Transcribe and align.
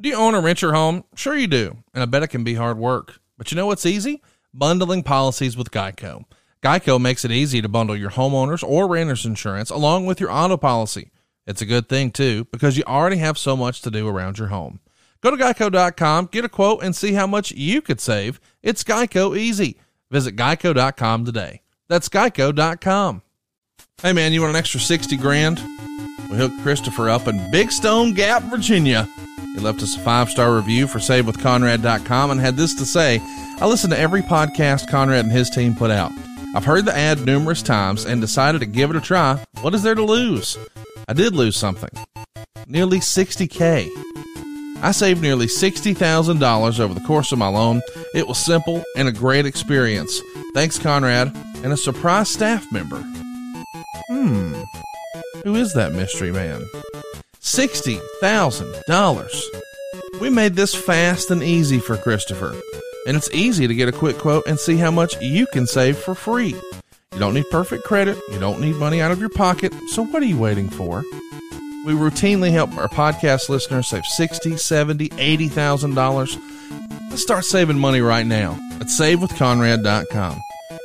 Do 0.00 0.08
you 0.08 0.14
own 0.14 0.34
or 0.34 0.40
rent 0.40 0.62
your 0.62 0.74
home? 0.74 1.02
Sure 1.16 1.36
you 1.36 1.48
do, 1.48 1.76
and 1.92 2.02
I 2.02 2.06
bet 2.06 2.22
it 2.22 2.28
can 2.28 2.44
be 2.44 2.54
hard 2.54 2.78
work. 2.78 3.18
But 3.36 3.50
you 3.50 3.56
know 3.56 3.66
what's 3.66 3.84
easy? 3.84 4.22
Bundling 4.54 5.02
policies 5.02 5.56
with 5.56 5.72
Geico. 5.72 6.24
Geico 6.62 7.00
makes 7.00 7.24
it 7.24 7.32
easy 7.32 7.60
to 7.60 7.68
bundle 7.68 7.96
your 7.96 8.10
homeowners 8.10 8.62
or 8.62 8.86
renters 8.86 9.26
insurance 9.26 9.70
along 9.70 10.06
with 10.06 10.20
your 10.20 10.30
auto 10.30 10.56
policy. 10.56 11.10
It's 11.48 11.62
a 11.62 11.66
good 11.66 11.88
thing 11.88 12.12
too, 12.12 12.46
because 12.52 12.76
you 12.76 12.84
already 12.86 13.16
have 13.16 13.38
so 13.38 13.56
much 13.56 13.82
to 13.82 13.90
do 13.90 14.06
around 14.06 14.38
your 14.38 14.48
home. 14.48 14.78
Go 15.20 15.32
to 15.32 15.36
geico.com, 15.36 16.26
get 16.30 16.44
a 16.44 16.48
quote, 16.48 16.82
and 16.82 16.94
see 16.94 17.14
how 17.14 17.26
much 17.26 17.50
you 17.50 17.82
could 17.82 18.00
save. 18.00 18.38
It's 18.62 18.84
Geico 18.84 19.36
easy. 19.36 19.80
Visit 20.12 20.36
geico.com 20.36 21.24
today. 21.24 21.62
That's 21.88 22.08
geico.com. 22.08 23.22
Hey 24.00 24.12
man, 24.12 24.32
you 24.32 24.42
want 24.42 24.50
an 24.50 24.56
extra 24.56 24.78
60 24.78 25.16
grand? 25.16 25.60
We 26.30 26.36
hooked 26.36 26.62
Christopher 26.62 27.08
up 27.10 27.26
in 27.26 27.50
Big 27.50 27.72
Stone 27.72 28.14
Gap, 28.14 28.44
Virginia. 28.44 29.08
He 29.58 29.64
left 29.64 29.82
us 29.82 29.96
a 29.96 30.00
five 30.00 30.30
star 30.30 30.54
review 30.54 30.86
for 30.86 31.00
SaveWithConrad.com 31.00 32.30
and 32.30 32.40
had 32.40 32.56
this 32.56 32.74
to 32.74 32.86
say 32.86 33.18
I 33.60 33.66
listen 33.66 33.90
to 33.90 33.98
every 33.98 34.22
podcast 34.22 34.88
Conrad 34.88 35.24
and 35.24 35.32
his 35.32 35.50
team 35.50 35.74
put 35.74 35.90
out. 35.90 36.12
I've 36.54 36.64
heard 36.64 36.84
the 36.84 36.96
ad 36.96 37.26
numerous 37.26 37.60
times 37.60 38.04
and 38.04 38.20
decided 38.20 38.60
to 38.60 38.66
give 38.66 38.88
it 38.90 38.94
a 38.94 39.00
try. 39.00 39.44
What 39.60 39.74
is 39.74 39.82
there 39.82 39.96
to 39.96 40.04
lose? 40.04 40.56
I 41.08 41.12
did 41.12 41.34
lose 41.34 41.56
something 41.56 41.90
nearly 42.68 43.00
60K. 43.00 43.88
I 44.80 44.92
saved 44.92 45.20
nearly 45.20 45.46
$60,000 45.46 46.80
over 46.80 46.94
the 46.94 47.00
course 47.00 47.32
of 47.32 47.38
my 47.38 47.48
loan. 47.48 47.82
It 48.14 48.28
was 48.28 48.38
simple 48.38 48.84
and 48.96 49.08
a 49.08 49.12
great 49.12 49.44
experience. 49.44 50.20
Thanks, 50.54 50.78
Conrad, 50.78 51.34
and 51.64 51.72
a 51.72 51.76
surprise 51.76 52.30
staff 52.30 52.64
member. 52.70 53.02
Hmm, 54.06 54.54
who 55.42 55.56
is 55.56 55.74
that 55.74 55.92
mystery 55.94 56.30
man? 56.30 56.64
$60,000. 57.40 59.42
We 60.20 60.30
made 60.30 60.54
this 60.54 60.74
fast 60.74 61.30
and 61.30 61.42
easy 61.42 61.78
for 61.78 61.96
Christopher, 61.96 62.54
and 63.06 63.16
it's 63.16 63.30
easy 63.32 63.66
to 63.66 63.74
get 63.74 63.88
a 63.88 63.92
quick 63.92 64.18
quote 64.18 64.46
and 64.46 64.58
see 64.58 64.76
how 64.76 64.90
much 64.90 65.18
you 65.20 65.46
can 65.52 65.66
save 65.66 65.96
for 65.98 66.14
free. 66.14 66.54
You 67.12 67.18
don't 67.18 67.34
need 67.34 67.48
perfect 67.50 67.84
credit, 67.84 68.18
you 68.30 68.38
don't 68.38 68.60
need 68.60 68.76
money 68.76 69.00
out 69.00 69.10
of 69.10 69.20
your 69.20 69.30
pocket, 69.30 69.72
so 69.88 70.04
what 70.04 70.22
are 70.22 70.26
you 70.26 70.38
waiting 70.38 70.68
for? 70.68 71.02
We 71.86 71.92
routinely 71.94 72.50
help 72.50 72.76
our 72.76 72.88
podcast 72.88 73.48
listeners 73.48 73.88
save 73.88 74.02
$60, 74.18 74.54
$70, 74.54 75.08
$80,000. 75.10 77.10
Let's 77.10 77.22
start 77.22 77.44
saving 77.44 77.78
money 77.78 78.00
right 78.00 78.26
now 78.26 78.58
at 78.80 78.88
savewithconrad.com. 78.88 80.38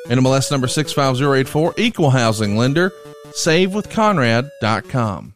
NMLS 0.08 0.52
number 0.52 0.68
65084, 0.68 1.74
equal 1.78 2.09
housing 2.12 2.58
lender, 2.58 2.92
savewithconrad.com. 3.31 5.34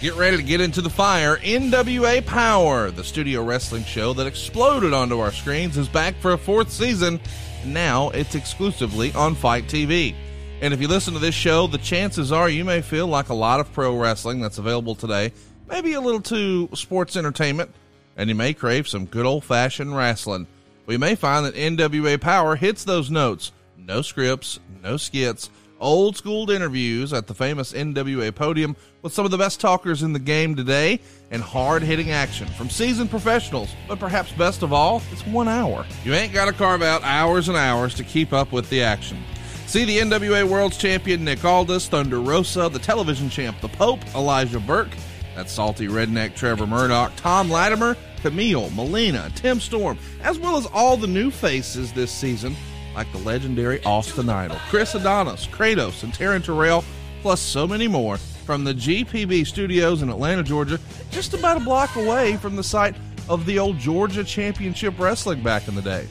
Get 0.00 0.14
ready 0.16 0.36
to 0.36 0.42
get 0.42 0.60
into 0.60 0.82
the 0.82 0.90
fire. 0.90 1.36
NWA 1.38 2.26
Power, 2.26 2.90
the 2.90 3.04
studio 3.04 3.42
wrestling 3.42 3.84
show 3.84 4.12
that 4.14 4.26
exploded 4.26 4.92
onto 4.92 5.20
our 5.20 5.30
screens, 5.30 5.78
is 5.78 5.88
back 5.88 6.16
for 6.16 6.32
a 6.32 6.38
fourth 6.38 6.70
season. 6.70 7.20
Now 7.64 8.10
it's 8.10 8.34
exclusively 8.34 9.12
on 9.14 9.34
FITE 9.34 9.66
TV. 9.66 10.14
And 10.60 10.74
if 10.74 10.80
you 10.80 10.88
listen 10.88 11.14
to 11.14 11.20
this 11.20 11.34
show, 11.34 11.68
the 11.68 11.78
chances 11.78 12.32
are 12.32 12.48
you 12.48 12.64
may 12.64 12.82
feel 12.82 13.06
like 13.06 13.28
a 13.28 13.34
lot 13.34 13.60
of 13.60 13.72
pro 13.72 13.96
wrestling 13.96 14.40
that's 14.40 14.58
available 14.58 14.94
today, 14.94 15.32
maybe 15.68 15.92
a 15.92 16.00
little 16.00 16.20
too 16.20 16.68
sports 16.74 17.16
entertainment, 17.16 17.70
and 18.16 18.28
you 18.28 18.34
may 18.34 18.52
crave 18.52 18.88
some 18.88 19.06
good 19.06 19.24
old 19.24 19.44
fashioned 19.44 19.96
wrestling. 19.96 20.46
We 20.86 20.98
may 20.98 21.14
find 21.14 21.46
that 21.46 21.54
NWA 21.54 22.20
Power 22.20 22.56
hits 22.56 22.84
those 22.84 23.10
notes. 23.10 23.52
No 23.78 24.02
scripts, 24.02 24.58
no 24.82 24.96
skits, 24.96 25.50
old 25.80 26.16
school 26.16 26.50
interviews 26.50 27.12
at 27.12 27.26
the 27.26 27.34
famous 27.34 27.72
NWA 27.72 28.34
podium 28.34 28.76
with 29.02 29.12
some 29.12 29.24
of 29.24 29.30
the 29.30 29.38
best 29.38 29.60
talkers 29.60 30.02
in 30.02 30.12
the 30.12 30.18
game 30.18 30.54
today, 30.54 31.00
and 31.30 31.42
hard 31.42 31.82
hitting 31.82 32.10
action 32.10 32.46
from 32.48 32.70
seasoned 32.70 33.10
professionals. 33.10 33.74
But 33.88 33.98
perhaps 33.98 34.32
best 34.32 34.62
of 34.62 34.72
all, 34.72 35.02
it's 35.10 35.26
one 35.26 35.48
hour. 35.48 35.84
You 36.04 36.14
ain't 36.14 36.32
got 36.32 36.46
to 36.46 36.52
carve 36.52 36.82
out 36.82 37.02
hours 37.02 37.48
and 37.48 37.56
hours 37.56 37.94
to 37.94 38.04
keep 38.04 38.32
up 38.32 38.52
with 38.52 38.68
the 38.70 38.82
action. 38.82 39.22
See 39.66 39.84
the 39.84 39.98
NWA 39.98 40.44
World's 40.44 40.76
Champion 40.76 41.24
Nick 41.24 41.44
Aldis, 41.44 41.88
Thunder 41.88 42.20
Rosa, 42.20 42.68
the 42.68 42.78
television 42.78 43.28
champ 43.28 43.60
The 43.60 43.68
Pope, 43.68 44.00
Elijah 44.14 44.60
Burke, 44.60 44.94
that 45.34 45.50
salty 45.50 45.88
redneck 45.88 46.34
Trevor 46.34 46.66
Murdoch, 46.66 47.12
Tom 47.16 47.50
Latimer, 47.50 47.96
Kamille, 48.22 48.74
Melina, 48.74 49.30
Tim 49.34 49.60
Storm, 49.60 49.98
as 50.22 50.38
well 50.38 50.56
as 50.56 50.66
all 50.66 50.96
the 50.96 51.06
new 51.06 51.30
faces 51.30 51.92
this 51.92 52.12
season 52.12 52.54
like 52.94 53.10
the 53.12 53.18
legendary 53.18 53.82
Austin 53.84 54.28
Idol, 54.28 54.56
Chris 54.68 54.94
Adonis, 54.94 55.46
Kratos, 55.46 56.02
and 56.02 56.12
Taryn 56.12 56.44
Terrell, 56.44 56.84
plus 57.22 57.40
so 57.40 57.66
many 57.66 57.88
more 57.88 58.18
from 58.18 58.64
the 58.64 58.74
GPB 58.74 59.46
studios 59.46 60.02
in 60.02 60.10
Atlanta, 60.10 60.42
Georgia, 60.42 60.78
just 61.10 61.34
about 61.34 61.56
a 61.56 61.60
block 61.60 61.96
away 61.96 62.36
from 62.36 62.56
the 62.56 62.62
site 62.62 62.94
of 63.28 63.46
the 63.46 63.58
old 63.58 63.78
Georgia 63.78 64.22
Championship 64.22 64.98
Wrestling 64.98 65.42
back 65.42 65.66
in 65.66 65.74
the 65.74 65.82
day. 65.82 66.06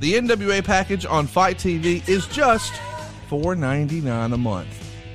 The 0.00 0.14
NWA 0.14 0.62
package 0.62 1.06
on 1.06 1.26
FITE 1.26 1.56
TV 1.56 2.08
is 2.08 2.26
just 2.26 2.72
$4.99 3.30 4.32
a 4.32 4.38
month. 4.38 4.68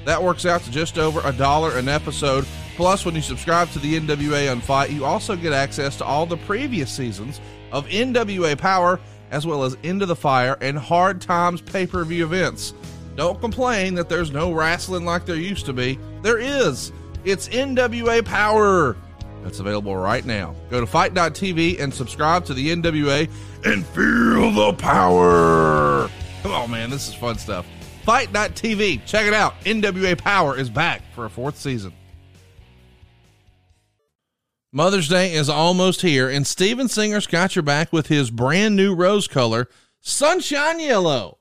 That 0.05 0.22
works 0.22 0.45
out 0.45 0.61
to 0.63 0.72
just 0.72 0.97
over 0.97 1.22
a 1.23 1.31
dollar 1.31 1.78
an 1.78 1.88
episode. 1.88 2.45
Plus, 2.75 3.05
when 3.05 3.16
you 3.16 3.22
subscribe 3.22 3.69
to 3.69 3.79
the 3.79 4.00
NWA 4.00 4.51
on 4.51 4.59
FITE, 4.59 4.91
you 4.91 5.05
also 5.05 5.35
get 5.35 5.53
access 5.53 5.95
to 5.97 6.05
all 6.05 6.25
the 6.25 6.38
previous 6.38 6.91
seasons 6.91 7.40
of 7.72 7.88
NWA 7.88 8.57
Power 8.57 9.00
as 9.34 9.48
well 9.48 9.64
as 9.64 9.76
Into 9.82 10.06
the 10.06 10.16
Fire 10.16 10.58
and 10.62 10.78
Hard 10.78 11.20
Times 11.20 11.60
pay 11.60 11.88
per 11.88 12.06
view 12.06 12.24
events. 12.24 12.74
Don't 13.16 13.42
complain 13.42 13.96
that 13.96 14.08
there's 14.08 14.32
no 14.32 14.54
wrestling 14.54 15.06
like 15.06 15.26
there 15.26 15.36
used 15.36 15.66
to 15.66 15.74
be. 15.74 16.00
There 16.22 16.38
is. 16.38 16.94
It's 17.26 17.50
NWA 17.50 18.24
Power. 18.24 18.96
That's 19.44 19.60
available 19.60 19.98
right 19.98 20.24
now. 20.24 20.56
Go 20.70 20.80
to 20.80 20.88
FITE.tv 20.88 21.82
and 21.82 21.94
subscribe 21.94 22.46
to 22.46 22.54
the 22.54 22.70
NWA 22.70 23.30
and 23.66 23.86
feel 23.88 24.52
the 24.52 24.74
power. 24.74 26.10
Come 26.44 26.52
on, 26.52 26.72
man. 26.72 26.90
This 26.90 27.10
is 27.10 27.14
fun 27.14 27.38
stuff. 27.38 27.66
FITE.tv. 28.04 29.06
Check 29.06 29.26
it 29.26 29.34
out. 29.34 29.60
NWA 29.62 30.18
Power 30.18 30.58
is 30.58 30.70
back 30.70 31.02
for 31.14 31.26
a 31.26 31.30
fourth 31.30 31.58
season. 31.58 31.92
Mother's 34.75 35.07
Day 35.07 35.35
is 35.35 35.50
almost 35.50 36.01
here, 36.01 36.28
and 36.28 36.47
Steven 36.47 36.88
Singer's 36.88 37.28
got 37.28 37.56
your 37.56 37.61
back 37.61 37.94
with 37.94 38.07
his 38.07 38.31
brand 38.31 38.75
new 38.75 38.95
rose 38.95 39.28
color, 39.28 39.69
Sunshine 40.01 40.79
Yellow. 40.79 41.38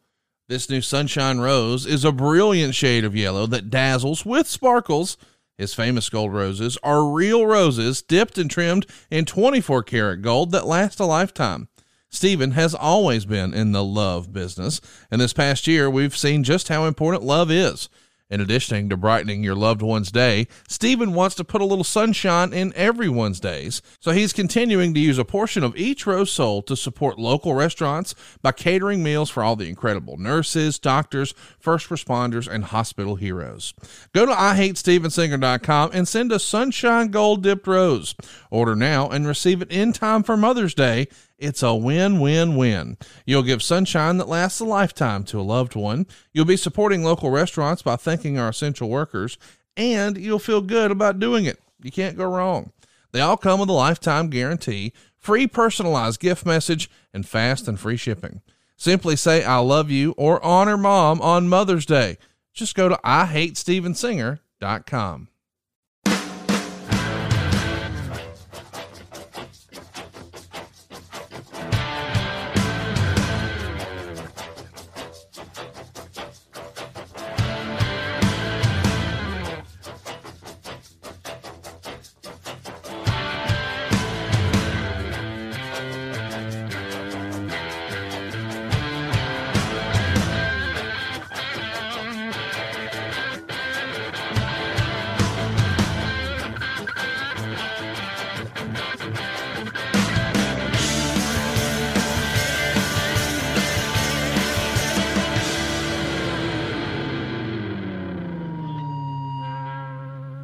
This 0.49 0.69
new 0.69 0.83
Sunshine 0.83 1.39
Rose 1.39 1.87
is 1.87 2.05
a 2.05 2.13
brilliant 2.13 2.75
shade 2.75 3.07
of 3.07 3.17
yellow 3.17 3.47
that 3.47 3.71
dazzles 3.71 4.27
with 4.27 4.47
sparkles. 4.49 5.17
His 5.57 5.73
famous 5.73 6.11
gold 6.11 6.35
roses 6.35 6.77
are 6.83 7.09
real 7.09 7.47
roses 7.47 8.03
dipped 8.03 8.37
and 8.37 8.51
trimmed 8.51 8.85
in 9.11 9.25
24 9.25 9.83
karat 9.85 10.21
gold 10.21 10.51
that 10.51 10.67
last 10.67 11.01
a 11.01 11.07
lifetime. 11.07 11.69
Steven 12.11 12.51
has 12.51 12.75
always 12.75 13.25
been 13.25 13.55
in 13.55 13.73
the 13.73 13.83
love 13.83 14.31
business, 14.35 14.79
and 15.11 15.19
this 15.19 15.33
past 15.33 15.67
year 15.67 15.89
we've 15.89 16.15
seen 16.15 16.45
just 16.45 16.69
how 16.69 16.85
important 16.85 17.23
love 17.23 17.51
is. 17.51 17.89
In 18.33 18.41
addition 18.41 18.89
to 18.89 18.97
brightening 18.97 19.45
your 19.45 19.55
loved 19.55 19.83
one's 19.83 20.11
day, 20.11 20.49
Steven 20.67 21.13
wants 21.13 21.35
to 21.35 21.45
put 21.45 21.61
a 21.61 21.67
little 21.67 21.85
sunshine 21.85 22.55
in 22.55 22.73
everyone's 22.75 23.39
days. 23.41 23.83
So 24.01 24.13
he's 24.13 24.33
continuing 24.33 24.95
to 24.95 25.01
use 25.01 25.19
a 25.19 25.25
portion 25.25 25.63
of 25.63 25.77
each 25.77 26.07
rose 26.07 26.33
sold 26.33 26.67
to 26.69 26.77
support 26.77 27.19
local 27.19 27.53
restaurants 27.55 28.15
by 28.41 28.53
catering 28.53 29.03
meals 29.03 29.29
for 29.29 29.43
all 29.43 29.55
the 29.55 29.69
incredible 29.69 30.17
nurses, 30.17 30.79
doctors, 30.79 31.35
first 31.59 31.91
responders, 31.91 32.51
and 32.51 32.65
hospital 32.65 33.17
heroes. 33.17 33.75
Go 34.15 34.25
to 34.25 34.33
IHateStevenSinger.com 34.33 35.91
and 35.93 36.09
send 36.09 36.33
a 36.33 36.39
sunshine 36.39 37.09
gold 37.09 37.43
dipped 37.43 37.67
rose. 37.67 38.15
Order 38.51 38.75
now 38.75 39.11
and 39.11 39.27
receive 39.27 39.61
it 39.61 39.71
in 39.71 39.93
time 39.93 40.23
for 40.23 40.39
Mother's 40.39 40.73
Day 40.73 41.07
it's 41.43 41.63
a 41.63 41.75
win 41.75 42.21
win 42.21 42.57
win. 42.57 42.97
You'll 43.27 43.43
give 43.43 43.63
sunshine 43.63 44.17
that 44.19 44.29
lasts 44.29 44.61
a 44.61 44.65
lifetime 44.65 45.25
to 45.25 45.41
a 45.41 45.43
loved 45.43 45.75
one. 45.75 46.07
You'll 46.33 46.45
be 46.45 46.57
supporting 46.57 47.03
local 47.03 47.31
restaurants 47.31 47.83
by 47.83 47.97
thanking 47.97 48.39
our 48.39 48.51
essential 48.51 48.89
workers, 48.89 49.37
and 49.77 50.17
you'll 50.17 50.39
feel 50.39 50.63
good 50.63 50.93
about 50.93 51.19
doing 51.19 51.45
it. 51.45 51.59
You 51.83 51.91
can't 51.91 52.17
go 52.17 52.27
wrong. 52.27 52.71
They 53.11 53.21
all 53.21 53.37
come 53.37 53.59
with 53.61 53.69
a 53.69 53.75
lifetime 53.75 54.31
guarantee, 54.31 54.93
free 55.19 55.49
personalized 55.49 56.21
gift 56.21 56.47
message, 56.47 56.89
and 57.13 57.27
fast 57.27 57.67
and 57.69 57.79
free 57.79 57.97
shipping. 57.97 58.41
Simply 58.77 59.17
say, 59.17 59.45
I 59.45 59.59
love 59.59 59.91
you 59.91 60.15
or 60.17 60.43
honor 60.45 60.79
mom 60.79 61.21
on 61.21 61.49
Mother's 61.49 61.87
Day. 61.87 62.19
Just 62.55 62.75
go 62.75 62.89
to 62.89 62.99
IHateStevenSinger.com. 63.05 65.29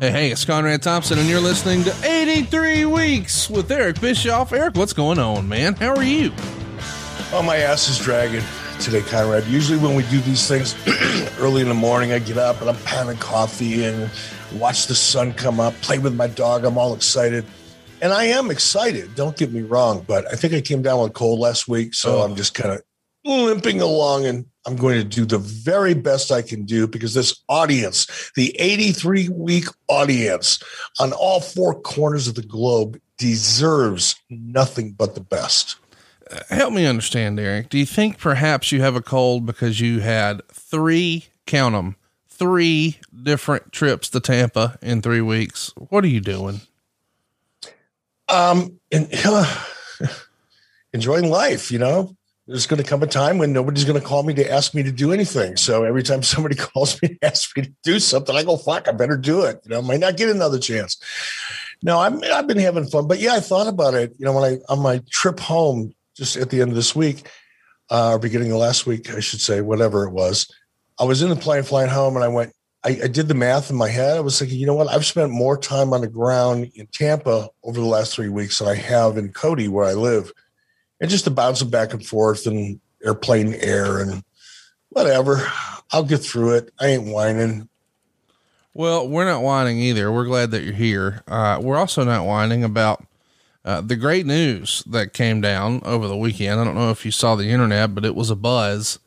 Hey, 0.00 0.12
hey, 0.12 0.30
it's 0.30 0.44
Conrad 0.44 0.80
Thompson, 0.80 1.18
and 1.18 1.28
you're 1.28 1.40
listening 1.40 1.82
to 1.82 1.92
83 2.08 2.84
Weeks 2.84 3.50
with 3.50 3.68
Eric 3.72 4.00
Bischoff. 4.00 4.52
Eric, 4.52 4.76
what's 4.76 4.92
going 4.92 5.18
on, 5.18 5.48
man? 5.48 5.74
How 5.74 5.92
are 5.92 6.04
you? 6.04 6.32
Oh, 7.32 7.42
my 7.44 7.56
ass 7.56 7.88
is 7.88 7.98
dragging 7.98 8.44
today, 8.78 9.00
Conrad. 9.00 9.44
Usually, 9.46 9.76
when 9.76 9.96
we 9.96 10.04
do 10.04 10.20
these 10.20 10.46
things 10.46 10.76
early 11.40 11.62
in 11.62 11.68
the 11.68 11.74
morning, 11.74 12.12
I 12.12 12.20
get 12.20 12.38
up 12.38 12.60
and 12.60 12.70
I'm 12.70 12.76
pounding 12.84 13.16
coffee 13.16 13.84
and 13.86 14.08
watch 14.52 14.86
the 14.86 14.94
sun 14.94 15.32
come 15.32 15.58
up, 15.58 15.74
play 15.80 15.98
with 15.98 16.14
my 16.14 16.28
dog. 16.28 16.64
I'm 16.64 16.78
all 16.78 16.94
excited. 16.94 17.44
And 18.00 18.12
I 18.12 18.26
am 18.26 18.52
excited, 18.52 19.16
don't 19.16 19.36
get 19.36 19.50
me 19.50 19.62
wrong, 19.62 20.04
but 20.06 20.32
I 20.32 20.36
think 20.36 20.54
I 20.54 20.60
came 20.60 20.80
down 20.80 21.02
with 21.02 21.12
cold 21.14 21.40
last 21.40 21.66
week. 21.66 21.94
So 21.94 22.18
oh. 22.18 22.22
I'm 22.22 22.36
just 22.36 22.54
kind 22.54 22.72
of 22.72 22.82
limping 23.28 23.80
along 23.80 24.26
and 24.26 24.46
I'm 24.66 24.76
going 24.76 24.98
to 24.98 25.04
do 25.04 25.24
the 25.24 25.38
very 25.38 25.94
best 25.94 26.30
I 26.30 26.42
can 26.42 26.64
do 26.64 26.86
because 26.86 27.14
this 27.14 27.42
audience, 27.48 28.30
the 28.36 28.54
83 28.60 29.30
week 29.30 29.64
audience 29.88 30.62
on 31.00 31.12
all 31.14 31.40
four 31.40 31.80
corners 31.80 32.28
of 32.28 32.34
the 32.34 32.42
globe, 32.42 33.00
deserves 33.16 34.16
nothing 34.28 34.92
but 34.92 35.14
the 35.14 35.22
best. 35.22 35.76
Uh, 36.30 36.40
help 36.50 36.74
me 36.74 36.84
understand, 36.84 37.40
Eric. 37.40 37.70
Do 37.70 37.78
you 37.78 37.86
think 37.86 38.18
perhaps 38.18 38.70
you 38.70 38.82
have 38.82 38.94
a 38.94 39.00
cold 39.00 39.46
because 39.46 39.80
you 39.80 40.00
had 40.00 40.46
three, 40.48 41.28
count 41.46 41.74
them, 41.74 41.96
three 42.28 42.98
different 43.22 43.72
trips 43.72 44.10
to 44.10 44.20
Tampa 44.20 44.78
in 44.82 45.00
three 45.00 45.22
weeks? 45.22 45.72
What 45.76 46.04
are 46.04 46.08
you 46.08 46.20
doing? 46.20 46.60
Um, 48.28 48.78
and, 48.92 49.08
uh, 49.24 49.64
enjoying 50.92 51.30
life, 51.30 51.70
you 51.70 51.78
know, 51.78 52.17
there's 52.48 52.66
going 52.66 52.82
to 52.82 52.88
come 52.88 53.02
a 53.02 53.06
time 53.06 53.36
when 53.36 53.52
nobody's 53.52 53.84
going 53.84 54.00
to 54.00 54.06
call 54.06 54.22
me 54.22 54.32
to 54.32 54.50
ask 54.50 54.74
me 54.74 54.82
to 54.82 54.90
do 54.90 55.12
anything. 55.12 55.58
So 55.58 55.84
every 55.84 56.02
time 56.02 56.22
somebody 56.22 56.54
calls 56.56 57.00
me 57.02 57.08
to 57.08 57.18
ask 57.22 57.54
me 57.54 57.64
to 57.64 57.72
do 57.82 58.00
something, 58.00 58.34
I 58.34 58.42
go, 58.42 58.56
fuck, 58.56 58.88
I 58.88 58.92
better 58.92 59.18
do 59.18 59.42
it. 59.42 59.60
You 59.64 59.72
know, 59.72 59.78
I 59.78 59.82
might 59.82 60.00
not 60.00 60.16
get 60.16 60.30
another 60.30 60.58
chance. 60.58 60.96
No, 61.82 62.00
I'm, 62.00 62.24
I've 62.24 62.46
been 62.46 62.58
having 62.58 62.86
fun, 62.86 63.06
but 63.06 63.20
yeah, 63.20 63.34
I 63.34 63.40
thought 63.40 63.68
about 63.68 63.92
it. 63.92 64.14
You 64.18 64.24
know, 64.24 64.32
when 64.32 64.44
I, 64.44 64.58
on 64.70 64.80
my 64.80 65.02
trip 65.10 65.38
home, 65.38 65.94
just 66.16 66.36
at 66.36 66.48
the 66.48 66.62
end 66.62 66.70
of 66.70 66.74
this 66.74 66.96
week, 66.96 67.28
uh, 67.90 68.12
or 68.12 68.18
beginning 68.18 68.50
of 68.50 68.58
last 68.58 68.86
week, 68.86 69.14
I 69.14 69.20
should 69.20 69.42
say, 69.42 69.60
whatever 69.60 70.04
it 70.04 70.10
was, 70.10 70.50
I 70.98 71.04
was 71.04 71.20
in 71.20 71.28
the 71.28 71.36
plane 71.36 71.62
flying 71.62 71.90
home 71.90 72.16
and 72.16 72.24
I 72.24 72.28
went, 72.28 72.54
I, 72.82 72.98
I 73.04 73.08
did 73.08 73.28
the 73.28 73.34
math 73.34 73.70
in 73.70 73.76
my 73.76 73.88
head. 73.88 74.16
I 74.16 74.20
was 74.20 74.38
thinking, 74.38 74.58
you 74.58 74.66
know 74.66 74.74
what? 74.74 74.88
I've 74.88 75.04
spent 75.04 75.30
more 75.30 75.58
time 75.58 75.92
on 75.92 76.00
the 76.00 76.08
ground 76.08 76.70
in 76.74 76.86
Tampa 76.86 77.50
over 77.62 77.78
the 77.78 77.86
last 77.86 78.14
three 78.14 78.30
weeks 78.30 78.58
than 78.58 78.68
I 78.68 78.74
have 78.74 79.18
in 79.18 79.32
Cody, 79.32 79.68
where 79.68 79.84
I 79.84 79.92
live 79.92 80.32
and 81.00 81.10
just 81.10 81.24
to 81.24 81.30
bounce 81.30 81.62
it 81.62 81.70
back 81.70 81.92
and 81.92 82.04
forth 82.04 82.46
and 82.46 82.80
airplane 83.04 83.54
air 83.54 84.00
and 84.00 84.22
whatever. 84.90 85.46
I'll 85.92 86.04
get 86.04 86.18
through 86.18 86.56
it. 86.56 86.72
I 86.80 86.88
ain't 86.88 87.06
whining. 87.06 87.68
Well, 88.74 89.08
we're 89.08 89.24
not 89.24 89.42
whining 89.42 89.78
either. 89.78 90.12
We're 90.12 90.26
glad 90.26 90.50
that 90.52 90.62
you're 90.62 90.74
here. 90.74 91.22
Uh, 91.26 91.58
we're 91.60 91.78
also 91.78 92.04
not 92.04 92.26
whining 92.26 92.62
about 92.62 93.04
uh, 93.64 93.80
the 93.80 93.96
great 93.96 94.24
news 94.24 94.84
that 94.86 95.12
came 95.12 95.40
down 95.40 95.80
over 95.84 96.06
the 96.06 96.16
weekend. 96.16 96.60
I 96.60 96.64
don't 96.64 96.74
know 96.74 96.90
if 96.90 97.04
you 97.04 97.10
saw 97.10 97.34
the 97.34 97.48
internet, 97.48 97.94
but 97.94 98.04
it 98.04 98.14
was 98.14 98.30
a 98.30 98.36
buzz. 98.36 98.98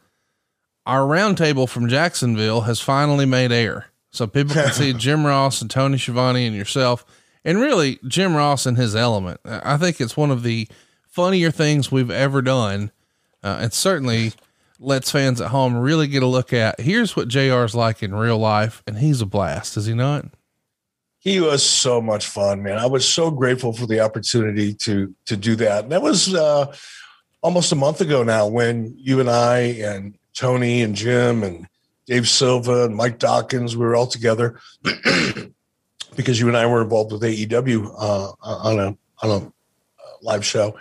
Our 0.86 1.02
roundtable 1.02 1.70
from 1.70 1.88
Jacksonville 1.88 2.62
has 2.62 2.82
finally 2.82 3.26
made 3.26 3.52
air. 3.52 3.88
So 4.12 4.28
people 4.28 4.56
can 4.56 4.74
see 4.74 4.94
Jim 4.98 5.26
Ross 5.26 5.62
and 5.62 5.72
Tony 5.72 5.98
Schiavone 5.98 6.46
and 6.46 6.56
yourself, 6.56 7.06
and 7.46 7.60
really 7.60 8.00
Jim 8.08 8.36
Ross 8.36 8.66
and 8.66 8.78
his 8.78 8.96
element. 8.96 9.40
I 9.46 9.78
think 9.78 10.02
it's 10.02 10.18
one 10.18 10.32
of 10.32 10.44
the 10.44 10.68
funnier 11.12 11.52
things 11.52 11.92
we've 11.92 12.10
ever 12.10 12.42
done. 12.42 12.92
Uh, 13.44 13.60
and 13.62 13.74
certainly 13.74 14.34
lets 14.80 15.12
fans 15.12 15.40
at 15.40 15.50
home 15.50 15.78
really 15.78 16.08
get 16.08 16.24
a 16.24 16.28
look 16.28 16.52
at 16.54 16.80
here's 16.80 17.16
what 17.16 17.28
JR's 17.28 17.75
like 17.75 18.02
in 18.02 18.16
real 18.16 18.38
life. 18.38 18.81
And 18.88 18.98
he's 18.98 19.22
a 19.22 19.25
blast, 19.25 19.78
is 19.78 19.86
he 19.86 19.94
not? 19.94 20.25
He 21.19 21.40
was 21.40 21.63
so 21.63 22.02
much 22.02 22.25
fun, 22.25 22.63
man. 22.63 22.80
I 22.80 22.88
was 22.88 23.08
so 23.08 23.30
grateful 23.30 23.74
for 23.74 23.86
the 23.86 24.00
opportunity 24.00 24.74
to 24.75 25.13
to 25.25 25.38
do 25.38 25.56
that. 25.58 25.84
And 25.84 25.92
that 25.92 26.02
was 26.02 26.34
uh, 26.34 26.75
almost 27.44 27.72
a 27.72 27.75
month 27.75 28.02
ago 28.02 28.24
now 28.24 28.48
when 28.48 28.96
you 28.98 29.19
and 29.19 29.30
I 29.30 29.60
and 29.60 30.18
Tony 30.34 30.81
and 30.81 30.96
Jim 30.96 31.44
and 31.44 31.68
Dave 32.08 32.28
Silva 32.28 32.86
and 32.86 32.96
Mike 32.96 33.19
Dawkins, 33.19 33.78
we 33.78 33.86
were 33.86 33.96
all 33.96 34.08
together 34.08 34.60
because 36.16 36.40
you 36.40 36.48
and 36.48 36.58
I 36.58 36.66
were 36.66 36.81
involved 36.81 37.12
with 37.12 37.22
AEW 37.22 37.94
uh, 37.98 38.31
on 38.42 38.80
a 38.80 38.98
on 39.22 39.30
a 39.30 39.38
uh, 39.38 39.52
live 40.24 40.44
show. 40.44 40.75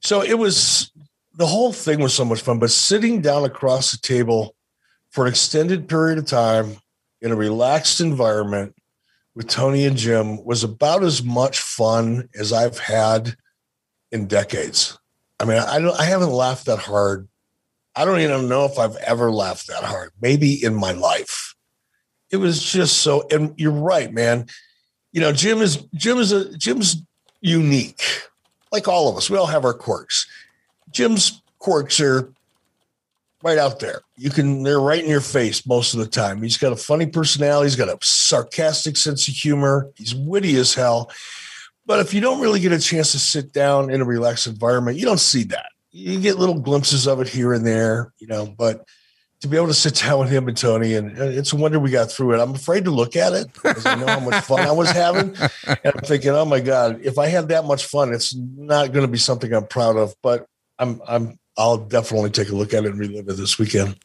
So 0.00 0.22
it 0.22 0.38
was 0.38 0.92
the 1.34 1.46
whole 1.46 1.72
thing 1.72 2.00
was 2.00 2.14
so 2.14 2.24
much 2.24 2.40
fun, 2.40 2.58
but 2.58 2.70
sitting 2.70 3.20
down 3.20 3.44
across 3.44 3.92
the 3.92 3.98
table 3.98 4.54
for 5.10 5.24
an 5.24 5.30
extended 5.30 5.88
period 5.88 6.18
of 6.18 6.26
time 6.26 6.76
in 7.20 7.30
a 7.30 7.36
relaxed 7.36 8.00
environment 8.00 8.74
with 9.34 9.48
Tony 9.48 9.84
and 9.84 9.96
Jim 9.96 10.42
was 10.44 10.64
about 10.64 11.04
as 11.04 11.22
much 11.22 11.60
fun 11.60 12.28
as 12.38 12.52
I've 12.52 12.78
had 12.78 13.36
in 14.10 14.26
decades. 14.26 14.98
I 15.38 15.44
mean, 15.44 15.58
I 15.58 15.78
don't 15.78 15.98
I 16.00 16.04
haven't 16.04 16.30
laughed 16.30 16.66
that 16.66 16.78
hard. 16.78 17.28
I 17.94 18.04
don't 18.04 18.20
even 18.20 18.48
know 18.48 18.64
if 18.64 18.78
I've 18.78 18.96
ever 18.96 19.30
laughed 19.30 19.68
that 19.68 19.84
hard, 19.84 20.12
maybe 20.20 20.62
in 20.62 20.74
my 20.74 20.92
life. 20.92 21.54
It 22.30 22.38
was 22.38 22.62
just 22.62 22.98
so 22.98 23.26
and 23.30 23.52
you're 23.58 23.72
right, 23.72 24.12
man. 24.12 24.46
You 25.12 25.20
know, 25.20 25.32
Jim 25.32 25.60
is 25.60 25.86
Jim 25.94 26.18
is 26.18 26.32
a 26.32 26.56
Jim's 26.56 27.02
unique 27.40 28.22
like 28.76 28.88
all 28.88 29.08
of 29.08 29.16
us, 29.16 29.30
we 29.30 29.38
all 29.38 29.46
have 29.46 29.64
our 29.64 29.72
quirks. 29.72 30.26
Jim's 30.90 31.40
quirks 31.58 31.98
are 31.98 32.30
right 33.42 33.56
out 33.56 33.80
there. 33.80 34.02
You 34.18 34.28
can, 34.28 34.62
they're 34.62 34.80
right 34.80 35.02
in 35.02 35.08
your 35.08 35.22
face 35.22 35.66
most 35.66 35.94
of 35.94 36.00
the 36.00 36.06
time. 36.06 36.42
He's 36.42 36.58
got 36.58 36.72
a 36.72 36.76
funny 36.76 37.06
personality. 37.06 37.68
He's 37.68 37.76
got 37.76 37.88
a 37.88 37.98
sarcastic 38.02 38.98
sense 38.98 39.28
of 39.28 39.34
humor. 39.34 39.90
He's 39.94 40.14
witty 40.14 40.56
as 40.56 40.74
hell. 40.74 41.10
But 41.86 42.00
if 42.00 42.12
you 42.12 42.20
don't 42.20 42.40
really 42.40 42.60
get 42.60 42.72
a 42.72 42.78
chance 42.78 43.12
to 43.12 43.18
sit 43.18 43.52
down 43.52 43.90
in 43.90 44.02
a 44.02 44.04
relaxed 44.04 44.46
environment, 44.46 44.98
you 44.98 45.06
don't 45.06 45.20
see 45.20 45.44
that. 45.44 45.70
You 45.90 46.20
get 46.20 46.38
little 46.38 46.60
glimpses 46.60 47.06
of 47.06 47.20
it 47.22 47.28
here 47.28 47.54
and 47.54 47.64
there, 47.64 48.12
you 48.18 48.26
know, 48.26 48.46
but 48.46 48.84
to 49.46 49.50
be 49.50 49.56
able 49.56 49.68
to 49.68 49.74
sit 49.74 49.94
down 49.94 50.18
with 50.18 50.30
him 50.30 50.48
and 50.48 50.56
Tony, 50.56 50.94
and 50.94 51.16
it's 51.16 51.52
a 51.52 51.56
wonder 51.56 51.78
we 51.78 51.90
got 51.90 52.10
through 52.10 52.34
it. 52.34 52.40
I'm 52.40 52.54
afraid 52.54 52.84
to 52.84 52.90
look 52.90 53.16
at 53.16 53.32
it 53.32 53.52
because 53.52 53.86
I 53.86 53.94
know 53.94 54.06
how 54.06 54.20
much 54.20 54.44
fun 54.44 54.60
I 54.60 54.72
was 54.72 54.90
having. 54.90 55.34
And 55.66 55.78
I'm 55.84 56.00
thinking, 56.04 56.30
oh 56.30 56.44
my 56.44 56.60
God, 56.60 57.00
if 57.02 57.18
I 57.18 57.28
had 57.28 57.48
that 57.48 57.64
much 57.64 57.86
fun, 57.86 58.12
it's 58.12 58.34
not 58.34 58.92
going 58.92 59.06
to 59.06 59.10
be 59.10 59.18
something 59.18 59.52
I'm 59.52 59.66
proud 59.66 59.96
of, 59.96 60.14
but 60.22 60.46
I'm, 60.78 61.00
I'm, 61.08 61.38
I'll 61.56 61.78
definitely 61.78 62.30
take 62.30 62.50
a 62.50 62.54
look 62.54 62.74
at 62.74 62.84
it 62.84 62.90
and 62.90 62.98
relive 62.98 63.28
it 63.28 63.36
this 63.36 63.58
weekend. 63.58 63.96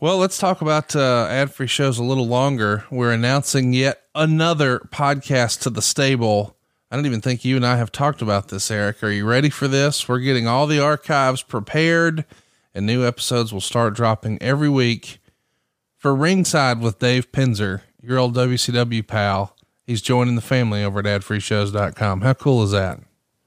Well, 0.00 0.18
let's 0.18 0.38
talk 0.38 0.60
about 0.62 0.96
uh, 0.96 1.26
ad 1.30 1.52
free 1.52 1.66
shows 1.66 1.98
a 1.98 2.04
little 2.04 2.26
longer. 2.26 2.84
We're 2.90 3.12
announcing 3.12 3.72
yet 3.72 4.02
another 4.14 4.80
podcast 4.80 5.60
to 5.60 5.70
the 5.70 5.82
stable. 5.82 6.56
I 6.90 6.96
don't 6.96 7.06
even 7.06 7.20
think 7.20 7.44
you 7.44 7.56
and 7.56 7.64
I 7.64 7.76
have 7.76 7.92
talked 7.92 8.20
about 8.20 8.48
this, 8.48 8.70
Eric. 8.70 9.02
Are 9.04 9.10
you 9.10 9.24
ready 9.24 9.50
for 9.50 9.68
this? 9.68 10.08
We're 10.08 10.18
getting 10.18 10.46
all 10.46 10.66
the 10.66 10.80
archives 10.80 11.42
prepared 11.42 12.24
and 12.74 12.86
new 12.86 13.06
episodes 13.06 13.52
will 13.52 13.60
start 13.60 13.94
dropping 13.94 14.40
every 14.42 14.68
week. 14.68 15.18
For 15.96 16.14
Ringside 16.14 16.80
with 16.80 16.98
Dave 16.98 17.30
Penzer, 17.30 17.82
your 18.00 18.18
old 18.18 18.34
WCW 18.34 19.06
pal, 19.06 19.56
he's 19.86 20.00
joining 20.00 20.34
the 20.34 20.40
family 20.40 20.82
over 20.82 21.00
at 21.00 21.04
adfreeshows.com. 21.04 22.22
How 22.22 22.34
cool 22.34 22.62
is 22.62 22.70
that? 22.70 23.00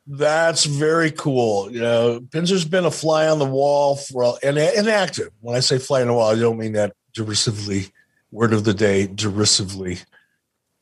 That's 0.06 0.66
very 0.66 1.12
cool. 1.12 1.72
You 1.72 1.80
know, 1.80 2.20
Penzer's 2.30 2.66
been 2.66 2.86
a 2.86 2.92
fly 2.92 3.28
on 3.28 3.40
the 3.40 3.46
wall 3.46 3.96
for 3.96 4.38
and, 4.44 4.58
and 4.58 4.88
active. 4.90 5.30
When 5.40 5.56
I 5.56 5.62
say 5.62 5.78
fly 5.78 6.02
on 6.02 6.08
the 6.08 6.14
wall, 6.14 6.30
I 6.32 6.40
don't 6.40 6.58
mean 6.58 6.74
that 6.74 6.94
derisively. 7.14 7.88
Word 8.32 8.52
of 8.52 8.64
the 8.64 8.74
day, 8.74 9.08
derisively, 9.08 10.00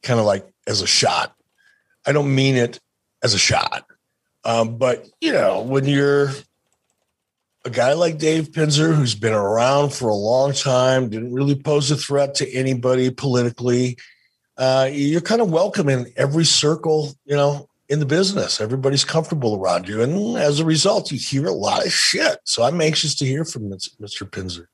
kind 0.04 0.20
of 0.20 0.26
like 0.26 0.48
as 0.68 0.82
a 0.82 0.88
shot. 0.88 1.36
I 2.06 2.14
don't 2.14 2.34
mean 2.34 2.56
it 2.56 2.80
as 3.24 3.34
a 3.34 3.38
shot. 3.38 3.86
Um, 4.44 4.78
but 4.78 5.06
you 5.20 5.32
know, 5.32 5.62
when 5.62 5.86
you're 5.86 6.32
a 7.64 7.70
guy 7.70 7.94
like 7.94 8.18
Dave 8.18 8.52
Penzer, 8.52 8.96
who's 8.96 9.16
been 9.16 9.34
around 9.34 9.94
for 9.94 10.10
a 10.10 10.16
long 10.16 10.54
time, 10.54 11.10
didn't 11.10 11.34
really 11.34 11.56
pose 11.56 11.92
a 11.92 11.96
threat 11.96 12.36
to 12.36 12.52
anybody 12.52 13.12
politically. 13.12 13.98
Uh, 14.58 14.90
you're 14.92 15.22
kind 15.22 15.42
of 15.42 15.52
welcome 15.52 15.88
in 15.90 16.12
every 16.18 16.46
circle, 16.46 17.14
you 17.26 17.36
know, 17.36 17.68
in 17.90 18.00
the 18.00 18.06
business. 18.06 18.60
Everybody's 18.62 19.06
comfortable 19.06 19.56
around 19.56 19.88
you. 19.88 20.02
And 20.02 20.38
as 20.38 20.60
a 20.60 20.66
result, 20.66 21.12
you 21.12 21.20
hear 21.20 21.46
a 21.46 21.54
lot 21.54 21.86
of 21.86 21.92
shit. 21.92 22.40
So 22.46 22.64
I'm 22.64 22.82
anxious 22.82 23.16
to 23.16 23.26
hear 23.26 23.46
from 23.46 23.70
Mr. 23.70 24.30
Penzer. 24.30 24.66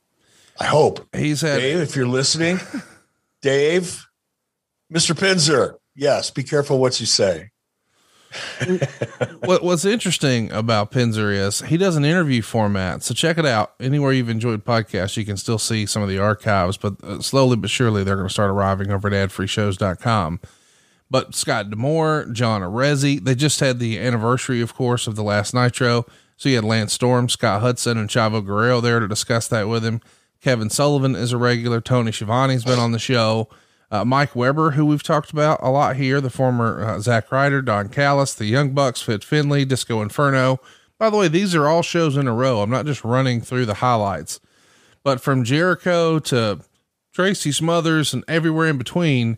I 0.59 0.65
hope. 0.65 1.07
He's 1.15 1.41
had- 1.41 1.59
Dave, 1.59 1.79
if 1.81 1.95
you're 1.95 2.07
listening, 2.07 2.59
Dave, 3.41 4.05
Mr. 4.93 5.13
Penzer, 5.13 5.75
yes, 5.95 6.31
be 6.31 6.43
careful 6.43 6.79
what 6.79 6.99
you 6.99 7.05
say 7.05 7.51
what, 9.45 9.63
what's 9.63 9.85
interesting 9.85 10.51
about 10.51 10.91
Penzer 10.91 11.33
is 11.33 11.61
he 11.61 11.77
does 11.77 11.95
an 11.95 12.05
interview 12.05 12.41
format. 12.41 13.03
So 13.03 13.13
check 13.13 13.37
it 13.37 13.45
out. 13.45 13.73
Anywhere 13.79 14.11
you've 14.11 14.29
enjoyed 14.29 14.65
podcasts, 14.65 15.17
you 15.17 15.25
can 15.25 15.37
still 15.37 15.57
see 15.57 15.85
some 15.85 16.01
of 16.01 16.09
the 16.09 16.19
archives, 16.19 16.77
but 16.77 17.01
uh, 17.03 17.21
slowly 17.21 17.55
but 17.55 17.69
surely 17.69 18.03
they're 18.03 18.15
going 18.15 18.27
to 18.27 18.33
start 18.33 18.49
arriving 18.49 18.91
over 18.91 19.07
at 19.07 19.29
adfreeshows.com. 19.29 20.39
But 21.09 21.35
Scott 21.35 21.69
D'Amore, 21.69 22.27
John 22.33 22.61
Arezzi, 22.61 23.23
they 23.23 23.35
just 23.35 23.59
had 23.61 23.79
the 23.79 23.97
anniversary, 23.97 24.61
of 24.61 24.73
course, 24.73 25.07
of 25.07 25.15
the 25.15 25.23
last 25.23 25.53
Nitro. 25.53 26.05
So 26.35 26.49
you 26.49 26.55
had 26.55 26.65
Lance 26.65 26.93
Storm, 26.93 27.29
Scott 27.29 27.61
Hudson, 27.61 27.97
and 27.97 28.09
Chavo 28.09 28.45
Guerrero 28.45 28.81
there 28.81 28.99
to 28.99 29.07
discuss 29.07 29.47
that 29.47 29.67
with 29.67 29.85
him. 29.85 30.01
Kevin 30.41 30.69
Sullivan 30.69 31.15
is 31.15 31.31
a 31.31 31.37
regular. 31.37 31.81
Tony 31.81 32.11
Schiavone's 32.11 32.63
been 32.63 32.77
on 32.77 32.91
the 32.91 32.99
show. 32.99 33.49
Uh, 33.89 34.03
Mike 34.03 34.35
Weber, 34.35 34.71
who 34.71 34.85
we've 34.85 35.03
talked 35.03 35.31
about 35.31 35.59
a 35.61 35.69
lot 35.69 35.95
here, 35.95 36.19
the 36.19 36.29
former 36.29 36.83
uh, 36.83 36.99
Zack 36.99 37.31
Ryder, 37.31 37.61
Don 37.61 37.87
Callis, 37.87 38.33
the 38.33 38.45
Young 38.45 38.71
Bucks, 38.71 39.01
Fit 39.01 39.23
Finlay, 39.23 39.63
Disco 39.63 40.01
Inferno. 40.01 40.59
By 40.97 41.09
the 41.09 41.17
way, 41.17 41.27
these 41.27 41.55
are 41.55 41.67
all 41.67 41.83
shows 41.83 42.17
in 42.17 42.27
a 42.27 42.33
row. 42.33 42.61
I'm 42.61 42.69
not 42.69 42.85
just 42.85 43.03
running 43.03 43.39
through 43.39 43.65
the 43.65 43.75
highlights, 43.75 44.39
but 45.03 45.21
from 45.21 45.43
Jericho 45.43 46.19
to 46.19 46.59
Tracy 47.13 47.51
Smothers 47.51 48.13
and 48.13 48.23
everywhere 48.27 48.67
in 48.67 48.77
between, 48.77 49.37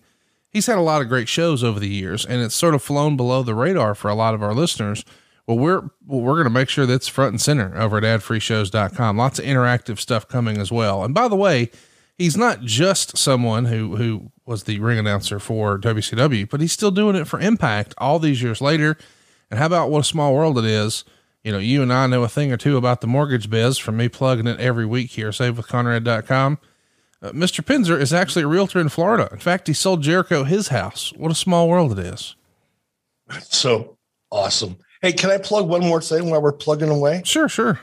he's 0.50 0.65
had 0.65 0.77
a 0.77 0.82
lot 0.82 1.01
of 1.01 1.10
great 1.10 1.29
shows 1.29 1.63
over 1.63 1.79
the 1.79 1.88
years, 1.88 2.25
and 2.25 2.41
it's 2.41 2.56
sort 2.56 2.74
of 2.74 2.82
flown 2.82 3.15
below 3.15 3.44
the 3.44 3.53
radar 3.53 3.94
for 3.94 4.10
a 4.10 4.15
lot 4.15 4.34
of 4.34 4.41
our 4.41 4.53
listeners. 4.53 5.06
Well, 5.46 5.58
we're 5.58 5.82
well, 6.06 6.22
we're 6.22 6.36
going 6.36 6.46
to 6.46 6.50
make 6.50 6.70
sure 6.70 6.86
that's 6.86 7.08
front 7.08 7.34
and 7.34 7.41
center 7.41 7.75
over 7.77 7.98
at 7.98 8.03
adfreeshows.com. 8.03 9.18
Lots 9.18 9.39
of 9.39 9.46
interactive 9.46 10.00
stuff 10.00 10.27
coming 10.27 10.58
as 10.58 10.72
well. 10.72 11.03
And 11.03 11.13
by 11.13 11.27
the 11.27 11.36
way, 11.36 11.72
he's 12.19 12.38
not 12.38 12.61
just 12.61 13.17
someone 13.17 13.65
who 13.65 13.95
who 13.95 14.31
was 14.45 14.63
the 14.63 14.79
ring 14.79 14.99
announcer 14.99 15.39
for 15.39 15.79
WCW, 15.79 16.47
but 16.47 16.61
he's 16.61 16.73
still 16.73 16.91
doing 16.91 17.15
it 17.15 17.25
for 17.25 17.39
Impact 17.39 17.95
all 17.97 18.19
these 18.19 18.43
years 18.43 18.61
later. 18.61 18.97
And 19.49 19.57
how 19.59 19.65
about 19.65 19.89
what 19.89 20.01
a 20.01 20.03
small 20.03 20.35
world 20.35 20.59
it 20.59 20.65
is? 20.65 21.03
You 21.43 21.51
know, 21.51 21.57
you 21.57 21.81
and 21.81 21.91
I 21.91 22.05
know 22.05 22.23
a 22.23 22.27
thing 22.27 22.51
or 22.51 22.57
two 22.57 22.77
about 22.77 23.01
the 23.01 23.07
mortgage 23.07 23.49
biz 23.49 23.77
from 23.77 23.97
me 23.97 24.09
plugging 24.09 24.45
it 24.45 24.59
every 24.59 24.85
week 24.85 25.11
here, 25.11 25.29
savewithconrad.com. 25.29 26.59
Uh, 27.21 27.31
Mr. 27.31 27.63
Penzer 27.63 27.99
is 27.99 28.13
actually 28.13 28.43
a 28.43 28.47
realtor 28.47 28.79
in 28.79 28.89
Florida. 28.89 29.29
In 29.31 29.39
fact, 29.39 29.67
he 29.67 29.73
sold 29.73 30.03
Jericho 30.03 30.43
his 30.43 30.67
house. 30.67 31.11
What 31.15 31.31
a 31.31 31.35
small 31.35 31.67
world 31.67 31.97
it 31.97 32.05
is. 32.05 32.35
So 33.43 33.95
awesome. 34.31 34.77
Hey, 35.03 35.13
can 35.13 35.29
I 35.29 35.38
plug 35.38 35.69
one 35.69 35.81
more 35.81 36.01
thing 36.01 36.31
while 36.31 36.41
we're 36.41 36.51
plugging 36.51 36.89
away? 36.89 37.21
Sure, 37.23 37.47
sure. 37.47 37.79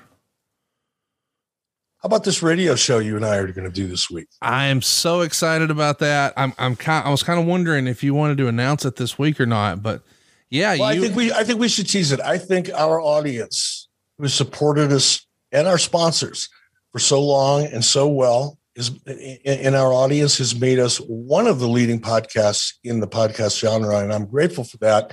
How 2.06 2.08
about 2.08 2.22
this 2.22 2.40
radio 2.40 2.76
show 2.76 3.00
you 3.00 3.16
and 3.16 3.26
I 3.26 3.34
are 3.38 3.50
going 3.50 3.66
to 3.66 3.74
do 3.74 3.88
this 3.88 4.08
week? 4.08 4.28
I 4.40 4.66
am 4.66 4.80
so 4.80 5.22
excited 5.22 5.72
about 5.72 5.98
that. 5.98 6.34
I'm, 6.36 6.52
I'm 6.56 6.76
kind, 6.76 7.04
I 7.04 7.10
was 7.10 7.24
kind 7.24 7.40
of 7.40 7.46
wondering 7.46 7.88
if 7.88 8.04
you 8.04 8.14
wanted 8.14 8.38
to 8.38 8.46
announce 8.46 8.84
it 8.84 8.94
this 8.94 9.18
week 9.18 9.40
or 9.40 9.46
not, 9.46 9.82
but 9.82 10.02
yeah, 10.48 10.76
well, 10.78 10.94
you, 10.94 11.00
I 11.00 11.04
think 11.04 11.16
we, 11.16 11.32
I 11.32 11.42
think 11.42 11.58
we 11.58 11.66
should 11.66 11.88
tease 11.88 12.12
it. 12.12 12.20
I 12.20 12.38
think 12.38 12.70
our 12.72 13.00
audience 13.00 13.88
who 14.18 14.28
supported 14.28 14.92
us 14.92 15.26
and 15.50 15.66
our 15.66 15.78
sponsors 15.78 16.48
for 16.92 17.00
so 17.00 17.20
long 17.20 17.64
and 17.64 17.84
so 17.84 18.06
well 18.06 18.56
is 18.76 18.92
in 19.04 19.74
our 19.74 19.92
audience 19.92 20.38
has 20.38 20.54
made 20.54 20.78
us 20.78 20.98
one 20.98 21.48
of 21.48 21.58
the 21.58 21.66
leading 21.66 22.00
podcasts 22.00 22.74
in 22.84 23.00
the 23.00 23.08
podcast 23.08 23.58
genre. 23.58 23.98
And 23.98 24.12
I'm 24.12 24.26
grateful 24.26 24.62
for 24.62 24.76
that. 24.76 25.12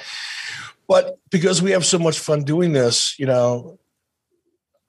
But 0.87 1.17
because 1.31 1.59
we 1.59 1.71
have 1.71 1.87
so 1.87 1.97
much 1.97 2.19
fun 2.19 2.43
doing 2.43 2.71
this, 2.71 3.17
you 3.17 3.25
know, 3.25 3.79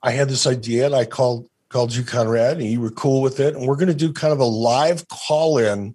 I 0.03 0.11
had 0.11 0.29
this 0.29 0.45
idea 0.45 0.85
and 0.85 0.93
I 0.93 1.05
called 1.05 1.49
called 1.75 1.93
you 1.93 2.03
Conrad 2.03 2.55
and 2.55 2.67
you 2.67 2.79
were 2.79 2.89
cool 2.89 3.21
with 3.21 3.41
it. 3.41 3.53
And 3.53 3.67
we're 3.67 3.75
going 3.75 3.89
to 3.89 3.93
do 3.93 4.13
kind 4.13 4.31
of 4.31 4.39
a 4.39 4.45
live 4.45 5.05
call 5.09 5.57
in 5.57 5.93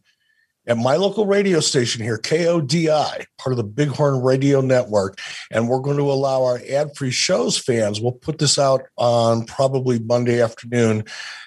at 0.66 0.76
my 0.76 0.96
local 0.96 1.24
radio 1.24 1.58
station 1.60 2.04
here, 2.04 2.18
KODI, 2.18 3.24
part 3.38 3.52
of 3.52 3.56
the 3.56 3.64
Bighorn 3.64 4.22
Radio 4.22 4.60
Network. 4.60 5.18
And 5.50 5.70
we're 5.70 5.80
going 5.80 5.96
to 5.96 6.12
allow 6.12 6.44
our 6.44 6.60
ad 6.68 6.94
free 6.94 7.10
shows 7.10 7.56
fans, 7.56 7.98
we'll 7.98 8.12
put 8.12 8.36
this 8.36 8.58
out 8.58 8.82
on 8.98 9.46
probably 9.46 9.98
Monday 9.98 10.42
afternoon. 10.42 11.04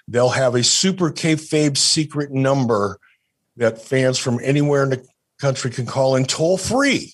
They'll 0.07 0.29
have 0.29 0.55
a 0.55 0.63
super 0.63 1.11
kayfabe 1.11 1.77
secret 1.77 2.31
number 2.31 2.97
that 3.57 3.83
fans 3.83 4.17
from 4.17 4.39
anywhere 4.41 4.81
in 4.81 4.89
the 4.89 5.05
country 5.39 5.69
can 5.69 5.85
call 5.85 6.15
in 6.15 6.25
toll 6.25 6.57
free 6.57 7.13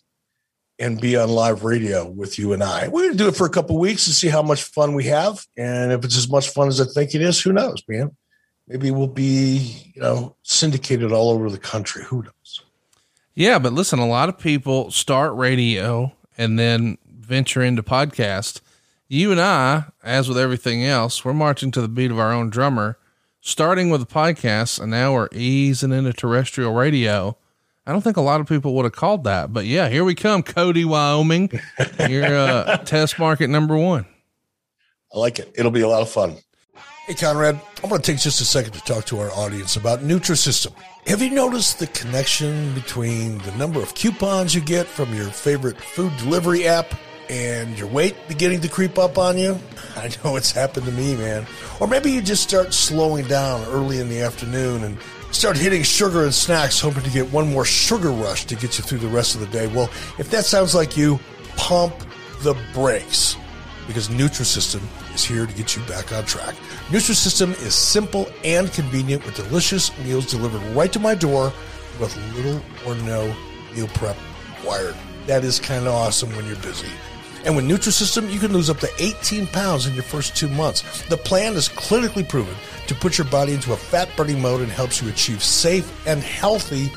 and 0.80 1.00
be 1.00 1.18
on 1.18 1.30
live 1.30 1.64
radio 1.64 2.08
with 2.08 2.40
you 2.40 2.54
and 2.54 2.64
I. 2.64 2.88
We're 2.88 3.02
going 3.02 3.12
to 3.12 3.18
do 3.18 3.28
it 3.28 3.36
for 3.36 3.46
a 3.46 3.50
couple 3.50 3.78
weeks 3.78 4.08
and 4.08 4.16
see 4.16 4.30
how 4.30 4.42
much 4.42 4.64
fun 4.64 4.96
we 4.96 5.04
have. 5.06 5.46
And 5.58 5.92
if 5.92 6.06
it's 6.06 6.18
as 6.18 6.30
much 6.30 6.50
fun 6.50 6.70
as 6.70 6.80
I 6.80 6.86
think 6.86 7.14
it 7.14 7.22
is, 7.22 7.42
who 7.42 7.52
knows, 7.52 7.84
man? 7.88 8.16
Maybe 8.68 8.90
we'll 8.92 9.08
be, 9.08 9.92
you 9.94 10.02
know, 10.02 10.36
syndicated 10.44 11.12
all 11.12 11.32
over 11.32 11.50
the 11.50 11.58
country. 11.58 12.04
Who 12.06 12.24
knows? 12.24 12.62
Yeah, 13.36 13.60
but 13.60 13.74
listen, 13.74 14.00
a 14.00 14.08
lot 14.08 14.30
of 14.30 14.38
people 14.38 14.92
start 14.92 15.34
radio 15.34 16.14
and 16.38 16.58
then 16.58 16.98
venture 17.08 17.62
into 17.62 17.84
podcast. 17.84 18.62
You 19.08 19.32
and 19.32 19.42
I, 19.42 19.86
as 20.04 20.30
with 20.30 20.38
everything 20.38 20.86
else, 20.86 21.26
we're 21.26 21.34
marching 21.34 21.72
to 21.72 21.82
the 21.82 21.88
beat 21.88 22.12
of 22.12 22.20
our 22.20 22.32
own 22.32 22.50
drummer, 22.50 22.98
starting 23.42 23.90
with 23.90 24.02
the 24.02 24.14
podcast, 24.14 24.80
and 24.80 24.92
now 24.92 25.14
we're 25.14 25.30
easing 25.32 25.92
into 25.92 26.14
terrestrial 26.14 26.74
radio 26.74 27.36
I 27.90 27.92
don't 27.92 28.04
think 28.04 28.18
a 28.18 28.22
lot 28.22 28.40
of 28.40 28.48
people 28.48 28.76
would 28.76 28.86
have 28.86 28.94
called 28.94 29.24
that, 29.24 29.52
but 29.52 29.66
yeah, 29.66 29.90
here 29.90 30.04
we 30.04 30.14
come, 30.14 30.44
Cody, 30.44 30.86
Wyoming. 30.86 31.50
You're 32.08 32.38
uh, 32.38 32.78
test 32.86 33.18
market 33.18 33.50
number 33.50 33.76
one. 33.76 34.06
I 35.12 35.18
like 35.18 35.40
it. 35.40 35.52
It'll 35.56 35.72
be 35.72 35.82
a 35.82 35.88
lot 35.88 36.04
of 36.04 36.10
fun. 36.10 36.38
Hey, 37.08 37.16
Conrad, 37.16 37.60
I 37.84 37.88
want 37.88 38.04
to 38.04 38.12
take 38.12 38.22
just 38.22 38.42
a 38.42 38.46
second 38.46 38.74
to 38.74 38.82
talk 38.82 39.06
to 39.06 39.18
our 39.18 39.32
audience 39.32 39.76
about 39.76 40.02
Nutrisystem. 40.02 40.72
Have 41.08 41.24
you 41.24 41.32
noticed 41.32 41.80
the 41.80 41.88
connection 41.88 42.76
between 42.76 43.40
the 43.40 43.52
number 43.54 43.82
of 43.82 43.96
coupons 43.96 44.54
you 44.54 44.62
get 44.62 44.86
from 44.86 45.12
your 45.16 45.26
favorite 45.26 45.82
food 45.82 46.16
delivery 46.18 46.68
app 46.68 46.94
and 47.28 47.76
your 47.76 47.88
weight 47.88 48.16
beginning 48.28 48.62
to 48.62 48.68
creep 48.68 49.00
up 49.00 49.18
on 49.18 49.36
you? 49.36 49.58
I 49.96 50.12
know 50.24 50.36
it's 50.36 50.52
happened 50.52 50.86
to 50.86 50.92
me, 50.92 51.16
man. 51.16 51.48
Or 51.80 51.88
maybe 51.88 52.12
you 52.12 52.22
just 52.22 52.44
start 52.44 52.72
slowing 52.72 53.26
down 53.26 53.66
early 53.70 54.00
in 54.00 54.10
the 54.10 54.22
afternoon 54.22 54.84
and 54.84 55.00
start 55.32 55.58
hitting 55.58 55.84
sugar 55.84 56.24
and 56.24 56.34
snacks, 56.34 56.80
hoping 56.80 57.04
to 57.04 57.10
get 57.10 57.32
one 57.32 57.52
more 57.52 57.66
sugar 57.66 58.12
rush 58.12 58.46
to 58.46 58.56
get 58.56 58.78
you 58.78 58.84
through 58.84 59.00
the 59.00 59.08
rest 59.08 59.36
of 59.36 59.42
the 59.42 59.48
day. 59.48 59.68
Well, 59.68 59.90
if 60.18 60.30
that 60.32 60.46
sounds 60.46 60.76
like 60.76 60.98
you, 60.98 61.20
pump 61.56 61.94
the 62.42 62.56
brakes 62.74 63.36
because 63.88 64.08
Nutrisystem 64.08 64.82
is 65.16 65.24
here 65.26 65.46
to 65.46 65.54
get 65.54 65.76
you 65.76 65.82
back 65.84 66.12
on 66.12 66.24
track. 66.26 66.56
Nutrisystem 66.90 67.52
is 67.66 67.74
simple 67.74 68.28
and 68.44 68.72
convenient 68.72 69.26
with 69.26 69.36
delicious 69.36 69.98
meals 70.00 70.28
delivered 70.28 70.62
right 70.76 70.94
to 70.94 71.00
my 71.00 71.16
door 71.16 71.52
with 72.00 72.16
little 72.36 72.62
or 72.86 72.96
no 73.04 73.36
meal 73.76 73.88
prep 73.90 74.16
required. 74.58 74.96
That 75.26 75.44
is 75.44 75.60
kind 75.60 75.88
of 75.88 75.94
awesome 75.94 76.30
when 76.36 76.46
you're 76.46 76.56
busy. 76.58 76.88
And 77.50 77.56
with 77.56 77.66
Nutrisystem, 77.66 78.32
you 78.32 78.40
can 78.40 78.54
lose 78.54 78.70
up 78.70 78.78
to 78.78 78.90
18 79.00 79.48
pounds 79.48 79.88
in 79.88 79.96
your 79.96 80.04
first 80.04 80.38
two 80.38 80.50
months. 80.50 81.02
The 81.08 81.18
plan 81.18 81.56
is 81.56 81.68
clinically 81.68 82.30
proven 82.30 82.54
to 82.86 82.94
put 82.94 83.18
your 83.18 83.26
body 83.26 83.56
into 83.56 83.74
a 83.74 83.76
fat 83.76 84.08
burning 84.16 84.40
mode 84.40 84.62
and 84.62 84.72
helps 84.72 85.02
you 85.02 85.10
achieve 85.10 85.44
safe 85.44 85.92
and 86.06 86.22
healthy 86.22 86.92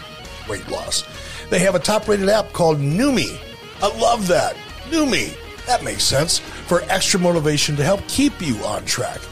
weight 0.50 0.68
loss. 0.68 1.04
They 1.48 1.58
have 1.60 1.74
a 1.74 1.78
top 1.78 2.06
rated 2.06 2.28
app 2.28 2.52
called 2.52 2.76
Numi. 2.80 3.34
I 3.80 3.98
love 3.98 4.28
that. 4.28 4.54
Numi. 4.90 5.34
That 5.64 5.82
makes 5.84 6.04
sense. 6.04 6.40
For 6.40 6.82
extra 6.82 7.18
motivation 7.18 7.74
to 7.76 7.82
help 7.82 8.06
keep 8.06 8.38
you 8.42 8.56
on 8.56 8.84
track. 8.84 9.22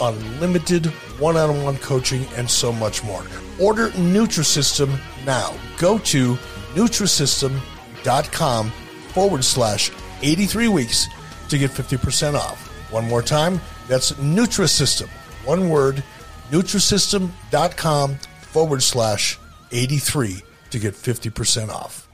Unlimited 0.00 0.86
one 1.18 1.36
on 1.36 1.64
one 1.64 1.78
coaching 1.78 2.24
and 2.36 2.48
so 2.48 2.70
much 2.72 3.02
more. 3.02 3.24
Order 3.58 3.88
Nutrisystem 3.88 4.96
now. 5.26 5.52
Go 5.78 5.98
to 5.98 6.36
Nutrisystem.com 6.74 8.70
forward 9.12 9.44
slash 9.44 9.90
83 10.22 10.68
weeks 10.68 11.08
to 11.48 11.58
get 11.58 11.70
50% 11.70 12.34
off. 12.34 12.68
One 12.92 13.06
more 13.08 13.22
time, 13.22 13.60
that's 13.88 14.12
Nutrisystem. 14.12 15.08
One 15.44 15.68
word, 15.68 16.02
Nutrisystem.com 16.50 18.14
forward 18.42 18.82
slash 18.82 19.38
83 19.72 20.42
to 20.70 20.78
get 20.78 20.94
50% 20.94 21.68
off. 21.68 22.08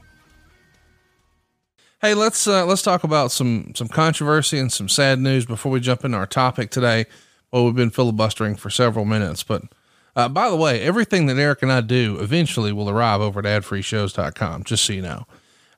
Hey, 1.99 2.13
let's 2.13 2.45
uh, 2.45 2.63
let's 2.63 2.83
talk 2.83 3.03
about 3.03 3.31
some 3.31 3.71
some 3.73 3.87
controversy 3.87 4.59
and 4.59 4.71
some 4.71 4.87
sad 4.87 5.17
news 5.17 5.47
before 5.47 5.71
we 5.71 5.79
jump 5.79 6.05
into 6.05 6.15
our 6.15 6.27
topic 6.27 6.69
today. 6.69 7.07
Well, 7.51 7.65
we've 7.65 7.75
been 7.75 7.89
filibustering 7.89 8.55
for 8.55 8.69
several 8.69 9.03
minutes, 9.03 9.41
but 9.41 9.63
uh, 10.15 10.29
by 10.29 10.47
the 10.47 10.55
way, 10.55 10.81
everything 10.81 11.25
that 11.25 11.37
Eric 11.37 11.63
and 11.63 11.71
I 11.71 11.81
do 11.81 12.19
eventually 12.19 12.71
will 12.71 12.87
arrive 12.87 13.21
over 13.21 13.39
at 13.39 13.45
adfreeshows.com, 13.45 14.63
just 14.63 14.85
so 14.85 14.93
you 14.93 15.01
know. 15.01 15.25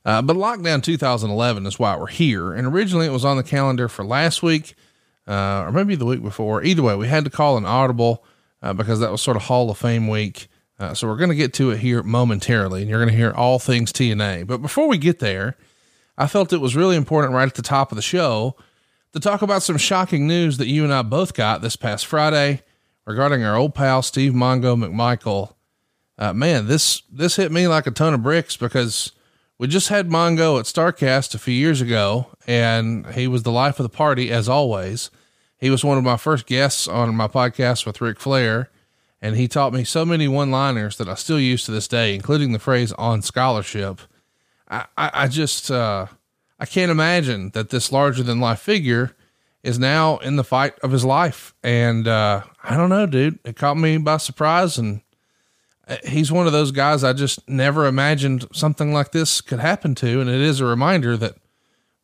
Uh, 0.05 0.21
but 0.21 0.35
lockdown 0.35 0.81
2011 0.81 1.65
is 1.65 1.77
why 1.77 1.95
we're 1.95 2.07
here. 2.07 2.53
And 2.53 2.67
originally 2.67 3.05
it 3.05 3.11
was 3.11 3.25
on 3.25 3.37
the 3.37 3.43
calendar 3.43 3.87
for 3.87 4.05
last 4.05 4.41
week, 4.41 4.75
uh, 5.27 5.63
or 5.67 5.71
maybe 5.71 5.95
the 5.95 6.05
week 6.05 6.21
before. 6.21 6.63
Either 6.63 6.81
way, 6.81 6.95
we 6.95 7.07
had 7.07 7.25
to 7.25 7.29
call 7.29 7.57
an 7.57 7.65
audible 7.65 8.23
uh, 8.61 8.73
because 8.73 8.99
that 8.99 9.11
was 9.11 9.21
sort 9.21 9.37
of 9.37 9.43
Hall 9.43 9.69
of 9.69 9.77
Fame 9.77 10.07
week. 10.07 10.47
Uh, 10.79 10.93
so 10.93 11.07
we're 11.07 11.17
going 11.17 11.29
to 11.29 11.35
get 11.35 11.53
to 11.53 11.71
it 11.71 11.79
here 11.79 12.01
momentarily, 12.03 12.81
and 12.81 12.89
you're 12.89 12.99
going 12.99 13.11
to 13.11 13.17
hear 13.17 13.31
all 13.31 13.59
things 13.59 13.91
TNA. 13.91 14.47
But 14.47 14.59
before 14.61 14.87
we 14.87 14.97
get 14.97 15.19
there, 15.19 15.57
I 16.17 16.27
felt 16.27 16.53
it 16.53 16.61
was 16.61 16.75
really 16.75 16.95
important 16.95 17.33
right 17.33 17.47
at 17.47 17.55
the 17.55 17.61
top 17.61 17.91
of 17.91 17.97
the 17.97 18.01
show 18.01 18.55
to 19.13 19.19
talk 19.19 19.41
about 19.41 19.63
some 19.63 19.77
shocking 19.77 20.27
news 20.27 20.57
that 20.57 20.67
you 20.67 20.83
and 20.83 20.93
I 20.93 21.01
both 21.01 21.33
got 21.33 21.61
this 21.61 21.75
past 21.75 22.05
Friday 22.05 22.61
regarding 23.05 23.43
our 23.43 23.55
old 23.55 23.75
pal 23.75 24.01
Steve 24.01 24.33
Mongo 24.33 24.77
McMichael. 24.77 25.53
Uh, 26.17 26.33
man, 26.33 26.67
this 26.67 27.01
this 27.11 27.37
hit 27.37 27.51
me 27.51 27.67
like 27.67 27.87
a 27.87 27.91
ton 27.91 28.13
of 28.13 28.23
bricks 28.23 28.55
because 28.55 29.13
we 29.59 29.67
just 29.67 29.89
had 29.89 30.07
Mongo 30.07 30.57
at 30.57 30.65
Starcast 30.65 31.35
a 31.35 31.37
few 31.37 31.53
years 31.53 31.81
ago, 31.81 32.27
and 32.47 33.05
he 33.07 33.27
was 33.27 33.43
the 33.43 33.51
life 33.51 33.77
of 33.77 33.83
the 33.83 33.95
party 33.95 34.31
as 34.31 34.47
always. 34.47 35.11
He 35.57 35.69
was 35.69 35.83
one 35.83 35.97
of 35.97 36.03
my 36.05 36.15
first 36.15 36.45
guests 36.45 36.87
on 36.87 37.13
my 37.13 37.27
podcast 37.27 37.85
with 37.85 37.99
Ric 37.99 38.21
Flair, 38.21 38.69
and 39.21 39.35
he 39.35 39.49
taught 39.49 39.73
me 39.73 39.83
so 39.83 40.05
many 40.05 40.29
one 40.29 40.49
liners 40.49 40.97
that 40.97 41.09
I 41.09 41.15
still 41.15 41.39
use 41.39 41.65
to 41.65 41.71
this 41.71 41.89
day, 41.89 42.15
including 42.15 42.53
the 42.53 42.59
phrase 42.59 42.93
on 42.93 43.21
scholarship. 43.21 43.99
I, 44.69 44.85
I, 44.97 45.11
I 45.13 45.27
just, 45.27 45.69
uh, 45.69 46.05
I 46.57 46.65
can't 46.65 46.89
imagine 46.89 47.49
that 47.49 47.69
this 47.69 47.91
larger 47.91 48.23
than 48.23 48.39
life 48.39 48.61
figure 48.61 49.13
is 49.61 49.77
now 49.77 50.19
in 50.19 50.37
the 50.37 50.43
fight 50.45 50.79
of 50.79 50.91
his 50.91 51.03
life. 51.03 51.53
And, 51.61 52.07
uh, 52.07 52.43
I 52.63 52.77
don't 52.77 52.89
know, 52.89 53.05
dude, 53.05 53.39
it 53.43 53.57
caught 53.57 53.75
me 53.75 53.97
by 53.97 54.17
surprise 54.17 54.77
and 54.77 55.01
he's 56.05 56.31
one 56.31 56.47
of 56.47 56.53
those 56.53 56.71
guys 56.71 57.03
I 57.03 57.13
just 57.13 57.47
never 57.49 57.85
imagined 57.85 58.47
something 58.53 58.93
like 58.93 59.11
this 59.11 59.41
could 59.41 59.59
happen 59.59 59.95
to. 59.95 60.21
And 60.21 60.29
it 60.29 60.41
is 60.41 60.59
a 60.59 60.65
reminder 60.65 61.17
that, 61.17 61.35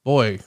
boy, 0.04 0.39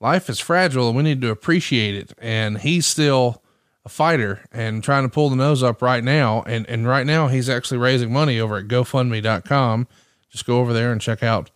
life 0.00 0.28
is 0.28 0.40
fragile 0.40 0.88
and 0.88 0.96
we 0.96 1.02
need 1.02 1.20
to 1.22 1.30
appreciate 1.30 1.94
it. 1.94 2.12
And 2.18 2.58
he's 2.58 2.86
still 2.86 3.42
a 3.84 3.88
fighter 3.88 4.44
and 4.52 4.82
trying 4.82 5.04
to 5.04 5.08
pull 5.08 5.30
the 5.30 5.36
nose 5.36 5.62
up 5.62 5.82
right 5.82 6.04
now. 6.04 6.42
And, 6.42 6.68
and 6.68 6.86
right 6.86 7.06
now 7.06 7.28
he's 7.28 7.48
actually 7.48 7.78
raising 7.78 8.12
money 8.12 8.38
over 8.38 8.56
at 8.58 8.68
GoFundMe.com. 8.68 9.88
Just 10.30 10.46
go 10.46 10.58
over 10.60 10.72
there 10.72 10.92
and 10.92 11.00
check 11.00 11.22
out, 11.22 11.50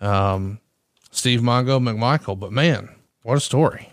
um, 0.00 0.58
Steve 1.10 1.40
Mongo 1.40 1.80
McMichael. 1.80 2.38
But 2.38 2.52
man, 2.52 2.90
what 3.22 3.36
a 3.36 3.40
story. 3.40 3.91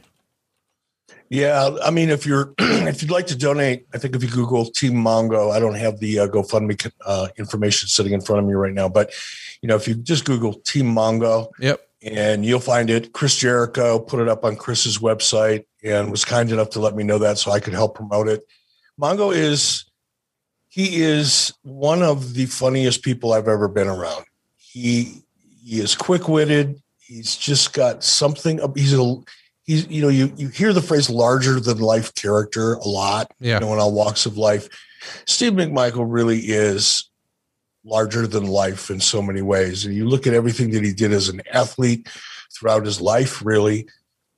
Yeah, 1.30 1.78
I 1.84 1.92
mean, 1.92 2.10
if 2.10 2.26
you're 2.26 2.54
if 2.60 3.02
you'd 3.02 3.12
like 3.12 3.28
to 3.28 3.36
donate, 3.36 3.86
I 3.94 4.00
think 4.00 4.16
if 4.16 4.24
you 4.24 4.30
Google 4.30 4.66
Team 4.66 4.94
Mongo, 4.94 5.52
I 5.52 5.60
don't 5.60 5.76
have 5.76 6.00
the 6.00 6.20
uh, 6.20 6.28
GoFundMe 6.28 6.92
uh, 7.06 7.28
information 7.38 7.88
sitting 7.88 8.14
in 8.14 8.22
front 8.22 8.42
of 8.42 8.48
me 8.48 8.56
right 8.56 8.74
now, 8.74 8.90
but 8.90 9.14
you 9.62 9.68
know, 9.68 9.76
if 9.76 9.88
you 9.88 9.94
just 9.94 10.26
Google 10.26 10.54
Team 10.54 10.88
Mongo, 10.88 11.50
yep, 11.60 11.82
and 12.02 12.44
you'll 12.44 12.60
find 12.60 12.90
it. 12.90 13.14
Chris 13.14 13.36
Jericho 13.36 14.00
put 14.00 14.20
it 14.20 14.28
up 14.28 14.44
on 14.44 14.56
Chris's 14.56 14.98
website 14.98 15.66
and 15.84 16.10
was 16.10 16.26
kind 16.26 16.52
enough 16.52 16.72
to 16.72 16.80
let 16.80 16.96
me 16.96 17.04
know 17.04 17.20
that 17.20 17.38
so 17.38 17.52
I 17.52 17.60
could 17.60 17.74
help 17.74 17.96
promote 17.96 18.28
it. 18.28 18.42
Mongo 19.00 19.34
is 19.34 19.86
he 20.70 21.02
is 21.02 21.54
one 21.62 22.02
of 22.02 22.34
the 22.34 22.48
funniest 22.48 23.04
people 23.04 23.34
I've 23.34 23.48
ever 23.48 23.68
been 23.68 23.88
around. 23.88 24.26
He 24.58 25.22
he 25.64 25.80
is 25.80 25.96
quick 25.96 26.28
witted. 26.28 26.82
He's 26.98 27.36
just 27.36 27.74
got 27.74 28.04
something. 28.04 28.60
He's 28.76 28.94
a 28.94 29.16
he's 29.70 29.88
you 29.88 30.02
know 30.02 30.10
you 30.10 30.34
you 30.36 30.48
hear 30.48 30.74
the 30.74 30.82
phrase 30.82 31.10
larger 31.10 31.60
than 31.60 31.78
life 31.78 32.16
character 32.16 32.74
a 32.74 32.88
lot 32.88 33.32
yeah. 33.40 33.54
you 33.54 33.60
know 33.60 33.72
in 33.72 33.80
all 33.80 33.94
walks 33.94 34.26
of 34.26 34.36
life. 34.36 34.68
Steve 35.28 35.54
mcmichael 35.54 36.06
really 36.08 36.40
is 36.40 37.10
larger 37.86 38.26
than 38.26 38.48
life 38.48 38.90
in 38.90 39.00
so 39.00 39.22
many 39.22 39.42
ways. 39.42 39.86
And 39.86 39.94
you 39.96 40.08
look 40.08 40.28
at 40.28 40.34
everything 40.34 40.72
that 40.72 40.84
he 40.84 40.92
did 40.92 41.14
as 41.14 41.30
an 41.30 41.42
athlete 41.54 42.10
throughout 42.52 42.86
his 42.86 43.00
life 43.00 43.46
really. 43.46 43.88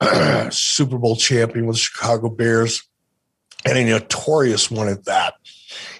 Super 0.51 0.97
bowl 0.97 1.15
champion 1.15 1.65
with 1.65 1.77
the 1.77 1.81
chicago 1.81 2.27
bears 2.27 2.83
and 3.65 3.77
a 3.77 3.85
notorious 3.85 4.69
one 4.69 4.89
at 4.89 5.05
that. 5.05 5.35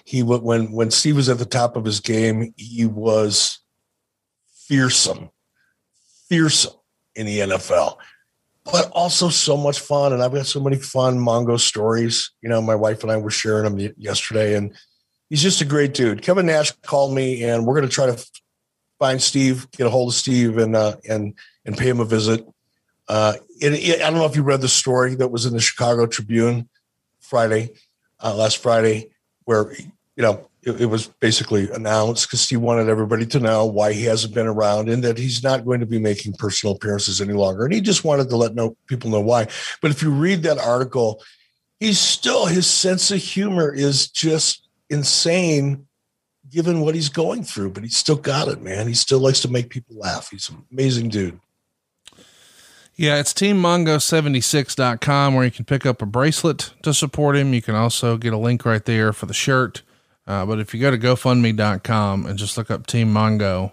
He 0.04 0.22
when 0.22 0.72
when 0.72 0.90
steve 0.90 1.16
was 1.16 1.30
at 1.30 1.38
the 1.38 1.46
top 1.46 1.76
of 1.76 1.86
his 1.86 2.00
game 2.00 2.52
he 2.58 2.84
was 2.84 3.60
fearsome 4.66 5.30
fearsome 6.28 6.74
in 7.14 7.26
the 7.26 7.38
nfl 7.40 7.96
but 8.64 8.90
also 8.90 9.28
so 9.28 9.56
much 9.56 9.80
fun. 9.80 10.12
And 10.12 10.22
I've 10.22 10.32
got 10.32 10.46
so 10.46 10.60
many 10.60 10.76
fun 10.76 11.18
Mongo 11.18 11.58
stories. 11.58 12.30
You 12.42 12.48
know, 12.48 12.62
my 12.62 12.74
wife 12.74 13.02
and 13.02 13.10
I 13.10 13.16
were 13.16 13.30
sharing 13.30 13.64
them 13.64 13.94
yesterday, 13.96 14.54
and 14.54 14.74
he's 15.28 15.42
just 15.42 15.60
a 15.60 15.64
great 15.64 15.94
dude. 15.94 16.22
Kevin 16.22 16.46
Nash 16.46 16.72
called 16.82 17.14
me, 17.14 17.44
and 17.44 17.66
we're 17.66 17.74
going 17.74 17.88
to 17.88 17.94
try 17.94 18.06
to 18.06 18.24
find 18.98 19.20
Steve, 19.20 19.70
get 19.72 19.86
a 19.86 19.90
hold 19.90 20.10
of 20.10 20.14
Steve, 20.14 20.58
and 20.58 20.76
uh, 20.76 20.96
and 21.08 21.34
and 21.64 21.76
pay 21.76 21.88
him 21.88 22.00
a 22.00 22.04
visit. 22.04 22.46
Uh, 23.08 23.34
I 23.62 23.68
don't 23.68 24.14
know 24.14 24.26
if 24.26 24.36
you 24.36 24.42
read 24.42 24.60
the 24.60 24.68
story 24.68 25.16
that 25.16 25.28
was 25.28 25.44
in 25.44 25.52
the 25.52 25.60
Chicago 25.60 26.06
Tribune 26.06 26.68
Friday, 27.20 27.70
uh, 28.20 28.34
last 28.34 28.58
Friday, 28.58 29.10
where 29.44 29.72
you 29.72 30.22
know 30.22 30.48
it, 30.64 30.86
was 30.86 31.08
basically 31.08 31.68
announced 31.70 32.28
because 32.28 32.48
he 32.48 32.56
wanted 32.56 32.88
everybody 32.88 33.26
to 33.26 33.40
know 33.40 33.66
why 33.66 33.92
he 33.92 34.04
hasn't 34.04 34.34
been 34.34 34.46
around 34.46 34.88
and 34.88 35.02
that 35.02 35.18
he's 35.18 35.42
not 35.42 35.64
going 35.64 35.80
to 35.80 35.86
be 35.86 35.98
making 35.98 36.34
personal 36.34 36.76
appearances 36.76 37.20
any 37.20 37.32
longer. 37.32 37.64
And 37.64 37.74
he 37.74 37.80
just 37.80 38.04
wanted 38.04 38.28
to 38.28 38.36
let 38.36 38.54
know 38.54 38.76
people 38.86 39.10
know 39.10 39.20
why. 39.20 39.48
But 39.80 39.90
if 39.90 40.02
you 40.02 40.10
read 40.10 40.44
that 40.44 40.58
article, 40.58 41.22
he's 41.80 41.98
still 41.98 42.46
his 42.46 42.66
sense 42.66 43.10
of 43.10 43.18
humor 43.18 43.74
is 43.74 44.08
just 44.08 44.68
insane 44.88 45.86
given 46.48 46.80
what 46.80 46.94
he's 46.94 47.08
going 47.08 47.42
through, 47.42 47.70
but 47.70 47.82
he's 47.82 47.96
still 47.96 48.16
got 48.16 48.46
it, 48.46 48.62
man. 48.62 48.86
He 48.86 48.94
still 48.94 49.18
likes 49.18 49.40
to 49.40 49.48
make 49.48 49.70
people 49.70 49.96
laugh. 49.96 50.28
He's 50.30 50.48
an 50.48 50.64
amazing 50.70 51.08
dude. 51.08 51.40
Yeah, 52.94 53.18
it's 53.18 53.32
teammongo76.com 53.32 55.34
where 55.34 55.44
you 55.44 55.50
can 55.50 55.64
pick 55.64 55.86
up 55.86 56.02
a 56.02 56.06
bracelet 56.06 56.74
to 56.82 56.92
support 56.92 57.36
him. 57.36 57.54
You 57.54 57.62
can 57.62 57.74
also 57.74 58.18
get 58.18 58.34
a 58.34 58.36
link 58.36 58.66
right 58.66 58.84
there 58.84 59.14
for 59.14 59.26
the 59.26 59.34
shirt. 59.34 59.82
Uh, 60.32 60.46
but 60.46 60.58
if 60.58 60.72
you 60.72 60.80
go 60.80 60.90
to 60.90 60.96
GoFundMe.com 60.96 62.24
and 62.24 62.38
just 62.38 62.56
look 62.56 62.70
up 62.70 62.86
Team 62.86 63.12
Mongo, 63.12 63.72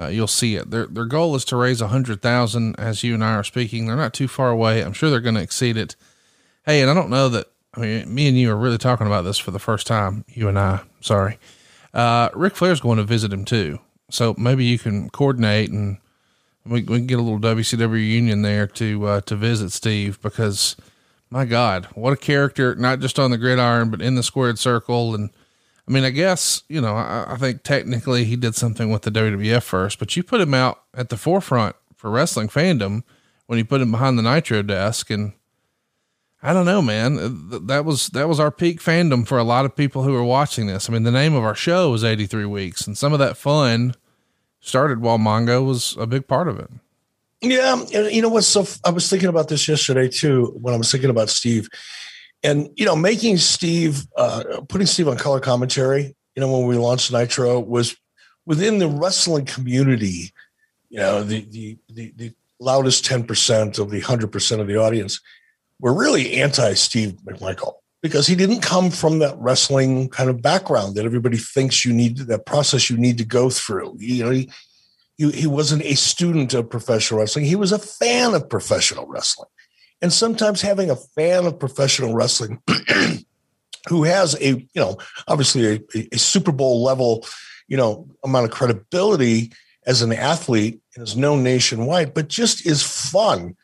uh, 0.00 0.06
you'll 0.06 0.26
see 0.26 0.56
it. 0.56 0.70
Their 0.70 0.86
their 0.86 1.04
goal 1.04 1.36
is 1.36 1.44
to 1.46 1.56
raise 1.56 1.82
a 1.82 1.88
hundred 1.88 2.22
thousand. 2.22 2.80
As 2.80 3.02
you 3.02 3.12
and 3.12 3.22
I 3.22 3.34
are 3.34 3.44
speaking, 3.44 3.86
they're 3.86 3.94
not 3.94 4.14
too 4.14 4.26
far 4.26 4.48
away. 4.48 4.82
I'm 4.82 4.94
sure 4.94 5.10
they're 5.10 5.20
going 5.20 5.34
to 5.34 5.42
exceed 5.42 5.76
it. 5.76 5.96
Hey, 6.64 6.80
and 6.80 6.90
I 6.90 6.94
don't 6.94 7.10
know 7.10 7.28
that. 7.28 7.48
I 7.74 7.80
mean, 7.80 8.14
me 8.14 8.26
and 8.26 8.38
you 8.38 8.50
are 8.50 8.56
really 8.56 8.78
talking 8.78 9.06
about 9.06 9.22
this 9.22 9.36
for 9.36 9.50
the 9.50 9.58
first 9.58 9.86
time. 9.86 10.24
You 10.28 10.48
and 10.48 10.58
I. 10.58 10.80
Sorry. 11.02 11.38
Uh, 11.92 12.30
Ric 12.32 12.56
Flair's 12.56 12.80
going 12.80 12.96
to 12.96 13.04
visit 13.04 13.30
him 13.30 13.44
too, 13.44 13.78
so 14.10 14.34
maybe 14.38 14.64
you 14.64 14.78
can 14.78 15.10
coordinate 15.10 15.70
and 15.70 15.98
we, 16.64 16.80
we 16.84 16.98
can 16.98 17.06
get 17.06 17.18
a 17.18 17.22
little 17.22 17.38
WCW 17.38 18.02
union 18.02 18.40
there 18.40 18.66
to 18.66 19.06
uh, 19.06 19.20
to 19.22 19.36
visit 19.36 19.72
Steve 19.72 20.22
because 20.22 20.74
my 21.28 21.44
God, 21.44 21.84
what 21.92 22.14
a 22.14 22.16
character! 22.16 22.74
Not 22.74 23.00
just 23.00 23.18
on 23.18 23.30
the 23.30 23.36
gridiron, 23.36 23.90
but 23.90 24.00
in 24.00 24.14
the 24.14 24.22
squared 24.22 24.58
circle 24.58 25.14
and 25.14 25.28
I 25.88 25.90
mean, 25.90 26.04
I 26.04 26.10
guess, 26.10 26.64
you 26.68 26.82
know, 26.82 26.96
I, 26.96 27.32
I, 27.32 27.36
think 27.36 27.62
technically 27.62 28.24
he 28.24 28.36
did 28.36 28.54
something 28.54 28.90
with 28.90 29.02
the 29.02 29.10
WWF 29.10 29.62
first, 29.62 29.98
but 29.98 30.14
you 30.16 30.22
put 30.22 30.42
him 30.42 30.52
out 30.52 30.82
at 30.92 31.08
the 31.08 31.16
forefront 31.16 31.76
for 31.96 32.10
wrestling 32.10 32.48
fandom 32.48 33.04
when 33.46 33.58
you 33.58 33.64
put 33.64 33.80
him 33.80 33.90
behind 33.90 34.18
the 34.18 34.22
Nitro 34.22 34.60
desk. 34.60 35.08
And 35.08 35.32
I 36.42 36.52
don't 36.52 36.66
know, 36.66 36.82
man, 36.82 37.48
that 37.66 37.86
was, 37.86 38.08
that 38.08 38.28
was 38.28 38.38
our 38.38 38.50
peak 38.50 38.80
fandom 38.80 39.26
for 39.26 39.38
a 39.38 39.44
lot 39.44 39.64
of 39.64 39.74
people 39.74 40.02
who 40.02 40.12
were 40.12 40.22
watching 40.22 40.66
this. 40.66 40.90
I 40.90 40.92
mean, 40.92 41.04
the 41.04 41.10
name 41.10 41.34
of 41.34 41.42
our 41.42 41.54
show 41.54 41.90
was 41.90 42.04
83 42.04 42.44
weeks 42.44 42.86
and 42.86 42.96
some 42.96 43.14
of 43.14 43.18
that 43.20 43.38
fun 43.38 43.94
started 44.60 45.00
while 45.00 45.18
Mongo 45.18 45.64
was 45.64 45.96
a 45.98 46.06
big 46.06 46.28
part 46.28 46.48
of 46.48 46.58
it. 46.58 46.70
Yeah. 47.40 47.82
You 47.88 48.20
know 48.20 48.28
what's 48.28 48.46
so, 48.46 48.66
I 48.84 48.90
was 48.90 49.08
thinking 49.08 49.30
about 49.30 49.48
this 49.48 49.66
yesterday 49.66 50.08
too, 50.08 50.54
when 50.60 50.74
I 50.74 50.76
was 50.76 50.92
thinking 50.92 51.08
about 51.08 51.30
Steve 51.30 51.70
and 52.42 52.70
you 52.76 52.84
know, 52.84 52.96
making 52.96 53.38
Steve, 53.38 54.06
uh, 54.16 54.60
putting 54.68 54.86
Steve 54.86 55.08
on 55.08 55.16
color 55.16 55.40
commentary, 55.40 56.14
you 56.34 56.40
know, 56.40 56.50
when 56.50 56.66
we 56.66 56.76
launched 56.76 57.12
Nitro 57.12 57.58
was 57.60 57.96
within 58.46 58.78
the 58.78 58.88
wrestling 58.88 59.44
community. 59.44 60.32
You 60.88 61.00
know, 61.00 61.22
the 61.22 61.40
the 61.50 61.78
the, 61.88 62.12
the 62.16 62.32
loudest 62.60 63.04
ten 63.04 63.24
percent 63.24 63.78
of 63.78 63.90
the 63.90 64.00
hundred 64.00 64.32
percent 64.32 64.60
of 64.60 64.66
the 64.66 64.76
audience 64.76 65.20
were 65.80 65.94
really 65.94 66.34
anti 66.34 66.74
Steve 66.74 67.14
McMichael 67.24 67.74
because 68.02 68.26
he 68.26 68.34
didn't 68.34 68.60
come 68.60 68.90
from 68.90 69.18
that 69.18 69.36
wrestling 69.38 70.08
kind 70.08 70.30
of 70.30 70.40
background 70.40 70.94
that 70.94 71.04
everybody 71.04 71.36
thinks 71.36 71.84
you 71.84 71.92
need 71.92 72.18
that 72.18 72.46
process 72.46 72.88
you 72.88 72.96
need 72.96 73.18
to 73.18 73.24
go 73.24 73.50
through. 73.50 73.96
You 73.98 74.24
know, 74.24 74.30
he, 74.30 74.50
he, 75.16 75.30
he 75.32 75.46
wasn't 75.46 75.82
a 75.82 75.96
student 75.96 76.54
of 76.54 76.70
professional 76.70 77.20
wrestling. 77.20 77.44
He 77.44 77.56
was 77.56 77.72
a 77.72 77.78
fan 77.78 78.34
of 78.34 78.48
professional 78.48 79.06
wrestling. 79.06 79.48
And 80.00 80.12
sometimes 80.12 80.62
having 80.62 80.90
a 80.90 80.96
fan 80.96 81.46
of 81.46 81.58
professional 81.58 82.14
wrestling 82.14 82.62
who 83.88 84.04
has 84.04 84.34
a, 84.40 84.50
you 84.50 84.68
know, 84.76 84.98
obviously 85.26 85.84
a, 85.94 86.08
a, 86.12 86.18
Super 86.18 86.52
Bowl 86.52 86.82
level, 86.82 87.26
you 87.66 87.76
know, 87.76 88.06
amount 88.24 88.44
of 88.44 88.50
credibility 88.50 89.52
as 89.86 90.02
an 90.02 90.12
athlete 90.12 90.80
and 90.94 91.06
is 91.06 91.16
known 91.16 91.42
nationwide, 91.42 92.14
but 92.14 92.28
just 92.28 92.64
is 92.66 92.82
fun 92.82 93.56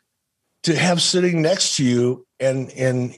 to 0.63 0.75
have 0.75 1.01
sitting 1.01 1.41
next 1.41 1.77
to 1.77 1.83
you 1.83 2.25
and 2.39 2.71
and 2.71 3.15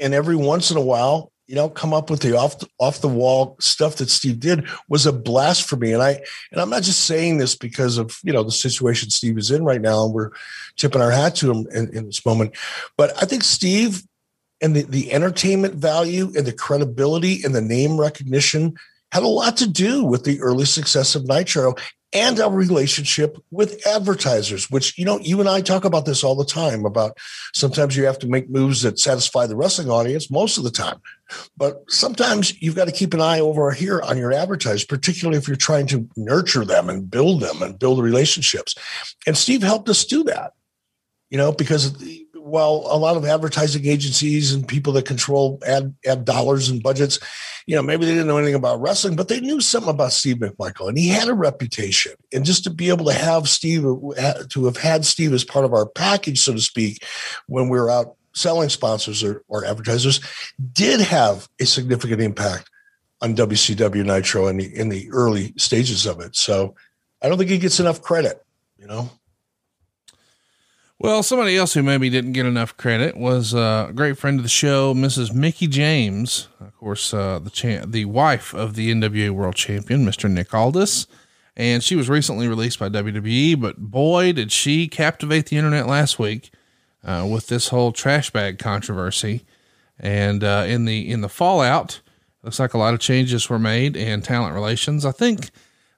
and 0.00 0.14
every 0.14 0.36
once 0.36 0.70
in 0.70 0.76
a 0.76 0.82
while 0.82 1.32
you 1.48 1.54
know, 1.54 1.70
come 1.70 1.94
up 1.94 2.10
with 2.10 2.20
the 2.20 2.36
off 2.36 2.58
the, 2.58 2.68
off 2.78 3.00
the 3.00 3.08
wall 3.08 3.56
stuff 3.58 3.96
that 3.96 4.10
Steve 4.10 4.38
did 4.38 4.68
was 4.86 5.06
a 5.06 5.12
blast 5.12 5.66
for 5.66 5.76
me. 5.76 5.94
And 5.94 6.02
I 6.02 6.20
and 6.52 6.60
I'm 6.60 6.68
not 6.68 6.82
just 6.82 7.06
saying 7.06 7.38
this 7.38 7.56
because 7.56 7.96
of 7.96 8.18
you 8.22 8.34
know 8.34 8.42
the 8.42 8.52
situation 8.52 9.08
Steve 9.08 9.38
is 9.38 9.50
in 9.50 9.64
right 9.64 9.80
now, 9.80 10.04
and 10.04 10.12
we're 10.12 10.30
tipping 10.78 11.02
our 11.02 11.10
hat 11.10 11.36
to 11.36 11.50
him 11.50 11.66
in, 11.74 11.94
in 11.94 12.06
this 12.06 12.24
moment. 12.24 12.56
But 12.96 13.20
I 13.22 13.26
think 13.26 13.44
Steve 13.44 14.02
and 14.60 14.74
the, 14.74 14.82
the 14.82 15.12
entertainment 15.12 15.74
value 15.74 16.32
and 16.36 16.46
the 16.46 16.52
credibility 16.52 17.42
and 17.44 17.54
the 17.54 17.60
name 17.60 18.00
recognition 18.00 18.76
had 19.12 19.22
a 19.22 19.28
lot 19.28 19.56
to 19.58 19.68
do 19.68 20.04
with 20.04 20.24
the 20.24 20.40
early 20.40 20.64
success 20.64 21.14
of 21.14 21.26
Nitro 21.26 21.74
and 22.14 22.40
our 22.40 22.50
relationship 22.50 23.36
with 23.50 23.86
advertisers, 23.86 24.70
which, 24.70 24.96
you 24.98 25.04
know, 25.04 25.18
you 25.18 25.40
and 25.40 25.48
I 25.48 25.60
talk 25.60 25.84
about 25.84 26.06
this 26.06 26.24
all 26.24 26.34
the 26.34 26.44
time 26.44 26.86
about 26.86 27.18
sometimes 27.52 27.96
you 27.96 28.06
have 28.06 28.18
to 28.20 28.28
make 28.28 28.48
moves 28.48 28.80
that 28.82 28.98
satisfy 28.98 29.46
the 29.46 29.56
wrestling 29.56 29.90
audience 29.90 30.30
most 30.30 30.56
of 30.56 30.64
the 30.64 30.70
time. 30.70 31.00
But 31.56 31.82
sometimes 31.88 32.60
you've 32.62 32.76
got 32.76 32.86
to 32.86 32.92
keep 32.92 33.12
an 33.12 33.20
eye 33.20 33.40
over 33.40 33.70
here 33.72 34.00
on 34.00 34.16
your 34.16 34.32
advertisers, 34.32 34.84
particularly 34.84 35.36
if 35.36 35.46
you're 35.46 35.56
trying 35.56 35.86
to 35.88 36.08
nurture 36.16 36.64
them 36.64 36.88
and 36.88 37.10
build 37.10 37.40
them 37.40 37.62
and 37.62 37.78
build 37.78 38.02
relationships. 38.02 38.74
And 39.26 39.36
Steve 39.36 39.62
helped 39.62 39.90
us 39.90 40.06
do 40.06 40.24
that, 40.24 40.54
you 41.30 41.38
know, 41.38 41.52
because 41.52 41.94
while 42.34 42.86
a 42.86 42.96
lot 42.96 43.16
of 43.16 43.24
advertising 43.24 43.86
agencies 43.86 44.52
and 44.52 44.66
people 44.66 44.92
that 44.94 45.04
control 45.04 45.58
ad, 45.66 45.94
ad 46.06 46.24
dollars 46.24 46.68
and 46.68 46.82
budgets, 46.82 47.18
you 47.66 47.76
know, 47.76 47.82
maybe 47.82 48.06
they 48.06 48.12
didn't 48.12 48.26
know 48.26 48.38
anything 48.38 48.54
about 48.54 48.80
wrestling, 48.80 49.14
but 49.14 49.28
they 49.28 49.40
knew 49.40 49.60
something 49.60 49.90
about 49.90 50.12
Steve 50.12 50.36
McMichael, 50.36 50.88
and 50.88 50.98
he 50.98 51.08
had 51.08 51.28
a 51.28 51.34
reputation. 51.34 52.12
And 52.32 52.44
just 52.44 52.64
to 52.64 52.70
be 52.70 52.88
able 52.88 53.04
to 53.06 53.12
have 53.12 53.48
Steve, 53.48 53.82
to 53.82 54.64
have 54.64 54.76
had 54.76 55.04
Steve 55.04 55.34
as 55.34 55.44
part 55.44 55.64
of 55.64 55.74
our 55.74 55.86
package, 55.86 56.40
so 56.40 56.54
to 56.54 56.60
speak, 56.60 57.04
when 57.46 57.68
we 57.68 57.78
were 57.78 57.90
out 57.90 58.14
selling 58.34 58.68
sponsors 58.68 59.22
or, 59.22 59.42
or 59.48 59.64
advertisers, 59.64 60.20
did 60.72 61.00
have 61.00 61.48
a 61.60 61.66
significant 61.66 62.20
impact 62.22 62.70
on 63.20 63.34
WCW 63.34 64.04
Nitro 64.04 64.46
in 64.46 64.56
the 64.56 64.78
in 64.78 64.88
the 64.88 65.10
early 65.10 65.52
stages 65.56 66.06
of 66.06 66.20
it. 66.20 66.36
So 66.36 66.74
I 67.20 67.28
don't 67.28 67.36
think 67.36 67.50
he 67.50 67.58
gets 67.58 67.80
enough 67.80 68.00
credit, 68.00 68.42
you 68.78 68.86
know. 68.86 69.10
Well, 71.00 71.22
somebody 71.22 71.56
else 71.56 71.74
who 71.74 71.84
maybe 71.84 72.10
didn't 72.10 72.32
get 72.32 72.44
enough 72.44 72.76
credit 72.76 73.16
was 73.16 73.54
uh, 73.54 73.86
a 73.88 73.92
great 73.92 74.18
friend 74.18 74.40
of 74.40 74.42
the 74.42 74.48
show, 74.48 74.94
Mrs. 74.94 75.32
Mickie 75.32 75.68
James, 75.68 76.48
of 76.60 76.76
course, 76.76 77.14
uh, 77.14 77.38
the 77.38 77.50
cha- 77.50 77.84
the 77.86 78.04
wife 78.06 78.52
of 78.52 78.74
the 78.74 78.92
NWA 78.92 79.30
World 79.30 79.54
Champion, 79.54 80.04
Mr. 80.04 80.28
Nick 80.28 80.52
Aldis, 80.52 81.06
and 81.56 81.84
she 81.84 81.94
was 81.94 82.08
recently 82.08 82.48
released 82.48 82.80
by 82.80 82.88
WWE. 82.88 83.60
But 83.60 83.76
boy, 83.76 84.32
did 84.32 84.50
she 84.50 84.88
captivate 84.88 85.46
the 85.46 85.56
internet 85.56 85.86
last 85.86 86.18
week 86.18 86.50
uh, 87.04 87.28
with 87.30 87.46
this 87.46 87.68
whole 87.68 87.92
trash 87.92 88.30
bag 88.30 88.58
controversy, 88.58 89.44
and 90.00 90.42
uh, 90.42 90.64
in 90.66 90.84
the 90.84 91.08
in 91.08 91.20
the 91.20 91.28
fallout, 91.28 92.00
looks 92.42 92.58
like 92.58 92.74
a 92.74 92.78
lot 92.78 92.92
of 92.92 92.98
changes 92.98 93.48
were 93.48 93.60
made 93.60 93.96
in 93.96 94.20
talent 94.20 94.52
relations. 94.52 95.06
I 95.06 95.12
think 95.12 95.50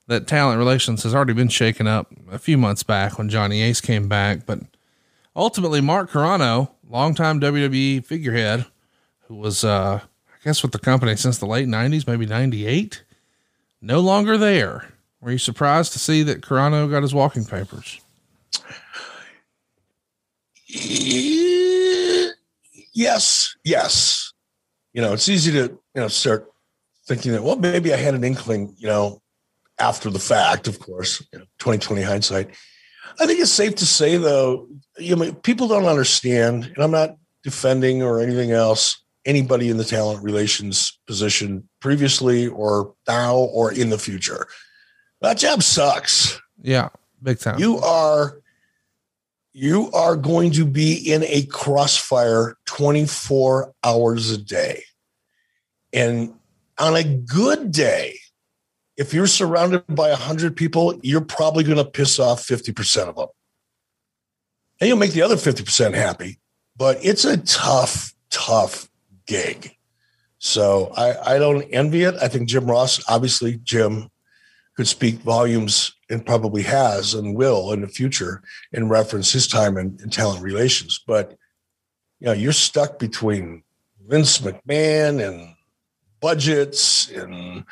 that 0.09 0.27
talent 0.27 0.59
relations 0.59 1.05
has 1.05 1.15
already 1.15 1.33
been 1.33 1.49
shaken 1.49 1.87
up 1.87 2.13
a 2.31 2.39
few 2.39 2.59
months 2.59 2.83
back 2.83 3.17
when 3.17 3.31
Johnny 3.31 3.63
Ace 3.63 3.81
came 3.81 4.07
back, 4.07 4.45
but 4.45 4.61
ultimately 5.35 5.81
Mark 5.81 6.11
Carrano, 6.11 6.71
longtime 6.89 7.41
WWE 7.41 8.05
figurehead, 8.05 8.67
who 9.27 9.37
was, 9.37 9.65
uh, 9.65 10.01
I 10.03 10.45
guess 10.45 10.63
with 10.63 10.73
the 10.73 10.79
company 10.79 11.17
since 11.17 11.39
the 11.39 11.47
late 11.47 11.69
nineties, 11.69 12.07
maybe 12.07 12.27
98, 12.27 13.05
no 13.81 14.01
longer 14.01 14.37
there. 14.37 14.93
Were 15.21 15.33
you 15.33 15.39
surprised 15.39 15.93
to 15.93 15.99
see 15.99 16.23
that 16.25 16.41
Carrano 16.41 16.91
got 16.91 17.03
his 17.03 17.15
walking 17.15 17.45
papers? 17.45 18.01
Yes. 22.93 23.55
Yes. 23.65 24.33
You 24.93 25.03
know, 25.03 25.13
it's 25.13 25.29
easy 25.29 25.53
to, 25.53 25.63
you 25.63 25.79
know, 25.95 26.09
start 26.09 26.51
thinking 27.07 27.33
that, 27.33 27.43
well, 27.43 27.57
maybe 27.57 27.93
I 27.93 27.97
had 27.97 28.15
an 28.15 28.25
inkling, 28.25 28.75
you 28.79 28.87
know, 28.89 29.21
after 29.79 30.11
the 30.11 30.19
fact, 30.19 30.69
of 30.69 30.79
course, 30.81 31.21
you 31.33 31.39
know, 31.39 31.45
2020 31.59 32.03
hindsight. 32.03 32.51
I 33.19 33.27
think 33.27 33.41
it's 33.41 33.51
safe 33.51 33.75
to 33.77 33.87
say, 33.87 34.17
though, 34.17 34.69
you 35.01 35.17
know, 35.17 35.33
people 35.33 35.69
don't 35.69 35.87
understand, 35.87 36.65
and 36.65 36.79
I'm 36.79 36.91
not 36.91 37.17
defending 37.43 38.03
or 38.03 38.21
anything 38.21 38.53
else 38.53 39.03
anybody 39.27 39.69
in 39.69 39.77
the 39.77 39.85
talent 39.85 40.23
relations 40.23 40.99
position 41.07 41.69
previously 41.81 42.47
or 42.49 42.95
now 43.07 43.37
or 43.37 43.73
in 43.73 43.91
the 43.91 43.99
future. 43.99 44.47
That 45.21 45.39
job 45.39 45.63
sucks. 45.63 46.41
Yeah, 46.63 46.89
big 47.23 47.39
time. 47.39 47.59
You 47.59 47.79
are 47.79 48.41
you 49.53 49.91
are 49.93 50.17
going 50.17 50.53
to 50.53 50.65
be 50.65 50.95
in 50.95 51.25
a 51.25 51.45
crossfire 51.47 52.57
24 52.67 53.75
hours 53.83 54.31
a 54.31 54.39
day. 54.39 54.85
And 55.93 56.35
on 56.79 56.95
a 56.95 57.03
good 57.03 57.73
day, 57.73 58.17
if 58.97 59.13
you're 59.13 59.27
surrounded 59.27 59.85
by 59.89 60.11
100 60.11 60.57
people, 60.57 60.99
you're 61.03 61.21
probably 61.21 61.65
going 61.65 61.79
to 61.79 61.85
piss 61.85 62.21
off 62.21 62.47
50% 62.47 63.09
of 63.09 63.17
them. 63.17 63.27
And 64.81 64.89
you'll 64.89 64.99
make 64.99 65.13
the 65.13 65.23
other 65.23 65.37
50% 65.37 65.95
happy. 65.95 66.39
But 66.77 67.05
it's 67.05 67.25
a 67.25 67.37
tough, 67.37 68.15
tough 68.31 68.89
gig. 69.27 69.77
So 70.39 70.93
I, 70.97 71.35
I 71.35 71.39
don't 71.39 71.63
envy 71.65 72.05
it. 72.05 72.15
I 72.21 72.29
think 72.29 72.49
Jim 72.49 72.65
Ross, 72.65 73.03
obviously, 73.09 73.59
Jim 73.63 74.09
could 74.77 74.89
speak 74.89 75.17
volumes 75.17 75.93
and 76.09 76.25
probably 76.25 76.63
has 76.63 77.13
and 77.13 77.37
will 77.37 77.73
in 77.73 77.83
the 77.83 77.89
future 77.89 78.43
in 78.73 78.89
reference 78.89 79.33
his 79.33 79.47
time 79.47 79.77
in, 79.77 79.99
in 80.03 80.09
talent 80.09 80.43
relations. 80.43 81.01
But 81.07 81.37
you 82.21 82.27
know, 82.27 82.33
you're 82.33 82.53
stuck 82.53 82.99
between 82.99 83.63
Vince 84.07 84.39
McMahon 84.39 85.27
and 85.27 85.55
budgets 86.21 87.11
and 87.11 87.65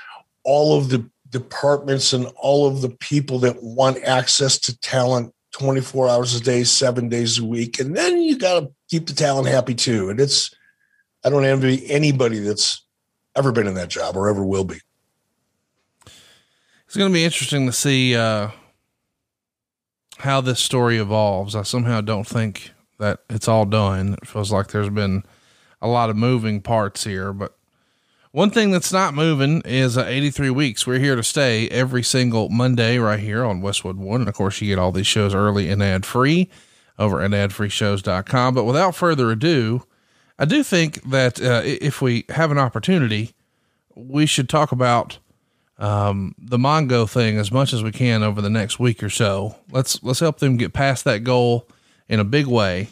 all 0.45 0.77
of 0.77 0.91
the 0.91 1.09
departments 1.31 2.13
and 2.13 2.27
all 2.37 2.67
of 2.67 2.81
the 2.83 2.91
people 2.91 3.39
that 3.41 3.63
want 3.63 4.03
access 4.05 4.59
to 4.59 4.79
talent 4.81 5.35
24 5.53 6.09
hours 6.09 6.35
a 6.35 6.41
day, 6.41 6.65
seven 6.65 7.09
days 7.09 7.39
a 7.39 7.45
week. 7.45 7.81
And 7.81 7.97
then 7.97 8.21
you 8.21 8.39
got 8.39 8.61
to 8.61 8.71
keep 8.89 9.07
the 9.07 9.15
talent 9.15 9.49
happy 9.49 9.75
too. 9.75 10.11
And 10.11 10.21
it's, 10.21 10.55
I 11.25 11.31
don't 11.31 11.45
envy 11.45 11.91
anybody 11.91 12.39
that's 12.41 12.85
ever 13.37 13.53
been 13.53 13.67
in 13.67 13.75
that 13.75 13.89
job 13.89 14.17
or 14.17 14.29
ever 14.29 14.45
will 14.45 14.65
be. 14.65 14.81
It's 16.87 16.97
going 16.97 17.11
to 17.11 17.15
be 17.15 17.25
interesting 17.25 17.67
to 17.67 17.73
see 17.73 18.17
uh, 18.17 18.49
how 20.19 20.41
this 20.41 20.61
story 20.61 20.97
evolves. 20.99 21.55
I 21.55 21.63
somehow 21.63 22.01
don't 22.01 22.27
think 22.27 22.71
that 22.99 23.21
it's 23.29 23.49
all 23.49 23.67
done. 23.67 24.15
It 24.15 24.27
feels 24.27 24.51
like 24.51 24.69
there's 24.69 24.89
been 24.89 25.23
a 25.83 25.89
lot 25.89 26.09
of 26.09 26.17
moving 26.17 26.63
parts 26.63 27.05
here, 27.05 27.33
but 27.33 27.58
one 28.33 28.51
thing 28.51 28.71
that's 28.71 28.93
not 28.93 29.15
moving 29.15 29.63
is 29.65 29.97
uh, 29.97 30.05
83 30.05 30.51
weeks. 30.51 30.87
We're 30.87 30.99
here 30.99 31.17
to 31.17 31.23
stay 31.23 31.69
every 31.69 32.03
single 32.03 32.49
Monday 32.49 32.99
right 32.99 33.21
here 33.21 33.45
on 33.45 33.61
Westwood 33.61 33.97
One. 33.97 34.21
And 34.21 34.29
of 34.29 34.35
course, 34.35 34.61
you 34.61 34.69
get 34.69 34.79
all 34.79 34.93
these 34.93 35.07
shows 35.07 35.35
early 35.35 35.71
and 35.71 35.83
ad 35.83 36.05
free 36.05 36.51
over 36.99 37.23
at 37.23 37.31
adfreeshows.com. 37.31 38.55
But 38.55 38.65
without 38.65 38.95
further 38.95 39.31
ado, 39.31 39.85
I 40.39 40.45
do 40.45 40.63
think 40.63 41.03
that 41.11 41.41
uh, 41.41 41.63
if 41.65 42.03
we 42.03 42.25
have 42.29 42.51
an 42.51 42.59
opportunity, 42.59 43.35
we 43.95 44.27
should 44.27 44.49
talk 44.49 44.73
about 44.73 45.19
um, 45.79 46.35
the 46.39 46.59
Mongo 46.59 47.09
thing 47.09 47.39
as 47.39 47.51
much 47.51 47.73
as 47.73 47.83
we 47.83 47.93
can 47.93 48.23
over 48.23 48.41
the 48.41 48.51
next 48.51 48.79
week 48.79 49.03
or 49.03 49.11
so. 49.11 49.57
Let's 49.71 50.03
let's 50.03 50.21
help 50.21 50.39
them 50.39 50.57
get 50.57 50.73
past 50.73 51.05
that 51.05 51.25
goal 51.25 51.69
in 52.09 52.21
a 52.21 52.25
big 52.25 52.47
way. 52.47 52.91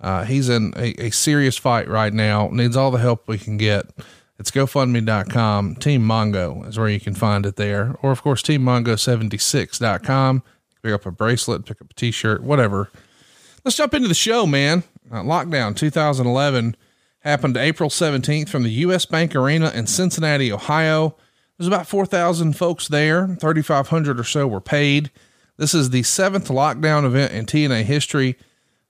Uh, 0.00 0.24
he's 0.24 0.48
in 0.48 0.72
a, 0.76 1.06
a 1.06 1.10
serious 1.10 1.56
fight 1.56 1.88
right 1.88 2.12
now. 2.12 2.48
Needs 2.52 2.76
all 2.76 2.90
the 2.90 2.98
help 2.98 3.26
we 3.26 3.38
can 3.38 3.56
get. 3.56 3.86
It's 4.38 4.50
GoFundMe.com. 4.50 5.76
Team 5.76 6.02
Mongo 6.02 6.66
is 6.68 6.78
where 6.78 6.88
you 6.88 6.98
can 6.98 7.14
find 7.14 7.46
it 7.46 7.56
there. 7.56 7.94
Or, 8.02 8.10
of 8.10 8.22
course, 8.22 8.42
TeamMongo76.com. 8.42 10.42
Pick 10.82 10.92
up 10.92 11.06
a 11.06 11.12
bracelet, 11.12 11.64
pick 11.64 11.80
up 11.80 11.90
a 11.90 11.94
t 11.94 12.10
shirt, 12.10 12.42
whatever. 12.42 12.90
Let's 13.64 13.76
jump 13.76 13.94
into 13.94 14.08
the 14.08 14.14
show, 14.14 14.46
man. 14.46 14.82
Uh, 15.10 15.22
lockdown 15.22 15.76
2011 15.76 16.76
happened 17.20 17.56
April 17.56 17.88
17th 17.88 18.48
from 18.48 18.64
the 18.64 18.70
U.S. 18.70 19.06
Bank 19.06 19.34
Arena 19.34 19.70
in 19.70 19.86
Cincinnati, 19.86 20.52
Ohio. 20.52 21.16
There's 21.56 21.68
about 21.68 21.86
4,000 21.86 22.54
folks 22.54 22.88
there. 22.88 23.28
3,500 23.28 24.20
or 24.20 24.24
so 24.24 24.46
were 24.46 24.60
paid. 24.60 25.10
This 25.56 25.72
is 25.72 25.90
the 25.90 26.02
seventh 26.02 26.48
lockdown 26.48 27.04
event 27.04 27.32
in 27.32 27.46
TNA 27.46 27.84
history, 27.84 28.36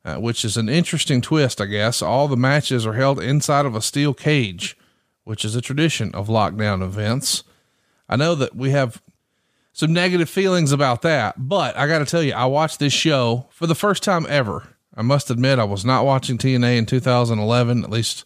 uh, 0.05 0.17
which 0.17 0.45
is 0.45 0.57
an 0.57 0.71
interesting 0.71 1.21
twist, 1.21 1.61
I 1.61 1.67
guess. 1.67 2.01
All 2.01 2.27
the 2.27 2.37
matches 2.37 2.87
are 2.87 2.95
held 2.95 3.21
inside 3.21 3.67
of 3.67 3.77
a 3.77 3.83
steel 3.83 4.15
cage 4.15 4.77
which 5.25 5.45
is 5.45 5.57
a 5.57 5.61
tradition 5.61 6.15
of 6.15 6.29
lockdown 6.29 6.83
events. 6.83 7.45
I 8.09 8.17
know 8.17 8.35
that 8.35 8.55
we 8.55 8.71
have 8.71 9.03
some 9.73 9.93
negative 9.93 10.31
feelings 10.31 10.71
about 10.71 11.03
that, 11.03 11.35
but 11.37 11.77
I 11.77 11.87
got 11.87 11.99
to 11.99 12.05
tell 12.05 12.23
you, 12.23 12.33
I 12.33 12.45
watched 12.45 12.79
this 12.79 12.93
show 12.93 13.47
for 13.51 13.67
the 13.67 13.75
first 13.75 14.03
time 14.03 14.27
ever. 14.29 14.69
I 14.95 15.03
must 15.03 15.31
admit, 15.31 15.59
I 15.59 15.65
was 15.65 15.85
not 15.85 16.05
watching 16.05 16.39
TNA 16.39 16.79
in 16.79 16.87
2011. 16.87 17.83
At 17.83 17.91
least 17.91 18.25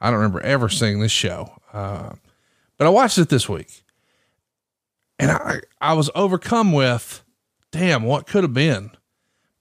I 0.00 0.10
don't 0.10 0.18
remember 0.18 0.40
ever 0.40 0.68
seeing 0.68 1.00
this 1.00 1.12
show. 1.12 1.52
Uh, 1.72 2.14
but 2.76 2.86
I 2.86 2.90
watched 2.90 3.18
it 3.18 3.28
this 3.28 3.48
week 3.48 3.84
and 5.18 5.30
I, 5.30 5.60
I 5.80 5.94
was 5.94 6.10
overcome 6.14 6.72
with, 6.72 7.22
damn, 7.70 8.02
what 8.02 8.26
could 8.26 8.44
have 8.44 8.54
been 8.54 8.90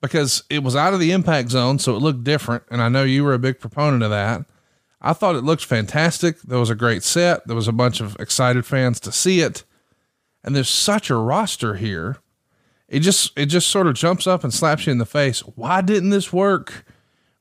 because 0.01 0.43
it 0.49 0.63
was 0.63 0.75
out 0.75 0.93
of 0.93 0.99
the 0.99 1.11
impact 1.11 1.49
zone. 1.49 1.79
So 1.79 1.95
it 1.95 1.99
looked 2.01 2.23
different. 2.23 2.63
And 2.69 2.81
I 2.81 2.89
know 2.89 3.03
you 3.03 3.23
were 3.23 3.33
a 3.33 3.39
big 3.39 3.59
proponent 3.59 4.03
of 4.03 4.11
that. 4.11 4.45
I 5.07 5.13
thought 5.13 5.35
it 5.35 5.45
looked 5.45 5.63
fantastic. 5.63 6.41
There 6.41 6.59
was 6.59 6.69
a 6.69 6.75
great 6.75 7.01
set. 7.01 7.47
There 7.47 7.55
was 7.55 7.69
a 7.69 7.73
bunch 7.73 8.01
of 8.01 8.17
excited 8.19 8.65
fans 8.65 8.99
to 8.99 9.11
see 9.13 9.39
it. 9.39 9.63
And 10.43 10.53
there's 10.53 10.69
such 10.69 11.09
a 11.09 11.15
roster 11.15 11.75
here. 11.75 12.17
It 12.89 12.99
just 12.99 13.31
it 13.37 13.45
just 13.45 13.69
sort 13.69 13.87
of 13.87 13.93
jumps 13.93 14.27
up 14.27 14.43
and 14.43 14.53
slaps 14.53 14.85
you 14.85 14.91
in 14.91 14.97
the 14.97 15.05
face. 15.05 15.39
Why 15.39 15.79
didn't 15.79 16.09
this 16.09 16.33
work? 16.33 16.85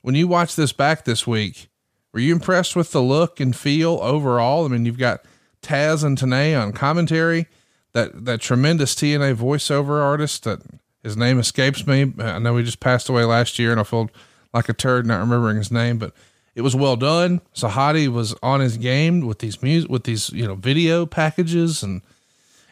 When 0.01 0.15
you 0.15 0.29
watch 0.29 0.55
this 0.55 0.71
back 0.71 1.03
this 1.03 1.27
week, 1.27 1.67
were 2.13 2.21
you 2.21 2.33
impressed 2.33 2.77
with 2.77 2.93
the 2.93 3.01
look 3.01 3.41
and 3.41 3.53
feel 3.53 3.99
overall? 4.01 4.63
I 4.63 4.69
mean, 4.69 4.85
you've 4.85 4.97
got 4.97 5.25
Taz 5.61 6.05
and 6.05 6.17
Tenay 6.17 6.57
on 6.57 6.71
commentary, 6.71 7.47
that 7.91 8.23
that 8.23 8.39
tremendous 8.39 8.95
TNA 8.95 9.35
voiceover 9.35 10.01
artist 10.01 10.45
that 10.45 10.61
his 11.03 11.17
name 11.17 11.37
escapes 11.37 11.85
me. 11.85 12.13
I 12.17 12.39
know 12.39 12.55
he 12.55 12.63
just 12.63 12.79
passed 12.79 13.09
away 13.09 13.25
last 13.25 13.59
year 13.59 13.71
and 13.71 13.79
I 13.79 13.83
feel 13.83 14.09
like 14.53 14.69
a 14.69 14.73
turd 14.73 15.05
not 15.05 15.19
remembering 15.19 15.57
his 15.57 15.71
name, 15.71 15.97
but 15.97 16.13
it 16.57 16.63
was 16.63 16.75
well 16.75 16.95
done. 16.95 17.39
Sahadi 17.53 18.07
was 18.07 18.33
on 18.41 18.61
his 18.61 18.77
game 18.77 19.27
with 19.27 19.37
these 19.37 19.61
music, 19.61 19.91
with 19.91 20.05
these, 20.05 20.31
you 20.31 20.47
know, 20.47 20.55
video 20.55 21.05
packages 21.05 21.83
and 21.83 22.01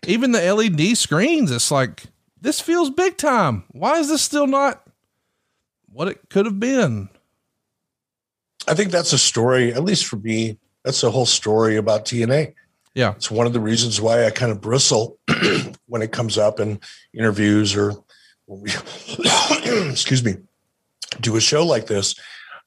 even 0.08 0.32
the 0.32 0.42
LED 0.42 0.98
screens. 0.98 1.52
It's 1.52 1.70
like, 1.70 2.06
this 2.42 2.60
feels 2.60 2.90
big 2.90 3.16
time. 3.16 3.64
Why 3.70 4.00
is 4.00 4.10
this 4.10 4.24
still 4.24 4.48
not 4.48 4.82
what 5.86 6.08
it 6.08 6.20
could 6.32 6.48
have 6.48 6.60
been? 6.60 7.10
I 8.68 8.74
think 8.74 8.92
that's 8.92 9.14
a 9.14 9.20
story, 9.20 9.72
at 9.72 9.84
least 9.84 10.08
for 10.08 10.16
me, 10.16 10.58
that's 10.84 11.02
the 11.02 11.12
whole 11.12 11.28
story 11.28 11.76
about 11.76 12.06
TNA. 12.06 12.56
Yeah. 12.96 13.12
It's 13.12 13.30
one 13.30 13.46
of 13.46 13.54
the 13.54 13.60
reasons 13.60 14.02
why 14.02 14.26
I 14.26 14.32
kind 14.32 14.52
of 14.52 14.62
bristle 14.62 15.20
when 15.86 16.02
it 16.02 16.12
comes 16.12 16.40
up 16.40 16.60
in 16.60 16.80
interviews 17.14 17.76
or 17.76 17.94
when 18.48 18.62
we, 18.62 18.72
excuse 19.92 20.24
me, 20.24 20.38
do 21.22 21.36
a 21.36 21.42
show 21.42 21.64
like 21.64 21.86
this. 21.86 22.16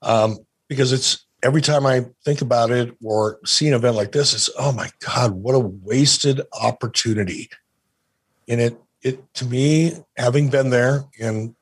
Um, 0.01 0.39
because 0.69 0.93
it's 0.93 1.27
every 1.43 1.63
time 1.63 1.87
I 1.87 2.07
think 2.25 2.41
about 2.41 2.71
it 2.71 2.95
or 3.03 3.39
see 3.45 3.69
an 3.69 3.75
event 3.75 3.97
like 3.97 4.13
this, 4.13 4.35
it's 4.35 4.51
oh 4.59 4.73
my 4.73 4.91
God, 5.05 5.33
what 5.33 5.55
a 5.55 5.59
wasted 5.59 6.41
opportunity. 6.61 7.49
And 8.49 8.61
it 8.61 8.79
it 9.03 9.35
to 9.35 9.45
me, 9.45 9.95
having 10.17 10.49
been 10.49 10.71
there 10.71 11.05
and 11.21 11.55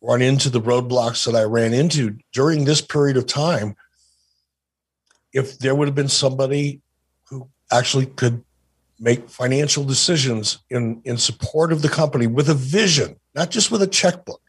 run 0.00 0.22
into 0.22 0.50
the 0.50 0.60
roadblocks 0.60 1.26
that 1.26 1.36
I 1.36 1.44
ran 1.44 1.72
into 1.72 2.18
during 2.32 2.64
this 2.64 2.80
period 2.80 3.16
of 3.16 3.26
time, 3.26 3.76
if 5.32 5.58
there 5.58 5.74
would 5.74 5.88
have 5.88 5.94
been 5.94 6.08
somebody 6.08 6.82
who 7.28 7.48
actually 7.70 8.06
could 8.06 8.44
make 8.98 9.28
financial 9.28 9.84
decisions 9.84 10.58
in, 10.70 11.00
in 11.04 11.16
support 11.16 11.72
of 11.72 11.82
the 11.82 11.88
company 11.88 12.26
with 12.26 12.48
a 12.48 12.54
vision, 12.54 13.16
not 13.34 13.50
just 13.50 13.70
with 13.70 13.82
a 13.82 13.86
checkbook, 13.86 14.40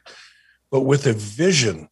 but 0.69 0.81
with 0.81 1.07
a 1.07 1.13
vision 1.13 1.89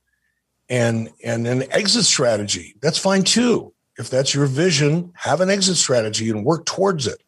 and, 0.71 1.09
and 1.23 1.45
an 1.45 1.71
exit 1.71 2.05
strategy, 2.05 2.75
that's 2.81 2.97
fine 2.97 3.23
too. 3.23 3.73
If 3.99 4.09
that's 4.09 4.33
your 4.33 4.45
vision, 4.45 5.11
have 5.15 5.41
an 5.41 5.49
exit 5.49 5.75
strategy 5.75 6.29
and 6.29 6.45
work 6.45 6.65
towards 6.65 7.07
it. 7.07 7.21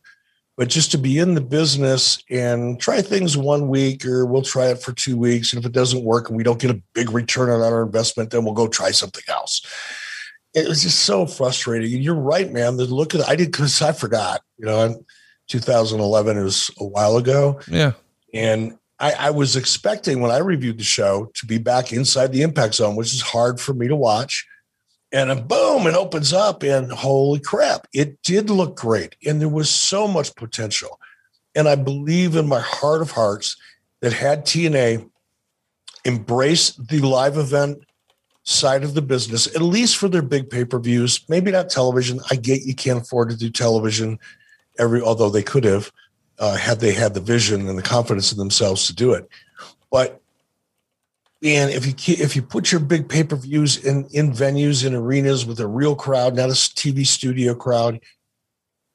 But 0.56 0.70
just 0.70 0.92
to 0.92 0.98
be 0.98 1.20
in 1.20 1.34
the 1.34 1.42
business 1.42 2.24
and 2.30 2.80
try 2.80 3.02
things 3.02 3.36
one 3.36 3.68
week 3.68 4.06
or 4.06 4.26
we'll 4.26 4.44
try 4.44 4.68
it 4.68 4.82
for 4.82 4.94
two 4.94 5.18
weeks. 5.18 5.52
And 5.52 5.60
if 5.60 5.66
it 5.66 5.74
doesn't 5.74 6.06
work 6.06 6.30
and 6.30 6.38
we 6.38 6.44
don't 6.44 6.60
get 6.60 6.72
a 6.72 6.82
big 6.94 7.12
return 7.12 7.50
on 7.50 7.62
our 7.62 7.84
investment 7.84 8.30
then 8.30 8.46
we'll 8.46 8.54
go 8.54 8.68
try 8.68 8.92
something 8.92 9.24
else. 9.28 9.62
It 10.54 10.70
was 10.70 10.84
just 10.84 11.00
so 11.00 11.26
frustrating. 11.26 11.94
And 11.94 12.04
you're 12.04 12.16
right 12.16 12.52
man. 12.52 12.78
The 12.78 12.86
look 12.86 13.14
at 13.14 13.28
i 13.28 13.36
did 13.36 13.52
because 13.52 13.82
i 13.82 13.92
forgot 13.92 14.42
you 14.58 14.66
know 14.66 14.86
in 14.86 15.06
2011 15.50 16.38
it 16.38 16.44
was 16.44 16.72
a 16.80 16.86
while 16.86 17.18
ago. 17.18 17.60
Yeah. 17.68 17.94
And 18.34 18.78
I, 19.04 19.28
I 19.28 19.30
was 19.30 19.56
expecting 19.56 20.22
when 20.22 20.32
i 20.32 20.38
reviewed 20.38 20.78
the 20.78 20.84
show 20.84 21.32
to 21.34 21.46
be 21.46 21.58
back 21.58 21.92
inside 21.92 22.32
the 22.32 22.42
impact 22.42 22.76
zone 22.76 22.96
which 22.96 23.14
is 23.14 23.22
hard 23.22 23.60
for 23.60 23.74
me 23.74 23.88
to 23.88 23.96
watch 23.96 24.46
and 25.14 25.30
a 25.30 25.36
boom, 25.36 25.86
it 25.86 25.94
opens 25.94 26.34
up, 26.34 26.64
and 26.64 26.92
holy 26.92 27.40
crap, 27.40 27.88
it 27.94 28.20
did 28.24 28.50
look 28.50 28.76
great. 28.76 29.16
And 29.24 29.40
there 29.40 29.48
was 29.48 29.70
so 29.70 30.08
much 30.08 30.36
potential. 30.36 31.00
And 31.54 31.70
I 31.70 31.76
believe 31.76 32.36
in 32.36 32.48
my 32.48 32.60
heart 32.60 33.04
of 33.04 33.12
hearts 33.12 33.56
that 34.02 34.12
had 34.12 34.44
TNA 34.44 35.08
embraced 36.04 36.88
the 36.88 37.00
live 37.02 37.38
event 37.38 37.84
side 38.42 38.84
of 38.84 38.96
the 38.96 39.04
business, 39.04 39.46
at 39.56 39.62
least 39.62 39.98
for 39.98 40.10
their 40.10 40.24
big 40.24 40.50
pay 40.50 40.66
per 40.66 40.80
views, 40.80 41.24
maybe 41.30 41.52
not 41.52 41.70
television. 41.70 42.20
I 42.32 42.36
get 42.36 42.64
you 42.64 42.74
can't 42.74 43.02
afford 43.02 43.30
to 43.30 43.38
do 43.38 43.52
television 43.52 44.18
every, 44.80 45.00
although 45.00 45.30
they 45.30 45.44
could 45.44 45.64
have, 45.64 45.92
uh, 46.40 46.56
had 46.56 46.80
they 46.80 46.94
had 46.94 47.14
the 47.14 47.22
vision 47.22 47.68
and 47.68 47.78
the 47.78 47.84
confidence 47.84 48.32
in 48.32 48.38
themselves 48.38 48.88
to 48.88 48.96
do 48.96 49.14
it. 49.14 49.30
But 49.92 50.22
and 51.44 51.72
if 51.72 51.86
you 51.86 52.16
if 52.24 52.36
you 52.36 52.42
put 52.42 52.72
your 52.72 52.80
big 52.80 53.10
pay 53.10 53.24
per 53.24 53.36
views 53.36 53.78
in 53.84 54.08
in 54.12 54.32
venues 54.32 54.86
in 54.86 54.96
arenas 54.96 55.46
with 55.46 55.60
a 55.60 55.68
real 55.68 55.96
crowd, 55.96 56.36
not 56.36 56.50
a 56.50 56.54
TV 56.54 57.06
studio 57.06 57.54
crowd, 57.54 58.00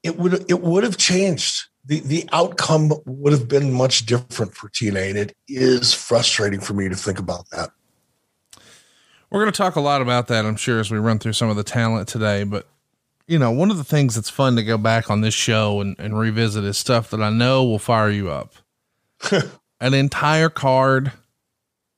it 0.03 0.17
would 0.17 0.49
it 0.49 0.61
would 0.61 0.83
have 0.83 0.97
changed. 0.97 1.67
the 1.85 1.99
The 1.99 2.27
outcome 2.31 2.91
would 3.05 3.33
have 3.33 3.47
been 3.47 3.71
much 3.71 4.05
different 4.05 4.55
for 4.55 4.69
TNA, 4.69 5.09
and 5.09 5.17
it 5.17 5.35
is 5.47 5.93
frustrating 5.93 6.59
for 6.59 6.73
me 6.73 6.89
to 6.89 6.95
think 6.95 7.19
about 7.19 7.49
that. 7.51 7.69
We're 9.29 9.41
going 9.41 9.51
to 9.51 9.57
talk 9.57 9.75
a 9.75 9.81
lot 9.81 10.01
about 10.01 10.27
that, 10.29 10.45
I'm 10.45 10.55
sure, 10.55 10.79
as 10.79 10.89
we 10.89 10.97
run 10.97 11.19
through 11.19 11.33
some 11.33 11.49
of 11.49 11.55
the 11.55 11.63
talent 11.63 12.07
today. 12.07 12.43
But 12.43 12.67
you 13.29 13.37
know, 13.37 13.51
one 13.51 13.69
of 13.69 13.77
the 13.77 13.83
things 13.83 14.15
that's 14.15 14.29
fun 14.29 14.55
to 14.55 14.63
go 14.63 14.75
back 14.75 15.11
on 15.11 15.21
this 15.21 15.35
show 15.35 15.81
and, 15.81 15.95
and 15.99 16.17
revisit 16.17 16.63
is 16.63 16.79
stuff 16.79 17.11
that 17.11 17.21
I 17.21 17.29
know 17.29 17.63
will 17.63 17.77
fire 17.77 18.09
you 18.09 18.31
up. 18.31 18.55
An 19.79 19.93
entire 19.93 20.49
card 20.49 21.11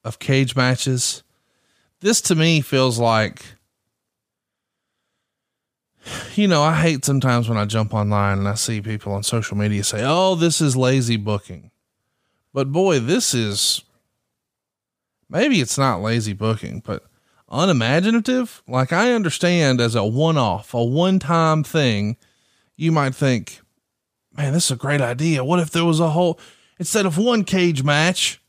of 0.03 0.19
cage 0.19 0.57
matches. 0.57 1.23
This 2.01 2.19
to 2.23 2.35
me 2.35 2.59
feels 2.59 2.99
like, 2.99 3.45
you 6.35 6.49
know, 6.49 6.63
I 6.63 6.75
hate 6.75 7.05
sometimes 7.05 7.47
when 7.47 7.57
I 7.57 7.63
jump 7.63 7.93
online 7.93 8.39
and 8.39 8.47
I 8.47 8.55
see 8.55 8.81
people 8.81 9.13
on 9.13 9.23
social 9.23 9.55
media 9.55 9.85
say, 9.85 10.03
oh, 10.03 10.35
this 10.35 10.59
is 10.59 10.75
lazy 10.75 11.15
booking. 11.15 11.71
But 12.53 12.73
boy, 12.73 12.99
this 12.99 13.33
is 13.33 13.83
maybe 15.29 15.61
it's 15.61 15.77
not 15.77 16.01
lazy 16.01 16.33
booking, 16.33 16.81
but 16.85 17.05
unimaginative. 17.51 18.63
Like 18.67 18.93
I 18.93 19.11
understand 19.11 19.81
as 19.81 19.93
a 19.93 20.05
one 20.05 20.37
off, 20.37 20.73
a 20.73 20.83
one 20.83 21.19
time 21.19 21.63
thing, 21.63 22.17
you 22.77 22.91
might 22.91 23.13
think, 23.13 23.61
man, 24.35 24.53
this 24.53 24.65
is 24.65 24.71
a 24.71 24.75
great 24.75 25.01
idea. 25.01 25.43
What 25.43 25.59
if 25.59 25.69
there 25.71 25.85
was 25.85 25.99
a 25.99 26.09
whole, 26.09 26.39
instead 26.79 27.05
of 27.05 27.17
one 27.17 27.43
cage 27.43 27.83
match, 27.83 28.41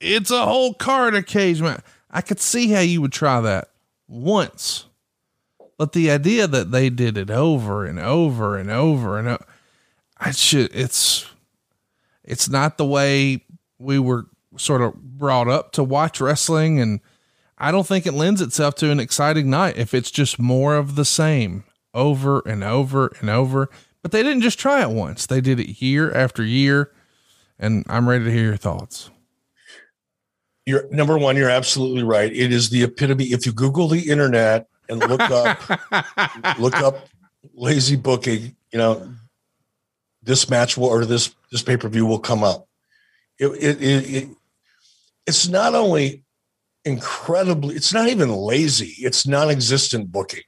it's 0.00 0.30
a 0.30 0.46
whole 0.46 0.74
card 0.74 1.14
of 1.14 1.26
cage 1.26 1.60
match. 1.60 1.82
I 2.10 2.22
could 2.22 2.40
see 2.40 2.70
how 2.70 2.80
you 2.80 3.02
would 3.02 3.12
try 3.12 3.40
that 3.40 3.68
once, 4.08 4.86
but 5.76 5.92
the 5.92 6.10
idea 6.10 6.46
that 6.46 6.70
they 6.70 6.88
did 6.88 7.18
it 7.18 7.30
over 7.30 7.84
and 7.84 8.00
over 8.00 8.56
and 8.56 8.70
over 8.70 9.18
and 9.18 9.28
over, 9.28 9.44
I 10.16 10.30
should, 10.30 10.74
it's, 10.74 11.26
it's 12.24 12.48
not 12.48 12.78
the 12.78 12.86
way 12.86 13.44
we 13.78 13.98
were 13.98 14.26
sort 14.56 14.80
of 14.80 14.94
brought 14.94 15.48
up 15.48 15.72
to 15.72 15.84
watch 15.84 16.20
wrestling. 16.20 16.80
And 16.80 17.00
I 17.58 17.70
don't 17.70 17.86
think 17.86 18.06
it 18.06 18.12
lends 18.12 18.40
itself 18.40 18.76
to 18.76 18.90
an 18.90 19.00
exciting 19.00 19.50
night 19.50 19.76
if 19.76 19.92
it's 19.94 20.10
just 20.10 20.38
more 20.38 20.76
of 20.76 20.94
the 20.94 21.04
same 21.04 21.64
over 21.92 22.40
and 22.46 22.62
over 22.62 23.12
and 23.20 23.28
over. 23.28 23.68
But 24.02 24.12
they 24.12 24.22
didn't 24.22 24.42
just 24.42 24.58
try 24.58 24.80
it 24.82 24.90
once, 24.90 25.26
they 25.26 25.40
did 25.40 25.60
it 25.60 25.82
year 25.82 26.12
after 26.12 26.44
year. 26.44 26.92
And 27.58 27.84
I'm 27.88 28.08
ready 28.08 28.24
to 28.24 28.30
hear 28.30 28.44
your 28.44 28.56
thoughts 28.56 29.10
you're 30.68 30.86
number 30.90 31.16
one, 31.16 31.34
you're 31.34 31.48
absolutely 31.48 32.02
right. 32.02 32.30
It 32.30 32.52
is 32.52 32.68
the 32.68 32.82
epitome. 32.82 33.24
If 33.24 33.46
you 33.46 33.52
Google 33.52 33.88
the 33.88 34.10
internet 34.10 34.68
and 34.90 34.98
look 35.00 35.22
up 35.22 36.58
look 36.58 36.76
up 36.76 37.08
lazy 37.54 37.96
booking, 37.96 38.54
you 38.70 38.78
know, 38.78 39.10
this 40.22 40.50
match 40.50 40.76
will 40.76 40.88
or 40.88 41.06
this 41.06 41.34
this 41.50 41.62
pay-per-view 41.62 42.04
will 42.04 42.18
come 42.18 42.44
up. 42.44 42.68
It, 43.38 43.46
it, 43.46 43.82
it, 43.82 44.14
it 44.14 44.28
it's 45.26 45.48
not 45.48 45.74
only 45.74 46.22
incredibly, 46.84 47.74
it's 47.74 47.92
not 47.92 48.08
even 48.08 48.30
lazy, 48.30 48.94
it's 48.98 49.26
non-existent 49.26 50.10
booking. 50.12 50.42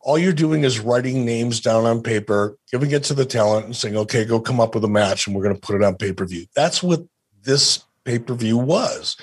All 0.00 0.18
you're 0.18 0.32
doing 0.32 0.64
is 0.64 0.80
writing 0.80 1.24
names 1.24 1.60
down 1.60 1.84
on 1.84 2.02
paper, 2.02 2.56
giving 2.70 2.90
it 2.92 3.04
to 3.04 3.14
the 3.14 3.26
talent 3.26 3.66
and 3.66 3.76
saying, 3.76 3.96
okay, 3.96 4.24
go 4.24 4.40
come 4.40 4.60
up 4.60 4.74
with 4.74 4.84
a 4.84 4.88
match 4.88 5.26
and 5.26 5.36
we're 5.36 5.42
going 5.42 5.54
to 5.54 5.60
put 5.60 5.76
it 5.76 5.84
on 5.84 5.96
pay-per-view. 5.96 6.46
That's 6.54 6.82
what 6.82 7.04
this 7.42 7.84
pay-per-view 8.04 8.56
was. 8.56 9.16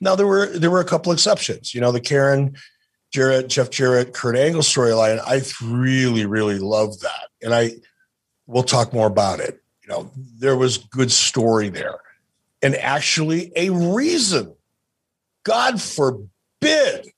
Now 0.00 0.14
there 0.16 0.26
were 0.26 0.46
there 0.46 0.70
were 0.70 0.80
a 0.80 0.84
couple 0.84 1.12
exceptions. 1.12 1.74
You 1.74 1.80
know, 1.80 1.92
the 1.92 2.00
Karen 2.00 2.56
Jarrett, 3.12 3.48
Jeff 3.48 3.70
Jarrett, 3.70 4.14
Kurt 4.14 4.36
Angle 4.36 4.62
storyline. 4.62 5.20
I 5.24 5.42
really, 5.64 6.24
really 6.24 6.58
love 6.58 7.00
that, 7.00 7.28
and 7.42 7.54
I 7.54 7.72
we'll 8.46 8.62
talk 8.62 8.92
more 8.92 9.06
about 9.06 9.40
it. 9.40 9.60
You 9.82 9.88
know, 9.88 10.10
there 10.16 10.56
was 10.56 10.78
good 10.78 11.10
story 11.10 11.68
there, 11.68 11.98
and 12.62 12.74
actually 12.76 13.52
a 13.56 13.70
reason. 13.70 14.54
God 15.44 15.80
forbid 15.80 17.12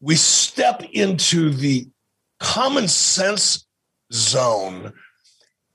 we 0.00 0.16
step 0.16 0.82
into 0.92 1.50
the 1.50 1.88
common 2.38 2.88
sense 2.88 3.66
zone 4.12 4.92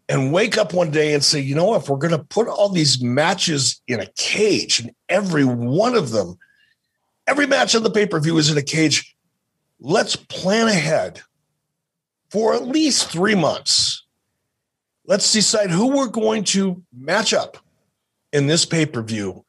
and 0.08 0.34
wake 0.34 0.58
up 0.58 0.74
one 0.74 0.92
day 0.92 1.14
and 1.14 1.24
say, 1.24 1.40
you 1.40 1.56
know, 1.56 1.76
if 1.76 1.90
we're 1.90 1.98
going 1.98 2.18
to 2.18 2.24
put 2.24 2.48
all 2.48 2.70
these 2.70 3.02
matches 3.02 3.82
in 3.88 4.00
a 4.00 4.08
cage 4.18 4.80
and 4.80 4.92
every 5.08 5.46
one 5.46 5.96
of 5.96 6.12
them, 6.12 6.38
every 7.28 7.46
match 7.46 7.76
on 7.76 7.84
the 7.84 7.92
pay 7.92 8.06
per 8.06 8.20
view 8.20 8.38
is 8.38 8.50
in 8.50 8.58
a 8.58 8.64
cage, 8.64 9.16
let's 9.80 10.16
plan 10.16 10.68
ahead 10.68 11.22
for 12.30 12.54
at 12.54 12.68
least 12.68 13.10
three 13.10 13.36
months. 13.36 14.06
Let's 15.06 15.32
decide 15.32 15.72
who 15.72 15.96
we're 15.96 16.08
going 16.08 16.44
to 16.46 16.84
match 16.96 17.34
up 17.34 17.58
in 18.32 18.48
this 18.48 18.66
pay 18.66 18.86
per 18.86 19.02
view 19.02 19.46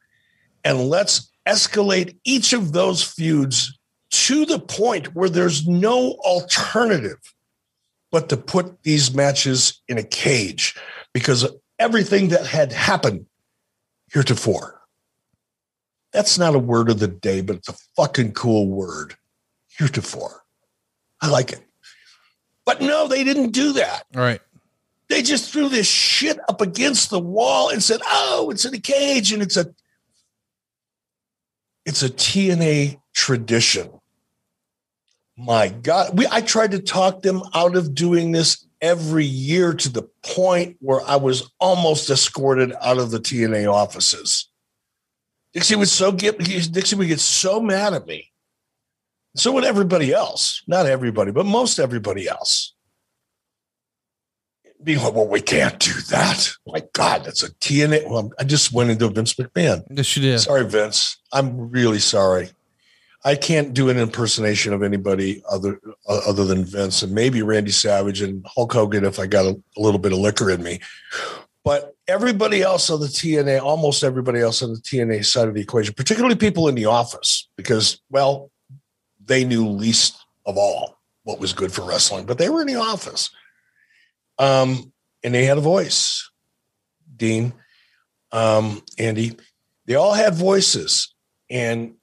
and 0.63 0.89
let's 0.89 1.30
escalate 1.47 2.17
each 2.23 2.53
of 2.53 2.71
those 2.73 3.03
feuds 3.03 3.77
to 4.11 4.45
the 4.45 4.59
point 4.59 5.15
where 5.15 5.29
there's 5.29 5.67
no 5.67 6.11
alternative 6.25 7.19
but 8.11 8.29
to 8.29 8.37
put 8.37 8.83
these 8.83 9.13
matches 9.13 9.81
in 9.87 9.97
a 9.97 10.03
cage 10.03 10.75
because 11.13 11.43
of 11.43 11.55
everything 11.79 12.29
that 12.29 12.45
had 12.45 12.71
happened 12.71 13.25
heretofore. 14.11 14.81
That's 16.11 16.37
not 16.37 16.55
a 16.55 16.59
word 16.59 16.89
of 16.89 16.99
the 16.99 17.07
day, 17.07 17.41
but 17.41 17.55
it's 17.55 17.69
a 17.69 17.77
fucking 17.95 18.33
cool 18.33 18.67
word. 18.67 19.15
Heretofore. 19.77 20.43
I 21.21 21.29
like 21.29 21.53
it. 21.53 21.65
But 22.65 22.81
no, 22.81 23.07
they 23.07 23.23
didn't 23.23 23.51
do 23.51 23.73
that. 23.73 24.03
All 24.15 24.21
right. 24.21 24.41
They 25.07 25.21
just 25.21 25.51
threw 25.51 25.69
this 25.69 25.87
shit 25.87 26.39
up 26.49 26.61
against 26.61 27.09
the 27.09 27.19
wall 27.19 27.69
and 27.69 27.81
said, 27.81 28.01
"Oh, 28.05 28.49
it's 28.51 28.65
in 28.65 28.73
a 28.73 28.79
cage 28.79 29.33
and 29.33 29.41
it's 29.41 29.57
a 29.57 29.73
it's 31.85 32.03
a 32.03 32.09
TNA 32.09 32.99
tradition." 33.13 33.91
my 35.37 35.69
God, 35.69 36.17
we 36.17 36.27
I 36.31 36.41
tried 36.41 36.71
to 36.71 36.79
talk 36.79 37.21
them 37.21 37.41
out 37.53 37.75
of 37.75 37.95
doing 37.95 38.31
this 38.31 38.65
every 38.81 39.25
year 39.25 39.73
to 39.73 39.89
the 39.89 40.03
point 40.23 40.77
where 40.79 41.01
I 41.07 41.15
was 41.15 41.51
almost 41.59 42.09
escorted 42.09 42.73
out 42.81 42.97
of 42.99 43.11
the 43.11 43.19
TNA 43.19 43.71
offices. 43.71 44.49
Dixie 45.53 45.75
would 45.75 45.89
so 45.89 46.11
get 46.11 46.37
Dixie 46.39 46.95
would 46.95 47.07
get 47.07 47.19
so 47.19 47.59
mad 47.59 47.93
at 47.93 48.07
me 48.07 48.31
So 49.35 49.51
would 49.53 49.63
everybody 49.63 50.13
else. 50.13 50.63
Not 50.67 50.85
everybody, 50.85 51.31
but 51.31 51.45
most 51.45 51.79
everybody 51.79 52.27
else. 52.27 52.73
Being 54.83 54.99
like, 54.99 55.13
well, 55.13 55.27
we 55.27 55.41
can't 55.41 55.79
do 55.79 55.93
that. 56.09 56.51
My 56.65 56.83
God, 56.93 57.23
that's 57.23 57.43
a 57.43 57.51
TNA. 57.55 58.09
Well, 58.09 58.31
I 58.39 58.43
just 58.43 58.73
went 58.73 58.89
into 58.89 59.07
Vince 59.09 59.35
McMahon. 59.35 59.83
Yes, 59.91 60.15
you 60.15 60.23
did. 60.23 60.39
Sorry, 60.39 60.65
Vince. 60.65 61.17
I'm 61.31 61.69
really 61.69 61.99
sorry. 61.99 62.49
I 63.23 63.35
can't 63.35 63.73
do 63.73 63.89
an 63.89 63.97
impersonation 63.97 64.73
of 64.73 64.81
anybody 64.81 65.43
other 65.49 65.79
uh, 66.09 66.21
other 66.27 66.43
than 66.45 66.65
Vince 66.65 67.03
and 67.03 67.13
maybe 67.13 67.41
Randy 67.43 67.71
Savage 67.71 68.21
and 68.21 68.43
Hulk 68.47 68.73
Hogan 68.73 69.05
if 69.05 69.19
I 69.19 69.27
got 69.27 69.45
a, 69.45 69.61
a, 69.77 69.81
little 69.81 69.99
bit 69.99 70.11
of 70.11 70.17
liquor 70.17 70.49
in 70.49 70.63
me. 70.63 70.79
But 71.63 71.95
everybody 72.07 72.63
else 72.63 72.89
on 72.89 72.99
the 72.99 73.05
TNA, 73.05 73.61
almost 73.61 74.03
everybody 74.03 74.39
else 74.39 74.63
on 74.63 74.73
the 74.73 74.79
TNA 74.79 75.25
side 75.25 75.47
of 75.47 75.53
the 75.53 75.61
equation, 75.61 75.93
particularly 75.93 76.35
people 76.35 76.67
in 76.67 76.73
the 76.73 76.85
office, 76.85 77.47
because 77.55 78.01
well, 78.09 78.49
they 79.23 79.43
knew 79.43 79.67
least 79.67 80.17
of 80.47 80.57
all 80.57 80.97
what 81.23 81.39
was 81.39 81.53
good 81.53 81.71
for 81.71 81.83
wrestling, 81.83 82.25
but 82.25 82.39
they 82.39 82.49
were 82.49 82.61
in 82.61 82.67
the 82.67 82.75
office. 82.75 83.29
Um, 84.41 84.91
and 85.23 85.33
they 85.35 85.45
had 85.45 85.59
a 85.59 85.61
voice. 85.61 86.29
Dean, 87.15 87.53
um, 88.31 88.81
Andy, 88.97 89.37
they 89.85 89.95
all 89.95 90.13
had 90.13 90.33
voices. 90.33 91.13
And 91.49 91.93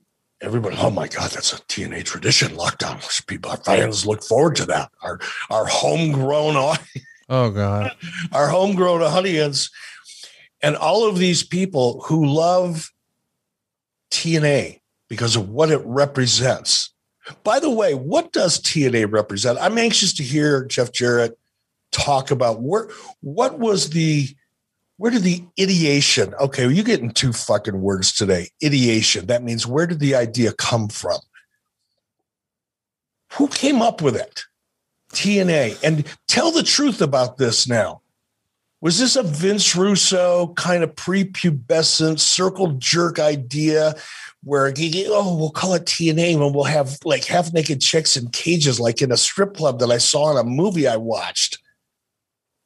everybody, 0.40 0.76
oh 0.78 0.90
my 0.90 1.08
God, 1.08 1.30
that's 1.30 1.52
a 1.52 1.56
TNA 1.56 2.04
tradition. 2.04 2.52
Lockdown 2.52 3.26
people, 3.26 3.50
our 3.50 3.56
fans 3.56 4.06
look 4.06 4.22
forward 4.22 4.54
to 4.56 4.66
that. 4.66 4.92
Our 5.02 5.18
our 5.50 5.66
homegrown 5.66 6.76
Oh 7.28 7.50
God. 7.50 7.92
Our 8.32 8.48
homegrown 8.48 9.02
audience. 9.02 9.70
And 10.62 10.76
all 10.76 11.08
of 11.08 11.18
these 11.18 11.42
people 11.42 12.02
who 12.06 12.24
love 12.24 12.90
TNA 14.10 14.80
because 15.08 15.36
of 15.36 15.50
what 15.50 15.70
it 15.70 15.82
represents. 15.84 16.94
By 17.44 17.60
the 17.60 17.70
way, 17.70 17.94
what 17.94 18.32
does 18.32 18.60
TNA 18.60 19.12
represent? 19.12 19.58
I'm 19.60 19.76
anxious 19.76 20.14
to 20.14 20.22
hear 20.22 20.64
Jeff 20.64 20.90
Jarrett 20.90 21.38
talk 21.92 22.30
about 22.30 22.60
where 22.60 22.88
what 23.20 23.58
was 23.58 23.90
the 23.90 24.28
where 24.96 25.10
did 25.10 25.22
the 25.22 25.44
ideation 25.60 26.34
okay 26.34 26.66
well, 26.66 26.74
you're 26.74 26.84
getting 26.84 27.10
two 27.10 27.32
fucking 27.32 27.80
words 27.80 28.12
today 28.12 28.48
ideation 28.64 29.26
that 29.26 29.42
means 29.42 29.66
where 29.66 29.86
did 29.86 30.00
the 30.00 30.14
idea 30.14 30.52
come 30.52 30.88
from? 30.88 31.18
Who 33.34 33.48
came 33.48 33.82
up 33.82 34.00
with 34.00 34.16
it? 34.16 34.44
Tna 35.12 35.82
and 35.82 36.04
tell 36.26 36.50
the 36.50 36.62
truth 36.62 37.00
about 37.00 37.38
this 37.38 37.68
now. 37.68 38.02
Was 38.80 39.00
this 39.00 39.16
a 39.16 39.24
vince 39.24 39.74
russo 39.74 40.52
kind 40.54 40.84
of 40.84 40.94
prepubescent 40.94 42.20
circle 42.20 42.72
jerk 42.78 43.18
idea 43.18 43.96
where 44.44 44.72
oh 45.08 45.36
we'll 45.36 45.50
call 45.50 45.74
it 45.74 45.84
tna 45.84 46.32
and 46.32 46.54
we'll 46.54 46.64
have 46.64 46.96
like 47.04 47.24
half 47.24 47.52
naked 47.52 47.80
chicks 47.80 48.16
in 48.16 48.28
cages 48.30 48.78
like 48.78 49.02
in 49.02 49.10
a 49.10 49.16
strip 49.16 49.54
club 49.54 49.78
that 49.80 49.90
i 49.90 49.98
saw 49.98 50.30
in 50.30 50.38
a 50.38 50.48
movie 50.48 50.86
i 50.86 50.96
watched 50.96 51.58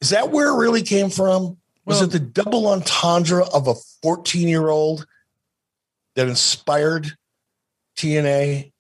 is 0.03 0.11
that 0.11 0.31
where 0.31 0.49
it 0.49 0.57
really 0.57 0.83
came 0.83 1.11
from 1.11 1.57
was 1.87 2.01
well, 2.01 2.05
it 2.05 2.11
the 2.11 2.19
double 2.19 2.67
entendre 2.67 3.45
of 3.55 3.69
a 3.69 3.75
14 4.03 4.49
year 4.49 4.69
old 4.69 5.07
that 6.17 6.29
inspired 6.29 7.13
TNA? 7.97 8.73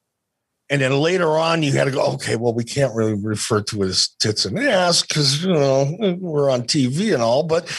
And 0.68 0.80
then 0.80 0.92
later 0.92 1.28
on, 1.37 1.62
you 1.62 1.72
had 1.72 1.85
to 1.85 1.90
go, 1.92 2.04
okay, 2.14 2.35
well, 2.35 2.54
we 2.54 2.64
can't 2.64 2.94
really 2.94 3.14
refer 3.14 3.62
to 3.62 3.82
it 3.82 3.88
as 3.88 4.08
tits 4.18 4.46
and 4.46 4.58
ass 4.58 5.02
because, 5.02 5.44
you 5.44 5.52
know, 5.52 6.16
we're 6.18 6.50
on 6.50 6.62
TV 6.62 7.14
and 7.14 7.22
all. 7.22 7.44
But, 7.44 7.70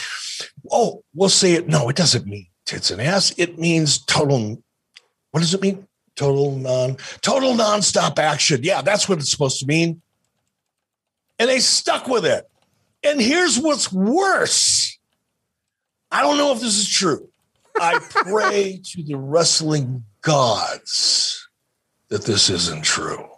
oh, 0.70 1.02
we'll 1.12 1.28
say 1.28 1.52
it. 1.52 1.68
No, 1.68 1.90
it 1.90 1.96
doesn't 1.96 2.24
mean 2.24 2.46
tits 2.64 2.90
and 2.90 3.02
ass. 3.02 3.34
It 3.36 3.58
means 3.58 3.98
total. 3.98 4.62
What 5.32 5.40
does 5.40 5.52
it 5.52 5.60
mean? 5.60 5.86
Total 6.16 6.56
non, 6.56 6.96
total 7.20 7.52
nonstop 7.52 8.18
action. 8.18 8.60
Yeah, 8.62 8.80
that's 8.80 9.06
what 9.06 9.18
it's 9.18 9.30
supposed 9.30 9.58
to 9.58 9.66
mean. 9.66 10.00
And 11.38 11.50
they 11.50 11.60
stuck 11.60 12.06
with 12.08 12.24
it. 12.24 12.48
And 13.04 13.20
here's 13.20 13.58
what's 13.58 13.92
worse 13.92 14.98
I 16.10 16.22
don't 16.22 16.38
know 16.38 16.52
if 16.52 16.60
this 16.60 16.78
is 16.78 16.88
true. 16.88 17.28
I 17.80 17.98
pray 18.10 18.80
to 18.82 19.02
the 19.02 19.16
wrestling 19.16 20.04
gods 20.22 21.48
that 22.08 22.24
this 22.24 22.48
isn't 22.48 22.84
true. 22.84 23.28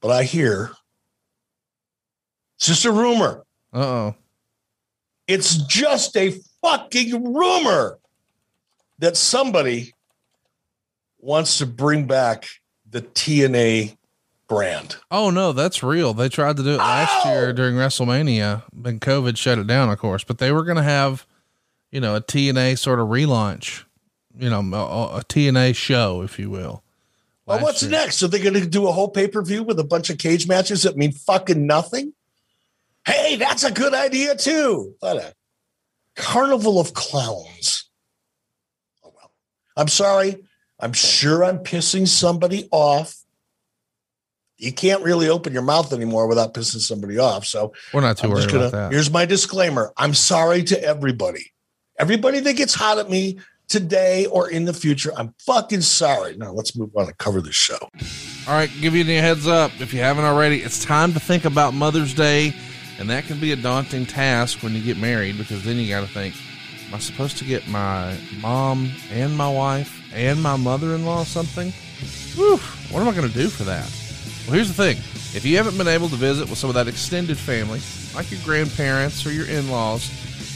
But 0.00 0.10
I 0.10 0.24
hear 0.24 0.70
it's 2.56 2.66
just 2.66 2.86
a 2.86 2.92
rumor. 2.92 3.44
Uh 3.74 3.78
oh. 3.78 4.14
It's 5.26 5.56
just 5.64 6.16
a 6.16 6.34
fucking 6.62 7.34
rumor 7.34 7.98
that 8.98 9.18
somebody 9.18 9.92
wants 11.18 11.58
to 11.58 11.66
bring 11.66 12.06
back 12.06 12.46
the 12.88 13.02
TNA 13.02 13.97
brand. 14.48 14.96
Oh 15.10 15.30
no, 15.30 15.52
that's 15.52 15.82
real. 15.82 16.14
They 16.14 16.28
tried 16.28 16.56
to 16.56 16.62
do 16.62 16.70
it 16.70 16.78
last 16.78 17.26
Ow! 17.26 17.32
year 17.32 17.52
during 17.52 17.76
WrestleMania, 17.76 18.62
and 18.84 19.00
COVID 19.00 19.36
shut 19.36 19.58
it 19.58 19.66
down, 19.66 19.90
of 19.90 19.98
course. 19.98 20.24
But 20.24 20.38
they 20.38 20.50
were 20.50 20.64
going 20.64 20.76
to 20.76 20.82
have, 20.82 21.26
you 21.90 22.00
know, 22.00 22.16
a 22.16 22.20
TNA 22.20 22.78
sort 22.78 22.98
of 22.98 23.08
relaunch, 23.08 23.84
you 24.36 24.50
know, 24.50 24.60
a, 24.60 25.18
a 25.18 25.24
TNA 25.24 25.76
show, 25.76 26.22
if 26.22 26.38
you 26.38 26.50
will. 26.50 26.82
Well, 27.46 27.60
what's 27.60 27.82
year. 27.82 27.92
next? 27.92 28.22
Are 28.22 28.28
they 28.28 28.40
going 28.40 28.54
to 28.54 28.66
do 28.66 28.88
a 28.88 28.92
whole 28.92 29.08
pay 29.08 29.28
per 29.28 29.42
view 29.42 29.62
with 29.62 29.78
a 29.78 29.84
bunch 29.84 30.10
of 30.10 30.18
cage 30.18 30.48
matches 30.48 30.82
that 30.82 30.96
mean 30.96 31.12
fucking 31.12 31.66
nothing? 31.66 32.12
Hey, 33.06 33.36
that's 33.36 33.64
a 33.64 33.72
good 33.72 33.94
idea 33.94 34.34
too. 34.36 34.94
What 35.00 35.16
a 35.16 35.34
carnival 36.14 36.78
of 36.78 36.92
clowns. 36.92 37.88
Oh 39.04 39.12
well. 39.14 39.30
I'm 39.76 39.88
sorry. 39.88 40.44
I'm 40.80 40.92
sure 40.92 41.44
I'm 41.44 41.58
pissing 41.58 42.06
somebody 42.06 42.68
off 42.70 43.17
you 44.58 44.72
can't 44.72 45.02
really 45.02 45.28
open 45.28 45.52
your 45.52 45.62
mouth 45.62 45.92
anymore 45.92 46.26
without 46.26 46.52
pissing 46.52 46.80
somebody 46.80 47.18
off. 47.18 47.46
So 47.46 47.72
we're 47.94 48.00
not 48.00 48.18
too 48.18 48.26
I'm 48.26 48.32
worried 48.32 48.48
gonna, 48.48 48.66
about 48.66 48.72
that. 48.72 48.92
Here's 48.92 49.10
my 49.10 49.24
disclaimer. 49.24 49.92
I'm 49.96 50.14
sorry 50.14 50.64
to 50.64 50.82
everybody. 50.82 51.52
Everybody 51.98 52.40
that 52.40 52.56
gets 52.56 52.74
hot 52.74 52.98
at 52.98 53.08
me 53.08 53.38
today 53.68 54.26
or 54.26 54.50
in 54.50 54.64
the 54.64 54.72
future, 54.72 55.12
I'm 55.16 55.34
fucking 55.46 55.82
sorry. 55.82 56.36
Now 56.36 56.52
let's 56.52 56.76
move 56.76 56.90
on 56.96 57.06
and 57.06 57.16
cover 57.18 57.40
this 57.40 57.54
show. 57.54 57.78
All 57.80 58.54
right, 58.54 58.70
give 58.80 58.94
you 58.94 59.04
a 59.04 59.20
heads 59.20 59.46
up 59.46 59.72
if 59.80 59.94
you 59.94 60.00
haven't 60.00 60.24
already. 60.24 60.62
It's 60.62 60.84
time 60.84 61.12
to 61.12 61.20
think 61.20 61.44
about 61.44 61.74
Mother's 61.74 62.14
Day, 62.14 62.54
and 62.98 63.08
that 63.10 63.24
can 63.24 63.38
be 63.38 63.52
a 63.52 63.56
daunting 63.56 64.06
task 64.06 64.62
when 64.62 64.74
you 64.74 64.82
get 64.82 64.96
married 64.96 65.38
because 65.38 65.64
then 65.64 65.76
you 65.76 65.88
got 65.88 66.00
to 66.00 66.12
think, 66.12 66.34
am 66.88 66.94
I 66.94 66.98
supposed 66.98 67.38
to 67.38 67.44
get 67.44 67.68
my 67.68 68.16
mom 68.40 68.90
and 69.12 69.36
my 69.36 69.52
wife 69.52 70.02
and 70.14 70.42
my 70.42 70.56
mother-in-law 70.56 71.24
something? 71.24 71.72
Whew, 72.34 72.56
what 72.90 73.02
am 73.02 73.08
I 73.08 73.14
going 73.14 73.28
to 73.28 73.34
do 73.34 73.48
for 73.48 73.64
that? 73.64 73.92
Well, 74.48 74.54
here's 74.54 74.74
the 74.74 74.82
thing 74.82 74.96
if 75.36 75.44
you 75.44 75.58
haven't 75.58 75.76
been 75.76 75.88
able 75.88 76.08
to 76.08 76.16
visit 76.16 76.48
with 76.48 76.58
some 76.58 76.70
of 76.70 76.74
that 76.74 76.88
extended 76.88 77.36
family, 77.36 77.82
like 78.14 78.30
your 78.30 78.40
grandparents 78.44 79.26
or 79.26 79.30
your 79.30 79.44
in 79.44 79.70
laws, 79.70 80.10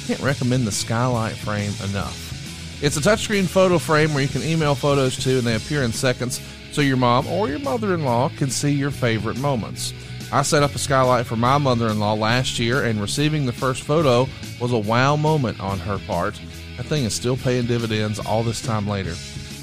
can't 0.07 0.19
recommend 0.21 0.67
the 0.67 0.73
Skylight 0.73 1.35
frame 1.35 1.75
enough. 1.91 2.83
It's 2.83 2.97
a 2.97 3.01
touchscreen 3.01 3.47
photo 3.47 3.77
frame 3.77 4.15
where 4.15 4.23
you 4.23 4.31
can 4.31 4.43
email 4.45 4.75
photos 4.75 5.23
to 5.25 5.37
and 5.37 5.47
they 5.47 5.57
appear 5.57 5.83
in 5.83 5.93
seconds 5.93 6.41
so 6.71 6.81
your 6.81 6.97
mom 6.97 7.27
or 7.27 7.51
your 7.51 7.59
mother 7.59 7.93
in 7.93 8.03
law 8.03 8.31
can 8.31 8.49
see 8.49 8.71
your 8.71 8.91
favorite 8.91 9.37
moments. 9.37 9.93
I 10.33 10.41
set 10.41 10.63
up 10.63 10.75
a 10.75 10.79
skylight 10.79 11.27
for 11.27 11.37
my 11.37 11.59
mother 11.59 11.89
in 11.89 11.99
law 11.99 12.15
last 12.15 12.59
year, 12.59 12.85
and 12.85 12.99
receiving 12.99 13.45
the 13.45 13.53
first 13.53 13.83
photo 13.83 14.27
was 14.59 14.73
a 14.73 14.79
wow 14.79 15.17
moment 15.17 15.61
on 15.61 15.79
her 15.81 15.99
part. 16.07 16.41
That 16.79 16.87
thing 16.87 17.05
is 17.05 17.13
still 17.13 17.37
paying 17.37 17.67
dividends 17.67 18.19
all 18.19 18.43
this 18.43 18.63
time 18.63 18.89
later. 18.89 19.15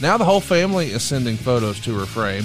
Now 0.03 0.19
the 0.19 0.25
whole 0.25 0.39
family 0.39 0.91
is 0.91 1.01
sending 1.01 1.35
photos 1.35 1.79
to 1.79 1.97
her 1.97 2.05
frame. 2.05 2.43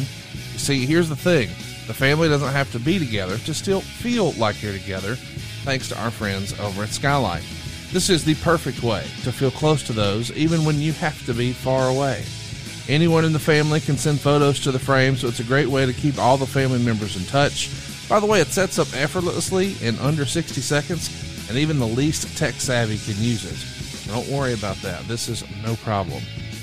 You 0.55 0.59
see, 0.59 0.87
here's 0.87 1.11
the 1.11 1.17
thing 1.17 1.51
the 1.87 1.95
family 1.95 2.29
doesn't 2.29 2.53
have 2.53 2.73
to 2.73 2.79
be 2.79 2.99
together 2.99 3.37
to 3.39 3.53
still 3.53 3.81
feel 3.81 4.33
like 4.33 4.63
you're 4.63 4.73
together, 4.73 5.17
thanks 5.65 5.89
to 5.89 6.01
our 6.03 6.11
friends 6.11 6.59
over 6.59 6.83
at 6.83 6.89
Skylight. 6.89 7.45
This 7.93 8.11
is 8.11 8.25
the 8.25 8.35
perfect 8.37 8.83
way 8.83 9.03
to 9.23 9.33
feel 9.33 9.51
close 9.51 9.83
to 9.85 9.93
those 9.93 10.33
even 10.33 10.65
when 10.65 10.81
you 10.81 10.93
have 10.95 11.25
to 11.27 11.35
be 11.35 11.53
far 11.53 11.89
away. 11.89 12.25
Anyone 12.89 13.25
in 13.25 13.33
the 13.33 13.39
family 13.39 13.81
can 13.81 13.97
send 13.97 14.21
photos 14.21 14.61
to 14.61 14.73
the 14.73 14.79
frame, 14.79 15.17
so 15.17 15.29
it's 15.29 15.41
a 15.41 15.45
great 15.45 15.69
way 15.69 15.87
to 15.87 15.93
keep 15.93 16.19
all 16.19 16.37
the 16.37 16.47
family 16.47 16.79
members 16.79 17.17
in 17.17 17.25
touch. 17.25 17.71
By 18.09 18.21
the 18.21 18.27
way, 18.27 18.41
it 18.41 18.49
sets 18.49 18.79
up 18.79 18.93
effortlessly 18.95 19.77
in 19.81 19.99
under 20.01 20.27
60 20.27 20.61
seconds, 20.61 21.49
and 21.49 21.57
even 21.57 21.79
the 21.79 21.87
least 21.87 22.37
tech 22.37 22.55
savvy 22.55 22.99
can 22.99 23.23
use 23.23 23.45
it. 23.45 24.11
Don't 24.11 24.29
worry 24.29 24.53
about 24.53 24.77
that, 24.79 25.07
this 25.09 25.29
is 25.29 25.45
no 25.63 25.77
problem. 25.77 26.23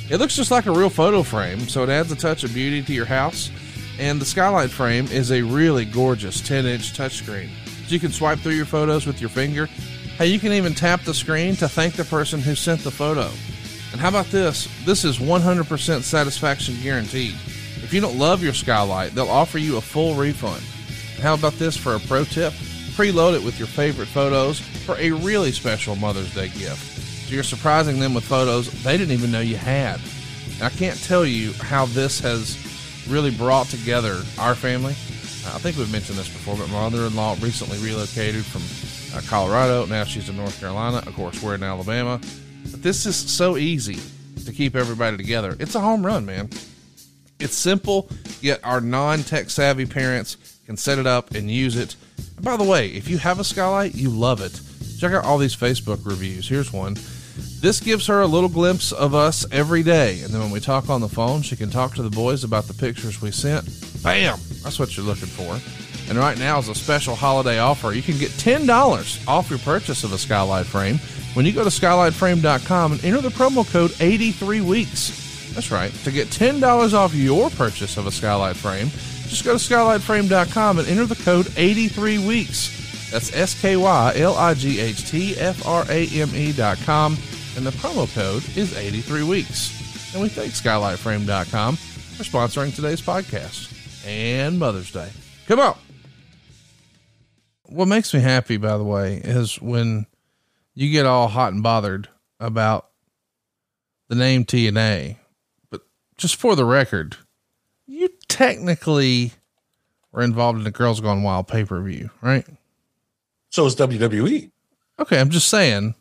It 0.09 0.17
looks 0.17 0.35
just 0.35 0.51
like 0.51 0.65
a 0.65 0.71
real 0.71 0.89
photo 0.89 1.23
frame, 1.23 1.61
so 1.67 1.83
it 1.83 1.89
adds 1.89 2.11
a 2.11 2.15
touch 2.15 2.43
of 2.43 2.53
beauty 2.53 2.83
to 2.83 2.93
your 2.93 3.05
house 3.05 3.49
and 4.01 4.19
the 4.19 4.25
skylight 4.25 4.71
frame 4.71 5.05
is 5.11 5.31
a 5.31 5.43
really 5.43 5.85
gorgeous 5.85 6.41
10 6.41 6.65
inch 6.65 6.93
touchscreen. 6.93 7.49
So 7.85 7.93
you 7.93 7.99
can 7.99 8.11
swipe 8.11 8.39
through 8.39 8.53
your 8.53 8.65
photos 8.65 9.05
with 9.05 9.21
your 9.21 9.29
finger. 9.29 9.67
Hey, 10.17 10.25
you 10.25 10.39
can 10.39 10.53
even 10.53 10.73
tap 10.73 11.03
the 11.03 11.13
screen 11.13 11.55
to 11.57 11.69
thank 11.69 11.93
the 11.93 12.03
person 12.03 12.41
who 12.41 12.55
sent 12.55 12.83
the 12.83 12.89
photo. 12.89 13.29
And 13.91 14.01
how 14.01 14.09
about 14.09 14.25
this? 14.25 14.67
This 14.85 15.05
is 15.05 15.19
100% 15.19 16.01
satisfaction 16.01 16.75
guaranteed. 16.81 17.35
If 17.83 17.93
you 17.93 18.01
don't 18.01 18.17
love 18.17 18.41
your 18.41 18.53
skylight, 18.53 19.13
they'll 19.13 19.29
offer 19.29 19.59
you 19.59 19.77
a 19.77 19.81
full 19.81 20.15
refund. 20.15 20.63
And 21.15 21.23
how 21.23 21.35
about 21.35 21.53
this 21.53 21.77
for 21.77 21.93
a 21.93 21.99
pro 21.99 22.23
tip? 22.23 22.53
Preload 22.93 23.35
it 23.35 23.43
with 23.43 23.59
your 23.59 23.67
favorite 23.67 24.07
photos 24.07 24.59
for 24.59 24.95
a 24.97 25.11
really 25.11 25.51
special 25.51 25.95
Mother's 25.95 26.33
Day 26.33 26.49
gift. 26.49 27.27
So 27.27 27.35
you're 27.35 27.43
surprising 27.43 27.99
them 27.99 28.15
with 28.15 28.23
photos 28.23 28.71
they 28.83 28.97
didn't 28.97 29.13
even 29.13 29.31
know 29.31 29.41
you 29.41 29.57
had. 29.57 30.01
I 30.59 30.69
can't 30.69 31.01
tell 31.03 31.25
you 31.25 31.53
how 31.53 31.85
this 31.85 32.19
has 32.21 32.70
really 33.11 33.31
brought 33.31 33.67
together 33.67 34.21
our 34.39 34.55
family. 34.55 34.93
I 34.93 35.59
think 35.59 35.77
we've 35.77 35.91
mentioned 35.91 36.17
this 36.17 36.29
before, 36.29 36.55
but 36.55 36.69
my 36.69 36.89
mother-in-law 36.89 37.37
recently 37.41 37.77
relocated 37.79 38.45
from 38.45 38.61
uh, 39.17 39.21
Colorado. 39.27 39.85
Now 39.85 40.03
she's 40.03 40.29
in 40.29 40.37
North 40.37 40.59
Carolina. 40.59 40.97
Of 41.05 41.13
course, 41.15 41.43
we're 41.43 41.55
in 41.55 41.63
Alabama. 41.63 42.21
But 42.69 42.81
this 42.81 43.05
is 43.05 43.15
so 43.15 43.57
easy 43.57 43.99
to 44.45 44.53
keep 44.53 44.75
everybody 44.75 45.17
together. 45.17 45.57
It's 45.59 45.75
a 45.75 45.79
home 45.79 46.05
run, 46.05 46.25
man. 46.25 46.49
It's 47.39 47.55
simple, 47.55 48.09
yet 48.39 48.59
our 48.63 48.79
non-tech 48.79 49.49
savvy 49.49 49.87
parents 49.87 50.37
can 50.67 50.77
set 50.77 50.99
it 50.99 51.07
up 51.07 51.31
and 51.31 51.49
use 51.49 51.75
it. 51.75 51.95
And 52.37 52.45
by 52.45 52.55
the 52.55 52.63
way, 52.63 52.89
if 52.89 53.09
you 53.09 53.17
have 53.17 53.39
a 53.39 53.43
skylight, 53.43 53.95
you 53.95 54.09
love 54.09 54.41
it. 54.41 54.61
Check 54.99 55.11
out 55.11 55.25
all 55.25 55.39
these 55.39 55.55
Facebook 55.55 56.05
reviews. 56.05 56.47
Here's 56.47 56.71
one. 56.71 56.95
This 57.61 57.79
gives 57.79 58.07
her 58.07 58.21
a 58.21 58.27
little 58.27 58.49
glimpse 58.49 58.91
of 58.91 59.13
us 59.13 59.45
every 59.51 59.83
day. 59.83 60.21
And 60.21 60.33
then 60.33 60.41
when 60.41 60.51
we 60.51 60.59
talk 60.59 60.89
on 60.89 61.01
the 61.01 61.07
phone, 61.07 61.41
she 61.41 61.55
can 61.55 61.69
talk 61.69 61.95
to 61.95 62.01
the 62.01 62.09
boys 62.09 62.43
about 62.43 62.65
the 62.65 62.73
pictures 62.73 63.21
we 63.21 63.31
sent. 63.31 63.65
Bam! 64.03 64.39
That's 64.63 64.79
what 64.79 64.97
you're 64.97 65.05
looking 65.05 65.27
for. 65.27 65.59
And 66.09 66.17
right 66.17 66.37
now 66.37 66.59
is 66.59 66.67
a 66.67 66.75
special 66.75 67.15
holiday 67.15 67.59
offer. 67.59 67.93
You 67.93 68.01
can 68.01 68.17
get 68.17 68.31
$10 68.31 69.27
off 69.27 69.49
your 69.49 69.59
purchase 69.59 70.03
of 70.03 70.11
a 70.11 70.17
skylight 70.17 70.65
frame 70.65 70.97
when 71.35 71.45
you 71.45 71.53
go 71.53 71.63
to 71.63 71.69
skylightframe.com 71.69 72.91
and 72.93 73.05
enter 73.05 73.21
the 73.21 73.29
promo 73.29 73.69
code 73.71 73.91
83weeks. 73.91 75.53
That's 75.53 75.71
right. 75.71 75.93
To 76.03 76.11
get 76.11 76.27
$10 76.27 76.93
off 76.93 77.13
your 77.13 77.49
purchase 77.51 77.97
of 77.97 78.07
a 78.07 78.11
skylight 78.11 78.55
frame, 78.55 78.89
just 79.27 79.45
go 79.45 79.57
to 79.57 79.63
skylightframe.com 79.63 80.79
and 80.79 80.87
enter 80.87 81.05
the 81.05 81.15
code 81.15 81.45
83weeks. 81.47 82.80
That's 83.11 83.35
S 83.35 83.59
K 83.61 83.75
Y 83.75 84.13
L 84.15 84.35
I 84.35 84.53
G 84.53 84.79
H 84.79 85.09
T 85.09 85.35
F 85.37 85.65
R 85.67 85.85
A 85.89 86.07
M 86.07 86.29
E.com 86.33 87.17
and 87.57 87.65
the 87.65 87.71
promo 87.71 88.13
code 88.13 88.43
is 88.57 88.75
83 88.77 89.23
weeks. 89.23 90.13
And 90.13 90.21
we 90.21 90.29
thank 90.29 90.53
skylightframe.com 90.53 91.75
for 91.75 92.23
sponsoring 92.23 92.73
today's 92.73 93.01
podcast 93.01 94.05
and 94.05 94.57
Mother's 94.57 94.91
Day. 94.91 95.09
Come 95.47 95.59
on. 95.59 95.77
What 97.63 97.87
makes 97.87 98.13
me 98.13 98.19
happy, 98.19 98.57
by 98.57 98.77
the 98.77 98.83
way, 98.83 99.15
is 99.23 99.61
when 99.61 100.05
you 100.73 100.91
get 100.91 101.05
all 101.05 101.27
hot 101.27 101.53
and 101.53 101.63
bothered 101.63 102.09
about 102.39 102.89
the 104.09 104.15
name 104.15 104.43
TNA. 104.45 105.17
But 105.69 105.81
just 106.17 106.35
for 106.35 106.55
the 106.55 106.65
record, 106.65 107.15
you 107.87 108.09
technically 108.27 109.31
were 110.11 110.21
involved 110.21 110.57
in 110.57 110.63
the 110.65 110.71
Girls 110.71 110.99
Gone 110.99 111.23
Wild 111.23 111.47
pay 111.47 111.63
per 111.63 111.81
view, 111.81 112.09
right? 112.21 112.45
So 113.51 113.65
is 113.65 113.75
WWE. 113.75 114.49
Okay, 114.99 115.19
I'm 115.19 115.29
just 115.29 115.49
saying 115.49 115.93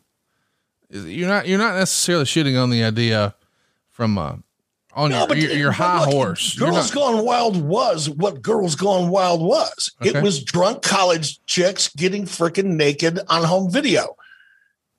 you're 0.89 1.27
not 1.27 1.47
you're 1.47 1.59
not 1.59 1.75
necessarily 1.75 2.25
shooting 2.25 2.57
on 2.57 2.69
the 2.69 2.83
idea 2.83 3.35
from 3.89 4.17
uh, 4.17 4.35
on 4.93 5.11
no, 5.11 5.27
your, 5.27 5.37
your, 5.37 5.51
your 5.51 5.71
high 5.71 6.01
look, 6.01 6.13
horse. 6.13 6.57
Girls 6.57 6.93
not, 6.93 6.93
Gone 6.93 7.25
Wild 7.25 7.61
was 7.61 8.09
what 8.09 8.41
Girls 8.41 8.75
Gone 8.75 9.09
Wild 9.09 9.41
was. 9.41 9.91
Okay. 10.01 10.17
It 10.17 10.23
was 10.23 10.43
drunk 10.43 10.81
college 10.81 11.43
chicks 11.45 11.89
getting 11.89 12.23
freaking 12.23 12.75
naked 12.75 13.19
on 13.29 13.43
home 13.43 13.71
video 13.71 14.15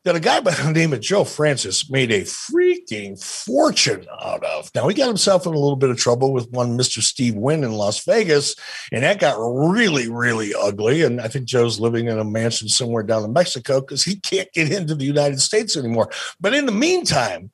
that 0.04 0.16
a 0.16 0.20
guy 0.20 0.40
by 0.40 0.52
the 0.52 0.72
name 0.72 0.92
of 0.92 1.00
Joe 1.00 1.24
Francis 1.24 1.88
made 1.88 2.10
a 2.10 2.22
freaking 2.22 3.22
fortune 3.22 4.04
out 4.20 4.44
of. 4.44 4.70
Now 4.74 4.88
he 4.88 4.94
got 4.94 5.06
himself 5.06 5.46
in 5.46 5.52
a 5.52 5.58
little 5.58 5.76
bit 5.76 5.90
of 5.90 5.96
trouble 5.96 6.32
with 6.32 6.50
one 6.50 6.76
Mr. 6.76 7.00
Steve 7.00 7.34
Wynn 7.36 7.62
in 7.62 7.72
Las 7.72 8.04
Vegas, 8.04 8.56
and 8.90 9.04
that 9.04 9.20
got 9.20 9.36
really, 9.38 10.08
really 10.08 10.52
ugly. 10.54 11.02
And 11.02 11.20
I 11.20 11.28
think 11.28 11.46
Joe's 11.46 11.78
living 11.78 12.08
in 12.08 12.18
a 12.18 12.24
mansion 12.24 12.68
somewhere 12.68 13.04
down 13.04 13.24
in 13.24 13.32
Mexico 13.32 13.80
because 13.80 14.02
he 14.02 14.16
can't 14.16 14.52
get 14.52 14.72
into 14.72 14.94
the 14.94 15.04
United 15.04 15.40
States 15.40 15.76
anymore. 15.76 16.10
But 16.40 16.54
in 16.54 16.66
the 16.66 16.72
meantime, 16.72 17.52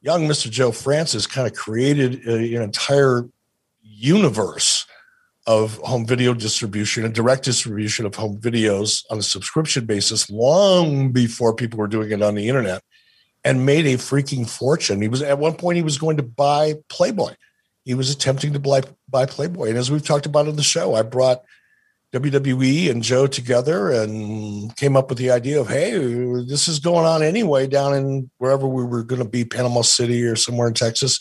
young 0.00 0.26
Mr. 0.26 0.50
Joe 0.50 0.72
Francis 0.72 1.26
kind 1.26 1.46
of 1.46 1.54
created 1.54 2.26
uh, 2.26 2.32
an 2.32 2.62
entire 2.62 3.28
universe 3.82 4.86
of 5.46 5.76
home 5.78 6.06
video 6.06 6.34
distribution 6.34 7.04
and 7.04 7.14
direct 7.14 7.44
distribution 7.44 8.04
of 8.04 8.14
home 8.14 8.36
videos 8.38 9.04
on 9.10 9.18
a 9.18 9.22
subscription 9.22 9.86
basis 9.86 10.28
long 10.28 11.12
before 11.12 11.54
people 11.54 11.78
were 11.78 11.86
doing 11.86 12.10
it 12.10 12.22
on 12.22 12.34
the 12.34 12.48
internet 12.48 12.82
and 13.44 13.64
made 13.64 13.86
a 13.86 13.94
freaking 13.94 14.48
fortune. 14.48 15.00
He 15.00 15.08
was 15.08 15.22
at 15.22 15.38
one 15.38 15.54
point 15.54 15.76
he 15.76 15.82
was 15.82 15.98
going 15.98 16.16
to 16.16 16.22
buy 16.24 16.74
Playboy. 16.88 17.34
He 17.84 17.94
was 17.94 18.10
attempting 18.10 18.52
to 18.54 18.58
buy, 18.58 18.82
buy 19.08 19.26
Playboy. 19.26 19.68
And 19.68 19.78
as 19.78 19.90
we've 19.90 20.04
talked 20.04 20.26
about 20.26 20.48
in 20.48 20.56
the 20.56 20.64
show, 20.64 20.94
I 20.94 21.02
brought 21.02 21.42
WWE 22.12 22.90
and 22.90 23.02
Joe 23.02 23.28
together 23.28 23.90
and 23.90 24.74
came 24.74 24.96
up 24.96 25.08
with 25.08 25.18
the 25.18 25.30
idea 25.30 25.60
of, 25.60 25.68
hey, 25.68 25.92
this 26.48 26.66
is 26.66 26.80
going 26.80 27.06
on 27.06 27.22
anyway 27.22 27.68
down 27.68 27.94
in 27.94 28.30
wherever 28.38 28.66
we 28.66 28.84
were 28.84 29.04
going 29.04 29.22
to 29.22 29.28
be, 29.28 29.44
Panama 29.44 29.82
City 29.82 30.24
or 30.24 30.34
somewhere 30.34 30.66
in 30.66 30.74
Texas. 30.74 31.20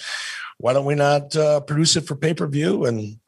Why 0.57 0.73
don't 0.73 0.85
we 0.85 0.95
not 0.95 1.35
uh, 1.35 1.59
produce 1.59 1.95
it 1.95 2.07
for 2.07 2.15
pay 2.15 2.33
per 2.33 2.47
view? 2.47 2.85
And 2.85 3.19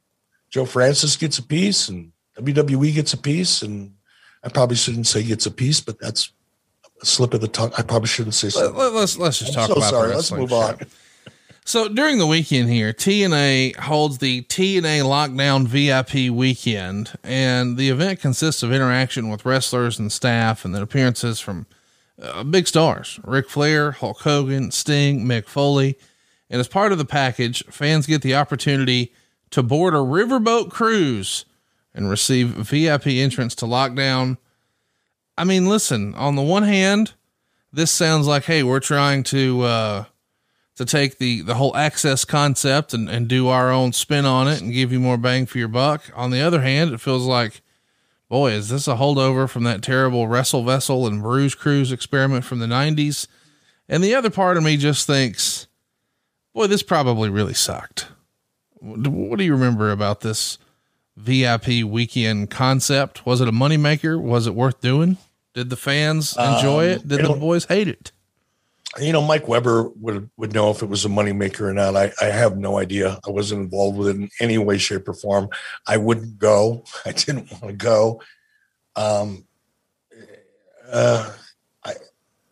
Joe 0.58 0.66
Francis 0.66 1.16
gets 1.16 1.38
a 1.38 1.44
piece 1.44 1.88
and 1.88 2.12
WWE 2.40 2.92
gets 2.92 3.14
a 3.14 3.18
piece. 3.18 3.62
And 3.62 3.94
I 4.44 4.50
probably 4.50 4.76
shouldn't 4.76 5.06
say 5.06 5.22
gets 5.22 5.46
a 5.46 5.52
piece, 5.52 5.80
but 5.80 6.00
that's 6.00 6.32
a 7.00 7.06
slip 7.06 7.36
of 7.36 7.42
the 7.42 7.48
tongue. 7.48 7.72
I 7.78 7.84
probably 7.84 8.08
shouldn't 8.08 8.34
say 8.34 8.50
so. 8.50 8.72
Let, 8.72 8.94
us 8.94 9.20
let's 9.20 9.38
just 9.38 9.56
I'm 9.56 9.68
talk 9.68 9.68
so 9.68 9.74
about 9.76 9.90
sorry. 9.92 10.16
Let's 10.16 10.32
move 10.32 10.52
on. 10.52 10.80
So 11.64 11.88
during 11.88 12.18
the 12.18 12.26
weekend 12.26 12.70
here, 12.70 12.92
TNA 12.92 13.76
holds 13.76 14.18
the 14.18 14.42
TNA 14.46 15.04
Lockdown 15.04 15.68
VIP 15.68 16.34
weekend, 16.34 17.12
and 17.24 17.78
the 17.78 17.90
event 17.90 18.20
consists 18.20 18.64
of 18.64 18.74
interaction 18.74 19.30
with 19.30 19.46
wrestlers 19.46 20.00
and 20.00 20.12
staff, 20.12 20.66
and 20.66 20.74
then 20.74 20.82
appearances 20.82 21.40
from 21.40 21.68
uh, 22.20 22.44
big 22.44 22.68
stars: 22.68 23.20
Ric 23.24 23.48
Flair, 23.48 23.92
Hulk 23.92 24.22
Hogan, 24.22 24.72
Sting, 24.72 25.24
Mick 25.24 25.46
Foley. 25.46 26.00
And 26.50 26.60
as 26.60 26.68
part 26.68 26.92
of 26.92 26.98
the 26.98 27.06
package, 27.06 27.64
fans 27.66 28.08
get 28.08 28.24
the 28.24 28.34
opportunity 28.34 29.14
to 29.52 29.64
board 29.64 29.94
a 29.94 29.98
riverboat 29.98 30.70
cruise 30.70 31.46
and 31.94 32.10
receive 32.10 32.50
VIP 32.50 33.08
entrance 33.08 33.56
to 33.56 33.66
lockdown. 33.66 34.38
I 35.38 35.44
mean, 35.44 35.68
listen, 35.68 36.14
on 36.16 36.36
the 36.36 36.42
one 36.42 36.64
hand, 36.64 37.14
this 37.72 37.92
sounds 37.92 38.28
like, 38.28 38.46
hey, 38.46 38.64
we're 38.64 38.80
trying 38.80 39.24
to, 39.24 39.62
uh, 39.64 40.06
to 40.76 40.86
take 40.86 41.18
the, 41.18 41.42
the 41.42 41.56
whole 41.56 41.76
access 41.76 42.24
concept 42.24 42.94
and, 42.94 43.10
and 43.10 43.28
do 43.28 43.48
our 43.48 43.72
own 43.72 43.94
spin 43.94 44.26
on 44.26 44.48
it 44.48 44.62
and 44.62 44.74
give 44.74 44.92
you 44.92 45.00
more 45.00 45.18
bang 45.18 45.46
for 45.46 45.58
your 45.58 45.68
buck. 45.68 46.04
On 46.16 46.30
the 46.32 46.42
other 46.42 46.62
hand, 46.62 46.94
it 46.94 47.02
feels 47.02 47.26
like, 47.26 47.62
boy, 48.30 48.52
is 48.52 48.70
this 48.70 48.88
a 48.88 48.96
holdover 48.96 49.50
from 49.50 49.64
that 49.64 49.82
terrible 49.82 50.28
Wrestle 50.28 50.64
Vessel 50.64 51.08
and 51.08 51.22
Bruise 51.22 51.56
Cruise 51.56 51.92
experiment 51.92 52.46
from 52.46 52.60
the 52.60 52.68
90s? 52.68 53.28
And 53.90 54.04
the 54.04 54.14
other 54.14 54.30
part 54.30 54.58
of 54.58 54.64
me 54.64 54.78
just 54.78 55.08
thinks, 55.08 55.68
boy, 56.54 56.68
this 56.68 56.84
probably 56.84 57.30
really 57.30 57.54
sucked. 57.54 58.08
What 58.80 59.40
do 59.40 59.44
you 59.44 59.54
remember 59.54 59.92
about 59.92 60.22
this 60.22 60.58
VIP 61.16 61.84
weekend 61.84 62.50
concept? 62.50 63.26
Was 63.26 63.42
it 63.42 63.48
a 63.48 63.52
moneymaker? 63.52 64.22
Was 64.22 64.48
it 64.48 64.54
worth 64.54 64.82
doing? 64.82 65.18
Did 65.54 65.70
the 65.70 65.76
fans 65.76 66.38
enjoy 66.38 66.86
um, 66.86 66.92
it? 66.92 67.08
Did 67.08 67.26
the 67.26 67.34
boys 67.34 67.66
hate 67.66 67.88
it? 67.88 68.12
You 69.00 69.12
know, 69.12 69.22
Mike 69.22 69.48
Weber 69.48 69.90
would 70.00 70.30
would 70.38 70.54
know 70.54 70.72
if 70.72 70.82
it 70.82 70.86
was 70.88 71.06
a 71.06 71.10
moneymaker 71.10 71.62
or 71.62 71.74
not. 71.74 71.96
I, 71.96 72.12
I 72.22 72.26
have 72.26 72.58
no 72.58 72.78
idea. 72.78 73.20
I 73.28 73.32
wasn't 73.32 73.64
involved 73.64 73.98
with 73.98 74.08
it 74.10 74.16
in 74.16 74.30
any 74.40 74.58
way, 74.58 74.78
shape, 74.78 75.08
or 75.08 75.14
form. 75.14 75.50
I 75.86 75.98
wouldn't 75.98 76.38
go. 76.38 76.84
I 77.06 77.12
didn't 77.12 77.52
want 77.52 77.68
to 77.68 77.74
go. 77.74 78.22
Um, 78.96 79.46
uh, 80.92 81.32
I, 81.84 81.94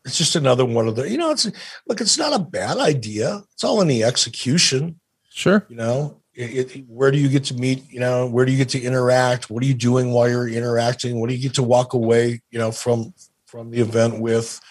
it's 0.03 0.17
just 0.17 0.35
another 0.35 0.65
one 0.65 0.87
of 0.87 0.95
the. 0.95 1.09
You 1.09 1.17
know, 1.17 1.31
it's 1.31 1.49
look. 1.87 2.01
It's 2.01 2.17
not 2.17 2.33
a 2.33 2.43
bad 2.43 2.77
idea. 2.77 3.43
It's 3.53 3.63
all 3.63 3.81
in 3.81 3.87
the 3.87 4.03
execution. 4.03 4.99
Sure. 5.35 5.65
You 5.67 5.75
know, 5.75 6.21
it, 6.33 6.77
it, 6.77 6.85
where 6.87 7.11
do 7.11 7.17
you 7.17 7.27
get 7.27 7.43
to 7.45 7.55
meet? 7.55 7.91
You 7.91 7.99
know, 7.99 8.25
where 8.25 8.45
do 8.45 8.53
you 8.53 8.57
get 8.57 8.69
to 8.69 8.81
interact? 8.81 9.49
What 9.49 9.61
are 9.63 9.65
you 9.65 9.73
doing 9.73 10.11
while 10.13 10.29
you're 10.29 10.47
interacting? 10.47 11.19
What 11.19 11.27
do 11.27 11.35
you 11.35 11.41
get 11.41 11.55
to 11.55 11.63
walk 11.63 11.93
away? 11.93 12.41
You 12.51 12.59
know, 12.59 12.71
from 12.71 13.13
from 13.45 13.69
the 13.69 13.81
event 13.81 14.21
with, 14.21 14.61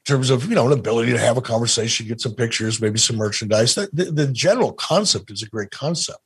in 0.00 0.10
terms 0.10 0.30
of 0.30 0.48
you 0.48 0.54
know 0.54 0.66
an 0.66 0.72
ability 0.72 1.12
to 1.12 1.18
have 1.18 1.36
a 1.36 1.42
conversation, 1.42 2.08
get 2.08 2.22
some 2.22 2.34
pictures, 2.34 2.80
maybe 2.80 2.98
some 2.98 3.16
merchandise. 3.16 3.74
The, 3.74 3.90
the, 3.92 4.04
the 4.04 4.26
general 4.28 4.72
concept 4.72 5.30
is 5.30 5.42
a 5.42 5.46
great 5.46 5.70
concept, 5.70 6.20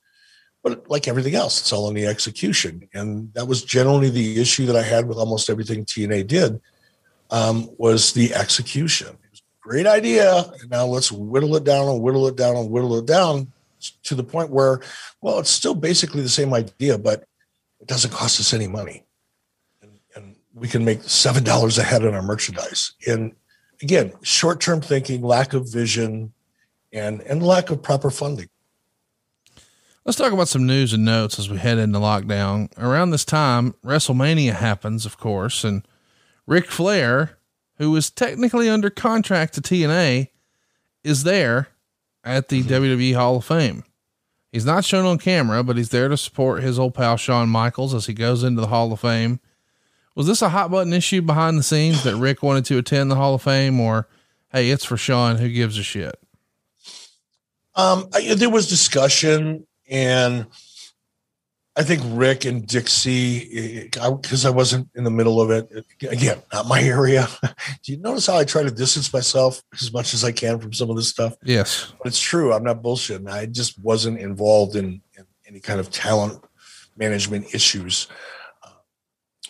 but 0.62 0.88
like 0.88 1.09
everything 1.09 1.34
else, 1.34 1.61
it's 1.61 1.72
all 1.72 1.88
in 1.88 1.96
the 1.96 2.07
execution, 2.07 2.88
and 2.94 3.34
that 3.34 3.49
was 3.49 3.64
generally 3.64 4.11
the 4.11 4.40
issue 4.40 4.64
that 4.66 4.76
I 4.76 4.82
had 4.82 5.09
with 5.09 5.18
almost 5.18 5.51
everything 5.51 5.84
TNA 5.84 6.28
did. 6.28 6.61
Um, 7.30 7.68
was 7.78 8.12
the 8.12 8.32
execution. 8.32 9.09
It 9.09 9.30
was 9.32 9.42
great 9.61 9.86
idea. 9.86 10.44
And 10.61 10.70
now 10.70 10.86
let's 10.86 11.12
whittle 11.12 11.57
it 11.57 11.64
down 11.64 11.88
and 11.88 12.01
whittle 12.01 12.26
it 12.28 12.36
down 12.36 12.57
and 12.57 12.70
whittle 12.70 12.96
it 12.96 13.05
down 13.05 13.53
to 14.04 14.14
the 14.14 14.24
point 14.24 14.50
where, 14.50 14.80
well, 15.20 15.38
it's 15.38 15.50
still 15.50 15.74
basically 15.74 16.22
the 16.22 16.28
same 16.28 16.52
idea, 16.54 16.98
but 16.98 17.24
it 17.80 17.86
doesn't 17.86 18.12
cost 18.12 18.40
us 18.40 18.52
any 18.52 18.66
money. 18.66 19.04
And, 19.82 19.98
and 20.14 20.36
we 20.54 20.68
can 20.68 20.84
make 20.84 21.00
$7 21.00 21.78
a 21.78 21.82
head 21.82 22.04
on 22.04 22.14
our 22.14 22.22
merchandise. 22.22 22.92
And 23.06 23.34
again, 23.82 24.12
short 24.22 24.60
term 24.60 24.80
thinking, 24.80 25.22
lack 25.22 25.52
of 25.52 25.70
vision, 25.70 26.32
and, 26.92 27.20
and 27.22 27.42
lack 27.42 27.70
of 27.70 27.82
proper 27.82 28.10
funding. 28.10 28.48
Let's 30.04 30.16
talk 30.16 30.32
about 30.32 30.48
some 30.48 30.66
news 30.66 30.94
and 30.94 31.04
notes 31.04 31.38
as 31.38 31.50
we 31.50 31.58
head 31.58 31.76
into 31.76 31.98
lockdown. 31.98 32.70
Around 32.78 33.10
this 33.10 33.26
time, 33.26 33.74
WrestleMania 33.84 34.54
happens, 34.54 35.04
of 35.04 35.18
course, 35.18 35.64
and 35.64 35.86
Ric 36.46 36.70
Flair, 36.70 37.38
who 37.76 37.94
is 37.94 38.08
technically 38.08 38.70
under 38.70 38.88
contract 38.88 39.52
to 39.54 39.60
TNA, 39.60 40.28
is 41.04 41.24
there 41.24 41.68
at 42.28 42.48
the 42.48 42.62
mm-hmm. 42.62 42.84
WWE 42.84 43.14
Hall 43.14 43.36
of 43.36 43.44
Fame. 43.44 43.84
He's 44.52 44.64
not 44.64 44.84
shown 44.84 45.04
on 45.04 45.18
camera, 45.18 45.62
but 45.62 45.76
he's 45.76 45.90
there 45.90 46.08
to 46.08 46.16
support 46.16 46.62
his 46.62 46.78
old 46.78 46.94
pal 46.94 47.16
Shawn 47.16 47.48
Michaels 47.48 47.94
as 47.94 48.06
he 48.06 48.14
goes 48.14 48.42
into 48.42 48.60
the 48.60 48.68
Hall 48.68 48.92
of 48.92 49.00
Fame. 49.00 49.40
Was 50.14 50.26
this 50.26 50.42
a 50.42 50.48
hot 50.48 50.70
button 50.70 50.92
issue 50.92 51.22
behind 51.22 51.58
the 51.58 51.62
scenes 51.62 52.02
that 52.04 52.16
Ric 52.16 52.42
wanted 52.42 52.64
to 52.66 52.78
attend 52.78 53.10
the 53.10 53.14
Hall 53.16 53.34
of 53.34 53.42
Fame, 53.42 53.78
or 53.78 54.08
hey, 54.52 54.70
it's 54.70 54.84
for 54.84 54.96
Shawn? 54.96 55.36
Who 55.36 55.48
gives 55.48 55.78
a 55.78 55.82
shit? 55.82 56.18
Um, 57.74 58.08
I, 58.12 58.34
there 58.34 58.50
was 58.50 58.68
discussion, 58.68 59.66
and 59.88 60.46
I 61.78 61.84
think 61.84 62.02
Ric 62.06 62.44
and 62.44 62.66
Dixie, 62.66 63.84
because 63.84 64.44
I, 64.44 64.48
I, 64.48 64.52
wasn't 64.52 64.88
in 64.96 65.04
the 65.04 65.12
middle 65.12 65.40
of 65.40 65.52
it. 65.52 65.86
Again, 66.02 66.38
not 66.52 66.66
my 66.66 66.82
area. 66.82 67.28
Do 67.84 67.92
you 67.92 67.98
notice 67.98 68.26
how 68.26 68.36
I 68.36 68.42
try 68.42 68.64
to 68.64 68.70
distance 68.70 69.12
myself 69.12 69.62
as 69.80 69.92
much 69.92 70.12
as 70.12 70.24
I 70.24 70.32
can 70.32 70.58
from 70.58 70.72
some 70.72 70.90
of 70.90 70.96
this 70.96 71.08
stuff? 71.08 71.36
Yes, 71.44 71.92
but 71.98 72.08
it's 72.08 72.20
true. 72.20 72.52
I'm 72.52 72.64
not 72.64 72.82
bullshitting. 72.82 73.30
I 73.30 73.46
just 73.46 73.78
wasn't 73.78 74.18
involved 74.18 74.74
in, 74.74 75.02
in 75.16 75.24
any 75.46 75.60
kind 75.60 75.78
of 75.78 75.88
talent 75.92 76.42
management 76.96 77.54
issues 77.54 78.08
uh, 78.64 78.70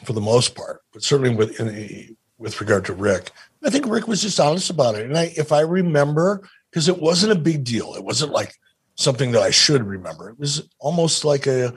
for 0.04 0.12
the 0.12 0.20
most 0.20 0.54
part. 0.54 0.82
But 0.92 1.02
certainly 1.02 1.34
with 1.34 1.58
in, 1.58 2.14
with 2.36 2.60
regard 2.60 2.84
to 2.84 2.92
Ric, 2.92 3.30
I 3.64 3.70
think 3.70 3.86
Ric 3.86 4.06
was 4.06 4.20
just 4.20 4.38
honest 4.38 4.68
about 4.68 4.96
it. 4.96 5.06
And 5.06 5.16
I, 5.16 5.32
if 5.34 5.50
I 5.50 5.60
remember, 5.60 6.46
because 6.70 6.88
it 6.88 7.00
wasn't 7.00 7.32
a 7.32 7.40
big 7.40 7.64
deal. 7.64 7.94
It 7.94 8.04
wasn't 8.04 8.32
like 8.32 8.52
something 8.96 9.32
that 9.32 9.42
I 9.42 9.50
should 9.50 9.82
remember. 9.82 10.28
It 10.28 10.38
was 10.38 10.68
almost 10.78 11.24
like 11.24 11.46
a 11.46 11.72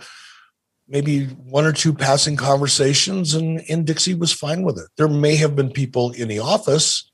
maybe 0.91 1.23
one 1.25 1.65
or 1.65 1.71
two 1.71 1.93
passing 1.93 2.35
conversations, 2.35 3.33
and, 3.33 3.63
and 3.69 3.87
Dixie 3.87 4.13
was 4.13 4.33
fine 4.33 4.61
with 4.61 4.77
it. 4.77 4.89
There 4.97 5.07
may 5.07 5.37
have 5.37 5.55
been 5.55 5.71
people 5.71 6.11
in 6.11 6.27
the 6.27 6.39
office 6.39 7.09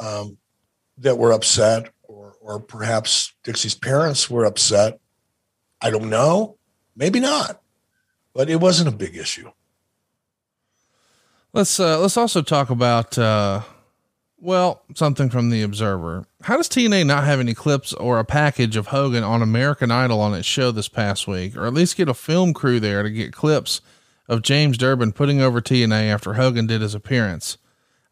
um, 0.00 0.36
that 0.98 1.16
were 1.16 1.32
upset, 1.32 1.90
or, 2.02 2.34
or 2.40 2.58
perhaps 2.58 3.32
Dixie's 3.44 3.76
parents 3.76 4.28
were 4.28 4.44
upset. 4.44 4.98
I 5.80 5.90
don't 5.90 6.10
know. 6.10 6.58
Maybe 6.96 7.20
not, 7.20 7.62
but 8.34 8.50
it 8.50 8.56
wasn't 8.56 8.88
a 8.88 8.96
big 8.96 9.16
issue. 9.16 9.52
Let's 11.52 11.78
uh, 11.78 12.00
let's 12.00 12.16
also 12.16 12.42
talk 12.42 12.68
about 12.68 13.16
uh, 13.16 13.62
well, 14.40 14.84
something 14.94 15.30
from 15.30 15.50
the 15.50 15.62
Observer. 15.62 16.24
How 16.42 16.56
does 16.56 16.68
TNA 16.68 17.06
not 17.06 17.24
have 17.24 17.40
any 17.40 17.54
clips 17.54 17.92
or 17.92 18.18
a 18.18 18.24
package 18.24 18.76
of 18.76 18.88
Hogan 18.88 19.24
on 19.24 19.42
American 19.42 19.90
Idol 19.90 20.20
on 20.20 20.34
its 20.34 20.46
show 20.46 20.70
this 20.70 20.88
past 20.88 21.26
week, 21.26 21.56
or 21.56 21.66
at 21.66 21.74
least 21.74 21.96
get 21.96 22.08
a 22.08 22.14
film 22.14 22.54
crew 22.54 22.78
there 22.78 23.02
to 23.02 23.10
get 23.10 23.32
clips 23.32 23.80
of 24.28 24.42
James 24.42 24.78
Durbin 24.78 25.12
putting 25.12 25.40
over 25.40 25.60
TNA 25.60 26.04
after 26.12 26.34
Hogan 26.34 26.66
did 26.66 26.82
his 26.82 26.94
appearance? 26.94 27.58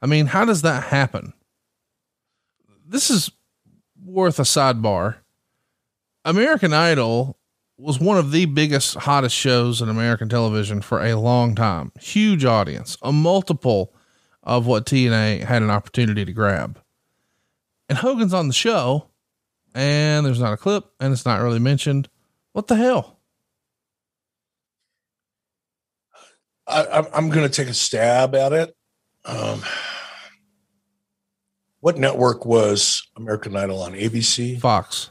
I 0.03 0.07
mean, 0.07 0.27
how 0.27 0.45
does 0.45 0.63
that 0.63 0.85
happen? 0.85 1.33
This 2.87 3.11
is 3.11 3.31
worth 4.05 4.39
a 4.39 4.43
sidebar. 4.43 5.17
American 6.25 6.73
Idol 6.73 7.39
was 7.79 8.01
one 8.01 8.19
of 8.19 8.33
the 8.33 8.47
biggest, 8.47 8.95
hottest 8.97 9.37
shows 9.37 9.83
in 9.83 9.89
American 9.89 10.29
television 10.29 10.81
for 10.81 11.05
a 11.05 11.15
long 11.15 11.55
time. 11.55 11.93
Huge 12.01 12.45
audience, 12.45 12.97
a 13.03 13.13
multiple 13.13 13.93
of 14.47 14.65
what 14.65 14.87
TNA 14.87 15.43
had 15.43 15.63
an 15.63 15.71
opportunity 15.71 16.25
to 16.25 16.33
grab. 16.33 16.81
And 17.89 17.99
Hogan's 17.99 18.33
on 18.33 18.47
the 18.47 18.55
show, 18.55 19.09
and 19.75 20.25
there's 20.25 20.41
not 20.41 20.53
a 20.53 20.57
clip, 20.57 20.87
and 21.01 21.13
it's 21.13 21.27
not 21.27 21.43
really 21.43 21.59
mentioned. 21.59 22.09
What 22.53 22.69
the 22.69 22.77
hell? 22.77 23.19
I, 26.67 27.07
am 27.13 27.29
going 27.29 27.49
to 27.49 27.55
take 27.55 27.69
a 27.69 27.75
stab 27.75 28.35
at 28.35 28.53
it. 28.53 28.77
Um, 29.25 29.63
what 31.81 31.99
network 31.99 32.45
was 32.47 33.07
American 33.17 33.57
Idol 33.57 33.83
on? 33.83 33.93
ABC? 33.93 34.61
Fox. 34.61 35.11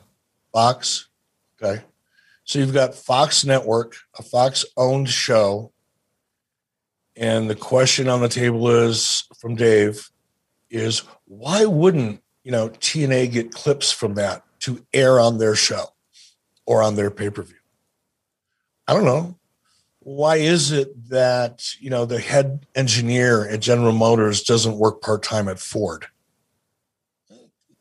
Fox. 0.52 1.08
Okay. 1.62 1.82
So 2.44 2.60
you've 2.60 2.74
got 2.74 2.96
Fox 2.96 3.46
Network, 3.46 3.96
a 4.18 4.24
Fox 4.24 4.66
owned 4.76 5.10
show 5.10 5.72
and 7.16 7.50
the 7.50 7.56
question 7.56 8.10
on 8.10 8.22
the 8.22 8.30
table 8.30 8.70
is 8.70 9.24
from 9.38 9.56
Dave 9.56 10.10
is 10.70 11.04
why 11.26 11.66
wouldn't, 11.66 12.22
you 12.44 12.52
know, 12.52 12.70
TNA 12.70 13.32
get 13.32 13.52
clips 13.52 13.92
from 13.92 14.16
that 14.16 14.44
to 14.62 14.86
air 14.94 15.20
on 15.20 15.38
their 15.38 15.56
show 15.56 15.86
or 16.66 16.82
on 16.82 16.96
their 16.96 17.12
pay-per-view? 17.12 17.56
I 18.88 18.94
don't 18.94 19.06
know. 19.06 19.38
Why 20.00 20.38
is 20.38 20.72
it 20.72 21.10
that, 21.10 21.64
you 21.80 21.90
know, 21.90 22.06
the 22.06 22.20
head 22.20 22.68
engineer 22.76 23.48
at 23.48 23.62
General 23.62 23.94
Motors 23.94 24.44
doesn't 24.44 24.78
work 24.78 25.02
part-time 25.02 25.48
at 25.48 25.60
Ford? 25.60 26.06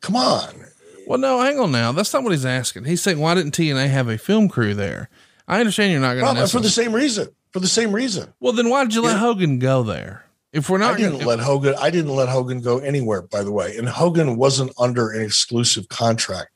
Come 0.01 0.15
on. 0.15 0.65
Well, 1.05 1.19
no, 1.19 1.39
hang 1.41 1.59
on 1.59 1.71
now. 1.71 1.91
That's 1.91 2.13
not 2.13 2.23
what 2.23 2.31
he's 2.31 2.45
asking. 2.45 2.85
He's 2.85 3.01
saying, 3.01 3.19
why 3.19 3.35
didn't 3.35 3.53
TNA 3.55 3.89
have 3.89 4.07
a 4.07 4.17
film 4.17 4.49
crew 4.49 4.73
there? 4.73 5.09
I 5.47 5.59
understand 5.59 5.91
you're 5.91 6.01
not 6.01 6.15
going 6.15 6.35
to. 6.35 6.47
For 6.47 6.59
the 6.59 6.69
same 6.69 6.93
reason 6.93 7.27
for 7.55 7.61
the 7.61 7.67
same 7.67 7.95
reason. 7.95 8.33
Well, 8.41 8.51
then 8.51 8.67
why 8.67 8.83
did 8.83 8.93
you 8.95 9.01
let 9.01 9.17
Hogan 9.17 9.59
go 9.59 9.81
there? 9.81 10.25
If 10.51 10.69
we're 10.69 10.77
not, 10.77 10.95
I 10.95 10.97
didn't 10.97 11.19
gonna, 11.19 11.25
let 11.25 11.39
Hogan. 11.39 11.73
I 11.79 11.89
didn't 11.89 12.13
let 12.13 12.27
Hogan 12.27 12.59
go 12.59 12.79
anywhere. 12.79 13.21
By 13.21 13.43
the 13.43 13.51
way, 13.53 13.77
and 13.77 13.87
Hogan 13.87 14.35
wasn't 14.35 14.73
under 14.77 15.11
an 15.11 15.21
exclusive 15.21 15.87
contract 15.87 16.49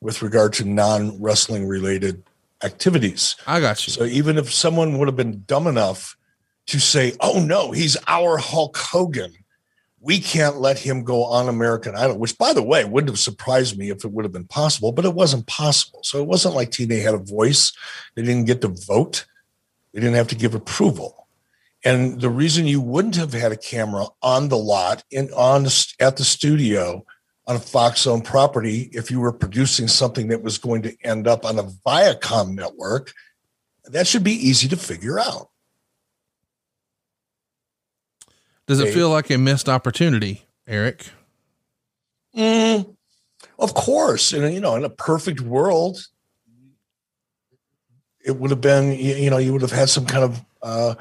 with 0.00 0.22
regard 0.22 0.54
to 0.54 0.64
non 0.64 1.20
wrestling 1.20 1.68
related 1.68 2.22
activities. 2.64 3.36
I 3.46 3.60
got 3.60 3.86
you. 3.86 3.92
So 3.92 4.04
even 4.04 4.38
if 4.38 4.50
someone 4.50 4.96
would 4.96 5.08
have 5.08 5.14
been 5.16 5.44
dumb 5.46 5.66
enough 5.66 6.16
to 6.68 6.80
say, 6.80 7.12
"Oh 7.20 7.38
no, 7.38 7.72
he's 7.72 7.98
our 8.08 8.38
Hulk 8.38 8.78
Hogan," 8.78 9.34
we 10.00 10.20
can't 10.20 10.56
let 10.56 10.78
him 10.78 11.04
go 11.04 11.22
on 11.24 11.50
American 11.50 11.94
Idol. 11.94 12.16
Which, 12.16 12.38
by 12.38 12.54
the 12.54 12.62
way, 12.62 12.86
wouldn't 12.86 13.10
have 13.10 13.18
surprised 13.18 13.76
me 13.76 13.90
if 13.90 14.06
it 14.06 14.10
would 14.10 14.24
have 14.24 14.32
been 14.32 14.48
possible, 14.48 14.90
but 14.90 15.04
it 15.04 15.12
wasn't 15.12 15.46
possible. 15.46 16.00
So 16.02 16.18
it 16.18 16.26
wasn't 16.26 16.54
like 16.54 16.70
TNA 16.70 17.02
had 17.02 17.12
a 17.12 17.18
voice; 17.18 17.74
they 18.14 18.22
didn't 18.22 18.46
get 18.46 18.62
to 18.62 18.68
vote. 18.68 19.26
They 19.96 20.02
didn't 20.02 20.16
have 20.16 20.28
to 20.28 20.34
give 20.34 20.54
approval. 20.54 21.26
And 21.82 22.20
the 22.20 22.28
reason 22.28 22.66
you 22.66 22.82
wouldn't 22.82 23.16
have 23.16 23.32
had 23.32 23.50
a 23.50 23.56
camera 23.56 24.08
on 24.20 24.50
the 24.50 24.58
lot 24.58 25.02
in 25.10 25.32
on 25.32 25.62
the, 25.62 25.94
at 25.98 26.18
the 26.18 26.24
studio 26.24 27.02
on 27.46 27.56
a 27.56 27.58
Fox 27.58 28.06
owned 28.06 28.26
property 28.26 28.90
if 28.92 29.10
you 29.10 29.20
were 29.20 29.32
producing 29.32 29.88
something 29.88 30.28
that 30.28 30.42
was 30.42 30.58
going 30.58 30.82
to 30.82 30.94
end 31.02 31.26
up 31.26 31.46
on 31.46 31.58
a 31.58 31.62
Viacom 31.62 32.54
network, 32.54 33.14
that 33.86 34.06
should 34.06 34.22
be 34.22 34.34
easy 34.34 34.68
to 34.68 34.76
figure 34.76 35.18
out. 35.18 35.48
Does 38.66 38.80
it 38.80 38.92
feel 38.92 39.08
like 39.08 39.30
a 39.30 39.38
missed 39.38 39.70
opportunity, 39.70 40.44
Eric? 40.66 41.06
Mm, 42.36 42.94
of 43.58 43.72
course. 43.72 44.34
And 44.34 44.52
you 44.52 44.60
know, 44.60 44.76
in 44.76 44.84
a 44.84 44.90
perfect 44.90 45.40
world, 45.40 46.06
it 48.26 48.36
would 48.36 48.50
have 48.50 48.60
been 48.60 48.92
you 48.92 49.30
know 49.30 49.38
you 49.38 49.52
would 49.52 49.62
have 49.62 49.70
had 49.70 49.88
some 49.88 50.04
kind 50.04 50.24
of 50.24 50.44
uh, 50.62 50.94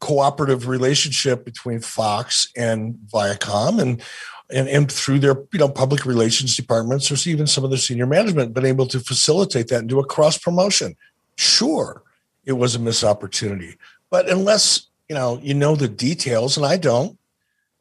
cooperative 0.00 0.68
relationship 0.68 1.44
between 1.44 1.80
Fox 1.80 2.48
and 2.56 2.96
Viacom 3.12 3.80
and 3.80 4.02
and, 4.50 4.68
and 4.68 4.92
through 4.92 5.20
their 5.20 5.36
you 5.52 5.58
know 5.58 5.68
public 5.68 6.04
relations 6.04 6.56
departments 6.56 7.10
or 7.10 7.30
even 7.30 7.46
some 7.46 7.64
of 7.64 7.70
their 7.70 7.78
senior 7.78 8.06
management 8.06 8.52
been 8.52 8.66
able 8.66 8.86
to 8.86 9.00
facilitate 9.00 9.68
that 9.68 9.80
and 9.80 9.88
do 9.88 10.00
a 10.00 10.04
cross 10.04 10.36
promotion. 10.36 10.96
Sure, 11.36 12.02
it 12.44 12.52
was 12.52 12.74
a 12.74 12.78
missed 12.78 13.04
opportunity, 13.04 13.76
but 14.10 14.28
unless 14.28 14.88
you 15.08 15.14
know 15.14 15.40
you 15.42 15.54
know 15.54 15.76
the 15.76 15.88
details, 15.88 16.56
and 16.56 16.66
I 16.66 16.76
don't, 16.76 17.18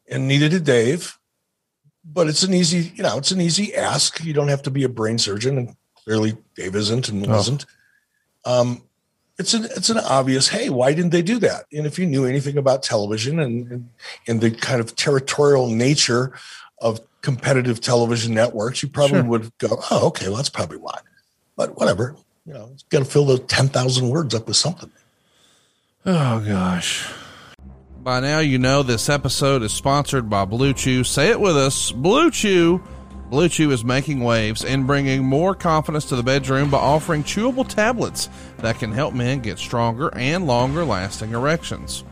and 0.08 0.28
neither 0.28 0.48
did 0.50 0.64
Dave. 0.64 1.18
But 2.06 2.28
it's 2.28 2.44
an 2.44 2.54
easy, 2.54 2.92
you 2.96 3.02
know, 3.02 3.18
it's 3.18 3.32
an 3.32 3.40
easy 3.40 3.74
ask. 3.74 4.22
You 4.26 4.34
don't 4.34 4.50
have 4.50 4.62
to 4.64 4.70
be 4.70 4.84
a 4.84 4.90
brain 4.90 5.18
surgeon, 5.18 5.58
and 5.58 5.74
clearly 6.04 6.36
Dave 6.54 6.76
isn't 6.76 7.08
and 7.08 7.26
wasn't. 7.26 7.66
Oh 7.66 7.74
um, 8.46 8.84
it's 9.40 9.54
an 9.54 9.66
it's 9.76 9.90
an 9.90 9.98
obvious 9.98 10.48
hey 10.48 10.70
why 10.70 10.94
didn't 10.94 11.12
they 11.12 11.22
do 11.22 11.40
that? 11.40 11.66
And 11.72 11.86
if 11.86 11.98
you 11.98 12.06
knew 12.06 12.26
anything 12.26 12.58
about 12.58 12.84
television 12.84 13.40
and, 13.40 13.72
and, 13.72 13.90
and 14.28 14.42
the 14.42 14.52
kind 14.52 14.80
of 14.80 14.96
territorial 14.96 15.68
nature 15.68 16.34
of 16.80 17.00
competitive 17.22 17.82
television 17.82 18.34
networks 18.34 18.84
you 18.84 18.90
probably 18.90 19.22
sure. 19.22 19.30
would 19.30 19.58
go 19.58 19.80
oh 19.90 20.08
okay 20.08 20.28
well 20.28 20.38
that's 20.38 20.50
probably 20.50 20.78
why. 20.78 21.00
But 21.56 21.78
whatever 21.78 22.16
you 22.46 22.54
know 22.54 22.70
it's 22.74 22.84
got 22.84 23.00
to 23.00 23.06
fill 23.06 23.26
those 23.26 23.42
10,000 23.42 24.10
words 24.10 24.36
up 24.36 24.48
with 24.48 24.58
something. 24.58 24.92
Oh 26.06 26.40
gosh. 26.42 27.10
By 28.02 28.20
now 28.20 28.40
you 28.40 28.60
know 28.60 28.84
this 28.84 29.10
episode 29.10 29.64
is 29.64 29.72
sponsored 29.72 30.30
by 30.30 30.46
blue 30.46 30.74
chew. 30.74 31.04
Say 31.04 31.30
it 31.30 31.40
with 31.40 31.56
us. 31.56 31.92
Blue 31.92 32.30
chew 32.30 32.84
Blue 33.34 33.50
Chew 33.50 33.72
is 33.72 33.84
making 33.84 34.20
waves 34.20 34.64
and 34.64 34.86
bringing 34.86 35.26
more 35.26 35.56
confidence 35.56 36.06
to 36.06 36.16
the 36.16 36.22
bedroom 36.22 36.70
by 36.70 36.78
offering 36.78 37.24
chewable 37.24 37.68
tablets 37.68 38.30
that 38.60 38.78
can 38.78 38.92
help 38.92 39.16
men 39.16 39.40
get 39.40 39.58
stronger 39.58 40.16
and 40.16 40.46
longer 40.46 40.86
lasting 40.86 41.32
erections. 41.32 42.04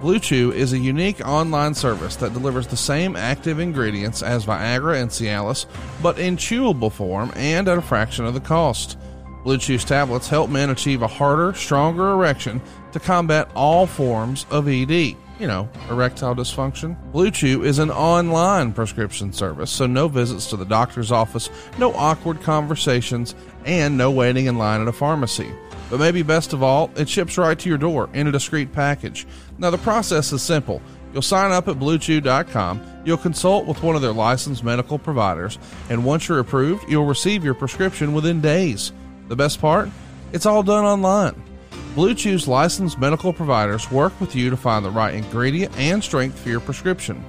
Blue 0.00 0.18
Chew 0.18 0.50
is 0.50 0.72
a 0.72 0.78
unique 0.78 1.24
online 1.24 1.72
service 1.72 2.16
that 2.16 2.32
delivers 2.32 2.66
the 2.66 2.76
same 2.76 3.14
active 3.14 3.60
ingredients 3.60 4.24
as 4.24 4.44
Viagra 4.44 5.00
and 5.00 5.08
Cialis, 5.08 5.66
but 6.02 6.18
in 6.18 6.36
chewable 6.36 6.90
form 6.90 7.30
and 7.36 7.68
at 7.68 7.78
a 7.78 7.80
fraction 7.80 8.24
of 8.24 8.34
the 8.34 8.40
cost. 8.40 8.98
Blue 9.44 9.56
Chew's 9.56 9.84
tablets 9.84 10.26
help 10.26 10.50
men 10.50 10.70
achieve 10.70 11.02
a 11.02 11.06
harder, 11.06 11.54
stronger 11.54 12.10
erection 12.10 12.60
to 12.90 12.98
combat 12.98 13.48
all 13.54 13.86
forms 13.86 14.46
of 14.50 14.66
ED. 14.66 15.14
You 15.40 15.46
know, 15.46 15.68
erectile 15.88 16.34
dysfunction. 16.34 16.96
Blue 17.12 17.30
Chew 17.30 17.64
is 17.64 17.78
an 17.78 17.90
online 17.90 18.72
prescription 18.72 19.32
service, 19.32 19.70
so 19.70 19.86
no 19.86 20.06
visits 20.06 20.46
to 20.50 20.56
the 20.56 20.66
doctor's 20.66 21.10
office, 21.10 21.48
no 21.78 21.94
awkward 21.94 22.42
conversations, 22.42 23.34
and 23.64 23.96
no 23.96 24.10
waiting 24.10 24.46
in 24.46 24.58
line 24.58 24.82
at 24.82 24.88
a 24.88 24.92
pharmacy. 24.92 25.50
But 25.88 25.98
maybe 25.98 26.22
best 26.22 26.52
of 26.52 26.62
all, 26.62 26.90
it 26.94 27.08
ships 27.08 27.38
right 27.38 27.58
to 27.58 27.68
your 27.68 27.78
door 27.78 28.10
in 28.12 28.26
a 28.26 28.32
discreet 28.32 28.72
package. 28.72 29.26
Now, 29.58 29.70
the 29.70 29.78
process 29.78 30.30
is 30.32 30.42
simple. 30.42 30.82
You'll 31.12 31.22
sign 31.22 31.50
up 31.50 31.66
at 31.66 31.76
bluechew.com, 31.76 33.02
you'll 33.04 33.16
consult 33.16 33.66
with 33.66 33.82
one 33.82 33.96
of 33.96 34.02
their 34.02 34.12
licensed 34.12 34.62
medical 34.62 34.98
providers, 34.98 35.58
and 35.88 36.04
once 36.04 36.28
you're 36.28 36.38
approved, 36.38 36.88
you'll 36.88 37.06
receive 37.06 37.44
your 37.44 37.54
prescription 37.54 38.12
within 38.12 38.40
days. 38.40 38.92
The 39.28 39.36
best 39.36 39.60
part? 39.60 39.88
It's 40.32 40.46
all 40.46 40.62
done 40.62 40.84
online. 40.84 41.49
Blue 41.94 42.14
Chew's 42.14 42.46
licensed 42.46 43.00
medical 43.00 43.32
providers 43.32 43.90
work 43.90 44.18
with 44.20 44.36
you 44.36 44.48
to 44.48 44.56
find 44.56 44.84
the 44.84 44.90
right 44.90 45.12
ingredient 45.12 45.76
and 45.76 46.02
strength 46.02 46.38
for 46.38 46.48
your 46.48 46.60
prescription. 46.60 47.24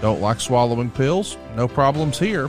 Don't 0.00 0.22
like 0.22 0.40
swallowing 0.40 0.90
pills? 0.90 1.36
No 1.54 1.68
problems 1.68 2.18
here. 2.18 2.48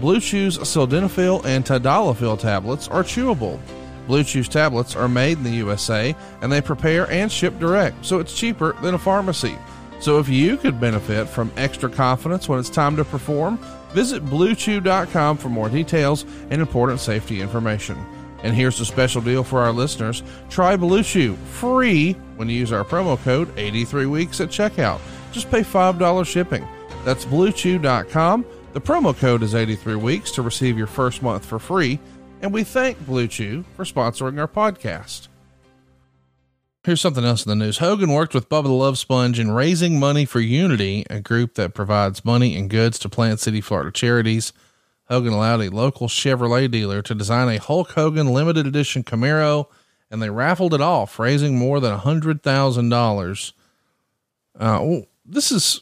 Blue 0.00 0.20
Chew's 0.20 0.56
sildenafil 0.58 1.44
and 1.44 1.66
tadalafil 1.66 2.38
tablets 2.38 2.88
are 2.88 3.02
chewable. 3.02 3.60
Blue 4.06 4.24
Chew's 4.24 4.48
tablets 4.48 4.96
are 4.96 5.08
made 5.08 5.36
in 5.36 5.44
the 5.44 5.50
USA 5.50 6.16
and 6.40 6.50
they 6.50 6.62
prepare 6.62 7.10
and 7.10 7.30
ship 7.30 7.58
direct, 7.58 8.04
so 8.04 8.18
it's 8.18 8.34
cheaper 8.34 8.72
than 8.80 8.94
a 8.94 8.98
pharmacy. 8.98 9.56
So 10.00 10.18
if 10.18 10.30
you 10.30 10.56
could 10.56 10.80
benefit 10.80 11.28
from 11.28 11.52
extra 11.58 11.90
confidence 11.90 12.48
when 12.48 12.58
it's 12.58 12.70
time 12.70 12.96
to 12.96 13.04
perform, 13.04 13.58
visit 13.90 14.24
bluechew.com 14.24 15.36
for 15.36 15.48
more 15.50 15.68
details 15.68 16.24
and 16.48 16.62
important 16.62 17.00
safety 17.00 17.42
information. 17.42 18.02
And 18.42 18.54
here's 18.54 18.80
a 18.80 18.84
special 18.84 19.22
deal 19.22 19.44
for 19.44 19.60
our 19.60 19.72
listeners. 19.72 20.22
Try 20.50 20.76
Blue 20.76 21.02
Chew 21.02 21.36
free 21.36 22.14
when 22.36 22.48
you 22.48 22.56
use 22.58 22.72
our 22.72 22.84
promo 22.84 23.22
code 23.22 23.54
83weeks 23.56 24.40
at 24.40 24.48
checkout. 24.48 25.00
Just 25.32 25.50
pay 25.50 25.60
$5 25.60 26.26
shipping. 26.26 26.66
That's 27.04 27.24
bluechew.com. 27.24 28.44
The 28.72 28.80
promo 28.80 29.16
code 29.16 29.42
is 29.42 29.54
83weeks 29.54 30.32
to 30.34 30.42
receive 30.42 30.78
your 30.78 30.86
first 30.86 31.22
month 31.22 31.44
for 31.44 31.58
free. 31.58 31.98
And 32.40 32.52
we 32.52 32.64
thank 32.64 33.04
Blue 33.06 33.28
Chew 33.28 33.64
for 33.76 33.84
sponsoring 33.84 34.40
our 34.40 34.48
podcast. 34.48 35.28
Here's 36.84 37.00
something 37.00 37.24
else 37.24 37.46
in 37.46 37.50
the 37.50 37.64
news. 37.64 37.78
Hogan 37.78 38.10
worked 38.10 38.34
with 38.34 38.48
Bubba 38.48 38.64
the 38.64 38.72
Love 38.72 38.98
Sponge 38.98 39.38
in 39.38 39.52
raising 39.52 40.00
money 40.00 40.24
for 40.24 40.40
Unity, 40.40 41.06
a 41.08 41.20
group 41.20 41.54
that 41.54 41.74
provides 41.74 42.24
money 42.24 42.56
and 42.56 42.68
goods 42.68 42.98
to 42.98 43.08
Plant 43.08 43.38
City, 43.38 43.60
Florida 43.60 43.92
charities. 43.92 44.52
Hogan 45.08 45.32
allowed 45.32 45.60
a 45.60 45.70
local 45.70 46.08
Chevrolet 46.08 46.70
dealer 46.70 47.02
to 47.02 47.14
design 47.14 47.48
a 47.48 47.60
Hulk 47.60 47.90
Hogan 47.92 48.32
limited 48.32 48.66
edition 48.66 49.02
Camaro, 49.02 49.66
and 50.10 50.22
they 50.22 50.30
raffled 50.30 50.74
it 50.74 50.80
off, 50.80 51.18
raising 51.18 51.58
more 51.58 51.80
than 51.80 51.92
a 51.92 51.98
hundred 51.98 52.42
thousand 52.42 52.88
dollars. 52.88 53.52
Uh, 54.58 55.00
this 55.24 55.50
is 55.50 55.80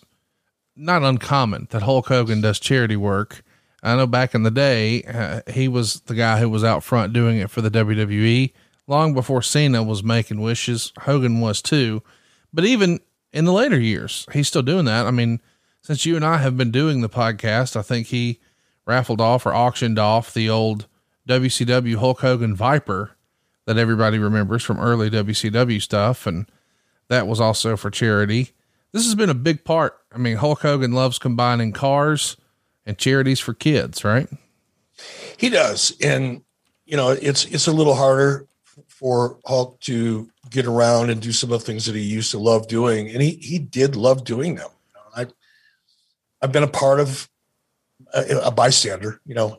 not 0.76 1.02
uncommon 1.02 1.68
that 1.70 1.82
Hulk 1.82 2.08
Hogan 2.08 2.40
does 2.40 2.58
charity 2.58 2.96
work. 2.96 3.42
I 3.82 3.96
know 3.96 4.06
back 4.06 4.34
in 4.34 4.42
the 4.42 4.50
day, 4.50 5.02
uh, 5.04 5.40
he 5.50 5.68
was 5.68 6.00
the 6.00 6.14
guy 6.14 6.38
who 6.38 6.48
was 6.48 6.64
out 6.64 6.84
front 6.84 7.12
doing 7.12 7.38
it 7.38 7.50
for 7.50 7.60
the 7.60 7.70
WWE 7.70 8.52
long 8.86 9.14
before 9.14 9.42
Cena 9.42 9.82
was 9.82 10.02
making 10.02 10.40
wishes. 10.40 10.92
Hogan 11.00 11.40
was 11.40 11.62
too. 11.62 12.02
But 12.52 12.64
even 12.64 13.00
in 13.32 13.44
the 13.44 13.52
later 13.52 13.78
years, 13.78 14.26
he's 14.32 14.48
still 14.48 14.62
doing 14.62 14.84
that. 14.86 15.06
I 15.06 15.10
mean, 15.10 15.40
since 15.82 16.04
you 16.04 16.16
and 16.16 16.24
I 16.24 16.38
have 16.38 16.56
been 16.56 16.70
doing 16.70 17.00
the 17.00 17.08
podcast, 17.08 17.76
I 17.76 17.82
think 17.82 18.08
he 18.08 18.40
raffled 18.86 19.20
off 19.20 19.46
or 19.46 19.54
auctioned 19.54 19.98
off 19.98 20.32
the 20.32 20.48
old 20.48 20.86
WCW 21.28 21.96
Hulk 21.96 22.20
Hogan 22.20 22.54
Viper 22.54 23.16
that 23.66 23.78
everybody 23.78 24.18
remembers 24.18 24.62
from 24.62 24.80
early 24.80 25.10
WCW 25.10 25.80
stuff. 25.80 26.26
And 26.26 26.46
that 27.08 27.26
was 27.26 27.40
also 27.40 27.76
for 27.76 27.90
charity. 27.90 28.50
This 28.92 29.04
has 29.04 29.14
been 29.14 29.30
a 29.30 29.34
big 29.34 29.64
part. 29.64 29.98
I 30.12 30.18
mean, 30.18 30.36
Hulk 30.36 30.62
Hogan 30.62 30.92
loves 30.92 31.18
combining 31.18 31.72
cars 31.72 32.36
and 32.84 32.98
charities 32.98 33.38
for 33.38 33.54
kids, 33.54 34.04
right? 34.04 34.28
He 35.36 35.48
does. 35.48 35.96
And, 36.02 36.42
you 36.84 36.96
know, 36.96 37.10
it's, 37.10 37.44
it's 37.44 37.68
a 37.68 37.72
little 37.72 37.94
harder 37.94 38.46
for 38.88 39.38
Hulk 39.46 39.80
to 39.80 40.28
get 40.50 40.66
around 40.66 41.08
and 41.08 41.22
do 41.22 41.32
some 41.32 41.50
of 41.52 41.60
the 41.60 41.64
things 41.64 41.86
that 41.86 41.94
he 41.94 42.02
used 42.02 42.30
to 42.32 42.38
love 42.38 42.68
doing, 42.68 43.08
and 43.08 43.22
he 43.22 43.30
he 43.36 43.58
did 43.58 43.96
love 43.96 44.24
doing 44.24 44.56
them. 44.56 44.68
I 45.16 45.26
I've 46.42 46.52
been 46.52 46.62
a 46.62 46.68
part 46.68 47.00
of 47.00 47.28
a, 48.14 48.38
a, 48.46 48.50
bystander, 48.50 49.20
you 49.24 49.34
know, 49.34 49.58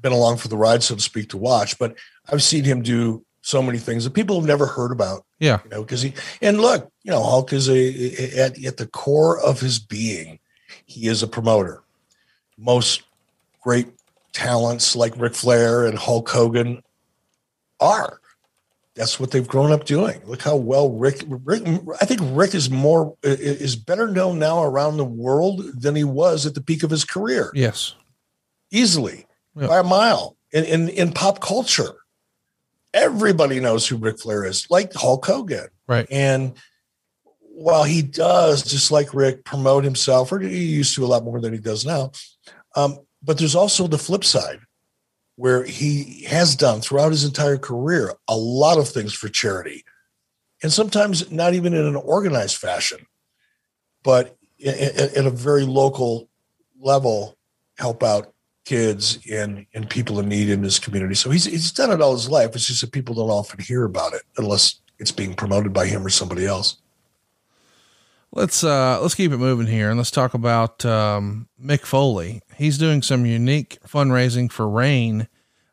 been 0.00 0.12
along 0.12 0.36
for 0.36 0.48
the 0.48 0.56
ride, 0.56 0.82
so 0.82 0.94
to 0.94 1.00
speak, 1.00 1.30
to 1.30 1.36
watch. 1.36 1.78
But 1.78 1.96
I've 2.30 2.42
seen 2.42 2.64
him 2.64 2.82
do 2.82 3.24
so 3.42 3.62
many 3.62 3.78
things 3.78 4.04
that 4.04 4.14
people 4.14 4.38
have 4.38 4.46
never 4.46 4.66
heard 4.66 4.92
about. 4.92 5.24
Yeah, 5.38 5.60
you 5.64 5.70
know, 5.70 5.82
because 5.82 6.02
he 6.02 6.14
and 6.40 6.60
look, 6.60 6.90
you 7.02 7.10
know, 7.10 7.22
Hulk 7.22 7.52
is 7.52 7.68
a 7.68 8.38
at 8.38 8.62
at 8.64 8.76
the 8.76 8.86
core 8.86 9.40
of 9.40 9.60
his 9.60 9.78
being, 9.78 10.38
he 10.86 11.08
is 11.08 11.22
a 11.22 11.28
promoter. 11.28 11.82
Most 12.58 13.02
great 13.62 13.88
talents 14.32 14.94
like 14.96 15.16
Ric 15.16 15.34
Flair 15.34 15.86
and 15.86 15.98
Hulk 15.98 16.28
Hogan 16.28 16.82
are. 17.80 18.20
That's 18.94 19.18
what 19.18 19.30
they've 19.30 19.46
grown 19.46 19.72
up 19.72 19.84
doing. 19.84 20.20
Look 20.26 20.42
how 20.42 20.56
well 20.56 20.90
Ric, 20.90 21.24
Ric. 21.26 21.62
I 22.00 22.04
think 22.04 22.20
Ric 22.22 22.54
is 22.54 22.68
more 22.68 23.16
is 23.22 23.74
better 23.74 24.06
known 24.06 24.38
now 24.38 24.62
around 24.62 24.98
the 24.98 25.04
world 25.04 25.62
than 25.80 25.96
he 25.96 26.04
was 26.04 26.44
at 26.44 26.54
the 26.54 26.60
peak 26.60 26.82
of 26.82 26.90
his 26.90 27.04
career. 27.04 27.50
Yes, 27.54 27.94
easily 28.70 29.26
by 29.54 29.78
a 29.78 29.82
mile 29.82 30.36
in, 30.52 30.64
in 30.64 30.88
in 30.90 31.12
pop 31.12 31.40
culture. 31.40 31.94
Everybody 32.92 33.60
knows 33.60 33.88
who 33.88 33.96
Ric 33.96 34.20
Flair 34.20 34.44
is, 34.44 34.66
like 34.68 34.92
Hulk 34.92 35.24
Hogan. 35.24 35.68
Right. 35.88 36.06
And 36.10 36.54
while 37.40 37.84
he 37.84 38.02
does, 38.02 38.62
just 38.62 38.90
like 38.90 39.14
Ric, 39.14 39.44
promote 39.44 39.84
himself, 39.84 40.30
or 40.30 40.40
he 40.40 40.64
used 40.64 40.94
to 40.96 41.04
a 41.04 41.06
lot 41.06 41.24
more 41.24 41.40
than 41.40 41.54
he 41.54 41.58
does 41.58 41.86
now, 41.86 42.12
um, 42.76 42.98
but 43.22 43.38
there's 43.38 43.54
also 43.54 43.86
the 43.86 43.96
flip 43.96 44.24
side 44.24 44.60
where 45.36 45.64
he 45.64 46.24
has 46.24 46.54
done 46.54 46.80
throughout 46.80 47.10
his 47.10 47.24
entire 47.24 47.58
career 47.58 48.12
a 48.28 48.36
lot 48.36 48.78
of 48.78 48.88
things 48.88 49.12
for 49.14 49.28
charity. 49.28 49.84
And 50.62 50.72
sometimes 50.72 51.30
not 51.30 51.54
even 51.54 51.74
in 51.74 51.84
an 51.84 51.96
organized 51.96 52.56
fashion 52.56 53.06
but 54.02 54.36
at 54.64 55.26
a 55.26 55.30
very 55.30 55.64
local 55.64 56.28
level 56.80 57.36
help 57.78 58.02
out 58.02 58.32
kids 58.64 59.18
and 59.30 59.66
and 59.74 59.90
people 59.90 60.20
in 60.20 60.28
need 60.28 60.48
in 60.48 60.62
his 60.62 60.78
community. 60.78 61.14
So 61.14 61.30
he's 61.30 61.44
he's 61.44 61.72
done 61.72 61.90
it 61.90 62.00
all 62.00 62.12
his 62.12 62.28
life. 62.28 62.54
It's 62.54 62.66
just 62.66 62.80
that 62.80 62.92
people 62.92 63.14
don't 63.14 63.30
often 63.30 63.60
hear 63.60 63.84
about 63.84 64.14
it 64.14 64.22
unless 64.36 64.80
it's 64.98 65.12
being 65.12 65.34
promoted 65.34 65.72
by 65.72 65.86
him 65.86 66.06
or 66.06 66.10
somebody 66.10 66.46
else 66.46 66.81
let's 68.32 68.64
uh 68.64 68.98
let's 69.00 69.14
keep 69.14 69.30
it 69.30 69.36
moving 69.36 69.66
here 69.66 69.90
and 69.90 69.98
let's 69.98 70.10
talk 70.10 70.34
about 70.34 70.84
um 70.84 71.48
mick 71.62 71.82
foley 71.82 72.42
he's 72.62 72.78
doing 72.78 73.02
some 73.02 73.26
unique 73.26 73.78
fundraising 73.86 74.50
for 74.50 74.68
RAINN, 74.68 75.28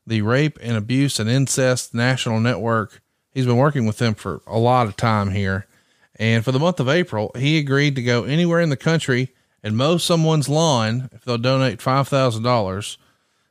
the 0.06 0.22
Rape 0.24 0.58
and 0.62 0.76
Abuse 0.76 1.20
and 1.20 1.30
Incest 1.30 1.94
National 1.94 2.40
Network. 2.40 3.02
He's 3.32 3.46
been 3.46 3.58
working 3.58 3.86
with 3.86 4.00
them 4.00 4.16
for 4.16 4.42
a 4.48 4.58
lot 4.58 4.88
of 4.88 4.98
time 4.98 5.32
here. 5.32 5.68
And 6.16 6.44
for 6.44 6.52
the 6.52 6.60
month 6.60 6.80
of 6.80 6.90
April, 6.90 7.32
he 7.38 7.60
agreed 7.60 7.96
to 7.96 8.02
go 8.02 8.24
anywhere 8.24 8.60
in 8.60 8.70
the 8.70 8.76
country 8.76 9.34
and 9.64 9.78
mow 9.78 9.98
someone's 9.98 10.50
lawn 10.50 11.10
if 11.14 11.24
they'll 11.24 11.38
donate 11.38 11.80
$5,000. 11.80 12.98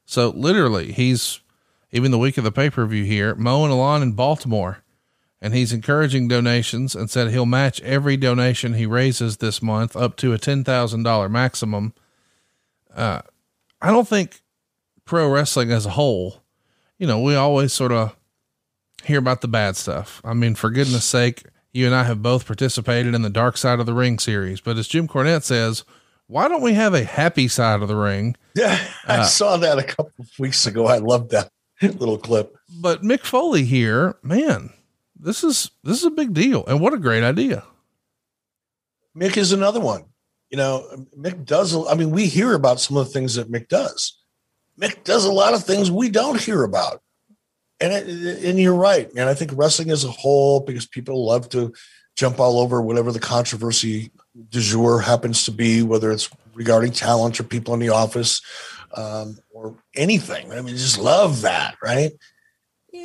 So 0.04 0.30
literally, 0.30 0.92
he's 0.92 1.40
even 1.92 2.10
the 2.10 2.18
week 2.18 2.38
of 2.38 2.44
the 2.44 2.52
pay 2.52 2.70
per 2.70 2.84
view 2.86 3.04
here, 3.04 3.34
mowing 3.36 3.70
a 3.70 3.76
lawn 3.76 4.02
in 4.02 4.12
Baltimore. 4.12 4.82
And 5.40 5.54
he's 5.54 5.72
encouraging 5.72 6.26
donations 6.26 6.96
and 6.96 7.08
said 7.08 7.30
he'll 7.30 7.46
match 7.46 7.80
every 7.82 8.16
donation 8.16 8.74
he 8.74 8.86
raises 8.86 9.36
this 9.36 9.62
month 9.62 9.94
up 9.94 10.16
to 10.16 10.32
a 10.32 10.38
$10,000 10.38 11.30
maximum 11.30 11.94
uh, 12.98 13.22
I 13.80 13.90
don't 13.90 14.08
think 14.08 14.42
pro 15.04 15.30
wrestling 15.30 15.70
as 15.70 15.86
a 15.86 15.90
whole, 15.90 16.42
you 16.98 17.06
know, 17.06 17.20
we 17.20 17.34
always 17.34 17.72
sort 17.72 17.92
of 17.92 18.16
hear 19.04 19.20
about 19.20 19.40
the 19.40 19.48
bad 19.48 19.76
stuff. 19.76 20.20
I 20.24 20.34
mean, 20.34 20.56
for 20.56 20.68
goodness 20.68 21.04
sake, 21.04 21.44
you 21.72 21.86
and 21.86 21.94
I 21.94 22.02
have 22.04 22.22
both 22.22 22.46
participated 22.46 23.14
in 23.14 23.22
the 23.22 23.30
Dark 23.30 23.56
Side 23.56 23.78
of 23.78 23.86
the 23.86 23.94
Ring 23.94 24.18
series, 24.18 24.60
but 24.60 24.76
as 24.76 24.88
Jim 24.88 25.06
Cornette 25.06 25.44
says, 25.44 25.84
why 26.26 26.48
don't 26.48 26.60
we 26.60 26.74
have 26.74 26.92
a 26.92 27.04
happy 27.04 27.48
side 27.48 27.80
of 27.80 27.88
the 27.88 27.96
ring? 27.96 28.36
Yeah, 28.54 28.76
I 29.06 29.18
uh, 29.18 29.24
saw 29.24 29.56
that 29.58 29.78
a 29.78 29.84
couple 29.84 30.10
of 30.18 30.28
weeks 30.36 30.66
ago. 30.66 30.88
I 30.88 30.98
loved 30.98 31.30
that 31.30 31.48
little 31.80 32.18
clip. 32.18 32.56
But 32.80 33.02
Mick 33.02 33.20
Foley 33.20 33.64
here, 33.64 34.16
man, 34.20 34.70
this 35.18 35.44
is 35.44 35.70
this 35.84 35.98
is 35.98 36.04
a 36.04 36.10
big 36.10 36.32
deal, 36.32 36.64
and 36.66 36.80
what 36.80 36.94
a 36.94 36.98
great 36.98 37.24
idea. 37.24 37.64
Mick 39.16 39.36
is 39.36 39.52
another 39.52 39.80
one 39.80 40.04
you 40.50 40.56
know, 40.56 40.86
Mick 41.18 41.44
does. 41.44 41.76
I 41.86 41.94
mean, 41.94 42.10
we 42.10 42.26
hear 42.26 42.54
about 42.54 42.80
some 42.80 42.96
of 42.96 43.06
the 43.06 43.12
things 43.12 43.34
that 43.34 43.50
Mick 43.50 43.68
does. 43.68 44.18
Mick 44.80 45.04
does 45.04 45.24
a 45.24 45.32
lot 45.32 45.54
of 45.54 45.64
things 45.64 45.90
we 45.90 46.08
don't 46.08 46.40
hear 46.40 46.62
about, 46.62 47.02
and 47.80 47.92
it, 47.92 48.44
and 48.44 48.58
you're 48.58 48.74
right. 48.74 49.10
And 49.10 49.28
I 49.28 49.34
think 49.34 49.50
wrestling 49.54 49.90
as 49.90 50.04
a 50.04 50.10
whole, 50.10 50.60
because 50.60 50.86
people 50.86 51.26
love 51.26 51.48
to 51.50 51.72
jump 52.16 52.40
all 52.40 52.58
over 52.58 52.80
whatever 52.80 53.12
the 53.12 53.20
controversy 53.20 54.10
du 54.48 54.60
jour 54.60 55.00
happens 55.00 55.44
to 55.44 55.50
be, 55.50 55.82
whether 55.82 56.10
it's 56.10 56.30
regarding 56.54 56.92
talent 56.92 57.38
or 57.38 57.44
people 57.44 57.74
in 57.74 57.80
the 57.80 57.90
office 57.90 58.40
um, 58.94 59.38
or 59.50 59.76
anything. 59.94 60.50
I 60.50 60.60
mean, 60.62 60.76
just 60.76 60.98
love 60.98 61.42
that, 61.42 61.76
right? 61.82 62.12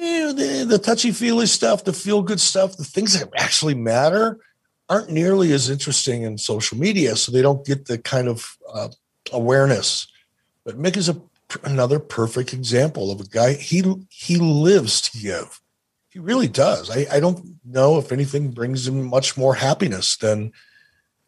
The, 0.03 0.65
the 0.67 0.79
touchy 0.79 1.11
feely 1.11 1.45
stuff, 1.45 1.83
the 1.83 1.93
feel 1.93 2.21
good 2.21 2.41
stuff, 2.41 2.75
the 2.75 2.83
things 2.83 3.17
that 3.17 3.29
actually 3.37 3.75
matter 3.75 4.39
aren't 4.89 5.09
nearly 5.09 5.53
as 5.53 5.69
interesting 5.69 6.23
in 6.23 6.37
social 6.37 6.77
media, 6.77 7.15
so 7.15 7.31
they 7.31 7.41
don't 7.41 7.65
get 7.65 7.85
the 7.85 7.97
kind 7.97 8.27
of 8.27 8.57
uh, 8.73 8.89
awareness. 9.31 10.07
But 10.65 10.77
Mick 10.77 10.97
is 10.97 11.09
a 11.09 11.21
another 11.63 11.99
perfect 11.99 12.53
example 12.53 13.11
of 13.11 13.21
a 13.21 13.25
guy 13.25 13.53
he 13.53 13.83
he 14.09 14.37
lives 14.37 15.01
to 15.01 15.19
give. 15.19 15.61
He 16.09 16.19
really 16.19 16.47
does. 16.47 16.89
I, 16.89 17.05
I 17.11 17.19
don't 17.19 17.57
know 17.65 17.97
if 17.97 18.11
anything 18.11 18.51
brings 18.51 18.87
him 18.87 19.05
much 19.05 19.37
more 19.37 19.55
happiness 19.55 20.17
than 20.17 20.51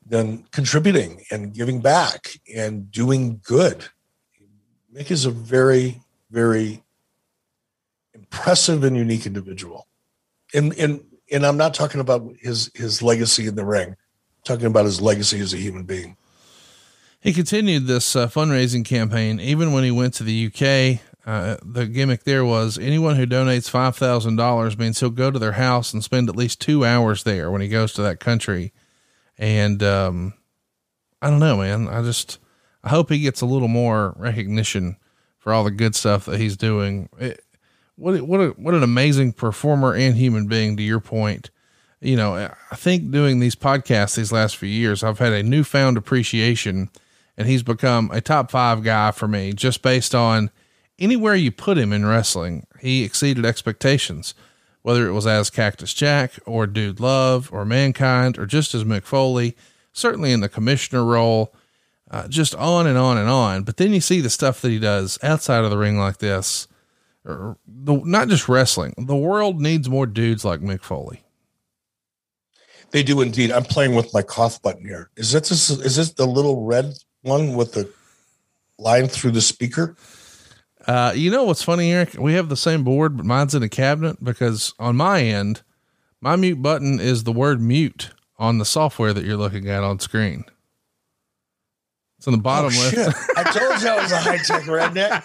than 0.06 0.46
contributing 0.52 1.24
and 1.32 1.54
giving 1.54 1.82
back 1.82 2.40
and 2.54 2.92
doing 2.92 3.42
good. 3.44 3.86
Mick 4.94 5.12
is 5.12 5.26
a 5.26 5.32
very, 5.32 6.02
very 6.30 6.84
impressive 8.36 8.84
and 8.84 8.98
unique 8.98 9.26
individual. 9.26 9.88
And 10.54 10.78
and 10.78 11.04
and 11.32 11.46
I'm 11.46 11.58
not 11.58 11.74
talking 11.74 12.02
about 12.02 12.34
his 12.40 12.72
his 12.76 13.02
legacy 13.02 13.48
in 13.48 13.56
the 13.56 13.66
ring. 13.66 13.90
I'm 13.90 13.96
talking 14.44 14.66
about 14.66 14.86
his 14.86 15.02
legacy 15.02 15.40
as 15.40 15.54
a 15.54 15.58
human 15.58 15.84
being. 15.84 16.18
He 17.20 17.34
continued 17.34 17.88
this 17.88 18.16
uh, 18.16 18.28
fundraising 18.28 18.86
campaign 18.86 19.40
even 19.40 19.72
when 19.72 19.84
he 19.84 19.92
went 19.92 20.14
to 20.16 20.24
the 20.24 20.48
UK. 20.48 21.02
Uh, 21.26 21.58
the 21.64 21.88
gimmick 21.88 22.24
there 22.24 22.46
was 22.46 22.78
anyone 22.78 23.16
who 23.16 23.26
donates 23.26 23.70
five 23.70 23.96
thousand 23.96 24.36
dollars 24.36 24.78
means 24.78 25.00
he'll 25.00 25.10
go 25.10 25.32
to 25.32 25.40
their 25.40 25.54
house 25.54 25.92
and 25.94 26.04
spend 26.04 26.30
at 26.30 26.36
least 26.36 26.62
two 26.62 26.86
hours 26.86 27.24
there 27.24 27.50
when 27.50 27.62
he 27.62 27.68
goes 27.68 27.94
to 27.94 28.02
that 28.04 28.20
country. 28.20 28.74
And 29.38 29.82
um, 29.82 30.34
I 31.22 31.30
don't 31.30 31.40
know, 31.40 31.58
man. 31.58 31.88
I 31.88 32.04
just 32.04 32.38
I 32.84 32.90
hope 32.90 33.10
he 33.10 33.20
gets 33.20 33.42
a 33.42 33.48
little 33.48 33.68
more 33.68 34.14
recognition 34.18 34.98
for 35.40 35.54
all 35.54 35.64
the 35.64 35.72
good 35.72 35.96
stuff 35.96 36.26
that 36.26 36.40
he's 36.40 36.58
doing. 36.58 37.10
It, 37.20 37.45
what 37.96 38.22
what 38.22 38.40
a, 38.40 38.48
what 38.50 38.74
an 38.74 38.84
amazing 38.84 39.34
performer 39.34 39.94
and 39.94 40.16
human 40.16 40.48
being. 40.48 40.78
To 40.78 40.84
your 40.84 41.00
point, 41.00 41.50
you 42.02 42.16
know, 42.16 42.36
I 42.36 42.76
think 42.76 43.12
doing 43.12 43.40
these 43.40 43.56
podcasts 43.56 44.16
these 44.16 44.32
last 44.32 44.58
few 44.58 44.70
years, 44.70 45.04
I've 45.04 45.20
had 45.20 45.34
a 45.34 45.44
newfound 45.44 45.98
appreciation, 45.98 46.90
and 47.38 47.48
he's 47.48 47.64
become 47.64 48.10
a 48.12 48.22
top 48.22 48.52
five 48.52 48.84
guy 48.84 49.12
for 49.12 49.28
me 49.28 49.54
just 49.54 49.82
based 49.82 50.14
on 50.14 50.52
anywhere 51.00 51.36
you 51.36 51.52
put 51.52 51.78
him 51.78 51.94
in 51.94 52.06
wrestling. 52.06 52.68
He 52.80 53.04
exceeded 53.04 53.46
expectations, 53.46 54.34
whether 54.82 55.08
it 55.08 55.14
was 55.14 55.28
as 55.28 55.50
Cactus 55.50 55.94
Jack 55.94 56.34
or 56.46 56.68
Dude 56.68 57.00
Love 57.00 57.50
or 57.52 57.66
Mankind 57.66 58.38
or 58.38 58.46
just 58.46 58.76
as 58.76 58.84
Mick 58.84 59.04
Foley, 59.04 59.56
certainly 59.94 60.32
in 60.32 60.42
the 60.42 60.50
commissioner 60.50 61.04
role. 61.04 61.54
Uh, 62.12 62.28
just 62.28 62.54
on 62.54 62.86
and 62.86 63.00
on 63.00 63.18
and 63.18 63.28
on. 63.28 63.64
But 63.64 63.78
then 63.78 63.92
you 63.92 64.00
see 64.00 64.22
the 64.22 64.30
stuff 64.30 64.62
that 64.62 64.70
he 64.70 64.78
does 64.78 65.18
outside 65.24 65.64
of 65.64 65.72
the 65.72 65.78
ring 65.78 65.98
like 65.98 66.20
this 66.20 66.68
the, 67.26 68.02
not 68.06 68.28
just 68.28 68.48
wrestling. 68.48 68.94
The 68.98 69.16
world 69.16 69.60
needs 69.60 69.90
more 69.90 70.06
dudes 70.06 70.46
like 70.46 70.62
Mick 70.62 70.82
Foley. 70.82 71.24
They 72.92 73.04
do 73.04 73.22
indeed. 73.22 73.52
I'm 73.52 73.64
playing 73.64 73.96
with 73.96 74.14
my 74.14 74.22
cough 74.22 74.62
button 74.62 74.86
here. 74.86 75.10
Is 75.18 75.32
this 75.32 75.52
is 75.52 75.96
this 75.96 76.14
the 76.14 76.26
little 76.26 76.66
red 76.66 76.94
one 77.24 77.56
with 77.56 77.74
the 77.74 77.92
line 78.78 79.08
through 79.08 79.32
the 79.32 79.42
speaker? 79.42 79.96
Uh, 80.88 81.12
you 81.16 81.32
know 81.32 81.44
what's 81.46 81.64
funny, 81.64 81.92
Eric? 81.92 82.16
We 82.20 82.34
have 82.36 82.48
the 82.48 82.56
same 82.56 82.84
board, 82.84 83.18
but 83.18 83.26
mine's 83.26 83.56
in 83.56 83.64
a 83.64 83.70
cabinet 83.70 84.24
because 84.24 84.74
on 84.78 84.96
my 84.96 85.22
end, 85.22 85.64
my 86.22 86.36
mute 86.36 86.62
button 86.62 87.00
is 87.00 87.24
the 87.24 87.32
word 87.32 87.60
mute 87.60 88.12
on 88.38 88.60
the 88.60 88.66
software 88.66 89.14
that 89.14 89.26
you're 89.26 89.36
looking 89.36 89.68
at 89.68 89.84
on 89.84 90.00
screen. 90.00 90.46
It's 92.26 92.28
on 92.30 92.34
the 92.34 92.42
bottom 92.42 92.72
oh, 92.74 92.92
left. 92.96 93.38
I 93.38 93.44
told 93.44 93.80
you 93.84 93.88
I 93.88 94.02
was 94.02 94.12
a 94.12 94.18
high 94.18 94.38
tech 94.38 94.64
redneck. 94.64 95.24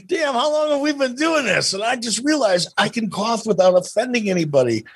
Damn, 0.06 0.32
how 0.32 0.50
long 0.50 0.70
have 0.70 0.80
we 0.80 0.94
been 0.94 1.14
doing 1.16 1.44
this? 1.44 1.74
And 1.74 1.82
I 1.82 1.96
just 1.96 2.24
realized 2.24 2.72
I 2.78 2.88
can 2.88 3.10
cough 3.10 3.44
without 3.44 3.76
offending 3.76 4.30
anybody. 4.30 4.86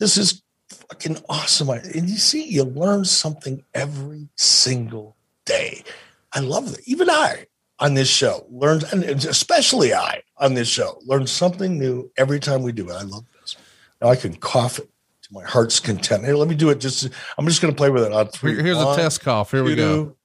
This 0.00 0.16
is 0.16 0.42
fucking 0.88 1.18
awesome. 1.28 1.68
And 1.68 2.10
you 2.10 2.16
see, 2.16 2.42
you 2.42 2.64
learn 2.64 3.04
something 3.04 3.62
every 3.72 4.30
single 4.34 5.14
day. 5.44 5.84
I 6.32 6.40
love 6.40 6.74
it. 6.74 6.80
Even 6.86 7.08
I 7.08 7.46
on 7.78 7.94
this 7.94 8.08
show 8.08 8.46
learned, 8.50 8.82
and 8.90 9.04
especially 9.04 9.94
I 9.94 10.24
on 10.38 10.54
this 10.54 10.66
show 10.66 10.98
learned 11.06 11.28
something 11.28 11.78
new 11.78 12.10
every 12.16 12.40
time 12.40 12.64
we 12.64 12.72
do 12.72 12.90
it. 12.90 12.94
I 12.94 13.02
love 13.02 13.26
this. 13.40 13.56
Now 14.02 14.08
I 14.08 14.16
can 14.16 14.34
cough 14.34 14.80
it 14.80 14.90
to 15.28 15.34
my 15.34 15.44
heart's 15.44 15.80
content. 15.80 16.24
Here, 16.24 16.34
let 16.34 16.48
me 16.48 16.54
do 16.54 16.70
it. 16.70 16.80
Just 16.80 17.08
I'm 17.36 17.46
just 17.46 17.62
going 17.62 17.72
to 17.72 17.76
play 17.76 17.90
with 17.90 18.04
it 18.04 18.12
on 18.12 18.28
three. 18.28 18.54
Here's 18.54 18.76
One, 18.76 18.94
a 18.94 18.96
test 18.96 19.20
cough. 19.20 19.50
Here 19.50 19.62
we 19.62 19.74
go. 19.74 20.16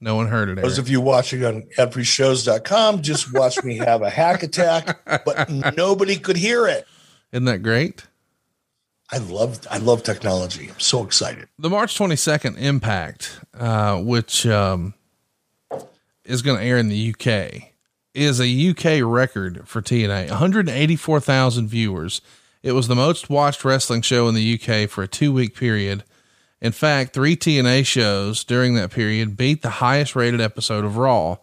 No 0.00 0.14
one 0.14 0.28
heard 0.28 0.48
it. 0.48 0.62
Those 0.62 0.78
of 0.78 0.88
you 0.88 1.00
watching 1.00 1.44
on 1.44 1.62
adfreeshows.com 1.76 3.02
just 3.02 3.34
watch 3.34 3.62
me 3.64 3.78
have 3.78 4.02
a 4.02 4.10
hack 4.10 4.44
attack, 4.44 5.00
but 5.24 5.50
nobody 5.76 6.16
could 6.16 6.36
hear 6.36 6.66
it. 6.68 6.86
Isn't 7.32 7.46
that 7.46 7.62
great? 7.62 8.06
I 9.10 9.18
love 9.18 9.66
I 9.70 9.78
love 9.78 10.02
technology. 10.02 10.68
I'm 10.68 10.80
so 10.80 11.02
excited. 11.02 11.48
The 11.58 11.70
March 11.70 11.98
22nd 11.98 12.58
Impact, 12.58 13.40
uh, 13.54 14.00
which 14.00 14.46
um, 14.46 14.94
is 16.24 16.42
going 16.42 16.58
to 16.58 16.64
air 16.64 16.76
in 16.76 16.88
the 16.88 17.14
UK, 17.14 17.67
is 18.18 18.40
a 18.40 18.70
UK 18.70 19.00
record 19.04 19.66
for 19.66 19.80
TNA. 19.80 20.28
184,000 20.30 21.68
viewers. 21.68 22.20
It 22.62 22.72
was 22.72 22.88
the 22.88 22.96
most 22.96 23.30
watched 23.30 23.64
wrestling 23.64 24.02
show 24.02 24.28
in 24.28 24.34
the 24.34 24.54
UK 24.54 24.90
for 24.90 25.02
a 25.02 25.08
two 25.08 25.32
week 25.32 25.54
period. 25.54 26.02
In 26.60 26.72
fact, 26.72 27.14
three 27.14 27.36
TNA 27.36 27.86
shows 27.86 28.42
during 28.42 28.74
that 28.74 28.90
period 28.90 29.36
beat 29.36 29.62
the 29.62 29.70
highest 29.70 30.16
rated 30.16 30.40
episode 30.40 30.84
of 30.84 30.96
Raw. 30.96 31.36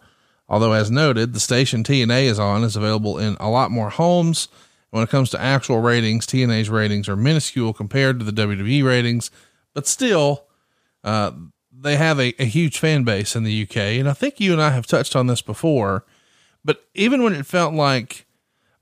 Although, 0.48 0.72
as 0.72 0.90
noted, 0.90 1.32
the 1.32 1.40
station 1.40 1.82
TNA 1.82 2.24
is 2.24 2.38
on 2.38 2.62
is 2.62 2.76
available 2.76 3.18
in 3.18 3.36
a 3.40 3.48
lot 3.48 3.70
more 3.70 3.88
homes. 3.88 4.48
When 4.90 5.02
it 5.02 5.08
comes 5.08 5.30
to 5.30 5.40
actual 5.40 5.80
ratings, 5.80 6.26
TNA's 6.26 6.70
ratings 6.70 7.08
are 7.08 7.16
minuscule 7.16 7.72
compared 7.72 8.18
to 8.18 8.24
the 8.24 8.46
WWE 8.46 8.84
ratings, 8.84 9.30
but 9.74 9.86
still, 9.86 10.44
uh, 11.02 11.32
they 11.72 11.96
have 11.96 12.20
a, 12.20 12.34
a 12.40 12.44
huge 12.44 12.78
fan 12.78 13.02
base 13.02 13.34
in 13.34 13.44
the 13.44 13.62
UK. 13.62 13.76
And 13.76 14.08
I 14.08 14.12
think 14.12 14.38
you 14.38 14.52
and 14.52 14.62
I 14.62 14.70
have 14.70 14.86
touched 14.86 15.16
on 15.16 15.26
this 15.26 15.42
before 15.42 16.04
but 16.66 16.84
even 16.94 17.22
when 17.22 17.32
it 17.32 17.46
felt 17.46 17.72
like 17.72 18.26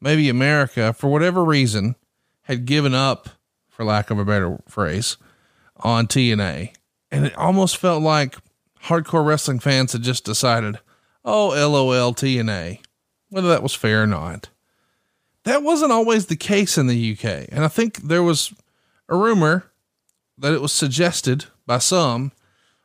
maybe 0.00 0.30
America, 0.30 0.94
for 0.94 1.08
whatever 1.08 1.44
reason, 1.44 1.96
had 2.42 2.64
given 2.64 2.94
up, 2.94 3.28
for 3.68 3.84
lack 3.84 4.10
of 4.10 4.18
a 4.18 4.24
better 4.24 4.58
phrase, 4.66 5.18
on 5.76 6.06
TNA, 6.06 6.74
and 7.10 7.26
it 7.26 7.36
almost 7.36 7.76
felt 7.76 8.02
like 8.02 8.36
hardcore 8.84 9.24
wrestling 9.24 9.58
fans 9.58 9.92
had 9.92 10.02
just 10.02 10.24
decided, 10.24 10.78
oh, 11.26 11.48
LOL 11.48 12.14
TNA, 12.14 12.80
whether 13.28 13.48
that 13.48 13.62
was 13.62 13.74
fair 13.74 14.04
or 14.04 14.06
not. 14.06 14.48
That 15.44 15.62
wasn't 15.62 15.92
always 15.92 16.26
the 16.26 16.36
case 16.36 16.78
in 16.78 16.86
the 16.86 17.12
UK. 17.12 17.48
And 17.52 17.64
I 17.64 17.68
think 17.68 17.98
there 17.98 18.22
was 18.22 18.54
a 19.10 19.16
rumor 19.16 19.70
that 20.38 20.54
it 20.54 20.62
was 20.62 20.72
suggested 20.72 21.44
by 21.66 21.78
some 21.78 22.32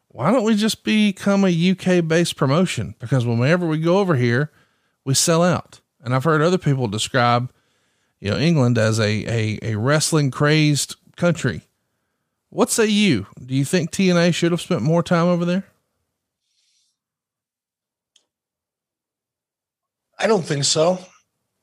why 0.09 0.31
don't 0.31 0.43
we 0.43 0.55
just 0.55 0.83
become 0.83 1.45
a 1.45 1.71
UK 1.71 2.05
based 2.05 2.35
promotion? 2.35 2.95
Because 2.99 3.25
whenever 3.25 3.67
we 3.67 3.77
go 3.77 3.99
over 3.99 4.15
here, 4.15 4.51
we 5.09 5.15
sell 5.15 5.41
out. 5.41 5.81
And 6.01 6.13
I've 6.13 6.23
heard 6.23 6.39
other 6.39 6.59
people 6.59 6.87
describe, 6.87 7.51
you 8.19 8.29
know, 8.29 8.37
England 8.37 8.77
as 8.77 8.99
a, 8.99 9.25
a, 9.25 9.59
a 9.63 9.75
wrestling 9.75 10.29
crazed 10.29 10.97
country. 11.15 11.63
What 12.51 12.69
say 12.69 12.85
you? 12.85 13.25
Do 13.43 13.55
you 13.55 13.65
think 13.65 13.89
TNA 13.89 14.35
should 14.35 14.51
have 14.51 14.61
spent 14.61 14.83
more 14.83 15.01
time 15.01 15.25
over 15.25 15.45
there? 15.45 15.63
I 20.19 20.27
don't 20.27 20.45
think 20.45 20.63
so. 20.63 20.99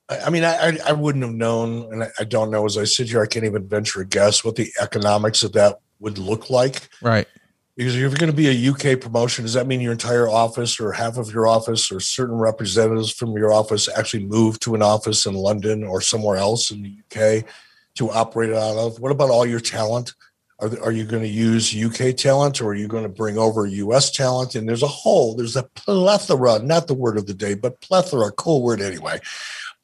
I, 0.08 0.18
I 0.22 0.30
mean, 0.30 0.42
I, 0.42 0.76
I 0.84 0.92
wouldn't 0.92 1.24
have 1.24 1.34
known, 1.34 1.92
and 1.92 2.02
I, 2.02 2.08
I 2.18 2.24
don't 2.24 2.50
know. 2.50 2.66
As 2.66 2.76
I 2.76 2.82
sit 2.82 3.08
here, 3.10 3.22
I 3.22 3.26
can't 3.26 3.44
even 3.44 3.68
venture 3.68 4.00
a 4.00 4.06
guess 4.06 4.42
what 4.42 4.56
the 4.56 4.72
economics 4.80 5.44
of 5.44 5.52
that 5.52 5.78
would 6.00 6.18
look 6.18 6.50
like. 6.50 6.88
Right. 7.00 7.28
Because 7.76 7.94
if 7.94 8.00
you're 8.00 8.10
going 8.10 8.30
to 8.30 8.36
be 8.36 8.48
a 8.48 8.70
UK 8.70 8.98
promotion, 8.98 9.44
does 9.44 9.52
that 9.52 9.66
mean 9.66 9.82
your 9.82 9.92
entire 9.92 10.28
office 10.28 10.80
or 10.80 10.92
half 10.92 11.18
of 11.18 11.30
your 11.30 11.46
office 11.46 11.92
or 11.92 12.00
certain 12.00 12.36
representatives 12.36 13.12
from 13.12 13.36
your 13.36 13.52
office 13.52 13.86
actually 13.94 14.24
move 14.24 14.58
to 14.60 14.74
an 14.74 14.80
office 14.80 15.26
in 15.26 15.34
London 15.34 15.84
or 15.84 16.00
somewhere 16.00 16.38
else 16.38 16.70
in 16.70 16.82
the 16.82 16.96
UK 17.04 17.44
to 17.96 18.10
operate 18.10 18.50
out 18.50 18.78
of? 18.78 18.98
What 18.98 19.12
about 19.12 19.28
all 19.28 19.44
your 19.44 19.60
talent? 19.60 20.14
Are, 20.58 20.70
are 20.84 20.92
you 20.92 21.04
going 21.04 21.22
to 21.22 21.28
use 21.28 21.76
UK 21.76 22.16
talent 22.16 22.62
or 22.62 22.68
are 22.68 22.74
you 22.74 22.88
going 22.88 23.02
to 23.02 23.10
bring 23.10 23.36
over 23.36 23.66
US 23.66 24.10
talent? 24.10 24.54
And 24.54 24.66
there's 24.66 24.82
a 24.82 24.88
whole, 24.88 25.34
there's 25.34 25.56
a 25.56 25.64
plethora, 25.74 26.60
not 26.60 26.86
the 26.86 26.94
word 26.94 27.18
of 27.18 27.26
the 27.26 27.34
day, 27.34 27.52
but 27.52 27.82
plethora, 27.82 28.32
cool 28.32 28.62
word 28.62 28.80
anyway, 28.80 29.20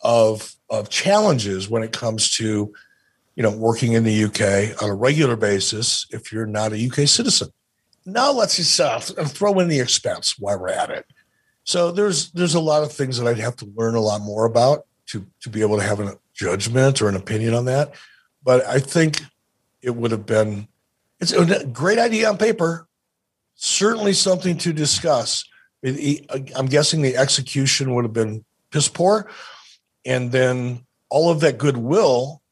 of, 0.02 0.54
of 0.70 0.88
challenges 0.88 1.68
when 1.68 1.82
it 1.82 1.92
comes 1.92 2.30
to, 2.36 2.72
you 3.36 3.42
know, 3.42 3.54
working 3.54 3.92
in 3.92 4.04
the 4.04 4.24
UK 4.24 4.82
on 4.82 4.88
a 4.88 4.94
regular 4.94 5.36
basis 5.36 6.06
if 6.08 6.32
you're 6.32 6.46
not 6.46 6.72
a 6.72 6.86
UK 6.86 7.06
citizen 7.06 7.52
now 8.04 8.32
let's 8.32 8.56
just 8.56 8.78
uh, 8.80 8.98
throw 9.00 9.58
in 9.60 9.68
the 9.68 9.80
expense 9.80 10.38
while 10.38 10.58
we're 10.58 10.68
at 10.68 10.90
it. 10.90 11.06
So 11.64 11.92
there's 11.92 12.30
there's 12.32 12.54
a 12.54 12.60
lot 12.60 12.82
of 12.82 12.92
things 12.92 13.18
that 13.18 13.26
I'd 13.26 13.38
have 13.38 13.56
to 13.56 13.72
learn 13.76 13.94
a 13.94 14.00
lot 14.00 14.20
more 14.20 14.44
about 14.44 14.86
to 15.06 15.26
to 15.40 15.48
be 15.48 15.60
able 15.60 15.78
to 15.78 15.84
have 15.84 16.00
a 16.00 16.18
judgment 16.34 17.00
or 17.00 17.08
an 17.08 17.16
opinion 17.16 17.54
on 17.54 17.66
that. 17.66 17.94
But 18.42 18.66
I 18.66 18.80
think 18.80 19.22
it 19.80 19.94
would 19.94 20.10
have 20.10 20.26
been 20.26 20.68
it's 21.20 21.32
a 21.32 21.64
great 21.66 21.98
idea 21.98 22.28
on 22.28 22.36
paper. 22.36 22.88
Certainly 23.54 24.14
something 24.14 24.58
to 24.58 24.72
discuss. 24.72 25.44
I'm 25.84 26.66
guessing 26.66 27.02
the 27.02 27.16
execution 27.16 27.94
would 27.94 28.04
have 28.04 28.12
been 28.12 28.44
piss 28.70 28.88
poor, 28.88 29.28
And 30.04 30.32
then 30.32 30.84
all 31.10 31.30
of 31.30 31.40
that 31.40 31.58
goodwill 31.58 32.42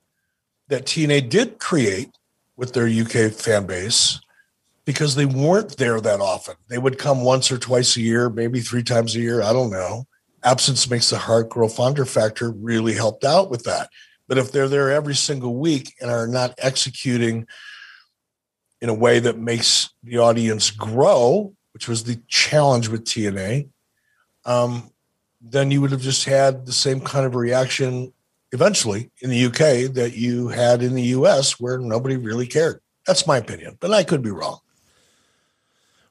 that 0.69 0.85
TNA 0.85 1.29
did 1.29 1.59
create 1.59 2.11
with 2.57 2.75
their 2.75 2.87
UK 2.87 3.33
fan 3.33 3.67
base 3.67 4.21
because 4.85 5.15
they 5.15 5.27
weren't 5.27 5.77
there 5.77 6.01
that 6.01 6.21
often. 6.21 6.55
They 6.69 6.79
would 6.79 6.99
come 6.99 7.23
once 7.23 7.51
or 7.51 7.59
twice 7.59 7.97
a 7.97 8.01
year, 8.01 8.31
maybe 8.31 8.61
three 8.61 8.83
times 8.83 9.15
a 9.15 9.21
year. 9.21 9.43
I 9.43 9.53
don't 9.53 9.71
know. 9.71 10.07
Absence 10.43 10.89
makes 10.89 11.11
the 11.11 11.19
heart 11.19 11.51
grow 11.51 11.69
fonder 11.69 12.05
factor 12.05 12.51
really 12.51 12.95
helped 12.95 13.25
out 13.25 13.51
with 13.51 13.65
that. 13.65 13.91
But 14.27 14.39
if 14.39 14.53
they're 14.53 14.69
there 14.69 14.91
every 14.91 15.15
single 15.15 15.57
week 15.57 15.95
and 16.01 16.11
are 16.11 16.27
not 16.27 16.55
executing 16.59 17.47
in 18.81 18.89
a 18.89 18.95
way 18.95 19.19
that 19.19 19.39
makes 19.39 19.91
the 20.03 20.19
audience 20.19 20.71
grow, 20.71 21.53
which 21.75 21.89
was 21.89 22.05
the 22.05 22.21
challenge 22.29 22.89
with 22.89 23.05
TNA, 23.05 23.69
um, 24.45 24.91
then 25.41 25.71
you 25.71 25.81
would 25.81 25.91
have 25.91 26.01
just 26.01 26.25
had 26.25 26.67
the 26.67 26.73
same 26.73 27.01
kind 27.01 27.27
of 27.27 27.35
reaction 27.35 28.13
eventually 28.53 29.11
in 29.21 29.31
the 29.31 29.47
UK 29.47 29.93
that 29.95 30.15
you 30.17 30.49
had 30.49 30.83
in 30.83 30.95
the 30.95 31.03
US 31.03 31.61
where 31.61 31.79
nobody 31.79 32.17
really 32.17 32.47
cared. 32.47 32.81
That's 33.07 33.27
my 33.27 33.39
opinion, 33.39 33.77
but 33.81 33.93
I 33.93 34.05
could 34.05 34.23
be 34.23 34.31
wrong. 34.31 34.61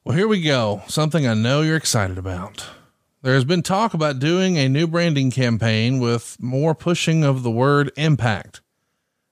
Well, 0.06 0.16
here 0.16 0.30
we 0.30 0.42
go. 0.42 0.82
Something 0.88 1.28
I 1.28 1.34
know 1.34 1.62
you're 1.62 1.76
excited 1.76 2.18
about. 2.18 2.66
There 3.22 3.34
has 3.34 3.44
been 3.44 3.62
talk 3.62 3.94
about 3.94 4.18
doing 4.18 4.58
a 4.58 4.70
new 4.70 4.88
branding 4.88 5.30
campaign 5.30 6.00
with 6.00 6.38
more 6.40 6.74
pushing 6.74 7.26
of 7.26 7.44
the 7.44 7.52
word 7.52 7.92
impact. 7.98 8.62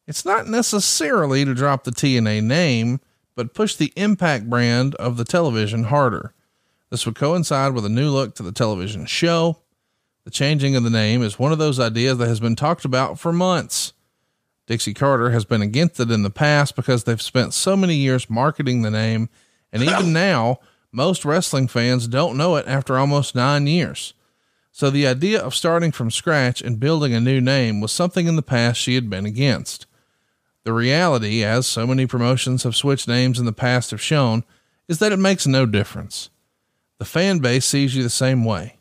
It's 0.08 0.26
not 0.26 0.48
necessarily 0.48 1.46
to 1.46 1.54
drop 1.54 1.86
the 1.86 1.92
TNA 1.92 2.44
name, 2.44 3.00
but 3.34 3.54
push 3.54 3.76
the 3.76 3.94
impact 3.96 4.50
brand 4.50 4.94
of 4.96 5.16
the 5.16 5.24
television 5.24 5.86
harder. 5.86 6.34
This 6.90 7.06
would 7.06 7.16
coincide 7.16 7.74
with 7.74 7.86
a 7.86 7.90
new 7.90 8.10
look 8.10 8.36
to 8.36 8.44
the 8.44 8.52
television 8.52 9.06
show. 9.06 9.60
The 10.26 10.32
changing 10.32 10.76
of 10.76 10.84
the 10.84 10.90
name 10.90 11.24
is 11.24 11.40
one 11.40 11.54
of 11.54 11.60
those 11.60 11.80
ideas 11.80 12.18
that 12.18 12.28
has 12.28 12.42
been 12.42 12.58
talked 12.58 12.84
about 12.84 13.20
for 13.20 13.32
months. 13.32 13.94
Dixie 14.68 14.94
Carter 14.94 15.30
has 15.30 15.46
been 15.46 15.62
against 15.62 16.02
it 16.02 16.12
in 16.12 16.24
the 16.24 16.30
past 16.30 16.76
because 16.76 17.06
they've 17.06 17.22
spent 17.22 17.54
so 17.54 17.78
many 17.78 17.96
years 17.96 18.30
marketing 18.30 18.82
the 18.82 18.92
name, 18.92 19.30
and 19.72 19.84
even 19.84 20.14
now, 20.28 20.60
most 20.92 21.26
wrestling 21.26 21.68
fans 21.68 22.08
don't 22.08 22.38
know 22.38 22.56
it 22.56 22.68
after 22.68 22.98
almost 22.98 23.36
nine 23.36 23.68
years. 23.68 24.14
So 24.72 24.90
the 24.90 25.08
idea 25.08 25.42
of 25.42 25.56
starting 25.56 25.92
from 25.92 26.12
scratch 26.12 26.62
and 26.62 26.80
building 26.80 27.14
a 27.14 27.20
new 27.20 27.42
name 27.42 27.82
was 27.82 27.92
something 27.92 28.28
in 28.28 28.36
the 28.36 28.44
past 28.44 28.80
she 28.80 28.96
had 28.96 29.10
been 29.10 29.26
against. 29.26 29.88
The 30.66 30.74
reality, 30.74 31.44
as 31.44 31.66
so 31.66 31.88
many 31.88 32.06
promotions 32.06 32.64
have 32.64 32.76
switched 32.76 33.08
names 33.08 33.40
in 33.40 33.46
the 33.46 33.54
past 33.54 33.92
have 33.92 34.02
shown, 34.02 34.44
is 34.88 35.00
that 35.00 35.12
it 35.12 35.18
makes 35.18 35.48
no 35.48 35.66
difference. 35.66 36.30
The 37.00 37.06
fan 37.06 37.40
base 37.40 37.66
sees 37.66 37.96
you 37.96 38.04
the 38.04 38.10
same 38.10 38.44
way. 38.46 38.78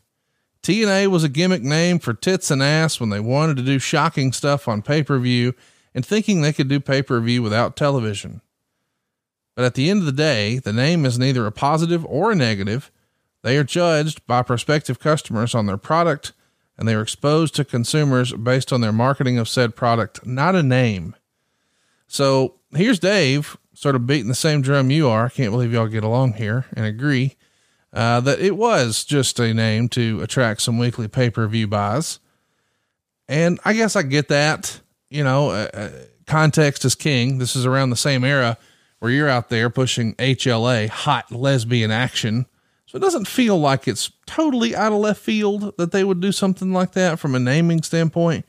TNA 0.63 1.07
was 1.07 1.23
a 1.23 1.29
gimmick 1.29 1.63
name 1.63 1.97
for 1.97 2.13
tits 2.13 2.51
and 2.51 2.61
ass 2.61 2.99
when 2.99 3.09
they 3.09 3.19
wanted 3.19 3.57
to 3.57 3.63
do 3.63 3.79
shocking 3.79 4.33
stuff 4.33 4.67
on 4.67 4.81
pay 4.81 5.01
per 5.01 5.17
view 5.17 5.53
and 5.95 6.05
thinking 6.05 6.41
they 6.41 6.53
could 6.53 6.67
do 6.67 6.79
pay 6.79 7.01
per 7.01 7.19
view 7.19 7.41
without 7.41 7.75
television. 7.75 8.41
But 9.57 9.65
at 9.65 9.73
the 9.73 9.89
end 9.89 10.01
of 10.01 10.05
the 10.05 10.11
day, 10.11 10.59
the 10.59 10.71
name 10.71 11.03
is 11.03 11.17
neither 11.17 11.47
a 11.47 11.51
positive 11.51 12.05
or 12.05 12.31
a 12.31 12.35
negative. 12.35 12.91
They 13.41 13.57
are 13.57 13.63
judged 13.63 14.23
by 14.27 14.43
prospective 14.43 14.99
customers 14.99 15.55
on 15.55 15.65
their 15.65 15.77
product, 15.77 16.33
and 16.77 16.87
they 16.87 16.93
are 16.93 17.01
exposed 17.01 17.55
to 17.55 17.65
consumers 17.65 18.31
based 18.33 18.71
on 18.71 18.81
their 18.81 18.91
marketing 18.91 19.39
of 19.39 19.49
said 19.49 19.75
product, 19.75 20.23
not 20.27 20.53
a 20.53 20.61
name. 20.61 21.15
So 22.05 22.53
here's 22.75 22.99
Dave, 22.99 23.57
sort 23.73 23.95
of 23.95 24.05
beating 24.05 24.27
the 24.27 24.35
same 24.35 24.61
drum 24.61 24.91
you 24.91 25.09
are. 25.09 25.25
I 25.25 25.29
can't 25.29 25.51
believe 25.51 25.73
y'all 25.73 25.87
get 25.87 26.03
along 26.03 26.33
here 26.33 26.67
and 26.75 26.85
agree 26.85 27.35
uh, 27.91 28.19
that 28.19 28.39
it 28.39 28.55
was 28.55 29.03
just 29.03 29.39
a 29.39 29.55
name 29.55 29.89
to 29.89 30.21
attract 30.21 30.61
some 30.61 30.77
weekly 30.77 31.07
pay 31.07 31.31
per 31.31 31.47
view 31.47 31.65
buys. 31.65 32.19
And 33.27 33.59
I 33.65 33.73
guess 33.73 33.95
I 33.95 34.03
get 34.03 34.27
that. 34.27 34.81
You 35.09 35.23
know, 35.23 35.49
uh, 35.49 35.69
uh, 35.73 35.89
context 36.27 36.85
is 36.85 36.93
king. 36.93 37.39
This 37.39 37.55
is 37.55 37.65
around 37.65 37.89
the 37.89 37.95
same 37.95 38.23
era 38.23 38.59
where 38.99 39.11
you're 39.11 39.29
out 39.29 39.49
there 39.49 39.69
pushing 39.69 40.15
HLA, 40.15 40.89
hot 40.89 41.31
lesbian 41.31 41.91
action. 41.91 42.45
So 42.85 42.97
it 42.97 43.01
doesn't 43.01 43.27
feel 43.27 43.59
like 43.59 43.87
it's 43.87 44.11
totally 44.25 44.75
out 44.75 44.93
of 44.93 44.99
left 44.99 45.21
field 45.21 45.75
that 45.77 45.91
they 45.91 46.03
would 46.03 46.21
do 46.21 46.31
something 46.31 46.71
like 46.71 46.93
that 46.93 47.19
from 47.19 47.35
a 47.35 47.39
naming 47.39 47.83
standpoint. 47.83 48.45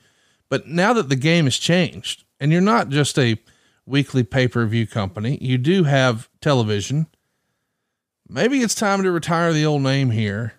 But 0.48 0.66
now 0.66 0.92
that 0.92 1.08
the 1.08 1.16
game 1.16 1.44
has 1.44 1.58
changed 1.58 2.24
and 2.40 2.52
you're 2.52 2.60
not 2.60 2.88
just 2.88 3.18
a 3.18 3.38
weekly 3.84 4.22
pay 4.22 4.48
per 4.48 4.64
view 4.66 4.86
company, 4.86 5.38
you 5.40 5.58
do 5.58 5.84
have 5.84 6.28
television 6.40 7.08
maybe 8.28 8.60
it's 8.60 8.74
time 8.74 9.02
to 9.02 9.10
retire 9.10 9.52
the 9.52 9.66
old 9.66 9.82
name 9.82 10.10
here. 10.10 10.54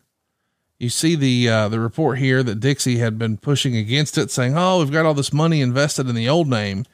You 0.77 0.89
see 0.89 1.15
the 1.15 1.49
uh, 1.49 1.67
the 1.69 1.79
report 1.79 2.19
here 2.19 2.41
that 2.41 2.59
Dixie 2.59 2.99
had 2.99 3.17
been 3.17 3.37
pushing 3.37 3.75
against 3.75 4.17
it, 4.17 4.31
saying, 4.31 4.57
"Oh, 4.57 4.79
we've 4.79 4.91
got 4.91 5.05
all 5.05 5.13
this 5.13 5.33
money 5.33 5.61
invested 5.61 6.07
in 6.07 6.15
the 6.15 6.29
old 6.29 6.47
name." 6.47 6.85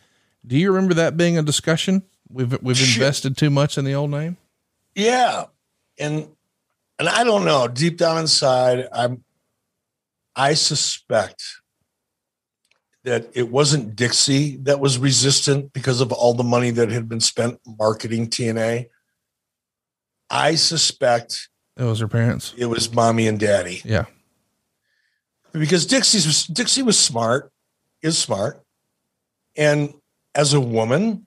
Do 0.46 0.58
you 0.58 0.72
remember 0.72 0.94
that 0.96 1.18
being 1.18 1.38
a 1.38 1.44
discussion? 1.44 2.04
We've 2.30 2.52
we've 2.62 2.80
invested 2.80 3.38
too 3.38 3.50
much 3.50 3.78
in 3.78 3.86
the 3.86 3.96
old 3.96 4.12
name. 4.12 4.38
Yeah, 4.96 5.46
and 6.00 6.28
and 7.00 7.10
I 7.10 7.24
don't 7.24 7.46
know. 7.46 7.68
Deep 7.68 7.98
down 7.98 8.18
inside, 8.18 8.88
I'm 8.92 9.24
I 10.36 10.54
suspect 10.54 11.44
that 13.04 13.30
it 13.34 13.50
wasn't 13.50 13.96
Dixie 13.96 14.58
that 14.58 14.80
was 14.80 14.98
resistant 14.98 15.72
because 15.72 16.02
of 16.02 16.12
all 16.12 16.34
the 16.34 16.44
money 16.44 16.72
that 16.72 16.90
had 16.90 17.08
been 17.08 17.20
spent 17.20 17.60
marketing 17.66 18.28
TNA. 18.28 18.88
I 20.30 20.56
suspect 20.56 21.50
it 21.78 21.84
was 21.84 22.00
her 22.00 22.08
parents. 22.08 22.54
It 22.58 22.66
was 22.66 22.92
mommy 22.94 23.28
and 23.28 23.40
daddy. 23.40 23.82
Yeah. 23.86 24.06
Because 25.52 25.86
Dixie's 25.86 26.26
was 26.26 26.48
Dixie 26.48 26.84
was 26.84 27.00
smart, 27.00 27.52
is 28.02 28.18
smart. 28.18 28.62
And 29.56 29.94
as 30.34 30.54
a 30.54 30.60
woman, 30.60 31.25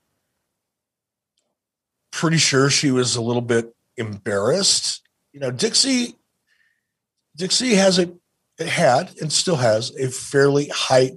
pretty 2.18 2.36
sure 2.36 2.68
she 2.68 2.90
was 2.90 3.14
a 3.14 3.22
little 3.22 3.42
bit 3.42 3.74
embarrassed. 3.96 5.02
You 5.32 5.38
know, 5.38 5.52
Dixie 5.52 6.16
Dixie 7.36 7.76
has 7.76 7.98
a 8.00 8.12
it 8.58 8.66
had 8.66 9.14
and 9.20 9.32
still 9.32 9.56
has 9.56 9.94
a 9.94 10.10
fairly 10.10 10.68
high 10.68 11.12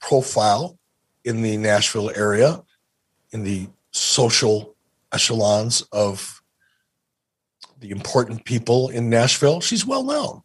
profile 0.00 0.78
in 1.24 1.42
the 1.42 1.56
Nashville 1.56 2.12
area, 2.14 2.62
in 3.32 3.42
the 3.42 3.68
social 3.90 4.76
echelons 5.12 5.82
of 5.90 6.40
the 7.80 7.90
important 7.90 8.44
people 8.44 8.88
in 8.90 9.10
Nashville, 9.10 9.60
she's 9.60 9.84
well 9.84 10.04
known. 10.04 10.42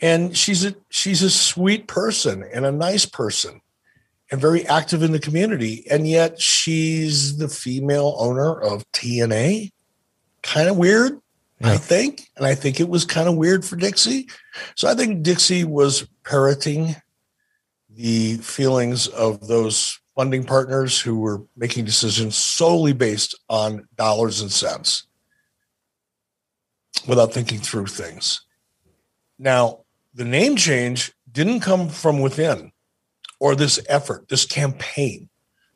And 0.00 0.34
she's 0.34 0.64
a 0.64 0.74
she's 0.88 1.22
a 1.22 1.30
sweet 1.30 1.86
person 1.86 2.42
and 2.42 2.64
a 2.64 2.72
nice 2.72 3.04
person 3.04 3.60
and 4.30 4.40
very 4.40 4.66
active 4.66 5.02
in 5.02 5.12
the 5.12 5.18
community. 5.18 5.86
And 5.90 6.08
yet 6.08 6.40
she's 6.40 7.38
the 7.38 7.48
female 7.48 8.16
owner 8.18 8.60
of 8.60 8.90
TNA. 8.92 9.70
Kind 10.42 10.68
of 10.68 10.76
weird, 10.76 11.20
yeah. 11.60 11.72
I 11.72 11.76
think. 11.76 12.28
And 12.36 12.46
I 12.46 12.54
think 12.54 12.80
it 12.80 12.88
was 12.88 13.04
kind 13.04 13.28
of 13.28 13.36
weird 13.36 13.64
for 13.64 13.76
Dixie. 13.76 14.28
So 14.74 14.88
I 14.88 14.94
think 14.94 15.22
Dixie 15.22 15.64
was 15.64 16.06
parroting 16.24 16.96
the 17.90 18.36
feelings 18.38 19.08
of 19.08 19.46
those 19.46 20.00
funding 20.14 20.44
partners 20.44 21.00
who 21.00 21.18
were 21.18 21.42
making 21.56 21.84
decisions 21.84 22.36
solely 22.36 22.92
based 22.92 23.38
on 23.48 23.86
dollars 23.96 24.40
and 24.40 24.50
cents 24.50 25.06
without 27.06 27.32
thinking 27.32 27.58
through 27.58 27.86
things. 27.86 28.44
Now, 29.38 29.80
the 30.14 30.24
name 30.24 30.56
change 30.56 31.12
didn't 31.30 31.60
come 31.60 31.88
from 31.88 32.20
within 32.20 32.70
or 33.44 33.54
this 33.54 33.78
effort, 33.90 34.26
this 34.30 34.46
campaign 34.46 35.28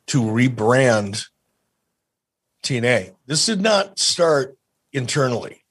to 0.07 0.23
rebrand 0.23 1.27
TNA. 2.63 3.13
This 3.27 3.45
did 3.45 3.61
not 3.61 3.99
start 3.99 4.57
internally. 4.91 5.63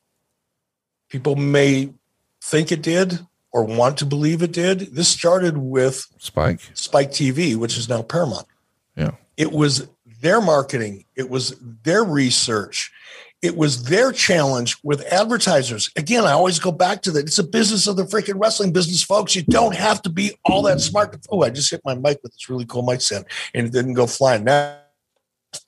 People 1.09 1.35
may 1.35 1.93
think 2.41 2.71
it 2.71 2.83
did 2.83 3.19
or 3.51 3.65
want 3.65 3.97
to 3.97 4.07
believe 4.07 4.45
it 4.45 4.53
did. 4.53 4.95
This 4.95 5.09
started 5.09 5.59
with 5.59 6.07
Spike, 6.19 6.61
Spike 6.73 7.11
TV, 7.11 7.57
which 7.57 7.77
is 7.77 7.89
now 7.89 8.03
Paramount. 8.03 8.47
Yeah. 8.95 9.17
It 9.37 9.51
was 9.51 9.89
their 10.21 10.41
marketing, 10.41 11.05
it 11.17 11.29
was 11.29 11.57
their 11.83 12.05
research, 12.05 12.93
it 13.41 13.57
was 13.57 13.85
their 13.85 14.11
challenge 14.11 14.77
with 14.83 15.07
advertisers. 15.13 15.91
Again, 15.97 16.25
I 16.25 16.33
always 16.33 16.59
go 16.59 16.73
back 16.73 17.03
to 17.03 17.11
that. 17.13 17.27
It's 17.27 17.39
a 17.39 17.45
business 17.45 17.87
of 17.87 17.97
the 17.97 18.05
freaking 18.05 18.41
wrestling 18.41 18.73
business, 18.73 19.03
folks. 19.03 19.37
You 19.37 19.43
don't 19.43 19.77
have 19.77 20.03
to 20.03 20.11
be 20.11 20.33
all 20.45 20.63
that 20.63 20.81
smart. 20.81 21.17
Oh, 21.31 21.43
I 21.43 21.51
just 21.51 21.71
hit 21.71 21.81
my 21.85 21.95
mic 21.95 22.21
with 22.23 22.33
this 22.33 22.49
really 22.49 22.67
cool 22.67 22.83
mic 22.83 23.01
stand 23.01 23.27
and 23.55 23.67
it 23.67 23.73
didn't 23.73 23.95
go 23.95 24.09
flying. 24.09 24.45
That's 24.45 24.83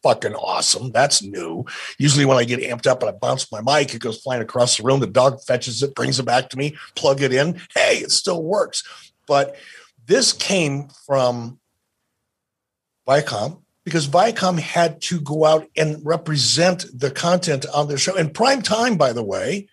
fucking 0.03 0.35
awesome. 0.35 0.91
That's 0.91 1.23
new. 1.23 1.64
Usually 1.97 2.25
when 2.25 2.39
I 2.39 2.45
get 2.45 2.61
amped 2.61 2.89
up 2.89 3.03
and 3.03 3.11
I 3.11 3.12
bounce 3.12 3.51
my 3.53 3.61
mic, 3.61 3.95
it 3.95 4.01
goes 4.01 4.21
flying 4.21 4.43
across 4.43 4.77
the 4.77 4.83
room. 4.83 4.99
The 4.99 5.07
dog 5.07 5.41
fetches 5.43 5.83
it, 5.83 5.95
brings 5.95 6.18
it 6.18 6.25
back 6.25 6.49
to 6.51 6.59
me, 6.59 6.77
plug 6.97 7.23
it 7.23 7.33
in. 7.33 7.61
Hey, 7.75 7.99
it 7.99 8.11
still 8.11 8.43
works. 8.43 8.83
But 9.29 9.55
this 10.07 10.33
came 10.33 10.89
from 11.07 11.61
Viacom 13.07 13.59
because 13.85 14.09
Viacom 14.09 14.59
had 14.59 15.01
to 15.03 15.20
go 15.20 15.45
out 15.45 15.66
and 15.76 16.05
represent 16.05 16.87
the 16.93 17.11
content 17.11 17.66
on 17.72 17.89
their 17.89 17.99
show. 17.99 18.16
And 18.16 18.33
prime 18.33 18.62
time, 18.62 18.97
by 18.97 19.12
the 19.12 19.24
way, 19.24 19.68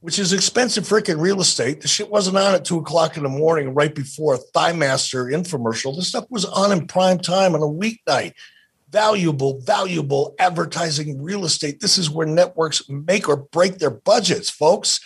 which 0.00 0.18
is 0.18 0.32
expensive 0.32 0.84
freaking 0.84 1.20
real 1.20 1.40
estate. 1.40 1.80
The 1.80 1.88
shit 1.88 2.10
wasn't 2.10 2.36
on 2.36 2.54
at 2.54 2.64
two 2.64 2.78
o'clock 2.78 3.16
in 3.16 3.22
the 3.22 3.28
morning 3.28 3.74
right 3.74 3.94
before 3.94 4.34
a 4.34 4.38
Thighmaster 4.54 5.32
infomercial. 5.32 5.96
This 5.96 6.08
stuff 6.08 6.26
was 6.30 6.44
on 6.44 6.70
in 6.70 6.86
prime 6.86 7.18
time 7.18 7.54
on 7.54 7.62
a 7.62 7.66
weeknight. 7.66 8.34
Valuable, 8.90 9.60
valuable 9.62 10.34
advertising 10.38 11.22
real 11.22 11.44
estate. 11.44 11.80
This 11.80 11.98
is 11.98 12.08
where 12.08 12.26
networks 12.26 12.88
make 12.88 13.28
or 13.28 13.36
break 13.36 13.78
their 13.78 13.90
budgets, 13.90 14.48
folks. 14.48 15.00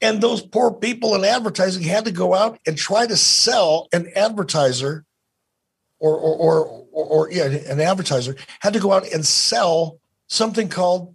And 0.00 0.20
those 0.20 0.42
poor 0.42 0.72
people 0.72 1.14
in 1.14 1.24
advertising 1.24 1.82
had 1.82 2.04
to 2.04 2.12
go 2.12 2.34
out 2.34 2.58
and 2.66 2.76
try 2.76 3.06
to 3.06 3.16
sell 3.16 3.88
an 3.92 4.10
advertiser 4.14 5.05
or, 5.98 6.14
or, 6.14 6.36
or, 6.36 6.86
or, 6.92 7.04
or 7.04 7.32
yeah, 7.32 7.44
an 7.44 7.80
advertiser 7.80 8.36
had 8.60 8.72
to 8.74 8.80
go 8.80 8.92
out 8.92 9.10
and 9.12 9.24
sell 9.24 9.98
something 10.28 10.68
called 10.68 11.14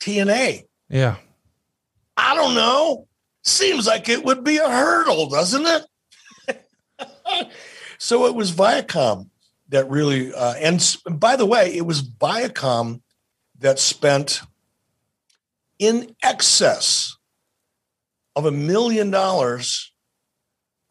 TNA. 0.00 0.64
Yeah. 0.88 1.16
I 2.16 2.34
don't 2.34 2.54
know. 2.54 3.06
Seems 3.44 3.86
like 3.86 4.08
it 4.08 4.24
would 4.24 4.44
be 4.44 4.58
a 4.58 4.68
hurdle, 4.68 5.28
doesn't 5.28 5.66
it? 5.66 7.48
so 7.98 8.26
it 8.26 8.34
was 8.34 8.52
Viacom 8.52 9.28
that 9.68 9.88
really, 9.90 10.32
uh, 10.32 10.54
and 10.54 10.96
by 11.10 11.36
the 11.36 11.46
way, 11.46 11.74
it 11.74 11.86
was 11.86 12.02
Viacom 12.02 13.00
that 13.58 13.78
spent 13.78 14.42
in 15.78 16.14
excess 16.22 17.16
of 18.36 18.46
a 18.46 18.52
million 18.52 19.10
dollars 19.10 19.92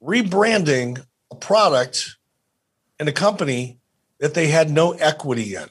rebranding 0.03 1.03
a 1.31 1.35
product 1.35 2.17
and 3.01 3.09
a 3.09 3.11
company 3.11 3.79
that 4.19 4.35
they 4.35 4.47
had 4.49 4.69
no 4.69 4.91
equity 4.91 5.55
in. 5.55 5.65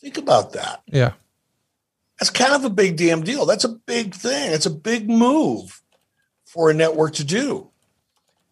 Think 0.00 0.16
about 0.16 0.54
that. 0.54 0.80
Yeah. 0.86 1.12
That's 2.18 2.30
kind 2.30 2.54
of 2.54 2.64
a 2.64 2.70
big 2.70 2.96
damn 2.96 3.22
deal. 3.22 3.44
That's 3.44 3.64
a 3.64 3.68
big 3.68 4.14
thing. 4.14 4.52
It's 4.52 4.64
a 4.64 4.70
big 4.70 5.10
move 5.10 5.82
for 6.46 6.70
a 6.70 6.74
network 6.74 7.12
to 7.16 7.24
do. 7.24 7.68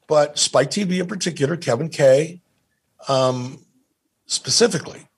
But 0.06 0.38
Spike 0.38 0.70
TV 0.70 1.00
in 1.00 1.06
particular, 1.06 1.56
Kevin 1.56 1.88
Kay 1.88 2.42
um, 3.08 3.64
specifically, 4.26 5.08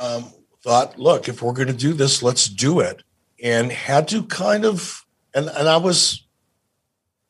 um, 0.00 0.24
thought, 0.60 0.98
look, 0.98 1.28
if 1.28 1.40
we're 1.40 1.52
going 1.52 1.68
to 1.68 1.72
do 1.72 1.92
this, 1.92 2.20
let's 2.20 2.48
do 2.48 2.80
it. 2.80 3.04
And 3.40 3.70
had 3.70 4.08
to 4.08 4.24
kind 4.24 4.64
of, 4.64 5.06
and, 5.32 5.48
and 5.50 5.68
I 5.68 5.76
was 5.76 6.26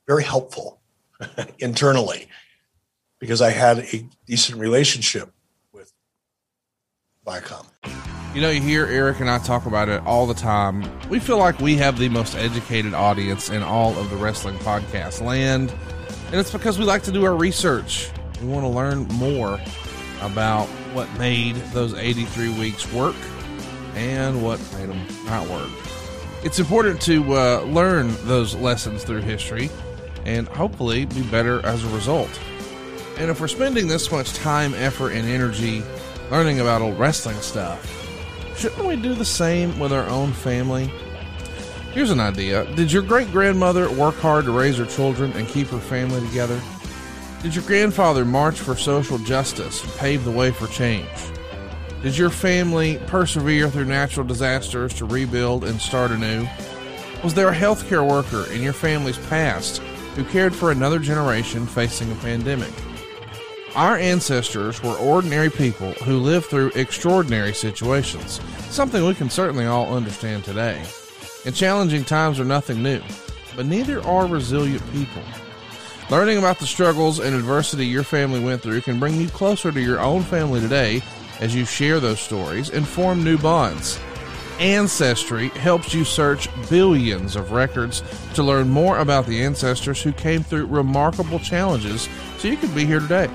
very 0.06 0.24
helpful 0.24 0.80
internally 1.58 2.26
because 3.18 3.40
I 3.40 3.50
had 3.50 3.78
a 3.78 4.08
decent 4.26 4.58
relationship 4.58 5.30
with 5.72 5.92
Viacom. 7.26 7.66
You 8.34 8.40
know, 8.40 8.50
you 8.50 8.60
hear 8.60 8.86
Eric 8.86 9.20
and 9.20 9.30
I 9.30 9.38
talk 9.38 9.66
about 9.66 9.88
it 9.88 10.02
all 10.04 10.26
the 10.26 10.34
time. 10.34 10.84
We 11.08 11.20
feel 11.20 11.38
like 11.38 11.60
we 11.60 11.76
have 11.76 11.98
the 11.98 12.08
most 12.08 12.34
educated 12.34 12.92
audience 12.92 13.48
in 13.48 13.62
all 13.62 13.96
of 13.96 14.10
the 14.10 14.16
wrestling 14.16 14.56
podcast 14.58 15.20
land. 15.20 15.72
And 16.32 16.40
it's 16.40 16.50
because 16.50 16.78
we 16.78 16.84
like 16.84 17.04
to 17.04 17.12
do 17.12 17.24
our 17.24 17.36
research. 17.36 18.10
We 18.40 18.48
want 18.48 18.64
to 18.64 18.68
learn 18.68 19.06
more 19.06 19.60
about 20.20 20.66
what 20.94 21.12
made 21.16 21.54
those 21.72 21.94
83 21.94 22.58
weeks 22.58 22.92
work 22.92 23.16
and 23.94 24.42
what 24.42 24.58
made 24.72 24.88
them 24.88 25.06
not 25.26 25.48
work. 25.48 25.70
It's 26.42 26.58
important 26.58 27.00
to 27.02 27.34
uh, 27.34 27.60
learn 27.68 28.14
those 28.26 28.54
lessons 28.56 29.04
through 29.04 29.20
history 29.20 29.70
and 30.24 30.48
hopefully 30.48 31.04
be 31.04 31.22
better 31.22 31.64
as 31.64 31.84
a 31.84 31.88
result. 31.90 32.30
And 33.16 33.30
if 33.30 33.40
we're 33.40 33.48
spending 33.48 33.86
this 33.86 34.10
much 34.10 34.32
time, 34.32 34.74
effort, 34.74 35.10
and 35.10 35.28
energy 35.28 35.82
learning 36.30 36.60
about 36.60 36.82
old 36.82 36.98
wrestling 36.98 37.36
stuff, 37.36 37.90
shouldn't 38.56 38.84
we 38.84 38.96
do 38.96 39.14
the 39.14 39.24
same 39.24 39.78
with 39.78 39.92
our 39.92 40.06
own 40.08 40.32
family? 40.32 40.92
Here's 41.92 42.10
an 42.10 42.18
idea 42.18 42.64
Did 42.74 42.90
your 42.90 43.02
great 43.02 43.30
grandmother 43.30 43.88
work 43.88 44.16
hard 44.16 44.46
to 44.46 44.50
raise 44.50 44.78
her 44.78 44.86
children 44.86 45.32
and 45.34 45.46
keep 45.46 45.68
her 45.68 45.78
family 45.78 46.26
together? 46.26 46.60
Did 47.40 47.54
your 47.54 47.64
grandfather 47.64 48.24
march 48.24 48.58
for 48.58 48.74
social 48.74 49.18
justice 49.18 49.84
and 49.84 49.92
pave 49.94 50.24
the 50.24 50.30
way 50.32 50.50
for 50.50 50.66
change? 50.66 51.08
Did 52.02 52.18
your 52.18 52.30
family 52.30 52.98
persevere 53.06 53.70
through 53.70 53.84
natural 53.84 54.26
disasters 54.26 54.92
to 54.94 55.04
rebuild 55.04 55.62
and 55.62 55.80
start 55.80 56.10
anew? 56.10 56.46
Was 57.22 57.34
there 57.34 57.48
a 57.48 57.54
healthcare 57.54 58.06
worker 58.06 58.50
in 58.52 58.60
your 58.60 58.72
family's 58.72 59.18
past 59.28 59.78
who 60.16 60.24
cared 60.24 60.54
for 60.54 60.70
another 60.70 60.98
generation 60.98 61.64
facing 61.66 62.10
a 62.10 62.16
pandemic? 62.16 62.72
Our 63.74 63.96
ancestors 63.96 64.80
were 64.84 64.94
ordinary 64.94 65.50
people 65.50 65.90
who 66.04 66.20
lived 66.20 66.46
through 66.46 66.70
extraordinary 66.76 67.52
situations, 67.52 68.40
something 68.70 69.04
we 69.04 69.14
can 69.14 69.28
certainly 69.28 69.66
all 69.66 69.96
understand 69.96 70.44
today. 70.44 70.80
And 71.44 71.56
challenging 71.56 72.04
times 72.04 72.38
are 72.38 72.44
nothing 72.44 72.84
new, 72.84 73.02
but 73.56 73.66
neither 73.66 74.00
are 74.04 74.28
resilient 74.28 74.80
people. 74.92 75.22
Learning 76.08 76.38
about 76.38 76.60
the 76.60 76.68
struggles 76.68 77.18
and 77.18 77.34
adversity 77.34 77.84
your 77.84 78.04
family 78.04 78.38
went 78.38 78.62
through 78.62 78.82
can 78.82 79.00
bring 79.00 79.20
you 79.20 79.28
closer 79.28 79.72
to 79.72 79.80
your 79.80 79.98
own 79.98 80.22
family 80.22 80.60
today 80.60 81.02
as 81.40 81.52
you 81.52 81.64
share 81.64 81.98
those 81.98 82.20
stories 82.20 82.70
and 82.70 82.86
form 82.86 83.24
new 83.24 83.38
bonds. 83.38 83.98
Ancestry 84.60 85.48
helps 85.48 85.92
you 85.92 86.04
search 86.04 86.48
billions 86.70 87.34
of 87.34 87.50
records 87.50 88.04
to 88.34 88.44
learn 88.44 88.68
more 88.68 88.98
about 88.98 89.26
the 89.26 89.42
ancestors 89.42 90.00
who 90.00 90.12
came 90.12 90.44
through 90.44 90.66
remarkable 90.66 91.40
challenges 91.40 92.08
so 92.38 92.46
you 92.46 92.56
can 92.56 92.72
be 92.72 92.86
here 92.86 93.00
today. 93.00 93.28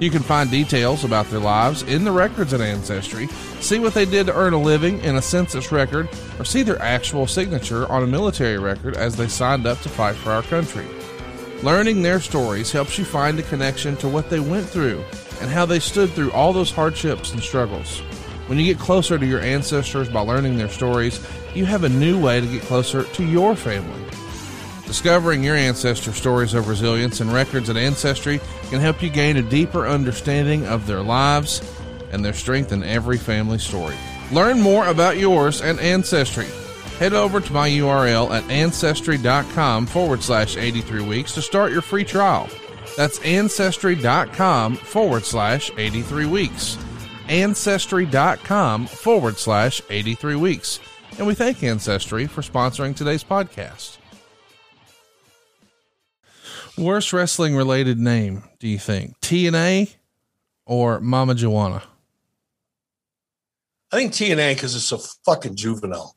You 0.00 0.10
can 0.10 0.22
find 0.22 0.50
details 0.50 1.04
about 1.04 1.30
their 1.30 1.40
lives 1.40 1.82
in 1.82 2.04
the 2.04 2.10
records 2.10 2.52
at 2.52 2.60
Ancestry, 2.60 3.28
see 3.60 3.78
what 3.78 3.94
they 3.94 4.04
did 4.04 4.26
to 4.26 4.36
earn 4.36 4.52
a 4.52 4.60
living 4.60 5.00
in 5.00 5.16
a 5.16 5.22
census 5.22 5.70
record, 5.70 6.08
or 6.38 6.44
see 6.44 6.62
their 6.62 6.82
actual 6.82 7.26
signature 7.26 7.90
on 7.90 8.02
a 8.02 8.06
military 8.06 8.58
record 8.58 8.96
as 8.96 9.16
they 9.16 9.28
signed 9.28 9.66
up 9.66 9.80
to 9.82 9.88
fight 9.88 10.16
for 10.16 10.32
our 10.32 10.42
country. 10.42 10.86
Learning 11.62 12.02
their 12.02 12.20
stories 12.20 12.72
helps 12.72 12.98
you 12.98 13.04
find 13.04 13.38
a 13.38 13.42
connection 13.44 13.96
to 13.96 14.08
what 14.08 14.28
they 14.28 14.40
went 14.40 14.68
through 14.68 15.02
and 15.40 15.50
how 15.50 15.64
they 15.64 15.78
stood 15.78 16.10
through 16.10 16.32
all 16.32 16.52
those 16.52 16.70
hardships 16.70 17.32
and 17.32 17.40
struggles. 17.40 18.00
When 18.48 18.58
you 18.58 18.64
get 18.64 18.78
closer 18.78 19.18
to 19.18 19.26
your 19.26 19.40
ancestors 19.40 20.08
by 20.08 20.20
learning 20.20 20.58
their 20.58 20.68
stories, 20.68 21.24
you 21.54 21.64
have 21.64 21.84
a 21.84 21.88
new 21.88 22.20
way 22.20 22.40
to 22.40 22.46
get 22.46 22.62
closer 22.62 23.04
to 23.04 23.24
your 23.24 23.56
family. 23.56 24.02
Discovering 24.94 25.42
your 25.42 25.56
ancestor 25.56 26.12
stories 26.12 26.54
of 26.54 26.68
resilience 26.68 27.20
and 27.20 27.32
records 27.32 27.68
at 27.68 27.76
Ancestry 27.76 28.40
can 28.70 28.78
help 28.78 29.02
you 29.02 29.10
gain 29.10 29.36
a 29.36 29.42
deeper 29.42 29.88
understanding 29.88 30.64
of 30.66 30.86
their 30.86 31.02
lives 31.02 31.60
and 32.12 32.24
their 32.24 32.32
strength 32.32 32.70
in 32.70 32.84
every 32.84 33.18
family 33.18 33.58
story. 33.58 33.96
Learn 34.30 34.60
more 34.60 34.86
about 34.86 35.18
yours 35.18 35.62
and 35.62 35.80
Ancestry. 35.80 36.46
Head 37.00 37.12
over 37.12 37.40
to 37.40 37.52
my 37.52 37.68
URL 37.68 38.30
at 38.30 38.48
ancestry.com 38.48 39.86
forward 39.86 40.22
slash 40.22 40.56
83 40.56 41.02
weeks 41.02 41.32
to 41.32 41.42
start 41.42 41.72
your 41.72 41.82
free 41.82 42.04
trial. 42.04 42.48
That's 42.96 43.20
ancestry.com 43.24 44.76
forward 44.76 45.24
slash 45.24 45.72
83 45.76 46.26
weeks. 46.26 46.78
Ancestry.com 47.28 48.86
forward 48.86 49.38
slash 49.38 49.82
83 49.90 50.36
weeks. 50.36 50.78
And 51.18 51.26
we 51.26 51.34
thank 51.34 51.64
Ancestry 51.64 52.28
for 52.28 52.42
sponsoring 52.42 52.94
today's 52.94 53.24
podcast. 53.24 53.98
Worst 56.76 57.12
wrestling 57.12 57.54
related 57.54 57.98
name, 57.98 58.42
do 58.58 58.66
you 58.66 58.78
think? 58.78 59.18
TNA 59.20 59.94
or 60.66 61.00
Mama 61.00 61.34
Joanna? 61.34 61.82
I 63.92 63.96
think 63.96 64.12
TNA 64.12 64.54
because 64.54 64.74
it's 64.74 64.84
so 64.84 64.98
fucking 65.24 65.54
juvenile. 65.54 66.16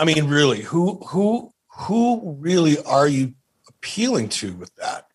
I 0.00 0.04
mean, 0.04 0.26
really, 0.26 0.62
who 0.62 0.96
who 1.06 1.52
who 1.68 2.36
really 2.40 2.82
are 2.82 3.06
you 3.06 3.34
appealing 3.68 4.30
to 4.30 4.52
with 4.54 4.74
that? 4.76 5.06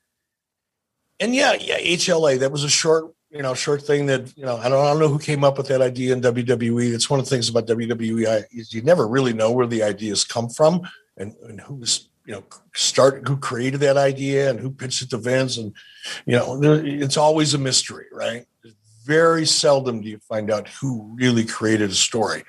And 1.20 1.36
yeah, 1.36 1.54
yeah, 1.60 1.78
HLA. 1.78 2.40
That 2.40 2.54
was 2.54 2.64
a 2.64 2.70
short, 2.70 3.14
you 3.30 3.42
know, 3.42 3.54
short 3.54 3.82
thing 3.82 4.06
that 4.06 4.36
you 4.38 4.46
know. 4.46 4.56
I 4.58 4.70
don't, 4.70 4.86
I 4.86 4.92
don't 4.92 5.00
know 5.00 5.10
who 5.10 5.20
came 5.20 5.44
up 5.44 5.58
with 5.58 5.68
that 5.68 5.82
idea 5.82 6.14
in 6.14 6.22
WWE. 6.22 6.94
It's 6.94 7.10
one 7.10 7.20
of 7.20 7.26
the 7.26 7.30
things 7.30 7.50
about 7.50 7.68
WWE 7.68 8.46
is 8.54 8.74
you 8.74 8.82
never 8.82 9.06
really 9.06 9.34
know 9.34 9.52
where 9.52 9.68
the 9.68 9.84
ideas 9.84 10.24
come 10.24 10.48
from 10.48 10.82
and, 11.18 11.36
and 11.44 11.60
who's 11.60 12.08
you 12.26 12.34
know 12.34 12.44
start 12.74 13.28
who 13.28 13.38
created 13.38 13.80
that 13.82 13.98
idea 13.98 14.50
and 14.50 14.60
who 14.60 14.72
pitched 14.72 15.02
it 15.02 15.10
to 15.10 15.18
Vince 15.18 15.58
and 15.58 15.74
you 16.26 16.36
know 16.36 16.60
it's 16.62 17.18
always 17.18 17.54
a 17.54 17.58
mystery 17.58 18.06
right? 18.12 18.46
Very 19.06 19.46
seldom 19.46 20.02
do 20.02 20.10
you 20.10 20.20
find 20.20 20.52
out 20.52 20.68
who 20.68 21.16
really 21.16 21.46
created 21.46 21.90
a 21.90 21.96
story. 21.96 22.44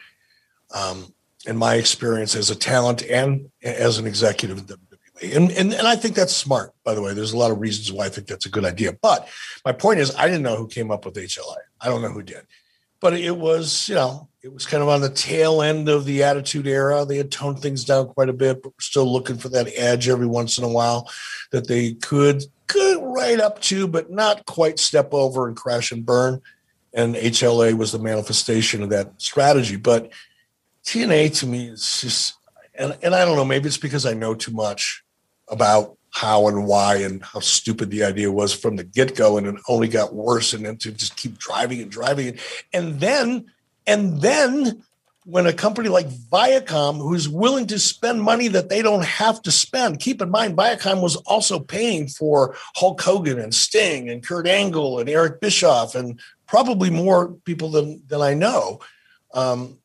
Um, 0.75 1.13
in 1.45 1.57
my 1.57 1.75
experience 1.75 2.37
as 2.37 2.51
a 2.51 2.55
talent 2.55 3.03
and 3.03 3.51
as 3.63 3.99
an 3.99 4.07
executive 4.07 4.59
in 4.59 4.65
WWE 4.65 5.37
and, 5.37 5.51
and 5.53 5.75
and 5.75 5.87
I 5.87 5.97
think 5.97 6.15
that's 6.15 6.35
smart 6.35 6.73
by 6.85 6.95
the 6.95 7.03
way. 7.03 7.15
There's 7.15 7.33
a 7.33 7.39
lot 7.39 7.51
of 7.51 7.61
reasons 7.61 7.93
why 7.93 8.07
I 8.07 8.09
think 8.09 8.27
that's 8.27 8.47
a 8.47 8.51
good 8.51 8.65
idea. 8.65 8.93
But 8.93 9.29
my 9.65 9.73
point 9.73 10.01
is 10.01 10.15
I 10.17 10.27
didn't 10.27 10.43
know 10.43 10.57
who 10.57 10.69
came 10.69 10.91
up 10.91 11.05
with 11.05 11.15
HLA 11.15 11.57
I 11.81 11.89
don't 11.89 12.03
know 12.03 12.11
who 12.11 12.23
did. 12.23 12.47
But 13.01 13.15
it 13.15 13.37
was 13.37 13.89
you 13.89 13.97
know 13.97 14.29
it 14.43 14.53
was 14.53 14.67
kind 14.67 14.83
of 14.83 14.89
on 14.89 15.01
the 15.01 15.09
tail 15.09 15.63
end 15.63 15.89
of 15.89 16.05
the 16.05 16.25
attitude 16.25 16.67
era. 16.67 17.05
They 17.05 17.17
had 17.17 17.31
toned 17.31 17.61
things 17.61 17.85
down 17.85 18.09
quite 18.09 18.29
a 18.29 18.33
bit, 18.33 18.63
but 18.63 18.71
we're 18.71 18.81
still 18.81 19.11
looking 19.11 19.39
for 19.39 19.49
that 19.51 19.69
edge 19.77 20.09
every 20.09 20.27
once 20.27 20.59
in 20.59 20.65
a 20.65 20.69
while 20.69 21.09
that 21.53 21.69
they 21.69 21.95
could 21.95 22.45
could 22.67 22.99
right 23.03 23.39
up 23.39 23.61
to, 23.61 23.87
but 23.87 24.11
not 24.11 24.45
quite 24.47 24.79
step 24.79 25.11
over 25.13 25.47
and 25.47 25.57
crash 25.57 25.93
and 25.93 26.05
burn. 26.05 26.41
And 26.93 27.15
HLA 27.15 27.77
was 27.77 27.93
the 27.93 27.99
manifestation 27.99 28.83
of 28.83 28.91
that 28.91 29.13
strategy. 29.21 29.77
But 29.77 30.11
TNA 30.85 31.39
to 31.39 31.47
me 31.47 31.69
is 31.69 32.01
just 32.01 32.35
and 32.75 32.99
and 33.01 33.15
I 33.15 33.25
don't 33.25 33.37
know, 33.37 33.45
maybe 33.45 33.69
it's 33.69 33.79
because 33.79 34.07
I 34.07 34.15
know 34.15 34.35
too 34.35 34.53
much 34.53 35.05
about 35.49 35.97
how 36.11 36.49
and 36.49 36.67
why 36.67 36.97
and 36.97 37.23
how 37.23 37.41
stupid 37.41 37.91
the 37.91 38.05
idea 38.05 38.31
was 38.31 38.53
from 38.53 38.75
the 38.75 38.85
get 38.85 39.15
go, 39.15 39.39
and 39.39 39.47
it 39.47 39.55
only 39.69 39.87
got 39.87 40.15
worse, 40.15 40.53
and 40.53 40.67
then 40.67 40.79
to 40.79 40.91
just 40.91 41.17
keep 41.17 41.39
driving 41.39 41.81
and 41.81 41.93
driving 41.93 42.39
and 42.73 42.99
then 42.99 43.47
and 43.87 44.21
then 44.21 44.83
when 45.25 45.47
a 45.47 45.53
company 45.53 45.89
like 45.89 46.09
Viacom, 46.09 46.97
who's 46.99 47.29
willing 47.29 47.67
to 47.69 47.79
spend 47.79 48.23
money 48.23 48.49
that 48.49 48.69
they 48.69 48.83
don't 48.83 49.05
have 49.05 49.41
to 49.43 49.53
spend, 49.53 50.01
keep 50.01 50.21
in 50.21 50.31
mind, 50.31 50.57
Viacom 50.57 51.01
was 51.01 51.15
also 51.17 51.61
paying 51.61 52.09
for 52.09 52.57
Hulk 52.75 53.01
Hogan 53.01 53.39
and 53.39 53.55
Sting 53.55 54.11
and 54.11 54.27
Kurt 54.27 54.49
Angle 54.49 54.99
and 54.99 55.09
Eric 55.09 55.41
Bischoff 55.41 55.95
and 55.95 56.19
probably 56.47 56.91
more 56.91 57.35
people 57.45 57.71
than, 57.71 58.03
than 58.09 58.21
I 58.21 58.35
know 58.35 58.81
um, 59.33 59.79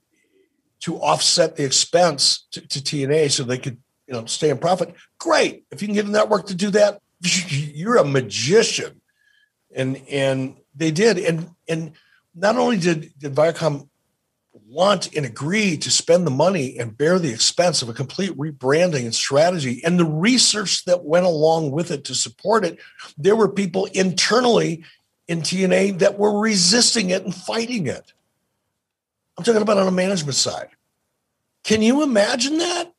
to 0.81 0.97
offset 0.97 1.55
the 1.55 1.65
expense 1.65 2.47
to, 2.51 2.61
to 2.61 2.79
TNA 2.79 3.31
so 3.31 3.43
they 3.43 3.59
could 3.59 3.77
you 4.07 4.13
know 4.13 4.25
stay 4.25 4.49
in 4.49 4.57
profit. 4.57 4.95
Great. 5.19 5.65
If 5.71 5.81
you 5.81 5.87
can 5.87 5.95
get 5.95 6.05
a 6.05 6.11
network 6.11 6.47
to 6.47 6.55
do 6.55 6.71
that, 6.71 7.01
you're 7.21 7.97
a 7.97 8.05
magician. 8.05 9.01
And 9.75 10.01
and 10.09 10.57
they 10.75 10.91
did. 10.91 11.17
And 11.17 11.51
and 11.67 11.91
not 12.37 12.57
only 12.57 12.77
did, 12.77 13.11
did 13.17 13.33
Viacom 13.33 13.89
want 14.67 15.15
and 15.15 15.25
agree 15.25 15.77
to 15.77 15.89
spend 15.89 16.25
the 16.25 16.31
money 16.31 16.77
and 16.77 16.97
bear 16.97 17.19
the 17.19 17.31
expense 17.31 17.81
of 17.81 17.89
a 17.89 17.93
complete 17.93 18.31
rebranding 18.37 19.03
and 19.03 19.15
strategy 19.15 19.81
and 19.83 19.97
the 19.97 20.05
research 20.05 20.85
that 20.85 21.05
went 21.05 21.25
along 21.25 21.71
with 21.71 21.89
it 21.89 22.03
to 22.05 22.15
support 22.15 22.65
it, 22.65 22.77
there 23.17 23.35
were 23.35 23.49
people 23.49 23.85
internally 23.93 24.83
in 25.27 25.41
TNA 25.41 25.99
that 25.99 26.17
were 26.17 26.39
resisting 26.39 27.09
it 27.09 27.23
and 27.23 27.33
fighting 27.33 27.87
it. 27.87 28.13
I'm 29.37 29.43
talking 29.43 29.61
about 29.61 29.77
on 29.77 29.87
a 29.87 29.91
management 29.91 30.35
side. 30.35 30.69
Can 31.63 31.81
you 31.81 32.03
imagine 32.03 32.57
that? 32.59 32.93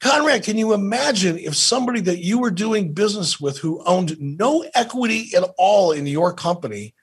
Conrad, 0.00 0.44
can 0.44 0.58
you 0.58 0.74
imagine 0.74 1.38
if 1.38 1.56
somebody 1.56 2.00
that 2.02 2.18
you 2.18 2.38
were 2.38 2.50
doing 2.50 2.92
business 2.92 3.40
with 3.40 3.58
who 3.58 3.82
owned 3.84 4.20
no 4.20 4.64
equity 4.74 5.30
at 5.34 5.42
all 5.56 5.92
in 5.92 6.06
your 6.06 6.32
company 6.34 6.94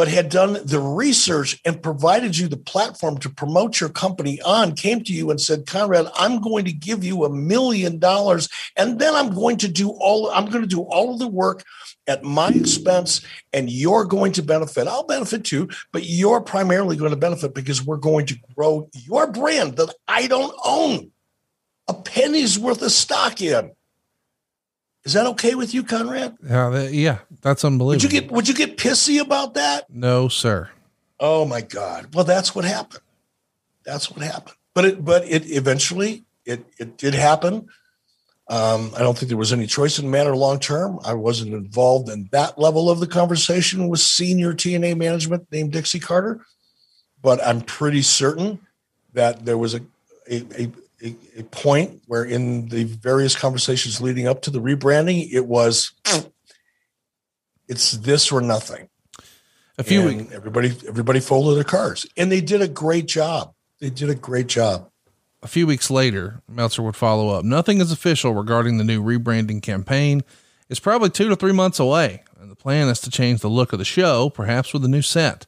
but 0.00 0.08
had 0.08 0.30
done 0.30 0.56
the 0.64 0.80
research 0.80 1.60
and 1.66 1.82
provided 1.82 2.38
you 2.38 2.48
the 2.48 2.56
platform 2.56 3.18
to 3.18 3.28
promote 3.28 3.78
your 3.82 3.90
company 3.90 4.40
on, 4.40 4.74
came 4.74 5.04
to 5.04 5.12
you 5.12 5.30
and 5.30 5.38
said, 5.38 5.66
Conrad, 5.66 6.06
I'm 6.16 6.40
going 6.40 6.64
to 6.64 6.72
give 6.72 7.04
you 7.04 7.26
a 7.26 7.28
million 7.28 7.98
dollars, 7.98 8.48
and 8.78 8.98
then 8.98 9.14
I'm 9.14 9.34
going 9.34 9.58
to 9.58 9.68
do 9.68 9.90
all 9.90 10.30
I'm 10.30 10.46
going 10.46 10.62
to 10.62 10.66
do 10.66 10.80
all 10.80 11.12
of 11.12 11.18
the 11.18 11.28
work 11.28 11.64
at 12.06 12.24
my 12.24 12.48
expense, 12.48 13.20
and 13.52 13.68
you're 13.68 14.06
going 14.06 14.32
to 14.32 14.42
benefit. 14.42 14.88
I'll 14.88 15.04
benefit 15.04 15.44
too, 15.44 15.68
but 15.92 16.04
you're 16.04 16.40
primarily 16.40 16.96
going 16.96 17.10
to 17.10 17.16
benefit 17.18 17.54
because 17.54 17.84
we're 17.84 17.98
going 17.98 18.24
to 18.24 18.38
grow 18.56 18.88
your 18.94 19.30
brand 19.30 19.76
that 19.76 19.94
I 20.08 20.28
don't 20.28 20.56
own 20.64 21.10
a 21.88 21.92
penny's 21.92 22.58
worth 22.58 22.80
of 22.80 22.90
stock 22.90 23.42
in. 23.42 23.72
Is 25.04 25.14
that 25.14 25.26
okay 25.28 25.54
with 25.54 25.72
you, 25.72 25.82
Conrad? 25.82 26.36
Uh, 26.48 26.88
yeah, 26.90 27.18
that's 27.40 27.64
unbelievable. 27.64 28.04
Would 28.04 28.12
you 28.12 28.20
get 28.20 28.30
Would 28.30 28.48
you 28.48 28.54
get 28.54 28.76
pissy 28.76 29.20
about 29.20 29.54
that? 29.54 29.88
No, 29.88 30.28
sir. 30.28 30.70
Oh 31.18 31.44
my 31.44 31.60
God! 31.62 32.14
Well, 32.14 32.24
that's 32.24 32.54
what 32.54 32.64
happened. 32.64 33.02
That's 33.84 34.10
what 34.10 34.22
happened. 34.22 34.56
But 34.74 34.84
it 34.84 35.04
But 35.04 35.24
it 35.24 35.50
eventually 35.50 36.24
it 36.44 36.64
it 36.78 36.98
did 36.98 37.14
happen. 37.14 37.68
Um, 38.48 38.90
I 38.96 39.00
don't 39.00 39.16
think 39.16 39.28
there 39.28 39.38
was 39.38 39.52
any 39.52 39.68
choice 39.68 39.98
in 39.98 40.06
the 40.06 40.10
matter 40.10 40.34
long 40.34 40.58
term. 40.58 40.98
I 41.04 41.14
wasn't 41.14 41.54
involved 41.54 42.08
in 42.08 42.28
that 42.32 42.58
level 42.58 42.90
of 42.90 42.98
the 42.98 43.06
conversation 43.06 43.88
with 43.88 44.00
senior 44.00 44.52
TNA 44.52 44.96
management 44.96 45.46
named 45.52 45.72
Dixie 45.72 46.00
Carter, 46.00 46.44
but 47.22 47.40
I'm 47.46 47.60
pretty 47.60 48.02
certain 48.02 48.58
that 49.12 49.44
there 49.44 49.56
was 49.56 49.74
a, 49.74 49.80
a, 50.28 50.42
a 50.58 50.72
a, 51.02 51.14
a 51.38 51.42
point 51.44 52.02
where 52.06 52.24
in 52.24 52.68
the 52.68 52.84
various 52.84 53.34
conversations 53.36 54.00
leading 54.00 54.26
up 54.26 54.42
to 54.42 54.50
the 54.50 54.60
rebranding, 54.60 55.32
it 55.32 55.46
was 55.46 55.92
it's 57.68 57.92
this 57.92 58.30
or 58.32 58.40
nothing. 58.40 58.88
A 59.78 59.82
few 59.82 60.02
weeks, 60.04 60.32
everybody 60.34 60.76
everybody 60.86 61.20
folded 61.20 61.56
their 61.56 61.64
cards, 61.64 62.06
and 62.16 62.30
they 62.30 62.42
did 62.42 62.60
a 62.60 62.68
great 62.68 63.06
job. 63.06 63.54
They 63.78 63.88
did 63.88 64.10
a 64.10 64.14
great 64.14 64.46
job. 64.46 64.90
A 65.42 65.48
few 65.48 65.66
weeks 65.66 65.90
later, 65.90 66.42
Meltzer 66.46 66.82
would 66.82 66.96
follow 66.96 67.30
up. 67.30 67.46
Nothing 67.46 67.80
is 67.80 67.90
official 67.90 68.34
regarding 68.34 68.76
the 68.76 68.84
new 68.84 69.02
rebranding 69.02 69.62
campaign. 69.62 70.22
It's 70.68 70.80
probably 70.80 71.08
two 71.08 71.30
to 71.30 71.36
three 71.36 71.52
months 71.52 71.80
away, 71.80 72.24
and 72.38 72.50
the 72.50 72.56
plan 72.56 72.88
is 72.88 73.00
to 73.00 73.10
change 73.10 73.40
the 73.40 73.48
look 73.48 73.72
of 73.72 73.78
the 73.78 73.84
show, 73.86 74.28
perhaps 74.28 74.74
with 74.74 74.84
a 74.84 74.88
new 74.88 75.00
set. 75.00 75.46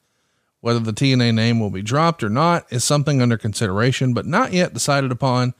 Whether 0.62 0.78
the 0.78 0.92
TNA 0.92 1.34
name 1.34 1.58
will 1.58 1.70
be 1.70 1.82
dropped 1.82 2.22
or 2.22 2.30
not 2.30 2.72
is 2.72 2.84
something 2.84 3.20
under 3.20 3.36
consideration, 3.36 4.14
but 4.14 4.26
not 4.26 4.52
yet 4.52 4.72
decided 4.72 5.10
upon. 5.10 5.54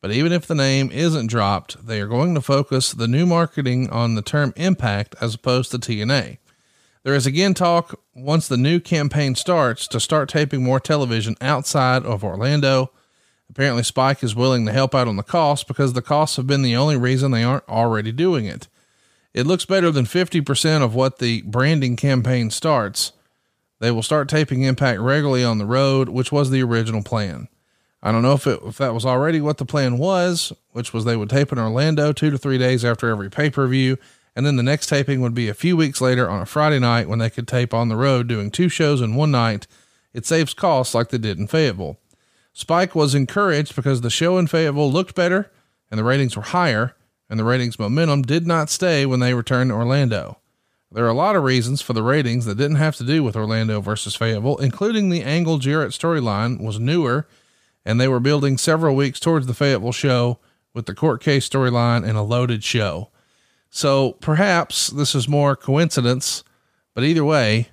But 0.00 0.12
even 0.12 0.32
if 0.32 0.46
the 0.46 0.54
name 0.54 0.90
isn't 0.90 1.26
dropped, 1.26 1.86
they 1.86 2.00
are 2.00 2.06
going 2.06 2.34
to 2.34 2.40
focus 2.40 2.92
the 2.92 3.06
new 3.06 3.26
marketing 3.26 3.90
on 3.90 4.14
the 4.14 4.22
term 4.22 4.54
impact 4.56 5.14
as 5.20 5.34
opposed 5.34 5.70
to 5.72 5.78
TNA. 5.78 6.38
There 7.02 7.14
is 7.14 7.26
again 7.26 7.52
talk 7.52 8.00
once 8.14 8.48
the 8.48 8.56
new 8.56 8.80
campaign 8.80 9.34
starts 9.34 9.86
to 9.88 10.00
start 10.00 10.30
taping 10.30 10.64
more 10.64 10.80
television 10.80 11.36
outside 11.42 12.04
of 12.06 12.24
Orlando. 12.24 12.92
Apparently, 13.50 13.82
Spike 13.82 14.24
is 14.24 14.34
willing 14.34 14.64
to 14.64 14.72
help 14.72 14.94
out 14.94 15.06
on 15.06 15.16
the 15.16 15.22
cost 15.22 15.68
because 15.68 15.92
the 15.92 16.00
costs 16.00 16.36
have 16.36 16.46
been 16.46 16.62
the 16.62 16.76
only 16.76 16.96
reason 16.96 17.30
they 17.30 17.44
aren't 17.44 17.68
already 17.68 18.10
doing 18.10 18.46
it. 18.46 18.68
It 19.34 19.46
looks 19.46 19.66
better 19.66 19.90
than 19.90 20.06
50% 20.06 20.82
of 20.82 20.94
what 20.94 21.18
the 21.18 21.42
branding 21.42 21.94
campaign 21.96 22.50
starts. 22.50 23.12
They 23.78 23.90
will 23.90 24.02
start 24.02 24.28
taping 24.28 24.62
Impact 24.62 25.00
regularly 25.00 25.44
on 25.44 25.58
the 25.58 25.66
road, 25.66 26.08
which 26.08 26.32
was 26.32 26.50
the 26.50 26.62
original 26.62 27.02
plan. 27.02 27.48
I 28.02 28.12
don't 28.12 28.22
know 28.22 28.34
if 28.34 28.46
it, 28.46 28.60
if 28.64 28.78
that 28.78 28.94
was 28.94 29.04
already 29.04 29.40
what 29.40 29.58
the 29.58 29.64
plan 29.64 29.98
was, 29.98 30.52
which 30.72 30.92
was 30.92 31.04
they 31.04 31.16
would 31.16 31.30
tape 31.30 31.52
in 31.52 31.58
Orlando 31.58 32.12
two 32.12 32.30
to 32.30 32.38
three 32.38 32.58
days 32.58 32.84
after 32.84 33.08
every 33.08 33.30
pay 33.30 33.50
per 33.50 33.66
view, 33.66 33.98
and 34.34 34.46
then 34.46 34.56
the 34.56 34.62
next 34.62 34.86
taping 34.86 35.20
would 35.20 35.34
be 35.34 35.48
a 35.48 35.54
few 35.54 35.76
weeks 35.76 36.00
later 36.00 36.28
on 36.28 36.42
a 36.42 36.46
Friday 36.46 36.78
night 36.78 37.08
when 37.08 37.18
they 37.18 37.30
could 37.30 37.48
tape 37.48 37.74
on 37.74 37.88
the 37.88 37.96
road 37.96 38.28
doing 38.28 38.50
two 38.50 38.68
shows 38.68 39.00
in 39.00 39.14
one 39.14 39.30
night. 39.30 39.66
It 40.12 40.26
saves 40.26 40.54
costs 40.54 40.94
like 40.94 41.08
they 41.08 41.18
did 41.18 41.38
in 41.38 41.46
Fayetteville. 41.46 41.98
Spike 42.52 42.94
was 42.94 43.14
encouraged 43.14 43.74
because 43.74 44.00
the 44.00 44.10
show 44.10 44.38
in 44.38 44.46
Fayetteville 44.46 44.90
looked 44.90 45.14
better 45.14 45.50
and 45.90 45.98
the 45.98 46.04
ratings 46.04 46.36
were 46.36 46.42
higher, 46.42 46.94
and 47.28 47.38
the 47.38 47.44
ratings 47.44 47.78
momentum 47.78 48.22
did 48.22 48.46
not 48.46 48.70
stay 48.70 49.04
when 49.06 49.20
they 49.20 49.34
returned 49.34 49.70
to 49.70 49.74
Orlando. 49.74 50.38
There 50.92 51.04
are 51.04 51.10
a 51.10 51.14
lot 51.14 51.36
of 51.36 51.42
reasons 51.42 51.82
for 51.82 51.92
the 51.92 52.02
ratings 52.02 52.44
that 52.44 52.56
didn't 52.56 52.76
have 52.76 52.96
to 52.96 53.04
do 53.04 53.24
with 53.24 53.36
Orlando 53.36 53.80
versus 53.80 54.14
Fayetteville, 54.14 54.58
including 54.58 55.08
the 55.08 55.22
Angle 55.22 55.58
Jarrett 55.58 55.90
storyline 55.90 56.60
was 56.60 56.78
newer, 56.78 57.26
and 57.84 58.00
they 58.00 58.08
were 58.08 58.20
building 58.20 58.56
several 58.56 58.94
weeks 58.94 59.18
towards 59.18 59.46
the 59.46 59.54
Fayetteville 59.54 59.92
show 59.92 60.38
with 60.74 60.86
the 60.86 60.94
court 60.94 61.20
case 61.20 61.48
storyline 61.48 62.06
and 62.06 62.16
a 62.16 62.22
loaded 62.22 62.62
show. 62.62 63.10
So 63.68 64.12
perhaps 64.20 64.88
this 64.88 65.14
is 65.14 65.28
more 65.28 65.56
coincidence, 65.56 66.44
but 66.94 67.04
either 67.04 67.24
way, 67.24 67.68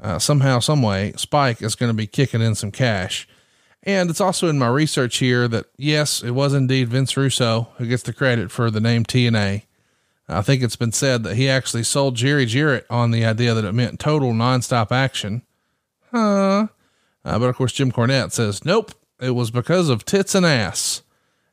uh, 0.00 0.18
somehow, 0.18 0.58
some 0.58 0.82
way, 0.82 1.12
Spike 1.16 1.62
is 1.62 1.74
going 1.74 1.90
to 1.90 1.96
be 1.96 2.06
kicking 2.06 2.42
in 2.42 2.54
some 2.54 2.70
cash. 2.70 3.26
And 3.82 4.10
it's 4.10 4.20
also 4.20 4.48
in 4.48 4.58
my 4.58 4.68
research 4.68 5.18
here 5.18 5.48
that 5.48 5.66
yes, 5.76 6.22
it 6.22 6.32
was 6.32 6.54
indeed 6.54 6.88
Vince 6.88 7.16
Russo 7.16 7.68
who 7.78 7.86
gets 7.86 8.02
the 8.02 8.12
credit 8.12 8.50
for 8.50 8.70
the 8.70 8.80
name 8.80 9.04
TNA. 9.04 9.62
I 10.32 10.42
think 10.42 10.62
it's 10.62 10.76
been 10.76 10.92
said 10.92 11.22
that 11.24 11.36
he 11.36 11.48
actually 11.48 11.84
sold 11.84 12.16
Jerry 12.16 12.46
Jarrett 12.46 12.86
on 12.90 13.10
the 13.10 13.24
idea 13.24 13.54
that 13.54 13.64
it 13.64 13.72
meant 13.72 14.00
total 14.00 14.32
nonstop 14.32 14.90
action. 14.90 15.42
Huh. 16.10 16.68
Uh, 17.24 17.38
but 17.38 17.48
of 17.48 17.56
course, 17.56 17.72
Jim 17.72 17.92
Cornette 17.92 18.32
says, 18.32 18.64
nope, 18.64 18.92
it 19.20 19.30
was 19.30 19.50
because 19.50 19.88
of 19.88 20.04
tits 20.04 20.34
and 20.34 20.44
ass. 20.44 21.02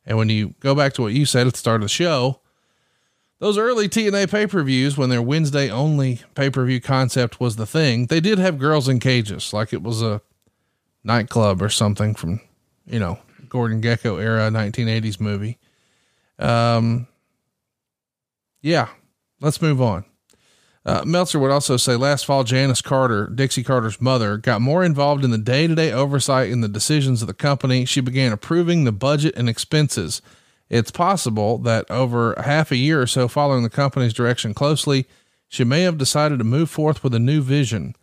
And 0.06 0.18
when 0.18 0.30
you 0.30 0.56
go 0.60 0.74
back 0.74 0.94
to 0.94 1.04
what 1.04 1.14
you 1.14 1.26
said 1.26 1.48
at 1.48 1.54
the 1.54 1.60
start 1.60 1.82
of 1.82 1.86
the 1.86 1.90
show, 1.90 2.40
those 3.40 3.58
early 3.58 3.88
TNA 3.88 4.30
pay 4.30 4.48
per 4.48 4.64
views, 4.64 4.98
when 4.98 5.10
their 5.10 5.22
Wednesday 5.22 5.70
only 5.70 6.22
pay 6.36 6.50
per 6.50 6.66
view 6.66 6.82
concept 6.82 7.40
was 7.40 7.56
the 7.56 7.66
thing, 7.66 8.08
they 8.08 8.20
did 8.20 8.40
have 8.40 8.58
girls 8.58 8.90
in 8.90 9.00
cages, 9.00 9.54
like 9.54 9.72
it 9.72 9.84
was 9.84 10.02
a 10.02 10.22
nightclub 11.04 11.62
or 11.62 11.70
something 11.70 12.16
from, 12.16 12.42
you 12.86 13.00
know, 13.00 13.20
Gordon 13.48 13.82
Gekko 13.82 14.22
era 14.22 14.50
1980s 14.50 15.20
movie. 15.20 15.58
Um, 16.38 17.08
yeah, 18.61 18.90
let's 19.41 19.61
move 19.61 19.81
on. 19.81 20.06
Uh, 20.86 21.03
Meltzer 21.06 21.40
would 21.40 21.52
also 21.52 21.77
say 21.77 21.95
last 21.95 22.26
fall, 22.26 22.44
Janice 22.44 22.81
Carter, 22.81 23.27
Dixie 23.27 23.64
Carter's 23.64 24.02
mother, 24.02 24.38
got 24.38 24.61
more 24.61 24.84
involved 24.84 25.23
in 25.23 25.31
the 25.31 25.38
day 25.38 25.68
to 25.68 25.76
day 25.76 25.91
oversight 25.91 26.49
in 26.49 26.61
the 26.61 26.69
decisions 26.69 27.22
of 27.22 27.27
the 27.27 27.34
company. 27.34 27.86
She 27.86 28.02
began 28.02 28.31
approving 28.31 28.84
the 28.86 28.91
budget 28.91 29.36
and 29.36 29.49
expenses. 29.49 30.22
It's 30.69 30.91
possible 30.91 31.57
that 31.60 31.90
over 31.91 32.36
half 32.44 32.72
a 32.72 32.77
year 32.77 33.02
or 33.02 33.07
so 33.07 33.27
following 33.27 33.64
the 33.64 33.69
company's 33.69 34.14
direction 34.14 34.53
closely, 34.53 35.06
she 35.48 35.64
may 35.64 35.81
have 35.81 35.98
decided 35.98 36.38
to 36.38 36.45
move 36.45 36.69
forth 36.69 37.03
with 37.03 37.14
a 37.14 37.19
new 37.19 37.41
vision. 37.41 37.95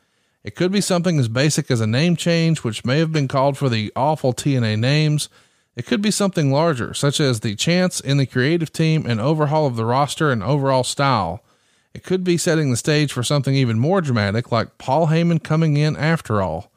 It 0.45 0.55
could 0.55 0.71
be 0.71 0.81
something 0.81 1.19
as 1.19 1.29
basic 1.29 1.71
as 1.71 1.81
a 1.81 1.87
name 1.87 2.15
change, 2.15 2.63
which 2.63 2.85
may 2.85 2.99
have 2.99 3.13
been 3.13 3.29
called 3.29 3.57
for 3.57 3.69
the 3.69 3.93
awful 3.97 4.33
TNA 4.33 4.79
names. 4.79 5.29
It 5.77 5.85
could 5.85 6.01
be 6.01 6.11
something 6.11 6.51
larger, 6.51 6.95
such 6.95 7.21
as 7.21 7.41
the 7.41 7.55
chance 7.55 8.01
in 8.01 8.17
the 8.17 8.27
creative 8.27 8.73
team 8.73 9.05
and 9.07 9.21
overhaul 9.21 9.67
of 9.67 9.77
the 9.77 9.85
roster 9.85 10.33
and 10.33 10.43
overall 10.43 10.85
style. 10.85 11.45
It 11.93 12.03
could 12.03 12.25
be 12.25 12.39
setting 12.39 12.71
the 12.71 12.77
stage 12.77 13.13
for 13.13 13.23
something 13.23 13.55
even 13.55 13.79
more 13.79 14.01
dramatic, 14.01 14.51
like 14.51 14.79
Paul 14.79 15.09
Heyman 15.09 15.43
coming 15.43 15.77
in 15.77 15.97
after 15.97 16.41
all. 16.41 16.73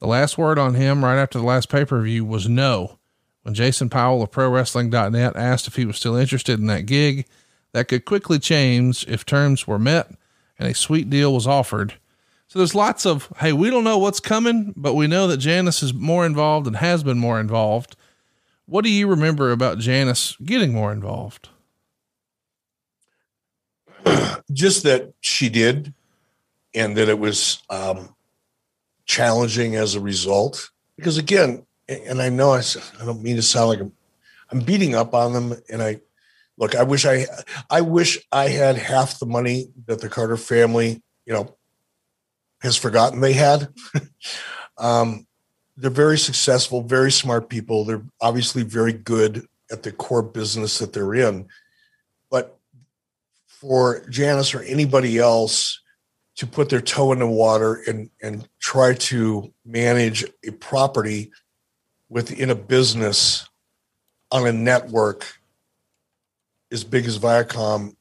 The 0.00 0.08
last 0.08 0.36
word 0.36 0.58
on 0.58 0.74
him 0.74 1.04
right 1.04 1.18
after 1.18 1.38
the 1.38 1.44
last 1.44 1.68
pay 1.68 1.84
per 1.84 2.02
view 2.02 2.24
was 2.24 2.48
no, 2.48 2.98
When 3.42 3.54
Jason 3.54 3.88
Powell 3.88 4.22
of 4.22 4.32
ProWrestling.net 4.32 5.36
asked 5.36 5.68
if 5.68 5.76
he 5.76 5.84
was 5.84 5.96
still 5.96 6.16
interested 6.16 6.58
in 6.58 6.66
that 6.66 6.86
gig, 6.86 7.26
that 7.72 7.88
could 7.88 8.04
quickly 8.04 8.38
change 8.38 9.06
if 9.08 9.24
terms 9.24 9.66
were 9.66 9.78
met 9.78 10.10
and 10.58 10.68
a 10.68 10.74
sweet 10.74 11.10
deal 11.10 11.34
was 11.34 11.46
offered. 11.46 11.94
So 12.48 12.58
there's 12.58 12.74
lots 12.74 13.06
of, 13.06 13.32
hey, 13.38 13.52
we 13.52 13.70
don't 13.70 13.84
know 13.84 13.98
what's 13.98 14.20
coming, 14.20 14.74
but 14.76 14.94
we 14.94 15.06
know 15.06 15.26
that 15.26 15.38
Janice 15.38 15.82
is 15.82 15.94
more 15.94 16.26
involved 16.26 16.66
and 16.66 16.76
has 16.76 17.02
been 17.02 17.18
more 17.18 17.40
involved. 17.40 17.96
What 18.72 18.84
do 18.84 18.90
you 18.90 19.06
remember 19.06 19.52
about 19.52 19.80
Janice 19.80 20.34
getting 20.42 20.72
more 20.72 20.92
involved? 20.92 21.50
Just 24.50 24.84
that 24.84 25.12
she 25.20 25.50
did, 25.50 25.92
and 26.74 26.96
that 26.96 27.10
it 27.10 27.18
was 27.18 27.62
um, 27.68 28.14
challenging 29.04 29.76
as 29.76 29.94
a 29.94 30.00
result. 30.00 30.70
Because 30.96 31.18
again, 31.18 31.66
and 31.86 32.22
I 32.22 32.30
know 32.30 32.52
I, 32.52 32.62
I 32.98 33.04
don't 33.04 33.22
mean 33.22 33.36
to 33.36 33.42
sound 33.42 33.68
like 33.68 33.80
I'm, 33.80 33.92
I'm 34.50 34.60
beating 34.60 34.94
up 34.94 35.12
on 35.12 35.34
them, 35.34 35.54
and 35.70 35.82
I 35.82 36.00
look, 36.56 36.74
I 36.74 36.84
wish 36.84 37.04
I, 37.04 37.26
I 37.68 37.82
wish 37.82 38.26
I 38.32 38.48
had 38.48 38.76
half 38.76 39.18
the 39.18 39.26
money 39.26 39.66
that 39.84 40.00
the 40.00 40.08
Carter 40.08 40.38
family, 40.38 41.02
you 41.26 41.34
know, 41.34 41.58
has 42.62 42.78
forgotten 42.78 43.20
they 43.20 43.34
had. 43.34 43.68
um, 44.78 45.26
they're 45.76 45.90
very 45.90 46.18
successful, 46.18 46.82
very 46.82 47.10
smart 47.10 47.48
people. 47.48 47.84
They're 47.84 48.02
obviously 48.20 48.62
very 48.62 48.92
good 48.92 49.46
at 49.70 49.82
the 49.82 49.92
core 49.92 50.22
business 50.22 50.78
that 50.78 50.92
they're 50.92 51.14
in. 51.14 51.48
But 52.30 52.58
for 53.46 54.06
Janice 54.08 54.54
or 54.54 54.62
anybody 54.62 55.18
else 55.18 55.80
to 56.36 56.46
put 56.46 56.68
their 56.68 56.80
toe 56.80 57.12
in 57.12 57.18
the 57.18 57.26
water 57.26 57.82
and, 57.86 58.10
and 58.22 58.48
try 58.58 58.94
to 58.94 59.52
manage 59.64 60.24
a 60.46 60.50
property 60.52 61.30
within 62.08 62.50
a 62.50 62.54
business 62.54 63.48
on 64.30 64.46
a 64.46 64.52
network 64.52 65.38
as 66.70 66.84
big 66.84 67.06
as 67.06 67.18
Viacom 67.18 67.94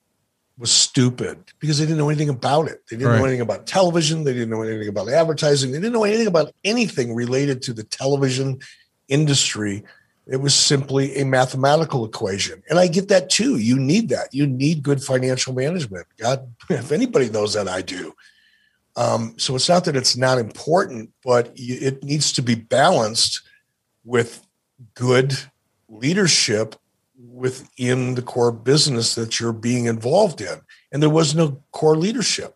was 0.61 0.71
stupid 0.71 1.43
because 1.59 1.79
they 1.79 1.85
didn't 1.85 1.97
know 1.97 2.09
anything 2.09 2.29
about 2.29 2.67
it. 2.67 2.83
They 2.87 2.95
didn't 2.95 3.09
right. 3.09 3.17
know 3.17 3.25
anything 3.25 3.41
about 3.41 3.65
television. 3.65 4.23
They 4.23 4.33
didn't 4.33 4.51
know 4.51 4.61
anything 4.61 4.87
about 4.87 5.09
advertising. 5.09 5.71
They 5.71 5.79
didn't 5.79 5.93
know 5.93 6.03
anything 6.03 6.27
about 6.27 6.53
anything 6.63 7.15
related 7.15 7.63
to 7.63 7.73
the 7.73 7.83
television 7.83 8.59
industry. 9.07 9.83
It 10.27 10.37
was 10.37 10.53
simply 10.53 11.15
a 11.17 11.25
mathematical 11.25 12.05
equation. 12.05 12.61
And 12.69 12.77
I 12.77 12.87
get 12.87 13.07
that 13.07 13.31
too. 13.31 13.57
You 13.57 13.79
need 13.79 14.09
that. 14.09 14.33
You 14.33 14.45
need 14.45 14.83
good 14.83 15.03
financial 15.03 15.53
management. 15.55 16.05
God, 16.17 16.47
if 16.69 16.91
anybody 16.91 17.31
knows 17.31 17.55
that, 17.55 17.67
I 17.67 17.81
do. 17.81 18.13
Um, 18.95 19.33
so 19.37 19.55
it's 19.55 19.67
not 19.67 19.85
that 19.85 19.95
it's 19.95 20.15
not 20.15 20.37
important, 20.37 21.09
but 21.23 21.51
it 21.55 22.03
needs 22.03 22.31
to 22.33 22.43
be 22.43 22.53
balanced 22.53 23.41
with 24.05 24.45
good 24.93 25.35
leadership 25.89 26.75
within 27.41 28.13
the 28.13 28.21
core 28.21 28.51
business 28.51 29.15
that 29.15 29.39
you're 29.39 29.51
being 29.51 29.85
involved 29.85 30.41
in. 30.41 30.61
And 30.91 31.01
there 31.01 31.09
was 31.09 31.33
no 31.33 31.59
core 31.71 31.97
leadership. 31.97 32.55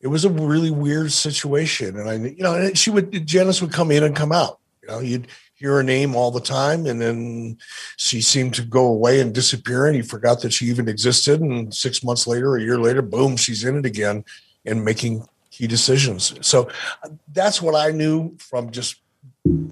It 0.00 0.06
was 0.06 0.24
a 0.24 0.30
really 0.30 0.70
weird 0.70 1.12
situation. 1.12 1.98
And 1.98 2.08
I, 2.08 2.14
you 2.14 2.42
know, 2.42 2.72
she 2.72 2.88
would, 2.88 3.26
Janice 3.26 3.60
would 3.60 3.72
come 3.72 3.90
in 3.90 4.02
and 4.02 4.16
come 4.16 4.32
out. 4.32 4.58
You 4.80 4.88
know, 4.88 5.00
you'd 5.00 5.28
hear 5.54 5.72
her 5.74 5.82
name 5.82 6.16
all 6.16 6.30
the 6.30 6.40
time. 6.40 6.86
And 6.86 6.98
then 6.98 7.58
she 7.98 8.22
seemed 8.22 8.54
to 8.54 8.62
go 8.62 8.86
away 8.86 9.20
and 9.20 9.34
disappear. 9.34 9.86
And 9.86 9.94
you 9.94 10.02
forgot 10.02 10.40
that 10.40 10.52
she 10.52 10.64
even 10.66 10.88
existed. 10.88 11.42
And 11.42 11.74
six 11.74 12.02
months 12.02 12.26
later, 12.26 12.56
a 12.56 12.62
year 12.62 12.78
later, 12.78 13.02
boom, 13.02 13.36
she's 13.36 13.64
in 13.64 13.76
it 13.76 13.84
again 13.84 14.24
and 14.64 14.82
making 14.82 15.26
key 15.50 15.66
decisions. 15.66 16.32
So 16.40 16.70
that's 17.34 17.60
what 17.60 17.74
I 17.74 17.90
knew 17.90 18.34
from 18.38 18.70
just 18.70 18.96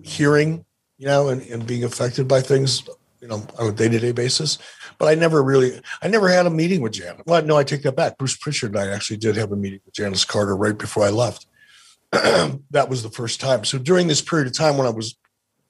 hearing, 0.03 0.67
you 0.99 1.07
know, 1.07 1.29
and, 1.29 1.41
and 1.49 1.67
being 1.67 1.85
affected 1.85 2.29
by 2.29 2.43
things 2.43 2.83
you 3.25 3.31
know, 3.31 3.43
on 3.59 3.69
a 3.69 3.73
day 3.73 3.89
to 3.89 3.99
day 3.99 4.13
basis. 4.13 4.59
But 4.99 5.07
I 5.07 5.15
never 5.15 5.43
really, 5.43 5.81
I 6.03 6.09
never 6.09 6.29
had 6.29 6.45
a 6.45 6.51
meeting 6.51 6.83
with 6.83 6.93
Janet. 6.93 7.27
Well, 7.27 7.43
no, 7.43 7.57
I 7.57 7.65
take 7.65 7.83
that 7.83 7.97
back. 7.97 8.19
Bruce 8.19 8.37
Pritchard 8.37 8.77
and 8.77 8.79
I 8.79 8.95
actually 8.95 9.17
did 9.17 9.35
have 9.37 9.51
a 9.51 9.57
meeting 9.57 9.81
with 9.87 9.95
Janice 9.95 10.27
Carter 10.27 10.55
right 10.55 10.77
before 10.77 11.05
I 11.05 11.09
left. 11.09 11.47
that 12.13 12.89
was 12.91 13.03
the 13.03 13.09
first 13.09 13.41
time. 13.41 13.65
So 13.65 13.79
during 13.79 14.09
this 14.09 14.21
period 14.21 14.47
of 14.47 14.53
time 14.53 14.77
when 14.77 14.87
I 14.87 14.91
was 14.91 15.17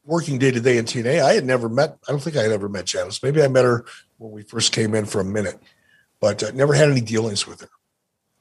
working 0.05 0.37
day 0.37 0.51
to 0.51 0.61
day 0.61 0.79
in 0.79 0.85
TNA, 0.85 1.23
I 1.23 1.35
had 1.35 1.45
never 1.45 1.69
met, 1.69 1.97
I 2.09 2.11
don't 2.11 2.21
think 2.21 2.37
I 2.37 2.43
had 2.43 2.51
ever 2.51 2.69
met 2.69 2.87
Janice. 2.87 3.23
Maybe 3.23 3.41
I 3.41 3.47
met 3.47 3.65
her 3.65 3.85
when 4.19 4.33
we 4.33 4.43
first 4.43 4.73
came 4.73 4.93
in 4.93 5.07
for 5.07 5.21
a 5.21 5.25
minute, 5.25 5.61
but 6.21 6.43
I 6.43 6.51
never 6.51 6.75
had 6.75 6.91
any 6.91 7.01
dealings 7.01 7.47
with 7.47 7.61
her. 7.61 7.71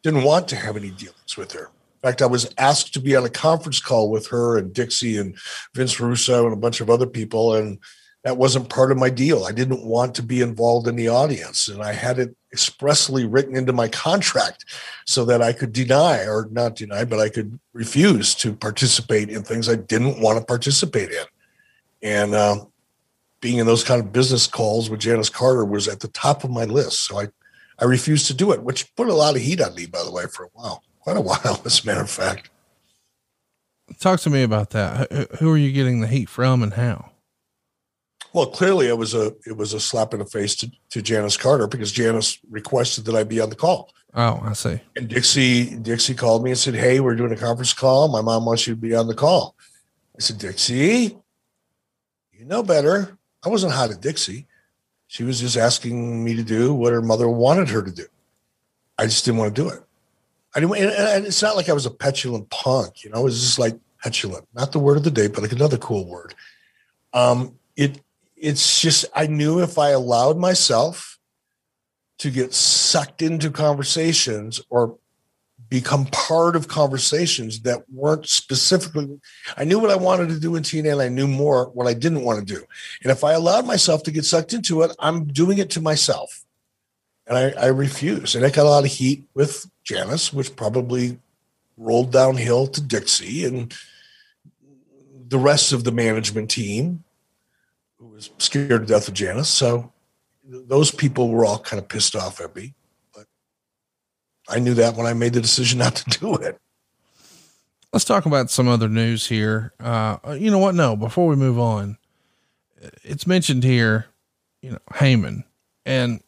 Didn't 0.01 0.23
want 0.23 0.47
to 0.47 0.55
have 0.55 0.75
any 0.75 0.89
dealings 0.89 1.37
with 1.37 1.51
her. 1.51 1.65
In 1.67 2.09
fact, 2.09 2.23
I 2.23 2.25
was 2.25 2.51
asked 2.57 2.95
to 2.95 2.99
be 2.99 3.15
on 3.15 3.23
a 3.25 3.29
conference 3.29 3.79
call 3.79 4.09
with 4.09 4.27
her 4.27 4.57
and 4.57 4.73
Dixie 4.73 5.17
and 5.17 5.37
Vince 5.75 5.99
Russo 5.99 6.45
and 6.45 6.53
a 6.53 6.57
bunch 6.57 6.81
of 6.81 6.89
other 6.89 7.05
people. 7.05 7.53
And 7.53 7.77
that 8.23 8.37
wasn't 8.37 8.69
part 8.69 8.91
of 8.91 8.97
my 8.97 9.09
deal. 9.09 9.43
I 9.43 9.51
didn't 9.51 9.83
want 9.83 10.15
to 10.15 10.23
be 10.23 10.41
involved 10.41 10.87
in 10.87 10.95
the 10.95 11.09
audience, 11.09 11.67
and 11.67 11.81
I 11.81 11.91
had 11.91 12.19
it 12.19 12.35
expressly 12.53 13.25
written 13.25 13.55
into 13.55 13.73
my 13.73 13.87
contract 13.89 14.65
so 15.05 15.25
that 15.25 15.41
I 15.41 15.51
could 15.51 15.73
deny 15.73 16.19
or 16.25 16.47
not 16.51 16.75
deny, 16.75 17.03
but 17.03 17.19
I 17.19 17.27
could 17.27 17.59
refuse 17.73 18.33
to 18.35 18.53
participate 18.53 19.29
in 19.29 19.43
things 19.43 19.67
I 19.67 19.75
didn't 19.75 20.21
want 20.21 20.39
to 20.39 20.45
participate 20.45 21.11
in. 21.11 21.25
And 22.01 22.33
uh, 22.33 22.65
being 23.41 23.57
in 23.57 23.65
those 23.65 23.83
kind 23.83 23.99
of 23.99 24.13
business 24.13 24.47
calls 24.47 24.89
with 24.89 25.01
Janice 25.01 25.29
Carter 25.29 25.65
was 25.65 25.87
at 25.87 25.99
the 25.99 26.07
top 26.09 26.45
of 26.45 26.51
my 26.51 26.63
list. 26.63 27.01
So 27.01 27.19
I, 27.19 27.27
I 27.79 27.85
refused 27.85 28.27
to 28.27 28.33
do 28.33 28.53
it, 28.53 28.63
which 28.63 28.95
put 28.95 29.09
a 29.09 29.13
lot 29.13 29.35
of 29.35 29.41
heat 29.41 29.61
on 29.61 29.75
me, 29.75 29.85
by 29.85 30.03
the 30.03 30.11
way, 30.11 30.25
for 30.27 30.45
a 30.45 30.49
while, 30.53 30.83
quite 31.01 31.17
a 31.17 31.21
while, 31.21 31.61
as 31.65 31.83
a 31.83 31.87
matter 31.87 32.01
of 32.01 32.09
fact. 32.09 32.49
Talk 33.99 34.21
to 34.21 34.29
me 34.29 34.43
about 34.43 34.69
that. 34.69 35.11
Who 35.39 35.51
are 35.51 35.57
you 35.57 35.73
getting 35.73 35.99
the 35.99 36.07
heat 36.07 36.29
from 36.29 36.63
and 36.63 36.73
how? 36.73 37.12
Well, 38.33 38.47
clearly 38.47 38.87
it 38.87 38.97
was 38.97 39.13
a 39.13 39.33
it 39.45 39.55
was 39.55 39.73
a 39.73 39.79
slap 39.79 40.13
in 40.13 40.19
the 40.19 40.25
face 40.25 40.55
to, 40.57 40.71
to 40.89 41.01
Janice 41.01 41.37
Carter 41.37 41.67
because 41.67 41.91
Janice 41.91 42.39
requested 42.49 43.05
that 43.05 43.15
I 43.15 43.23
be 43.23 43.39
on 43.39 43.49
the 43.49 43.55
call. 43.55 43.93
Oh, 44.15 44.41
I 44.43 44.53
see. 44.53 44.79
And 44.95 45.07
Dixie 45.07 45.75
Dixie 45.75 46.15
called 46.15 46.43
me 46.43 46.51
and 46.51 46.59
said, 46.59 46.73
"Hey, 46.73 46.99
we're 46.99 47.15
doing 47.15 47.31
a 47.31 47.37
conference 47.37 47.73
call. 47.73 48.07
My 48.07 48.21
mom 48.21 48.45
wants 48.45 48.65
you 48.65 48.73
to 48.73 48.79
be 48.79 48.95
on 48.95 49.07
the 49.07 49.15
call." 49.15 49.55
I 50.15 50.21
said, 50.21 50.39
"Dixie, 50.39 51.17
you 52.31 52.45
know 52.45 52.63
better." 52.63 53.17
I 53.45 53.49
wasn't 53.49 53.73
hot 53.73 53.91
at 53.91 54.01
Dixie. 54.01 54.47
She 55.07 55.23
was 55.23 55.39
just 55.39 55.57
asking 55.57 56.23
me 56.23 56.35
to 56.35 56.43
do 56.43 56.73
what 56.73 56.93
her 56.93 57.01
mother 57.01 57.29
wanted 57.29 57.69
her 57.69 57.83
to 57.83 57.91
do. 57.91 58.05
I 58.97 59.05
just 59.05 59.25
didn't 59.25 59.37
want 59.37 59.55
to 59.55 59.61
do 59.61 59.69
it. 59.69 59.79
I 60.55 60.59
didn't. 60.59 60.75
And 60.75 61.25
it's 61.25 61.41
not 61.41 61.55
like 61.55 61.69
I 61.69 61.73
was 61.73 61.85
a 61.85 61.91
petulant 61.91 62.49
punk, 62.49 63.03
you 63.03 63.11
know. 63.11 63.19
It 63.19 63.25
was 63.25 63.41
just 63.41 63.59
like 63.59 63.77
petulant, 64.01 64.47
not 64.55 64.71
the 64.71 64.79
word 64.79 64.97
of 64.97 65.03
the 65.03 65.11
day, 65.11 65.27
but 65.27 65.43
like 65.43 65.51
another 65.51 65.77
cool 65.77 66.07
word. 66.07 66.33
Um, 67.13 67.59
it 67.75 67.99
it's 68.43 68.81
just 68.81 69.05
I 69.15 69.27
knew 69.27 69.61
if 69.61 69.77
I 69.79 69.91
allowed 69.91 70.37
myself 70.37 71.17
to 72.19 72.29
get 72.29 72.53
sucked 72.53 73.21
into 73.21 73.49
conversations 73.49 74.61
or 74.69 74.97
become 75.69 76.05
part 76.07 76.57
of 76.57 76.67
conversations 76.67 77.61
that 77.61 77.89
weren't 77.89 78.27
specifically 78.27 79.19
I 79.55 79.63
knew 79.63 79.79
what 79.79 79.91
I 79.91 79.95
wanted 79.95 80.27
to 80.29 80.39
do 80.41 80.57
in 80.57 80.63
TNA 80.63 80.91
and 80.91 81.01
I 81.01 81.07
knew 81.07 81.25
more 81.25 81.69
what 81.69 81.87
I 81.87 81.93
didn't 81.93 82.25
want 82.25 82.45
to 82.45 82.53
do. 82.53 82.65
And 83.01 83.11
if 83.11 83.23
I 83.23 83.31
allowed 83.31 83.65
myself 83.65 84.03
to 84.03 84.11
get 84.11 84.25
sucked 84.25 84.53
into 84.53 84.81
it, 84.81 84.93
I'm 84.99 85.25
doing 85.25 85.57
it 85.57 85.69
to 85.71 85.81
myself. 85.81 86.43
And 87.25 87.37
I, 87.37 87.51
I 87.51 87.67
refuse. 87.67 88.35
And 88.35 88.45
I 88.45 88.49
got 88.49 88.65
a 88.65 88.69
lot 88.69 88.83
of 88.83 88.91
heat 88.91 89.23
with 89.33 89.71
Janice, 89.85 90.33
which 90.33 90.57
probably 90.57 91.17
rolled 91.77 92.11
downhill 92.11 92.67
to 92.67 92.81
Dixie 92.81 93.45
and 93.45 93.73
the 95.29 95.39
rest 95.39 95.71
of 95.71 95.85
the 95.85 95.93
management 95.93 96.51
team 96.51 97.05
was 98.13 98.29
scared 98.37 98.69
to 98.69 98.85
death 98.85 99.07
of 99.07 99.13
Janice. 99.13 99.49
So 99.49 99.91
those 100.43 100.91
people 100.91 101.29
were 101.29 101.45
all 101.45 101.59
kind 101.59 101.81
of 101.81 101.87
pissed 101.87 102.15
off 102.15 102.39
at 102.41 102.55
me. 102.55 102.75
But 103.13 103.25
I 104.47 104.59
knew 104.59 104.73
that 104.75 104.95
when 104.95 105.05
I 105.05 105.13
made 105.13 105.33
the 105.33 105.41
decision 105.41 105.79
not 105.79 105.95
to 105.95 106.19
do 106.19 106.35
it. 106.35 106.59
Let's 107.91 108.05
talk 108.05 108.25
about 108.25 108.49
some 108.49 108.67
other 108.67 108.89
news 108.89 109.27
here. 109.27 109.73
Uh, 109.79 110.17
you 110.39 110.49
know 110.49 110.57
what? 110.57 110.73
No, 110.73 110.95
before 110.95 111.27
we 111.27 111.35
move 111.35 111.59
on, 111.59 111.97
it's 113.03 113.27
mentioned 113.27 113.63
here, 113.63 114.07
you 114.61 114.71
know, 114.71 114.79
Heyman. 114.91 115.43
And 115.85 116.21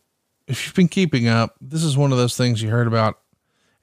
if 0.48 0.66
you've 0.66 0.76
been 0.76 0.88
keeping 0.88 1.28
up, 1.28 1.56
this 1.60 1.84
is 1.84 1.98
one 1.98 2.12
of 2.12 2.20
those 2.20 2.38
things 2.38 2.62
you 2.62 2.70
heard 2.70 2.86
about 2.86 3.20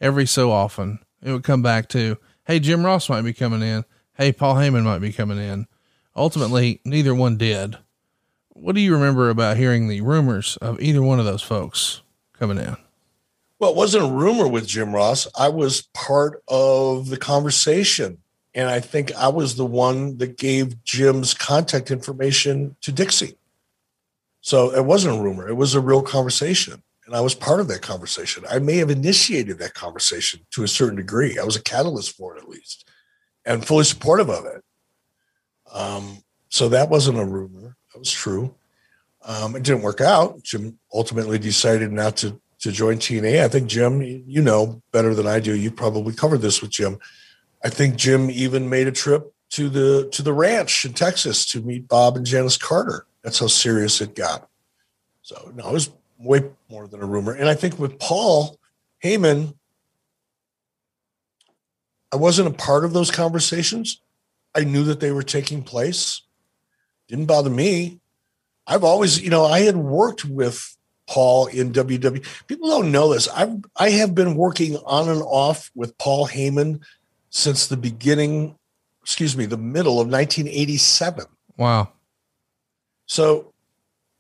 every 0.01 0.27
so 0.27 0.53
often. 0.53 1.01
It 1.23 1.33
would 1.33 1.43
come 1.43 1.63
back 1.63 1.89
to, 1.91 2.19
hey, 2.45 2.61
Jim 2.61 2.87
Ross 2.87 3.09
might 3.09 3.23
be 3.23 3.33
coming 3.33 3.63
in. 3.63 3.85
Hey, 4.15 4.31
Paul 4.31 4.55
Heyman 4.55 4.85
might 4.85 5.01
be 5.01 5.13
coming 5.13 5.39
in. 5.39 5.67
Ultimately, 6.15 6.81
neither 6.85 7.15
one 7.17 7.37
did. 7.37 7.79
What 8.55 8.75
do 8.75 8.81
you 8.81 8.93
remember 8.93 9.31
about 9.31 9.57
hearing 9.57 9.89
the 9.89 10.01
rumors 10.03 10.57
of 10.59 10.81
either 10.81 11.03
one 11.03 11.19
of 11.19 11.25
those 11.25 11.43
folks 11.43 12.03
coming 12.39 12.59
in? 12.59 12.77
Well, 13.59 13.71
it 13.71 13.77
wasn't 13.77 14.05
a 14.05 14.13
rumor 14.13 14.49
with 14.49 14.67
Jim 14.67 14.95
Ross. 14.95 15.27
I 15.39 15.49
was 15.49 15.83
part 15.95 16.43
of 16.49 17.09
the 17.09 17.17
conversation. 17.17 18.19
And 18.55 18.69
I 18.69 18.81
think 18.81 19.15
I 19.15 19.29
was 19.29 19.57
the 19.57 19.65
one 19.65 20.19
that 20.19 20.37
gave 20.37 20.83
Jim's 20.85 21.33
contact 21.33 21.91
information 21.91 22.77
to 22.83 22.93
Dixie. 22.93 23.39
So 24.41 24.75
it 24.75 24.85
wasn't 24.85 25.19
a 25.19 25.23
rumor, 25.23 25.49
it 25.49 25.55
was 25.55 25.75
a 25.75 25.81
real 25.81 26.03
conversation. 26.03 26.83
And 27.07 27.15
I 27.17 27.21
was 27.21 27.35
part 27.35 27.61
of 27.61 27.69
that 27.69 27.83
conversation. 27.83 28.45
I 28.51 28.59
may 28.59 28.77
have 28.77 28.91
initiated 28.91 29.59
that 29.59 29.75
conversation 29.75 30.41
to 30.53 30.65
a 30.65 30.69
certain 30.69 30.97
degree. 30.97 31.39
I 31.39 31.45
was 31.45 31.57
a 31.57 31.63
catalyst 31.63 32.17
for 32.17 32.37
it, 32.37 32.43
at 32.43 32.49
least, 32.49 32.89
and 33.45 33.65
fully 33.65 33.85
supportive 33.85 34.29
of 34.29 34.45
it. 34.45 34.63
Um, 35.73 36.23
so 36.49 36.69
that 36.69 36.91
wasn't 36.91 37.19
a 37.19 37.25
rumor. 37.25 37.62
Was 38.03 38.13
true. 38.13 38.55
Um, 39.25 39.55
it 39.55 39.63
didn't 39.63 39.83
work 39.83 40.01
out. 40.01 40.43
Jim 40.43 40.79
ultimately 40.93 41.39
decided 41.39 41.93
not 41.93 42.17
to 42.19 42.41
to 42.61 42.71
join 42.71 42.97
TNA. 42.97 43.43
I 43.43 43.49
think 43.49 43.69
Jim, 43.69 44.01
you 44.03 44.41
know 44.41 44.81
better 44.93 45.15
than 45.15 45.27
I 45.27 45.41
do. 45.41 45.57
You 45.57 45.73
probably 45.73 46.15
covered 46.15 46.43
this 46.43 46.63
with 46.63 46.71
Jim. 46.71 46.99
I 47.65 47.69
think 47.69 47.97
Jim 47.97 48.31
even 48.31 48.69
made 48.69 48.87
a 48.87 48.93
trip 48.93 49.33
to 49.51 49.69
the 49.69 50.09
to 50.13 50.23
the 50.23 50.33
ranch 50.33 50.85
in 50.85 50.93
Texas 50.93 51.45
to 51.47 51.61
meet 51.61 51.89
Bob 51.89 52.17
and 52.17 52.25
Janice 52.25 52.57
Carter. 52.57 53.07
That's 53.23 53.39
how 53.39 53.49
serious 53.49 54.01
it 54.01 54.15
got. 54.15 54.49
So 55.23 55.53
no, 55.55 55.69
it 55.69 55.73
was 55.73 55.91
way 56.19 56.51
more 56.69 56.87
than 56.87 57.03
a 57.03 57.07
rumor. 57.07 57.33
And 57.33 57.49
I 57.49 57.55
think 57.55 57.79
with 57.79 57.99
Paul 57.99 58.59
Heyman, 59.05 59.55
I 62.13 62.17
wasn't 62.17 62.49
a 62.49 62.53
part 62.53 62.85
of 62.85 62.93
those 62.93 63.11
conversations. 63.11 64.01
I 64.55 64.65
knew 64.65 64.85
that 64.85 65.01
they 65.01 65.11
were 65.11 65.23
taking 65.23 65.63
place. 65.63 66.23
Didn't 67.13 67.27
bother 67.27 67.51
me. 67.51 68.01
I've 68.67 68.85
always, 68.85 69.21
you 69.21 69.29
know, 69.29 69.45
I 69.45 69.61
had 69.61 69.77
worked 69.77 70.25
with 70.25 70.79
Paul 71.07 71.47
in 71.49 71.71
WWE. 71.71 72.27
People 72.47 72.71
don't 72.71 72.91
know 72.91 73.13
this. 73.13 73.29
I've 73.29 73.63
I 73.77 73.91
have 73.91 74.15
been 74.15 74.35
working 74.35 74.79
on 74.87 75.11
and 75.11 75.21
off 75.21 75.71
with 75.75 75.99
Paul 75.99 76.27
Heyman 76.27 76.81
since 77.29 77.67
the 77.67 77.77
beginning, 77.77 78.57
excuse 79.03 79.37
me, 79.37 79.45
the 79.45 79.59
middle 79.59 80.01
of 80.01 80.09
1987. 80.09 81.27
Wow. 81.59 81.91
So, 83.05 83.53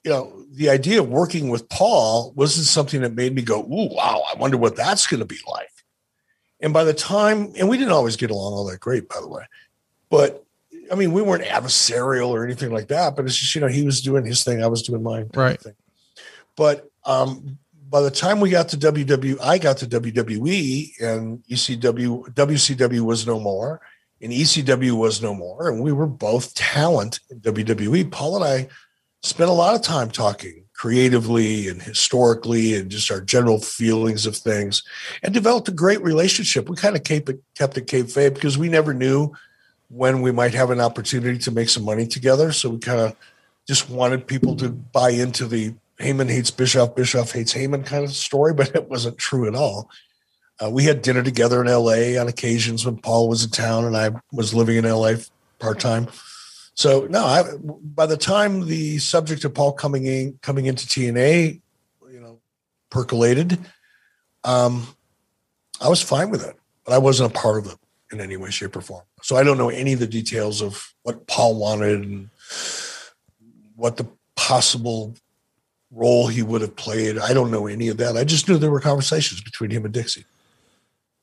you 0.04 0.10
know, 0.10 0.44
the 0.50 0.68
idea 0.68 1.00
of 1.00 1.08
working 1.08 1.48
with 1.48 1.70
Paul 1.70 2.34
wasn't 2.36 2.66
something 2.66 3.00
that 3.00 3.14
made 3.14 3.34
me 3.34 3.40
go, 3.40 3.62
"Ooh, 3.62 3.88
wow! 3.94 4.22
I 4.30 4.36
wonder 4.38 4.58
what 4.58 4.76
that's 4.76 5.06
going 5.06 5.20
to 5.20 5.26
be 5.26 5.38
like." 5.50 5.70
And 6.60 6.74
by 6.74 6.84
the 6.84 6.92
time, 6.92 7.54
and 7.56 7.70
we 7.70 7.78
didn't 7.78 7.94
always 7.94 8.16
get 8.16 8.30
along 8.30 8.52
all 8.52 8.66
that 8.66 8.80
great, 8.80 9.08
by 9.08 9.18
the 9.18 9.28
way, 9.28 9.46
but 10.10 10.41
I 10.92 10.94
mean, 10.94 11.12
we 11.12 11.22
weren't 11.22 11.44
adversarial 11.44 12.28
or 12.28 12.44
anything 12.44 12.70
like 12.70 12.88
that. 12.88 13.16
But 13.16 13.24
it's 13.24 13.36
just, 13.36 13.54
you 13.54 13.62
know, 13.62 13.68
he 13.68 13.82
was 13.82 14.02
doing 14.02 14.26
his 14.26 14.44
thing, 14.44 14.62
I 14.62 14.66
was 14.66 14.82
doing 14.82 15.02
mine. 15.02 15.30
Right. 15.34 15.60
But 16.54 16.90
um, 17.06 17.58
by 17.88 18.02
the 18.02 18.10
time 18.10 18.40
we 18.40 18.50
got 18.50 18.68
to 18.70 18.76
WW, 18.76 19.38
I 19.42 19.56
got 19.58 19.78
to 19.78 19.86
WWE, 19.86 21.00
and 21.00 21.42
ECW, 21.44 22.32
WCW 22.34 23.00
was 23.00 23.26
no 23.26 23.40
more, 23.40 23.80
and 24.20 24.32
ECW 24.32 24.92
was 24.92 25.22
no 25.22 25.34
more, 25.34 25.68
and 25.68 25.82
we 25.82 25.92
were 25.92 26.06
both 26.06 26.54
talent 26.54 27.20
in 27.30 27.40
WWE. 27.40 28.10
Paul 28.10 28.36
and 28.36 28.44
I 28.44 28.68
spent 29.22 29.50
a 29.50 29.54
lot 29.54 29.74
of 29.74 29.82
time 29.82 30.10
talking 30.10 30.64
creatively 30.74 31.68
and 31.68 31.80
historically 31.80 32.76
and 32.76 32.90
just 32.90 33.10
our 33.10 33.20
general 33.20 33.60
feelings 33.60 34.26
of 34.26 34.36
things 34.36 34.82
and 35.22 35.32
developed 35.32 35.68
a 35.68 35.72
great 35.72 36.02
relationship. 36.02 36.68
We 36.68 36.76
kind 36.76 36.96
of 36.96 37.04
kept 37.04 37.28
it, 37.28 37.40
kept 37.56 37.76
it 37.76 37.86
kayfabe 37.86 38.34
because 38.34 38.58
we 38.58 38.68
never 38.68 38.92
knew 38.92 39.32
when 39.92 40.22
we 40.22 40.32
might 40.32 40.54
have 40.54 40.70
an 40.70 40.80
opportunity 40.80 41.38
to 41.38 41.50
make 41.50 41.68
some 41.68 41.84
money 41.84 42.06
together. 42.06 42.50
So 42.50 42.70
we 42.70 42.78
kind 42.78 43.00
of 43.00 43.16
just 43.68 43.90
wanted 43.90 44.26
people 44.26 44.56
to 44.56 44.70
buy 44.70 45.10
into 45.10 45.46
the 45.46 45.74
Heyman 46.00 46.30
hates 46.30 46.50
Bischoff, 46.50 46.96
Bischoff 46.96 47.32
hates 47.32 47.52
Heyman 47.52 47.84
kind 47.84 48.02
of 48.02 48.10
story, 48.12 48.54
but 48.54 48.74
it 48.74 48.88
wasn't 48.88 49.18
true 49.18 49.46
at 49.46 49.54
all. 49.54 49.90
Uh, 50.62 50.70
we 50.70 50.84
had 50.84 51.02
dinner 51.02 51.22
together 51.22 51.60
in 51.60 51.66
LA 51.66 52.18
on 52.20 52.26
occasions 52.26 52.86
when 52.86 52.96
Paul 52.96 53.28
was 53.28 53.44
in 53.44 53.50
town 53.50 53.84
and 53.84 53.96
I 53.96 54.10
was 54.32 54.54
living 54.54 54.76
in 54.76 54.84
LA 54.84 55.14
part 55.58 55.78
time. 55.78 56.08
So 56.74 57.06
no, 57.10 57.24
I, 57.24 57.44
by 57.60 58.06
the 58.06 58.16
time 58.16 58.66
the 58.66 58.98
subject 58.98 59.44
of 59.44 59.52
Paul 59.52 59.72
coming 59.72 60.06
in, 60.06 60.38
coming 60.40 60.66
into 60.66 60.86
TNA, 60.86 61.60
you 62.10 62.20
know, 62.20 62.40
percolated, 62.90 63.58
um, 64.44 64.86
I 65.80 65.88
was 65.88 66.00
fine 66.00 66.30
with 66.30 66.46
it, 66.46 66.56
but 66.86 66.94
I 66.94 66.98
wasn't 66.98 67.30
a 67.30 67.38
part 67.38 67.58
of 67.58 67.72
it 67.72 67.78
in 68.10 68.20
any 68.20 68.38
way, 68.38 68.50
shape, 68.50 68.74
or 68.76 68.80
form. 68.80 69.04
So 69.22 69.36
I 69.36 69.44
don't 69.44 69.58
know 69.58 69.70
any 69.70 69.92
of 69.92 70.00
the 70.00 70.06
details 70.06 70.60
of 70.60 70.92
what 71.02 71.26
Paul 71.26 71.56
wanted 71.56 72.02
and 72.02 72.28
what 73.76 73.96
the 73.96 74.06
possible 74.36 75.14
role 75.90 76.26
he 76.26 76.42
would 76.42 76.60
have 76.60 76.76
played. 76.76 77.18
I 77.18 77.32
don't 77.32 77.50
know 77.50 77.66
any 77.66 77.88
of 77.88 77.98
that. 77.98 78.16
I 78.16 78.24
just 78.24 78.48
knew 78.48 78.58
there 78.58 78.70
were 78.70 78.80
conversations 78.80 79.40
between 79.40 79.70
him 79.70 79.84
and 79.84 79.94
Dixie. 79.94 80.24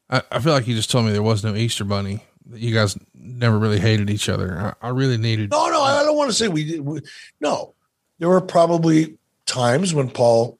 I, 0.10 0.22
I 0.32 0.40
feel 0.40 0.54
like 0.54 0.68
you 0.68 0.76
just 0.76 0.90
told 0.90 1.06
me 1.06 1.12
there 1.12 1.22
was 1.22 1.44
no 1.44 1.56
Easter 1.56 1.84
Bunny. 1.84 2.24
That 2.48 2.60
you 2.60 2.74
guys 2.74 2.98
never 3.14 3.60
really 3.60 3.80
hated 3.80 4.10
each 4.10 4.30
other. 4.30 4.76
I, 4.82 4.88
I 4.88 4.90
really 4.90 5.18
needed. 5.18 5.52
No, 5.52 5.70
no, 5.70 5.82
I 5.82 6.04
don't 6.04 6.18
want 6.18 6.30
to 6.30 6.36
say 6.36 6.48
we 6.48 6.64
did. 6.64 6.82
We, 6.82 7.02
no, 7.40 7.74
there 8.18 8.30
were 8.30 8.42
probably 8.42 9.18
times 9.46 9.94
when 9.94 10.10
Paul 10.10 10.58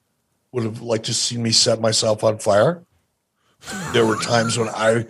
would 0.52 0.64
have 0.64 0.82
liked 0.82 1.06
to 1.06 1.14
see 1.14 1.38
me 1.38 1.52
set 1.52 1.80
myself 1.80 2.24
on 2.24 2.40
fire. 2.40 2.84
There 3.94 4.06
were 4.06 4.18
times 4.18 4.58
when 4.58 4.70
I 4.70 5.06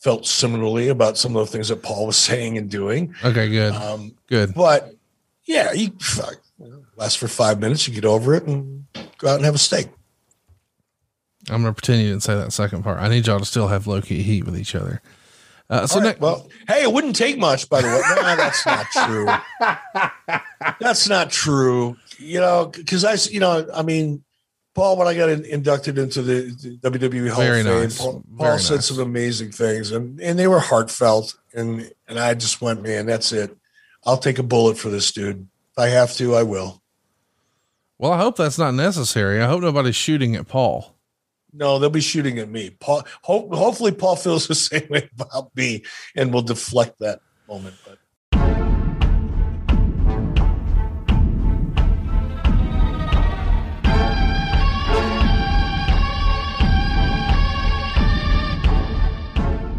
felt 0.00 0.26
similarly 0.26 0.88
about 0.88 1.16
some 1.18 1.36
of 1.36 1.46
the 1.46 1.52
things 1.52 1.68
that 1.68 1.82
Paul 1.82 2.06
was 2.06 2.16
saying 2.28 2.58
and 2.58 2.70
doing. 2.70 3.14
Okay, 3.24 3.48
good. 3.48 3.72
Um, 3.72 4.16
good. 4.26 4.54
But 4.54 4.94
yeah, 5.44 5.72
you 5.72 5.92
fuck, 6.00 6.36
last 6.96 7.18
for 7.18 7.28
five 7.28 7.60
minutes, 7.60 7.86
you 7.86 7.94
get 7.94 8.04
over 8.04 8.34
it 8.34 8.44
and 8.44 8.86
go 9.18 9.28
out 9.28 9.36
and 9.36 9.44
have 9.44 9.54
a 9.54 9.58
steak. 9.58 9.88
I'm 11.48 11.62
gonna 11.62 11.72
pretend 11.72 12.02
you 12.02 12.10
didn't 12.10 12.22
say 12.22 12.34
that 12.34 12.52
second 12.52 12.82
part. 12.82 13.00
I 13.00 13.08
need 13.08 13.26
y'all 13.26 13.38
to 13.38 13.44
still 13.44 13.68
have 13.68 13.86
low 13.86 14.00
key 14.00 14.22
heat 14.22 14.44
with 14.44 14.58
each 14.58 14.74
other. 14.74 15.00
Uh, 15.68 15.86
so 15.86 15.96
All 15.96 16.00
right, 16.00 16.08
next, 16.08 16.20
well, 16.20 16.48
hey, 16.66 16.82
it 16.82 16.92
wouldn't 16.92 17.14
take 17.14 17.38
much, 17.38 17.68
by 17.68 17.80
the 17.80 17.86
way. 17.86 18.00
No, 18.16 18.36
that's 18.36 18.66
not 18.66 18.86
true. 18.90 19.28
that's 20.80 21.08
not 21.08 21.30
true. 21.30 21.96
You 22.18 22.40
know, 22.40 22.66
because 22.66 23.04
I, 23.04 23.14
you 23.32 23.38
know, 23.38 23.66
I 23.72 23.82
mean, 23.82 24.24
Paul, 24.80 24.96
when 24.96 25.08
I 25.08 25.14
got 25.14 25.28
in, 25.28 25.44
inducted 25.44 25.98
into 25.98 26.22
the, 26.22 26.78
the 26.80 26.90
WWE 26.90 27.28
Hall 27.28 27.42
Very 27.42 27.60
of 27.60 27.66
Fame, 27.66 27.82
nice. 27.82 27.98
Paul, 27.98 28.24
Paul 28.38 28.58
said 28.58 28.76
nice. 28.76 28.86
some 28.86 28.98
amazing 28.98 29.52
things, 29.52 29.92
and 29.92 30.18
and 30.20 30.38
they 30.38 30.46
were 30.46 30.58
heartfelt, 30.58 31.36
and 31.52 31.92
and 32.08 32.18
I 32.18 32.32
just 32.32 32.62
went, 32.62 32.82
man, 32.82 33.04
that's 33.04 33.30
it. 33.32 33.54
I'll 34.06 34.16
take 34.16 34.38
a 34.38 34.42
bullet 34.42 34.78
for 34.78 34.88
this 34.88 35.12
dude. 35.12 35.46
If 35.72 35.78
I 35.78 35.88
have 35.88 36.14
to, 36.14 36.34
I 36.34 36.44
will. 36.44 36.80
well, 37.98 38.12
I 38.12 38.18
hope 38.18 38.36
that's 38.36 38.58
not 38.58 38.72
necessary. 38.72 39.42
I 39.42 39.46
hope 39.46 39.60
nobody's 39.60 39.96
shooting 39.96 40.34
at 40.34 40.48
Paul. 40.48 40.96
No, 41.52 41.78
they'll 41.78 41.90
be 41.90 42.00
shooting 42.00 42.38
at 42.38 42.48
me. 42.48 42.70
Paul, 42.70 43.02
hope, 43.20 43.52
hopefully, 43.52 43.92
Paul 43.92 44.16
feels 44.16 44.48
the 44.48 44.54
same 44.70 44.88
way 44.88 45.10
about 45.18 45.54
me 45.54 45.84
and 46.16 46.32
will 46.32 46.40
deflect 46.40 47.00
that 47.00 47.20
moment. 47.46 47.76
But 47.86 47.98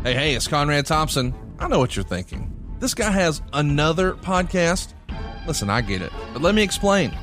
Hey, 0.04 0.16
hey, 0.16 0.34
it's 0.34 0.48
Conrad 0.48 0.88
Thompson. 0.88 1.32
I 1.60 1.68
know 1.68 1.78
what 1.78 1.96
you're 1.96 2.04
thinking. 2.04 2.52
This 2.80 2.96
guy 2.96 3.12
has 3.12 3.40
another 3.54 4.14
podcast. 4.14 4.94
Listen, 5.46 5.70
I 5.70 5.82
get 5.82 6.02
it, 6.02 6.12
but 6.34 6.42
let 6.42 6.56
me 6.56 6.64
explain. 6.64 7.16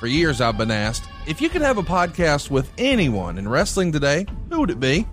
For 0.00 0.06
years, 0.06 0.40
I've 0.40 0.56
been 0.56 0.70
asked 0.70 1.06
if 1.26 1.42
you 1.42 1.50
could 1.50 1.60
have 1.60 1.76
a 1.76 1.82
podcast 1.82 2.50
with 2.50 2.72
anyone 2.78 3.36
in 3.36 3.46
wrestling 3.46 3.92
today, 3.92 4.24
who 4.48 4.60
would 4.60 4.70
it 4.70 4.80
be? 4.80 5.06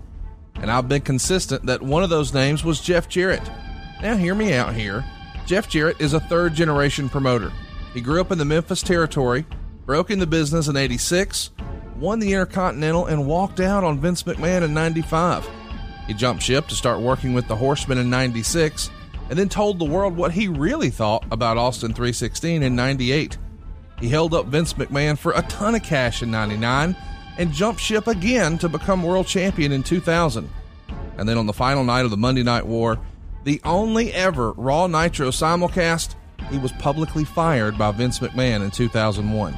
And 0.54 0.70
I've 0.70 0.88
been 0.88 1.02
consistent 1.02 1.66
that 1.66 1.82
one 1.82 2.02
of 2.02 2.08
those 2.08 2.32
names 2.32 2.64
was 2.64 2.80
Jeff 2.80 3.06
Jarrett. 3.06 3.50
Now, 4.00 4.16
hear 4.16 4.34
me 4.34 4.54
out 4.54 4.74
here. 4.74 5.04
Jeff 5.44 5.68
Jarrett 5.68 6.00
is 6.00 6.14
a 6.14 6.20
third 6.20 6.54
generation 6.54 7.10
promoter. 7.10 7.52
He 7.92 8.00
grew 8.00 8.22
up 8.22 8.32
in 8.32 8.38
the 8.38 8.46
Memphis 8.46 8.80
territory, 8.80 9.44
broke 9.84 10.10
into 10.10 10.26
business 10.26 10.68
in 10.68 10.76
86, 10.76 11.50
won 11.96 12.18
the 12.18 12.32
Intercontinental, 12.32 13.04
and 13.04 13.26
walked 13.26 13.60
out 13.60 13.84
on 13.84 14.00
Vince 14.00 14.22
McMahon 14.22 14.62
in 14.62 14.72
95. 14.72 15.46
He 16.10 16.14
jumped 16.14 16.42
ship 16.42 16.66
to 16.66 16.74
start 16.74 16.98
working 16.98 17.34
with 17.34 17.46
the 17.46 17.54
Horsemen 17.54 17.96
in 17.96 18.10
96 18.10 18.90
and 19.28 19.38
then 19.38 19.48
told 19.48 19.78
the 19.78 19.84
world 19.84 20.16
what 20.16 20.32
he 20.32 20.48
really 20.48 20.90
thought 20.90 21.24
about 21.30 21.56
Austin 21.56 21.92
316 21.94 22.64
in 22.64 22.74
98. 22.74 23.38
He 24.00 24.08
held 24.08 24.34
up 24.34 24.46
Vince 24.46 24.72
McMahon 24.72 25.16
for 25.16 25.30
a 25.30 25.42
ton 25.42 25.76
of 25.76 25.84
cash 25.84 26.20
in 26.20 26.32
99 26.32 26.96
and 27.38 27.52
jumped 27.52 27.80
ship 27.80 28.08
again 28.08 28.58
to 28.58 28.68
become 28.68 29.04
world 29.04 29.28
champion 29.28 29.70
in 29.70 29.84
2000. 29.84 30.50
And 31.16 31.28
then 31.28 31.38
on 31.38 31.46
the 31.46 31.52
final 31.52 31.84
night 31.84 32.04
of 32.04 32.10
the 32.10 32.16
Monday 32.16 32.42
Night 32.42 32.66
War, 32.66 32.98
the 33.44 33.60
only 33.64 34.12
ever 34.12 34.50
Raw 34.54 34.88
Nitro 34.88 35.28
simulcast, 35.28 36.16
he 36.50 36.58
was 36.58 36.72
publicly 36.72 37.24
fired 37.24 37.78
by 37.78 37.92
Vince 37.92 38.18
McMahon 38.18 38.64
in 38.64 38.72
2001. 38.72 39.56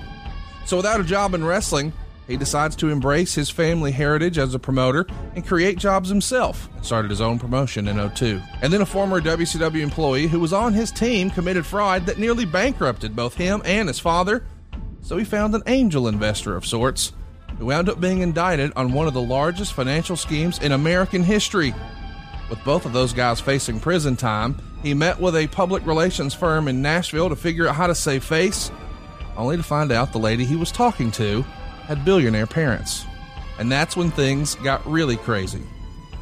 So 0.66 0.77
without 0.77 1.01
a 1.01 1.05
job 1.05 1.33
in 1.33 1.47
wrestling, 1.47 1.95
he 2.33 2.39
decides 2.39 2.75
to 2.75 2.89
embrace 2.89 3.35
his 3.35 3.51
family 3.51 3.93
heritage 3.93 4.39
as 4.39 4.55
a 4.55 4.59
promoter 4.59 5.07
and 5.35 5.47
create 5.47 5.77
jobs 5.77 6.09
himself 6.09 6.67
and 6.75 6.85
started 6.85 7.11
his 7.11 7.21
own 7.21 7.39
promotion 7.39 7.87
in 7.87 8.11
02. 8.11 8.41
And 8.63 8.73
then 8.73 8.81
a 8.81 8.87
former 8.87 9.21
WCW 9.21 9.83
employee 9.83 10.29
who 10.29 10.41
was 10.41 10.55
on 10.55 10.73
his 10.73 10.91
team 10.91 11.29
committed 11.29 11.67
fraud 11.67 12.07
that 12.07 12.19
nearly 12.19 12.47
bankrupted 12.47 13.15
both 13.15 13.35
him 13.35 13.61
and 13.67 13.87
his 13.87 13.99
father. 13.99 14.47
So 15.03 15.19
he 15.19 15.25
found 15.27 15.55
an 15.55 15.63
angel 15.67 16.09
investor 16.09 16.57
of 16.57 16.65
sorts 16.65 17.13
who 17.59 17.67
wound 17.67 17.91
up 17.91 18.01
being 18.01 18.21
indicted 18.21 18.73
on 18.77 18.95
one 18.95 19.07
of 19.07 19.13
the 19.13 19.21
largest 19.21 19.75
financial 19.75 20.17
schemes 20.17 20.59
in 20.59 20.73
American 20.73 21.23
history. 21.23 21.75
With 22.49 22.65
both 22.65 22.87
of 22.87 22.95
those 22.95 23.13
guys 23.13 23.41
facing 23.41 23.79
prison 23.79 24.17
time, 24.17 24.57
he 24.83 24.95
met 24.95 25.21
with 25.21 25.37
a 25.37 25.49
public 25.49 25.85
relations 25.87 26.33
firm 26.33 26.67
in 26.67 26.81
Nashville 26.81 27.29
to 27.29 27.37
figure 27.37 27.69
out 27.69 27.77
how 27.77 27.89
to 27.89 27.95
save 27.95 28.25
face, 28.25 28.71
only 29.37 29.59
to 29.59 29.63
find 29.63 29.93
out 29.93 30.13
the 30.13 30.19
lady 30.19 30.47
he 30.47 30.57
was 30.57 30.73
talking 30.73 31.11
to 31.11 31.45
had 31.93 32.06
billionaire 32.06 32.47
parents. 32.47 33.05
And 33.59 33.70
that's 33.70 33.98
when 33.98 34.10
things 34.10 34.55
got 34.55 34.81
really 34.90 35.19
crazy. 35.19 35.60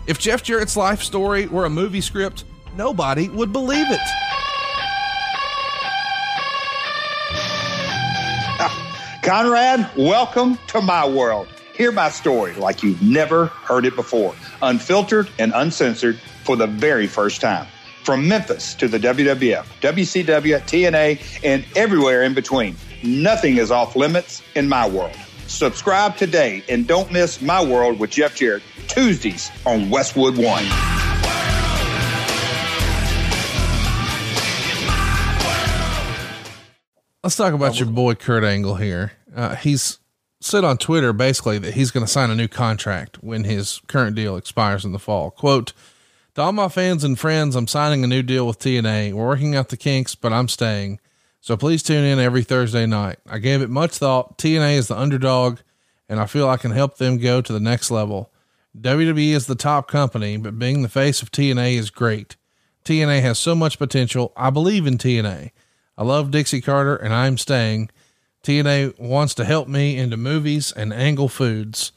If 0.08 0.18
Jeff 0.18 0.42
Jarrett's 0.42 0.76
life 0.76 1.00
story 1.00 1.46
were 1.46 1.64
a 1.64 1.70
movie 1.70 2.00
script, 2.00 2.42
nobody 2.76 3.28
would 3.28 3.52
believe 3.52 3.86
it. 3.88 4.00
Conrad, 9.22 9.88
welcome 9.96 10.58
to 10.66 10.80
my 10.80 11.08
world. 11.08 11.46
Hear 11.76 11.92
my 11.92 12.10
story 12.10 12.52
like 12.54 12.82
you've 12.82 13.00
never 13.00 13.46
heard 13.46 13.86
it 13.86 13.94
before, 13.94 14.34
unfiltered 14.62 15.30
and 15.38 15.52
uncensored 15.54 16.18
for 16.42 16.56
the 16.56 16.66
very 16.66 17.06
first 17.06 17.40
time. 17.40 17.68
From 18.02 18.26
Memphis 18.26 18.74
to 18.74 18.88
the 18.88 18.98
WWF, 18.98 19.66
WCW, 19.80 20.60
TNA, 20.62 21.44
and 21.44 21.64
everywhere 21.76 22.24
in 22.24 22.34
between, 22.34 22.74
nothing 23.04 23.58
is 23.58 23.70
off 23.70 23.94
limits 23.94 24.42
in 24.56 24.68
my 24.68 24.88
world. 24.88 25.16
Subscribe 25.50 26.16
today 26.16 26.62
and 26.68 26.86
don't 26.86 27.10
miss 27.12 27.42
My 27.42 27.62
World 27.62 27.98
with 27.98 28.10
Jeff 28.10 28.36
Jarrett, 28.36 28.62
Tuesdays 28.86 29.50
on 29.66 29.90
Westwood 29.90 30.38
One. 30.38 30.64
Let's 37.22 37.36
talk 37.36 37.52
about 37.52 37.78
your 37.78 37.88
boy 37.88 38.14
Kurt 38.14 38.44
Angle 38.44 38.76
here. 38.76 39.12
Uh, 39.34 39.56
he's 39.56 39.98
said 40.40 40.64
on 40.64 40.78
Twitter 40.78 41.12
basically 41.12 41.58
that 41.58 41.74
he's 41.74 41.90
going 41.90 42.06
to 42.06 42.10
sign 42.10 42.30
a 42.30 42.34
new 42.36 42.48
contract 42.48 43.22
when 43.22 43.44
his 43.44 43.80
current 43.88 44.14
deal 44.16 44.36
expires 44.36 44.84
in 44.84 44.92
the 44.92 44.98
fall. 45.00 45.32
Quote, 45.32 45.74
to 46.36 46.42
all 46.42 46.52
my 46.52 46.68
fans 46.68 47.02
and 47.02 47.18
friends, 47.18 47.56
I'm 47.56 47.66
signing 47.66 48.04
a 48.04 48.06
new 48.06 48.22
deal 48.22 48.46
with 48.46 48.60
TNA. 48.60 49.12
We're 49.12 49.26
working 49.26 49.56
out 49.56 49.68
the 49.68 49.76
kinks, 49.76 50.14
but 50.14 50.32
I'm 50.32 50.48
staying. 50.48 51.00
So 51.40 51.56
please 51.56 51.82
tune 51.82 52.04
in 52.04 52.18
every 52.18 52.42
Thursday 52.42 52.86
night. 52.86 53.18
I 53.26 53.38
gave 53.38 53.62
it 53.62 53.70
much 53.70 53.92
thought. 53.92 54.36
TNA 54.36 54.76
is 54.76 54.88
the 54.88 54.98
underdog, 54.98 55.60
and 56.08 56.20
I 56.20 56.26
feel 56.26 56.48
I 56.48 56.58
can 56.58 56.72
help 56.72 56.98
them 56.98 57.18
go 57.18 57.40
to 57.40 57.52
the 57.52 57.60
next 57.60 57.90
level. 57.90 58.30
WWE 58.78 59.30
is 59.30 59.46
the 59.46 59.54
top 59.54 59.88
company, 59.88 60.36
but 60.36 60.58
being 60.58 60.82
the 60.82 60.88
face 60.88 61.22
of 61.22 61.32
TNA 61.32 61.74
is 61.74 61.90
great. 61.90 62.36
TNA 62.84 63.22
has 63.22 63.38
so 63.38 63.54
much 63.54 63.78
potential. 63.78 64.32
I 64.36 64.50
believe 64.50 64.86
in 64.86 64.98
TNA. 64.98 65.50
I 65.96 66.04
love 66.04 66.30
Dixie 66.30 66.60
Carter, 66.60 66.96
and 66.96 67.12
I'm 67.14 67.38
staying. 67.38 67.90
TNA 68.42 68.98
wants 68.98 69.34
to 69.34 69.44
help 69.44 69.66
me 69.68 69.96
into 69.96 70.16
movies 70.16 70.72
and 70.72 70.92
Angle 70.92 71.28
Foods. 71.28 71.92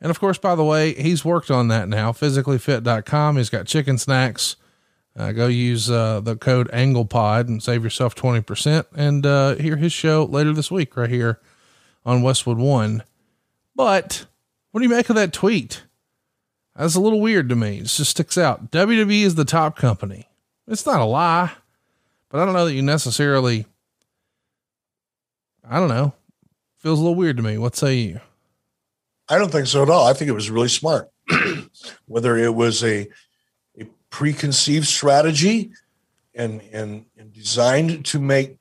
And 0.00 0.10
of 0.10 0.20
course, 0.20 0.38
by 0.38 0.54
the 0.54 0.64
way, 0.64 0.94
he's 0.94 1.24
worked 1.24 1.50
on 1.50 1.68
that 1.68 1.88
now. 1.88 2.12
Physicallyfit.com. 2.12 3.36
He's 3.36 3.50
got 3.50 3.66
chicken 3.66 3.98
snacks. 3.98 4.56
Uh, 5.16 5.32
go 5.32 5.46
use 5.46 5.90
uh, 5.90 6.20
the 6.20 6.36
code 6.36 6.68
AnglePod 6.72 7.46
and 7.46 7.62
save 7.62 7.84
yourself 7.84 8.14
20%. 8.14 8.86
And 8.96 9.24
uh, 9.24 9.54
hear 9.56 9.76
his 9.76 9.92
show 9.92 10.24
later 10.24 10.52
this 10.52 10.70
week, 10.70 10.96
right 10.96 11.10
here 11.10 11.40
on 12.04 12.22
Westwood 12.22 12.58
One. 12.58 13.04
But 13.76 14.26
what 14.70 14.80
do 14.80 14.84
you 14.84 14.94
make 14.94 15.08
of 15.08 15.16
that 15.16 15.32
tweet? 15.32 15.84
That's 16.74 16.96
a 16.96 17.00
little 17.00 17.20
weird 17.20 17.48
to 17.50 17.56
me. 17.56 17.78
It 17.78 17.84
just 17.84 18.10
sticks 18.10 18.36
out. 18.36 18.72
WWE 18.72 19.22
is 19.22 19.36
the 19.36 19.44
top 19.44 19.76
company. 19.76 20.28
It's 20.66 20.86
not 20.86 21.00
a 21.00 21.04
lie, 21.04 21.52
but 22.28 22.40
I 22.40 22.44
don't 22.44 22.54
know 22.54 22.64
that 22.64 22.74
you 22.74 22.82
necessarily 22.82 23.66
I 25.68 25.78
don't 25.78 25.88
know. 25.88 26.12
Feels 26.78 26.98
a 26.98 27.02
little 27.02 27.16
weird 27.16 27.38
to 27.38 27.42
me. 27.42 27.56
What 27.56 27.76
say 27.76 27.94
you? 27.94 28.20
I 29.28 29.38
don't 29.38 29.50
think 29.50 29.66
so 29.66 29.82
at 29.82 29.88
all. 29.88 30.06
I 30.06 30.12
think 30.12 30.28
it 30.28 30.34
was 30.34 30.50
really 30.50 30.68
smart. 30.68 31.10
Whether 32.06 32.36
it 32.36 32.54
was 32.54 32.84
a 32.84 33.02
a 33.02 33.08
preconceived 34.14 34.86
strategy 34.86 35.72
and, 36.36 36.62
and 36.72 37.04
and 37.18 37.32
designed 37.32 38.04
to 38.06 38.20
make 38.20 38.58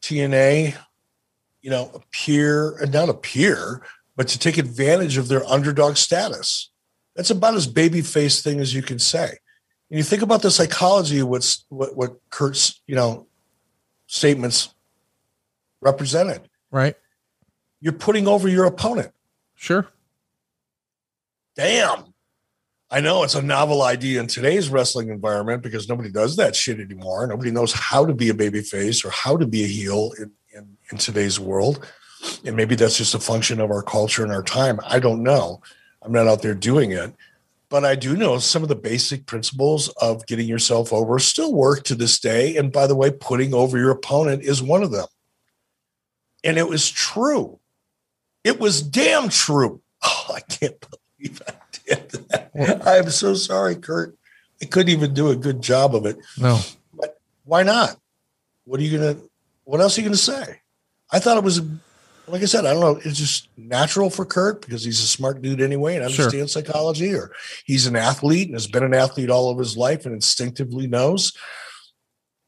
TNA, 0.00 0.74
you 1.60 1.68
know, 1.68 1.90
appear 1.92 2.78
and 2.78 2.94
not 2.94 3.10
appear, 3.10 3.82
but 4.16 4.26
to 4.28 4.38
take 4.38 4.56
advantage 4.56 5.18
of 5.18 5.28
their 5.28 5.44
underdog 5.44 5.98
status. 5.98 6.70
That's 7.14 7.28
about 7.28 7.54
as 7.54 7.70
babyface 7.70 8.42
thing 8.42 8.58
as 8.58 8.72
you 8.72 8.80
can 8.80 8.98
say. 8.98 9.36
And 9.90 9.98
you 9.98 10.02
think 10.02 10.22
about 10.22 10.40
the 10.40 10.50
psychology 10.50 11.18
of 11.18 11.28
what's 11.28 11.66
what 11.68 11.94
what 11.94 12.16
Kurt's, 12.30 12.80
you 12.86 12.94
know, 12.94 13.26
statements 14.06 14.74
represented. 15.82 16.48
Right. 16.70 16.96
You're 17.82 17.92
putting 17.92 18.26
over 18.26 18.48
your 18.48 18.64
opponent. 18.64 19.12
Sure. 19.56 19.86
Damn. 21.54 22.14
I 22.90 23.00
know 23.00 23.24
it's 23.24 23.34
a 23.34 23.42
novel 23.42 23.82
idea 23.82 24.20
in 24.20 24.28
today's 24.28 24.68
wrestling 24.68 25.08
environment 25.08 25.62
because 25.62 25.88
nobody 25.88 26.10
does 26.10 26.36
that 26.36 26.54
shit 26.54 26.78
anymore. 26.78 27.26
Nobody 27.26 27.50
knows 27.50 27.72
how 27.72 28.06
to 28.06 28.14
be 28.14 28.28
a 28.28 28.34
baby 28.34 28.60
face 28.60 29.04
or 29.04 29.10
how 29.10 29.36
to 29.36 29.46
be 29.46 29.64
a 29.64 29.68
heel 29.68 30.12
in, 30.18 30.30
in, 30.54 30.76
in 30.92 30.98
today's 30.98 31.40
world. 31.40 31.84
And 32.44 32.54
maybe 32.54 32.76
that's 32.76 32.96
just 32.96 33.14
a 33.14 33.18
function 33.18 33.60
of 33.60 33.70
our 33.70 33.82
culture 33.82 34.22
and 34.22 34.32
our 34.32 34.42
time. 34.42 34.78
I 34.86 35.00
don't 35.00 35.24
know. 35.24 35.62
I'm 36.02 36.12
not 36.12 36.28
out 36.28 36.42
there 36.42 36.54
doing 36.54 36.92
it. 36.92 37.12
But 37.68 37.84
I 37.84 37.96
do 37.96 38.16
know 38.16 38.38
some 38.38 38.62
of 38.62 38.68
the 38.68 38.76
basic 38.76 39.26
principles 39.26 39.88
of 40.00 40.24
getting 40.26 40.46
yourself 40.46 40.92
over 40.92 41.18
still 41.18 41.52
work 41.52 41.82
to 41.84 41.96
this 41.96 42.20
day. 42.20 42.56
And 42.56 42.70
by 42.70 42.86
the 42.86 42.94
way, 42.94 43.10
putting 43.10 43.52
over 43.52 43.76
your 43.76 43.90
opponent 43.90 44.44
is 44.44 44.62
one 44.62 44.84
of 44.84 44.92
them. 44.92 45.06
And 46.44 46.56
it 46.56 46.68
was 46.68 46.88
true. 46.88 47.58
It 48.44 48.60
was 48.60 48.82
damn 48.82 49.28
true. 49.28 49.82
Oh, 50.08 50.34
I 50.34 50.40
can't 50.40 50.76
believe 51.18 51.40
I. 51.90 52.98
I'm 52.98 53.10
so 53.10 53.34
sorry, 53.34 53.76
Kurt. 53.76 54.16
I 54.62 54.64
couldn't 54.66 54.92
even 54.92 55.14
do 55.14 55.28
a 55.28 55.36
good 55.36 55.60
job 55.60 55.94
of 55.94 56.06
it. 56.06 56.16
No. 56.38 56.58
But 56.94 57.18
why 57.44 57.62
not? 57.62 57.96
What 58.64 58.80
are 58.80 58.82
you 58.82 58.98
gonna 58.98 59.16
what 59.64 59.80
else 59.80 59.96
are 59.96 60.00
you 60.00 60.06
gonna 60.06 60.16
say? 60.16 60.60
I 61.12 61.18
thought 61.18 61.36
it 61.36 61.44
was 61.44 61.60
like 62.28 62.42
I 62.42 62.46
said, 62.46 62.66
I 62.66 62.72
don't 62.72 62.80
know, 62.80 63.00
it's 63.04 63.18
just 63.18 63.48
natural 63.56 64.10
for 64.10 64.24
Kurt 64.24 64.60
because 64.60 64.84
he's 64.84 65.00
a 65.00 65.06
smart 65.06 65.42
dude 65.42 65.60
anyway 65.60 65.94
and 65.94 66.04
understands 66.04 66.52
sure. 66.52 66.62
psychology, 66.62 67.14
or 67.14 67.32
he's 67.64 67.86
an 67.86 67.96
athlete 67.96 68.48
and 68.48 68.54
has 68.54 68.66
been 68.66 68.82
an 68.82 68.94
athlete 68.94 69.30
all 69.30 69.50
of 69.50 69.58
his 69.58 69.76
life 69.76 70.06
and 70.06 70.14
instinctively 70.14 70.86
knows, 70.86 71.32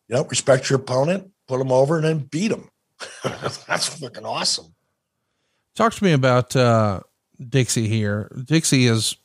you 0.09 0.17
know, 0.17 0.25
respect 0.25 0.69
your 0.69 0.81
opponent, 0.81 1.31
put 1.47 1.61
him 1.61 1.71
over, 1.71 1.97
and 1.97 2.05
then 2.05 2.19
beat 2.19 2.51
him. 2.51 2.69
That's 3.23 3.87
fucking 3.87 4.27
awesome. 4.27 4.75
Talk 5.77 5.95
to 5.95 6.05
me 6.05 6.13
about 6.13 6.57
uh, 6.57 7.01
Dixie 7.49 7.87
here. 7.87 8.33
Dixie 8.45 8.87
is 8.87 9.17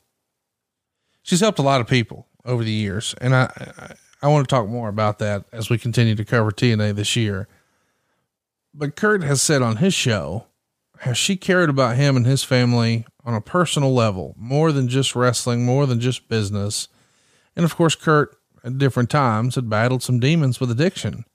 she's 1.24 1.40
helped 1.40 1.58
a 1.58 1.62
lot 1.62 1.80
of 1.80 1.88
people 1.88 2.28
over 2.44 2.62
the 2.62 2.70
years, 2.70 3.16
and 3.20 3.34
I, 3.34 3.50
I 3.76 3.94
I 4.24 4.28
want 4.28 4.48
to 4.48 4.54
talk 4.54 4.68
more 4.68 4.88
about 4.88 5.18
that 5.18 5.44
as 5.52 5.68
we 5.68 5.76
continue 5.76 6.14
to 6.14 6.24
cover 6.24 6.50
TNA 6.50 6.94
this 6.94 7.14
year. 7.14 7.46
But 8.72 8.96
Kurt 8.96 9.22
has 9.22 9.42
said 9.42 9.60
on 9.60 9.76
his 9.76 9.92
show 9.92 10.46
how 11.00 11.12
she 11.12 11.36
cared 11.36 11.68
about 11.68 11.96
him 11.96 12.16
and 12.16 12.24
his 12.24 12.42
family 12.42 13.04
on 13.22 13.34
a 13.34 13.42
personal 13.42 13.92
level, 13.92 14.34
more 14.38 14.72
than 14.72 14.88
just 14.88 15.14
wrestling, 15.14 15.66
more 15.66 15.84
than 15.84 16.00
just 16.00 16.26
business. 16.30 16.88
And 17.54 17.66
of 17.66 17.76
course, 17.76 17.94
Kurt 17.94 18.34
at 18.64 18.78
different 18.78 19.10
times 19.10 19.56
had 19.56 19.68
battled 19.68 20.02
some 20.02 20.20
demons 20.20 20.58
with 20.58 20.70
addiction. 20.70 21.26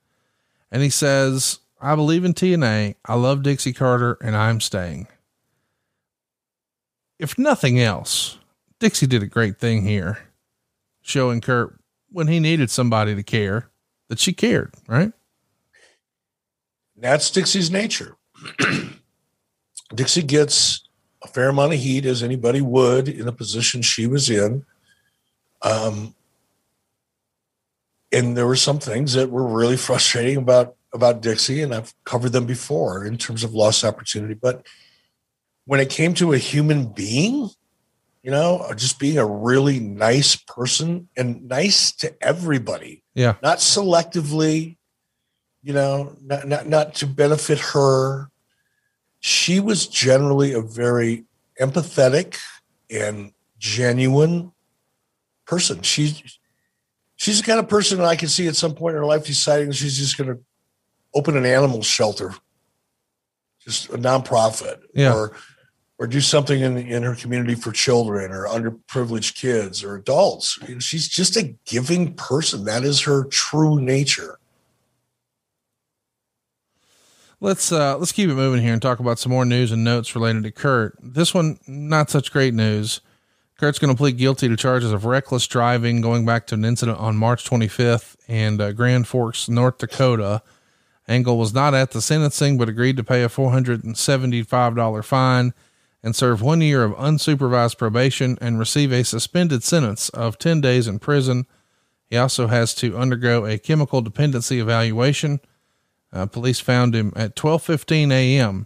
And 0.71 0.81
he 0.81 0.89
says, 0.89 1.59
I 1.79 1.93
believe 1.93 2.25
in 2.25 2.33
TNA. 2.33 2.95
I 3.05 3.13
love 3.13 3.43
Dixie 3.43 3.71
Carter 3.71 4.17
and 4.19 4.35
I'm 4.35 4.61
staying. 4.61 5.07
If 7.19 7.37
nothing 7.37 7.79
else, 7.79 8.38
Dixie 8.79 9.07
did 9.07 9.23
a 9.23 9.27
great 9.27 9.57
thing 9.57 9.83
here, 9.83 10.19
showing 11.01 11.41
Kurt 11.41 11.79
when 12.11 12.27
he 12.27 12.39
needed 12.39 12.69
somebody 12.69 13.13
to 13.15 13.23
care 13.23 13.69
that 14.07 14.19
she 14.19 14.33
cared, 14.33 14.73
right? 14.87 15.11
That's 16.95 17.29
Dixie's 17.29 17.69
nature. 17.69 18.15
Dixie 19.95 20.23
gets 20.23 20.87
a 21.23 21.27
fair 21.27 21.49
amount 21.49 21.73
of 21.73 21.79
heat 21.79 22.05
as 22.05 22.23
anybody 22.23 22.61
would 22.61 23.07
in 23.07 23.25
the 23.25 23.31
position 23.31 23.81
she 23.81 24.07
was 24.07 24.29
in. 24.29 24.65
Um, 25.61 26.15
and 28.11 28.35
there 28.35 28.47
were 28.47 28.55
some 28.55 28.79
things 28.79 29.13
that 29.13 29.29
were 29.29 29.45
really 29.45 29.77
frustrating 29.87 30.37
about 30.37 30.75
about 30.91 31.21
Dixie, 31.21 31.61
and 31.61 31.71
I've 31.73 31.93
covered 32.03 32.31
them 32.31 32.47
before 32.47 33.05
in 33.05 33.17
terms 33.17 33.43
of 33.43 33.53
lost 33.53 33.83
opportunity. 33.83 34.33
But 34.33 34.65
when 35.65 35.79
it 35.79 35.91
came 35.91 36.15
to 36.15 36.33
a 36.33 36.39
human 36.39 36.87
being, 36.87 37.49
you 38.21 38.31
know, 38.31 38.71
just 38.75 38.99
being 38.99 39.17
a 39.17 39.25
really 39.25 39.79
nice 39.79 40.35
person 40.35 41.07
and 41.15 41.47
nice 41.47 41.91
to 41.93 42.13
everybody, 42.21 43.03
yeah, 43.15 43.35
not 43.41 43.59
selectively, 43.59 44.77
you 45.63 45.73
know, 45.73 46.15
not 46.21 46.47
not, 46.47 46.67
not 46.67 46.95
to 46.95 47.07
benefit 47.07 47.59
her. 47.59 48.29
She 49.21 49.59
was 49.59 49.87
generally 49.87 50.53
a 50.53 50.61
very 50.61 51.25
empathetic 51.59 52.37
and 52.89 53.31
genuine 53.57 54.51
person. 55.45 55.81
She's 55.81 56.39
she's 57.15 57.41
the 57.41 57.45
kind 57.45 57.59
of 57.59 57.69
person 57.69 58.01
I 58.01 58.15
can 58.15 58.29
see 58.29 58.47
at 58.47 58.55
some 58.55 58.75
point 58.75 58.95
in 58.95 59.01
her 59.01 59.05
life 59.05 59.25
deciding 59.25 59.71
she's 59.71 59.97
just 59.97 60.17
going 60.17 60.29
to 60.29 60.39
open 61.13 61.37
an 61.37 61.45
animal 61.45 61.83
shelter, 61.83 62.33
just 63.63 63.89
a 63.89 63.97
nonprofit, 63.97 64.79
yeah. 64.93 65.13
or 65.13 65.33
or 65.99 66.07
do 66.07 66.21
something 66.21 66.61
in 66.61 66.77
in 66.77 67.03
her 67.03 67.13
community 67.13 67.55
for 67.55 67.71
children 67.71 68.31
or 68.31 68.47
underprivileged 68.47 69.35
kids 69.35 69.83
or 69.83 69.95
adults. 69.95 70.57
She's 70.79 71.07
just 71.07 71.35
a 71.35 71.55
giving 71.65 72.15
person. 72.15 72.63
That 72.63 72.83
is 72.83 73.01
her 73.01 73.25
true 73.25 73.79
nature. 73.79 74.39
Let's 77.41 77.71
uh 77.71 77.97
let's 77.97 78.13
keep 78.13 78.29
it 78.29 78.35
moving 78.35 78.61
here 78.61 78.73
and 78.73 78.81
talk 78.81 78.99
about 78.99 79.19
some 79.19 79.31
more 79.31 79.45
news 79.45 79.71
and 79.71 79.83
notes 79.83 80.15
related 80.15 80.43
to 80.43 80.51
Kurt. 80.51 80.97
This 81.01 81.33
one 81.33 81.59
not 81.67 82.09
such 82.09 82.31
great 82.31 82.53
news. 82.53 83.01
Kurt's 83.57 83.77
going 83.77 83.93
to 83.93 83.97
plead 83.97 84.17
guilty 84.17 84.47
to 84.47 84.55
charges 84.55 84.93
of 84.93 85.03
reckless 85.03 85.45
driving 85.45 85.99
going 85.99 86.25
back 86.25 86.47
to 86.47 86.55
an 86.55 86.63
incident 86.63 86.97
on 86.97 87.17
March 87.17 87.43
25th 87.43 88.15
in 88.29 88.61
uh, 88.61 88.71
Grand 88.71 89.05
Forks, 89.05 89.49
North 89.49 89.79
Dakota 89.79 90.41
Angle 91.09 91.39
was 91.39 91.55
not 91.55 91.73
at 91.73 91.89
the 91.89 92.01
sentencing, 92.01 92.57
but 92.57 92.69
agreed 92.69 92.95
to 92.97 93.03
pay 93.03 93.23
a 93.23 93.29
$475 93.29 95.03
fine 95.03 95.53
and 96.01 96.15
serve 96.15 96.41
one 96.41 96.61
year 96.61 96.83
of 96.83 96.93
unsupervised 96.93 97.77
probation 97.77 98.37
and 98.41 98.59
receive 98.59 98.91
a 98.91 99.03
suspended 99.03 99.63
sentence 99.63 100.09
of 100.09 100.37
10 100.37 100.61
days 100.61 100.87
in 100.87 100.99
prison. 100.99 101.45
He 102.09 102.17
also 102.17 102.47
has 102.47 102.73
to 102.75 102.97
undergo 102.97 103.45
a 103.45 103.57
chemical 103.57 104.01
dependency 104.01 104.59
evaluation. 104.59 105.39
Uh, 106.11 106.25
police 106.25 106.59
found 106.59 106.95
him 106.95 107.13
at 107.15 107.35
12:15 107.35 108.11
a.m. 108.11 108.65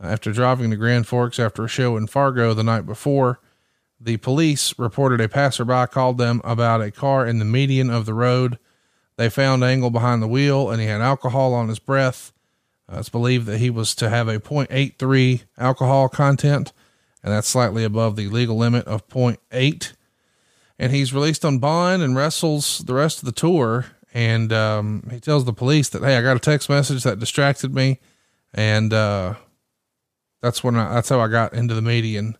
after 0.00 0.32
driving 0.32 0.70
to 0.70 0.76
Grand 0.76 1.06
Forks 1.06 1.38
after 1.38 1.64
a 1.64 1.68
show 1.68 1.96
in 1.96 2.06
Fargo 2.06 2.54
the 2.54 2.64
night 2.64 2.86
before. 2.86 3.40
The 4.00 4.16
police 4.16 4.78
reported 4.78 5.20
a 5.20 5.28
passerby 5.28 5.86
called 5.90 6.16
them 6.16 6.40
about 6.42 6.80
a 6.80 6.90
car 6.90 7.26
in 7.26 7.38
the 7.38 7.44
median 7.44 7.90
of 7.90 8.06
the 8.06 8.14
road. 8.14 8.58
They 9.16 9.28
found 9.28 9.62
Angle 9.62 9.90
behind 9.90 10.22
the 10.22 10.28
wheel 10.28 10.70
and 10.70 10.80
he 10.80 10.86
had 10.86 11.02
alcohol 11.02 11.52
on 11.52 11.68
his 11.68 11.78
breath. 11.78 12.32
Uh, 12.90 12.98
it's 12.98 13.08
believed 13.08 13.46
that 13.46 13.58
he 13.58 13.70
was 13.70 13.94
to 13.96 14.08
have 14.08 14.28
a 14.28 14.40
0.83 14.40 15.42
alcohol 15.58 16.08
content, 16.08 16.72
and 17.22 17.32
that's 17.32 17.48
slightly 17.48 17.84
above 17.84 18.16
the 18.16 18.28
legal 18.28 18.56
limit 18.56 18.86
of 18.86 19.06
0.8. 19.08 19.92
And 20.78 20.92
he's 20.92 21.12
released 21.12 21.44
on 21.44 21.58
bond 21.58 22.02
and 22.02 22.16
wrestles 22.16 22.78
the 22.78 22.94
rest 22.94 23.18
of 23.18 23.26
the 23.26 23.32
tour. 23.32 23.86
And 24.14 24.52
um, 24.52 25.06
he 25.10 25.20
tells 25.20 25.44
the 25.44 25.52
police 25.52 25.90
that, 25.90 26.02
hey, 26.02 26.16
I 26.16 26.22
got 26.22 26.38
a 26.38 26.40
text 26.40 26.70
message 26.70 27.02
that 27.04 27.18
distracted 27.18 27.74
me. 27.74 28.00
And 28.54 28.92
uh, 28.92 29.34
that's 30.40 30.64
when 30.64 30.76
I, 30.76 30.94
that's 30.94 31.10
how 31.10 31.20
I 31.20 31.28
got 31.28 31.52
into 31.52 31.74
the 31.74 31.82
median. 31.82 32.38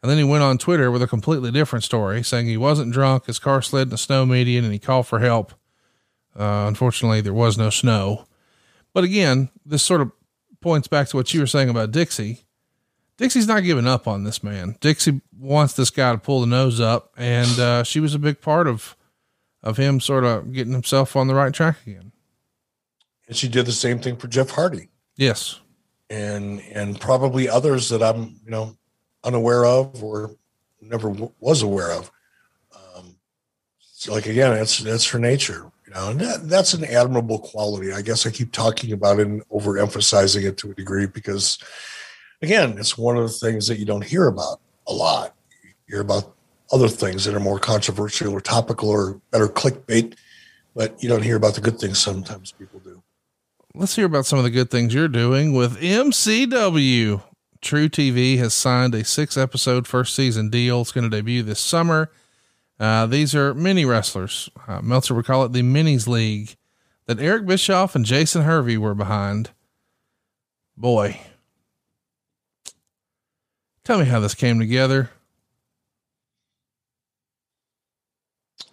And 0.00 0.10
then 0.10 0.16
he 0.16 0.24
went 0.24 0.44
on 0.44 0.58
Twitter 0.58 0.90
with 0.90 1.02
a 1.02 1.06
completely 1.08 1.50
different 1.50 1.84
story, 1.84 2.22
saying 2.22 2.46
he 2.46 2.56
wasn't 2.56 2.92
drunk, 2.92 3.26
his 3.26 3.38
car 3.38 3.60
slid 3.62 3.88
in 3.88 3.94
a 3.94 3.98
snow 3.98 4.24
median, 4.24 4.64
and 4.64 4.72
he 4.72 4.78
called 4.78 5.06
for 5.06 5.18
help. 5.18 5.52
Uh, 6.38 6.64
unfortunately, 6.66 7.20
there 7.20 7.34
was 7.34 7.58
no 7.58 7.68
snow. 7.68 8.26
But 8.94 9.04
again, 9.04 9.50
this 9.64 9.82
sort 9.82 10.00
of 10.00 10.12
points 10.60 10.88
back 10.88 11.08
to 11.08 11.16
what 11.16 11.32
you 11.32 11.40
were 11.40 11.46
saying 11.46 11.68
about 11.68 11.90
Dixie. 11.90 12.40
Dixie's 13.16 13.46
not 13.46 13.62
giving 13.62 13.86
up 13.86 14.08
on 14.08 14.24
this 14.24 14.42
man. 14.42 14.76
Dixie 14.80 15.20
wants 15.38 15.74
this 15.74 15.90
guy 15.90 16.12
to 16.12 16.18
pull 16.18 16.40
the 16.40 16.46
nose 16.46 16.80
up, 16.80 17.12
and 17.16 17.58
uh, 17.58 17.82
she 17.84 18.00
was 18.00 18.14
a 18.14 18.18
big 18.18 18.40
part 18.40 18.66
of 18.66 18.96
of 19.62 19.76
him 19.76 20.00
sort 20.00 20.24
of 20.24 20.52
getting 20.52 20.72
himself 20.72 21.14
on 21.14 21.28
the 21.28 21.34
right 21.34 21.54
track 21.54 21.86
again. 21.86 22.10
And 23.28 23.36
she 23.36 23.48
did 23.48 23.66
the 23.66 23.72
same 23.72 24.00
thing 24.00 24.16
for 24.16 24.26
Jeff 24.26 24.50
Hardy. 24.50 24.88
Yes, 25.16 25.60
and 26.10 26.60
and 26.72 27.00
probably 27.00 27.48
others 27.48 27.88
that 27.90 28.02
I'm 28.02 28.40
you 28.44 28.50
know 28.50 28.76
unaware 29.24 29.64
of 29.64 30.02
or 30.02 30.36
never 30.80 31.08
w- 31.10 31.32
was 31.38 31.62
aware 31.62 31.92
of. 31.92 32.10
Um, 32.74 33.16
so 33.78 34.12
like 34.12 34.26
again, 34.26 34.54
that's 34.54 34.78
that's 34.78 35.06
her 35.08 35.18
nature, 35.18 35.70
know, 35.92 36.10
and 36.10 36.20
that, 36.20 36.48
that's 36.48 36.74
an 36.74 36.84
admirable 36.84 37.38
quality. 37.38 37.92
I 37.92 38.02
guess 38.02 38.26
I 38.26 38.30
keep 38.30 38.52
talking 38.52 38.92
about 38.92 39.20
it 39.20 39.26
and 39.26 39.46
overemphasizing 39.48 40.44
it 40.44 40.56
to 40.58 40.70
a 40.70 40.74
degree 40.74 41.06
because, 41.06 41.58
again, 42.40 42.78
it's 42.78 42.98
one 42.98 43.16
of 43.16 43.24
the 43.24 43.28
things 43.28 43.66
that 43.68 43.78
you 43.78 43.84
don't 43.84 44.04
hear 44.04 44.26
about 44.26 44.60
a 44.86 44.92
lot. 44.92 45.34
You 45.62 45.70
hear 45.88 46.00
about 46.00 46.34
other 46.72 46.88
things 46.88 47.24
that 47.24 47.34
are 47.34 47.40
more 47.40 47.58
controversial 47.58 48.32
or 48.32 48.40
topical 48.40 48.88
or 48.88 49.20
better 49.30 49.48
clickbait, 49.48 50.16
but 50.74 51.00
you 51.02 51.08
don't 51.08 51.22
hear 51.22 51.36
about 51.36 51.54
the 51.54 51.60
good 51.60 51.78
things 51.78 51.98
sometimes 51.98 52.52
people 52.52 52.80
do. 52.80 53.02
Let's 53.74 53.96
hear 53.96 54.06
about 54.06 54.26
some 54.26 54.38
of 54.38 54.44
the 54.44 54.50
good 54.50 54.70
things 54.70 54.92
you're 54.94 55.08
doing 55.08 55.52
with 55.52 55.80
MCW. 55.80 57.22
truTV 57.62 58.38
has 58.38 58.54
signed 58.54 58.94
a 58.94 59.04
six 59.04 59.36
episode 59.36 59.86
first 59.86 60.14
season 60.14 60.50
deal. 60.50 60.80
It's 60.82 60.92
going 60.92 61.10
to 61.10 61.16
debut 61.16 61.42
this 61.42 61.60
summer. 61.60 62.10
Uh, 62.78 63.06
these 63.06 63.34
are 63.34 63.54
mini 63.54 63.84
wrestlers. 63.84 64.48
Uh, 64.66 64.80
Meltzer 64.82 65.14
would 65.14 65.26
call 65.26 65.44
it 65.44 65.52
the 65.52 65.62
Minis 65.62 66.06
League 66.06 66.56
that 67.06 67.20
Eric 67.20 67.46
Bischoff 67.46 67.94
and 67.94 68.04
Jason 68.04 68.42
Hervey 68.42 68.76
were 68.76 68.94
behind. 68.94 69.50
Boy, 70.76 71.20
tell 73.84 73.98
me 73.98 74.06
how 74.06 74.20
this 74.20 74.34
came 74.34 74.58
together. 74.58 75.10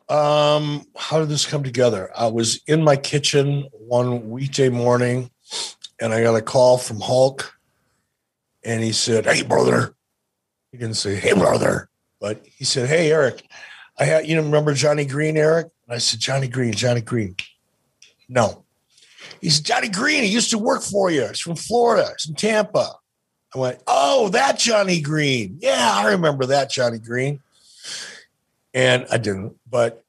Um, 0.09 0.88
how 0.95 1.19
did 1.19 1.30
this 1.30 1.45
come 1.45 1.63
together? 1.63 2.09
I 2.17 2.27
was 2.27 2.61
in 2.65 2.84
my 2.84 2.95
kitchen 2.95 3.67
one 3.73 4.30
weekday 4.31 4.69
morning 4.69 5.30
and 6.01 6.13
I 6.13 6.23
got 6.23 6.35
a 6.35 6.41
call 6.41 6.80
from 6.80 6.99
Hulk 6.99 7.53
and 8.63 8.81
he 8.84 8.91
said, 8.91 9.26
Hey, 9.26 9.43
brother. 9.43 9.93
He 10.71 10.80
didn't 10.80 10.97
say, 10.97 11.15
Hey, 11.15 11.34
brother, 11.34 11.89
but 12.19 12.43
he 12.43 12.65
said, 12.65 12.89
Hey, 12.89 13.11
Eric, 13.11 13.43
I 13.99 14.05
had, 14.05 14.27
you 14.27 14.35
know, 14.35 14.43
remember 14.43 14.73
Johnny 14.73 15.05
Green, 15.05 15.35
Eric? 15.35 15.67
And 15.85 15.95
I 15.95 15.97
said, 15.97 16.19
Johnny 16.19 16.47
Green, 16.47 16.73
Johnny 16.73 17.01
Green. 17.01 17.35
No. 18.30 18.63
He 19.41 19.49
said, 19.49 19.65
Johnny 19.65 19.89
Green, 19.89 20.23
he 20.23 20.30
used 20.30 20.51
to 20.51 20.57
work 20.57 20.81
for 20.81 21.11
you. 21.11 21.27
He's 21.27 21.39
from 21.39 21.55
Florida, 21.55 22.09
he's 22.17 22.26
from 22.26 22.35
Tampa. 22.35 22.93
I 23.53 23.57
went, 23.59 23.84
Oh, 23.88 24.30
that 24.30 24.57
Johnny 24.57 25.01
Green. 25.01 25.57
Yeah, 25.61 25.91
I 25.93 26.11
remember 26.11 26.45
that 26.47 26.69
Johnny 26.69 26.99
Green. 26.99 27.41
And 28.73 29.05
I 29.11 29.17
didn't, 29.17 29.55
but 29.69 30.03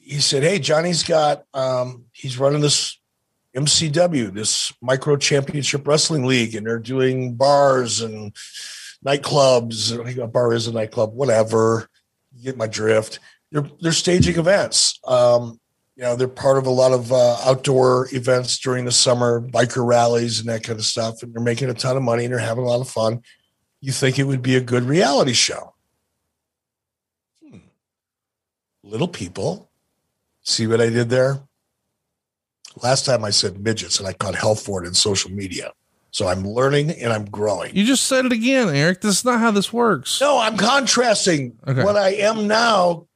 he 0.00 0.20
said, 0.20 0.42
Hey, 0.42 0.58
Johnny's 0.58 1.02
got, 1.02 1.44
um, 1.54 2.06
he's 2.12 2.38
running 2.38 2.62
this 2.62 2.98
MCW, 3.54 4.32
this 4.32 4.72
micro 4.82 5.16
championship 5.16 5.86
wrestling 5.86 6.24
league, 6.24 6.54
and 6.56 6.66
they're 6.66 6.78
doing 6.78 7.34
bars 7.34 8.00
and 8.00 8.34
nightclubs. 9.06 10.18
A 10.18 10.26
bar 10.26 10.52
is 10.52 10.66
a 10.66 10.72
nightclub, 10.72 11.14
whatever. 11.14 11.88
You 12.34 12.44
get 12.44 12.56
my 12.56 12.66
drift. 12.66 13.20
They're, 13.50 13.68
they're 13.80 13.92
staging 13.92 14.38
events. 14.38 14.98
Um, 15.06 15.60
you 15.96 16.02
know, 16.02 16.16
they're 16.16 16.26
part 16.26 16.58
of 16.58 16.66
a 16.66 16.70
lot 16.70 16.92
of 16.92 17.12
uh, 17.12 17.36
outdoor 17.44 18.08
events 18.12 18.58
during 18.58 18.84
the 18.84 18.92
summer, 18.92 19.40
biker 19.40 19.86
rallies 19.86 20.40
and 20.40 20.48
that 20.48 20.64
kind 20.64 20.78
of 20.78 20.84
stuff. 20.84 21.22
And 21.22 21.32
they're 21.32 21.42
making 21.42 21.70
a 21.70 21.74
ton 21.74 21.96
of 21.96 22.02
money 22.02 22.24
and 22.24 22.32
they're 22.32 22.40
having 22.40 22.64
a 22.64 22.66
lot 22.66 22.80
of 22.80 22.88
fun. 22.88 23.22
You 23.80 23.92
think 23.92 24.18
it 24.18 24.24
would 24.24 24.42
be 24.42 24.56
a 24.56 24.60
good 24.60 24.82
reality 24.84 25.34
show. 25.34 25.74
Hmm. 27.48 27.58
Little 28.82 29.08
people. 29.08 29.70
See 30.42 30.66
what 30.66 30.80
I 30.80 30.88
did 30.88 31.10
there? 31.10 31.40
Last 32.82 33.06
time 33.06 33.24
I 33.24 33.30
said 33.30 33.60
midgets 33.60 34.00
and 34.00 34.08
I 34.08 34.14
caught 34.14 34.34
hell 34.34 34.56
for 34.56 34.82
it 34.82 34.88
in 34.88 34.94
social 34.94 35.30
media. 35.30 35.72
So 36.14 36.28
I'm 36.28 36.44
learning 36.44 36.92
and 36.92 37.12
I'm 37.12 37.24
growing. 37.24 37.74
You 37.74 37.84
just 37.84 38.04
said 38.04 38.24
it 38.24 38.30
again, 38.30 38.68
Eric. 38.68 39.00
This 39.00 39.16
is 39.16 39.24
not 39.24 39.40
how 39.40 39.50
this 39.50 39.72
works. 39.72 40.20
No, 40.20 40.38
I'm 40.38 40.56
contrasting 40.56 41.58
okay. 41.66 41.82
what 41.82 41.96
I 41.96 42.10
am 42.10 42.46
now 42.46 43.08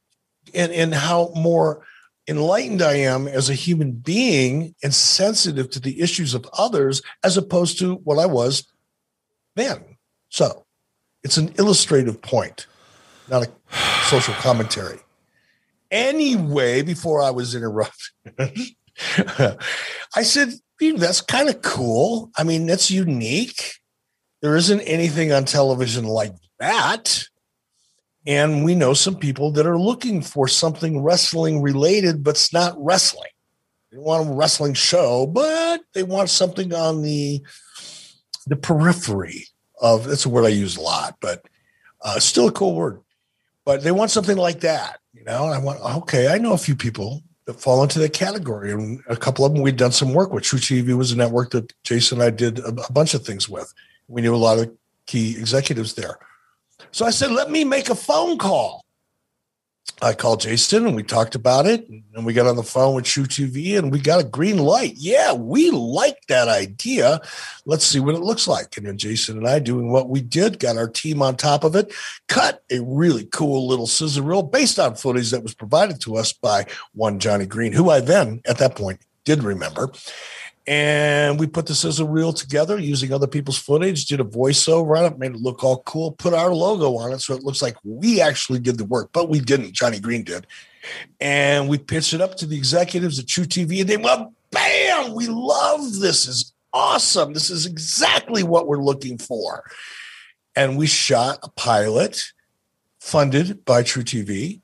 and, 0.53 0.69
and 0.73 0.93
how 0.93 1.31
more 1.33 1.85
enlightened 2.27 2.81
I 2.81 2.95
am 2.95 3.25
as 3.25 3.49
a 3.49 3.53
human 3.53 3.93
being 3.93 4.75
and 4.83 4.93
sensitive 4.93 5.69
to 5.69 5.79
the 5.79 6.01
issues 6.01 6.33
of 6.33 6.45
others 6.57 7.01
as 7.23 7.37
opposed 7.37 7.79
to 7.79 7.95
what 8.03 8.19
I 8.19 8.25
was 8.25 8.67
then. 9.55 9.95
So 10.27 10.65
it's 11.23 11.37
an 11.37 11.53
illustrative 11.57 12.21
point, 12.21 12.67
not 13.29 13.47
a 13.47 13.49
social 14.07 14.33
commentary. 14.33 14.99
Anyway, 15.89 16.81
before 16.81 17.21
I 17.21 17.29
was 17.29 17.55
interrupted, 17.55 18.11
I 20.17 20.23
said, 20.23 20.49
that's 20.79 21.21
kind 21.21 21.49
of 21.49 21.61
cool. 21.61 22.31
I 22.37 22.43
mean, 22.43 22.65
that's 22.65 22.89
unique. 22.89 23.73
There 24.41 24.55
isn't 24.55 24.81
anything 24.81 25.31
on 25.31 25.45
television 25.45 26.05
like 26.05 26.33
that. 26.59 27.25
And 28.25 28.63
we 28.63 28.75
know 28.75 28.93
some 28.93 29.15
people 29.15 29.51
that 29.53 29.65
are 29.65 29.79
looking 29.79 30.21
for 30.21 30.47
something 30.47 31.01
wrestling 31.01 31.61
related, 31.61 32.23
but 32.23 32.31
it's 32.31 32.53
not 32.53 32.75
wrestling. 32.77 33.31
They 33.91 33.97
want 33.97 34.29
a 34.29 34.33
wrestling 34.33 34.75
show, 34.75 35.25
but 35.25 35.81
they 35.93 36.03
want 36.03 36.29
something 36.29 36.73
on 36.73 37.01
the 37.01 37.41
the 38.45 38.55
periphery 38.55 39.47
of 39.81 40.05
that's 40.05 40.25
a 40.25 40.29
word 40.29 40.45
I 40.45 40.49
use 40.49 40.77
a 40.77 40.81
lot, 40.81 41.17
but 41.21 41.43
uh, 42.01 42.19
still 42.19 42.47
a 42.47 42.51
cool 42.51 42.75
word. 42.75 43.01
But 43.65 43.83
they 43.83 43.91
want 43.91 44.11
something 44.11 44.37
like 44.37 44.61
that, 44.61 44.99
you 45.13 45.23
know. 45.23 45.45
And 45.45 45.53
I 45.53 45.57
want 45.57 45.79
okay, 46.03 46.27
I 46.27 46.37
know 46.37 46.53
a 46.53 46.57
few 46.57 46.75
people 46.75 47.23
fall 47.53 47.83
into 47.83 47.99
that 47.99 48.13
category. 48.13 48.71
And 48.71 49.01
a 49.07 49.15
couple 49.15 49.45
of 49.45 49.53
them 49.53 49.61
we'd 49.61 49.77
done 49.77 49.91
some 49.91 50.13
work 50.13 50.31
with. 50.31 50.43
truTV 50.43 50.95
was 50.97 51.11
a 51.11 51.17
network 51.17 51.51
that 51.51 51.73
Jason 51.83 52.19
and 52.19 52.27
I 52.27 52.29
did 52.29 52.59
a, 52.59 52.67
a 52.67 52.91
bunch 52.91 53.13
of 53.13 53.25
things 53.25 53.47
with. 53.47 53.73
We 54.07 54.21
knew 54.21 54.35
a 54.35 54.37
lot 54.37 54.59
of 54.59 54.71
key 55.05 55.37
executives 55.37 55.93
there. 55.93 56.17
So 56.91 57.05
I 57.05 57.11
said, 57.11 57.31
let 57.31 57.51
me 57.51 57.63
make 57.63 57.89
a 57.89 57.95
phone 57.95 58.37
call. 58.37 58.85
I 60.01 60.13
called 60.13 60.41
Jason 60.41 60.87
and 60.87 60.95
we 60.95 61.03
talked 61.03 61.35
about 61.35 61.65
it. 61.65 61.87
And 61.89 62.25
we 62.25 62.33
got 62.33 62.47
on 62.47 62.55
the 62.55 62.63
phone 62.63 62.95
with 62.95 63.05
truTV 63.05 63.77
and 63.77 63.91
we 63.91 63.99
got 63.99 64.21
a 64.21 64.23
green 64.23 64.57
light. 64.57 64.93
Yeah, 64.95 65.33
we 65.33 65.71
like 65.71 66.17
that 66.27 66.47
idea. 66.47 67.21
Let's 67.65 67.85
see 67.85 67.99
what 67.99 68.15
it 68.15 68.21
looks 68.21 68.47
like. 68.47 68.77
And 68.77 68.85
then 68.85 68.97
Jason 68.97 69.37
and 69.37 69.47
I 69.47 69.59
doing 69.59 69.91
what 69.91 70.09
we 70.09 70.21
did, 70.21 70.59
got 70.59 70.77
our 70.77 70.87
team 70.87 71.21
on 71.21 71.35
top 71.35 71.63
of 71.63 71.75
it, 71.75 71.93
cut 72.27 72.63
a 72.71 72.79
really 72.81 73.25
cool 73.25 73.67
little 73.67 73.87
sizzle 73.87 74.23
reel 74.23 74.43
based 74.43 74.79
on 74.79 74.95
footage 74.95 75.31
that 75.31 75.43
was 75.43 75.53
provided 75.53 76.01
to 76.01 76.15
us 76.15 76.33
by 76.33 76.65
one 76.93 77.19
Johnny 77.19 77.45
Green, 77.45 77.73
who 77.73 77.89
I 77.89 77.99
then 77.99 78.41
at 78.45 78.57
that 78.59 78.75
point 78.75 79.01
did 79.25 79.43
remember 79.43 79.91
and 80.69 81.39
we 81.39 81.47
put 81.47 81.65
the 81.65 81.73
sizzle 81.73 82.07
reel 82.07 82.31
together 82.31 82.77
using 82.77 83.11
other 83.11 83.25
people's 83.25 83.57
footage, 83.57 84.05
did 84.05 84.19
a 84.19 84.23
voiceover 84.23 84.99
on 84.99 85.11
it, 85.11 85.17
made 85.17 85.31
it 85.31 85.41
look 85.41 85.63
all 85.63 85.81
cool, 85.81 86.11
put 86.11 86.31
our 86.31 86.53
logo 86.53 86.95
on 86.95 87.11
it 87.11 87.21
so 87.21 87.33
it 87.33 87.43
looks 87.43 87.59
like 87.59 87.75
we 87.83 88.21
actually 88.21 88.59
did 88.59 88.77
the 88.77 88.85
work, 88.85 89.09
but 89.11 89.29
we 89.29 89.39
didn't. 89.39 89.71
Johnny 89.71 89.99
Green 89.99 90.23
did. 90.23 90.45
And 91.19 91.67
we 91.67 91.79
pitched 91.79 92.13
it 92.13 92.21
up 92.21 92.37
to 92.37 92.45
the 92.45 92.55
executives 92.55 93.17
at 93.17 93.25
truTV, 93.25 93.81
and 93.81 93.89
they 93.89 93.97
went, 93.97 94.29
bam, 94.51 95.15
we 95.15 95.25
love 95.25 95.99
this. 95.99 96.27
is 96.27 96.53
awesome. 96.71 97.33
This 97.33 97.49
is 97.49 97.65
exactly 97.65 98.43
what 98.43 98.67
we're 98.67 98.77
looking 98.77 99.17
for. 99.17 99.63
And 100.55 100.77
we 100.77 100.85
shot 100.85 101.39
a 101.41 101.49
pilot 101.49 102.31
funded 102.99 103.65
by 103.65 103.81
truTV. 103.81 104.61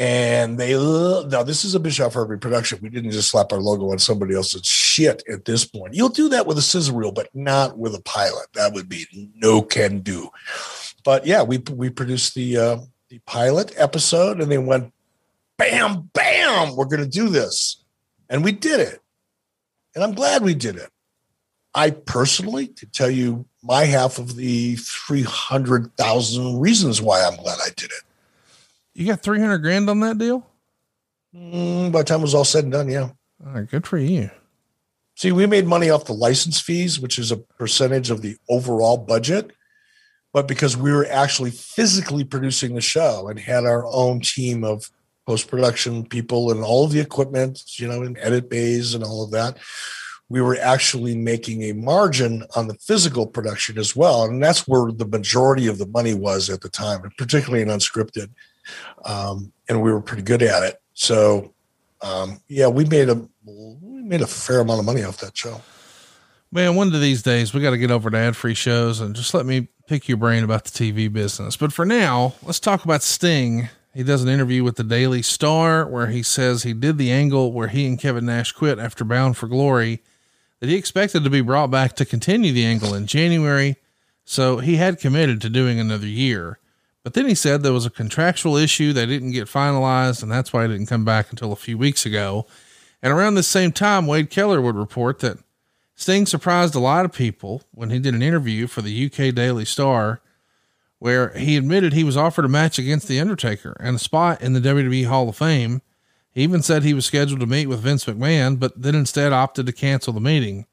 And 0.00 0.56
they 0.56 0.72
now 0.72 1.42
this 1.42 1.62
is 1.62 1.74
a 1.74 1.78
Bischoff 1.78 2.14
Hervey 2.14 2.38
production. 2.38 2.78
We 2.80 2.88
didn't 2.88 3.10
just 3.10 3.28
slap 3.28 3.52
our 3.52 3.60
logo 3.60 3.92
on 3.92 3.98
somebody 3.98 4.34
else's 4.34 4.64
shit 4.64 5.22
at 5.30 5.44
this 5.44 5.66
point. 5.66 5.92
You'll 5.92 6.08
do 6.08 6.30
that 6.30 6.46
with 6.46 6.56
a 6.56 6.62
sizzle 6.62 6.96
reel, 6.96 7.12
but 7.12 7.28
not 7.34 7.76
with 7.76 7.94
a 7.94 8.00
pilot. 8.00 8.46
That 8.54 8.72
would 8.72 8.88
be 8.88 9.06
no 9.36 9.60
can 9.60 10.00
do. 10.00 10.30
But 11.04 11.26
yeah, 11.26 11.42
we 11.42 11.58
we 11.70 11.90
produced 11.90 12.34
the 12.34 12.56
uh, 12.56 12.76
the 13.10 13.18
pilot 13.26 13.74
episode, 13.76 14.40
and 14.40 14.50
they 14.50 14.56
went, 14.56 14.90
bam, 15.58 16.08
bam, 16.14 16.76
we're 16.76 16.86
going 16.86 17.04
to 17.04 17.06
do 17.06 17.28
this, 17.28 17.84
and 18.30 18.42
we 18.42 18.52
did 18.52 18.80
it, 18.80 19.00
and 19.94 20.02
I'm 20.02 20.14
glad 20.14 20.42
we 20.42 20.54
did 20.54 20.76
it. 20.76 20.88
I 21.74 21.90
personally, 21.90 22.68
to 22.68 22.86
tell 22.86 23.10
you 23.10 23.44
my 23.62 23.84
half 23.84 24.18
of 24.18 24.36
the 24.36 24.76
300,000 24.76 26.58
reasons 26.58 27.02
why 27.02 27.22
I'm 27.22 27.36
glad 27.36 27.58
I 27.62 27.68
did 27.76 27.90
it. 27.90 28.02
You 28.94 29.06
got 29.06 29.22
300 29.22 29.58
grand 29.58 29.88
on 29.88 30.00
that 30.00 30.18
deal? 30.18 30.46
Mm, 31.34 31.92
by 31.92 32.00
the 32.00 32.04
time 32.04 32.20
it 32.20 32.22
was 32.22 32.34
all 32.34 32.44
said 32.44 32.64
and 32.64 32.72
done, 32.72 32.88
yeah. 32.88 33.10
All 33.46 33.52
right, 33.52 33.68
good 33.68 33.86
for 33.86 33.98
you. 33.98 34.30
See, 35.16 35.32
we 35.32 35.46
made 35.46 35.66
money 35.66 35.90
off 35.90 36.06
the 36.06 36.12
license 36.12 36.60
fees, 36.60 36.98
which 36.98 37.18
is 37.18 37.30
a 37.30 37.36
percentage 37.36 38.10
of 38.10 38.22
the 38.22 38.36
overall 38.48 38.96
budget. 38.96 39.52
But 40.32 40.48
because 40.48 40.76
we 40.76 40.92
were 40.92 41.06
actually 41.10 41.50
physically 41.50 42.24
producing 42.24 42.74
the 42.74 42.80
show 42.80 43.28
and 43.28 43.38
had 43.38 43.64
our 43.64 43.84
own 43.86 44.20
team 44.20 44.64
of 44.64 44.90
post 45.26 45.48
production 45.48 46.06
people 46.06 46.50
and 46.50 46.62
all 46.62 46.84
of 46.84 46.92
the 46.92 47.00
equipment, 47.00 47.62
you 47.78 47.88
know, 47.88 48.02
in 48.02 48.16
edit 48.18 48.48
bays 48.48 48.94
and 48.94 49.04
all 49.04 49.22
of 49.24 49.30
that, 49.32 49.58
we 50.28 50.40
were 50.40 50.56
actually 50.60 51.16
making 51.16 51.64
a 51.64 51.72
margin 51.72 52.44
on 52.54 52.68
the 52.68 52.74
physical 52.74 53.26
production 53.26 53.76
as 53.76 53.96
well. 53.96 54.24
And 54.24 54.42
that's 54.42 54.66
where 54.68 54.92
the 54.92 55.06
majority 55.06 55.66
of 55.66 55.78
the 55.78 55.86
money 55.86 56.14
was 56.14 56.48
at 56.48 56.60
the 56.60 56.68
time, 56.68 57.02
particularly 57.18 57.62
in 57.62 57.68
unscripted. 57.68 58.30
Um, 59.04 59.52
and 59.68 59.82
we 59.82 59.92
were 59.92 60.00
pretty 60.00 60.22
good 60.22 60.42
at 60.42 60.62
it. 60.62 60.80
So, 60.94 61.52
um, 62.02 62.40
yeah, 62.48 62.68
we 62.68 62.84
made 62.84 63.08
a 63.08 63.26
we 63.44 64.02
made 64.02 64.20
a 64.20 64.26
fair 64.26 64.60
amount 64.60 64.80
of 64.80 64.86
money 64.86 65.02
off 65.02 65.18
that 65.18 65.36
show. 65.36 65.60
Man, 66.52 66.74
one 66.74 66.92
of 66.92 67.00
these 67.00 67.22
days 67.22 67.54
we 67.54 67.60
got 67.60 67.70
to 67.70 67.78
get 67.78 67.90
over 67.90 68.10
to 68.10 68.16
ad 68.16 68.36
free 68.36 68.54
shows 68.54 69.00
and 69.00 69.14
just 69.14 69.34
let 69.34 69.46
me 69.46 69.68
pick 69.86 70.08
your 70.08 70.18
brain 70.18 70.42
about 70.42 70.64
the 70.64 70.70
TV 70.70 71.12
business. 71.12 71.56
But 71.56 71.72
for 71.72 71.84
now, 71.84 72.34
let's 72.42 72.60
talk 72.60 72.84
about 72.84 73.02
Sting. 73.02 73.68
He 73.94 74.02
does 74.02 74.22
an 74.22 74.28
interview 74.28 74.62
with 74.62 74.76
the 74.76 74.84
Daily 74.84 75.22
Star 75.22 75.86
where 75.86 76.08
he 76.08 76.22
says 76.22 76.62
he 76.62 76.72
did 76.72 76.96
the 76.96 77.10
angle 77.10 77.52
where 77.52 77.68
he 77.68 77.86
and 77.86 77.98
Kevin 77.98 78.26
Nash 78.26 78.52
quit 78.52 78.78
after 78.78 79.04
Bound 79.04 79.36
for 79.36 79.48
Glory 79.48 80.02
that 80.60 80.68
he 80.68 80.76
expected 80.76 81.24
to 81.24 81.30
be 81.30 81.40
brought 81.40 81.70
back 81.70 81.96
to 81.96 82.04
continue 82.04 82.52
the 82.52 82.64
angle 82.64 82.94
in 82.94 83.06
January, 83.06 83.76
so 84.24 84.58
he 84.58 84.76
had 84.76 85.00
committed 85.00 85.40
to 85.40 85.50
doing 85.50 85.80
another 85.80 86.06
year. 86.06 86.59
But 87.02 87.14
then 87.14 87.26
he 87.26 87.34
said 87.34 87.62
there 87.62 87.72
was 87.72 87.86
a 87.86 87.90
contractual 87.90 88.56
issue 88.56 88.92
that 88.92 89.06
didn't 89.06 89.32
get 89.32 89.48
finalized, 89.48 90.22
and 90.22 90.30
that's 90.30 90.52
why 90.52 90.62
he 90.62 90.68
didn't 90.68 90.88
come 90.88 91.04
back 91.04 91.30
until 91.30 91.52
a 91.52 91.56
few 91.56 91.78
weeks 91.78 92.04
ago. 92.04 92.46
And 93.02 93.12
around 93.12 93.34
the 93.34 93.42
same 93.42 93.72
time, 93.72 94.06
Wade 94.06 94.28
Keller 94.28 94.60
would 94.60 94.76
report 94.76 95.20
that 95.20 95.38
Sting 95.94 96.26
surprised 96.26 96.74
a 96.74 96.80
lot 96.80 97.04
of 97.04 97.12
people 97.12 97.62
when 97.72 97.90
he 97.90 97.98
did 97.98 98.14
an 98.14 98.22
interview 98.22 98.66
for 98.66 98.82
the 98.82 99.06
UK 99.06 99.34
Daily 99.34 99.64
Star, 99.64 100.20
where 100.98 101.30
he 101.30 101.56
admitted 101.56 101.92
he 101.92 102.04
was 102.04 102.16
offered 102.16 102.44
a 102.44 102.48
match 102.48 102.78
against 102.78 103.08
The 103.08 103.20
Undertaker 103.20 103.76
and 103.80 103.96
a 103.96 103.98
spot 103.98 104.42
in 104.42 104.52
the 104.52 104.60
WWE 104.60 105.06
Hall 105.06 105.28
of 105.28 105.36
Fame 105.36 105.80
he 106.32 106.42
even 106.42 106.62
said 106.62 106.82
he 106.82 106.94
was 106.94 107.06
scheduled 107.06 107.40
to 107.40 107.46
meet 107.46 107.66
with 107.66 107.80
Vince 107.80 108.04
McMahon, 108.04 108.58
but 108.58 108.80
then 108.80 108.94
instead 108.94 109.32
opted 109.32 109.66
to 109.66 109.72
cancel 109.72 110.12
the 110.12 110.20
meeting. 110.20 110.66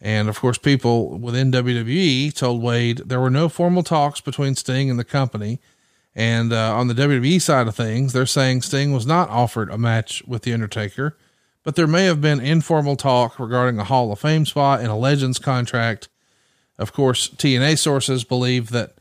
And 0.00 0.28
of 0.28 0.40
course, 0.40 0.58
people 0.58 1.18
within 1.18 1.52
WWE 1.52 2.32
told 2.34 2.62
Wade 2.62 2.98
there 2.98 3.20
were 3.20 3.30
no 3.30 3.48
formal 3.48 3.82
talks 3.82 4.20
between 4.20 4.54
Sting 4.54 4.90
and 4.90 4.98
the 4.98 5.04
company. 5.04 5.60
And 6.14 6.52
uh, 6.52 6.76
on 6.76 6.88
the 6.88 6.94
WWE 6.94 7.40
side 7.40 7.66
of 7.66 7.74
things, 7.74 8.12
they're 8.12 8.26
saying 8.26 8.62
Sting 8.62 8.92
was 8.92 9.06
not 9.06 9.30
offered 9.30 9.70
a 9.70 9.78
match 9.78 10.22
with 10.26 10.42
The 10.42 10.52
Undertaker, 10.52 11.16
but 11.64 11.74
there 11.74 11.86
may 11.86 12.04
have 12.04 12.20
been 12.20 12.38
informal 12.38 12.96
talk 12.96 13.40
regarding 13.40 13.80
a 13.80 13.84
Hall 13.84 14.12
of 14.12 14.20
Fame 14.20 14.46
spot 14.46 14.80
and 14.80 14.88
a 14.88 14.94
Legends 14.94 15.38
contract. 15.38 16.08
Of 16.78 16.92
course, 16.92 17.28
TNA 17.28 17.78
sources 17.78 18.24
believe 18.24 18.70
that 18.70 18.94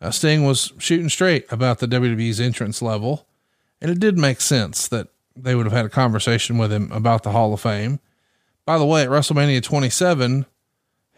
uh, 0.00 0.10
Sting 0.10 0.44
was 0.44 0.72
shooting 0.78 1.08
straight 1.08 1.44
about 1.52 1.78
the 1.78 1.86
WWE's 1.86 2.40
entrance 2.40 2.80
level. 2.80 3.26
And 3.80 3.90
it 3.90 4.00
did 4.00 4.18
make 4.18 4.40
sense 4.40 4.88
that 4.88 5.08
they 5.36 5.54
would 5.54 5.66
have 5.66 5.72
had 5.72 5.86
a 5.86 5.90
conversation 5.90 6.58
with 6.58 6.72
him 6.72 6.90
about 6.92 7.22
the 7.22 7.32
Hall 7.32 7.52
of 7.54 7.60
Fame. 7.60 8.00
By 8.70 8.78
the 8.78 8.86
way, 8.86 9.02
at 9.02 9.08
WrestleMania 9.08 9.64
27, 9.64 10.46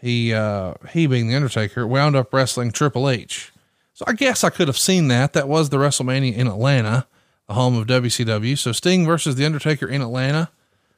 he, 0.01 0.33
uh, 0.33 0.73
he 0.89 1.05
being 1.05 1.27
the 1.27 1.35
Undertaker, 1.35 1.85
wound 1.85 2.15
up 2.15 2.33
wrestling 2.33 2.71
Triple 2.71 3.07
H. 3.07 3.51
So 3.93 4.03
I 4.07 4.13
guess 4.13 4.43
I 4.43 4.49
could 4.49 4.67
have 4.67 4.75
seen 4.75 5.07
that. 5.09 5.33
That 5.33 5.47
was 5.47 5.69
the 5.69 5.77
WrestleMania 5.77 6.35
in 6.35 6.47
Atlanta, 6.47 7.05
the 7.47 7.53
home 7.53 7.77
of 7.77 7.85
WCW. 7.85 8.57
So 8.57 8.71
Sting 8.71 9.05
versus 9.05 9.35
the 9.35 9.45
Undertaker 9.45 9.87
in 9.87 10.01
Atlanta 10.01 10.49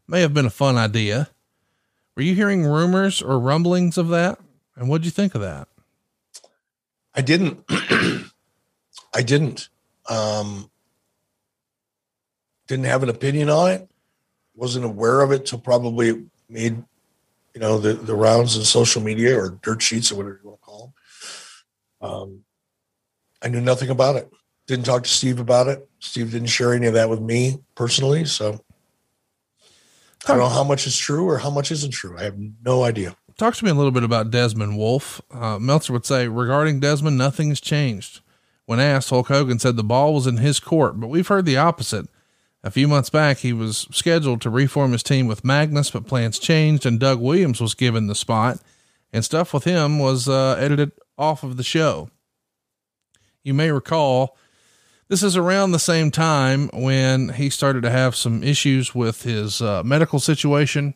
may 0.07 0.21
have 0.21 0.33
been 0.33 0.45
a 0.45 0.49
fun 0.49 0.77
idea. 0.77 1.27
Were 2.15 2.23
you 2.23 2.35
hearing 2.35 2.65
rumors 2.65 3.21
or 3.21 3.37
rumblings 3.37 3.97
of 3.97 4.07
that? 4.07 4.39
And 4.77 4.87
what'd 4.87 5.03
you 5.03 5.11
think 5.11 5.35
of 5.35 5.41
that? 5.41 5.67
I 7.13 7.19
didn't. 7.19 7.65
I 9.13 9.23
didn't. 9.23 9.67
Um, 10.09 10.71
didn't 12.65 12.85
have 12.85 13.03
an 13.03 13.09
opinion 13.09 13.49
on 13.49 13.71
it, 13.71 13.89
wasn't 14.55 14.85
aware 14.85 15.19
of 15.19 15.33
it 15.33 15.45
till 15.45 15.59
probably 15.59 16.27
made, 16.55 16.83
you 17.53 17.61
know, 17.61 17.77
the, 17.77 17.93
the 17.93 18.15
rounds 18.15 18.55
in 18.55 18.63
social 18.63 19.01
media 19.01 19.37
or 19.37 19.59
dirt 19.61 19.81
sheets 19.81 20.11
or 20.11 20.15
whatever 20.15 20.39
you 20.41 20.49
want 20.49 20.61
to 20.61 20.65
call 20.65 20.93
them. 22.01 22.09
Um, 22.09 22.39
I 23.41 23.49
knew 23.49 23.61
nothing 23.61 23.89
about 23.89 24.15
it. 24.15 24.31
Didn't 24.67 24.85
talk 24.85 25.03
to 25.03 25.09
Steve 25.09 25.39
about 25.39 25.67
it. 25.67 25.87
Steve 25.99 26.31
didn't 26.31 26.47
share 26.47 26.73
any 26.73 26.87
of 26.87 26.93
that 26.93 27.09
with 27.09 27.21
me 27.21 27.59
personally. 27.75 28.25
So 28.25 28.59
I 30.25 30.29
don't 30.29 30.39
know 30.39 30.49
how 30.49 30.63
much 30.63 30.87
is 30.87 30.97
true 30.97 31.27
or 31.29 31.37
how 31.37 31.51
much 31.51 31.71
isn't 31.71 31.91
true. 31.91 32.17
I 32.17 32.23
have 32.23 32.37
no 32.63 32.83
idea. 32.83 33.15
Talk 33.37 33.53
to 33.55 33.65
me 33.65 33.71
a 33.71 33.75
little 33.75 33.91
bit 33.91 34.03
about 34.03 34.31
Desmond 34.31 34.77
Wolfe. 34.77 35.21
Uh, 35.29 35.59
Meltzer 35.59 35.93
would 35.93 36.05
say 36.05 36.27
regarding 36.27 36.79
Desmond, 36.79 37.17
nothing 37.17 37.49
has 37.49 37.59
changed. 37.59 38.21
When 38.65 38.79
asked, 38.79 39.09
Hulk 39.11 39.27
Hogan 39.27 39.59
said 39.59 39.75
the 39.75 39.83
ball 39.83 40.13
was 40.15 40.25
in 40.25 40.37
his 40.37 40.59
court, 40.59 40.99
but 40.99 41.07
we've 41.07 41.27
heard 41.27 41.45
the 41.45 41.57
opposite. 41.57 42.07
A 42.65 42.71
few 42.71 42.87
months 42.87 43.11
back, 43.11 43.37
he 43.37 43.53
was 43.53 43.87
scheduled 43.91 44.41
to 44.41 44.49
reform 44.49 44.91
his 44.91 45.03
team 45.03 45.27
with 45.27 45.45
Magnus, 45.45 45.91
but 45.91 46.07
plans 46.07 46.39
changed 46.39 46.83
and 46.83 46.99
Doug 46.99 47.21
Williams 47.21 47.61
was 47.61 47.75
given 47.75 48.07
the 48.07 48.15
spot, 48.15 48.59
and 49.13 49.23
stuff 49.23 49.53
with 49.53 49.65
him 49.65 49.99
was 49.99 50.27
uh, 50.27 50.55
edited 50.59 50.91
off 51.15 51.43
of 51.43 51.57
the 51.57 51.63
show. 51.63 52.09
You 53.43 53.53
may 53.53 53.69
recall 53.69 54.35
this 55.09 55.21
is 55.21 55.37
around 55.37 55.71
the 55.71 55.79
same 55.79 56.09
time 56.09 56.71
when 56.73 57.29
he 57.29 57.51
started 57.51 57.83
to 57.83 57.91
have 57.91 58.15
some 58.15 58.41
issues 58.41 58.95
with 58.95 59.21
his 59.21 59.61
uh, 59.61 59.83
medical 59.83 60.19
situation. 60.19 60.95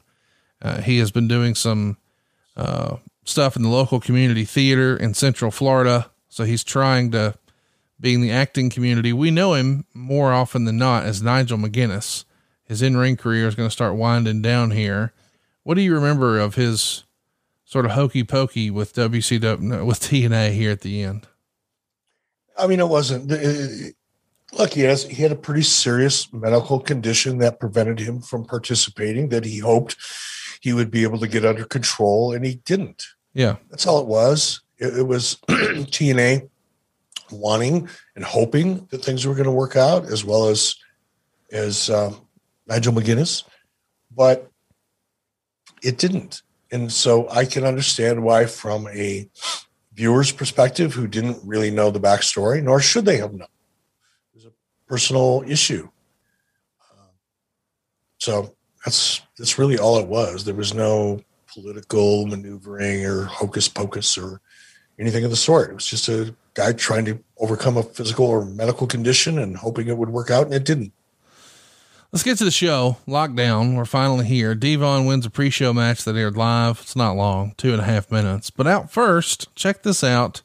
Uh, 0.60 0.82
he 0.82 0.98
has 0.98 1.12
been 1.12 1.28
doing 1.28 1.54
some 1.54 1.98
uh, 2.58 2.98
stuff 3.26 3.56
in 3.56 3.62
the 3.62 3.70
local 3.70 4.00
community 4.00 4.44
theater 4.44 4.98
in 4.98 5.14
Central 5.14 5.52
Florida. 5.52 6.10
So 6.30 6.46
he's 6.46 6.64
trying 6.64 7.12
to 7.12 7.36
being 8.00 8.22
the 8.22 8.32
acting 8.32 8.70
community, 8.70 9.14
we 9.14 9.32
know 9.32 9.54
him 9.54 9.86
more 9.94 10.32
often 10.32 10.66
than 10.66 10.78
not 10.78 11.04
as 11.04 11.22
Nigel 11.22 11.58
McGuinness. 11.58 12.26
His 12.64 12.82
in 12.82 12.98
ring 12.98 13.18
career 13.18 13.48
is 13.48 13.56
going 13.56 13.68
to 13.68 13.74
start 13.74 13.96
winding 13.96 14.42
down 14.42 14.72
here. 14.72 15.14
What 15.64 15.76
do 15.76 15.82
you 15.82 15.94
remember 15.94 16.40
of 16.40 16.56
his 16.56 17.04
sort 17.66 17.86
of 17.86 17.92
hokey 17.92 18.24
pokey 18.24 18.70
with 18.70 18.94
WCW, 18.94 19.86
with 19.86 20.00
TNA 20.02 20.54
here 20.54 20.72
at 20.72 20.82
the 20.82 21.02
end? 21.02 21.28
I 22.58 22.68
mean, 22.68 22.80
it 22.80 22.88
wasn't. 22.88 23.32
look, 24.58 24.74
he 24.74 24.82
has 24.82 25.04
he 25.04 25.22
had 25.22 25.32
a 25.32 25.36
pretty 25.36 25.62
serious 25.64 26.32
medical 26.34 26.80
condition 26.80 27.38
that 27.40 27.60
prevented 27.60 28.00
him 28.00 28.22
from 28.22 28.46
participating. 28.46 29.30
That 29.30 29.46
he 29.46 29.60
hoped 29.60 29.96
he 30.60 30.74
would 30.74 30.92
be 30.92 31.04
able 31.04 31.20
to 31.20 31.28
get 31.28 31.46
under 31.46 31.66
control, 31.66 32.34
and 32.34 32.46
he 32.46 32.56
didn't. 32.66 33.04
Yeah, 33.34 33.58
that's 33.70 33.88
all 33.88 34.02
it 34.02 34.08
was. 34.08 34.62
It, 34.78 35.00
it 35.00 35.08
was 35.08 35.38
TNA 35.48 36.50
wanting 37.32 37.90
and 38.16 38.24
hoping 38.24 38.88
that 38.92 39.04
things 39.04 39.26
were 39.26 39.34
going 39.34 39.46
to 39.46 39.52
work 39.52 39.76
out, 39.76 40.06
as 40.06 40.24
well 40.24 40.48
as 40.48 40.76
as 41.52 41.90
um, 41.90 42.22
Nigel 42.68 42.94
McGuinness, 42.94 43.44
but 44.16 44.50
it 45.82 45.98
didn't. 45.98 46.44
And 46.72 46.92
so 46.92 47.28
I 47.30 47.46
can 47.46 47.64
understand 47.66 48.24
why, 48.24 48.46
from 48.46 48.88
a 48.90 49.28
viewer's 49.94 50.32
perspective, 50.32 50.94
who 50.94 51.08
didn't 51.08 51.40
really 51.44 51.72
know 51.72 51.90
the 51.90 52.00
backstory, 52.00 52.62
nor 52.62 52.80
should 52.80 53.06
they 53.06 53.18
have 53.18 53.34
known, 53.34 53.48
it 54.34 54.36
was 54.36 54.46
a 54.46 54.52
personal 54.88 55.44
issue. 55.48 55.90
Uh, 56.80 57.12
so 58.20 58.54
that's 58.86 59.22
that's 59.38 59.58
really 59.58 59.80
all 59.80 59.98
it 59.98 60.08
was. 60.08 60.46
There 60.46 60.54
was 60.54 60.74
no 60.74 61.22
political 61.48 62.28
maneuvering 62.28 63.06
or 63.06 63.24
hocus 63.24 63.68
pocus 63.68 64.18
or 64.18 64.40
anything 65.00 65.24
of 65.24 65.32
the 65.32 65.38
sort. 65.38 65.72
It 65.72 65.74
was 65.74 65.88
just 65.88 66.08
a 66.08 66.36
guy 66.60 66.74
trying 66.74 67.06
to 67.06 67.24
overcome 67.38 67.78
a 67.78 67.84
physical 67.84 68.26
or 68.26 68.44
medical 68.44 68.86
condition 68.86 69.40
and 69.40 69.58
hoping 69.58 69.88
it 69.88 69.98
would 69.98 70.10
work 70.10 70.30
out, 70.30 70.46
and 70.46 70.54
it 70.54 70.66
didn't. 70.66 70.92
Let's 72.12 72.24
get 72.24 72.38
to 72.40 72.44
the 72.44 72.52
show. 72.52 72.98
Lockdown. 73.08 73.78
We're 73.78 73.86
finally 73.86 74.26
here. 74.26 74.56
Devon 74.56 75.06
wins 75.06 75.26
a 75.26 75.30
pre 75.30 75.50
show 75.50 75.74
match 75.74 76.04
that 76.04 76.18
aired 76.18 76.36
live. 76.36 76.82
It's 76.82 76.96
not 76.96 77.16
long, 77.16 77.54
two 77.56 77.72
and 77.72 77.80
a 77.80 77.86
half 77.86 78.12
minutes. 78.12 78.50
But 78.50 78.68
out 78.68 78.92
first, 78.92 79.54
check 79.56 79.84
this 79.84 80.04
out. 80.04 80.42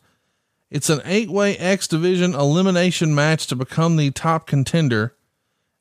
It's 0.71 0.91
an 0.91 1.01
eight 1.05 1.31
way 1.31 1.57
X 1.57 1.89
Division 1.89 2.35
elimination 2.35 3.15
match 3.15 3.47
to 3.49 3.57
become 3.57 3.97
the 3.97 4.11
top 4.11 4.47
contender. 4.47 5.17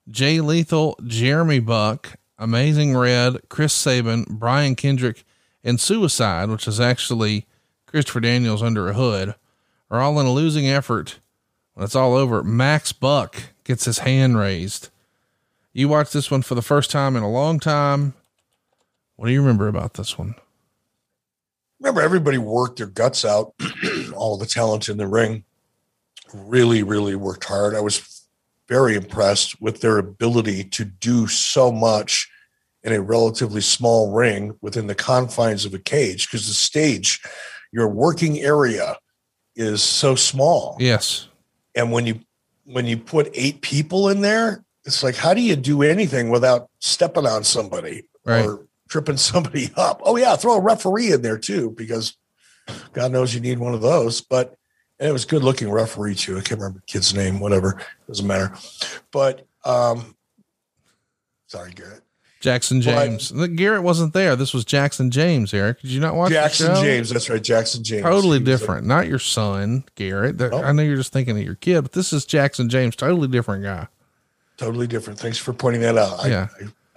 Jay 0.10 0.40
Lethal, 0.40 0.98
Jeremy 1.06 1.60
Buck, 1.60 2.16
Amazing 2.40 2.98
Red, 2.98 3.50
Chris 3.50 3.74
Sabin, 3.74 4.26
Brian 4.28 4.76
Kendrick, 4.76 5.24
and 5.64 5.80
Suicide, 5.80 6.50
which 6.50 6.68
is 6.68 6.80
actually 6.80 7.46
Christopher 7.86 8.22
Daniels 8.22 8.64
under 8.64 8.90
a 8.90 8.94
hood, 8.94 9.36
are 9.94 10.02
all 10.02 10.20
in 10.20 10.26
a 10.26 10.32
losing 10.32 10.68
effort. 10.68 11.20
When 11.76 11.84
it's 11.84 11.96
all 11.96 12.16
over, 12.16 12.44
Max 12.44 12.92
Buck 12.92 13.44
gets 13.64 13.86
his 13.86 14.00
hand 14.00 14.36
raised. 14.36 14.90
You 15.72 15.88
watched 15.88 16.14
this 16.14 16.32
one 16.32 16.42
for 16.42 16.56
the 16.56 16.64
first 16.64 16.90
time 16.90 17.16
in 17.16 17.22
a 17.22 17.30
long 17.30 17.60
time. 17.60 18.16
What 19.18 19.28
do 19.28 19.34
you 19.34 19.42
remember 19.42 19.68
about 19.68 19.94
this 19.94 20.18
one? 20.18 20.34
Remember, 21.80 22.02
everybody 22.02 22.40
worked 22.40 22.78
their 22.78 22.88
guts 22.88 23.24
out, 23.24 23.54
all 24.16 24.36
the 24.36 24.48
talent 24.48 24.90
in 24.90 24.98
the 24.98 25.06
ring 25.06 25.44
really, 26.34 26.82
really 26.82 27.16
worked 27.16 27.46
hard. 27.46 27.76
I 27.76 27.82
was 27.82 28.26
very 28.68 28.96
impressed 28.96 29.62
with 29.62 29.82
their 29.82 30.00
ability 30.00 30.64
to 30.64 30.86
do 30.86 31.28
so 31.28 31.72
much 31.72 32.28
in 32.82 32.94
a 32.94 33.02
relatively 33.02 33.62
small 33.62 34.12
ring 34.12 34.58
within 34.60 34.88
the 34.88 34.96
confines 34.96 35.66
of 35.66 35.74
a 35.76 35.80
cage 35.80 36.28
because 36.28 36.48
the 36.48 36.54
stage, 36.54 37.22
your 37.72 37.88
working 37.88 38.40
area 38.40 38.98
is 39.56 39.82
so 39.84 40.16
small. 40.16 40.78
Yes. 40.80 41.28
And 41.76 41.92
when 41.92 42.06
you 42.06 42.20
when 42.66 42.86
you 42.86 42.98
put 42.98 43.30
eight 43.34 43.62
people 43.62 44.10
in 44.10 44.22
there, 44.22 44.64
it's 44.86 45.04
like 45.04 45.16
how 45.16 45.34
do 45.34 45.42
you 45.42 45.56
do 45.56 45.82
anything 45.84 46.30
without 46.30 46.70
stepping 46.80 47.26
on 47.26 47.44
somebody 47.44 48.04
Right. 48.26 48.46
or 48.46 48.68
tripping 48.90 49.18
somebody 49.32 49.72
up? 49.76 50.02
Oh 50.04 50.16
yeah, 50.18 50.36
throw 50.36 50.56
a 50.56 50.62
referee 50.62 51.12
in 51.12 51.22
there 51.22 51.38
too 51.38 51.72
because 51.72 52.16
God 52.94 53.12
knows 53.12 53.34
you 53.34 53.42
need 53.42 53.60
one 53.60 53.74
of 53.74 53.82
those. 53.82 54.22
But 54.22 54.56
it 55.00 55.12
was 55.12 55.26
good 55.26 55.44
looking 55.44 55.70
referee 55.72 56.16
too. 56.16 56.38
I 56.38 56.42
can't 56.42 56.62
remember 56.62 56.80
the 56.80 56.92
kid's 56.92 57.14
name, 57.14 57.40
whatever. 57.40 57.82
Doesn't 58.08 58.26
matter. 58.28 58.54
But 59.12 59.46
um 59.66 60.16
sorry, 61.48 61.72
Garrett. 61.74 62.03
Jackson 62.44 62.80
But- 62.80 62.86
James. 62.86 63.32
Garrett 63.56 63.84
wasn't 63.84 64.14
there. 64.14 64.36
This 64.36 64.54
was 64.54 64.66
Jackson 64.66 65.10
James, 65.10 65.54
Eric. 65.54 65.82
Did 65.82 65.92
you 65.92 66.02
not 66.02 66.14
watch 66.16 66.32
Jackson? 66.32 66.76
James. 66.76 67.10
That's 67.10 67.30
right. 67.30 67.42
Jackson 67.42 67.84
James. 67.84 68.04
Totally 68.04 68.38
He 68.40 68.44
was 68.44 68.62
a- 68.62 68.66
different. 68.66 68.86
Not 68.86 69.08
your 69.08 69.18
son, 69.20 69.86
Garrett. 69.96 70.42
I 70.42 70.72
know 70.74 70.84
you're 70.84 70.98
just 70.98 71.14
thinking 71.14 71.38
of 71.38 71.44
your 71.44 71.56
kid, 71.56 71.82
but 71.82 71.94
this 71.94 72.12
is 72.14 72.26
Jackson 72.26 72.68
James. 72.70 72.96
Totally 72.98 73.28
different 73.30 73.64
guy. 73.64 73.88
totally 74.58 74.86
different. 74.88 75.18
Thanks 75.20 75.38
for 75.38 75.52
pointing 75.54 75.82
that 75.82 75.98
out. 75.98 76.24
I, 76.24 76.28
Yeah. 76.28 76.48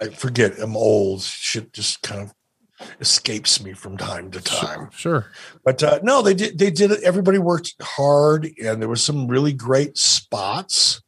I, 0.01 0.05
I 0.05 0.09
forget. 0.09 0.59
I'm 0.59 0.75
old. 0.77 1.21
Shit 1.23 1.73
just 1.73 2.01
kind 2.03 2.21
of 2.21 2.33
escapes 3.01 3.63
me 3.63 3.73
from 3.73 3.97
time 3.97 4.29
to 4.31 4.41
time. 4.41 4.89
Sure. 4.91 5.25
But 5.63 5.81
uh, 5.81 5.99
no, 6.03 6.21
they 6.21 6.33
did. 6.35 6.59
They 6.59 6.69
did 6.69 6.91
it. 6.91 7.01
Everybody 7.03 7.39
worked 7.39 7.73
hard, 7.81 8.51
and 8.63 8.79
there 8.81 8.87
was 8.89 9.01
some 9.03 9.27
really 9.27 9.53
great 9.53 9.97
spots. 9.97 11.01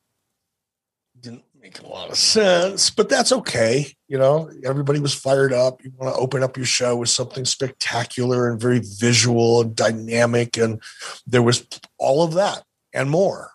Make 1.70 1.84
a 1.84 1.88
lot 1.88 2.10
of 2.10 2.18
sense, 2.18 2.90
but 2.90 3.10
that's 3.10 3.32
okay. 3.32 3.94
You 4.08 4.18
know, 4.18 4.50
everybody 4.64 5.00
was 5.00 5.14
fired 5.14 5.54
up. 5.54 5.84
You 5.84 5.92
want 5.98 6.12
to 6.12 6.20
open 6.20 6.42
up 6.42 6.58
your 6.58 6.66
show 6.66 6.96
with 6.96 7.10
something 7.10 7.46
spectacular 7.46 8.50
and 8.50 8.60
very 8.60 8.80
visual 8.80 9.62
and 9.62 9.76
dynamic, 9.76 10.58
and 10.58 10.82
there 11.28 11.44
was 11.44 11.68
all 12.00 12.24
of 12.24 12.34
that 12.34 12.64
and 12.92 13.12
more 13.12 13.52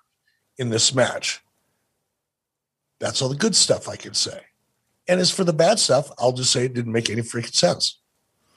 in 0.59 0.70
this 0.70 0.95
match. 0.95 1.43
That's 3.01 3.20
all 3.20 3.28
the 3.28 3.35
good 3.35 3.57
stuff 3.57 3.89
I 3.89 3.97
can 3.97 4.15
say. 4.15 4.43
And 5.09 5.19
as 5.19 5.32
for 5.32 5.43
the 5.43 5.53
bad 5.53 5.81
stuff, 5.81 6.09
I'll 6.16 6.31
just 6.31 6.53
say 6.53 6.66
it 6.66 6.74
didn't 6.74 6.93
make 6.93 7.11
any 7.11 7.23
freaking 7.23 7.53
sense. 7.53 7.99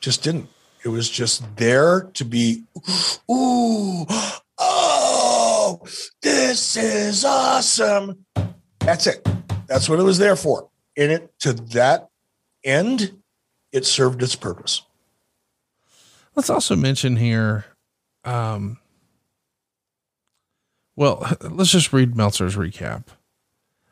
Just 0.01 0.21
didn't. 0.21 0.49
It 0.85 0.89
was 0.89 1.09
just 1.09 1.43
there 1.55 2.11
to 2.13 2.23
be, 2.23 2.61
ooh, 3.31 4.05
oh, 4.59 5.79
this 6.21 6.77
is 6.77 7.25
awesome. 7.25 8.23
That's 8.81 9.07
it. 9.07 9.27
That's 9.67 9.89
what 9.89 9.99
it 9.99 10.03
was 10.03 10.17
there 10.17 10.35
for. 10.35 10.69
In 10.95 11.11
it 11.11 11.31
to 11.39 11.53
that 11.53 12.09
end, 12.63 13.21
it 13.71 13.85
served 13.85 14.23
its 14.23 14.35
purpose. 14.35 14.81
Let's 16.35 16.49
also 16.49 16.75
mention 16.75 17.15
here, 17.15 17.65
um, 18.23 18.79
well, 20.95 21.37
let's 21.41 21.71
just 21.71 21.93
read 21.93 22.15
Meltzer's 22.15 22.55
recap. 22.55 23.05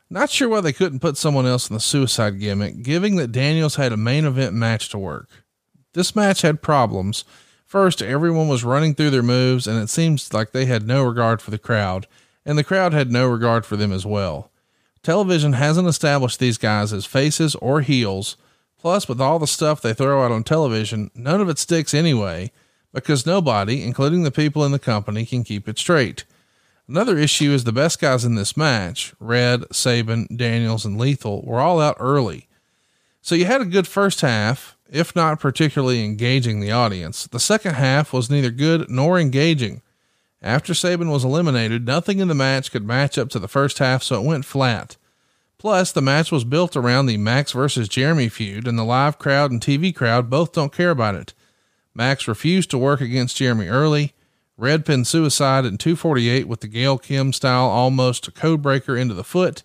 Not 0.08 0.30
sure 0.30 0.48
why 0.48 0.60
they 0.60 0.72
couldn't 0.72 1.00
put 1.00 1.16
someone 1.16 1.46
else 1.46 1.68
in 1.68 1.74
the 1.74 1.80
suicide 1.80 2.38
gimmick, 2.38 2.82
given 2.82 3.16
that 3.16 3.32
Daniels 3.32 3.74
had 3.74 3.92
a 3.92 3.96
main 3.96 4.24
event 4.24 4.54
match 4.54 4.88
to 4.90 4.98
work. 4.98 5.28
This 5.94 6.14
match 6.14 6.42
had 6.42 6.62
problems. 6.62 7.24
First, 7.64 8.00
everyone 8.00 8.46
was 8.46 8.62
running 8.62 8.94
through 8.94 9.10
their 9.10 9.22
moves, 9.22 9.66
and 9.66 9.82
it 9.82 9.88
seems 9.88 10.32
like 10.32 10.52
they 10.52 10.66
had 10.66 10.86
no 10.86 11.02
regard 11.02 11.42
for 11.42 11.50
the 11.50 11.58
crowd, 11.58 12.06
and 12.44 12.56
the 12.56 12.62
crowd 12.62 12.92
had 12.92 13.10
no 13.10 13.26
regard 13.26 13.66
for 13.66 13.76
them 13.76 13.90
as 13.90 14.06
well. 14.06 14.52
Television 15.06 15.52
hasn't 15.52 15.86
established 15.86 16.40
these 16.40 16.58
guys 16.58 16.92
as 16.92 17.06
faces 17.06 17.54
or 17.54 17.80
heels. 17.80 18.36
Plus, 18.76 19.08
with 19.08 19.20
all 19.20 19.38
the 19.38 19.46
stuff 19.46 19.80
they 19.80 19.94
throw 19.94 20.24
out 20.24 20.32
on 20.32 20.42
television, 20.42 21.12
none 21.14 21.40
of 21.40 21.48
it 21.48 21.60
sticks 21.60 21.94
anyway, 21.94 22.50
because 22.92 23.24
nobody, 23.24 23.84
including 23.84 24.24
the 24.24 24.32
people 24.32 24.64
in 24.64 24.72
the 24.72 24.80
company, 24.80 25.24
can 25.24 25.44
keep 25.44 25.68
it 25.68 25.78
straight. 25.78 26.24
Another 26.88 27.16
issue 27.16 27.52
is 27.52 27.62
the 27.62 27.70
best 27.70 28.00
guys 28.00 28.24
in 28.24 28.34
this 28.34 28.56
match, 28.56 29.14
Red, 29.20 29.62
Sabin, 29.70 30.26
Daniels, 30.34 30.84
and 30.84 30.98
Lethal, 30.98 31.40
were 31.42 31.60
all 31.60 31.80
out 31.80 31.96
early. 32.00 32.48
So 33.22 33.36
you 33.36 33.44
had 33.44 33.60
a 33.60 33.64
good 33.64 33.86
first 33.86 34.22
half, 34.22 34.76
if 34.90 35.14
not 35.14 35.38
particularly 35.38 36.04
engaging 36.04 36.58
the 36.58 36.72
audience. 36.72 37.28
The 37.28 37.38
second 37.38 37.74
half 37.74 38.12
was 38.12 38.28
neither 38.28 38.50
good 38.50 38.90
nor 38.90 39.20
engaging. 39.20 39.82
After 40.46 40.74
Sabin 40.74 41.10
was 41.10 41.24
eliminated, 41.24 41.84
nothing 41.84 42.20
in 42.20 42.28
the 42.28 42.34
match 42.34 42.70
could 42.70 42.86
match 42.86 43.18
up 43.18 43.30
to 43.30 43.40
the 43.40 43.48
first 43.48 43.78
half, 43.78 44.04
so 44.04 44.22
it 44.22 44.24
went 44.24 44.44
flat. 44.44 44.96
Plus, 45.58 45.90
the 45.90 46.00
match 46.00 46.30
was 46.30 46.44
built 46.44 46.76
around 46.76 47.06
the 47.06 47.16
Max 47.16 47.50
versus 47.50 47.88
Jeremy 47.88 48.28
feud, 48.28 48.68
and 48.68 48.78
the 48.78 48.84
live 48.84 49.18
crowd 49.18 49.50
and 49.50 49.60
TV 49.60 49.92
crowd 49.92 50.30
both 50.30 50.52
don't 50.52 50.72
care 50.72 50.90
about 50.90 51.16
it. 51.16 51.34
Max 51.96 52.28
refused 52.28 52.70
to 52.70 52.78
work 52.78 53.00
against 53.00 53.38
Jeremy 53.38 53.66
early. 53.66 54.14
Red 54.56 54.86
pinned 54.86 55.08
suicide 55.08 55.64
in 55.64 55.78
248 55.78 56.46
with 56.46 56.60
the 56.60 56.68
Gail 56.68 56.96
Kim 56.96 57.32
style 57.32 57.66
almost 57.66 58.32
code 58.36 58.62
breaker 58.62 58.96
into 58.96 59.14
the 59.14 59.24
foot. 59.24 59.64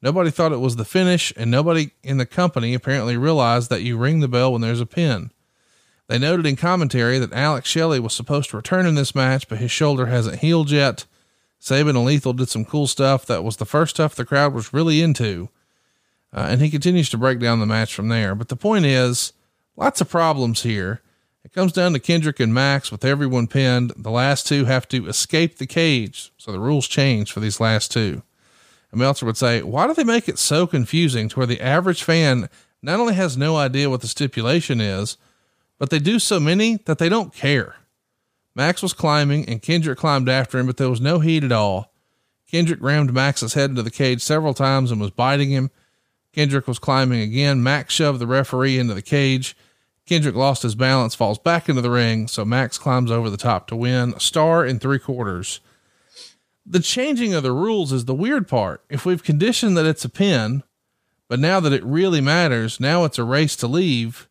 Nobody 0.00 0.30
thought 0.30 0.52
it 0.52 0.60
was 0.60 0.76
the 0.76 0.84
finish, 0.84 1.32
and 1.36 1.50
nobody 1.50 1.90
in 2.04 2.18
the 2.18 2.24
company 2.24 2.72
apparently 2.72 3.16
realized 3.16 3.68
that 3.70 3.82
you 3.82 3.98
ring 3.98 4.20
the 4.20 4.28
bell 4.28 4.52
when 4.52 4.60
there's 4.60 4.80
a 4.80 4.86
pin. 4.86 5.32
They 6.10 6.18
noted 6.18 6.44
in 6.44 6.56
commentary 6.56 7.20
that 7.20 7.32
Alex 7.32 7.68
Shelley 7.68 8.00
was 8.00 8.14
supposed 8.14 8.50
to 8.50 8.56
return 8.56 8.84
in 8.84 8.96
this 8.96 9.14
match, 9.14 9.46
but 9.46 9.58
his 9.58 9.70
shoulder 9.70 10.06
hasn't 10.06 10.40
healed 10.40 10.68
yet. 10.68 11.04
Sabin 11.60 11.94
and 11.94 12.04
Lethal 12.04 12.32
did 12.32 12.48
some 12.48 12.64
cool 12.64 12.88
stuff 12.88 13.24
that 13.26 13.44
was 13.44 13.58
the 13.58 13.64
first 13.64 13.94
stuff 13.94 14.16
the 14.16 14.24
crowd 14.24 14.52
was 14.52 14.74
really 14.74 15.02
into. 15.02 15.50
Uh, 16.34 16.48
and 16.50 16.60
he 16.60 16.68
continues 16.68 17.10
to 17.10 17.16
break 17.16 17.38
down 17.38 17.60
the 17.60 17.66
match 17.66 17.94
from 17.94 18.08
there. 18.08 18.34
But 18.34 18.48
the 18.48 18.56
point 18.56 18.86
is, 18.86 19.32
lots 19.76 20.00
of 20.00 20.10
problems 20.10 20.64
here. 20.64 21.00
It 21.44 21.52
comes 21.52 21.70
down 21.70 21.92
to 21.92 22.00
Kendrick 22.00 22.40
and 22.40 22.52
Max 22.52 22.90
with 22.90 23.04
everyone 23.04 23.46
pinned. 23.46 23.92
The 23.96 24.10
last 24.10 24.48
two 24.48 24.64
have 24.64 24.88
to 24.88 25.06
escape 25.06 25.58
the 25.58 25.66
cage. 25.66 26.32
So 26.38 26.50
the 26.50 26.58
rules 26.58 26.88
change 26.88 27.30
for 27.30 27.38
these 27.38 27.60
last 27.60 27.92
two. 27.92 28.24
And 28.90 28.98
Meltzer 28.98 29.26
would 29.26 29.36
say, 29.36 29.62
why 29.62 29.86
do 29.86 29.94
they 29.94 30.02
make 30.02 30.28
it 30.28 30.40
so 30.40 30.66
confusing 30.66 31.28
to 31.28 31.36
where 31.36 31.46
the 31.46 31.60
average 31.60 32.02
fan 32.02 32.48
not 32.82 32.98
only 32.98 33.14
has 33.14 33.36
no 33.36 33.54
idea 33.54 33.88
what 33.88 34.00
the 34.00 34.08
stipulation 34.08 34.80
is, 34.80 35.16
but 35.80 35.88
they 35.88 35.98
do 35.98 36.18
so 36.18 36.38
many 36.38 36.76
that 36.84 36.98
they 36.98 37.08
don't 37.08 37.34
care. 37.34 37.74
Max 38.54 38.82
was 38.82 38.92
climbing 38.92 39.48
and 39.48 39.62
Kendrick 39.62 39.98
climbed 39.98 40.28
after 40.28 40.58
him, 40.58 40.66
but 40.66 40.76
there 40.76 40.90
was 40.90 41.00
no 41.00 41.20
heat 41.20 41.42
at 41.42 41.50
all. 41.50 41.92
Kendrick 42.48 42.82
rammed 42.82 43.14
Max's 43.14 43.54
head 43.54 43.70
into 43.70 43.82
the 43.82 43.90
cage 43.90 44.20
several 44.20 44.52
times 44.52 44.92
and 44.92 45.00
was 45.00 45.10
biting 45.10 45.50
him. 45.50 45.70
Kendrick 46.34 46.68
was 46.68 46.78
climbing 46.78 47.22
again. 47.22 47.62
Max 47.62 47.94
shoved 47.94 48.18
the 48.18 48.26
referee 48.26 48.78
into 48.78 48.92
the 48.92 49.02
cage. 49.02 49.56
Kendrick 50.04 50.34
lost 50.34 50.62
his 50.62 50.74
balance, 50.74 51.14
falls 51.14 51.38
back 51.38 51.68
into 51.68 51.80
the 51.80 51.90
ring, 51.90 52.28
so 52.28 52.44
Max 52.44 52.76
climbs 52.76 53.10
over 53.10 53.30
the 53.30 53.36
top 53.38 53.66
to 53.68 53.76
win. 53.76 54.12
A 54.14 54.20
star 54.20 54.66
in 54.66 54.78
three 54.78 54.98
quarters. 54.98 55.60
The 56.66 56.80
changing 56.80 57.32
of 57.32 57.42
the 57.42 57.52
rules 57.52 57.90
is 57.90 58.04
the 58.04 58.14
weird 58.14 58.48
part. 58.48 58.84
If 58.90 59.06
we've 59.06 59.24
conditioned 59.24 59.78
that 59.78 59.86
it's 59.86 60.04
a 60.04 60.10
pin, 60.10 60.62
but 61.26 61.40
now 61.40 61.58
that 61.60 61.72
it 61.72 61.84
really 61.84 62.20
matters, 62.20 62.80
now 62.80 63.04
it's 63.04 63.18
a 63.18 63.24
race 63.24 63.56
to 63.56 63.66
leave, 63.66 64.28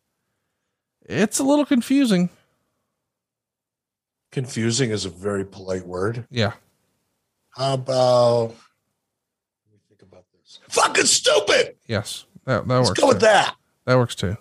it's 1.10 1.38
a 1.38 1.42
little 1.42 1.66
confusing. 1.66 2.30
Confusing 4.32 4.90
is 4.90 5.04
a 5.04 5.10
very 5.10 5.44
polite 5.44 5.86
word. 5.86 6.26
Yeah. 6.30 6.52
How 7.50 7.74
about 7.74 8.48
let 8.48 9.72
me 9.72 9.78
think 9.88 10.02
about 10.02 10.24
this? 10.32 10.60
Fucking 10.68 11.04
stupid. 11.04 11.76
Yes. 11.86 12.26
That, 12.44 12.66
that 12.66 12.74
Let's 12.74 12.90
works. 12.90 13.00
go 13.00 13.08
with 13.08 13.20
that. 13.20 13.56
That 13.86 13.96
works 13.96 14.14
too. 14.14 14.36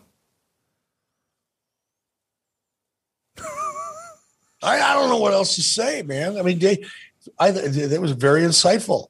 I, 4.61 4.81
I 4.81 4.93
don't 4.93 5.09
know 5.09 5.17
what 5.17 5.33
else 5.33 5.55
to 5.55 5.61
say, 5.61 6.01
man. 6.01 6.37
I 6.37 6.41
mean, 6.41 6.59
they, 6.59 6.83
I, 7.39 7.51
that 7.51 8.01
was 8.01 8.11
very 8.11 8.41
insightful. 8.41 9.07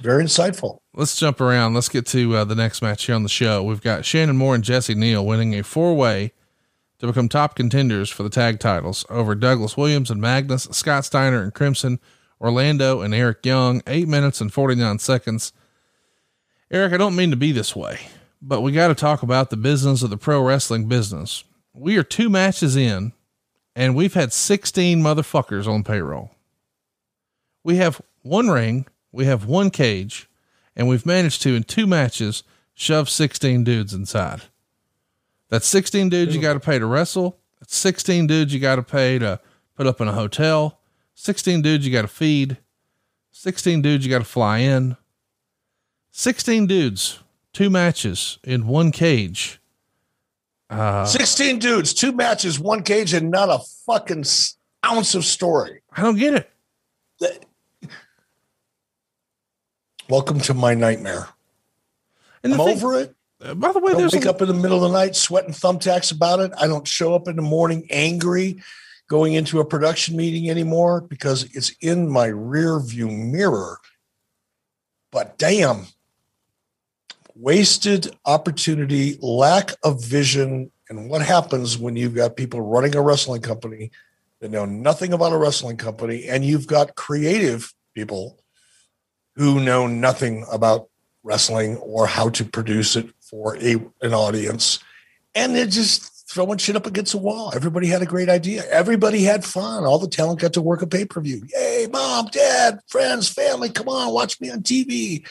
Very 0.00 0.24
insightful. 0.24 0.78
Let's 0.94 1.18
jump 1.18 1.40
around. 1.40 1.74
Let's 1.74 1.88
get 1.88 2.06
to 2.06 2.36
uh, 2.36 2.44
the 2.44 2.54
next 2.54 2.82
match 2.82 3.04
here 3.04 3.14
on 3.14 3.22
the 3.22 3.28
show. 3.28 3.62
We've 3.62 3.82
got 3.82 4.04
Shannon 4.04 4.36
Moore 4.36 4.54
and 4.54 4.64
Jesse 4.64 4.94
Neal 4.94 5.24
winning 5.24 5.54
a 5.54 5.62
four 5.62 5.94
way 5.94 6.32
to 6.98 7.06
become 7.06 7.28
top 7.28 7.54
contenders 7.54 8.10
for 8.10 8.22
the 8.22 8.30
tag 8.30 8.58
titles 8.58 9.04
over 9.10 9.34
Douglas 9.34 9.76
Williams 9.76 10.10
and 10.10 10.20
Magnus, 10.20 10.64
Scott 10.72 11.04
Steiner 11.04 11.42
and 11.42 11.52
Crimson, 11.52 12.00
Orlando 12.40 13.00
and 13.00 13.14
Eric 13.14 13.44
Young, 13.44 13.82
eight 13.86 14.08
minutes 14.08 14.40
and 14.40 14.52
49 14.52 14.98
seconds. 14.98 15.52
Eric, 16.70 16.92
I 16.92 16.96
don't 16.96 17.16
mean 17.16 17.30
to 17.30 17.36
be 17.36 17.52
this 17.52 17.76
way, 17.76 18.00
but 18.40 18.60
we 18.60 18.72
got 18.72 18.88
to 18.88 18.94
talk 18.94 19.22
about 19.22 19.50
the 19.50 19.56
business 19.56 20.02
of 20.02 20.10
the 20.10 20.16
pro 20.16 20.42
wrestling 20.42 20.88
business. 20.88 21.44
We 21.72 21.96
are 21.96 22.02
two 22.02 22.30
matches 22.30 22.76
in 22.76 23.12
and 23.76 23.94
we've 23.94 24.14
had 24.14 24.32
16 24.32 25.00
motherfuckers 25.02 25.68
on 25.68 25.84
payroll. 25.84 26.30
We 27.62 27.76
have 27.76 28.00
one 28.22 28.48
ring, 28.48 28.86
we 29.12 29.26
have 29.26 29.44
one 29.44 29.70
cage, 29.70 30.28
and 30.74 30.88
we've 30.88 31.04
managed 31.04 31.42
to, 31.42 31.54
in 31.54 31.62
two 31.62 31.86
matches, 31.86 32.42
shove 32.74 33.10
16 33.10 33.64
dudes 33.64 33.92
inside. 33.92 34.42
That's 35.48 35.66
16 35.66 36.08
dudes 36.08 36.34
you 36.34 36.40
got 36.40 36.54
to 36.54 36.60
pay 36.60 36.78
to 36.78 36.86
wrestle. 36.86 37.38
That's 37.60 37.76
16 37.76 38.26
dudes 38.26 38.52
you 38.52 38.60
got 38.60 38.76
to 38.76 38.82
pay 38.82 39.18
to 39.18 39.40
put 39.76 39.86
up 39.86 40.00
in 40.00 40.08
a 40.08 40.12
hotel. 40.12 40.80
16 41.14 41.62
dudes 41.62 41.86
you 41.86 41.92
got 41.92 42.02
to 42.02 42.08
feed. 42.08 42.58
16 43.30 43.82
dudes 43.82 44.04
you 44.04 44.10
got 44.10 44.18
to 44.18 44.24
fly 44.24 44.58
in. 44.58 44.96
16 46.10 46.66
dudes, 46.66 47.20
two 47.52 47.68
matches 47.68 48.38
in 48.42 48.66
one 48.66 48.90
cage. 48.90 49.60
Uh, 50.68 51.04
16 51.04 51.58
dudes, 51.58 51.94
two 51.94 52.12
matches, 52.12 52.58
one 52.58 52.82
cage, 52.82 53.12
and 53.12 53.30
not 53.30 53.48
a 53.48 53.58
fucking 53.86 54.24
ounce 54.84 55.14
of 55.14 55.24
story. 55.24 55.82
I 55.92 56.02
don't 56.02 56.16
get 56.16 56.48
it. 57.20 57.46
Welcome 60.08 60.38
to 60.40 60.54
my 60.54 60.74
nightmare. 60.74 61.28
And 62.44 62.54
I'm 62.54 62.60
thing, 62.60 62.76
over 62.76 63.00
it. 63.00 63.15
By 63.38 63.72
the 63.72 63.80
way, 63.80 63.92
I 63.92 63.96
don't 63.96 64.12
wake 64.12 64.24
a- 64.24 64.30
up 64.30 64.40
in 64.40 64.48
the 64.48 64.54
middle 64.54 64.82
of 64.82 64.90
the 64.90 64.98
night 64.98 65.14
sweating 65.14 65.52
thumbtacks 65.52 66.10
about 66.10 66.40
it. 66.40 66.52
I 66.58 66.66
don't 66.66 66.88
show 66.88 67.14
up 67.14 67.28
in 67.28 67.36
the 67.36 67.42
morning 67.42 67.86
angry 67.90 68.62
going 69.08 69.34
into 69.34 69.60
a 69.60 69.64
production 69.64 70.16
meeting 70.16 70.50
anymore 70.50 71.00
because 71.00 71.44
it's 71.54 71.70
in 71.80 72.08
my 72.08 72.26
rear 72.26 72.80
view 72.80 73.08
mirror. 73.08 73.78
But 75.12 75.38
damn, 75.38 75.86
wasted 77.34 78.16
opportunity, 78.24 79.18
lack 79.20 79.72
of 79.84 80.02
vision, 80.02 80.72
and 80.88 81.10
what 81.10 81.22
happens 81.22 81.78
when 81.78 81.96
you've 81.96 82.14
got 82.14 82.36
people 82.36 82.60
running 82.60 82.96
a 82.96 83.02
wrestling 83.02 83.42
company 83.42 83.90
that 84.40 84.50
know 84.50 84.64
nothing 84.64 85.12
about 85.12 85.32
a 85.32 85.38
wrestling 85.38 85.76
company, 85.76 86.26
and 86.26 86.44
you've 86.44 86.66
got 86.66 86.94
creative 86.96 87.72
people 87.94 88.38
who 89.36 89.60
know 89.60 89.86
nothing 89.86 90.44
about 90.50 90.88
wrestling 91.22 91.76
or 91.78 92.06
how 92.06 92.28
to 92.30 92.44
produce 92.44 92.96
it 92.96 93.08
for 93.28 93.56
a 93.56 93.76
an 94.02 94.14
audience, 94.14 94.78
and 95.34 95.54
they're 95.54 95.66
just 95.66 96.28
throwing 96.28 96.58
shit 96.58 96.76
up 96.76 96.86
against 96.86 97.12
the 97.12 97.18
wall. 97.18 97.52
Everybody 97.54 97.86
had 97.86 98.02
a 98.02 98.06
great 98.06 98.28
idea. 98.28 98.64
Everybody 98.70 99.22
had 99.22 99.44
fun. 99.44 99.84
All 99.84 99.98
the 99.98 100.08
talent 100.08 100.40
got 100.40 100.52
to 100.54 100.62
work 100.62 100.82
a 100.82 100.86
pay 100.86 101.04
per 101.04 101.20
view. 101.20 101.42
Yay, 101.54 101.86
mom, 101.90 102.26
dad, 102.26 102.80
friends, 102.88 103.28
family, 103.28 103.70
come 103.70 103.88
on, 103.88 104.12
watch 104.12 104.40
me 104.40 104.50
on 104.50 104.62
TV. 104.62 105.26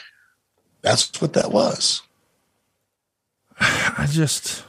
That's 0.82 1.20
what 1.20 1.34
that 1.34 1.52
was. 1.52 2.02
I 3.60 4.06
just, 4.10 4.64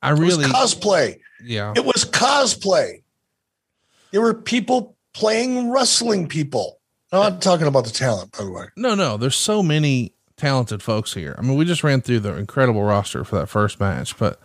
I 0.00 0.10
really 0.10 0.44
cosplay. 0.44 1.20
Yeah, 1.42 1.72
it 1.76 1.84
was 1.84 2.04
cosplay. 2.04 3.02
There 4.10 4.20
were 4.20 4.34
people 4.34 4.96
playing 5.14 5.70
wrestling 5.70 6.28
people. 6.28 6.80
No, 7.12 7.22
I'm 7.22 7.34
not 7.34 7.42
talking 7.42 7.66
about 7.66 7.84
the 7.84 7.90
talent, 7.90 8.32
by 8.32 8.44
the 8.44 8.50
way. 8.50 8.64
No, 8.76 8.94
no, 8.94 9.16
there's 9.16 9.36
so 9.36 9.62
many 9.62 10.14
talented 10.36 10.82
folks 10.82 11.12
here. 11.12 11.34
I 11.38 11.42
mean, 11.42 11.56
we 11.56 11.64
just 11.66 11.84
ran 11.84 12.00
through 12.00 12.20
the 12.20 12.36
incredible 12.36 12.82
roster 12.82 13.22
for 13.22 13.36
that 13.36 13.48
first 13.48 13.78
match, 13.78 14.16
but 14.16 14.40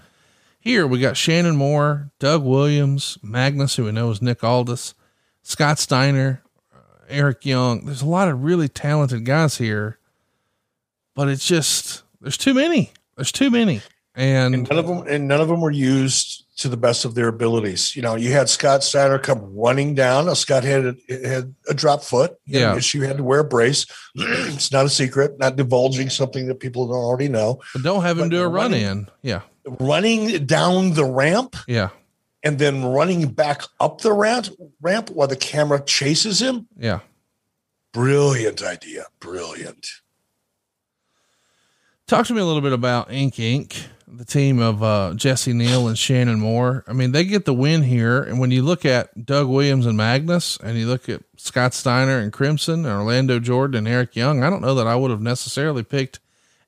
here 0.59 0.85
we 0.85 0.99
got 0.99 1.15
Shannon 1.15 1.55
Moore, 1.55 2.11
Doug 2.19 2.43
Williams, 2.43 3.17
Magnus, 3.23 3.75
who 3.75 3.85
we 3.85 3.93
know 3.93 4.11
is 4.11 4.21
Nick 4.21 4.43
Aldis, 4.43 4.93
Scott 5.43 5.79
Steiner, 5.79 6.43
uh, 6.75 6.79
Eric 7.07 7.45
Young. 7.45 7.85
There's 7.85 8.01
a 8.01 8.07
lot 8.07 8.27
of 8.27 8.43
really 8.43 8.67
talented 8.67 9.23
guys 9.23 9.57
here, 9.57 9.97
but 11.15 11.29
it's 11.29 11.47
just 11.47 12.03
there's 12.19 12.37
too 12.37 12.53
many. 12.53 12.91
There's 13.15 13.31
too 13.31 13.49
many, 13.49 13.81
and, 14.13 14.53
and 14.53 14.69
none 14.69 14.77
of 14.77 14.87
them 14.87 15.07
and 15.07 15.27
none 15.27 15.39
of 15.39 15.47
them 15.47 15.61
were 15.61 15.71
used 15.71 16.43
to 16.57 16.67
the 16.67 16.77
best 16.77 17.05
of 17.05 17.13
their 17.13 17.27
abilities. 17.27 17.95
You 17.95 18.01
know, 18.01 18.15
you 18.15 18.31
had 18.31 18.49
Scott 18.49 18.83
Steiner 18.83 19.19
come 19.19 19.55
running 19.55 19.93
down. 19.93 20.33
Scott 20.35 20.63
had 20.63 20.85
a, 20.85 21.27
had 21.27 21.53
a 21.69 21.73
drop 21.73 22.03
foot. 22.03 22.35
Yeah, 22.45 22.75
issue 22.75 23.01
had 23.01 23.17
to 23.17 23.23
wear 23.23 23.41
a 23.41 23.43
brace. 23.43 23.85
it's 24.15 24.71
not 24.71 24.85
a 24.85 24.89
secret. 24.89 25.39
Not 25.39 25.55
divulging 25.55 26.09
something 26.09 26.47
that 26.47 26.59
people 26.59 26.87
don't 26.87 26.95
already 26.95 27.29
know. 27.29 27.61
But 27.73 27.83
don't 27.83 28.01
have 28.01 28.17
him 28.17 28.25
but 28.25 28.35
do 28.35 28.41
a 28.41 28.47
running, 28.47 28.85
run 28.85 28.97
in. 28.97 29.07
Yeah, 29.21 29.41
running 29.79 30.45
down 30.45 30.93
the 30.93 31.05
ramp. 31.05 31.55
Yeah, 31.67 31.89
and 32.43 32.57
then 32.57 32.83
running 32.83 33.29
back 33.29 33.61
up 33.79 34.01
the 34.01 34.13
ramp 34.13 34.47
ramp 34.81 35.11
while 35.11 35.27
the 35.27 35.35
camera 35.35 35.83
chases 35.83 36.41
him. 36.41 36.67
Yeah, 36.75 36.99
brilliant 37.93 38.63
idea. 38.63 39.05
Brilliant. 39.19 39.87
Talk 42.07 42.25
to 42.27 42.33
me 42.33 42.39
a 42.39 42.45
little 42.45 42.61
bit 42.61 42.71
about 42.71 43.11
Ink 43.11 43.35
Inc 43.35 43.89
the 44.07 44.25
team 44.25 44.59
of 44.59 44.81
uh, 44.81 45.13
Jesse 45.15 45.53
Neal 45.53 45.87
and 45.87 45.97
Shannon 45.97 46.39
Moore. 46.39 46.85
I 46.87 46.93
mean, 46.93 47.11
they 47.11 47.25
get 47.25 47.45
the 47.45 47.53
win 47.53 47.83
here. 47.83 48.23
And 48.23 48.39
when 48.39 48.51
you 48.51 48.63
look 48.63 48.85
at 48.85 49.25
Doug 49.25 49.47
Williams 49.47 49.85
and 49.85 49.97
Magnus, 49.97 50.57
and 50.57 50.77
you 50.77 50.87
look 50.87 51.09
at 51.09 51.23
Scott 51.35 51.73
Steiner 51.73 52.17
and 52.17 52.31
Crimson, 52.31 52.85
and 52.85 52.93
Orlando 52.93 53.39
Jordan 53.39 53.79
and 53.79 53.87
Eric 53.87 54.15
Young, 54.15 54.43
I 54.43 54.49
don't 54.49 54.61
know 54.61 54.75
that 54.75 54.87
I 54.87 54.95
would 54.95 55.11
have 55.11 55.21
necessarily 55.21 55.83
picked 55.83 56.19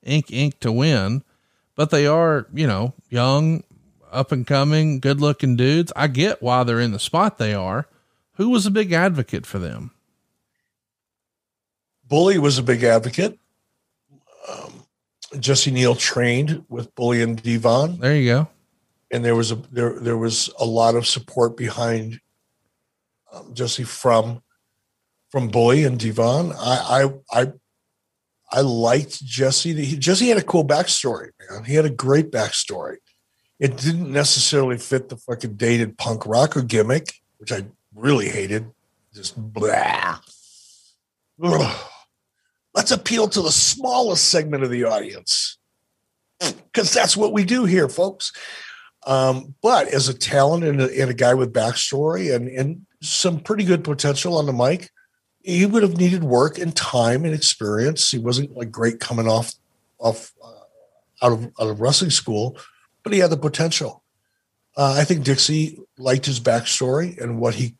Ink 0.04 0.28
Inc 0.28 0.60
to 0.60 0.72
win, 0.72 1.24
but 1.76 1.92
they 1.92 2.06
are, 2.06 2.48
you 2.54 2.68
know, 2.68 2.94
young, 3.10 3.64
up 4.12 4.32
and 4.32 4.46
coming, 4.46 5.00
good 5.00 5.22
looking 5.22 5.56
dudes. 5.56 5.94
I 5.96 6.08
get 6.08 6.42
why 6.42 6.64
they're 6.64 6.80
in 6.80 6.92
the 6.92 7.00
spot 7.00 7.38
they 7.38 7.54
are. 7.54 7.88
Who 8.34 8.50
was 8.50 8.66
a 8.66 8.72
big 8.72 8.92
advocate 8.92 9.46
for 9.46 9.60
them? 9.60 9.92
Bully 12.08 12.38
was 12.38 12.58
a 12.58 12.64
big 12.64 12.84
advocate. 12.84 13.38
Jesse 15.38 15.72
Neal 15.72 15.96
trained 15.96 16.64
with 16.70 16.94
Bully 16.96 17.22
and 17.22 17.42
Devon. 17.42 18.00
There 18.00 18.16
you 18.16 18.30
go. 18.30 18.48
And 19.12 19.24
there 19.24 19.36
was 19.36 19.52
a 19.52 19.56
there 19.72 20.00
there 20.00 20.18
was 20.18 20.50
a 20.60 20.66
lot 20.66 20.96
of 20.96 21.08
support 21.08 21.58
behind 21.58 22.20
um, 23.34 23.54
Jesse 23.54 23.84
from 23.84 24.42
from 25.30 25.48
Bully 25.50 25.84
and 25.84 26.00
Devon. 26.00 26.52
I 26.54 27.12
I 27.32 27.42
I, 27.42 27.52
I 28.52 28.62
liked 28.62 29.24
Jesse. 29.24 29.74
He, 29.74 29.98
Jesse 29.98 30.30
had 30.30 30.38
a 30.38 30.44
cool 30.44 30.66
backstory, 30.66 31.30
man. 31.50 31.64
He 31.64 31.76
had 31.76 31.86
a 31.86 31.90
great 31.90 32.32
backstory. 32.32 32.98
It 33.60 33.78
didn't 33.78 34.12
necessarily 34.12 34.78
fit 34.78 35.10
the 35.10 35.18
fucking 35.18 35.56
dated 35.56 35.98
punk 35.98 36.26
rocker 36.26 36.62
gimmick, 36.62 37.16
which 37.38 37.52
I 37.52 37.66
really 37.96 38.30
hated. 38.30 38.72
Just 39.14 39.36
blah. 39.36 40.20
Ugh 41.44 41.90
let's 42.80 42.92
appeal 42.92 43.28
to 43.28 43.42
the 43.42 43.52
smallest 43.52 44.30
segment 44.30 44.64
of 44.64 44.70
the 44.70 44.86
audience 44.86 45.58
because 46.40 46.94
that's 46.94 47.18
what 47.18 47.34
we 47.34 47.44
do 47.44 47.66
here, 47.66 47.90
folks. 47.90 48.32
Um, 49.06 49.54
but 49.62 49.90
as 49.90 50.08
a 50.08 50.14
talent 50.14 50.64
and 50.64 50.80
a, 50.80 51.02
and 51.02 51.12
a, 51.12 51.14
guy 51.14 51.34
with 51.34 51.52
backstory 51.52 52.34
and, 52.34 52.48
and 52.48 52.86
some 53.02 53.42
pretty 53.42 53.66
good 53.66 53.84
potential 53.84 54.38
on 54.38 54.46
the 54.46 54.54
mic, 54.54 54.92
he 55.42 55.66
would 55.66 55.84
have 55.84 55.98
needed 55.98 56.24
work 56.24 56.58
and 56.58 56.74
time 56.74 57.26
and 57.26 57.34
experience. 57.34 58.12
He 58.12 58.18
wasn't 58.18 58.56
like 58.56 58.72
great 58.72 59.02
coming 59.02 59.28
off 59.28 59.52
off 60.00 60.32
uh, 60.42 61.26
out 61.26 61.34
of 61.34 61.46
out 61.60 61.70
of 61.70 61.82
wrestling 61.82 62.12
school, 62.12 62.58
but 63.04 63.12
he 63.12 63.20
had 63.20 63.30
the 63.30 63.36
potential. 63.36 64.06
Uh, 64.78 64.96
I 64.98 65.04
think 65.04 65.26
Dixie 65.26 65.80
liked 65.98 66.26
his 66.26 66.40
backstory 66.40 67.20
and 67.20 67.42
what 67.42 67.56
he 67.56 67.76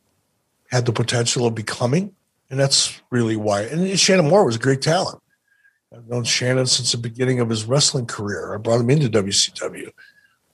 had 0.72 0.86
the 0.86 0.92
potential 0.92 1.48
of 1.48 1.56
becoming. 1.56 2.16
And 2.50 2.60
that's 2.60 3.02
really 3.12 3.36
why. 3.36 3.62
And 3.64 4.00
Shannon 4.00 4.28
Moore 4.28 4.46
was 4.46 4.56
a 4.56 4.60
great 4.60 4.82
talent. 4.82 5.22
I've 5.96 6.08
known 6.08 6.24
Shannon 6.24 6.66
since 6.66 6.92
the 6.92 6.98
beginning 6.98 7.40
of 7.40 7.50
his 7.50 7.66
wrestling 7.66 8.06
career. 8.06 8.54
I 8.54 8.58
brought 8.58 8.80
him 8.80 8.90
into 8.90 9.10
WCW. 9.10 9.92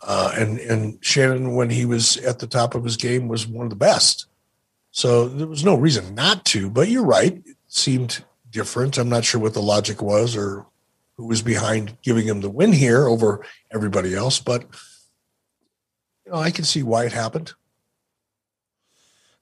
Uh, 0.01 0.33
and, 0.37 0.59
and 0.59 0.97
Shannon, 1.01 1.55
when 1.55 1.69
he 1.69 1.85
was 1.85 2.17
at 2.17 2.39
the 2.39 2.47
top 2.47 2.75
of 2.75 2.83
his 2.83 2.97
game, 2.97 3.27
was 3.27 3.47
one 3.47 3.65
of 3.65 3.69
the 3.69 3.75
best. 3.75 4.27
So 4.91 5.27
there 5.27 5.47
was 5.47 5.65
no 5.65 5.75
reason 5.75 6.15
not 6.15 6.45
to, 6.45 6.69
but 6.69 6.87
you're 6.87 7.03
right. 7.03 7.33
It 7.45 7.57
seemed 7.67 8.23
different. 8.49 8.97
I'm 8.97 9.09
not 9.09 9.25
sure 9.25 9.41
what 9.41 9.53
the 9.53 9.61
logic 9.61 10.01
was 10.01 10.37
or 10.37 10.65
who 11.17 11.27
was 11.27 11.41
behind 11.41 11.97
giving 12.01 12.27
him 12.27 12.41
the 12.41 12.49
win 12.49 12.71
here 12.71 13.07
over 13.07 13.45
everybody 13.73 14.15
else, 14.15 14.39
but 14.39 14.63
you 16.25 16.31
know, 16.31 16.37
I 16.37 16.51
can 16.51 16.65
see 16.65 16.83
why 16.83 17.05
it 17.05 17.13
happened. 17.13 17.53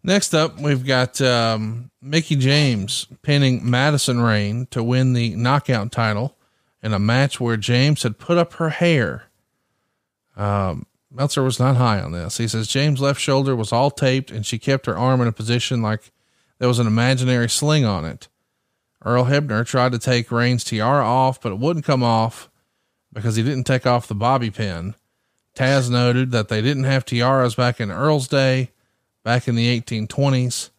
Next 0.03 0.35
up, 0.35 0.59
we've 0.59 0.85
got 0.85 1.21
um, 1.21 1.89
Mickie 2.01 2.35
James 2.35 3.07
pinning 3.21 3.69
Madison 3.69 4.19
Rayne 4.19 4.67
to 4.71 4.83
win 4.83 5.13
the 5.13 5.35
knockout 5.35 5.93
title 5.93 6.35
in 6.81 6.93
a 6.93 6.99
match 6.99 7.39
where 7.39 7.55
James 7.55 8.03
had 8.03 8.19
put 8.19 8.37
up 8.37 8.53
her 8.53 8.69
hair. 8.69 9.25
Um, 10.35 10.85
Meltzer 11.09 11.41
was 11.41 11.59
not 11.59 11.77
high 11.77 12.01
on 12.01 12.11
this. 12.11 12.37
He 12.37 12.49
says 12.49 12.67
James' 12.67 12.99
left 12.99 13.21
shoulder 13.21 13.55
was 13.55 13.71
all 13.71 13.91
taped 13.91 14.29
and 14.29 14.45
she 14.45 14.59
kept 14.59 14.87
her 14.87 14.97
arm 14.97 15.21
in 15.21 15.27
a 15.27 15.31
position 15.31 15.81
like 15.81 16.11
there 16.59 16.67
was 16.67 16.79
an 16.79 16.87
imaginary 16.87 17.47
sling 17.47 17.85
on 17.85 18.03
it. 18.03 18.27
Earl 19.05 19.25
Hebner 19.25 19.65
tried 19.65 19.93
to 19.93 19.99
take 19.99 20.31
Rayne's 20.31 20.65
tiara 20.65 21.05
off, 21.05 21.39
but 21.39 21.51
it 21.51 21.59
wouldn't 21.59 21.85
come 21.85 22.03
off 22.03 22.49
because 23.13 23.37
he 23.37 23.43
didn't 23.43 23.65
take 23.65 23.85
off 23.85 24.07
the 24.07 24.15
bobby 24.15 24.49
pin. 24.49 24.95
Taz 25.55 25.89
noted 25.89 26.31
that 26.31 26.49
they 26.49 26.61
didn't 26.61 26.85
have 26.85 27.05
tiaras 27.05 27.55
back 27.55 27.79
in 27.79 27.91
Earl's 27.91 28.27
day, 28.27 28.71
back 29.23 29.47
in 29.47 29.55
the 29.55 29.81
1820s. 29.81 30.69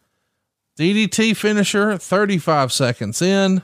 DDT 0.78 1.36
finisher 1.36 1.96
35 1.96 2.72
seconds 2.72 3.22
in. 3.22 3.62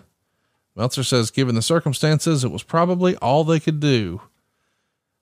Meltzer 0.77 1.03
says, 1.03 1.31
given 1.31 1.55
the 1.55 1.63
circumstances, 1.63 2.45
it 2.45 2.51
was 2.51 2.63
probably 2.63 3.17
all 3.17 3.45
they 3.45 3.61
could 3.61 3.81
do. 3.81 4.23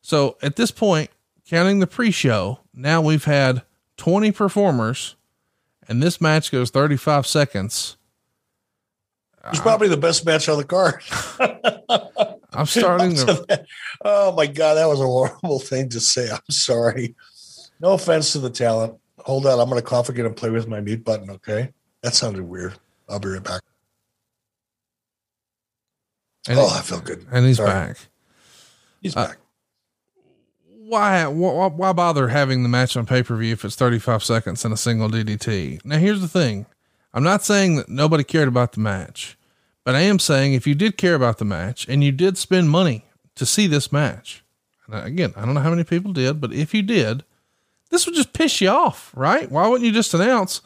So 0.02 0.36
at 0.42 0.56
this 0.56 0.70
point, 0.70 1.10
counting 1.46 1.80
the 1.80 1.86
pre 1.86 2.10
show, 2.10 2.60
now 2.74 3.00
we've 3.00 3.24
had 3.24 3.62
20 3.96 4.32
performers, 4.32 5.16
and 5.88 6.02
this 6.02 6.20
match 6.20 6.52
goes 6.52 6.70
35 6.70 7.26
seconds. 7.26 7.96
It's 9.46 9.60
probably 9.60 9.88
the 9.88 9.96
best 9.96 10.26
match 10.26 10.48
on 10.48 10.58
the 10.58 10.64
card. 10.64 11.02
I'm 12.52 12.66
starting 12.66 13.14
to. 13.14 13.64
oh 14.04 14.32
my 14.32 14.46
God, 14.46 14.74
that 14.74 14.86
was 14.86 15.00
a 15.00 15.04
horrible 15.04 15.58
thing 15.58 15.88
to 15.90 16.00
say. 16.00 16.30
I'm 16.30 16.40
sorry. 16.50 17.14
No 17.80 17.92
offense 17.92 18.32
to 18.32 18.40
the 18.40 18.50
talent. 18.50 18.98
Hold 19.20 19.46
on. 19.46 19.58
I'm 19.60 19.68
going 19.68 19.80
to 19.80 19.86
cough 19.86 20.08
again 20.08 20.26
and 20.26 20.36
play 20.36 20.50
with 20.50 20.68
my 20.68 20.80
mute 20.80 21.04
button. 21.04 21.30
Okay. 21.30 21.72
That 22.02 22.14
sounded 22.14 22.42
weird. 22.42 22.74
I'll 23.08 23.18
be 23.18 23.28
right 23.28 23.42
back. 23.42 23.62
And 26.48 26.58
oh, 26.58 26.68
I 26.74 26.80
feel 26.82 27.00
good. 27.00 27.26
And 27.30 27.44
he's 27.46 27.56
Sorry. 27.56 27.68
back. 27.68 27.96
He's 29.00 29.16
Uh, 29.16 29.26
back. 29.28 29.38
Why, 30.64 31.26
why, 31.26 31.66
why 31.66 31.92
bother 31.92 32.28
having 32.28 32.62
the 32.62 32.68
match 32.68 32.96
on 32.96 33.04
pay 33.04 33.22
per 33.22 33.36
view 33.36 33.52
if 33.52 33.64
it's 33.64 33.76
35 33.76 34.22
seconds 34.24 34.64
and 34.64 34.72
a 34.72 34.76
single 34.76 35.10
DDT? 35.10 35.84
Now, 35.84 35.98
here's 35.98 36.22
the 36.22 36.28
thing 36.28 36.64
I'm 37.12 37.22
not 37.24 37.44
saying 37.44 37.76
that 37.76 37.88
nobody 37.90 38.24
cared 38.24 38.48
about 38.48 38.72
the 38.72 38.80
match, 38.80 39.36
but 39.84 39.94
I 39.94 40.00
am 40.00 40.18
saying 40.18 40.54
if 40.54 40.66
you 40.66 40.74
did 40.74 40.96
care 40.96 41.14
about 41.14 41.36
the 41.38 41.44
match 41.44 41.86
and 41.88 42.02
you 42.02 42.10
did 42.12 42.38
spend 42.38 42.70
money 42.70 43.04
to 43.34 43.44
see 43.44 43.66
this 43.66 43.92
match, 43.92 44.42
and 44.86 45.04
again, 45.04 45.34
I 45.36 45.44
don't 45.44 45.52
know 45.54 45.60
how 45.60 45.70
many 45.70 45.84
people 45.84 46.14
did, 46.14 46.40
but 46.40 46.54
if 46.54 46.72
you 46.72 46.80
did, 46.82 47.22
this 47.90 48.06
would 48.06 48.14
just 48.14 48.32
piss 48.32 48.60
you 48.60 48.68
off, 48.68 49.12
right? 49.14 49.50
Why 49.50 49.66
wouldn't 49.66 49.86
you 49.86 49.92
just 49.92 50.14
announce 50.14 50.60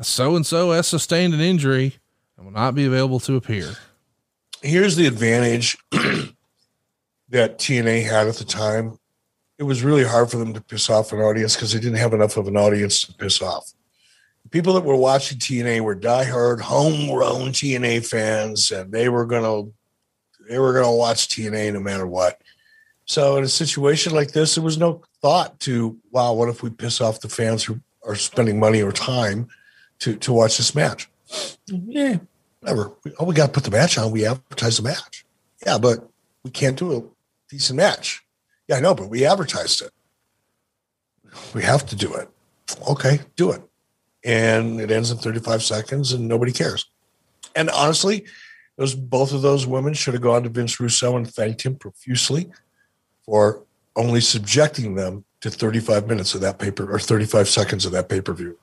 so 0.00 0.36
and 0.36 0.46
so 0.46 0.70
has 0.72 0.86
sustained 0.86 1.34
an 1.34 1.40
injury 1.40 1.98
and 2.36 2.46
will 2.46 2.52
not 2.52 2.74
be 2.74 2.86
available 2.86 3.20
to 3.20 3.36
appear? 3.36 3.76
Here's 4.62 4.96
the 4.96 5.06
advantage 5.06 5.76
that 5.90 7.58
TNA 7.58 8.04
had 8.04 8.28
at 8.28 8.36
the 8.36 8.44
time. 8.44 8.98
It 9.58 9.64
was 9.64 9.82
really 9.82 10.04
hard 10.04 10.30
for 10.30 10.38
them 10.38 10.52
to 10.54 10.60
piss 10.60 10.88
off 10.90 11.12
an 11.12 11.20
audience 11.20 11.54
because 11.54 11.72
they 11.72 11.80
didn't 11.80 11.98
have 11.98 12.14
enough 12.14 12.36
of 12.36 12.48
an 12.48 12.56
audience 12.56 13.02
to 13.04 13.14
piss 13.14 13.42
off. 13.42 13.72
People 14.50 14.74
that 14.74 14.84
were 14.84 14.96
watching 14.96 15.38
TNA 15.38 15.80
were 15.80 15.96
diehard, 15.96 16.60
homegrown 16.60 17.52
TNA 17.52 18.06
fans, 18.06 18.70
and 18.70 18.92
they 18.92 19.08
were 19.08 19.24
gonna 19.24 19.70
they 20.48 20.58
were 20.58 20.72
gonna 20.72 20.94
watch 20.94 21.28
TNA 21.28 21.72
no 21.72 21.80
matter 21.80 22.06
what. 22.06 22.40
So 23.04 23.36
in 23.36 23.44
a 23.44 23.48
situation 23.48 24.14
like 24.14 24.32
this, 24.32 24.54
there 24.54 24.64
was 24.64 24.78
no 24.78 25.02
thought 25.22 25.58
to, 25.60 25.98
wow, 26.10 26.32
what 26.34 26.48
if 26.48 26.62
we 26.62 26.70
piss 26.70 27.00
off 27.00 27.20
the 27.20 27.28
fans 27.28 27.64
who 27.64 27.80
are 28.04 28.16
spending 28.16 28.58
money 28.58 28.82
or 28.82 28.92
time 28.92 29.48
to 30.00 30.16
to 30.16 30.32
watch 30.32 30.56
this 30.56 30.74
match? 30.74 31.08
Yeah, 31.66 32.18
whatever. 32.60 32.92
We, 33.04 33.12
oh, 33.18 33.24
we 33.24 33.34
got 33.34 33.46
to 33.46 33.52
put 33.52 33.64
the 33.64 33.70
match 33.70 33.96
on. 33.96 34.10
We 34.10 34.26
advertise 34.26 34.76
the 34.76 34.82
match. 34.82 35.24
Yeah, 35.64 35.78
but 35.78 36.08
we 36.44 36.50
can't 36.50 36.78
do 36.78 36.96
a 36.96 37.02
decent 37.48 37.76
match. 37.76 38.24
Yeah, 38.68 38.76
I 38.76 38.80
know, 38.80 38.94
but 38.94 39.08
we 39.08 39.24
advertised 39.24 39.82
it. 39.82 39.90
We 41.54 41.62
have 41.62 41.86
to 41.86 41.96
do 41.96 42.12
it. 42.14 42.28
Okay, 42.88 43.20
do 43.36 43.52
it. 43.52 43.62
And 44.24 44.80
it 44.80 44.90
ends 44.90 45.10
in 45.10 45.18
35 45.18 45.62
seconds 45.62 46.12
and 46.12 46.28
nobody 46.28 46.52
cares. 46.52 46.86
And 47.56 47.70
honestly, 47.70 48.26
those 48.76 48.94
both 48.94 49.32
of 49.32 49.42
those 49.42 49.66
women 49.66 49.94
should 49.94 50.14
have 50.14 50.22
gone 50.22 50.42
to 50.42 50.48
Vince 50.48 50.78
Russo 50.78 51.16
and 51.16 51.28
thanked 51.28 51.62
him 51.62 51.76
profusely 51.76 52.50
for 53.24 53.64
only 53.96 54.20
subjecting 54.20 54.94
them 54.94 55.24
to 55.40 55.50
35 55.50 56.06
minutes 56.06 56.34
of 56.34 56.40
that 56.40 56.58
paper 56.58 56.90
or 56.90 56.98
35 56.98 57.48
seconds 57.48 57.84
of 57.84 57.92
that 57.92 58.08
pay-per-view. 58.08 58.58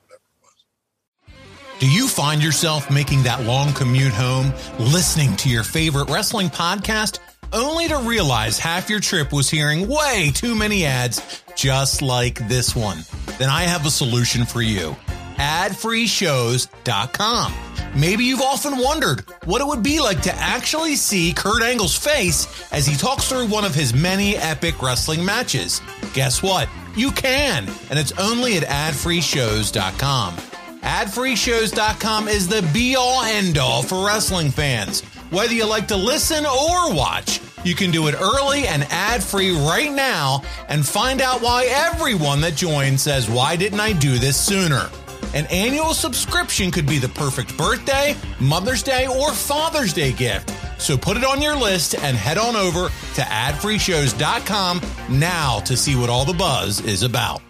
Do 1.78 1.90
you 1.90 2.08
find 2.08 2.42
yourself 2.42 2.90
making 2.90 3.22
that 3.22 3.44
long 3.44 3.72
commute 3.72 4.12
home, 4.12 4.52
listening 4.78 5.34
to 5.36 5.48
your 5.48 5.62
favorite 5.62 6.10
wrestling 6.10 6.48
podcast, 6.48 7.20
only 7.52 7.88
to 7.88 7.96
realize 7.96 8.58
half 8.58 8.90
your 8.90 9.00
trip 9.00 9.32
was 9.32 9.48
hearing 9.48 9.88
way 9.88 10.30
too 10.34 10.54
many 10.54 10.84
ads 10.84 11.42
just 11.56 12.02
like 12.02 12.46
this 12.48 12.76
one? 12.76 12.98
Then 13.38 13.48
I 13.48 13.62
have 13.62 13.86
a 13.86 13.90
solution 13.90 14.44
for 14.44 14.60
you. 14.60 14.94
Adfreeshows.com. 15.40 17.54
Maybe 17.94 18.24
you've 18.24 18.42
often 18.42 18.76
wondered 18.76 19.20
what 19.46 19.62
it 19.62 19.66
would 19.66 19.82
be 19.82 20.00
like 20.00 20.20
to 20.22 20.34
actually 20.34 20.96
see 20.96 21.32
Kurt 21.32 21.62
Angle's 21.62 21.96
face 21.96 22.46
as 22.70 22.86
he 22.86 22.94
talks 22.94 23.26
through 23.28 23.46
one 23.46 23.64
of 23.64 23.74
his 23.74 23.94
many 23.94 24.36
epic 24.36 24.82
wrestling 24.82 25.24
matches. 25.24 25.80
Guess 26.12 26.42
what? 26.42 26.68
You 26.94 27.10
can, 27.10 27.66
and 27.88 27.98
it's 27.98 28.12
only 28.12 28.58
at 28.58 28.64
adfreeshows.com. 28.64 30.36
AdFreeShows.com 30.80 32.28
is 32.28 32.48
the 32.48 32.68
be 32.74 32.96
all 32.96 33.22
end 33.22 33.56
all 33.56 33.82
for 33.82 34.06
wrestling 34.06 34.50
fans. 34.50 35.00
Whether 35.30 35.54
you 35.54 35.64
like 35.64 35.88
to 35.88 35.96
listen 35.96 36.44
or 36.44 36.94
watch, 36.94 37.40
you 37.64 37.74
can 37.74 37.90
do 37.90 38.08
it 38.08 38.14
early 38.20 38.66
and 38.66 38.86
ad 38.90 39.22
free 39.22 39.52
right 39.52 39.90
now 39.90 40.42
and 40.68 40.86
find 40.86 41.22
out 41.22 41.40
why 41.40 41.64
everyone 41.66 42.42
that 42.42 42.56
joins 42.56 43.00
says, 43.02 43.30
Why 43.30 43.56
didn't 43.56 43.80
I 43.80 43.94
do 43.94 44.18
this 44.18 44.36
sooner? 44.38 44.90
An 45.32 45.46
annual 45.46 45.94
subscription 45.94 46.70
could 46.70 46.86
be 46.86 46.98
the 46.98 47.08
perfect 47.08 47.56
birthday, 47.56 48.16
Mother's 48.40 48.82
Day, 48.82 49.06
or 49.06 49.32
Father's 49.32 49.92
Day 49.92 50.12
gift. 50.12 50.52
So 50.80 50.96
put 50.96 51.16
it 51.16 51.24
on 51.24 51.40
your 51.40 51.56
list 51.56 51.94
and 51.94 52.16
head 52.16 52.38
on 52.38 52.56
over 52.56 52.88
to 52.88 53.20
adfreeshows.com 53.20 54.80
now 55.10 55.60
to 55.60 55.76
see 55.76 55.94
what 55.94 56.10
all 56.10 56.24
the 56.24 56.32
buzz 56.32 56.80
is 56.80 57.02
about. 57.02 57.42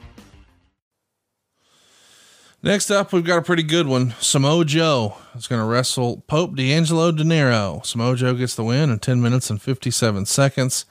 Next 2.62 2.90
up, 2.90 3.14
we've 3.14 3.24
got 3.24 3.38
a 3.38 3.42
pretty 3.42 3.62
good 3.62 3.86
one. 3.86 4.12
Samoa 4.20 4.66
Joe 4.66 5.16
is 5.34 5.46
going 5.46 5.62
to 5.62 5.66
wrestle 5.66 6.22
Pope 6.26 6.56
D'Angelo 6.56 7.10
Dinero. 7.10 7.80
Samoa 7.84 8.16
Joe 8.16 8.34
gets 8.34 8.54
the 8.54 8.64
win 8.64 8.90
in 8.90 8.98
10 8.98 9.22
minutes 9.22 9.48
and 9.48 9.62
57 9.62 10.26
seconds. 10.26 10.84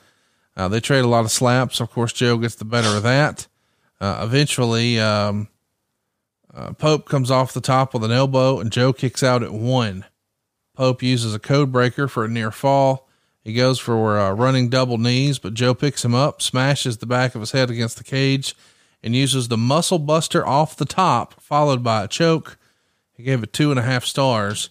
Uh, 0.58 0.68
they 0.68 0.80
trade 0.80 1.06
a 1.06 1.08
lot 1.08 1.26
of 1.26 1.32
slaps. 1.32 1.80
Of 1.80 1.92
course, 1.92 2.14
Joe 2.14 2.38
gets 2.38 2.56
the 2.56 2.66
better 2.66 2.98
of 2.98 3.04
that. 3.04 3.46
Uh, 4.02 4.22
eventually, 4.24 5.00
um, 5.00 5.49
uh, 6.54 6.74
Pope 6.74 7.08
comes 7.08 7.30
off 7.30 7.54
the 7.54 7.62
top 7.62 7.94
with 7.94 8.04
an 8.04 8.12
elbow 8.12 8.60
and 8.60 8.72
Joe 8.72 8.94
kicks 8.94 9.24
out 9.24 9.44
at 9.44 9.54
one. 9.54 10.06
Pope 10.76 11.04
uses 11.04 11.36
a 11.36 11.40
code 11.40 11.72
breaker 11.72 12.08
for 12.08 12.26
a 12.26 12.30
near 12.30 12.52
fall. 12.52 13.08
He 13.44 13.54
goes 13.54 13.80
for 13.80 14.20
uh, 14.20 14.32
running 14.32 14.70
double 14.70 14.98
knees, 14.98 15.40
but 15.40 15.54
Joe 15.54 15.74
picks 15.74 16.04
him 16.04 16.14
up, 16.14 16.42
smashes 16.42 16.98
the 16.98 17.06
back 17.06 17.36
of 17.36 17.42
his 17.42 17.52
head 17.52 17.70
against 17.70 17.98
the 17.98 18.04
cage, 18.04 18.56
and 19.02 19.16
uses 19.16 19.48
the 19.48 19.58
muscle 19.58 20.00
buster 20.00 20.46
off 20.46 20.76
the 20.76 20.86
top, 20.86 21.42
followed 21.42 21.84
by 21.84 22.04
a 22.04 22.08
choke. 22.08 22.58
He 23.14 23.24
gave 23.24 23.44
it 23.44 23.54
two 23.54 23.72
and 23.72 23.80
a 23.80 23.84
half 23.84 24.06
stars. 24.06 24.70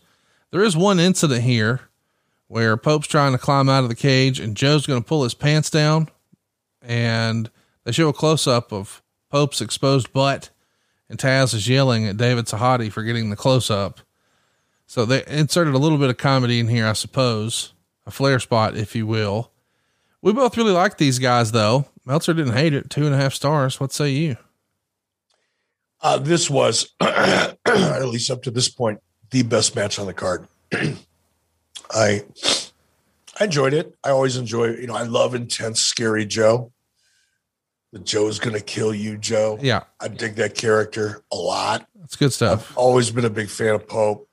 There 0.50 0.62
is 0.62 0.76
one 0.76 0.98
incident 0.98 1.42
here 1.42 1.82
where 2.46 2.76
Pope's 2.76 3.06
trying 3.06 3.32
to 3.32 3.38
climb 3.38 3.68
out 3.68 3.82
of 3.82 3.90
the 3.90 3.94
cage 3.94 4.40
and 4.40 4.56
Joe's 4.56 4.86
going 4.86 5.02
to 5.02 5.06
pull 5.06 5.24
his 5.24 5.34
pants 5.34 5.70
down. 5.70 6.08
And 6.80 7.50
they 7.84 7.92
show 7.92 8.08
a 8.08 8.14
close 8.14 8.46
up 8.46 8.72
of 8.72 9.02
Pope's 9.30 9.60
exposed 9.60 10.12
butt. 10.12 10.50
And 11.08 11.18
Taz 11.18 11.54
is 11.54 11.68
yelling 11.68 12.06
at 12.06 12.16
David 12.16 12.46
Sahadi 12.46 12.92
for 12.92 13.02
getting 13.02 13.30
the 13.30 13.36
close 13.36 13.70
up. 13.70 14.00
So 14.86 15.04
they 15.04 15.24
inserted 15.26 15.74
a 15.74 15.78
little 15.78 15.98
bit 15.98 16.10
of 16.10 16.16
comedy 16.16 16.60
in 16.60 16.68
here, 16.68 16.86
I 16.86 16.92
suppose, 16.92 17.72
a 18.06 18.10
flare 18.10 18.38
spot, 18.38 18.76
if 18.76 18.94
you 18.94 19.06
will. 19.06 19.50
We 20.22 20.32
both 20.32 20.56
really 20.56 20.72
like 20.72 20.98
these 20.98 21.18
guys, 21.18 21.52
though. 21.52 21.86
Meltzer 22.04 22.34
didn't 22.34 22.54
hate 22.54 22.74
it. 22.74 22.90
Two 22.90 23.06
and 23.06 23.14
a 23.14 23.18
half 23.18 23.34
stars. 23.34 23.78
What 23.78 23.92
say 23.92 24.10
you? 24.10 24.36
Uh, 26.00 26.18
this 26.18 26.48
was, 26.48 26.94
at 27.00 27.56
least 27.66 28.30
up 28.30 28.42
to 28.44 28.50
this 28.50 28.68
point, 28.68 29.00
the 29.30 29.42
best 29.42 29.76
match 29.76 29.98
on 29.98 30.06
the 30.06 30.14
card. 30.14 30.48
I 31.90 32.24
I 33.40 33.44
enjoyed 33.44 33.72
it. 33.72 33.96
I 34.02 34.10
always 34.10 34.36
enjoy, 34.36 34.68
you 34.68 34.86
know, 34.86 34.96
I 34.96 35.04
love 35.04 35.34
intense, 35.34 35.80
scary 35.80 36.26
Joe. 36.26 36.72
The 37.92 38.00
Joe's 38.00 38.38
gonna 38.38 38.60
kill 38.60 38.94
you, 38.94 39.16
Joe. 39.16 39.58
Yeah, 39.60 39.84
I 40.00 40.08
dig 40.08 40.34
that 40.36 40.54
character 40.54 41.22
a 41.32 41.36
lot. 41.36 41.86
that's 42.00 42.16
good 42.16 42.32
stuff. 42.32 42.70
I've 42.70 42.76
always 42.76 43.10
been 43.10 43.24
a 43.24 43.30
big 43.30 43.48
fan 43.48 43.74
of 43.74 43.88
Pope. 43.88 44.28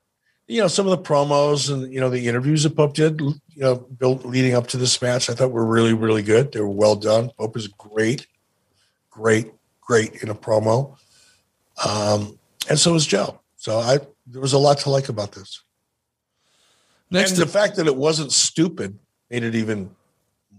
You 0.48 0.62
know, 0.62 0.68
some 0.68 0.86
of 0.88 0.92
the 0.92 1.04
promos 1.10 1.74
and 1.74 1.92
you 1.92 2.00
know 2.00 2.10
the 2.10 2.28
interviews 2.28 2.64
that 2.64 2.76
Pope 2.76 2.94
did, 2.94 3.22
you 3.22 3.36
know, 3.56 3.76
built 3.76 4.26
leading 4.26 4.56
up 4.56 4.68
to 4.68 4.78
this 4.78 5.02
match, 5.02 5.30
I 5.30 5.34
thought 5.34 5.52
were 5.52 5.66
really, 5.66 5.94
really 5.94 6.22
good. 6.22 6.52
They 6.52 6.60
were 6.60 6.68
well 6.68 6.96
done. 6.96 7.32
Pope 7.38 7.56
is 7.56 7.68
great, 7.68 8.28
great, 9.10 9.54
great 9.80 10.22
in 10.22 10.30
a 10.30 10.36
promo, 10.36 10.98
um, 11.86 12.38
and 12.70 12.78
so 12.78 12.94
is 12.94 13.08
Joe. 13.08 13.40
So 13.56 13.80
I 13.80 14.00
there 14.28 14.42
was 14.42 14.54
a 14.54 14.60
lot 14.60 14.80
to 14.80 14.90
like 14.90 15.08
about 15.08 15.32
this. 15.32 15.64
Next, 17.10 17.32
and 17.32 17.42
the 17.42 17.48
fact 17.48 17.78
that 17.78 17.88
it 17.88 17.96
wasn't 17.96 18.32
stupid 18.32 19.00
made 19.30 19.44
it 19.44 19.56
even 19.56 19.92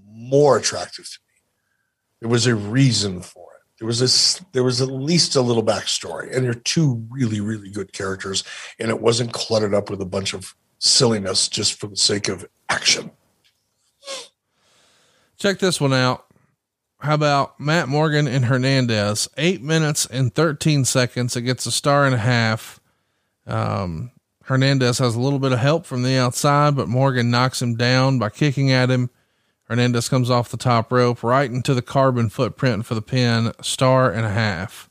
more 0.08 0.56
attractive 0.56 1.04
to 1.04 1.18
me. 1.20 1.25
There 2.20 2.28
was 2.28 2.46
a 2.46 2.54
reason 2.54 3.20
for 3.20 3.48
it. 3.54 3.62
There 3.78 3.86
was 3.86 4.00
this, 4.00 4.42
there 4.52 4.64
was 4.64 4.80
at 4.80 4.88
least 4.88 5.36
a 5.36 5.42
little 5.42 5.62
backstory, 5.62 6.34
and 6.34 6.44
they're 6.44 6.54
two 6.54 7.06
really, 7.10 7.40
really 7.40 7.70
good 7.70 7.92
characters, 7.92 8.42
and 8.78 8.88
it 8.88 9.00
wasn't 9.00 9.32
cluttered 9.32 9.74
up 9.74 9.90
with 9.90 10.00
a 10.00 10.06
bunch 10.06 10.32
of 10.32 10.54
silliness 10.78 11.48
just 11.48 11.78
for 11.78 11.86
the 11.86 11.96
sake 11.96 12.28
of 12.28 12.48
action. 12.68 13.10
Check 15.38 15.58
this 15.58 15.80
one 15.80 15.92
out. 15.92 16.24
How 17.00 17.14
about 17.14 17.60
Matt 17.60 17.88
Morgan 17.88 18.26
and 18.26 18.46
Hernandez? 18.46 19.28
Eight 19.36 19.62
minutes 19.62 20.06
and 20.06 20.34
13 20.34 20.86
seconds. 20.86 21.36
It 21.36 21.42
gets 21.42 21.66
a 21.66 21.70
star 21.70 22.06
and 22.06 22.14
a 22.14 22.18
half. 22.18 22.80
Um, 23.46 24.12
Hernandez 24.44 24.98
has 24.98 25.14
a 25.14 25.20
little 25.20 25.38
bit 25.38 25.52
of 25.52 25.58
help 25.58 25.84
from 25.84 26.02
the 26.02 26.16
outside, 26.16 26.74
but 26.74 26.88
Morgan 26.88 27.30
knocks 27.30 27.60
him 27.60 27.76
down 27.76 28.18
by 28.18 28.30
kicking 28.30 28.70
at 28.70 28.90
him. 28.90 29.10
Hernandez 29.68 30.08
comes 30.08 30.30
off 30.30 30.50
the 30.50 30.56
top 30.56 30.92
rope 30.92 31.22
right 31.22 31.50
into 31.50 31.74
the 31.74 31.82
carbon 31.82 32.28
footprint 32.28 32.86
for 32.86 32.94
the 32.94 33.02
pin, 33.02 33.52
star 33.60 34.10
and 34.10 34.24
a 34.24 34.30
half. 34.30 34.88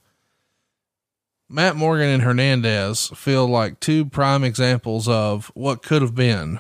Matt 1.48 1.76
Morgan 1.76 2.10
and 2.10 2.24
Hernandez 2.24 3.08
feel 3.16 3.48
like 3.48 3.80
two 3.80 4.06
prime 4.06 4.44
examples 4.44 5.08
of 5.08 5.52
what 5.54 5.84
could 5.84 6.02
have 6.02 6.16
been. 6.16 6.60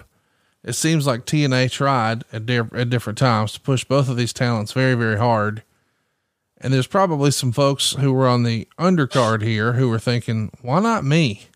It 0.64 0.74
seems 0.74 1.06
like 1.06 1.26
TNA 1.26 1.72
tried 1.72 2.24
at, 2.32 2.46
di- 2.46 2.60
at 2.60 2.90
different 2.90 3.18
times 3.20 3.54
to 3.54 3.60
push 3.60 3.84
both 3.84 4.08
of 4.08 4.18
these 4.18 4.34
talents 4.34 4.72
very, 4.72 4.96
very 4.96 5.18
hard. 5.18 5.64
And 6.60 6.74
there's 6.74 6.88
probably 6.88 7.32
some 7.32 7.52
folks 7.52 7.94
who 7.94 8.14
were 8.14 8.28
on 8.28 8.44
the 8.44 8.68
undercard 8.80 9.42
here 9.42 9.74
who 9.74 9.90
were 9.90 10.00
thinking, 10.00 10.52
why 10.62 10.80
not 10.80 11.04
me? 11.04 11.48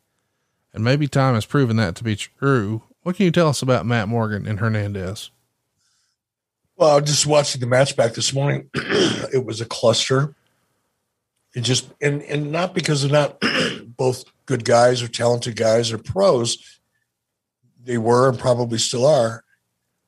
And 0.73 0.83
maybe 0.83 1.07
time 1.07 1.35
has 1.35 1.45
proven 1.45 1.77
that 1.77 1.95
to 1.95 2.03
be 2.03 2.15
true. 2.15 2.83
What 3.03 3.15
can 3.15 3.25
you 3.25 3.31
tell 3.31 3.47
us 3.47 3.61
about 3.61 3.85
Matt 3.85 4.07
Morgan 4.07 4.45
and 4.45 4.59
Hernandez? 4.59 5.31
Well, 6.79 7.01
just 7.01 7.27
watching 7.27 7.59
the 7.59 7.67
match 7.67 7.97
back 7.97 8.13
this 8.13 8.33
morning, 8.33 8.69
it 8.73 9.43
was 9.45 9.59
a 9.59 9.65
cluster. 9.65 10.33
It 11.53 11.61
just 11.61 11.91
and 12.01 12.21
and 12.21 12.53
not 12.53 12.73
because 12.73 13.01
they're 13.01 13.11
not 13.11 13.43
both 13.97 14.23
good 14.45 14.63
guys 14.63 15.03
or 15.03 15.09
talented 15.09 15.57
guys 15.57 15.91
or 15.91 15.97
pros. 15.97 16.79
They 17.83 17.97
were 17.97 18.29
and 18.29 18.39
probably 18.39 18.77
still 18.77 19.05
are, 19.05 19.43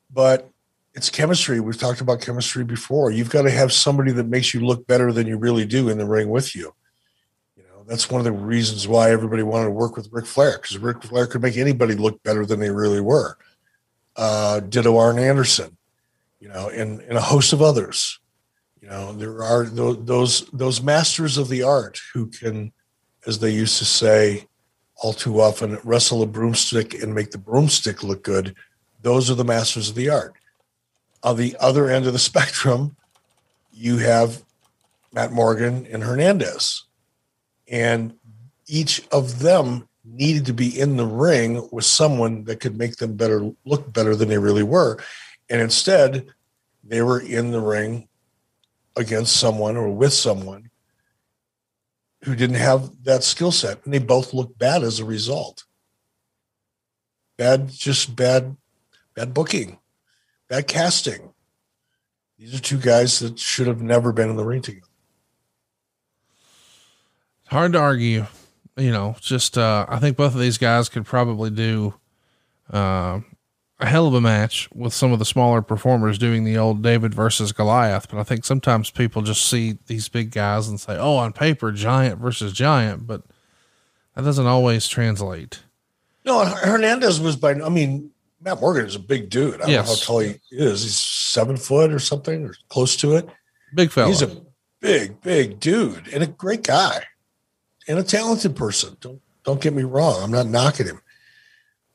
but 0.09 0.49
it's 0.93 1.09
chemistry. 1.09 1.59
We've 1.59 1.77
talked 1.77 1.99
about 1.99 2.21
chemistry 2.21 2.63
before. 2.63 3.11
You've 3.11 3.31
got 3.31 3.41
to 3.41 3.51
have 3.51 3.73
somebody 3.73 4.13
that 4.13 4.29
makes 4.29 4.53
you 4.53 4.61
look 4.61 4.87
better 4.87 5.11
than 5.11 5.27
you 5.27 5.37
really 5.37 5.65
do 5.65 5.89
in 5.89 5.97
the 5.97 6.07
ring 6.07 6.29
with 6.29 6.55
you. 6.55 6.73
You 7.57 7.63
know, 7.63 7.83
that's 7.85 8.09
one 8.09 8.21
of 8.21 8.25
the 8.25 8.31
reasons 8.31 8.87
why 8.87 9.11
everybody 9.11 9.43
wanted 9.43 9.65
to 9.65 9.71
work 9.71 9.97
with 9.97 10.07
Ric 10.09 10.25
Flair 10.25 10.53
because 10.53 10.77
Ric 10.77 11.03
Flair 11.03 11.27
could 11.27 11.41
make 11.41 11.57
anybody 11.57 11.95
look 11.95 12.23
better 12.23 12.45
than 12.45 12.61
they 12.61 12.71
really 12.71 13.01
were. 13.01 13.37
Uh, 14.15 14.61
ditto 14.61 14.97
Arn 14.97 15.19
Anderson 15.19 15.77
you 16.41 16.49
know, 16.49 16.69
and, 16.69 16.99
and 17.01 17.17
a 17.17 17.21
host 17.21 17.53
of 17.53 17.61
others. 17.61 18.19
You 18.81 18.89
know, 18.89 19.13
there 19.13 19.43
are 19.43 19.63
those 19.63 20.47
those 20.49 20.81
masters 20.81 21.37
of 21.37 21.47
the 21.47 21.61
art 21.61 22.01
who 22.13 22.25
can, 22.25 22.73
as 23.27 23.37
they 23.37 23.51
used 23.51 23.77
to 23.77 23.85
say, 23.85 24.47
all 24.95 25.13
too 25.13 25.39
often, 25.39 25.77
wrestle 25.83 26.23
a 26.23 26.25
broomstick 26.25 26.95
and 26.95 27.13
make 27.13 27.29
the 27.29 27.37
broomstick 27.37 28.01
look 28.01 28.23
good. 28.23 28.55
Those 29.03 29.29
are 29.29 29.35
the 29.35 29.45
masters 29.45 29.89
of 29.89 29.95
the 29.95 30.09
art. 30.09 30.33
On 31.21 31.37
the 31.37 31.55
other 31.59 31.89
end 31.89 32.07
of 32.07 32.13
the 32.13 32.19
spectrum, 32.31 32.97
you 33.71 33.99
have 33.99 34.43
Matt 35.13 35.31
Morgan 35.31 35.85
and 35.91 36.01
Hernandez, 36.01 36.85
and 37.67 38.15
each 38.65 39.07
of 39.11 39.39
them 39.39 39.87
needed 40.03 40.47
to 40.47 40.53
be 40.53 40.79
in 40.79 40.97
the 40.97 41.05
ring 41.05 41.69
with 41.71 41.85
someone 41.85 42.45
that 42.45 42.59
could 42.59 42.75
make 42.75 42.95
them 42.95 43.15
better 43.15 43.51
look 43.63 43.93
better 43.93 44.15
than 44.15 44.27
they 44.27 44.39
really 44.39 44.63
were 44.63 44.97
and 45.51 45.59
instead, 45.59 46.27
they 46.81 47.01
were 47.01 47.19
in 47.19 47.51
the 47.51 47.59
ring 47.59 48.07
against 48.95 49.35
someone 49.35 49.75
or 49.75 49.89
with 49.89 50.13
someone 50.13 50.69
who 52.23 52.35
didn't 52.35 52.55
have 52.55 53.03
that 53.03 53.25
skill 53.25 53.51
set. 53.51 53.83
And 53.83 53.93
they 53.93 53.99
both 53.99 54.33
looked 54.33 54.57
bad 54.57 54.81
as 54.81 54.99
a 54.99 55.05
result. 55.05 55.65
Bad, 57.37 57.67
just 57.67 58.15
bad, 58.15 58.55
bad 59.13 59.33
booking, 59.33 59.77
bad 60.47 60.67
casting. 60.67 61.33
These 62.39 62.55
are 62.55 62.61
two 62.61 62.77
guys 62.77 63.19
that 63.19 63.37
should 63.37 63.67
have 63.67 63.81
never 63.81 64.13
been 64.13 64.29
in 64.29 64.37
the 64.37 64.45
ring 64.45 64.61
together. 64.61 64.87
It's 67.41 67.49
Hard 67.49 67.73
to 67.73 67.79
argue. 67.79 68.25
You 68.77 68.91
know, 68.91 69.17
just, 69.19 69.57
uh, 69.57 69.85
I 69.89 69.99
think 69.99 70.15
both 70.15 70.33
of 70.33 70.39
these 70.39 70.57
guys 70.57 70.87
could 70.87 71.05
probably 71.05 71.49
do, 71.49 71.95
uh, 72.71 73.19
a 73.81 73.87
hell 73.87 74.07
of 74.07 74.13
a 74.13 74.21
match 74.21 74.69
with 74.73 74.93
some 74.93 75.11
of 75.11 75.19
the 75.19 75.25
smaller 75.25 75.61
performers 75.61 76.19
doing 76.19 76.43
the 76.43 76.55
old 76.55 76.83
David 76.83 77.15
versus 77.15 77.51
Goliath. 77.51 78.07
But 78.09 78.19
I 78.19 78.23
think 78.23 78.45
sometimes 78.45 78.91
people 78.91 79.23
just 79.23 79.45
see 79.45 79.79
these 79.87 80.07
big 80.07 80.31
guys 80.31 80.67
and 80.67 80.79
say, 80.79 80.97
oh, 80.97 81.15
on 81.15 81.33
paper, 81.33 81.71
giant 81.71 82.19
versus 82.21 82.53
giant, 82.53 83.07
but 83.07 83.23
that 84.15 84.23
doesn't 84.23 84.45
always 84.45 84.87
translate. 84.87 85.63
No, 86.23 86.45
Hernandez 86.45 87.19
was 87.19 87.35
by, 87.35 87.53
I 87.53 87.69
mean, 87.69 88.11
Matt 88.39 88.61
Morgan 88.61 88.85
is 88.85 88.95
a 88.95 88.99
big 88.99 89.29
dude. 89.31 89.55
I 89.55 89.57
don't 89.65 89.71
know 89.71 89.81
how 89.81 89.95
tall 89.95 90.19
he 90.19 90.39
is. 90.51 90.83
He's 90.83 90.99
seven 90.99 91.57
foot 91.57 91.91
or 91.91 91.99
something 91.99 92.45
or 92.45 92.55
close 92.69 92.95
to 92.97 93.15
it. 93.15 93.27
Big 93.73 93.91
fella. 93.91 94.09
He's 94.09 94.21
a 94.21 94.41
big, 94.79 95.19
big 95.21 95.59
dude 95.59 96.07
and 96.13 96.21
a 96.21 96.27
great 96.27 96.63
guy 96.63 97.03
and 97.87 97.97
a 97.97 98.03
talented 98.03 98.55
person. 98.55 98.95
Don't, 99.01 99.21
don't 99.43 99.61
get 99.61 99.73
me 99.73 99.83
wrong. 99.83 100.21
I'm 100.21 100.31
not 100.31 100.45
knocking 100.45 100.85
him, 100.85 101.01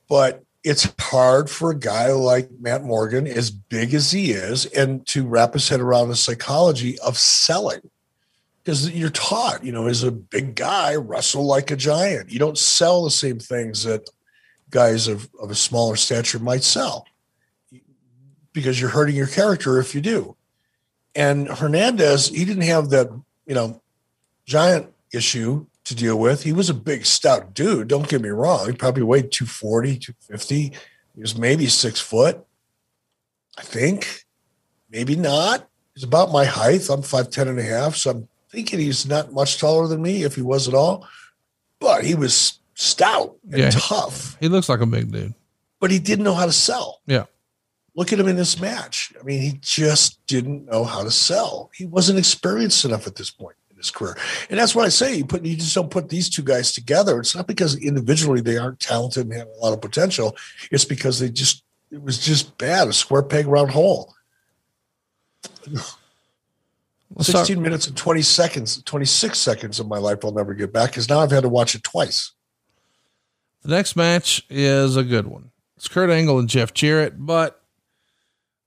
but 0.08 0.42
it's 0.66 0.92
hard 0.98 1.48
for 1.48 1.70
a 1.70 1.78
guy 1.78 2.10
like 2.10 2.50
Matt 2.58 2.82
Morgan, 2.82 3.28
as 3.28 3.52
big 3.52 3.94
as 3.94 4.10
he 4.10 4.32
is, 4.32 4.66
and 4.66 5.06
to 5.06 5.24
wrap 5.24 5.52
his 5.52 5.68
head 5.68 5.78
around 5.78 6.08
the 6.08 6.16
psychology 6.16 6.98
of 6.98 7.16
selling. 7.16 7.88
Because 8.64 8.90
you're 8.90 9.10
taught, 9.10 9.62
you 9.64 9.70
know, 9.70 9.86
as 9.86 10.02
a 10.02 10.10
big 10.10 10.56
guy, 10.56 10.96
wrestle 10.96 11.46
like 11.46 11.70
a 11.70 11.76
giant. 11.76 12.32
You 12.32 12.40
don't 12.40 12.58
sell 12.58 13.04
the 13.04 13.12
same 13.12 13.38
things 13.38 13.84
that 13.84 14.10
guys 14.70 15.06
of, 15.06 15.28
of 15.40 15.52
a 15.52 15.54
smaller 15.54 15.94
stature 15.94 16.40
might 16.40 16.64
sell 16.64 17.06
because 18.52 18.80
you're 18.80 18.90
hurting 18.90 19.14
your 19.14 19.28
character 19.28 19.78
if 19.78 19.94
you 19.94 20.00
do. 20.00 20.34
And 21.14 21.46
Hernandez, 21.46 22.26
he 22.26 22.44
didn't 22.44 22.64
have 22.64 22.90
that, 22.90 23.08
you 23.46 23.54
know, 23.54 23.80
giant 24.46 24.92
issue 25.12 25.66
to 25.86 25.94
deal 25.94 26.18
with. 26.18 26.42
He 26.42 26.52
was 26.52 26.68
a 26.68 26.74
big, 26.74 27.06
stout 27.06 27.54
dude. 27.54 27.88
Don't 27.88 28.08
get 28.08 28.20
me 28.20 28.28
wrong. 28.28 28.66
He 28.66 28.72
probably 28.72 29.04
weighed 29.04 29.30
240, 29.30 29.98
250. 29.98 30.60
He 31.14 31.20
was 31.20 31.38
maybe 31.38 31.66
six 31.66 32.00
foot, 32.00 32.44
I 33.56 33.62
think. 33.62 34.24
Maybe 34.90 35.16
not. 35.16 35.68
He's 35.94 36.04
about 36.04 36.32
my 36.32 36.44
height. 36.44 36.90
I'm 36.90 37.02
5'10 37.02 37.48
and 37.48 37.58
a 37.58 37.62
half. 37.62 37.96
So 37.96 38.10
I'm 38.10 38.28
thinking 38.50 38.80
he's 38.80 39.06
not 39.06 39.32
much 39.32 39.58
taller 39.58 39.86
than 39.86 40.02
me, 40.02 40.24
if 40.24 40.34
he 40.34 40.42
was 40.42 40.68
at 40.68 40.74
all. 40.74 41.06
But 41.78 42.04
he 42.04 42.14
was 42.14 42.58
stout 42.74 43.36
and 43.50 43.60
yeah, 43.60 43.70
tough. 43.70 44.36
He 44.40 44.48
looks 44.48 44.68
like 44.68 44.80
a 44.80 44.86
big 44.86 45.12
dude. 45.12 45.34
But 45.78 45.90
he 45.90 45.98
didn't 45.98 46.24
know 46.24 46.34
how 46.34 46.46
to 46.46 46.52
sell. 46.52 47.00
Yeah. 47.06 47.24
Look 47.94 48.12
at 48.12 48.18
him 48.18 48.28
in 48.28 48.36
this 48.36 48.60
match. 48.60 49.12
I 49.18 49.22
mean, 49.22 49.40
he 49.40 49.58
just 49.62 50.26
didn't 50.26 50.66
know 50.66 50.84
how 50.84 51.02
to 51.04 51.10
sell. 51.10 51.70
He 51.74 51.86
wasn't 51.86 52.18
experienced 52.18 52.84
enough 52.84 53.06
at 53.06 53.14
this 53.14 53.30
point 53.30 53.55
in 53.76 53.80
his 53.80 53.90
career. 53.90 54.16
And 54.48 54.58
that's 54.58 54.74
what 54.74 54.86
I 54.86 54.88
say. 54.88 55.16
You 55.16 55.26
put 55.26 55.44
you 55.44 55.54
just 55.54 55.74
don't 55.74 55.90
put 55.90 56.08
these 56.08 56.30
two 56.30 56.42
guys 56.42 56.72
together. 56.72 57.20
It's 57.20 57.36
not 57.36 57.46
because 57.46 57.76
individually 57.76 58.40
they 58.40 58.56
aren't 58.56 58.80
talented 58.80 59.26
and 59.26 59.36
have 59.36 59.48
a 59.48 59.64
lot 59.64 59.74
of 59.74 59.82
potential. 59.82 60.34
It's 60.70 60.86
because 60.86 61.20
they 61.20 61.28
just 61.28 61.62
it 61.90 62.02
was 62.02 62.18
just 62.18 62.56
bad, 62.56 62.88
a 62.88 62.92
square 62.92 63.22
peg 63.22 63.46
round 63.46 63.70
hole. 63.70 64.14
16 67.20 67.60
minutes 67.60 67.86
and 67.86 67.96
20 67.96 68.22
seconds, 68.22 68.82
26 68.82 69.38
seconds 69.38 69.78
of 69.78 69.86
my 69.86 69.98
life 69.98 70.24
I'll 70.24 70.32
never 70.32 70.54
get 70.54 70.72
back 70.72 70.90
because 70.90 71.08
now 71.08 71.20
I've 71.20 71.30
had 71.30 71.42
to 71.42 71.48
watch 71.48 71.74
it 71.74 71.82
twice. 71.82 72.32
The 73.62 73.68
next 73.68 73.94
match 73.94 74.44
is 74.48 74.96
a 74.96 75.04
good 75.04 75.26
one. 75.26 75.50
It's 75.76 75.88
Kurt 75.88 76.10
Angle 76.10 76.38
and 76.38 76.48
Jeff 76.48 76.72
Jarrett, 76.72 77.14
but 77.18 77.62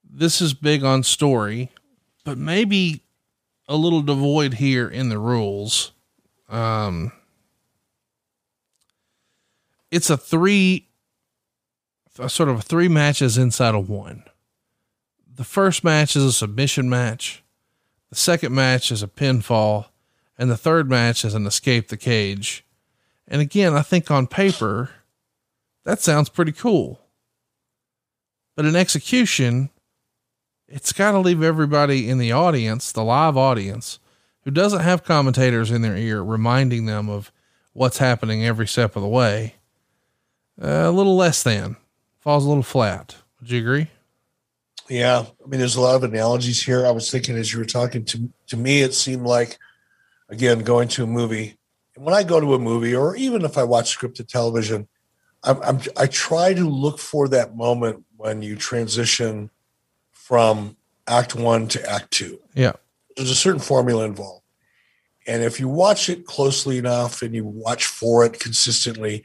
this 0.10 0.42
is 0.42 0.54
big 0.54 0.84
on 0.84 1.04
story, 1.04 1.72
but 2.24 2.38
maybe 2.38 3.04
a 3.70 3.78
little 3.78 4.02
devoid 4.02 4.56
here 4.56 4.90
in 4.90 5.10
the 5.10 5.20
rules. 5.20 5.92
Um, 6.50 7.12
it's 9.92 10.10
a 10.10 10.18
three, 10.18 10.88
a 12.18 12.28
sort 12.28 12.50
of 12.50 12.64
three 12.64 12.88
matches 12.88 13.38
inside 13.38 13.76
of 13.76 13.88
one. 13.88 14.24
The 15.34 15.44
first 15.44 15.84
match 15.84 16.16
is 16.16 16.24
a 16.24 16.34
submission 16.34 16.90
match. 16.90 17.44
The 18.10 18.16
second 18.16 18.54
match 18.54 18.92
is 18.92 19.04
a 19.04 19.08
pinfall. 19.08 19.86
And 20.38 20.50
the 20.50 20.58
third 20.58 20.90
match 20.90 21.24
is 21.24 21.36
an 21.36 21.46
escape 21.46 21.90
the 21.90 21.98
cage. 21.98 22.66
And 23.28 23.42
again, 23.42 23.74
I 23.76 23.84
think 23.84 24.10
on 24.10 24.26
paper, 24.26 24.90
that 25.84 26.00
sounds 26.00 26.30
pretty 26.30 26.54
cool. 26.54 27.02
But 28.56 28.66
in 28.66 28.76
execution, 28.76 29.70
it's 30.70 30.94
got 30.94 31.12
to 31.12 31.20
leave 31.20 31.44
everybody 31.44 32.10
in 32.10 32.18
the 32.18 32.32
audience, 32.32 32.92
the 32.92 33.04
live 33.04 33.38
audience, 33.38 34.00
who 34.44 34.52
doesn't 34.52 34.82
have 34.82 35.04
commentators 35.04 35.72
in 35.72 35.82
their 35.82 35.98
ear 35.98 36.24
reminding 36.24 36.86
them 36.86 37.10
of 37.10 37.32
what's 37.74 37.98
happening 37.98 38.46
every 38.46 38.68
step 38.68 38.96
of 38.96 39.02
the 39.02 39.08
way, 39.08 39.56
uh, 40.62 40.68
a 40.68 40.92
little 40.92 41.16
less 41.16 41.44
than, 41.44 41.76
falls 42.20 42.46
a 42.46 42.48
little 42.48 42.64
flat. 42.64 43.16
Would 43.40 43.52
you 43.52 43.60
agree? 43.60 43.88
Yeah. 44.88 45.26
I 45.44 45.48
mean, 45.48 45.60
there's 45.60 45.76
a 45.76 45.82
lot 45.82 45.96
of 45.96 46.04
analogies 46.04 46.64
here. 46.64 46.86
I 46.86 46.92
was 46.92 47.12
thinking 47.12 47.36
as 47.36 47.54
you 47.54 47.60
were 47.60 47.66
talking 47.66 48.06
to, 48.06 48.30
to 48.48 48.58
me, 48.58 48.82
it 48.82 48.94
seemed 48.94 49.26
like 49.26 49.60
again, 50.30 50.60
going 50.60 50.88
to 50.90 51.04
a 51.04 51.08
movie. 51.08 51.58
And 51.96 52.06
when 52.06 52.14
I 52.14 52.24
go 52.24 52.40
to 52.40 52.54
a 52.54 52.60
movie, 52.60 52.96
or 52.96 53.16
even 53.16 53.44
if 53.44 53.58
I 53.58 53.64
watch 53.64 53.98
scripted 53.98 54.28
television, 54.28 54.88
I'm, 55.44 55.62
I'm, 55.62 55.80
I 55.98 56.08
try 56.08 56.54
to 56.54 56.68
look 56.68 57.00
for 57.00 57.28
that 57.30 57.56
moment 57.56 58.06
when 58.18 58.42
you 58.42 58.56
transition 58.56 59.50
from 60.30 60.78
act 61.08 61.34
one 61.34 61.68
to 61.68 61.90
act 61.90 62.12
two. 62.12 62.40
Yeah. 62.54 62.74
There's 63.18 63.32
a 63.32 63.36
certain 63.36 63.60
formula 63.60 64.06
involved. 64.06 64.46
And 65.26 65.42
if 65.42 65.60
you 65.60 65.68
watch 65.68 66.08
it 66.08 66.28
closely 66.28 66.78
enough 66.78 67.24
and 67.24 67.34
you 67.34 67.46
watch 67.46 67.88
for 67.88 68.24
it 68.24 68.40
consistently 68.40 69.24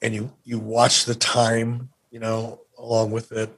and 0.00 0.14
you 0.14 0.32
you 0.42 0.58
watch 0.58 1.04
the 1.04 1.14
time, 1.14 1.90
you 2.10 2.18
know, 2.18 2.62
along 2.78 3.10
with 3.10 3.30
it, 3.32 3.50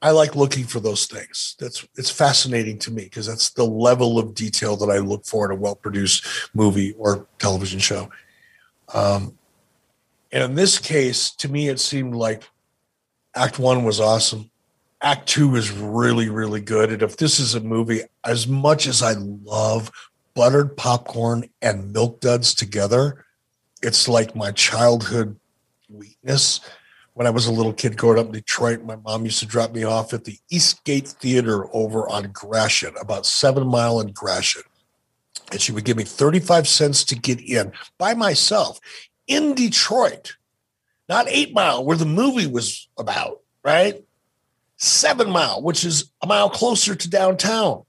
I 0.00 0.12
like 0.12 0.34
looking 0.34 0.64
for 0.64 0.80
those 0.80 1.04
things. 1.04 1.56
That's 1.60 1.86
it's 1.96 2.10
fascinating 2.10 2.78
to 2.78 2.90
me 2.90 3.04
because 3.04 3.26
that's 3.26 3.50
the 3.50 3.66
level 3.66 4.18
of 4.18 4.34
detail 4.34 4.76
that 4.76 4.90
I 4.90 4.96
look 4.96 5.26
for 5.26 5.44
in 5.44 5.58
a 5.58 5.60
well-produced 5.60 6.24
movie 6.54 6.92
or 6.92 7.26
television 7.38 7.80
show. 7.80 8.08
Um, 8.94 9.36
and 10.32 10.42
in 10.42 10.54
this 10.54 10.78
case, 10.78 11.32
to 11.32 11.50
me, 11.50 11.68
it 11.68 11.80
seemed 11.80 12.14
like 12.14 12.44
Act 13.34 13.58
One 13.58 13.84
was 13.84 14.00
awesome. 14.00 14.50
Act 15.00 15.28
Two 15.28 15.54
is 15.54 15.70
really, 15.70 16.28
really 16.28 16.60
good. 16.60 16.92
And 16.92 17.02
if 17.02 17.16
this 17.16 17.38
is 17.38 17.54
a 17.54 17.60
movie, 17.60 18.02
as 18.24 18.46
much 18.46 18.86
as 18.86 19.02
I 19.02 19.12
love 19.12 19.90
buttered 20.34 20.76
popcorn 20.76 21.48
and 21.62 21.92
milk 21.92 22.20
duds 22.20 22.54
together, 22.54 23.24
it's 23.82 24.08
like 24.08 24.34
my 24.34 24.50
childhood 24.52 25.38
weakness 25.88 26.60
when 27.18 27.26
I 27.26 27.30
was 27.30 27.48
a 27.48 27.52
little 27.52 27.72
kid 27.72 27.96
growing 27.96 28.20
up 28.20 28.26
in 28.26 28.32
Detroit, 28.32 28.84
my 28.84 28.94
mom 28.94 29.24
used 29.24 29.40
to 29.40 29.46
drop 29.46 29.72
me 29.72 29.82
off 29.82 30.14
at 30.14 30.22
the 30.22 30.38
Eastgate 30.50 31.08
Theater 31.08 31.66
over 31.74 32.08
on 32.08 32.30
Gratiot, 32.30 32.94
about 33.00 33.26
seven 33.26 33.66
mile 33.66 33.98
in 33.98 34.12
Gratiot. 34.12 34.62
And 35.50 35.60
she 35.60 35.72
would 35.72 35.84
give 35.84 35.96
me 35.96 36.04
35 36.04 36.68
cents 36.68 37.02
to 37.06 37.16
get 37.16 37.40
in 37.40 37.72
by 37.98 38.14
myself 38.14 38.78
in 39.26 39.56
Detroit, 39.56 40.36
not 41.08 41.26
eight 41.28 41.52
mile 41.52 41.84
where 41.84 41.96
the 41.96 42.06
movie 42.06 42.46
was 42.46 42.86
about, 42.96 43.40
right? 43.64 44.04
Seven 44.78 45.30
mile, 45.30 45.60
which 45.60 45.84
is 45.84 46.10
a 46.22 46.26
mile 46.26 46.48
closer 46.48 46.94
to 46.94 47.10
downtown. 47.10 47.82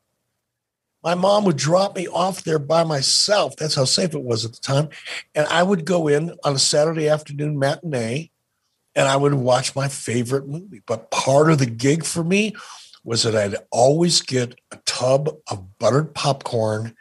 My 1.04 1.16
mom 1.16 1.46
would 1.46 1.56
drop 1.56 1.96
me 1.96 2.08
off 2.08 2.44
there 2.44 2.60
by 2.60 2.84
myself. 2.84 3.56
That's 3.56 3.76
how 3.76 3.86
safe 3.86 4.14
it 4.14 4.24
was 4.24 4.44
at 4.44 4.54
the 4.54 4.60
time. 4.60 4.90
And 5.34 5.48
I 5.48 5.64
would 5.64 5.86
go 5.86 6.08
in 6.08 6.36
on 6.44 6.56
a 6.56 6.60
Saturday 6.60 7.08
afternoon 7.08 7.58
matinee 7.58 8.32
and 8.96 9.08
I 9.08 9.16
would 9.16 9.34
watch 9.34 9.76
my 9.76 9.88
favorite 9.88 10.48
movie. 10.48 10.82
But 10.86 11.10
part 11.12 11.52
of 11.52 11.60
the 11.60 11.66
gig 11.66 12.04
for 12.04 12.24
me 12.24 12.56
was 13.04 13.24
that 13.24 13.36
I'd 13.36 13.56
always 13.72 14.22
get 14.22 14.60
a 14.72 14.78
tub 14.86 15.30
of 15.48 15.78
buttered 15.80 16.14
popcorn 16.14 16.96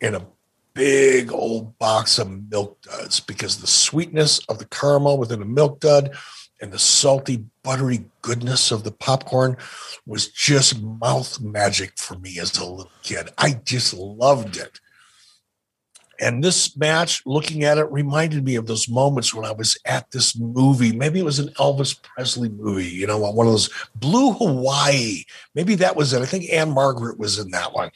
and 0.00 0.16
a 0.16 0.26
big 0.72 1.32
old 1.32 1.78
box 1.78 2.18
of 2.18 2.50
milk 2.50 2.80
duds 2.82 3.20
because 3.20 3.60
the 3.60 3.66
sweetness 3.66 4.38
of 4.48 4.58
the 4.58 4.64
caramel 4.64 5.18
within 5.18 5.42
a 5.42 5.46
milk 5.46 5.80
dud 5.80 6.16
and 6.64 6.72
the 6.72 6.78
salty, 6.78 7.44
buttery 7.62 8.06
goodness 8.22 8.72
of 8.72 8.84
the 8.84 8.90
popcorn 8.90 9.54
was 10.06 10.28
just 10.28 10.80
mouth 10.80 11.38
magic 11.38 11.92
for 11.98 12.18
me 12.18 12.38
as 12.38 12.56
a 12.56 12.64
little 12.64 12.90
kid. 13.02 13.28
I 13.36 13.60
just 13.66 13.92
loved 13.92 14.56
it. 14.56 14.80
And 16.20 16.44
this 16.44 16.76
match, 16.76 17.22
looking 17.26 17.64
at 17.64 17.78
it, 17.78 17.90
reminded 17.90 18.44
me 18.44 18.56
of 18.56 18.66
those 18.66 18.88
moments 18.88 19.34
when 19.34 19.44
I 19.44 19.52
was 19.52 19.76
at 19.84 20.10
this 20.10 20.38
movie. 20.38 20.92
Maybe 20.92 21.18
it 21.18 21.24
was 21.24 21.38
an 21.38 21.48
Elvis 21.54 22.00
Presley 22.02 22.48
movie, 22.48 22.88
you 22.88 23.06
know, 23.06 23.18
one 23.18 23.46
of 23.46 23.52
those 23.52 23.70
Blue 23.94 24.32
Hawaii. 24.32 25.24
Maybe 25.54 25.74
that 25.76 25.96
was 25.96 26.12
it. 26.12 26.22
I 26.22 26.26
think 26.26 26.50
Ann-Margret 26.52 27.18
was 27.18 27.38
in 27.38 27.50
that 27.50 27.72
one. 27.72 27.90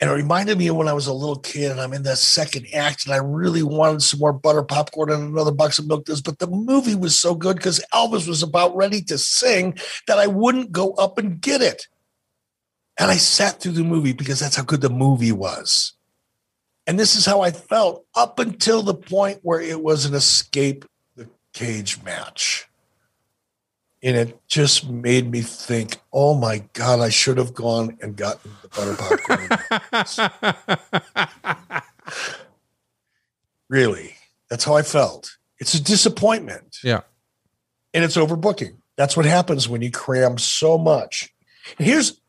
And 0.00 0.10
it 0.10 0.14
reminded 0.14 0.58
me 0.58 0.68
of 0.68 0.76
when 0.76 0.88
I 0.88 0.92
was 0.92 1.06
a 1.06 1.12
little 1.12 1.38
kid 1.38 1.70
and 1.70 1.80
I'm 1.80 1.92
in 1.92 2.02
that 2.04 2.18
second 2.18 2.66
act 2.74 3.04
and 3.04 3.14
I 3.14 3.18
really 3.18 3.62
wanted 3.62 4.02
some 4.02 4.20
more 4.20 4.32
butter 4.32 4.62
popcorn 4.62 5.10
and 5.10 5.32
another 5.32 5.52
box 5.52 5.78
of 5.78 5.86
milk 5.86 6.06
duds. 6.06 6.22
But 6.22 6.38
the 6.38 6.46
movie 6.46 6.94
was 6.94 7.18
so 7.18 7.34
good 7.34 7.56
because 7.56 7.84
Elvis 7.92 8.26
was 8.26 8.42
about 8.42 8.74
ready 8.76 9.02
to 9.02 9.18
sing 9.18 9.78
that 10.06 10.18
I 10.18 10.26
wouldn't 10.26 10.72
go 10.72 10.92
up 10.92 11.18
and 11.18 11.40
get 11.40 11.60
it. 11.60 11.88
And 12.98 13.10
I 13.10 13.16
sat 13.16 13.60
through 13.60 13.72
the 13.72 13.84
movie 13.84 14.12
because 14.12 14.40
that's 14.40 14.56
how 14.56 14.62
good 14.62 14.82
the 14.82 14.90
movie 14.90 15.32
was. 15.32 15.94
And 16.90 16.98
this 16.98 17.14
is 17.14 17.24
how 17.24 17.40
I 17.40 17.52
felt 17.52 18.04
up 18.16 18.40
until 18.40 18.82
the 18.82 18.94
point 18.94 19.38
where 19.44 19.60
it 19.60 19.80
was 19.80 20.06
an 20.06 20.14
escape 20.14 20.84
the 21.14 21.28
cage 21.52 22.02
match. 22.02 22.66
And 24.02 24.16
it 24.16 24.40
just 24.48 24.90
made 24.90 25.30
me 25.30 25.40
think, 25.42 25.98
oh 26.12 26.34
my 26.34 26.64
God, 26.72 26.98
I 26.98 27.10
should 27.10 27.38
have 27.38 27.54
gone 27.54 27.96
and 28.02 28.16
gotten 28.16 28.50
the 28.60 28.68
butter 28.70 28.96
popcorn. 31.62 31.82
really, 33.68 34.16
that's 34.48 34.64
how 34.64 34.74
I 34.74 34.82
felt. 34.82 35.36
It's 35.60 35.74
a 35.74 35.80
disappointment. 35.80 36.78
Yeah. 36.82 37.02
And 37.94 38.02
it's 38.02 38.16
overbooking. 38.16 38.78
That's 38.96 39.16
what 39.16 39.26
happens 39.26 39.68
when 39.68 39.80
you 39.80 39.92
cram 39.92 40.38
so 40.38 40.76
much. 40.76 41.32
And 41.78 41.86
here's 41.86 42.20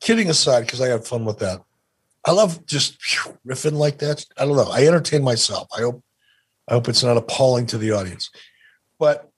kidding 0.00 0.30
aside, 0.30 0.60
because 0.62 0.80
I 0.80 0.88
had 0.88 1.04
fun 1.04 1.26
with 1.26 1.40
that. 1.40 1.65
I 2.26 2.32
love 2.32 2.66
just 2.66 3.00
riffing 3.46 3.74
like 3.74 3.98
that. 3.98 4.26
I 4.36 4.44
don't 4.44 4.56
know. 4.56 4.68
I 4.70 4.86
entertain 4.86 5.22
myself. 5.22 5.68
I 5.76 5.82
hope 5.82 6.02
I 6.68 6.74
hope 6.74 6.88
it's 6.88 7.04
not 7.04 7.16
appalling 7.16 7.66
to 7.66 7.78
the 7.78 7.92
audience. 7.92 8.30
But 8.98 9.30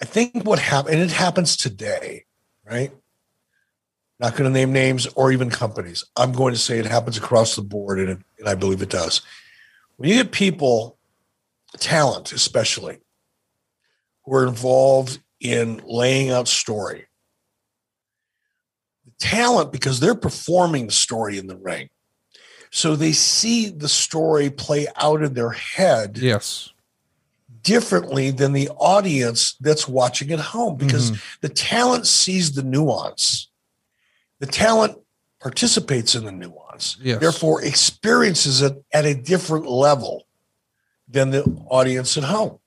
I 0.00 0.06
think 0.06 0.44
what 0.44 0.58
happened, 0.58 0.94
and 0.94 1.02
it 1.02 1.14
happens 1.14 1.56
today, 1.56 2.24
right? 2.64 2.90
Not 4.18 4.32
going 4.32 4.44
to 4.44 4.50
name 4.50 4.72
names 4.72 5.06
or 5.08 5.30
even 5.30 5.50
companies. 5.50 6.04
I'm 6.16 6.32
going 6.32 6.54
to 6.54 6.58
say 6.58 6.78
it 6.78 6.86
happens 6.86 7.18
across 7.18 7.54
the 7.54 7.62
board, 7.62 7.98
and, 7.98 8.08
it, 8.08 8.18
and 8.38 8.48
I 8.48 8.54
believe 8.54 8.80
it 8.80 8.88
does. 8.88 9.20
When 9.96 10.08
you 10.08 10.16
get 10.16 10.32
people, 10.32 10.96
talent 11.78 12.32
especially, 12.32 12.98
who 14.24 14.34
are 14.34 14.46
involved 14.46 15.20
in 15.40 15.82
laying 15.84 16.30
out 16.30 16.48
story, 16.48 17.06
talent 19.18 19.72
because 19.72 20.00
they're 20.00 20.14
performing 20.14 20.86
the 20.86 20.92
story 20.92 21.38
in 21.38 21.46
the 21.46 21.56
ring. 21.56 21.88
So 22.70 22.96
they 22.96 23.12
see 23.12 23.68
the 23.68 23.88
story 23.88 24.50
play 24.50 24.88
out 24.96 25.22
in 25.22 25.34
their 25.34 25.50
head. 25.50 26.18
Yes. 26.18 26.72
Differently 27.62 28.30
than 28.30 28.52
the 28.52 28.68
audience 28.70 29.54
that's 29.60 29.88
watching 29.88 30.32
at 30.32 30.40
home 30.40 30.76
because 30.76 31.12
mm-hmm. 31.12 31.38
the 31.40 31.48
talent 31.48 32.06
sees 32.06 32.52
the 32.52 32.62
nuance. 32.62 33.48
The 34.40 34.46
talent 34.46 34.98
participates 35.40 36.14
in 36.14 36.24
the 36.24 36.32
nuance, 36.32 36.96
yes. 37.00 37.20
therefore 37.20 37.62
experiences 37.62 38.62
it 38.62 38.82
at 38.92 39.04
a 39.04 39.14
different 39.14 39.66
level 39.66 40.26
than 41.06 41.30
the 41.30 41.44
audience 41.68 42.16
at 42.16 42.24
home. 42.24 42.58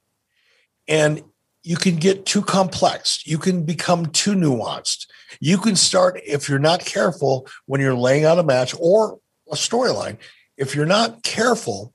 And 0.88 1.24
you 1.64 1.76
can 1.76 1.98
get 1.98 2.26
too 2.26 2.42
complex. 2.42 3.26
You 3.26 3.38
can 3.40 3.64
become 3.64 4.06
too 4.06 4.36
nuanced. 4.36 5.08
You 5.40 5.58
can 5.58 5.76
start, 5.76 6.20
if 6.26 6.50
you're 6.50 6.60
not 6.60 6.86
careful 6.86 7.48
when 7.66 7.82
you're 7.82 7.96
laying 7.96 8.26
out 8.26 8.40
a 8.40 8.44
match 8.44 8.74
or 8.80 9.20
a 9.52 9.56
storyline, 9.56 10.18
if 10.58 10.76
you're 10.76 10.86
not 10.86 11.24
careful 11.24 11.94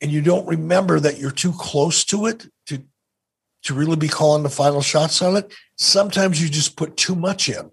and 0.00 0.10
you 0.10 0.20
don't 0.20 0.46
remember 0.46 1.00
that 1.00 1.18
you're 1.18 1.30
too 1.30 1.52
close 1.52 2.04
to 2.06 2.26
it 2.26 2.46
to, 2.66 2.82
to 3.62 3.74
really 3.74 3.96
be 3.96 4.08
calling 4.08 4.42
the 4.42 4.50
final 4.50 4.82
shots 4.82 5.22
on 5.22 5.36
it, 5.36 5.54
sometimes 5.76 6.42
you 6.42 6.48
just 6.48 6.76
put 6.76 6.96
too 6.96 7.14
much 7.14 7.48
in 7.48 7.70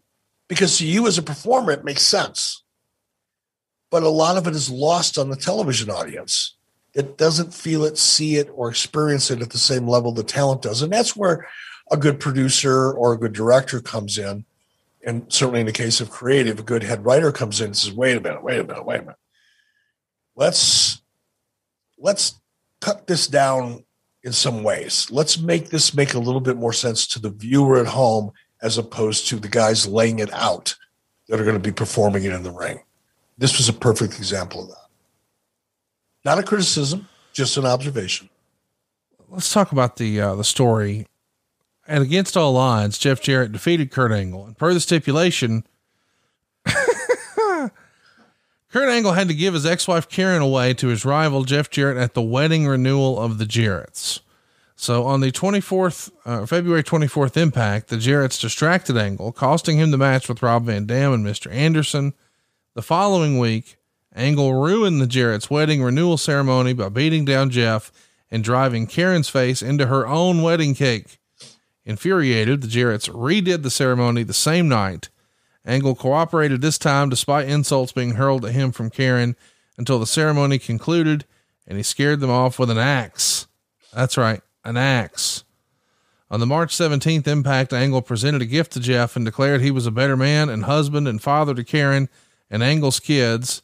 because 0.47 0.77
to 0.77 0.87
you 0.87 1.07
as 1.07 1.17
a 1.17 1.23
performer, 1.23 1.71
it 1.71 1.83
makes 1.83 2.03
sense. 2.03 2.63
But 3.91 4.03
a 4.03 4.09
lot 4.09 4.37
of 4.37 4.47
it 4.47 4.55
is 4.55 4.69
lost 4.69 5.17
on 5.17 5.29
the 5.29 5.35
television 5.35 5.89
audience 5.89 6.55
it 6.93 7.17
doesn't 7.17 7.53
feel 7.53 7.85
it, 7.85 7.97
see 7.97 8.35
it, 8.35 8.49
or 8.53 8.69
experience 8.69 9.31
it 9.31 9.41
at 9.41 9.49
the 9.49 9.57
same 9.57 9.87
level 9.87 10.11
the 10.11 10.23
talent 10.23 10.61
does. 10.61 10.81
And 10.81 10.93
that's 10.93 11.15
where 11.15 11.47
a 11.91 11.97
good 11.97 12.19
producer 12.19 12.91
or 12.91 13.13
a 13.13 13.17
good 13.17 13.33
director 13.33 13.81
comes 13.81 14.17
in. 14.17 14.45
And 15.05 15.31
certainly 15.31 15.59
in 15.59 15.65
the 15.65 15.73
case 15.73 15.99
of 15.99 16.09
creative, 16.09 16.59
a 16.59 16.63
good 16.63 16.83
head 16.83 17.05
writer 17.05 17.31
comes 17.31 17.59
in 17.59 17.67
and 17.67 17.77
says, 17.77 17.91
wait 17.91 18.17
a 18.17 18.21
minute, 18.21 18.43
wait 18.43 18.59
a 18.59 18.63
minute, 18.63 18.85
wait 18.85 18.99
a 18.99 19.03
minute. 19.03 19.17
Let's 20.35 21.01
let's 21.97 22.39
cut 22.79 23.07
this 23.07 23.27
down 23.27 23.83
in 24.23 24.31
some 24.31 24.63
ways. 24.63 25.07
Let's 25.11 25.37
make 25.37 25.69
this 25.69 25.93
make 25.93 26.13
a 26.13 26.19
little 26.19 26.41
bit 26.41 26.57
more 26.57 26.73
sense 26.73 27.05
to 27.07 27.19
the 27.19 27.29
viewer 27.29 27.79
at 27.79 27.87
home 27.87 28.31
as 28.61 28.77
opposed 28.77 29.27
to 29.27 29.35
the 29.35 29.49
guys 29.49 29.85
laying 29.85 30.19
it 30.19 30.31
out 30.33 30.75
that 31.27 31.39
are 31.39 31.43
going 31.43 31.55
to 31.55 31.59
be 31.59 31.71
performing 31.71 32.23
it 32.23 32.31
in 32.31 32.43
the 32.43 32.51
ring. 32.51 32.79
This 33.37 33.57
was 33.57 33.67
a 33.67 33.73
perfect 33.73 34.17
example 34.17 34.63
of 34.63 34.69
that. 34.69 34.77
Not 36.25 36.39
a 36.39 36.43
criticism, 36.43 37.09
just 37.33 37.57
an 37.57 37.65
observation. 37.65 38.29
Let's 39.29 39.51
talk 39.51 39.71
about 39.71 39.97
the 39.97 40.21
uh, 40.21 40.35
the 40.35 40.43
story. 40.43 41.07
And 41.87 42.03
against 42.03 42.37
all 42.37 42.55
odds, 42.55 42.97
Jeff 42.97 43.21
Jarrett 43.21 43.51
defeated 43.51 43.91
Kurt 43.91 44.11
Angle, 44.11 44.45
and 44.45 44.57
per 44.57 44.73
the 44.73 44.79
stipulation, 44.79 45.65
Kurt 46.65 47.69
Angle 48.89 49.13
had 49.13 49.27
to 49.27 49.33
give 49.33 49.53
his 49.53 49.65
ex-wife 49.65 50.07
Karen 50.07 50.41
away 50.41 50.73
to 50.75 50.87
his 50.87 51.05
rival 51.05 51.43
Jeff 51.43 51.69
Jarrett 51.69 51.97
at 51.97 52.13
the 52.13 52.21
wedding 52.21 52.65
renewal 52.65 53.19
of 53.19 53.37
the 53.37 53.45
Jarretts. 53.45 54.21
So 54.75 55.05
on 55.05 55.21
the 55.21 55.31
24th, 55.31 56.11
uh, 56.25 56.45
February 56.45 56.83
24th 56.83 57.37
impact, 57.37 57.89
the 57.89 57.97
Jarretts 57.97 58.41
distracted 58.41 58.97
Angle, 58.97 59.31
costing 59.31 59.77
him 59.77 59.91
the 59.91 59.97
match 59.97 60.27
with 60.27 60.41
Rob 60.41 60.65
Van 60.65 60.85
Dam 60.85 61.13
and 61.13 61.25
Mr. 61.25 61.51
Anderson. 61.51 62.13
The 62.73 62.81
following 62.81 63.37
week, 63.37 63.77
Angle 64.15 64.53
ruined 64.53 64.99
the 64.99 65.07
Jarrett's 65.07 65.49
wedding 65.49 65.83
renewal 65.83 66.17
ceremony 66.17 66.73
by 66.73 66.89
beating 66.89 67.25
down 67.25 67.49
Jeff 67.49 67.91
and 68.31 68.43
driving 68.43 68.87
Karen's 68.87 69.29
face 69.29 69.61
into 69.61 69.87
her 69.87 70.07
own 70.07 70.41
wedding 70.41 70.73
cake. 70.73 71.19
Infuriated, 71.85 72.61
the 72.61 72.67
Jarretts 72.67 73.09
redid 73.09 73.63
the 73.63 73.69
ceremony 73.69 74.23
the 74.23 74.33
same 74.33 74.69
night. 74.69 75.09
Angle 75.65 75.95
cooperated 75.95 76.61
this 76.61 76.77
time 76.77 77.09
despite 77.09 77.47
insults 77.47 77.91
being 77.91 78.11
hurled 78.11 78.45
at 78.45 78.53
him 78.53 78.71
from 78.71 78.89
Karen 78.89 79.35
until 79.77 79.99
the 79.99 80.05
ceremony 80.05 80.59
concluded 80.59 81.25
and 81.67 81.77
he 81.77 81.83
scared 81.83 82.19
them 82.19 82.29
off 82.29 82.59
with 82.59 82.69
an 82.69 82.77
axe. 82.77 83.47
That's 83.93 84.17
right, 84.17 84.41
an 84.63 84.77
axe. 84.77 85.43
On 86.29 86.39
the 86.39 86.45
March 86.45 86.75
17th 86.75 87.27
Impact, 87.27 87.73
Angle 87.73 88.01
presented 88.01 88.41
a 88.41 88.45
gift 88.45 88.73
to 88.73 88.79
Jeff 88.79 89.15
and 89.15 89.23
declared 89.23 89.61
he 89.61 89.71
was 89.71 89.85
a 89.85 89.91
better 89.91 90.17
man 90.17 90.49
and 90.49 90.63
husband 90.63 91.07
and 91.07 91.21
father 91.21 91.53
to 91.53 91.63
Karen 91.63 92.09
and 92.49 92.63
Angle's 92.63 92.99
kids 92.99 93.61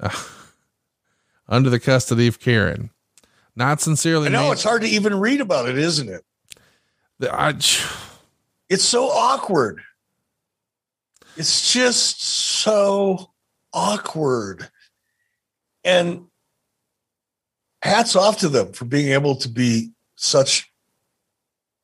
uh, 0.00 0.10
under 1.48 1.70
the 1.70 1.80
custody 1.80 2.26
of 2.26 2.38
Karen. 2.38 2.90
Not 3.56 3.80
sincerely. 3.80 4.26
I 4.26 4.30
know 4.30 4.52
it's 4.52 4.64
hard 4.64 4.82
to 4.82 4.88
even 4.88 5.18
read 5.18 5.40
about 5.40 5.68
it, 5.68 5.78
isn't 5.78 6.08
it? 6.08 6.24
I, 7.22 7.50
it's 7.50 8.84
so 8.84 9.08
awkward. 9.08 9.80
It's 11.36 11.72
just 11.72 12.22
so 12.22 13.30
awkward. 13.72 14.68
And 15.84 16.26
hats 17.82 18.16
off 18.16 18.38
to 18.38 18.48
them 18.48 18.72
for 18.72 18.84
being 18.84 19.12
able 19.12 19.36
to 19.36 19.48
be 19.48 19.92
such 20.16 20.72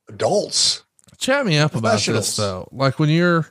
adults. 0.09 0.85
Chat 1.19 1.45
me 1.45 1.59
up 1.59 1.75
about 1.75 2.01
this 2.01 2.37
though. 2.37 2.69
Like 2.73 2.99
when 2.99 3.11
you're, 3.11 3.47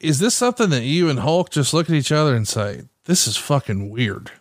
is 0.00 0.18
this 0.18 0.34
something 0.34 0.70
that 0.70 0.82
you 0.82 1.08
and 1.08 1.20
Hulk 1.20 1.50
just 1.50 1.72
look 1.72 1.88
at 1.88 1.94
each 1.94 2.10
other 2.10 2.34
and 2.34 2.48
say, 2.48 2.82
this 3.04 3.28
is 3.28 3.36
fucking 3.36 3.90
weird? 3.90 4.32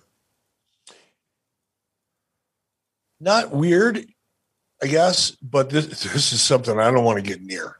Not 3.19 3.51
weird, 3.51 4.07
I 4.81 4.87
guess, 4.87 5.31
but 5.31 5.69
this, 5.69 5.87
this 5.87 6.33
is 6.33 6.41
something 6.41 6.79
I 6.79 6.91
don't 6.91 7.05
want 7.05 7.17
to 7.17 7.23
get 7.23 7.41
near. 7.41 7.77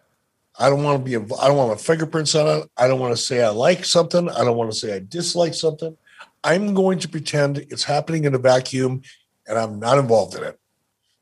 I 0.58 0.70
don't 0.70 0.84
want 0.84 1.06
to 1.06 1.06
be, 1.06 1.16
I 1.16 1.48
don't 1.48 1.58
want 1.58 1.72
my 1.72 1.78
fingerprints 1.78 2.34
on 2.36 2.62
it. 2.62 2.70
I 2.78 2.88
don't 2.88 3.00
want 3.00 3.16
to 3.16 3.22
say 3.22 3.44
I 3.44 3.50
like 3.50 3.84
something. 3.84 4.30
I 4.30 4.44
don't 4.46 4.56
want 4.56 4.72
to 4.72 4.78
say 4.78 4.96
I 4.96 5.00
dislike 5.00 5.54
something. 5.54 5.98
I'm 6.44 6.74
going 6.74 7.00
to 7.00 7.10
pretend 7.10 7.58
it's 7.58 7.84
happening 7.84 8.24
in 8.24 8.36
a 8.36 8.38
vacuum 8.38 9.02
and 9.48 9.58
I'm 9.58 9.80
not 9.80 9.98
involved 9.98 10.36
in 10.36 10.44
it 10.44 10.60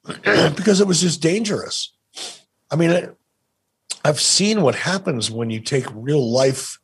because 0.55 0.81
it 0.81 0.87
was 0.87 1.01
just 1.01 1.21
dangerous. 1.21 1.93
I 2.69 2.75
mean, 2.75 3.09
I've 4.05 4.19
seen 4.19 4.61
what 4.61 4.75
happens 4.75 5.31
when 5.31 5.49
you 5.49 5.59
take 5.59 5.85
real 5.93 6.31
life 6.31 6.77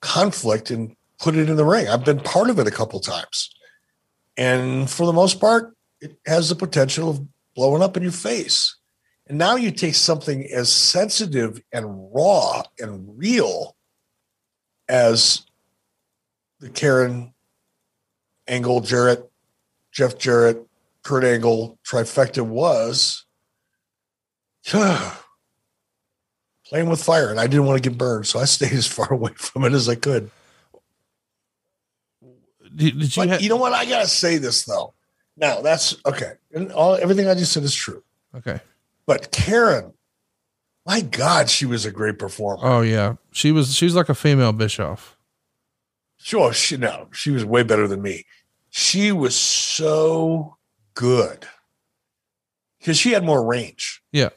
conflict 0.00 0.70
and 0.70 0.96
put 1.18 1.36
it 1.36 1.50
in 1.50 1.56
the 1.56 1.64
ring. 1.64 1.88
I've 1.88 2.04
been 2.04 2.20
part 2.20 2.50
of 2.50 2.58
it 2.58 2.66
a 2.66 2.70
couple 2.70 3.00
times. 3.00 3.54
And 4.36 4.88
for 4.88 5.06
the 5.06 5.12
most 5.12 5.40
part, 5.40 5.76
it 6.00 6.16
has 6.26 6.48
the 6.48 6.54
potential 6.54 7.10
of 7.10 7.26
blowing 7.54 7.82
up 7.82 7.96
in 7.96 8.02
your 8.02 8.12
face. 8.12 8.76
And 9.26 9.38
now 9.38 9.56
you 9.56 9.70
take 9.70 9.94
something 9.94 10.46
as 10.52 10.70
sensitive 10.70 11.62
and 11.72 12.12
raw 12.12 12.62
and 12.78 13.16
real 13.16 13.76
as 14.88 15.46
the 16.60 16.68
Karen 16.68 17.32
Angle 18.48 18.80
Jarrett, 18.80 19.30
Jeff 19.92 20.18
Jarrett, 20.18 20.66
Kurt 21.02 21.24
Angle 21.24 21.78
trifecta 21.84 22.44
was 22.44 23.24
playing 24.64 26.88
with 26.88 27.02
fire. 27.02 27.30
And 27.30 27.40
I 27.40 27.46
didn't 27.46 27.66
want 27.66 27.82
to 27.82 27.88
get 27.88 27.98
burned. 27.98 28.26
So 28.26 28.38
I 28.38 28.44
stayed 28.44 28.72
as 28.72 28.86
far 28.86 29.12
away 29.12 29.32
from 29.36 29.64
it 29.64 29.72
as 29.72 29.88
I 29.88 29.94
could. 29.94 30.30
Did, 32.74 32.98
did 32.98 33.16
you, 33.16 33.22
but 33.22 33.30
ha- 33.30 33.38
you 33.40 33.48
know 33.48 33.56
what? 33.56 33.72
I 33.72 33.84
got 33.84 34.02
to 34.02 34.08
say 34.08 34.38
this 34.38 34.64
though. 34.64 34.94
Now 35.36 35.60
that's 35.60 35.96
okay. 36.04 36.32
And 36.52 36.72
all 36.72 36.94
everything 36.94 37.28
I 37.28 37.34
just 37.34 37.52
said 37.52 37.62
is 37.62 37.74
true. 37.74 38.02
Okay. 38.34 38.60
But 39.06 39.30
Karen, 39.30 39.92
my 40.86 41.00
God, 41.00 41.48
she 41.48 41.66
was 41.66 41.84
a 41.84 41.90
great 41.90 42.18
performer. 42.18 42.62
Oh 42.62 42.80
yeah. 42.80 43.16
She 43.30 43.52
was, 43.52 43.74
she's 43.74 43.94
like 43.94 44.08
a 44.08 44.14
female 44.14 44.52
Bischoff. 44.52 45.16
Sure. 46.16 46.52
She, 46.52 46.76
no, 46.76 47.08
she 47.12 47.30
was 47.30 47.44
way 47.44 47.62
better 47.62 47.88
than 47.88 48.02
me. 48.02 48.24
She 48.70 49.12
was 49.12 49.36
so 49.36 50.56
good 50.94 51.46
because 52.78 52.96
she 52.98 53.12
had 53.12 53.24
more 53.24 53.44
range. 53.44 54.02
Yeah. 54.12 54.30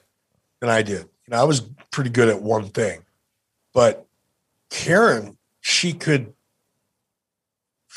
Than 0.62 0.70
I 0.70 0.82
did. 0.82 1.02
You 1.02 1.32
know, 1.32 1.42
I 1.42 1.44
was 1.44 1.62
pretty 1.92 2.10
good 2.12 2.30
at 2.30 2.42
one 2.42 2.70
thing, 2.70 3.04
but 3.74 4.06
Karen, 4.70 5.38
she 5.62 5.94
could, 5.94 6.35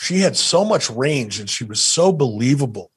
she 0.01 0.21
had 0.21 0.37
so 0.37 0.65
much 0.65 0.89
range 0.91 1.41
and 1.41 1.51
she 1.51 1.65
was 1.65 1.81
so 1.81 2.13
believable. 2.13 2.93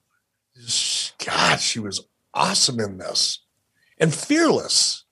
God, 1.26 1.60
she 1.60 1.80
was 1.80 2.06
awesome 2.32 2.80
in 2.80 3.00
this 3.00 3.40
and 4.00 4.14
fearless. 4.14 5.04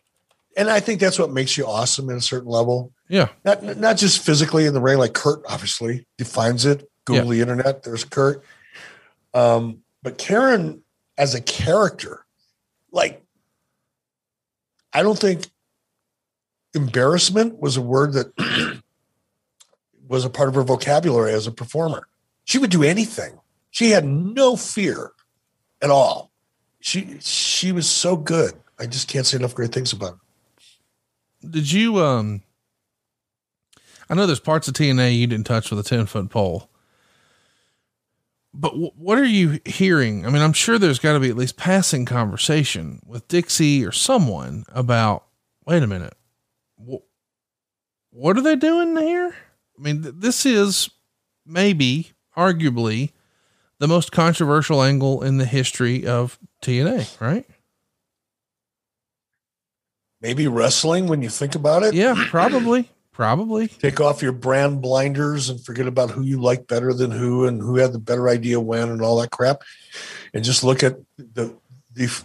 And 0.56 0.70
I 0.70 0.82
think 0.82 1.00
that's 1.00 1.18
what 1.18 1.32
makes 1.32 1.58
you 1.58 1.66
awesome 1.66 2.12
at 2.12 2.18
a 2.18 2.22
certain 2.22 2.50
level. 2.50 2.94
Yeah. 3.08 3.30
Not 3.44 3.78
not 3.78 3.98
just 3.98 4.24
physically 4.24 4.68
in 4.68 4.76
the 4.76 4.80
ring, 4.82 5.00
like 5.00 5.14
Kurt 5.14 5.42
obviously 5.50 6.06
defines 6.16 6.64
it. 6.64 6.88
Google 7.06 7.34
yeah. 7.34 7.44
the 7.44 7.52
internet. 7.52 7.82
There's 7.82 8.04
Kurt. 8.04 8.44
Um, 9.34 9.80
but 10.04 10.20
Karen 10.20 10.84
as 11.18 11.34
a 11.34 11.42
character, 11.42 12.24
like 12.92 13.24
I 14.94 15.02
don't 15.02 15.18
think 15.18 15.48
embarrassment 16.76 17.60
was 17.60 17.78
a 17.78 17.82
word 17.82 18.14
that 18.14 18.32
was 20.10 20.26
a 20.26 20.30
part 20.30 20.50
of 20.50 20.56
her 20.56 20.64
vocabulary 20.64 21.32
as 21.32 21.48
a 21.48 21.52
performer. 21.52 22.08
She 22.44 22.58
would 22.58 22.72
do 22.72 22.84
anything. 22.84 23.40
She 23.70 23.92
had 23.92 24.04
no 24.04 24.58
fear 24.58 25.12
at 25.82 25.92
all. 25.92 26.32
She 26.82 27.18
she 27.22 27.72
was 27.72 27.88
so 27.88 28.18
good. 28.18 28.54
I 28.78 28.88
just 28.88 29.08
can't 29.08 29.26
say 29.26 29.38
enough 29.38 29.56
great 29.56 29.72
things 29.72 29.94
about 29.94 30.14
her. 30.14 30.20
Did 31.50 31.72
you 31.72 32.00
um 32.00 32.42
I 34.10 34.16
know 34.16 34.26
there's 34.26 34.40
parts 34.40 34.68
of 34.68 34.74
TNA 34.74 35.18
you 35.18 35.28
didn't 35.28 35.46
touch 35.46 35.70
with 35.70 35.80
a 35.80 35.88
10 35.88 36.08
foot 36.08 36.30
pole, 36.32 36.72
but 38.54 38.72
w- 38.72 38.92
what 38.98 39.20
are 39.20 39.24
you 39.26 39.60
hearing? 39.66 40.26
I 40.26 40.32
mean, 40.32 40.42
I'm 40.42 40.54
sure 40.54 40.80
there's 40.80 40.98
got 40.98 41.14
to 41.14 41.20
be 41.20 41.30
at 41.30 41.36
least 41.36 41.58
passing 41.58 42.06
conversation 42.06 43.02
with 43.06 43.28
Dixie 43.28 43.86
or 43.86 43.92
someone 43.92 44.66
about, 44.70 45.26
wait 45.64 45.84
a 45.84 45.88
minute, 45.88 46.16
wh- 46.78 47.06
what 48.10 48.36
are 48.36 48.42
they 48.42 48.56
doing 48.56 48.98
here? 48.98 49.36
I 49.80 49.82
mean, 49.82 50.04
th- 50.04 50.16
this 50.18 50.46
is 50.46 50.90
maybe, 51.46 52.12
arguably, 52.36 53.12
the 53.80 53.88
most 53.88 54.12
controversial 54.12 54.84
angle 54.84 55.24
in 55.24 55.38
the 55.38 55.46
history 55.46 56.06
of 56.06 56.38
TNA, 56.62 57.20
right? 57.22 57.46
Maybe 60.22 60.48
wrestling 60.48 61.08
when 61.08 61.22
you 61.22 61.30
think 61.30 61.56
about 61.56 61.84
it. 61.84 61.94
Yeah, 61.94 62.26
probably. 62.28 62.90
Probably. 63.14 63.68
Take 63.68 64.00
off 64.00 64.22
your 64.22 64.32
brand 64.32 64.82
blinders 64.82 65.50
and 65.50 65.64
forget 65.64 65.88
about 65.88 66.10
who 66.10 66.22
you 66.22 66.42
like 66.42 66.68
better 66.68 66.94
than 66.94 67.12
who 67.12 67.46
and 67.46 67.62
who 67.62 67.76
had 67.76 67.92
the 67.92 68.00
better 68.00 68.30
idea 68.30 68.62
when 68.62 68.90
and 68.90 69.02
all 69.02 69.20
that 69.20 69.32
crap. 69.32 69.62
And 70.34 70.44
just 70.44 70.64
look 70.64 70.84
at 70.84 70.96
the 71.18 71.54
the, 71.94 72.24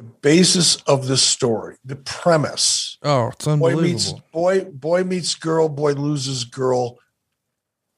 the 0.00 0.04
basis 0.22 0.76
of 0.86 1.08
this 1.08 1.22
story, 1.22 1.76
the 1.84 1.94
premise. 1.94 2.96
Oh, 3.02 3.28
it's 3.28 3.46
unbelievable. 3.46 3.82
Boy 4.32 4.54
meets 4.54 4.64
boy, 4.64 4.64
boy 4.64 5.04
meets 5.04 5.34
girl, 5.34 5.68
boy 5.68 5.92
loses 5.92 6.44
girl. 6.44 6.96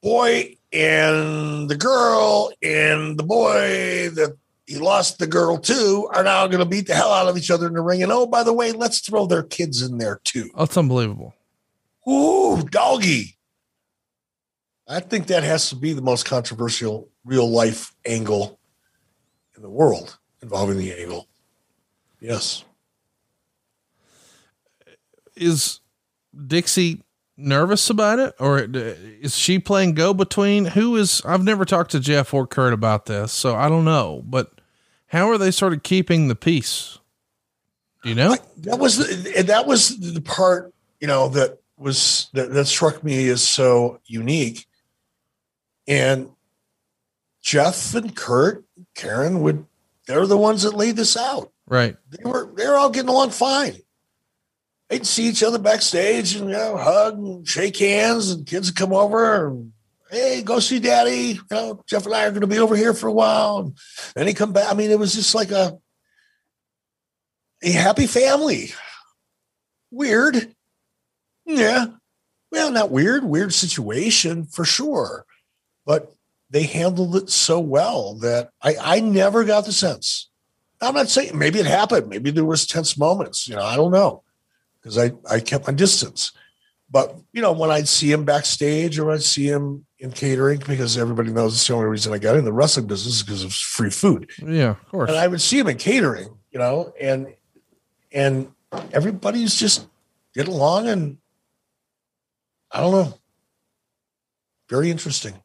Boy 0.01 0.57
and 0.73 1.69
the 1.69 1.77
girl 1.77 2.51
and 2.61 3.17
the 3.17 3.23
boy 3.23 4.09
that 4.15 4.35
he 4.65 4.79
lost 4.79 5.17
the 5.17 5.27
girl 5.27 5.57
too 5.57 6.09
are 6.13 6.25
now 6.25 6.45
going 6.47 6.59
to 6.59 6.65
beat 6.69 6.87
the 6.87 6.93
hell 6.93 7.13
out 7.13 7.29
of 7.29 7.37
each 7.37 7.49
other 7.49 7.67
in 7.67 7.73
the 7.73 7.81
ring. 7.81 8.03
And 8.03 8.11
oh, 8.11 8.25
by 8.25 8.43
the 8.43 8.51
way, 8.51 8.73
let's 8.73 8.99
throw 8.99 9.25
their 9.25 9.43
kids 9.43 9.81
in 9.81 9.97
there 9.97 10.19
too. 10.25 10.49
Oh, 10.55 10.65
it's 10.65 10.75
unbelievable. 10.75 11.33
Ooh, 12.05 12.63
doggy. 12.63 13.37
I 14.89 14.99
think 14.99 15.27
that 15.27 15.43
has 15.43 15.69
to 15.69 15.77
be 15.77 15.93
the 15.93 16.01
most 16.01 16.25
controversial 16.25 17.07
real 17.23 17.49
life 17.49 17.95
angle 18.05 18.59
in 19.55 19.61
the 19.61 19.69
world 19.69 20.17
involving 20.41 20.77
the 20.77 20.91
angle. 20.91 21.29
Yes. 22.23 22.63
Is 25.35 25.81
Dixie 26.47 27.01
nervous 27.35 27.89
about 27.89 28.19
it 28.19 28.33
or 28.39 28.59
is 28.59 29.37
she 29.37 29.59
playing 29.59 29.93
go 29.93 30.13
between? 30.13 30.65
Who 30.65 30.95
is, 30.95 31.21
I've 31.25 31.43
never 31.43 31.65
talked 31.65 31.91
to 31.91 31.99
Jeff 31.99 32.33
or 32.33 32.47
Kurt 32.47 32.71
about 32.71 33.07
this, 33.07 33.33
so 33.33 33.55
I 33.55 33.67
don't 33.67 33.83
know, 33.83 34.23
but 34.25 34.51
how 35.07 35.29
are 35.29 35.37
they 35.37 35.51
sort 35.51 35.73
of 35.73 35.83
keeping 35.83 36.29
the 36.29 36.35
peace? 36.35 36.97
Do 38.03 38.09
you 38.09 38.15
know? 38.15 38.31
I, 38.31 38.37
that 38.59 38.79
was, 38.79 38.97
the, 38.97 39.43
that 39.43 39.67
was 39.67 40.13
the 40.13 40.21
part, 40.21 40.73
you 41.01 41.07
know, 41.07 41.27
that 41.29 41.59
was 41.77 42.29
that, 42.33 42.51
that 42.53 42.65
struck 42.65 43.03
me 43.03 43.27
as 43.27 43.41
so 43.41 43.99
unique. 44.05 44.65
And 45.87 46.29
Jeff 47.41 47.93
and 47.93 48.15
Kurt, 48.15 48.63
Karen 48.95 49.41
would 49.41 49.65
they're 50.07 50.27
the 50.27 50.37
ones 50.37 50.63
that 50.63 50.75
laid 50.75 50.95
this 50.95 51.17
out. 51.17 51.51
Right. 51.67 51.95
They 52.09 52.29
were 52.29 52.51
they're 52.55 52.75
all 52.75 52.89
getting 52.89 53.09
along 53.09 53.31
fine. 53.31 53.77
They'd 54.89 55.05
see 55.05 55.27
each 55.27 55.43
other 55.43 55.59
backstage 55.59 56.35
and 56.35 56.49
you 56.49 56.55
know 56.55 56.77
hug 56.77 57.17
and 57.17 57.47
shake 57.47 57.77
hands 57.77 58.31
and 58.31 58.45
kids 58.45 58.69
would 58.69 58.77
come 58.77 58.93
over 58.93 59.47
and 59.47 59.73
hey, 60.13 60.43
go 60.43 60.59
see 60.59 60.79
daddy. 60.79 61.33
You 61.33 61.41
know, 61.51 61.83
Jeff 61.87 62.05
and 62.05 62.13
I 62.13 62.25
are 62.25 62.29
going 62.29 62.41
to 62.41 62.47
be 62.47 62.59
over 62.59 62.75
here 62.75 62.93
for 62.93 63.07
a 63.07 63.13
while. 63.13 63.59
And 63.59 63.75
then 64.15 64.27
he 64.27 64.33
come 64.33 64.53
back. 64.53 64.71
I 64.71 64.75
mean, 64.75 64.91
it 64.91 64.99
was 64.99 65.15
just 65.15 65.33
like 65.33 65.51
a, 65.51 65.77
a 67.63 67.71
happy 67.71 68.07
family. 68.07 68.71
Weird. 69.91 70.53
Yeah. 71.45 71.87
Well, 72.51 72.71
not 72.71 72.91
weird, 72.91 73.23
weird 73.23 73.53
situation 73.53 74.45
for 74.45 74.63
sure. 74.63 75.25
But 75.85 76.13
they 76.49 76.63
handled 76.63 77.15
it 77.15 77.29
so 77.31 77.59
well 77.59 78.15
that 78.19 78.51
I, 78.61 78.75
I 78.79 78.99
never 78.99 79.43
got 79.43 79.65
the 79.65 79.73
sense. 79.73 80.29
I'm 80.83 80.93
not 80.93 81.09
saying 81.09 81.37
maybe 81.37 81.59
it 81.59 81.65
happened. 81.65 82.09
Maybe 82.09 82.31
there 82.31 82.45
was 82.45 82.67
tense 82.67 82.97
moments. 82.97 83.47
You 83.47 83.55
know, 83.55 83.63
I 83.63 83.75
don't 83.75 83.91
know 83.91 84.23
because 84.81 84.97
I, 84.97 85.11
I 85.29 85.39
kept 85.39 85.67
my 85.67 85.73
distance. 85.73 86.31
But 86.89 87.15
you 87.31 87.41
know, 87.41 87.51
when 87.51 87.71
I'd 87.71 87.87
see 87.87 88.11
him 88.11 88.25
backstage 88.25 88.99
or 88.99 89.11
I'd 89.11 89.23
see 89.23 89.47
him 89.47 89.85
in 89.97 90.11
catering, 90.11 90.61
because 90.67 90.97
everybody 90.97 91.31
knows 91.31 91.55
it's 91.55 91.67
the 91.67 91.73
only 91.73 91.87
reason 91.87 92.13
I 92.13 92.19
got 92.19 92.35
in 92.35 92.45
the 92.45 92.53
wrestling 92.53 92.85
business 92.85 93.15
is 93.15 93.23
because 93.23 93.43
was 93.43 93.59
free 93.59 93.89
food. 93.89 94.29
Yeah, 94.45 94.71
of 94.71 94.85
course. 94.89 95.09
And 95.09 95.17
I 95.17 95.27
would 95.27 95.41
see 95.41 95.57
him 95.57 95.67
in 95.67 95.77
catering, 95.77 96.37
you 96.51 96.59
know, 96.59 96.93
and 96.99 97.33
and 98.11 98.51
everybody's 98.91 99.55
just 99.55 99.87
get 100.35 100.47
along 100.47 100.87
and 100.87 101.17
I 102.71 102.81
don't 102.81 102.91
know. 102.91 103.19
Very 104.69 104.91
interesting. 104.91 105.35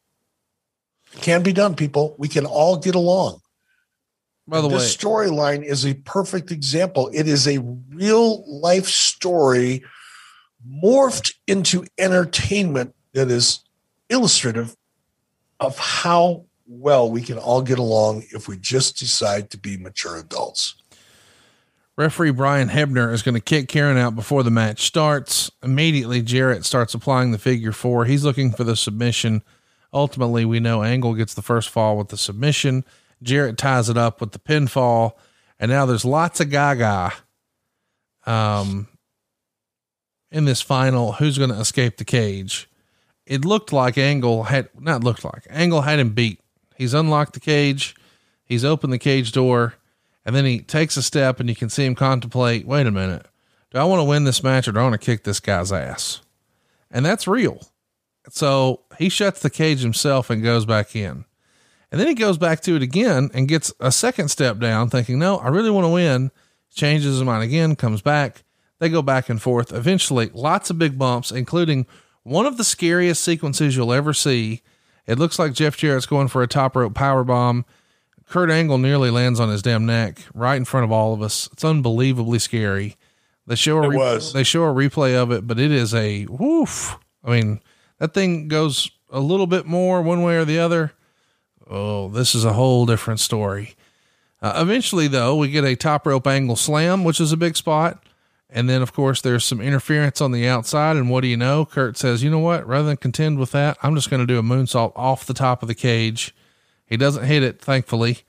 It 1.15 1.23
can 1.23 1.43
be 1.43 1.53
done, 1.53 1.75
people. 1.75 2.15
We 2.19 2.29
can 2.29 2.47
all 2.47 2.77
get 2.77 2.95
along. 2.95 3.41
By 4.49 4.63
the 4.63 4.69
way, 4.69 4.77
storyline 4.77 5.63
is 5.63 5.85
a 5.85 5.93
perfect 5.93 6.51
example. 6.51 7.11
It 7.13 7.29
is 7.29 7.47
a 7.47 7.59
real 7.93 8.45
life 8.61 8.87
story 8.87 9.85
morphed 10.67 11.35
into 11.47 11.85
entertainment 11.99 12.95
that 13.13 13.31
is 13.31 13.61
illustrative 14.09 14.75
of 15.61 15.79
how 15.79 16.47
well 16.67 17.11
we 17.11 17.21
can 17.21 17.37
all 17.37 17.61
get 17.61 17.79
along 17.79 18.25
if 18.31 18.49
we 18.49 18.57
just 18.57 18.99
decide 18.99 19.51
to 19.51 19.59
be 19.59 19.77
mature 19.77 20.17
adults. 20.17 20.75
Referee 21.97 22.31
Brian 22.31 22.69
Hebner 22.69 23.13
is 23.13 23.23
going 23.23 23.35
to 23.35 23.41
kick 23.41 23.69
Karen 23.69 23.99
out 23.99 24.15
before 24.15 24.43
the 24.45 24.51
match 24.51 24.87
starts. 24.87 25.51
Immediately, 25.63 26.23
Jarrett 26.23 26.65
starts 26.65 26.95
applying 26.95 27.33
the 27.33 27.39
figure 27.39 27.73
four. 27.73 28.05
He's 28.05 28.25
looking 28.25 28.53
for 28.53 28.65
the 28.65 28.77
submission. 28.77 29.43
Ultimately, 29.93 30.45
we 30.45 30.61
know 30.61 30.83
Angle 30.83 31.15
gets 31.15 31.35
the 31.35 31.43
first 31.43 31.69
fall 31.69 31.99
with 31.99 32.09
the 32.09 32.17
submission. 32.17 32.85
Jarrett 33.23 33.59
ties 33.59 33.89
it 33.89 33.97
up 33.97 34.21
with 34.21 34.33
the 34.33 34.39
pinfall. 34.39 35.13
And 35.59 35.71
now 35.71 35.87
there's 35.87 36.05
lots 36.05 36.41
of 36.41 36.51
gaga 36.51 37.13
um, 38.27 38.89
in 40.31 40.45
this 40.45 40.61
final. 40.61 41.13
Who's 41.13 41.39
going 41.39 41.51
to 41.51 41.59
escape 41.59 41.97
the 41.97 42.05
cage? 42.05 42.69
It 43.27 43.45
looked 43.45 43.73
like 43.73 43.99
Angle 43.99 44.45
had, 44.45 44.69
not 44.79 45.05
looked 45.05 45.25
like, 45.25 45.47
Angle 45.51 45.83
had 45.83 45.99
him 45.99 46.11
beat. 46.11 46.41
He's 46.77 46.95
unlocked 46.95 47.35
the 47.35 47.41
cage. 47.41 47.95
He's 48.45 48.65
opened 48.65 48.93
the 48.93 48.99
cage 48.99 49.33
door 49.33 49.75
and 50.29 50.37
then 50.37 50.45
he 50.45 50.61
takes 50.61 50.99
a 50.99 51.03
step 51.03 51.41
and 51.41 51.49
you 51.49 51.55
can 51.55 51.71
see 51.71 51.87
him 51.87 51.95
contemplate, 51.95 52.67
wait 52.67 52.87
a 52.87 52.91
minute, 52.91 53.27
do 53.71 53.79
I 53.79 53.85
want 53.85 54.01
to 54.01 54.05
win 54.05 54.25
this 54.25 54.43
match 54.43 54.69
or 54.69 54.73
do 54.73 54.81
I 54.81 54.83
want 54.83 54.93
to 54.93 54.99
kick 54.99 55.25
this 55.25 55.41
guy's 55.41 55.73
ass? 55.73 56.21
And 56.91 57.05
that's 57.05 57.27
real. 57.27 57.63
So 58.29 58.83
he 58.99 59.09
shuts 59.09 59.41
the 59.41 59.49
cage 59.49 59.81
himself 59.81 60.29
and 60.29 60.43
goes 60.43 60.67
back 60.67 60.95
in. 60.95 61.25
And 61.91 62.01
then 62.01 62.09
he 62.09 62.15
goes 62.15 62.37
back 62.37 62.61
to 62.63 62.77
it 62.77 62.83
again 62.83 63.31
and 63.33 63.49
gets 63.49 63.73
a 63.81 63.91
second 63.91 64.29
step 64.29 64.59
down, 64.59 64.91
thinking, 64.91 65.19
no, 65.19 65.39
I 65.39 65.49
really 65.49 65.71
want 65.71 65.85
to 65.85 65.91
win. 65.91 66.31
Changes 66.75 67.15
his 67.15 67.25
mind 67.25 67.43
again, 67.43 67.77
comes 67.77 68.03
back. 68.03 68.45
They 68.79 68.89
go 68.89 69.03
back 69.03 69.29
and 69.29 69.41
forth. 69.41 69.73
Eventually, 69.73 70.31
lots 70.35 70.71
of 70.71 70.79
big 70.79 70.99
bumps, 70.99 71.33
including 71.33 71.87
one 72.23 72.47
of 72.47 72.59
the 72.59 72.65
scariest 72.65 73.25
sequences 73.25 73.75
you'll 73.75 73.93
ever 73.93 74.13
see. 74.13 74.63
It 75.07 75.19
looks 75.19 75.39
like 75.39 75.55
Jeff 75.55 75.77
Jarrett's 75.77 76.07
going 76.07 76.29
for 76.29 76.43
a 76.43 76.47
top 76.47 76.77
rope 76.77 76.95
power 76.95 77.25
bomb. 77.25 77.65
Kurt 78.29 78.51
Angle 78.51 78.77
nearly 78.77 79.11
lands 79.11 79.41
on 79.41 79.49
his 79.49 79.63
damn 79.63 79.87
neck 79.87 80.23
right 80.35 80.57
in 80.57 80.67
front 80.67 80.85
of 80.85 80.93
all 80.93 81.15
of 81.15 81.23
us. 81.23 81.49
It's 81.53 81.65
unbelievably 81.65 82.41
scary. 82.41 82.97
They 83.47 83.55
show 83.55 83.83
a 83.83 83.89
re- 83.89 83.97
they 84.35 84.45
show 84.45 84.65
a 84.65 84.75
replay 84.75 85.15
of 85.17 85.33
it, 85.33 85.47
but 85.47 85.59
it 85.59 85.71
is 85.73 85.95
a 85.95 86.27
woof. 86.27 86.99
I 87.25 87.31
mean, 87.31 87.63
that 87.99 88.13
thing 88.13 88.47
goes 88.49 88.91
a 89.11 89.21
little 89.21 89.47
bit 89.47 89.65
more 89.65 90.03
one 90.03 90.23
way 90.23 90.37
or 90.37 90.45
the 90.45 90.59
other. 90.59 90.93
Oh, 91.69 92.09
this 92.09 92.35
is 92.35 92.45
a 92.45 92.55
whole 92.55 92.87
different 92.87 93.21
story. 93.21 93.77
Uh, 94.41 94.55
eventually, 94.57 95.09
though, 95.09 95.37
we 95.37 95.49
get 95.49 95.65
a 95.65 95.77
top 95.77 96.07
rope 96.07 96.27
angle 96.27 96.57
slam, 96.57 97.05
which 97.05 97.21
is 97.21 97.33
a 97.33 97.37
big 97.37 97.57
spot. 97.57 98.03
And 98.51 98.69
then, 98.69 98.81
of 98.81 98.95
course, 98.95 99.21
there's 99.21 99.45
some 99.45 99.61
interference 99.61 100.21
on 100.21 100.33
the 100.33 100.49
outside. 100.49 100.97
And 100.97 101.11
what 101.11 101.21
do 101.21 101.29
you 101.29 101.37
know? 101.37 101.67
Kurt 101.67 101.99
says, 101.99 102.23
you 102.23 102.31
know 102.31 102.39
what? 102.39 102.67
Rather 102.67 102.87
than 102.87 102.97
contend 102.97 103.39
with 103.39 103.53
that, 103.53 103.77
I'm 103.83 103.95
just 103.95 104.09
going 104.09 104.21
to 104.21 104.27
do 104.27 104.39
a 104.39 104.43
moonsault 104.43 104.93
off 104.97 105.27
the 105.27 105.35
top 105.35 105.63
of 105.63 105.69
the 105.69 105.75
cage 105.75 106.35
he 106.89 106.97
doesn't 106.97 107.25
hit 107.25 107.43
it, 107.43 107.61
thankfully. 107.61 108.21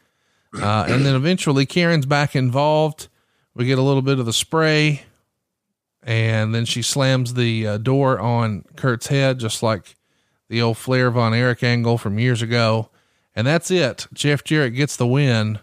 Uh, 0.53 0.85
and 0.89 1.05
then 1.05 1.15
eventually 1.15 1.65
Karen's 1.65 2.05
back 2.05 2.35
involved. 2.35 3.07
We 3.55 3.65
get 3.65 3.79
a 3.79 3.83
little 3.83 4.01
bit 4.01 4.19
of 4.19 4.25
the 4.25 4.33
spray, 4.33 5.03
and 6.03 6.53
then 6.53 6.65
she 6.65 6.81
slams 6.81 7.33
the 7.33 7.67
uh, 7.67 7.77
door 7.77 8.19
on 8.19 8.65
Kurt's 8.75 9.07
head, 9.07 9.39
just 9.39 9.63
like 9.63 9.95
the 10.49 10.61
old 10.61 10.77
Flair 10.77 11.09
Von 11.11 11.33
Erich 11.33 11.63
angle 11.63 11.97
from 11.97 12.19
years 12.19 12.41
ago. 12.41 12.89
And 13.35 13.45
that's 13.47 13.71
it. 13.71 14.07
Jeff 14.13 14.43
Jarrett 14.43 14.75
gets 14.75 14.95
the 14.95 15.07
win. 15.07 15.59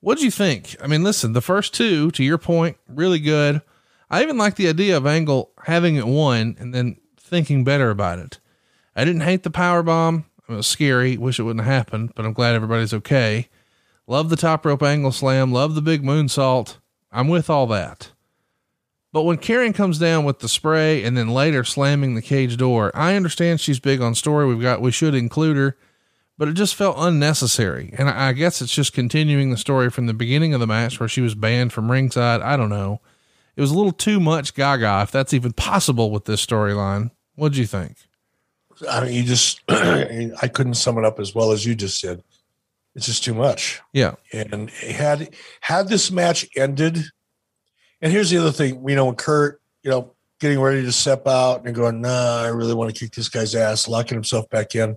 What'd 0.00 0.24
you 0.24 0.30
think? 0.30 0.76
I 0.82 0.86
mean, 0.86 1.02
listen, 1.02 1.34
the 1.34 1.40
first 1.40 1.74
two, 1.74 2.10
to 2.12 2.24
your 2.24 2.38
point, 2.38 2.78
really 2.88 3.18
good. 3.18 3.60
I 4.08 4.22
even 4.22 4.38
like 4.38 4.56
the 4.56 4.68
idea 4.68 4.96
of 4.96 5.06
Angle 5.06 5.52
having 5.64 5.96
it 5.96 6.06
won 6.06 6.56
and 6.58 6.74
then 6.74 6.96
thinking 7.16 7.64
better 7.64 7.90
about 7.90 8.18
it. 8.18 8.40
I 8.96 9.04
didn't 9.04 9.20
hate 9.22 9.44
the 9.44 9.50
power 9.50 9.82
bomb. 9.82 10.24
It 10.48 10.52
was 10.52 10.66
scary. 10.66 11.16
Wish 11.16 11.38
it 11.38 11.44
wouldn't 11.44 11.64
have 11.64 11.72
happened, 11.72 12.12
but 12.16 12.24
I'm 12.24 12.32
glad 12.32 12.54
everybody's 12.54 12.94
okay. 12.94 13.48
Love 14.06 14.28
the 14.30 14.36
top 14.36 14.66
rope 14.66 14.82
angle 14.82 15.12
slam. 15.12 15.52
Love 15.52 15.76
the 15.76 15.82
big 15.82 16.02
moonsault. 16.02 16.78
I'm 17.12 17.28
with 17.28 17.48
all 17.48 17.66
that. 17.68 18.10
But 19.12 19.22
when 19.22 19.38
Karen 19.38 19.72
comes 19.72 19.98
down 19.98 20.24
with 20.24 20.38
the 20.38 20.48
spray 20.48 21.04
and 21.04 21.16
then 21.16 21.28
later 21.28 21.62
slamming 21.62 22.14
the 22.14 22.22
cage 22.22 22.56
door, 22.56 22.90
I 22.94 23.14
understand 23.16 23.60
she's 23.60 23.80
big 23.80 24.00
on 24.00 24.14
story. 24.14 24.46
We've 24.46 24.60
got, 24.60 24.80
we 24.80 24.92
should 24.92 25.14
include 25.14 25.56
her, 25.56 25.76
but 26.40 26.48
it 26.48 26.54
just 26.54 26.74
felt 26.74 26.96
unnecessary. 26.98 27.92
And 27.98 28.08
I, 28.08 28.32
guess 28.32 28.62
it's 28.62 28.74
just 28.74 28.94
continuing 28.94 29.50
the 29.50 29.58
story 29.58 29.90
from 29.90 30.06
the 30.06 30.14
beginning 30.14 30.54
of 30.54 30.60
the 30.60 30.66
match 30.66 30.98
where 30.98 31.06
she 31.06 31.20
was 31.20 31.34
banned 31.34 31.70
from 31.70 31.90
ringside. 31.90 32.40
I 32.40 32.56
don't 32.56 32.70
know. 32.70 33.02
It 33.56 33.60
was 33.60 33.72
a 33.72 33.76
little 33.76 33.92
too 33.92 34.18
much 34.20 34.54
gaga, 34.54 35.00
if 35.02 35.10
that's 35.10 35.34
even 35.34 35.52
possible 35.52 36.10
with 36.10 36.24
this 36.24 36.44
storyline. 36.44 37.10
What'd 37.34 37.58
you 37.58 37.66
think? 37.66 37.98
I 38.90 39.04
mean, 39.04 39.12
you 39.12 39.22
just, 39.22 39.60
I 39.68 40.48
couldn't 40.50 40.76
sum 40.76 40.96
it 40.96 41.04
up 41.04 41.20
as 41.20 41.34
well 41.34 41.52
as 41.52 41.66
you 41.66 41.74
just 41.74 42.00
did. 42.00 42.22
It's 42.94 43.04
just 43.04 43.22
too 43.22 43.34
much. 43.34 43.82
Yeah. 43.92 44.14
And 44.32 44.70
had, 44.70 45.34
had 45.60 45.88
this 45.88 46.10
match 46.10 46.48
ended, 46.56 47.04
and 48.00 48.10
here's 48.10 48.30
the 48.30 48.38
other 48.38 48.50
thing, 48.50 48.82
you 48.88 48.96
know, 48.96 49.04
when 49.04 49.16
Kurt, 49.16 49.60
you 49.82 49.90
know, 49.90 50.14
getting 50.38 50.58
ready 50.58 50.82
to 50.84 50.92
step 50.92 51.26
out 51.26 51.66
and 51.66 51.74
going, 51.74 52.00
nah, 52.00 52.44
I 52.44 52.48
really 52.48 52.72
want 52.72 52.94
to 52.94 52.98
kick 52.98 53.12
this 53.12 53.28
guy's 53.28 53.54
ass, 53.54 53.88
locking 53.88 54.16
himself 54.16 54.48
back 54.48 54.74
in. 54.74 54.96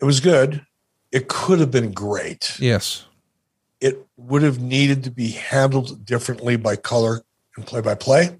It 0.00 0.04
was 0.04 0.20
good. 0.20 0.64
It 1.12 1.28
could 1.28 1.60
have 1.60 1.70
been 1.70 1.92
great. 1.92 2.58
Yes. 2.58 3.04
It 3.80 4.06
would 4.16 4.42
have 4.42 4.60
needed 4.60 5.04
to 5.04 5.10
be 5.10 5.30
handled 5.30 6.04
differently 6.04 6.56
by 6.56 6.76
color 6.76 7.22
and 7.56 7.66
play 7.66 7.80
by 7.80 7.94
play 7.94 8.36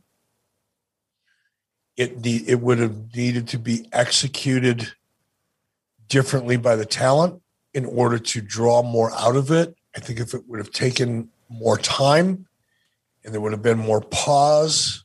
it 1.96 2.20
need, 2.20 2.48
it 2.48 2.60
would 2.60 2.78
have 2.78 3.14
needed 3.14 3.48
to 3.48 3.58
be 3.58 3.86
executed 3.92 4.92
differently 6.08 6.56
by 6.56 6.76
the 6.76 6.84
talent 6.84 7.40
in 7.72 7.84
order 7.84 8.18
to 8.18 8.40
draw 8.40 8.82
more 8.82 9.12
out 9.12 9.36
of 9.36 9.50
it. 9.50 9.74
I 9.96 10.00
think 10.00 10.20
if 10.20 10.34
it 10.34 10.42
would 10.48 10.58
have 10.58 10.72
taken 10.72 11.30
more 11.48 11.78
time 11.78 12.46
and 13.24 13.32
there 13.32 13.40
would 13.40 13.52
have 13.52 13.62
been 13.62 13.78
more 13.78 14.00
pause, 14.00 15.04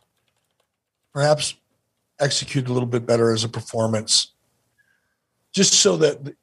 perhaps 1.14 1.56
execute 2.20 2.68
a 2.68 2.74
little 2.74 2.88
bit 2.88 3.06
better 3.06 3.32
as 3.32 3.44
a 3.44 3.50
performance, 3.50 4.34
just 5.54 5.74
so 5.74 5.98
that 5.98 6.36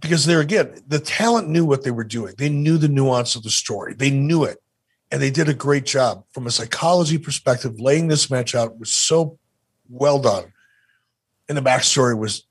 because 0.00 0.26
there 0.26 0.40
again, 0.40 0.80
the 0.86 0.98
talent 0.98 1.48
knew 1.48 1.64
what 1.64 1.84
they 1.84 1.90
were 1.90 2.04
doing. 2.04 2.34
They 2.36 2.48
knew 2.48 2.78
the 2.78 2.88
nuance 2.88 3.34
of 3.34 3.42
the 3.42 3.50
story. 3.50 3.94
They 3.94 4.10
knew 4.10 4.44
it. 4.44 4.58
And 5.10 5.22
they 5.22 5.30
did 5.30 5.48
a 5.48 5.54
great 5.54 5.86
job 5.86 6.24
from 6.32 6.46
a 6.46 6.50
psychology 6.50 7.16
perspective. 7.16 7.78
Laying 7.78 8.08
this 8.08 8.30
match 8.30 8.54
out 8.54 8.78
was 8.78 8.92
so 8.92 9.38
well 9.88 10.18
done. 10.18 10.52
And 11.48 11.56
the 11.56 11.62
backstory 11.62 12.18
was 12.18 12.44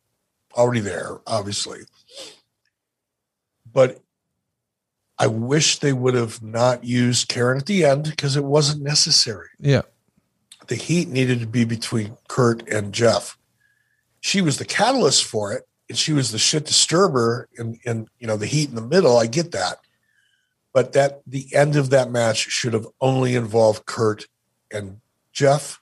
already 0.53 0.79
there, 0.79 1.19
obviously. 1.27 1.79
But 3.71 3.99
I 5.19 5.27
wish 5.27 5.79
they 5.79 5.93
would 5.93 6.13
have 6.13 6.41
not 6.41 6.85
used 6.85 7.27
Karen 7.27 7.57
at 7.57 7.65
the 7.65 7.83
end 7.83 8.05
because 8.05 8.37
it 8.37 8.43
wasn't 8.43 8.83
necessary. 8.83 9.49
Yeah. 9.59 9.81
The 10.67 10.75
heat 10.75 11.09
needed 11.09 11.41
to 11.41 11.47
be 11.47 11.65
between 11.65 12.17
Kurt 12.27 12.67
and 12.69 12.93
Jeff. 12.93 13.37
She 14.25 14.41
was 14.41 14.57
the 14.57 14.65
catalyst 14.65 15.23
for 15.23 15.53
it, 15.53 15.67
and 15.87 15.95
she 15.95 16.11
was 16.11 16.31
the 16.31 16.39
shit 16.39 16.65
disturber 16.65 17.47
in, 17.59 17.77
in 17.85 18.07
you 18.17 18.25
know 18.25 18.37
the 18.37 18.47
heat 18.47 18.69
in 18.69 18.75
the 18.75 18.81
middle. 18.81 19.17
I 19.17 19.27
get 19.27 19.51
that. 19.51 19.77
But 20.73 20.93
that 20.93 21.21
the 21.27 21.53
end 21.53 21.75
of 21.75 21.91
that 21.91 22.09
match 22.09 22.37
should 22.37 22.73
have 22.73 22.87
only 22.99 23.35
involved 23.35 23.85
Kurt 23.85 24.25
and 24.71 24.99
Jeff 25.31 25.79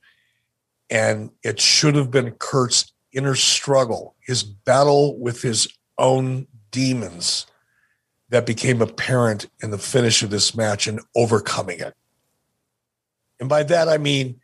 and 0.90 1.32
it 1.42 1.62
should 1.62 1.96
have 1.96 2.12
been 2.12 2.32
Kurt's 2.32 2.92
inner 3.14 3.36
struggle, 3.36 4.14
his 4.20 4.44
battle 4.44 5.18
with 5.18 5.42
his 5.42 5.70
own 5.98 6.48
demons 6.72 7.48
that 8.28 8.46
became 8.46 8.82
apparent 8.82 9.48
in 9.62 9.72
the 9.72 9.78
finish 9.78 10.22
of 10.22 10.32
this 10.32 10.54
match 10.54 10.86
and 10.86 11.00
overcoming 11.16 11.80
it. 11.80 11.94
And 13.40 13.48
by 13.48 13.64
that, 13.64 13.88
I 13.88 13.98
mean 13.98 14.42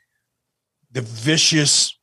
the 0.90 1.02
vicious, 1.02 1.99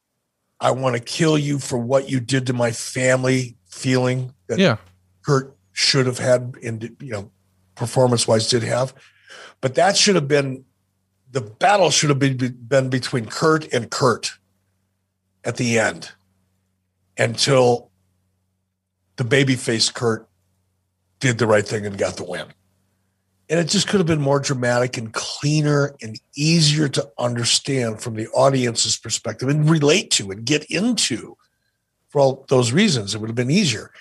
I 0.61 0.71
want 0.71 0.97
to 0.97 1.03
kill 1.03 1.37
you 1.37 1.59
for 1.59 1.79
what 1.79 2.09
you 2.09 2.21
did 2.21 2.47
to 2.47 2.53
my 2.53 2.73
family 2.73 3.57
feeling 3.69 4.33
that 4.49 4.59
Yeah. 4.59 4.77
Kurt 5.23 5.55
should 5.73 6.07
have 6.07 6.19
had 6.19 6.55
and 6.63 6.97
you 7.01 7.13
know 7.13 7.31
performance 7.75 8.27
wise 8.27 8.49
did 8.49 8.63
have 8.63 8.95
but 9.61 9.75
that 9.75 9.97
should 9.97 10.15
have 10.15 10.29
been 10.29 10.65
the 11.33 11.41
battle 11.41 11.91
should 11.91 12.09
have 12.09 12.19
been, 12.19 12.37
been 12.37 12.89
between 12.89 13.27
Kurt 13.27 13.73
and 13.73 13.91
Kurt 13.91 14.39
at 15.45 15.57
the 15.57 15.79
end 15.79 16.13
until 17.19 17.91
the 19.17 19.25
babyface 19.25 19.93
Kurt 19.93 20.29
did 21.21 21.39
the 21.39 21.47
right 21.47 21.67
thing 21.67 21.85
and 21.85 21.99
got 21.99 22.17
the 22.17 22.25
win. 22.25 22.47
And 23.49 23.61
it 23.61 23.69
just 23.69 23.87
could 23.87 24.01
have 24.01 24.07
been 24.07 24.21
more 24.21 24.41
dramatic 24.41 24.97
and 24.97 25.13
cleaner 25.13 25.95
and 26.03 26.19
easier 26.35 26.89
to 26.89 27.09
understand 27.19 28.01
from 28.01 28.15
the 28.15 28.27
audience's 28.29 28.97
perspective 28.97 29.49
and 29.49 29.71
relate 29.71 30.11
to 30.13 30.31
and 30.33 30.45
get 30.45 30.65
into 30.65 31.37
for 32.09 32.21
all 32.21 32.45
those 32.49 32.73
reasons. 32.73 33.15
It 33.15 33.21
would 33.21 33.29
have 33.29 33.37
been 33.37 33.51
easier 33.51 33.93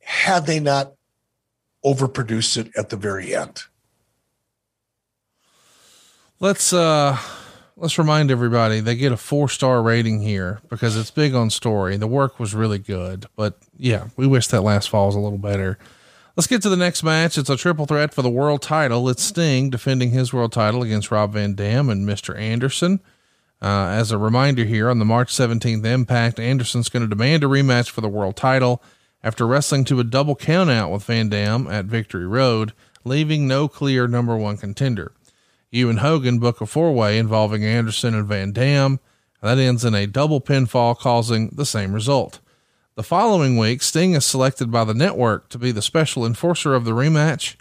had 0.00 0.46
they 0.46 0.58
not 0.58 0.92
overproduced 1.84 2.56
it 2.56 2.70
at 2.76 2.88
the 2.88 2.96
very 2.96 3.34
end. 3.34 3.62
Let's 6.40 6.72
uh 6.72 7.18
let's 7.76 7.98
remind 7.98 8.30
everybody 8.30 8.80
they 8.80 8.96
get 8.96 9.12
a 9.12 9.16
four 9.16 9.48
star 9.48 9.82
rating 9.82 10.20
here 10.22 10.60
because 10.68 10.96
it's 10.96 11.10
big 11.10 11.34
on 11.34 11.50
story. 11.50 11.96
The 11.96 12.06
work 12.06 12.38
was 12.38 12.54
really 12.54 12.78
good, 12.78 13.26
but 13.36 13.58
yeah, 13.76 14.08
we 14.16 14.26
wish 14.26 14.48
that 14.48 14.62
last 14.62 14.88
fall 14.88 15.06
was 15.06 15.14
a 15.14 15.20
little 15.20 15.38
better. 15.38 15.78
Let's 16.38 16.46
get 16.46 16.62
to 16.62 16.68
the 16.68 16.76
next 16.76 17.02
match. 17.02 17.36
It's 17.36 17.50
a 17.50 17.56
triple 17.56 17.84
threat 17.84 18.14
for 18.14 18.22
the 18.22 18.30
world 18.30 18.62
title. 18.62 19.08
It's 19.08 19.24
Sting 19.24 19.70
defending 19.70 20.12
his 20.12 20.32
world 20.32 20.52
title 20.52 20.84
against 20.84 21.10
Rob 21.10 21.32
Van 21.32 21.54
Dam 21.54 21.90
and 21.90 22.08
Mr. 22.08 22.38
Anderson. 22.38 23.00
Uh, 23.60 23.88
as 23.88 24.12
a 24.12 24.18
reminder 24.18 24.64
here 24.64 24.88
on 24.88 25.00
the 25.00 25.04
March 25.04 25.34
17th 25.34 25.84
Impact, 25.84 26.38
Anderson's 26.38 26.88
going 26.88 27.02
to 27.02 27.08
demand 27.08 27.42
a 27.42 27.48
rematch 27.48 27.90
for 27.90 28.02
the 28.02 28.08
world 28.08 28.36
title 28.36 28.80
after 29.20 29.48
wrestling 29.48 29.84
to 29.86 29.98
a 29.98 30.04
double 30.04 30.36
countout 30.36 30.92
with 30.92 31.02
Van 31.02 31.28
Dam 31.28 31.66
at 31.66 31.86
Victory 31.86 32.24
Road, 32.24 32.72
leaving 33.02 33.48
no 33.48 33.66
clear 33.66 34.06
number 34.06 34.36
one 34.36 34.58
contender. 34.58 35.10
You 35.72 35.90
and 35.90 35.98
Hogan 35.98 36.38
book 36.38 36.60
a 36.60 36.66
four 36.66 36.92
way 36.92 37.18
involving 37.18 37.64
Anderson 37.64 38.14
and 38.14 38.28
Van 38.28 38.52
Dam. 38.52 39.00
That 39.42 39.58
ends 39.58 39.84
in 39.84 39.92
a 39.96 40.06
double 40.06 40.40
pinfall, 40.40 40.96
causing 40.96 41.48
the 41.48 41.66
same 41.66 41.92
result. 41.92 42.38
The 42.98 43.04
following 43.04 43.56
week, 43.56 43.80
Sting 43.80 44.14
is 44.14 44.24
selected 44.24 44.72
by 44.72 44.82
the 44.82 44.92
network 44.92 45.50
to 45.50 45.58
be 45.58 45.70
the 45.70 45.80
special 45.80 46.26
enforcer 46.26 46.74
of 46.74 46.84
the 46.84 46.90
rematch. 46.90 47.54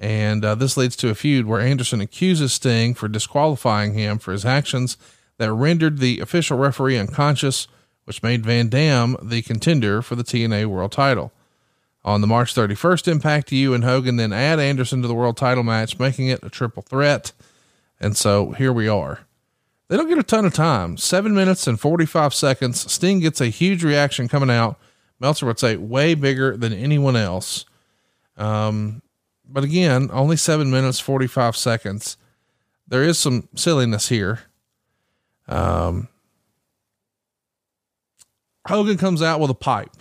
And 0.00 0.44
uh, 0.44 0.56
this 0.56 0.76
leads 0.76 0.96
to 0.96 1.10
a 1.10 1.14
feud 1.14 1.46
where 1.46 1.60
Anderson 1.60 2.00
accuses 2.00 2.54
Sting 2.54 2.92
for 2.92 3.06
disqualifying 3.06 3.94
him 3.94 4.18
for 4.18 4.32
his 4.32 4.44
actions 4.44 4.96
that 5.38 5.52
rendered 5.52 5.98
the 5.98 6.18
official 6.18 6.58
referee 6.58 6.98
unconscious, 6.98 7.68
which 8.02 8.24
made 8.24 8.44
Van 8.44 8.68
Dam 8.68 9.16
the 9.22 9.42
contender 9.42 10.02
for 10.02 10.16
the 10.16 10.24
TNA 10.24 10.66
world 10.66 10.90
title. 10.90 11.30
On 12.04 12.20
the 12.20 12.26
March 12.26 12.52
31st 12.52 13.06
Impact, 13.06 13.52
you 13.52 13.74
and 13.74 13.84
Hogan 13.84 14.16
then 14.16 14.32
add 14.32 14.58
Anderson 14.58 15.02
to 15.02 15.06
the 15.06 15.14
world 15.14 15.36
title 15.36 15.62
match, 15.62 16.00
making 16.00 16.26
it 16.26 16.42
a 16.42 16.50
triple 16.50 16.82
threat. 16.82 17.30
And 18.00 18.16
so 18.16 18.50
here 18.50 18.72
we 18.72 18.88
are. 18.88 19.20
They 19.88 19.96
don't 19.96 20.08
get 20.08 20.18
a 20.18 20.22
ton 20.22 20.44
of 20.44 20.54
time. 20.54 20.96
Seven 20.96 21.34
minutes 21.34 21.66
and 21.66 21.78
45 21.78 22.32
seconds. 22.32 22.90
Sting 22.90 23.20
gets 23.20 23.40
a 23.40 23.46
huge 23.46 23.84
reaction 23.84 24.28
coming 24.28 24.50
out. 24.50 24.78
Meltzer 25.20 25.46
would 25.46 25.58
say 25.58 25.76
way 25.76 26.14
bigger 26.14 26.56
than 26.56 26.72
anyone 26.72 27.16
else. 27.16 27.64
Um, 28.36 29.02
but 29.46 29.64
again, 29.64 30.08
only 30.12 30.36
seven 30.36 30.70
minutes, 30.70 31.00
45 31.00 31.56
seconds. 31.56 32.16
There 32.88 33.02
is 33.02 33.18
some 33.18 33.48
silliness 33.54 34.08
here. 34.08 34.40
Um, 35.48 36.08
Hogan 38.66 38.96
comes 38.96 39.22
out 39.22 39.40
with 39.40 39.50
a 39.50 39.54
pipe. 39.54 39.96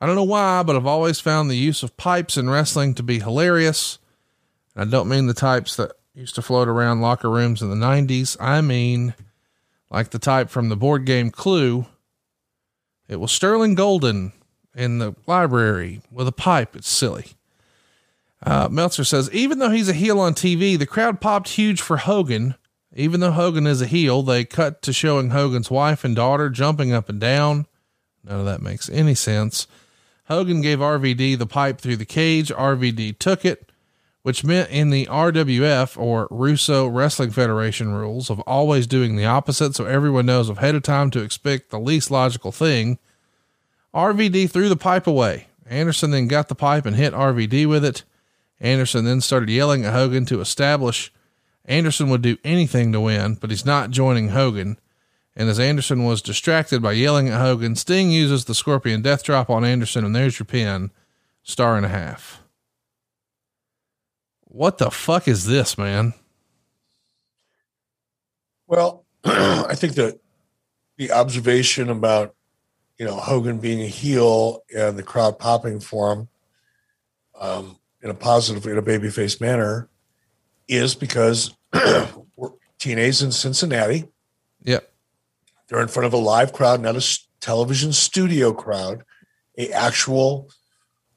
I 0.00 0.06
don't 0.06 0.16
know 0.16 0.24
why, 0.24 0.62
but 0.62 0.76
I've 0.76 0.86
always 0.86 1.20
found 1.20 1.50
the 1.50 1.56
use 1.56 1.82
of 1.82 1.96
pipes 1.96 2.36
in 2.36 2.48
wrestling 2.48 2.94
to 2.94 3.02
be 3.02 3.20
hilarious. 3.20 3.98
And 4.74 4.88
I 4.88 4.90
don't 4.90 5.08
mean 5.08 5.26
the 5.26 5.34
types 5.34 5.76
that 5.76 5.92
used 6.14 6.34
to 6.34 6.42
float 6.42 6.68
around 6.68 7.00
locker 7.00 7.30
rooms 7.30 7.62
in 7.62 7.70
the 7.70 7.76
90s. 7.76 8.36
I 8.40 8.60
mean 8.60 9.14
like 9.90 10.10
the 10.10 10.18
type 10.18 10.50
from 10.50 10.68
the 10.68 10.76
board 10.76 11.04
game 11.04 11.30
Clue. 11.30 11.86
It 13.08 13.18
was 13.18 13.32
Sterling 13.32 13.74
Golden 13.74 14.32
in 14.74 14.98
the 14.98 15.14
library 15.26 16.00
with 16.12 16.28
a 16.28 16.32
pipe. 16.32 16.76
It's 16.76 16.88
silly. 16.88 17.26
Uh, 18.42 18.68
Meltzer 18.70 19.04
says, 19.04 19.30
even 19.32 19.58
though 19.58 19.70
he's 19.70 19.88
a 19.88 19.94
heel 19.94 20.20
on 20.20 20.34
TV, 20.34 20.78
the 20.78 20.86
crowd 20.86 21.20
popped 21.20 21.50
huge 21.50 21.80
for 21.80 21.98
Hogan. 21.98 22.54
Even 22.94 23.20
though 23.20 23.32
Hogan 23.32 23.66
is 23.66 23.82
a 23.82 23.86
heel, 23.86 24.22
they 24.22 24.44
cut 24.44 24.80
to 24.82 24.92
showing 24.92 25.30
Hogan's 25.30 25.70
wife 25.70 26.04
and 26.04 26.16
daughter 26.16 26.48
jumping 26.48 26.92
up 26.92 27.08
and 27.08 27.20
down. 27.20 27.66
None 28.24 28.40
of 28.40 28.46
that 28.46 28.62
makes 28.62 28.88
any 28.90 29.14
sense. 29.14 29.66
Hogan 30.26 30.60
gave 30.60 30.78
RVD 30.78 31.38
the 31.38 31.46
pipe 31.46 31.80
through 31.80 31.96
the 31.96 32.04
cage. 32.04 32.50
RVD 32.50 33.18
took 33.18 33.44
it, 33.44 33.69
which 34.22 34.44
meant 34.44 34.70
in 34.70 34.90
the 34.90 35.06
RWF 35.06 35.98
or 35.98 36.28
Russo 36.30 36.86
Wrestling 36.86 37.30
Federation 37.30 37.92
rules 37.92 38.30
of 38.30 38.40
always 38.40 38.86
doing 38.86 39.16
the 39.16 39.24
opposite 39.24 39.74
so 39.74 39.86
everyone 39.86 40.26
knows 40.26 40.50
ahead 40.50 40.74
of 40.74 40.82
time 40.82 41.10
to 41.12 41.22
expect 41.22 41.70
the 41.70 41.80
least 41.80 42.10
logical 42.10 42.52
thing. 42.52 42.98
RVD 43.94 44.50
threw 44.50 44.68
the 44.68 44.76
pipe 44.76 45.06
away. 45.06 45.46
Anderson 45.66 46.10
then 46.10 46.28
got 46.28 46.48
the 46.48 46.54
pipe 46.54 46.84
and 46.84 46.96
hit 46.96 47.12
RVD 47.12 47.66
with 47.66 47.84
it. 47.84 48.04
Anderson 48.60 49.04
then 49.04 49.20
started 49.20 49.48
yelling 49.48 49.84
at 49.84 49.94
Hogan 49.94 50.26
to 50.26 50.40
establish 50.40 51.12
Anderson 51.70 52.10
would 52.10 52.22
do 52.22 52.36
anything 52.44 52.92
to 52.92 53.00
win, 53.00 53.34
but 53.34 53.50
he's 53.50 53.64
not 53.64 53.90
joining 53.90 54.30
Hogan. 54.30 54.78
And 55.36 55.48
as 55.48 55.60
Anderson 55.60 56.04
was 56.04 56.20
distracted 56.20 56.82
by 56.82 56.92
yelling 56.92 57.28
at 57.28 57.40
Hogan, 57.40 57.76
Sting 57.76 58.10
uses 58.10 58.44
the 58.44 58.54
Scorpion 58.54 59.02
Death 59.02 59.22
Drop 59.22 59.48
on 59.48 59.64
Anderson, 59.64 60.04
and 60.04 60.14
there's 60.14 60.38
your 60.38 60.46
pin. 60.46 60.90
Star 61.44 61.76
and 61.76 61.86
a 61.86 61.90
half. 61.90 62.42
What 64.52 64.78
the 64.78 64.90
fuck 64.90 65.28
is 65.28 65.46
this, 65.46 65.78
man? 65.78 66.12
Well, 68.66 69.04
I 69.24 69.76
think 69.76 69.94
that 69.94 70.18
the 70.98 71.12
observation 71.12 71.88
about 71.88 72.34
you 72.98 73.06
know 73.06 73.14
Hogan 73.14 73.58
being 73.58 73.80
a 73.80 73.86
heel 73.86 74.64
and 74.76 74.98
the 74.98 75.04
crowd 75.04 75.38
popping 75.38 75.78
for 75.78 76.12
him 76.12 76.28
um, 77.40 77.78
in 78.02 78.10
a 78.10 78.14
positive, 78.14 78.66
in 78.66 78.76
a 78.76 78.82
babyface 78.82 79.40
manner, 79.40 79.88
is 80.66 80.96
because 80.96 81.56
we're 81.72 82.50
TNA's 82.80 83.22
in 83.22 83.30
Cincinnati. 83.30 84.08
Yep. 84.64 84.92
They're 85.68 85.80
in 85.80 85.88
front 85.88 86.06
of 86.06 86.12
a 86.12 86.18
live 86.18 86.52
crowd, 86.52 86.80
not 86.80 86.96
a 86.96 87.18
television 87.38 87.92
studio 87.92 88.52
crowd, 88.52 89.04
a 89.56 89.70
actual 89.70 90.50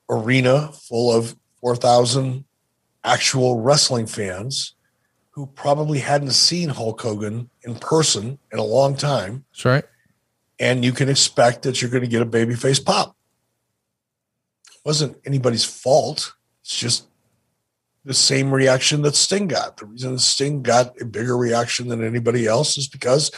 arena 0.07 0.71
full 0.71 1.11
of 1.11 1.35
four 1.59 1.75
thousand 1.75 2.45
actual 3.03 3.59
wrestling 3.61 4.05
fans 4.07 4.75
who 5.31 5.47
probably 5.47 5.99
hadn't 5.99 6.31
seen 6.31 6.69
Hulk 6.69 7.01
Hogan 7.01 7.49
in 7.63 7.75
person 7.75 8.37
in 8.51 8.59
a 8.59 8.63
long 8.63 8.95
time, 8.95 9.45
That's 9.51 9.65
right. 9.65 9.83
and 10.59 10.85
you 10.85 10.91
can 10.91 11.09
expect 11.09 11.63
that 11.63 11.81
you're 11.81 11.89
going 11.91 12.03
to 12.03 12.09
get 12.09 12.21
a 12.21 12.25
babyface 12.25 12.83
pop. 12.83 13.15
wasn't 14.85 15.17
anybody's 15.25 15.65
fault. 15.65 16.33
It's 16.61 16.77
just 16.77 17.07
the 18.05 18.13
same 18.13 18.53
reaction 18.53 19.01
that 19.03 19.15
Sting 19.15 19.47
got. 19.47 19.77
The 19.77 19.85
reason 19.85 20.19
Sting 20.19 20.61
got 20.61 20.99
a 21.01 21.05
bigger 21.05 21.37
reaction 21.37 21.87
than 21.87 22.03
anybody 22.05 22.45
else 22.45 22.77
is 22.77 22.87
because, 22.87 23.31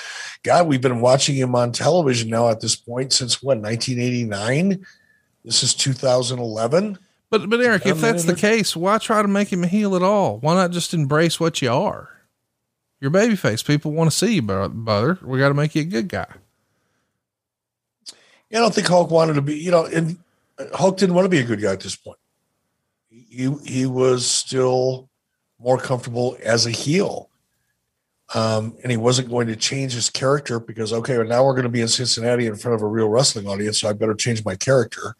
God, 0.43 0.67
we've 0.67 0.81
been 0.81 1.01
watching 1.01 1.35
him 1.35 1.55
on 1.55 1.71
television 1.71 2.29
now 2.29 2.49
at 2.49 2.61
this 2.61 2.75
point 2.75 3.13
since 3.13 3.41
what, 3.43 3.59
1989? 3.59 4.83
This 5.43 5.61
is 5.61 5.75
2011. 5.75 6.97
But 7.29 7.49
but 7.49 7.59
Eric, 7.59 7.85
if 7.85 7.99
that's 7.99 8.23
the 8.23 8.35
case, 8.35 8.75
why 8.75 8.97
try 8.97 9.21
to 9.21 9.27
make 9.27 9.51
him 9.51 9.63
a 9.63 9.67
heel 9.67 9.95
at 9.95 10.03
all? 10.03 10.37
Why 10.39 10.53
not 10.53 10.71
just 10.71 10.93
embrace 10.93 11.39
what 11.39 11.61
you 11.61 11.71
are? 11.71 12.09
You're 13.01 13.11
babyface. 13.11 13.65
People 13.65 13.91
want 13.91 14.09
to 14.09 14.15
see 14.15 14.35
you, 14.35 14.41
bro- 14.41 14.69
brother. 14.69 15.19
We 15.21 15.39
got 15.39 15.49
to 15.49 15.53
make 15.53 15.75
you 15.75 15.81
a 15.81 15.85
good 15.85 16.07
guy. 16.07 16.27
Yeah, 18.49 18.59
I 18.59 18.61
don't 18.61 18.73
think 18.73 18.87
Hulk 18.87 19.09
wanted 19.09 19.33
to 19.33 19.41
be, 19.41 19.55
you 19.55 19.71
know, 19.71 19.85
and 19.85 20.17
Hulk 20.73 20.97
didn't 20.97 21.15
want 21.15 21.25
to 21.25 21.29
be 21.29 21.39
a 21.39 21.43
good 21.43 21.61
guy 21.61 21.73
at 21.73 21.81
this 21.81 21.95
point. 21.95 22.19
He 23.09 23.53
he 23.65 23.85
was 23.85 24.25
still 24.25 25.09
more 25.59 25.77
comfortable 25.77 26.37
as 26.43 26.65
a 26.65 26.71
heel. 26.71 27.29
Um, 28.33 28.75
and 28.81 28.91
he 28.91 28.97
wasn't 28.97 29.29
going 29.29 29.47
to 29.47 29.55
change 29.55 29.93
his 29.93 30.09
character 30.09 30.59
because 30.59 30.91
okay, 30.91 31.17
well, 31.17 31.27
now 31.27 31.45
we're 31.45 31.53
going 31.53 31.63
to 31.63 31.69
be 31.69 31.81
in 31.81 31.87
Cincinnati 31.87 32.47
in 32.47 32.55
front 32.55 32.75
of 32.75 32.81
a 32.81 32.87
real 32.87 33.07
wrestling 33.07 33.47
audience, 33.47 33.79
so 33.79 33.89
I 33.89 33.93
better 33.93 34.15
change 34.15 34.43
my 34.43 34.55
character. 34.55 35.15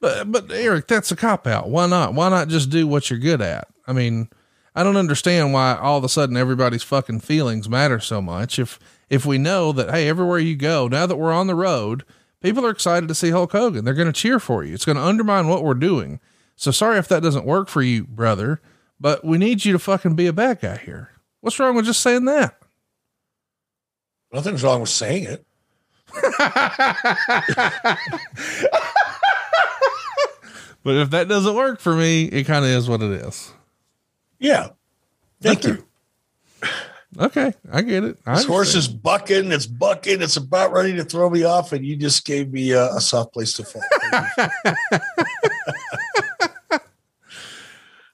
But 0.00 0.30
but 0.30 0.50
Eric, 0.50 0.86
that's 0.86 1.10
a 1.10 1.16
cop 1.16 1.46
out. 1.46 1.68
Why 1.68 1.86
not? 1.86 2.14
Why 2.14 2.28
not 2.28 2.48
just 2.48 2.70
do 2.70 2.86
what 2.86 3.10
you're 3.10 3.18
good 3.18 3.40
at? 3.40 3.68
I 3.86 3.92
mean, 3.92 4.28
I 4.74 4.84
don't 4.84 4.96
understand 4.96 5.52
why 5.52 5.74
all 5.74 5.98
of 5.98 6.04
a 6.04 6.08
sudden 6.08 6.36
everybody's 6.36 6.84
fucking 6.84 7.20
feelings 7.20 7.68
matter 7.68 7.98
so 7.98 8.22
much. 8.22 8.58
If 8.58 8.78
if 9.10 9.26
we 9.26 9.38
know 9.38 9.72
that, 9.72 9.90
hey, 9.90 10.08
everywhere 10.08 10.38
you 10.38 10.54
go, 10.54 10.86
now 10.86 11.06
that 11.06 11.16
we're 11.16 11.32
on 11.32 11.46
the 11.46 11.54
road, 11.54 12.04
people 12.40 12.64
are 12.64 12.70
excited 12.70 13.08
to 13.08 13.14
see 13.14 13.30
Hulk 13.30 13.52
Hogan. 13.52 13.84
They're 13.84 13.94
going 13.94 14.06
to 14.06 14.12
cheer 14.12 14.38
for 14.38 14.62
you. 14.62 14.74
It's 14.74 14.84
going 14.84 14.96
to 14.96 15.02
undermine 15.02 15.48
what 15.48 15.64
we're 15.64 15.74
doing. 15.74 16.20
So 16.54 16.70
sorry 16.70 16.98
if 16.98 17.08
that 17.08 17.22
doesn't 17.22 17.44
work 17.44 17.68
for 17.68 17.82
you, 17.82 18.04
brother, 18.04 18.60
but 19.00 19.24
we 19.24 19.38
need 19.38 19.64
you 19.64 19.72
to 19.72 19.78
fucking 19.78 20.14
be 20.14 20.26
a 20.26 20.32
bad 20.32 20.60
guy 20.60 20.76
here. 20.76 21.10
What's 21.40 21.58
wrong 21.58 21.74
with 21.74 21.86
just 21.86 22.02
saying 22.02 22.26
that? 22.26 22.60
Nothing's 24.32 24.62
wrong 24.62 24.80
with 24.80 24.90
saying 24.90 25.24
it. 25.24 25.44
but 30.84 30.96
if 30.96 31.10
that 31.10 31.28
doesn't 31.28 31.54
work 31.54 31.80
for 31.80 31.94
me, 31.94 32.24
it 32.24 32.44
kind 32.44 32.64
of 32.64 32.70
is 32.70 32.88
what 32.88 33.02
it 33.02 33.10
is. 33.10 33.52
Yeah. 34.38 34.68
Thank 35.40 35.64
Okay. 35.64 35.78
you. 36.62 36.68
Okay, 37.18 37.52
I 37.72 37.80
get 37.82 38.04
it. 38.04 38.18
I 38.26 38.34
This 38.36 38.44
horse 38.44 38.74
is 38.74 38.86
bucking. 38.86 39.50
It's 39.50 39.66
bucking. 39.66 40.20
It's 40.20 40.36
about 40.36 40.72
ready 40.72 40.94
to 40.96 41.04
throw 41.04 41.30
me 41.30 41.42
off, 41.42 41.72
and 41.72 41.84
you 41.84 41.96
just 41.96 42.24
gave 42.26 42.52
me 42.52 42.72
a, 42.72 42.94
a 42.94 43.00
soft 43.00 43.32
place 43.32 43.54
to 43.54 43.64
fall. 43.64 43.82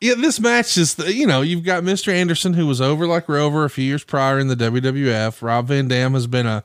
Yeah, 0.01 0.15
this 0.17 0.39
match 0.39 0.77
is 0.77 0.97
the, 0.97 1.15
you 1.15 1.27
know, 1.27 1.41
you've 1.41 1.65
got 1.65 1.83
Mr. 1.83 2.13
Anderson 2.13 2.53
who 2.53 2.67
was 2.67 2.79
over 2.79 3.07
like 3.07 3.27
Rover 3.27 3.65
a 3.65 3.71
few 3.71 3.85
years 3.85 4.05
prior 4.05 4.39
in 4.39 4.49
the 4.49 4.57
WWF. 4.57 5.41
Rob 5.41 5.69
Van 5.69 5.89
Dam 5.89 6.13
has 6.13 6.27
been 6.27 6.47
a 6.47 6.63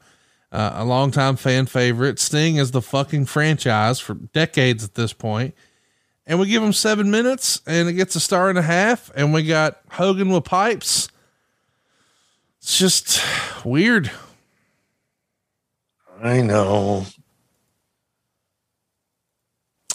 uh, 0.52 0.72
a 0.76 0.84
longtime 0.84 1.38
fan 1.38 1.66
favorite. 1.66 2.20
Sting 2.20 2.58
is 2.58 2.72
the 2.72 2.82
fucking 2.82 3.28
franchise 3.28 4.02
for 4.02 4.16
decades 4.16 4.84
at 4.84 4.96
this 4.96 5.14
point. 5.14 5.56
And 6.30 6.40
we 6.40 6.48
give 6.48 6.62
him 6.64 6.74
seven 6.74 7.10
minutes 7.10 7.60
and 7.66 7.90
it 7.90 7.94
gets 7.94 8.16
a 8.16 8.20
star 8.20 8.50
and 8.50 8.58
a 8.60 8.62
half. 8.62 9.12
And 9.16 9.34
we 9.34 9.44
got 9.44 9.82
Hogan 9.90 10.30
with 10.30 10.44
pipes. 10.46 11.10
It's 12.62 12.78
just 12.78 13.20
weird. 13.66 14.12
I 16.22 16.42
know. 16.42 17.06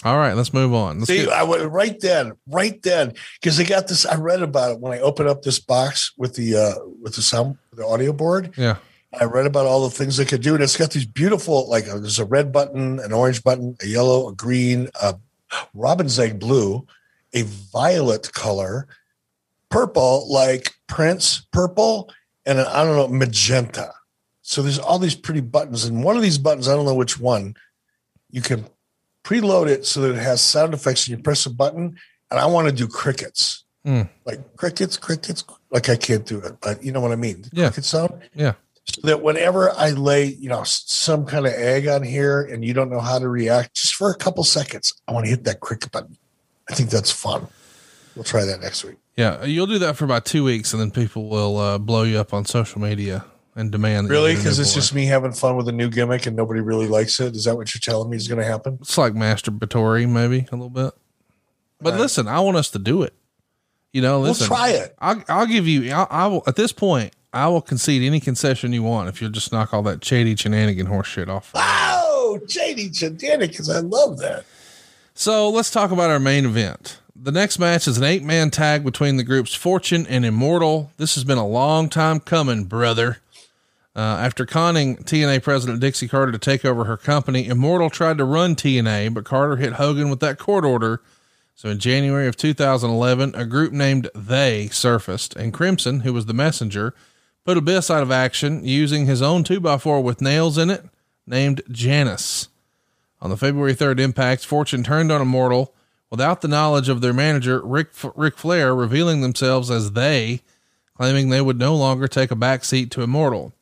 All 0.03 0.17
right, 0.17 0.33
let's 0.35 0.53
move 0.53 0.73
on. 0.73 0.99
Let's 0.99 1.07
See, 1.07 1.23
get- 1.25 1.29
I 1.29 1.43
went 1.43 1.71
right 1.71 1.97
then, 1.99 2.33
right 2.47 2.79
then, 2.83 3.13
because 3.41 3.57
they 3.57 3.63
got 3.63 3.87
this. 3.87 4.05
I 4.05 4.15
read 4.15 4.43
about 4.43 4.73
it 4.73 4.79
when 4.79 4.93
I 4.93 4.99
opened 4.99 5.29
up 5.29 5.41
this 5.41 5.57
box 5.57 6.11
with 6.17 6.35
the 6.35 6.55
uh 6.57 6.73
with 7.01 7.15
the 7.15 7.21
sound, 7.23 7.57
the 7.73 7.85
audio 7.87 8.11
board. 8.13 8.53
yeah. 8.57 8.75
I 9.19 9.23
read 9.23 9.45
about 9.45 9.65
all 9.65 9.87
the 9.87 9.95
things 9.95 10.17
they 10.17 10.25
could 10.25 10.41
do, 10.41 10.55
and 10.55 10.61
it's 10.63 10.75
got 10.75 10.91
these 10.91 11.05
beautiful, 11.05 11.69
like 11.69 11.87
uh, 11.87 11.97
there's 11.99 12.19
a 12.19 12.25
red 12.25 12.51
button, 12.51 12.99
an 12.99 13.13
orange 13.13 13.41
button, 13.43 13.77
a 13.81 13.85
yellow, 13.87 14.27
a 14.27 14.35
green, 14.35 14.89
a 15.01 15.15
robin's 15.73 16.19
egg 16.19 16.39
blue, 16.39 16.85
a 17.33 17.43
violet 17.43 18.31
color, 18.33 18.87
purple, 19.69 20.31
like 20.31 20.71
Prince 20.87 21.45
purple, 21.51 22.09
and 22.45 22.59
an, 22.59 22.65
I 22.67 22.83
don't 22.83 22.95
know 22.95 23.07
magenta. 23.07 23.91
So 24.41 24.61
there's 24.61 24.79
all 24.79 24.99
these 24.99 25.15
pretty 25.15 25.41
buttons, 25.41 25.85
and 25.85 26.03
one 26.03 26.15
of 26.15 26.21
these 26.21 26.37
buttons, 26.37 26.67
I 26.67 26.75
don't 26.75 26.85
know 26.85 26.93
which 26.95 27.19
one, 27.19 27.55
you 28.29 28.41
can 28.41 28.65
preload 29.23 29.67
it 29.67 29.85
so 29.85 30.01
that 30.01 30.11
it 30.15 30.21
has 30.21 30.41
sound 30.41 30.73
effects, 30.73 31.07
and 31.07 31.17
you 31.17 31.23
press 31.23 31.45
a 31.45 31.49
button, 31.49 31.97
and 32.29 32.39
I 32.39 32.45
want 32.45 32.67
to 32.67 32.73
do 32.73 32.87
crickets, 32.87 33.63
Mm. 33.85 34.09
like 34.25 34.55
crickets, 34.57 34.97
crickets. 34.97 35.43
Like 35.71 35.89
I 35.89 35.95
can't 35.95 36.25
do 36.25 36.39
it, 36.39 36.53
but 36.61 36.83
you 36.83 36.91
know 36.91 37.01
what 37.01 37.11
I 37.11 37.15
mean? 37.15 37.41
The 37.43 37.49
Yeah. 37.53 37.67
cricket 37.67 37.85
sound 37.85 38.21
Yeah. 38.33 38.53
So 38.87 39.01
that 39.07 39.21
whenever 39.23 39.71
I 39.71 39.91
lay, 39.91 40.25
you 40.25 40.47
know, 40.49 40.63
some 40.63 41.25
kind 41.25 41.45
of 41.47 41.53
egg 41.53 41.87
on 41.87 42.03
here 42.03 42.41
and 42.41 42.63
you 42.63 42.73
don't 42.73 42.89
know 42.89 42.99
how 42.99 43.17
to 43.19 43.27
react, 43.27 43.73
just 43.75 43.95
for 43.95 44.11
a 44.11 44.15
couple 44.15 44.43
seconds, 44.43 44.93
I 45.07 45.11
want 45.11 45.25
to 45.25 45.29
hit 45.29 45.43
that 45.45 45.59
cricket 45.59 45.91
button. 45.91 46.17
I 46.69 46.73
think 46.75 46.89
that's 46.89 47.11
fun. 47.11 47.47
We'll 48.15 48.23
try 48.23 48.45
that 48.45 48.61
next 48.61 48.83
week. 48.83 48.95
Yeah. 49.17 49.43
You'll 49.43 49.67
do 49.67 49.79
that 49.79 49.97
for 49.97 50.05
about 50.05 50.25
two 50.25 50.43
weeks 50.43 50.71
and 50.73 50.81
then 50.81 50.91
people 50.91 51.29
will 51.29 51.57
uh, 51.57 51.77
blow 51.77 52.03
you 52.03 52.17
up 52.19 52.33
on 52.33 52.45
social 52.45 52.79
media 52.81 53.25
and 53.55 53.71
demand 53.71 54.09
Really? 54.09 54.31
get 54.33 54.33
a 54.33 54.37
new 54.37 54.43
Because 54.43 54.59
it's 54.59 54.71
boy. 54.71 54.75
just 54.75 54.93
me 54.93 55.05
having 55.05 55.31
fun 55.31 55.55
with 55.57 55.67
a 55.67 55.71
new 55.71 55.89
gimmick 55.89 56.25
and 56.25 56.35
nobody 56.35 56.59
really 56.61 56.87
likes 56.87 57.19
it. 57.19 57.35
Is 57.35 57.45
that 57.45 57.55
what 57.55 57.73
you're 57.73 57.79
telling 57.81 58.09
me 58.09 58.17
is 58.17 58.27
going 58.27 58.39
to 58.39 58.45
happen? 58.45 58.77
it's 58.81 58.97
like 58.97 59.13
masturbatory, 59.13 60.07
maybe 60.07 60.45
a 60.51 60.55
little 60.55 60.69
bit. 60.69 60.93
But 61.81 61.91
Right. 61.93 61.99
listen, 62.01 62.27
I 62.27 62.39
want 62.41 62.57
us 62.57 62.69
to 62.71 62.79
do 62.79 63.03
it. 63.03 63.13
You 63.93 64.01
know, 64.01 64.19
listen, 64.19 64.49
we'll 64.49 64.57
try 64.57 64.69
it. 64.71 64.93
I'll, 64.99 65.23
I'll 65.29 65.45
give 65.45 65.67
you, 65.67 65.91
I'll, 65.93 66.07
I 66.09 66.27
will, 66.27 66.43
at 66.47 66.55
this 66.57 66.71
point, 66.73 67.13
I 67.35 67.49
will 67.49 67.61
concede 67.61 68.01
any 68.01 68.21
concession 68.21 68.71
you 68.71 68.81
want 68.81 69.09
if 69.09 69.21
you'll 69.21 69.29
just 69.29 69.51
knock 69.51 69.73
all 69.73 69.83
that 69.83 70.03
shady 70.03 70.37
shenanigan 70.37 70.85
horse 70.85 71.07
shit 71.07 71.29
off. 71.29 71.51
Oh, 71.53 72.39
JD 72.45 72.91
Chandanicus. 72.91 73.69
I 73.69 73.79
love 73.79 74.19
that. 74.19 74.45
So 75.13 75.49
let's 75.49 75.69
talk 75.69 75.91
about 75.91 76.09
our 76.09 76.19
main 76.19 76.45
event. 76.45 77.01
The 77.13 77.33
next 77.33 77.59
match 77.59 77.89
is 77.89 77.97
an 77.97 78.05
eight 78.05 78.23
man 78.23 78.51
tag 78.51 78.85
between 78.85 79.17
the 79.17 79.23
groups 79.23 79.53
Fortune 79.53 80.07
and 80.07 80.25
Immortal. 80.25 80.91
This 80.95 81.15
has 81.15 81.25
been 81.25 81.37
a 81.37 81.45
long 81.45 81.89
time 81.89 82.21
coming, 82.21 82.63
brother. 82.63 83.17
Uh, 83.93 83.99
after 83.99 84.45
conning 84.45 84.95
TNA 84.97 85.43
president 85.43 85.81
Dixie 85.81 86.07
Carter 86.07 86.31
to 86.31 86.37
take 86.37 86.63
over 86.63 86.85
her 86.85 86.97
company, 86.97 87.47
Immortal 87.47 87.89
tried 87.89 88.17
to 88.17 88.23
run 88.23 88.55
TNA, 88.55 89.13
but 89.13 89.25
Carter 89.25 89.57
hit 89.57 89.73
Hogan 89.73 90.09
with 90.09 90.21
that 90.21 90.39
court 90.39 90.63
order. 90.63 91.01
So 91.53 91.67
in 91.67 91.79
January 91.79 92.27
of 92.27 92.37
2011, 92.37 93.35
a 93.35 93.45
group 93.45 93.73
named 93.73 94.09
They 94.15 94.69
surfaced, 94.69 95.35
and 95.35 95.53
Crimson, 95.53 96.01
who 96.01 96.13
was 96.13 96.27
the 96.27 96.33
messenger, 96.33 96.93
put 97.45 97.57
Abyss 97.57 97.89
out 97.89 98.03
of 98.03 98.11
action 98.11 98.65
using 98.65 99.05
his 99.05 99.21
own 99.21 99.43
2x4 99.43 100.03
with 100.03 100.21
nails 100.21 100.57
in 100.57 100.69
it, 100.69 100.83
named 101.25 101.61
Janice. 101.69 102.49
On 103.21 103.29
the 103.29 103.37
February 103.37 103.73
3rd 103.73 103.99
impact, 103.99 104.45
Fortune 104.45 104.83
turned 104.83 105.11
on 105.11 105.21
Immortal 105.21 105.73
without 106.09 106.41
the 106.41 106.47
knowledge 106.47 106.89
of 106.89 107.01
their 107.01 107.13
manager, 107.13 107.61
Ric, 107.63 107.89
Ric 108.15 108.37
Flair, 108.37 108.75
revealing 108.75 109.21
themselves 109.21 109.71
as 109.71 109.91
they, 109.91 110.41
claiming 110.95 111.29
they 111.29 111.41
would 111.41 111.59
no 111.59 111.75
longer 111.75 112.07
take 112.07 112.31
a 112.31 112.35
backseat 112.35 112.89
to 112.91 113.01
Immortal. 113.01 113.53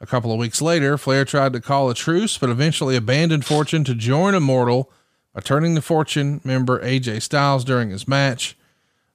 A 0.00 0.06
couple 0.06 0.32
of 0.32 0.38
weeks 0.38 0.62
later, 0.62 0.96
Flair 0.96 1.24
tried 1.24 1.52
to 1.54 1.60
call 1.60 1.90
a 1.90 1.94
truce, 1.94 2.38
but 2.38 2.50
eventually 2.50 2.94
abandoned 2.94 3.44
Fortune 3.44 3.84
to 3.84 3.94
join 3.94 4.34
Immortal 4.34 4.90
by 5.34 5.40
turning 5.40 5.74
to 5.74 5.82
Fortune 5.82 6.40
member 6.44 6.80
AJ 6.80 7.22
Styles 7.22 7.64
during 7.64 7.90
his 7.90 8.06
match 8.06 8.56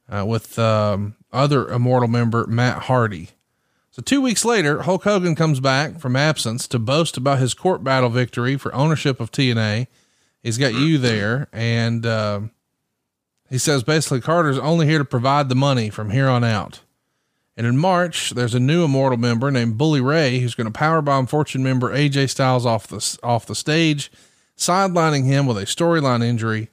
uh, 0.10 0.26
with 0.26 0.60
um, 0.60 1.16
other 1.32 1.70
Immortal 1.70 2.10
member 2.10 2.46
Matt 2.48 2.84
Hardy. 2.84 3.30
So 3.94 4.02
two 4.02 4.22
weeks 4.22 4.44
later, 4.44 4.82
Hulk 4.82 5.04
Hogan 5.04 5.36
comes 5.36 5.60
back 5.60 6.00
from 6.00 6.16
absence 6.16 6.68
to 6.70 6.80
boast 6.80 7.16
about 7.16 7.38
his 7.38 7.54
court 7.54 7.84
battle 7.84 8.10
victory 8.10 8.58
for 8.58 8.74
ownership 8.74 9.20
of 9.20 9.32
TNA. 9.32 9.86
He's 10.42 10.58
got 10.58 10.74
you 10.74 10.98
there, 10.98 11.48
and 11.54 12.04
um 12.04 12.52
he 13.52 13.60
says 13.60 13.84
basically 13.84 14.20
Carter's 14.20 14.58
only 14.58 14.88
here 14.88 14.98
to 14.98 15.06
provide 15.06 15.48
the 15.48 15.54
money 15.54 15.92
from 15.92 16.10
here 16.10 16.28
on 16.28 16.44
out. 16.44 16.80
And 17.56 17.68
in 17.68 17.78
March, 17.78 18.32
there's 18.32 18.56
a 18.56 18.60
new 18.60 18.84
Immortal 18.84 19.20
member 19.20 19.52
named 19.52 19.78
Bully 19.78 20.02
Ray 20.02 20.40
who's 20.40 20.56
going 20.56 20.74
to 20.74 20.80
powerbomb 20.80 21.30
Fortune 21.30 21.62
member 21.62 21.94
AJ 21.94 22.32
Styles 22.32 22.66
off 22.66 22.88
the 22.88 23.20
off 23.22 23.46
the 23.46 23.54
stage, 23.54 24.12
sidelining 24.58 25.26
him 25.26 25.46
with 25.46 25.60
a 25.60 25.68
storyline 25.68 26.24
injury. 26.24 26.72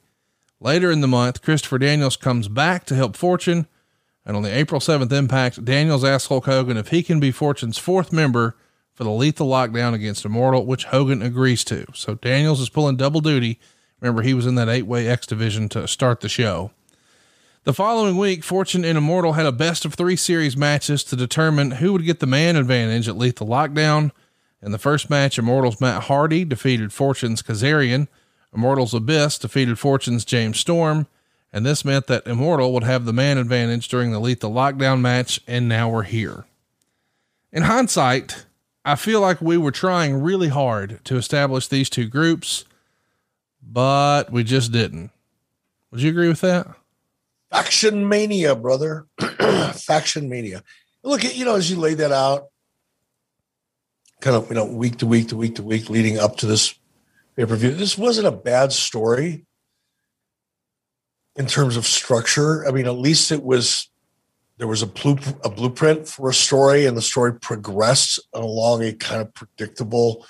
Later 0.59 0.89
in 0.89 1.01
the 1.01 1.07
month, 1.07 1.43
Christopher 1.43 1.77
Daniels 1.77 2.17
comes 2.17 2.47
back 2.47 2.83
to 2.85 2.95
help 2.95 3.15
Fortune, 3.15 3.67
and 4.25 4.37
on 4.37 4.43
the 4.43 4.55
April 4.55 4.79
7th 4.79 5.11
impact, 5.11 5.65
Daniels 5.65 6.03
asks 6.03 6.27
Hulk 6.27 6.45
Hogan 6.45 6.77
if 6.77 6.89
he 6.89 7.01
can 7.03 7.19
be 7.19 7.31
Fortune's 7.31 7.77
fourth 7.77 8.13
member 8.13 8.55
for 8.93 9.03
the 9.03 9.09
lethal 9.11 9.47
lockdown 9.47 9.93
against 9.93 10.25
Immortal, 10.25 10.65
which 10.65 10.85
Hogan 10.85 11.21
agrees 11.21 11.63
to. 11.65 11.85
So 11.93 12.15
Daniels 12.15 12.59
is 12.59 12.69
pulling 12.69 12.97
double 12.97 13.21
duty. 13.21 13.59
Remember, 13.99 14.21
he 14.21 14.33
was 14.33 14.45
in 14.45 14.55
that 14.55 14.69
eight 14.69 14.85
way 14.85 15.07
X 15.07 15.25
division 15.25 15.69
to 15.69 15.87
start 15.87 16.21
the 16.21 16.29
show. 16.29 16.71
The 17.63 17.73
following 17.73 18.17
week, 18.17 18.43
Fortune 18.43 18.83
and 18.83 18.97
Immortal 18.97 19.33
had 19.33 19.45
a 19.45 19.51
best 19.51 19.85
of 19.85 19.93
three 19.93 20.15
series 20.15 20.57
matches 20.57 21.03
to 21.05 21.15
determine 21.15 21.71
who 21.71 21.93
would 21.93 22.05
get 22.05 22.19
the 22.19 22.25
man 22.25 22.55
advantage 22.55 23.07
at 23.07 23.17
Lethal 23.17 23.47
Lockdown. 23.47 24.11
In 24.63 24.71
the 24.71 24.79
first 24.79 25.09
match, 25.09 25.37
Immortal's 25.37 25.79
Matt 25.79 26.03
Hardy 26.03 26.43
defeated 26.43 26.91
Fortune's 26.91 27.43
Kazarian. 27.43 28.07
Immortal's 28.55 28.95
Abyss 28.95 29.37
defeated 29.37 29.77
Fortune's 29.77 30.25
James 30.25 30.59
Storm. 30.59 31.07
And 31.53 31.65
this 31.65 31.83
meant 31.83 32.07
that 32.07 32.25
Immortal 32.25 32.73
would 32.73 32.83
have 32.83 33.05
the 33.05 33.13
man 33.13 33.37
advantage 33.37 33.87
during 33.87 34.11
the 34.11 34.19
Lethal 34.19 34.51
Lockdown 34.51 35.01
match. 35.01 35.41
And 35.47 35.67
now 35.67 35.89
we're 35.89 36.03
here. 36.03 36.45
In 37.51 37.63
hindsight, 37.63 38.45
I 38.85 38.95
feel 38.95 39.19
like 39.19 39.41
we 39.41 39.57
were 39.57 39.71
trying 39.71 40.21
really 40.21 40.47
hard 40.47 41.03
to 41.05 41.17
establish 41.17 41.67
these 41.67 41.89
two 41.89 42.07
groups, 42.07 42.63
but 43.61 44.31
we 44.31 44.43
just 44.43 44.71
didn't. 44.71 45.11
Would 45.91 46.01
you 46.01 46.09
agree 46.09 46.29
with 46.29 46.41
that? 46.41 46.67
Faction 47.51 48.07
mania, 48.07 48.55
brother. 48.55 49.07
Faction 49.73 50.29
mania. 50.29 50.63
Look 51.03 51.25
at, 51.25 51.35
you 51.35 51.43
know, 51.43 51.55
as 51.55 51.69
you 51.69 51.75
lay 51.75 51.95
that 51.95 52.13
out, 52.13 52.47
kind 54.21 54.37
of, 54.37 54.47
you 54.47 54.55
know, 54.55 54.65
week 54.65 54.99
to 54.99 55.05
week 55.05 55.27
to 55.29 55.35
week 55.35 55.55
to 55.55 55.63
week 55.63 55.89
leading 55.89 56.17
up 56.17 56.37
to 56.37 56.45
this 56.45 56.73
pay 57.35 57.45
per 57.45 57.57
view, 57.57 57.71
this 57.71 57.97
wasn't 57.97 58.27
a 58.27 58.31
bad 58.31 58.71
story 58.71 59.45
in 61.35 61.45
terms 61.45 61.77
of 61.77 61.85
structure. 61.85 62.67
I 62.67 62.71
mean, 62.71 62.85
at 62.85 62.97
least 62.97 63.31
it 63.31 63.43
was, 63.43 63.89
there 64.57 64.67
was 64.67 64.81
a, 64.81 64.87
blue, 64.87 65.17
a 65.43 65.49
blueprint 65.49 66.07
for 66.07 66.29
a 66.29 66.33
story, 66.33 66.85
and 66.85 66.95
the 66.95 67.01
story 67.01 67.33
progressed 67.33 68.19
along 68.33 68.83
a 68.83 68.93
kind 68.93 69.21
of 69.21 69.33
predictable 69.33 70.25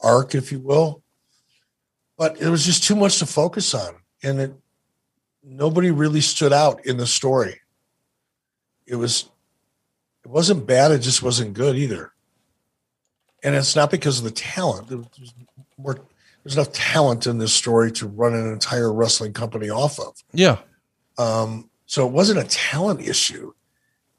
arc, 0.00 0.34
if 0.34 0.52
you 0.52 0.58
will. 0.58 1.02
But 2.16 2.40
it 2.40 2.48
was 2.48 2.64
just 2.64 2.84
too 2.84 2.94
much 2.94 3.18
to 3.20 3.26
focus 3.26 3.74
on. 3.74 3.94
And 4.22 4.40
it, 4.40 4.54
nobody 5.42 5.90
really 5.90 6.20
stood 6.20 6.52
out 6.52 6.84
in 6.86 6.96
the 6.96 7.06
story. 7.06 7.60
It 8.86 8.96
was 8.96 9.30
it 10.24 10.30
wasn't 10.30 10.66
bad, 10.66 10.90
it 10.90 11.00
just 11.00 11.22
wasn't 11.22 11.54
good 11.54 11.76
either. 11.76 12.12
and 13.44 13.54
it's 13.54 13.76
not 13.76 13.90
because 13.90 14.18
of 14.18 14.24
the 14.24 14.30
talent. 14.30 14.88
There's, 14.88 15.34
more, 15.76 15.98
there's 16.44 16.56
enough 16.56 16.72
talent 16.72 17.26
in 17.26 17.38
this 17.38 17.54
story 17.54 17.90
to 17.92 18.06
run 18.06 18.34
an 18.34 18.52
entire 18.52 18.92
wrestling 18.92 19.32
company 19.32 19.70
off 19.70 19.98
of. 19.98 20.14
Yeah. 20.32 20.58
Um, 21.16 21.70
so 21.86 22.06
it 22.06 22.12
wasn't 22.12 22.40
a 22.40 22.44
talent 22.44 23.00
issue. 23.00 23.52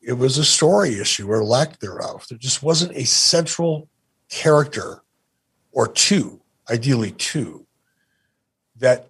It 0.01 0.13
was 0.13 0.37
a 0.37 0.45
story 0.45 0.99
issue 0.99 1.31
or 1.31 1.43
lack 1.43 1.79
thereof. 1.79 2.25
There 2.29 2.37
just 2.37 2.63
wasn't 2.63 2.95
a 2.95 3.05
central 3.05 3.89
character 4.29 5.03
or 5.71 5.87
two, 5.87 6.41
ideally 6.69 7.11
two, 7.11 7.65
that 8.77 9.09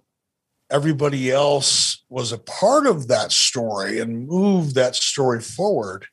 everybody 0.70 1.30
else 1.30 2.02
was 2.08 2.32
a 2.32 2.38
part 2.38 2.86
of 2.86 3.08
that 3.08 3.32
story 3.32 3.98
and 3.98 4.26
moved 4.26 4.74
that 4.74 4.94
story 4.94 5.40
forward. 5.40 6.06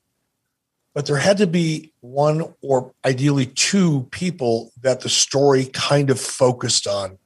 But 0.93 1.07
there 1.07 1.17
had 1.17 1.37
to 1.37 1.47
be 1.47 1.91
one 2.01 2.53
or 2.61 2.93
ideally 3.03 3.47
two 3.47 4.07
people 4.11 4.71
that 4.81 5.01
the 5.01 5.09
story 5.09 5.65
kind 5.65 6.09
of 6.09 6.19
focused 6.19 6.85
on 6.85 7.17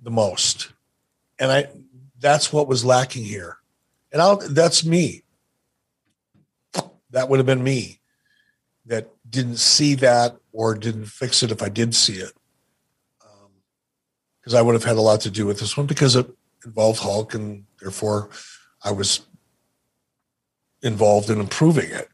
the 0.00 0.10
most. 0.10 0.72
And 1.38 1.50
I 1.50 1.68
that's 2.18 2.52
what 2.52 2.68
was 2.68 2.84
lacking 2.84 3.24
here. 3.24 3.56
And 4.12 4.20
I'll 4.20 4.36
that's 4.36 4.84
me. 4.84 5.22
That 7.10 7.28
would 7.28 7.38
have 7.38 7.46
been 7.46 7.64
me 7.64 8.00
that 8.86 9.08
didn't 9.28 9.58
see 9.58 9.94
that 9.94 10.36
or 10.52 10.74
didn't 10.74 11.06
fix 11.06 11.42
it 11.42 11.50
if 11.50 11.62
I 11.62 11.68
did 11.68 11.94
see 11.94 12.14
it 12.14 12.32
um, 13.22 13.50
because 14.40 14.54
I 14.54 14.62
would 14.62 14.74
have 14.74 14.84
had 14.84 14.96
a 14.96 15.00
lot 15.00 15.20
to 15.22 15.30
do 15.30 15.46
with 15.46 15.60
this 15.60 15.76
one 15.76 15.86
because 15.86 16.16
it 16.16 16.26
involved 16.64 17.00
Hulk, 17.00 17.34
and 17.34 17.64
therefore 17.80 18.30
I 18.82 18.92
was 18.92 19.26
involved 20.82 21.30
in 21.30 21.40
improving 21.40 21.90
it. 21.90 22.08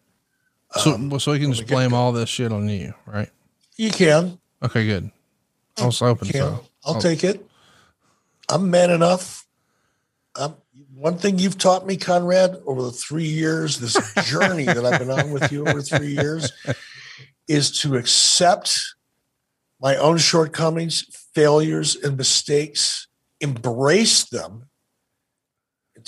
So, 0.76 0.94
Um, 0.94 1.18
so 1.18 1.32
we 1.32 1.38
can 1.38 1.52
just 1.52 1.66
blame 1.68 1.94
all 1.94 2.12
this 2.12 2.28
shit 2.28 2.52
on 2.52 2.68
you, 2.68 2.94
right? 3.06 3.30
You 3.76 3.90
can, 3.90 4.38
Okay, 4.62 4.86
good. 4.86 5.10
I 5.78 5.86
was 5.86 5.98
hoping 6.00 6.32
so. 6.32 6.64
I'll 6.84 6.96
Oh. 6.96 7.00
take 7.00 7.22
it. 7.24 7.46
I'm 8.48 8.70
man 8.70 8.90
enough. 8.90 9.46
Um, 10.34 10.56
one 10.94 11.16
thing 11.18 11.38
you've 11.38 11.58
taught 11.58 11.86
me, 11.86 11.96
Conrad, 11.96 12.60
over 12.66 12.82
the 12.82 12.90
three 12.90 13.26
years, 13.28 13.78
this 13.78 13.96
journey 14.26 14.64
that 14.64 14.84
I've 14.84 14.98
been 14.98 15.10
on 15.10 15.30
with 15.30 15.52
you 15.52 15.66
over 15.66 15.80
three 15.82 16.12
years, 16.12 16.50
is 17.48 17.70
to 17.82 17.96
accept 17.96 18.80
my 19.80 19.96
own 19.96 20.18
shortcomings, 20.18 21.02
failures, 21.34 21.94
and 21.96 22.16
mistakes, 22.16 23.06
embrace 23.40 24.24
them, 24.24 24.67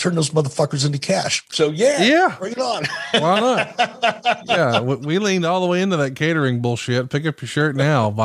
turn 0.01 0.15
those 0.15 0.31
motherfuckers 0.31 0.85
into 0.87 0.99
cash. 0.99 1.45
So 1.51 1.70
yeah, 1.70 2.03
Yeah. 2.03 2.37
bring 2.39 2.53
it 2.53 2.59
on. 2.59 2.85
Why 3.12 3.41
not? 3.41 4.43
yeah, 4.47 4.81
we, 4.81 4.97
we 4.97 5.19
leaned 5.19 5.45
all 5.45 5.61
the 5.61 5.67
way 5.67 5.83
into 5.83 5.97
that 5.99 6.17
catering 6.17 6.61
bullshit. 6.61 7.11
Pick 7.11 7.27
up 7.27 7.41
your 7.41 7.49
shirt 7.49 7.77
now, 7.77 8.11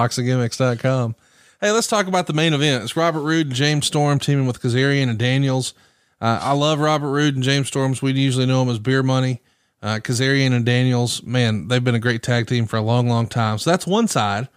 boxinggimmicks.com. 0.46 1.16
Hey, 1.62 1.72
let's 1.72 1.88
talk 1.88 2.08
about 2.08 2.28
the 2.28 2.34
main 2.34 2.54
event. 2.54 2.84
It's 2.84 2.96
Robert 2.98 3.22
Roode 3.22 3.48
and 3.48 3.56
James 3.56 3.88
Storm 3.88 4.20
teaming 4.20 4.46
with 4.48 4.62
Kazarian 4.62 5.10
and 5.10 5.18
Daniels. 5.18 5.74
Uh, 6.22 6.40
I 6.42 6.52
love 6.54 6.80
Robert 6.80 7.10
Roode 7.12 7.36
and 7.36 7.44
James 7.44 7.68
Storms. 7.68 8.02
We 8.02 8.12
usually 8.14 8.46
know 8.46 8.60
them 8.60 8.70
as 8.70 8.80
Beer 8.80 9.04
Money. 9.04 9.42
Uh, 9.82 10.00
Kazarian 10.00 10.52
and 10.54 10.66
Daniels, 10.66 11.22
man, 11.24 11.68
they've 11.68 11.84
been 11.84 11.94
a 11.96 12.00
great 12.00 12.24
tag 12.24 12.48
team 12.48 12.66
for 12.66 12.78
a 12.78 12.82
long, 12.82 13.08
long 13.08 13.28
time. 13.28 13.58
So 13.58 13.70
that's 13.70 13.86
one 13.86 14.08
side. 14.08 14.48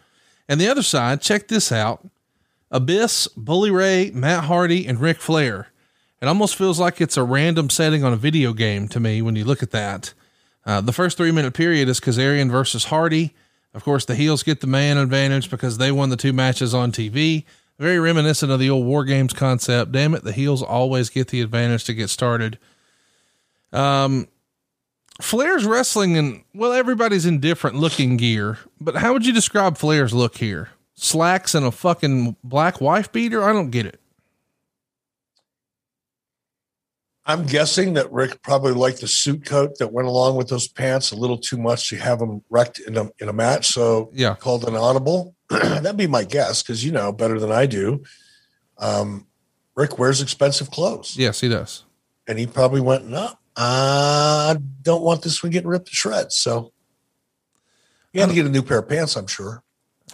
And 0.49 0.61
the 0.61 0.69
other 0.69 0.83
side, 0.83 1.21
check 1.21 1.49
this 1.49 1.71
out 1.71 2.07
Abyss, 2.71 3.29
Bully 3.37 3.71
Ray, 3.71 4.11
Matt 4.15 4.45
Hardy, 4.45 4.87
and 4.87 5.01
Ric 5.01 5.19
Flair. 5.19 5.69
It 6.21 6.27
almost 6.27 6.57
feels 6.57 6.81
like 6.81 7.01
it's 7.01 7.17
a 7.17 7.23
random 7.23 7.71
setting 7.71 8.03
on 8.05 8.13
a 8.13 8.17
video 8.17 8.53
game 8.53 8.89
to 8.89 9.01
me 9.01 9.23
when 9.23 9.37
you 9.37 9.45
look 9.45 9.63
at 9.63 9.71
that. 9.71 10.15
Uh, 10.67 10.81
the 10.81 10.93
first 10.93 11.17
three 11.17 11.31
minute 11.31 11.55
period 11.55 11.89
is 11.89 12.01
Kazarian 12.01 12.51
versus 12.51 12.85
Hardy. 12.85 13.35
Of 13.73 13.85
course, 13.85 14.05
the 14.05 14.15
heels 14.15 14.43
get 14.43 14.61
the 14.61 14.67
man 14.67 14.97
advantage 14.97 15.51
because 15.51 15.79
they 15.79 15.93
won 15.93 16.11
the 16.11 16.17
two 16.17 16.33
matches 16.33 16.75
on 16.75 16.91
TV. 16.91 17.45
Very 17.79 18.01
reminiscent 18.01 18.51
of 18.51 18.59
the 18.59 18.69
old 18.69 18.85
War 18.85 19.05
Games 19.05 19.33
concept. 19.33 19.93
Damn 19.93 20.15
it, 20.15 20.25
the 20.25 20.33
heels 20.33 20.63
always 20.63 21.11
get 21.11 21.29
the 21.29 21.41
advantage 21.41 21.85
to 21.85 21.95
get 21.95 22.11
started. 22.11 22.59
Um, 23.73 24.27
Flair's 25.21 25.65
wrestling 25.65 26.17
and 26.17 26.43
well, 26.55 26.73
everybody's 26.73 27.27
in 27.27 27.39
different 27.39 27.77
looking 27.77 28.17
gear, 28.17 28.59
but 28.81 28.97
how 28.97 29.13
would 29.13 29.27
you 29.27 29.33
describe 29.33 29.79
Flair's 29.79 30.13
look 30.13 30.39
here? 30.39 30.71
Slacks 30.95 31.55
and 31.55 31.65
a 31.65 31.71
fucking 31.71 32.37
black 32.43 32.81
wife 32.81 33.13
beater? 33.13 33.45
I 33.45 33.53
don't 33.53 33.71
get 33.71 33.87
it. 33.87 34.01
I'm 37.29 37.45
guessing 37.47 37.93
that 37.95 38.11
Ric 38.11 38.41
probably 38.43 38.73
liked 38.73 39.03
the 39.03 39.07
suit 39.07 39.45
coat 39.45 39.79
that 39.79 39.93
went 39.93 40.09
along 40.09 40.37
with 40.37 40.49
those 40.49 40.67
pants 40.67 41.13
a 41.13 41.17
little 41.17 41.37
too 41.37 41.59
much 41.59 41.91
to 41.91 41.97
have 41.97 42.21
him 42.23 42.43
wrecked 42.49 42.79
in 42.81 42.97
a, 42.97 43.11
in 43.21 43.29
a 43.29 43.33
match. 43.35 43.67
So 43.69 44.11
Yeah. 44.15 44.35
called 44.35 44.67
an 44.67 44.75
audible. 44.75 45.35
That'd 45.51 45.99
be 45.99 46.07
my 46.07 46.25
guess 46.25 46.63
because 46.63 46.83
you 46.85 46.91
know 46.91 47.13
better 47.13 47.39
than 47.39 47.53
I 47.53 47.67
do. 47.67 48.03
Um, 48.79 49.27
Ric 49.75 49.99
wears 49.99 50.21
expensive 50.23 50.71
clothes, 50.71 51.17
Yes, 51.17 51.41
he 51.41 51.49
does. 51.49 51.85
and 52.27 52.39
he 52.39 52.47
probably 52.47 52.81
went, 52.81 53.07
"No, 53.07 53.31
I 53.57 54.57
don't 54.83 55.03
want 55.03 55.23
this 55.23 55.43
one 55.43 55.51
getting 55.53 55.69
ripped 55.69 55.89
to 55.89 55.95
shreds." 55.95 56.37
So 56.37 56.73
he 58.13 58.19
had 58.21 58.29
to 58.31 58.35
get 58.35 58.47
a 58.47 58.49
new 58.49 58.63
pair 58.63 58.79
of 58.79 58.89
pants, 58.89 59.17
I'm 59.17 59.27
sure. 59.27 59.63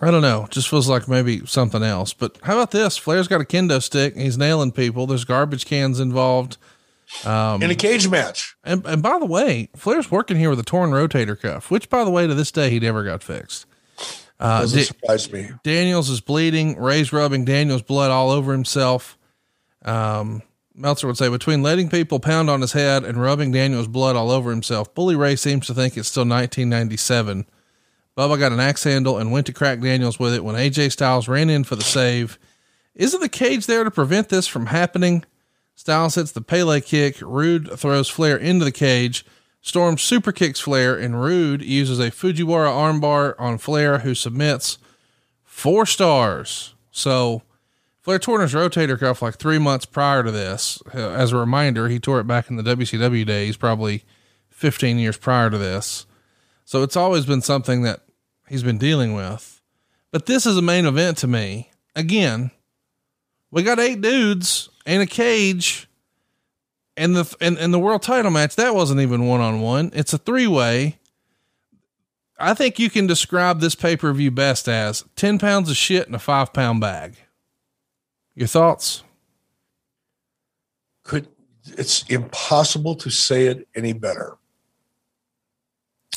I 0.02 0.10
don't 0.10 0.22
know. 0.22 0.46
Just 0.50 0.68
feels 0.68 0.88
like 0.88 1.08
maybe 1.08 1.46
something 1.46 1.82
else. 1.82 2.12
But 2.12 2.38
how 2.42 2.54
about 2.54 2.72
this? 2.72 2.96
Flair's 2.96 3.28
got 3.28 3.40
a 3.40 3.44
kendo 3.44 3.80
stick. 3.82 4.16
He's 4.16 4.36
nailing 4.36 4.72
people. 4.72 5.06
There's 5.06 5.24
garbage 5.24 5.64
cans 5.66 6.00
involved. 6.00 6.56
Um, 7.24 7.62
In 7.62 7.70
a 7.70 7.74
cage 7.74 8.08
match, 8.08 8.56
and, 8.64 8.84
and 8.86 9.02
by 9.02 9.18
the 9.18 9.26
way, 9.26 9.68
Flair's 9.76 10.10
working 10.10 10.36
here 10.36 10.50
with 10.50 10.58
a 10.58 10.64
torn 10.64 10.90
rotator 10.90 11.38
cuff, 11.40 11.70
which 11.70 11.88
by 11.90 12.04
the 12.04 12.10
way, 12.10 12.26
to 12.26 12.34
this 12.34 12.50
day, 12.50 12.70
he 12.70 12.80
never 12.80 13.04
got 13.04 13.22
fixed. 13.22 13.66
Uh, 14.40 14.62
doesn't 14.62 14.78
Da- 14.78 14.84
surprise 14.84 15.32
me. 15.32 15.50
Daniels 15.62 16.10
is 16.10 16.20
bleeding. 16.20 16.76
Ray's 16.78 17.12
rubbing 17.12 17.44
Daniels' 17.44 17.82
blood 17.82 18.10
all 18.10 18.30
over 18.30 18.52
himself. 18.52 19.16
Um, 19.84 20.42
Meltzer 20.74 21.06
would 21.06 21.16
say 21.16 21.28
between 21.28 21.62
letting 21.62 21.88
people 21.88 22.18
pound 22.18 22.50
on 22.50 22.60
his 22.60 22.72
head 22.72 23.04
and 23.04 23.20
rubbing 23.20 23.52
Daniels' 23.52 23.86
blood 23.86 24.16
all 24.16 24.30
over 24.32 24.50
himself, 24.50 24.92
Bully 24.94 25.14
Ray 25.14 25.36
seems 25.36 25.66
to 25.68 25.74
think 25.74 25.96
it's 25.96 26.08
still 26.08 26.22
1997. 26.22 27.46
Bubba 28.16 28.38
got 28.38 28.52
an 28.52 28.60
axe 28.60 28.84
handle 28.84 29.18
and 29.18 29.30
went 29.30 29.46
to 29.46 29.52
crack 29.52 29.80
Daniels 29.80 30.18
with 30.18 30.34
it 30.34 30.44
when 30.44 30.56
AJ 30.56 30.90
Styles 30.92 31.28
ran 31.28 31.48
in 31.50 31.62
for 31.64 31.76
the 31.76 31.82
save. 31.84 32.38
Isn't 32.94 33.20
the 33.20 33.28
cage 33.28 33.66
there 33.66 33.84
to 33.84 33.90
prevent 33.90 34.28
this 34.28 34.46
from 34.46 34.66
happening? 34.66 35.24
Styles 35.74 36.14
hits 36.14 36.32
the 36.32 36.40
Pele 36.40 36.80
kick. 36.80 37.16
Roode 37.20 37.78
throws 37.78 38.08
Flair 38.08 38.36
into 38.36 38.64
the 38.64 38.72
cage. 38.72 39.24
Storm 39.60 39.96
super 39.96 40.30
kicks 40.30 40.60
Flair, 40.60 40.96
and 40.96 41.20
Roode 41.20 41.62
uses 41.62 41.98
a 41.98 42.10
Fujiwara 42.10 42.68
armbar 42.68 43.34
on 43.38 43.58
Flair, 43.58 44.00
who 44.00 44.14
submits 44.14 44.78
four 45.42 45.86
stars. 45.86 46.74
So 46.90 47.42
Flair 48.02 48.18
tore 48.18 48.42
his 48.42 48.52
rotator 48.52 48.98
cuff 49.00 49.22
like 49.22 49.36
three 49.36 49.58
months 49.58 49.86
prior 49.86 50.22
to 50.22 50.30
this. 50.30 50.82
Uh, 50.94 51.08
As 51.10 51.32
a 51.32 51.36
reminder, 51.38 51.88
he 51.88 51.98
tore 51.98 52.20
it 52.20 52.26
back 52.26 52.50
in 52.50 52.56
the 52.56 52.62
WCW 52.62 53.24
days, 53.24 53.56
probably 53.56 54.04
15 54.50 54.98
years 54.98 55.16
prior 55.16 55.48
to 55.48 55.56
this. 55.56 56.04
So 56.66 56.82
it's 56.82 56.96
always 56.96 57.24
been 57.24 57.40
something 57.40 57.82
that 57.82 58.00
he's 58.48 58.62
been 58.62 58.78
dealing 58.78 59.14
with. 59.14 59.62
But 60.10 60.26
this 60.26 60.44
is 60.44 60.56
a 60.58 60.62
main 60.62 60.84
event 60.84 61.16
to 61.18 61.26
me. 61.26 61.70
Again, 61.96 62.50
we 63.50 63.62
got 63.62 63.80
eight 63.80 64.02
dudes 64.02 64.68
in 64.86 65.00
a 65.00 65.06
cage 65.06 65.88
and 66.96 67.16
the 67.16 67.36
and, 67.40 67.58
and 67.58 67.72
the 67.72 67.78
world 67.78 68.02
title 68.02 68.30
match 68.30 68.56
that 68.56 68.74
wasn't 68.74 69.00
even 69.00 69.26
one 69.26 69.40
on 69.40 69.60
one 69.60 69.90
it's 69.94 70.12
a 70.12 70.18
three 70.18 70.46
way 70.46 70.98
i 72.38 72.54
think 72.54 72.78
you 72.78 72.90
can 72.90 73.06
describe 73.06 73.60
this 73.60 73.74
pay-per-view 73.74 74.30
best 74.30 74.68
as 74.68 75.04
10 75.16 75.38
pounds 75.38 75.70
of 75.70 75.76
shit 75.76 76.06
in 76.08 76.14
a 76.14 76.18
five 76.18 76.52
pound 76.52 76.80
bag. 76.80 77.16
Your 78.34 78.48
thoughts? 78.48 79.02
Could 81.04 81.28
it's 81.66 82.02
impossible 82.08 82.94
to 82.96 83.10
say 83.10 83.46
it 83.46 83.68
any 83.74 83.92
better. 83.92 84.36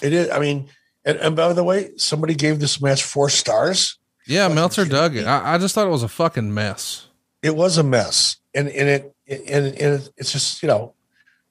It 0.01 0.13
is. 0.13 0.29
I 0.29 0.39
mean, 0.39 0.67
and, 1.05 1.17
and 1.19 1.35
by 1.35 1.53
the 1.53 1.63
way, 1.63 1.91
somebody 1.97 2.35
gave 2.35 2.59
this 2.59 2.81
match 2.81 3.03
four 3.03 3.29
stars. 3.29 3.97
yeah 4.25 4.47
meltzer 4.47 4.85
dug 4.85 5.15
it. 5.15 5.25
I, 5.25 5.55
I 5.55 5.57
just 5.57 5.73
thought 5.75 5.87
it 5.87 5.91
was 5.91 6.03
a 6.03 6.09
fucking 6.09 6.53
mess. 6.53 7.07
It 7.41 7.55
was 7.55 7.77
a 7.77 7.83
mess, 7.83 8.37
and 8.57 8.69
and 8.69 8.89
it 8.89 9.15
and, 9.27 9.65
and 9.67 10.09
it's 10.17 10.31
just 10.31 10.63
you 10.63 10.67
know 10.67 10.93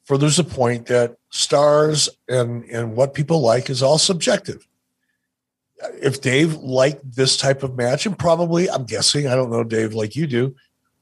furthers 0.04 0.36
the 0.36 0.44
point 0.44 0.86
that 0.86 1.16
stars 1.30 2.08
and 2.28 2.64
and 2.64 2.96
what 2.96 3.14
people 3.14 3.40
like 3.40 3.70
is 3.70 3.82
all 3.82 3.98
subjective. 3.98 4.66
If 6.02 6.20
Dave 6.20 6.54
liked 6.54 7.14
this 7.14 7.36
type 7.36 7.62
of 7.62 7.76
match, 7.76 8.06
and 8.06 8.18
probably 8.18 8.68
I'm 8.68 8.84
guessing 8.84 9.28
I 9.28 9.34
don't 9.34 9.50
know 9.50 9.62
Dave 9.62 9.94
like 9.94 10.16
you 10.16 10.26
do, 10.26 10.56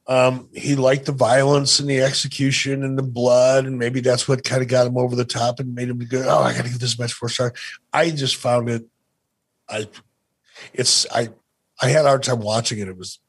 um, 0.07 0.49
he 0.52 0.74
liked 0.74 1.07
the 1.07 1.12
violence 1.12 1.81
and 1.81 1.89
the 1.89 2.02
execution 2.02 2.83
and 2.83 2.99
the 2.99 3.02
blood, 3.02 3.65
and 3.65 3.78
maybe 3.78 4.00
that's 4.00 4.28
what 4.28 4.44
kind 4.44 4.62
of 4.62 4.68
got 4.68 4.86
him 4.86 4.99
over 4.99 5.16
the 5.16 5.24
top 5.24 5.58
and 5.58 5.74
made 5.74 5.89
him 5.89 5.99
go, 5.99 6.23
"Oh, 6.26 6.42
I 6.42 6.52
got 6.52 6.65
to 6.65 6.70
give 6.70 6.81
this 6.81 6.99
match 6.99 7.15
four 7.15 7.31
stars." 7.31 7.52
I 7.92 8.10
just 8.10 8.36
found 8.36 8.68
it, 8.68 8.84
I, 9.68 9.89
it's 10.74 11.07
I, 11.10 11.28
I 11.81 11.89
had 11.89 12.05
a 12.05 12.08
hard 12.08 12.24
time 12.24 12.41
watching 12.41 12.81
it. 12.81 12.89
It 12.89 12.99
was 12.99 13.20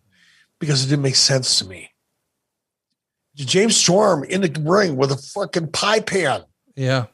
because 0.59 0.83
it 0.83 0.89
didn't 0.89 1.03
make 1.03 1.15
sense 1.15 1.59
to 1.59 1.65
me. 1.65 1.91
James 3.35 3.75
Storm 3.75 4.23
in 4.23 4.41
the 4.41 4.61
ring 4.61 4.95
with 4.95 5.11
a 5.11 5.17
fucking 5.17 5.71
pie 5.71 5.99
pan. 5.99 6.43
yeah 6.75 7.05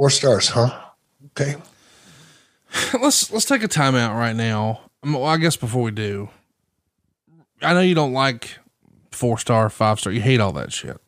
four 0.00 0.08
stars, 0.08 0.48
huh? 0.48 0.70
Okay. 1.26 1.56
let's 3.00 3.30
let's 3.30 3.44
take 3.44 3.62
a 3.62 3.68
timeout 3.68 4.16
right 4.18 4.34
now. 4.34 4.80
Um, 5.02 5.12
well, 5.12 5.24
I 5.24 5.36
guess 5.36 5.56
before 5.56 5.82
we 5.82 5.90
do, 5.90 6.30
I 7.60 7.74
know 7.74 7.80
you 7.80 7.94
don't 7.94 8.14
like 8.14 8.58
four 9.10 9.38
star, 9.38 9.68
five 9.68 10.00
star. 10.00 10.10
You 10.10 10.22
hate 10.22 10.40
all 10.40 10.52
that 10.52 10.72
shit. 10.72 10.98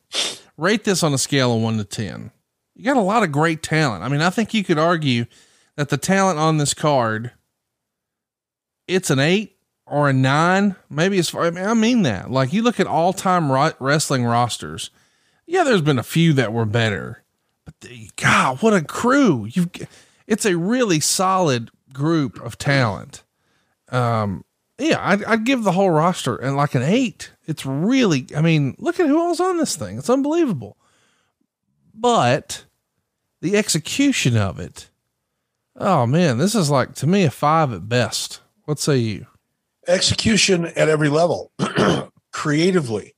Rate 0.59 0.85
this 0.85 1.03
on 1.03 1.15
a 1.15 1.19
scale 1.19 1.57
of 1.57 1.63
one 1.63 1.79
to 1.79 1.85
ten. 1.85 2.33
You 2.75 2.85
got 2.85 2.99
a 2.99 3.01
lot 3.01 3.23
of 3.23 3.33
great 3.33 3.63
talent. 3.63 4.05
I 4.05 4.09
mean, 4.09 4.21
I 4.21 4.29
think 4.29 4.53
you 4.53 4.63
could 4.63 4.79
argue 4.79 5.25
that 5.77 5.89
the 5.89 5.97
talent 5.97 6.39
on 6.39 6.59
this 6.59 6.75
card, 6.75 7.33
it's 8.87 9.09
an 9.09 9.19
eight 9.19 9.52
or 9.93 10.09
a 10.09 10.13
nine. 10.15 10.75
Maybe 10.89 11.19
it's. 11.19 11.35
I 11.35 11.51
mean, 11.51 11.65
I 11.65 11.75
mean 11.75 12.03
that. 12.03 12.31
Like 12.31 12.55
you 12.55 12.63
look 12.63 12.81
at 12.81 12.87
all 12.87 13.13
time 13.13 13.53
ro- 13.53 13.73
wrestling 13.79 14.25
rosters. 14.25 14.91
Yeah, 15.47 15.65
there's 15.65 15.83
been 15.83 15.99
a 15.99 16.03
few 16.03 16.33
that 16.33 16.53
were 16.53 16.65
better, 16.65 17.23
but 17.67 17.79
the, 17.81 18.09
God, 18.17 18.63
what 18.63 18.73
a 18.73 18.83
crew! 18.83 19.45
You've 19.45 19.69
it's 20.27 20.47
a 20.47 20.57
really 20.57 20.99
solid 20.99 21.71
group 21.93 22.41
of 22.41 22.57
talent. 22.57 23.23
Um, 23.91 24.47
yeah, 24.79 24.97
I'd, 24.99 25.23
I'd, 25.25 25.45
give 25.45 25.63
the 25.63 25.73
whole 25.73 25.91
roster 25.91 26.37
and 26.37 26.57
like 26.57 26.75
an 26.75 26.83
eight. 26.83 27.33
It's 27.47 27.67
really, 27.67 28.27
I 28.35 28.41
mean, 28.41 28.75
look 28.79 28.99
at 28.99 29.07
who 29.07 29.19
all's 29.19 29.41
on 29.41 29.59
this 29.59 29.77
thing. 29.77 29.99
It's 29.99 30.09
unbelievable. 30.09 30.79
But 31.93 32.65
the 33.43 33.59
execution 33.59 34.39
of 34.39 34.59
it, 34.59 34.89
oh 35.77 36.07
man, 36.07 36.39
this 36.39 36.55
is 36.55 36.71
like 36.71 36.95
to 36.95 37.07
me 37.07 37.25
a 37.25 37.31
five 37.31 37.75
at 37.75 37.91
best. 37.91 38.41
What 38.65 38.79
say 38.79 38.97
you? 38.97 39.27
Execution 39.89 40.67
at 40.67 40.89
every 40.89 41.09
level, 41.09 41.53
creatively. 42.33 43.15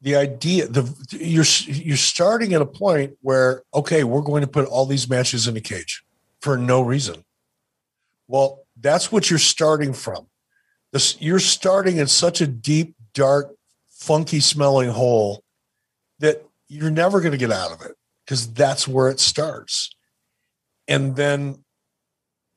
The 0.00 0.16
idea, 0.16 0.66
the 0.66 0.82
you're 1.10 1.44
you're 1.66 1.96
starting 1.96 2.54
at 2.54 2.62
a 2.62 2.66
point 2.66 3.16
where 3.20 3.62
okay, 3.72 4.02
we're 4.02 4.22
going 4.22 4.42
to 4.42 4.48
put 4.48 4.66
all 4.66 4.86
these 4.86 5.08
matches 5.08 5.46
in 5.46 5.56
a 5.56 5.60
cage 5.60 6.04
for 6.40 6.56
no 6.56 6.82
reason. 6.82 7.24
Well, 8.26 8.64
that's 8.80 9.12
what 9.12 9.30
you're 9.30 9.38
starting 9.38 9.92
from. 9.92 10.26
This, 10.92 11.16
you're 11.20 11.38
starting 11.38 11.96
in 11.96 12.06
such 12.06 12.40
a 12.40 12.46
deep, 12.46 12.94
dark, 13.14 13.54
funky 13.90 14.40
smelling 14.40 14.90
hole 14.90 15.42
that 16.18 16.44
you're 16.68 16.90
never 16.90 17.20
going 17.20 17.32
to 17.32 17.38
get 17.38 17.52
out 17.52 17.72
of 17.72 17.82
it 17.82 17.96
because 18.24 18.52
that's 18.52 18.86
where 18.86 19.08
it 19.08 19.20
starts. 19.20 19.90
And 20.88 21.16
then, 21.16 21.64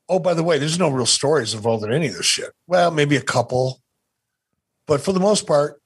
oh, 0.08 0.20
by 0.20 0.34
the 0.34 0.44
way, 0.44 0.58
there's 0.58 0.80
no 0.80 0.90
real 0.90 1.06
stories 1.06 1.54
involved 1.54 1.84
in 1.84 1.92
any 1.92 2.08
of 2.08 2.16
this 2.16 2.26
shit. 2.26 2.52
Well, 2.68 2.92
maybe 2.92 3.16
a 3.16 3.22
couple, 3.22 3.82
but 4.88 5.02
for 5.02 5.12
the 5.12 5.20
most 5.20 5.48
part, 5.48 5.82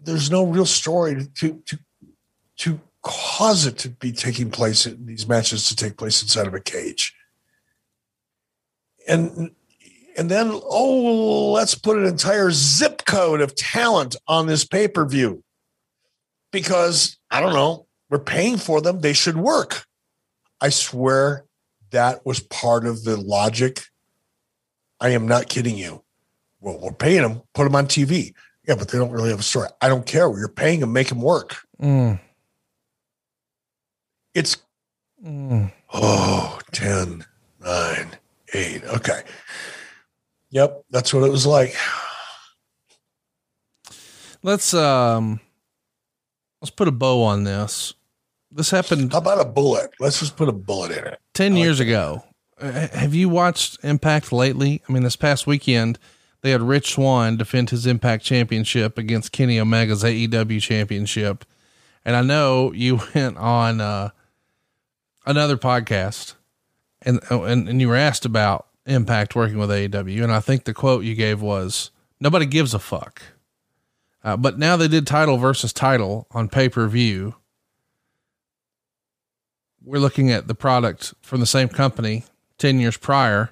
there's 0.00 0.30
no 0.30 0.44
real 0.44 0.66
story 0.66 1.26
to 1.36 1.62
to 1.66 1.78
to 2.56 2.80
cause 3.02 3.66
it 3.66 3.78
to 3.78 3.88
be 3.88 4.12
taking 4.12 4.50
place 4.50 4.86
in 4.86 5.06
these 5.06 5.26
matches 5.26 5.68
to 5.68 5.76
take 5.76 5.96
place 5.96 6.22
inside 6.22 6.46
of 6.46 6.54
a 6.54 6.60
cage. 6.60 7.14
And 9.08 9.50
and 10.16 10.30
then 10.30 10.50
oh, 10.52 11.52
let's 11.52 11.74
put 11.74 11.98
an 11.98 12.06
entire 12.06 12.50
zip 12.50 13.04
code 13.04 13.40
of 13.40 13.54
talent 13.54 14.16
on 14.28 14.46
this 14.46 14.64
pay-per-view. 14.64 15.42
Because 16.52 17.18
I 17.30 17.40
don't 17.40 17.52
know, 17.52 17.86
we're 18.10 18.18
paying 18.20 18.58
for 18.58 18.80
them, 18.80 19.00
they 19.00 19.12
should 19.12 19.36
work. 19.36 19.86
I 20.60 20.68
swear 20.68 21.44
that 21.94 22.26
was 22.26 22.40
part 22.40 22.86
of 22.86 23.04
the 23.04 23.16
logic. 23.16 23.82
I 25.00 25.10
am 25.10 25.26
not 25.26 25.48
kidding 25.48 25.78
you. 25.78 26.02
Well, 26.60 26.78
we're 26.80 26.92
paying 26.92 27.22
them, 27.22 27.42
put 27.54 27.64
them 27.64 27.76
on 27.76 27.86
TV. 27.86 28.34
Yeah, 28.66 28.74
but 28.74 28.88
they 28.88 28.98
don't 28.98 29.10
really 29.10 29.30
have 29.30 29.40
a 29.40 29.44
story. 29.44 29.68
I 29.80 29.88
don't 29.88 30.06
care. 30.06 30.26
You're 30.36 30.48
paying 30.48 30.80
them, 30.80 30.92
make 30.92 31.08
them 31.08 31.20
work. 31.20 31.56
Mm. 31.80 32.18
It's 34.34 34.56
mm. 35.24 35.72
oh 35.92 36.58
10, 36.72 37.24
9, 37.60 38.08
8. 38.54 38.84
Okay. 38.84 39.22
Yep, 40.50 40.84
that's 40.90 41.14
what 41.14 41.24
it 41.24 41.30
was 41.30 41.46
like. 41.46 41.76
Let's 44.42 44.74
um 44.74 45.40
let's 46.60 46.70
put 46.70 46.88
a 46.88 46.92
bow 46.92 47.22
on 47.22 47.44
this. 47.44 47.94
This 48.50 48.70
happened 48.70 49.12
How 49.12 49.18
about 49.18 49.40
a 49.40 49.44
bullet? 49.44 49.90
Let's 50.00 50.20
just 50.20 50.36
put 50.36 50.48
a 50.48 50.52
bullet 50.52 50.90
in 50.92 51.04
it. 51.04 51.20
10 51.34 51.56
years 51.56 51.78
like 51.78 51.88
ago. 51.88 52.24
Uh, 52.58 52.88
have 52.88 53.14
you 53.14 53.28
watched 53.28 53.82
Impact 53.82 54.32
lately? 54.32 54.82
I 54.88 54.92
mean, 54.92 55.02
this 55.02 55.16
past 55.16 55.46
weekend, 55.46 55.98
they 56.42 56.50
had 56.50 56.62
Rich 56.62 56.94
Swann 56.94 57.36
defend 57.36 57.70
his 57.70 57.86
Impact 57.86 58.24
Championship 58.24 58.96
against 58.96 59.32
Kenny 59.32 59.58
Omega's 59.58 60.04
AEW 60.04 60.60
Championship. 60.60 61.44
And 62.04 62.14
I 62.16 62.22
know 62.22 62.72
you 62.72 63.00
went 63.14 63.36
on 63.36 63.80
uh, 63.80 64.10
another 65.26 65.56
podcast 65.56 66.34
and, 67.02 67.20
and, 67.30 67.68
and 67.68 67.80
you 67.80 67.88
were 67.88 67.96
asked 67.96 68.24
about 68.24 68.66
impact 68.86 69.34
working 69.34 69.58
with 69.58 69.70
AEW. 69.70 70.22
And 70.22 70.32
I 70.32 70.40
think 70.40 70.64
the 70.64 70.74
quote 70.74 71.04
you 71.04 71.14
gave 71.14 71.40
was 71.40 71.90
nobody 72.20 72.46
gives 72.46 72.74
a 72.74 72.78
fuck. 72.78 73.22
Uh, 74.22 74.36
but 74.36 74.58
now 74.58 74.76
they 74.76 74.88
did 74.88 75.06
title 75.06 75.36
versus 75.36 75.72
title 75.72 76.26
on 76.30 76.48
pay 76.48 76.68
per 76.68 76.86
view. 76.88 77.34
We're 79.84 80.00
looking 80.00 80.30
at 80.30 80.48
the 80.48 80.54
product 80.54 81.14
from 81.20 81.40
the 81.40 81.46
same 81.46 81.68
company 81.68 82.24
10 82.58 82.80
years 82.80 82.96
prior. 82.96 83.50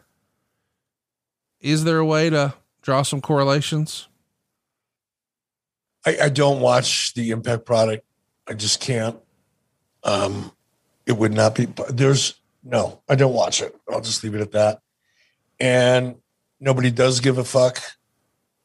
Is 1.60 1.84
there 1.84 1.98
a 1.98 2.06
way 2.06 2.30
to 2.30 2.54
draw 2.80 3.02
some 3.02 3.20
correlations? 3.20 4.08
I, 6.04 6.16
I 6.22 6.28
don't 6.30 6.60
watch 6.60 7.14
the 7.14 7.30
impact 7.30 7.66
product. 7.66 8.04
I 8.48 8.54
just 8.54 8.80
can't. 8.80 9.16
Um, 10.02 10.52
it 11.06 11.16
would 11.16 11.32
not 11.32 11.54
be 11.54 11.66
there's 11.88 12.34
no 12.64 13.00
i 13.08 13.14
don't 13.14 13.34
watch 13.34 13.60
it 13.60 13.74
i'll 13.90 14.00
just 14.00 14.22
leave 14.22 14.34
it 14.34 14.40
at 14.40 14.52
that 14.52 14.80
and 15.60 16.16
nobody 16.60 16.90
does 16.90 17.20
give 17.20 17.38
a 17.38 17.44
fuck 17.44 17.80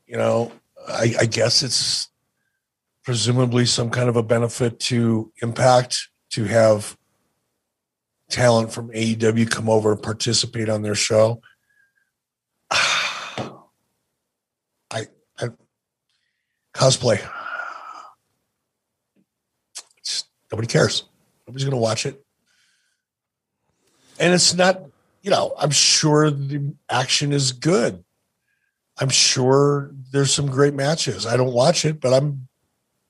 you 0.06 0.18
know 0.18 0.52
i, 0.88 1.14
I 1.20 1.26
guess 1.26 1.64
it's 1.64 2.10
presumably 3.04 3.66
some 3.66 3.90
kind 3.90 4.10
of 4.10 4.16
a 4.16 4.24
benefit 4.24 4.80
to 4.82 5.32
impact 5.42 6.10
to 6.30 6.44
have 6.46 6.97
talent 8.30 8.72
from 8.72 8.90
aew 8.90 9.50
come 9.50 9.70
over 9.70 9.94
and 9.94 10.02
participate 10.02 10.70
on 10.70 10.82
their 10.82 10.96
show? 10.96 11.42
I, 12.72 13.58
I 14.92 15.50
cosplay. 16.74 17.22
Nobody 20.52 20.68
cares. 20.68 21.04
Nobody's 21.48 21.66
going 21.66 21.76
to 21.76 21.82
watch 21.82 22.06
it. 22.06 22.24
And 24.20 24.34
it's 24.34 24.54
not 24.54 24.82
you 25.22 25.32
know 25.32 25.54
i'm 25.58 25.72
sure 25.72 26.32
the 26.32 26.74
action 26.90 27.32
is 27.32 27.52
good. 27.52 28.04
I'm 29.00 29.10
sure 29.10 29.92
there's 30.12 30.34
some 30.34 30.48
great 30.48 30.74
matches. 30.74 31.26
I 31.26 31.38
don't 31.38 31.54
watch 31.54 31.86
it 31.86 32.00
but 32.00 32.14
i'm 32.14 32.48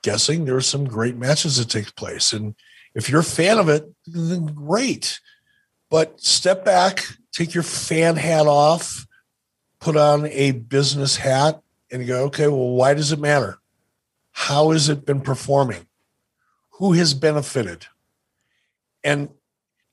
guessing 0.03 0.45
there's 0.45 0.67
some 0.67 0.85
great 0.85 1.15
matches 1.15 1.57
that 1.57 1.69
take 1.69 1.95
place. 1.95 2.33
And 2.33 2.55
if 2.97 3.09
you're 3.09 3.21
a 3.21 3.23
fan 3.23 3.59
of 3.59 3.69
it 3.69 3.85
then 4.05 4.47
great. 4.47 5.21
But 5.89 6.19
step 6.19 6.65
back 6.65 7.05
take 7.31 7.53
your 7.53 7.63
fan 7.63 8.17
hat 8.17 8.47
off 8.47 9.05
put 9.79 9.95
on 9.95 10.25
a 10.27 10.51
business 10.51 11.15
hat 11.15 11.61
and 11.91 12.07
go 12.07 12.25
okay 12.25 12.47
well 12.47 12.71
why 12.71 12.93
does 12.93 13.11
it 13.11 13.19
matter? 13.19 13.59
How 14.31 14.71
has 14.71 14.89
it 14.89 15.05
been 15.05 15.21
performing? 15.21 15.87
Who 16.71 16.93
has 16.93 17.13
benefited? 17.13 17.85
And 19.03 19.29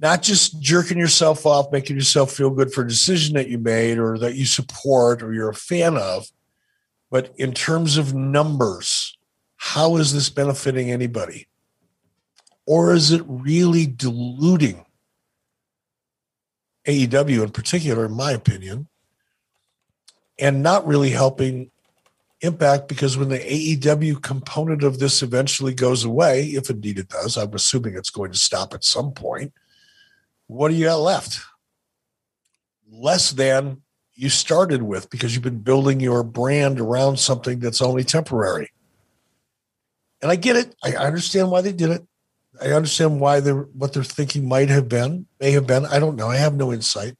not 0.00 0.22
just 0.22 0.60
jerking 0.60 0.98
yourself 0.98 1.46
off, 1.46 1.72
making 1.72 1.96
yourself 1.96 2.32
feel 2.32 2.50
good 2.50 2.72
for 2.72 2.82
a 2.82 2.88
decision 2.88 3.36
that 3.36 3.48
you 3.48 3.58
made 3.58 3.98
or 3.98 4.18
that 4.18 4.34
you 4.34 4.44
support 4.44 5.22
or 5.22 5.32
you're 5.32 5.50
a 5.50 5.54
fan 5.54 5.96
of, 5.96 6.26
but 7.10 7.32
in 7.36 7.52
terms 7.52 7.96
of 7.96 8.12
numbers, 8.12 9.16
how 9.56 9.96
is 9.96 10.12
this 10.12 10.28
benefiting 10.28 10.90
anybody? 10.90 11.46
Or 12.66 12.94
is 12.94 13.10
it 13.10 13.22
really 13.26 13.86
diluting 13.86 14.86
AEW 16.86 17.42
in 17.42 17.50
particular, 17.50 18.06
in 18.06 18.12
my 18.12 18.32
opinion, 18.32 18.88
and 20.38 20.62
not 20.62 20.86
really 20.86 21.10
helping 21.10 21.70
Impact 22.44 22.88
because 22.88 23.16
when 23.16 23.30
the 23.30 23.38
AEW 23.38 24.20
component 24.20 24.82
of 24.82 24.98
this 24.98 25.22
eventually 25.22 25.72
goes 25.72 26.04
away, 26.04 26.48
if 26.48 26.68
indeed 26.68 26.98
it 26.98 27.08
does, 27.08 27.38
I'm 27.38 27.54
assuming 27.54 27.94
it's 27.94 28.10
going 28.10 28.32
to 28.32 28.38
stop 28.38 28.74
at 28.74 28.84
some 28.84 29.12
point 29.12 29.54
what 30.46 30.68
do 30.68 30.74
you 30.74 30.84
got 30.84 30.96
left? 30.96 31.40
Less 32.90 33.30
than 33.30 33.80
you 34.14 34.28
started 34.28 34.82
with 34.82 35.08
because 35.08 35.34
you've 35.34 35.42
been 35.42 35.60
building 35.60 36.00
your 36.00 36.22
brand 36.22 36.80
around 36.80 37.18
something 37.18 37.60
that's 37.60 37.80
only 37.80 38.04
temporary. 38.04 38.70
And 40.20 40.30
I 40.30 40.36
get 40.36 40.56
it. 40.56 40.74
I 40.84 40.96
understand 40.96 41.50
why 41.50 41.62
they 41.62 41.72
did 41.72 41.90
it. 41.90 42.06
I 42.62 42.72
understand 42.72 43.20
why 43.20 43.40
they're 43.40 43.62
what 43.62 43.92
they're 43.92 44.04
thinking 44.04 44.48
might 44.48 44.68
have 44.68 44.88
been, 44.88 45.26
may 45.40 45.52
have 45.52 45.66
been. 45.66 45.86
I 45.86 45.98
don't 45.98 46.16
know. 46.16 46.28
I 46.28 46.36
have 46.36 46.54
no 46.54 46.72
insight. 46.72 47.16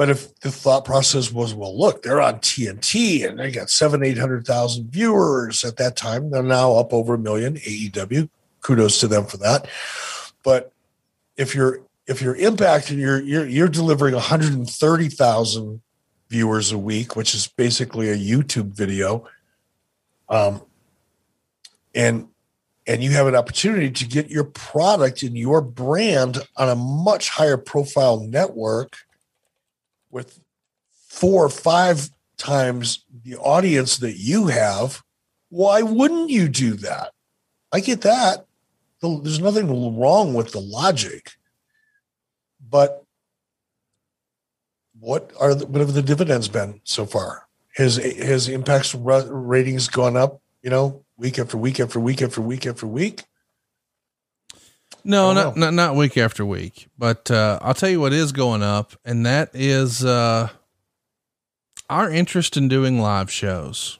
But 0.00 0.08
if 0.08 0.34
the 0.40 0.50
thought 0.50 0.86
process 0.86 1.30
was, 1.30 1.52
well, 1.52 1.78
look, 1.78 2.02
they're 2.02 2.22
on 2.22 2.36
TNT 2.36 3.28
and 3.28 3.38
they 3.38 3.50
got 3.50 3.68
seven, 3.68 4.02
eight 4.02 4.16
hundred 4.16 4.46
thousand 4.46 4.90
viewers 4.90 5.62
at 5.62 5.76
that 5.76 5.94
time. 5.94 6.30
They're 6.30 6.42
now 6.42 6.72
up 6.76 6.94
over 6.94 7.14
a 7.14 7.18
million 7.18 7.56
AEW. 7.56 8.30
Kudos 8.62 8.98
to 9.00 9.08
them 9.08 9.26
for 9.26 9.36
that. 9.36 9.68
But 10.42 10.72
if 11.36 11.54
you're 11.54 11.82
if 12.06 12.22
you're 12.22 12.34
impacting, 12.36 12.96
you're 12.96 13.20
you're 13.20 13.46
you're 13.46 13.68
delivering 13.68 14.14
130,000 14.14 15.82
viewers 16.30 16.72
a 16.72 16.78
week, 16.78 17.14
which 17.14 17.34
is 17.34 17.46
basically 17.46 18.08
a 18.08 18.16
YouTube 18.16 18.72
video, 18.74 19.28
um, 20.30 20.62
and 21.94 22.29
and 22.90 23.04
you 23.04 23.12
have 23.12 23.28
an 23.28 23.36
opportunity 23.36 23.88
to 23.88 24.04
get 24.04 24.30
your 24.30 24.42
product 24.42 25.22
and 25.22 25.38
your 25.38 25.60
brand 25.60 26.38
on 26.56 26.68
a 26.68 26.74
much 26.74 27.28
higher 27.28 27.56
profile 27.56 28.18
network 28.18 28.96
with 30.10 30.40
four 31.06 31.44
or 31.44 31.48
five 31.48 32.10
times 32.36 33.04
the 33.22 33.36
audience 33.36 33.98
that 33.98 34.16
you 34.16 34.48
have, 34.48 35.04
why 35.50 35.82
wouldn't 35.82 36.30
you 36.30 36.48
do 36.48 36.72
that? 36.74 37.12
I 37.72 37.78
get 37.78 38.00
that. 38.00 38.46
There's 39.00 39.38
nothing 39.38 39.96
wrong 39.96 40.34
with 40.34 40.50
the 40.50 40.60
logic, 40.60 41.30
but 42.68 43.04
what 44.98 45.30
are 45.38 45.54
the, 45.54 45.64
what 45.66 45.80
have 45.80 45.94
the 45.94 46.02
dividends 46.02 46.48
been 46.48 46.80
so 46.82 47.06
far? 47.06 47.46
His 47.72 47.96
his 47.96 48.48
impacts 48.48 48.96
ratings 48.96 49.86
gone 49.86 50.16
up, 50.16 50.40
you 50.60 50.70
know, 50.70 51.04
week 51.20 51.38
after 51.38 51.58
week 51.58 51.78
after 51.78 52.00
week 52.00 52.22
after 52.22 52.40
week 52.40 52.66
after 52.66 52.86
week. 52.86 53.24
No, 55.04 55.32
not, 55.32 55.56
not 55.56 55.74
not 55.74 55.94
week 55.94 56.16
after 56.16 56.44
week, 56.44 56.88
but 56.98 57.30
uh, 57.30 57.58
I'll 57.62 57.74
tell 57.74 57.88
you 57.88 58.00
what 58.00 58.12
is 58.12 58.32
going 58.32 58.62
up, 58.62 58.92
and 59.04 59.24
that 59.24 59.50
is 59.54 60.04
uh, 60.04 60.48
our 61.88 62.10
interest 62.10 62.56
in 62.56 62.68
doing 62.68 63.00
live 63.00 63.30
shows. 63.30 63.98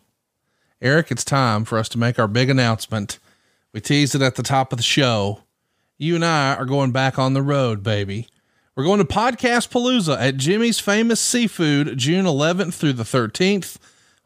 Eric, 0.83 1.11
it's 1.11 1.25
time 1.25 1.65
for 1.65 1.79
us 1.79 1.89
to 1.91 1.99
make 1.99 2.19
our 2.19 2.29
big 2.29 2.51
announcement. 2.51 3.19
We 3.73 3.81
teased 3.81 4.15
it 4.15 4.23
at 4.23 4.35
the 4.35 4.43
top 4.43 4.73
of 4.73 4.79
the 4.79 4.83
show. 4.83 5.43
You 5.99 6.15
and 6.15 6.25
I 6.25 6.55
are 6.55 6.65
going 6.65 6.91
back 6.91 7.19
on 7.19 7.35
the 7.35 7.43
road, 7.43 7.83
baby. 7.83 8.27
We're 8.75 8.85
going 8.85 8.99
to 8.99 9.05
Podcast 9.05 9.69
Palooza 9.69 10.19
at 10.19 10.39
Jimmy's 10.39 10.81
Famous 10.81 11.21
Seafood, 11.21 11.99
June 11.99 12.25
11th 12.25 12.75
through 12.75 12.95
the 12.95 13.03
13th. 13.05 13.77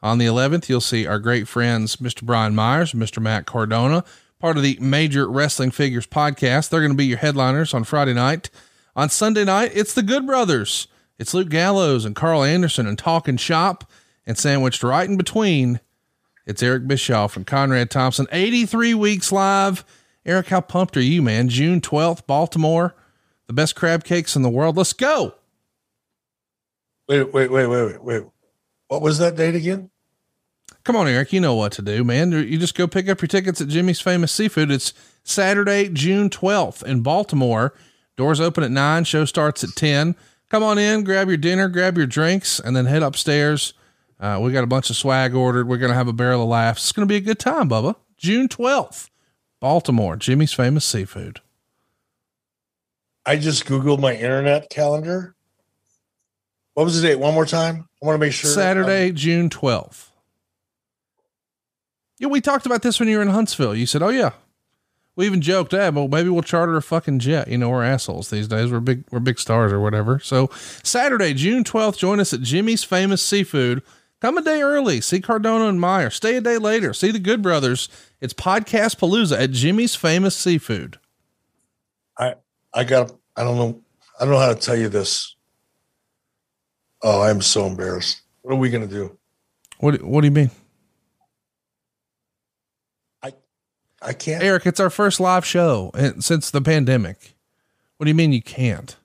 On 0.01 0.17
the 0.17 0.25
11th, 0.25 0.69
you'll 0.69 0.81
see 0.81 1.07
our 1.07 1.19
great 1.19 1.47
friends, 1.47 1.95
Mr. 1.97 2.23
Brian 2.23 2.53
Myers, 2.53 2.93
Mr. 2.93 3.21
Matt 3.21 3.45
Cardona, 3.45 4.03
part 4.39 4.57
of 4.57 4.63
the 4.63 4.77
Major 4.79 5.27
Wrestling 5.27 5.71
Figures 5.71 6.05
podcast. 6.05 6.69
They're 6.69 6.81
going 6.81 6.91
to 6.91 6.97
be 6.97 7.05
your 7.05 7.17
headliners 7.17 7.73
on 7.73 7.83
Friday 7.83 8.13
night. 8.13 8.49
On 8.95 9.09
Sunday 9.09 9.43
night, 9.43 9.71
it's 9.73 9.93
the 9.93 10.03
Good 10.03 10.25
Brothers. 10.25 10.87
It's 11.17 11.33
Luke 11.33 11.49
Gallows 11.49 12.05
and 12.05 12.15
Karl 12.15 12.43
Anderson 12.43 12.87
and 12.87 12.97
Talking 12.97 13.37
Shop, 13.37 13.89
and 14.27 14.37
sandwiched 14.37 14.83
right 14.83 15.09
in 15.09 15.17
between, 15.17 15.79
it's 16.45 16.61
Eric 16.61 16.87
Bischoff 16.87 17.35
and 17.35 17.45
Conrad 17.45 17.89
Thompson. 17.89 18.27
83 18.31 18.93
weeks 18.93 19.31
live. 19.31 19.83
Eric, 20.25 20.47
how 20.47 20.61
pumped 20.61 20.95
are 20.97 21.01
you, 21.01 21.21
man? 21.21 21.49
June 21.49 21.81
12th, 21.81 22.25
Baltimore, 22.27 22.95
the 23.47 23.53
best 23.53 23.75
crab 23.75 24.03
cakes 24.03 24.35
in 24.35 24.41
the 24.41 24.49
world. 24.49 24.77
Let's 24.77 24.93
go. 24.93 25.35
Wait, 27.07 27.33
wait, 27.33 27.51
wait, 27.51 27.67
wait, 27.67 27.85
wait, 27.85 28.03
wait. 28.03 28.23
What 28.87 29.01
was 29.01 29.17
that 29.19 29.35
date 29.35 29.55
again? 29.55 29.89
Come 30.83 30.95
on, 30.95 31.07
Eric. 31.07 31.33
You 31.33 31.39
know 31.39 31.55
what 31.55 31.71
to 31.73 31.81
do, 31.81 32.03
man. 32.03 32.31
You 32.31 32.57
just 32.57 32.75
go 32.75 32.87
pick 32.87 33.09
up 33.09 33.21
your 33.21 33.27
tickets 33.27 33.59
at 33.59 33.67
Jimmy's 33.67 34.01
Famous 34.01 34.31
Seafood. 34.31 34.69
It's 34.69 34.93
Saturday, 35.23 35.89
June 35.89 36.29
12th 36.29 36.83
in 36.83 37.01
Baltimore. 37.01 37.73
Doors 38.17 38.39
open 38.39 38.63
at 38.63 38.71
nine. 38.71 39.03
Show 39.03 39.25
starts 39.25 39.63
at 39.63 39.71
10. 39.75 40.15
Come 40.49 40.63
on 40.63 40.77
in, 40.77 41.03
grab 41.03 41.27
your 41.27 41.37
dinner, 41.37 41.67
grab 41.67 41.97
your 41.97 42.05
drinks, 42.05 42.59
and 42.59 42.75
then 42.75 42.85
head 42.85 43.01
upstairs. 43.01 43.73
Uh, 44.19 44.39
we 44.41 44.51
got 44.51 44.63
a 44.63 44.67
bunch 44.67 44.89
of 44.89 44.95
swag 44.95 45.33
ordered. 45.33 45.67
We're 45.67 45.77
going 45.77 45.89
to 45.89 45.95
have 45.95 46.07
a 46.07 46.13
barrel 46.13 46.43
of 46.43 46.49
laughs. 46.49 46.83
It's 46.83 46.91
going 46.91 47.07
to 47.07 47.11
be 47.11 47.17
a 47.17 47.21
good 47.21 47.39
time, 47.39 47.67
Bubba. 47.67 47.95
June 48.15 48.47
12th, 48.47 49.09
Baltimore, 49.59 50.15
Jimmy's 50.15 50.53
Famous 50.53 50.85
Seafood. 50.85 51.41
I 53.25 53.37
just 53.37 53.65
Googled 53.65 53.99
my 53.99 54.13
internet 54.13 54.69
calendar. 54.69 55.35
What 56.75 56.83
was 56.83 57.01
the 57.01 57.07
date? 57.07 57.19
One 57.19 57.33
more 57.33 57.45
time. 57.45 57.89
I 58.05 58.07
want 58.07 58.19
to 58.21 58.25
make 58.27 58.33
sure. 58.33 58.51
Saturday, 58.51 59.09
um, 59.09 59.15
June 59.15 59.49
12th. 59.49 60.09
Yeah, 62.19 62.27
we 62.27 62.39
talked 62.39 62.67
about 62.67 62.83
this 62.83 62.99
when 62.99 63.09
you 63.09 63.17
were 63.17 63.23
in 63.23 63.29
Huntsville. 63.29 63.73
You 63.73 63.87
said, 63.87 64.03
"Oh 64.03 64.09
yeah." 64.09 64.33
We 65.15 65.25
even 65.25 65.41
joked, 65.41 65.73
"Yeah, 65.73 65.89
well, 65.89 66.07
maybe 66.07 66.29
we'll 66.29 66.43
charter 66.43 66.77
a 66.77 66.83
fucking 66.83 67.17
jet." 67.17 67.47
You 67.47 67.57
know, 67.57 67.69
we're 67.69 67.83
assholes 67.83 68.29
these 68.29 68.47
days. 68.47 68.71
We're 68.71 68.79
big, 68.79 69.05
we're 69.09 69.19
big 69.19 69.39
stars 69.39 69.73
or 69.73 69.79
whatever. 69.79 70.19
So 70.19 70.51
Saturday, 70.83 71.33
June 71.33 71.63
twelfth, 71.63 71.97
join 71.97 72.19
us 72.19 72.31
at 72.31 72.41
Jimmy's 72.41 72.83
Famous 72.83 73.23
Seafood. 73.23 73.81
Come 74.21 74.37
a 74.37 74.43
day 74.43 74.61
early. 74.61 75.01
See 75.01 75.19
Cardona 75.19 75.65
and 75.65 75.81
Meyer. 75.81 76.11
Stay 76.11 76.37
a 76.37 76.41
day 76.41 76.59
later. 76.59 76.93
See 76.93 77.09
the 77.09 77.19
Good 77.19 77.41
Brothers. 77.41 77.89
It's 78.21 78.35
Podcast 78.35 78.97
Palooza 78.97 79.41
at 79.41 79.49
Jimmy's 79.49 79.95
Famous 79.95 80.37
Seafood. 80.37 80.99
I 82.19 82.35
I 82.71 82.83
got. 82.83 83.11
I 83.35 83.43
don't 83.43 83.57
know. 83.57 83.81
I 84.19 84.25
don't 84.25 84.33
know 84.33 84.39
how 84.39 84.53
to 84.53 84.59
tell 84.59 84.77
you 84.77 84.89
this. 84.89 85.34
Oh, 87.05 87.21
I'm 87.21 87.39
so 87.39 87.67
embarrassed. 87.67 88.21
What 88.41 88.53
are 88.53 88.57
we 88.57 88.71
gonna 88.71 88.87
do? 88.87 89.15
What 89.77 90.01
What 90.01 90.21
do 90.21 90.27
you 90.27 90.31
mean? 90.31 90.49
I 93.21 93.31
I 94.01 94.13
can't. 94.13 94.43
Eric, 94.43 94.65
it's 94.65 94.79
our 94.79 94.89
first 94.89 95.19
live 95.19 95.45
show 95.45 95.91
since 96.19 96.49
the 96.49 96.61
pandemic. 96.61 97.35
What 97.97 98.05
do 98.05 98.09
you 98.09 98.15
mean 98.15 98.33
you 98.33 98.41
can't? 98.41 98.95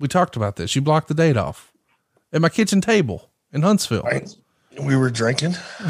We 0.00 0.08
talked 0.08 0.34
about 0.34 0.56
this. 0.56 0.74
You 0.74 0.82
blocked 0.82 1.06
the 1.06 1.14
date 1.14 1.36
off 1.36 1.72
at 2.32 2.40
my 2.40 2.48
kitchen 2.48 2.80
table 2.80 3.30
in 3.52 3.62
Huntsville. 3.62 4.02
Right. 4.02 4.28
We 4.80 4.96
were 4.96 5.10
drinking. 5.10 5.54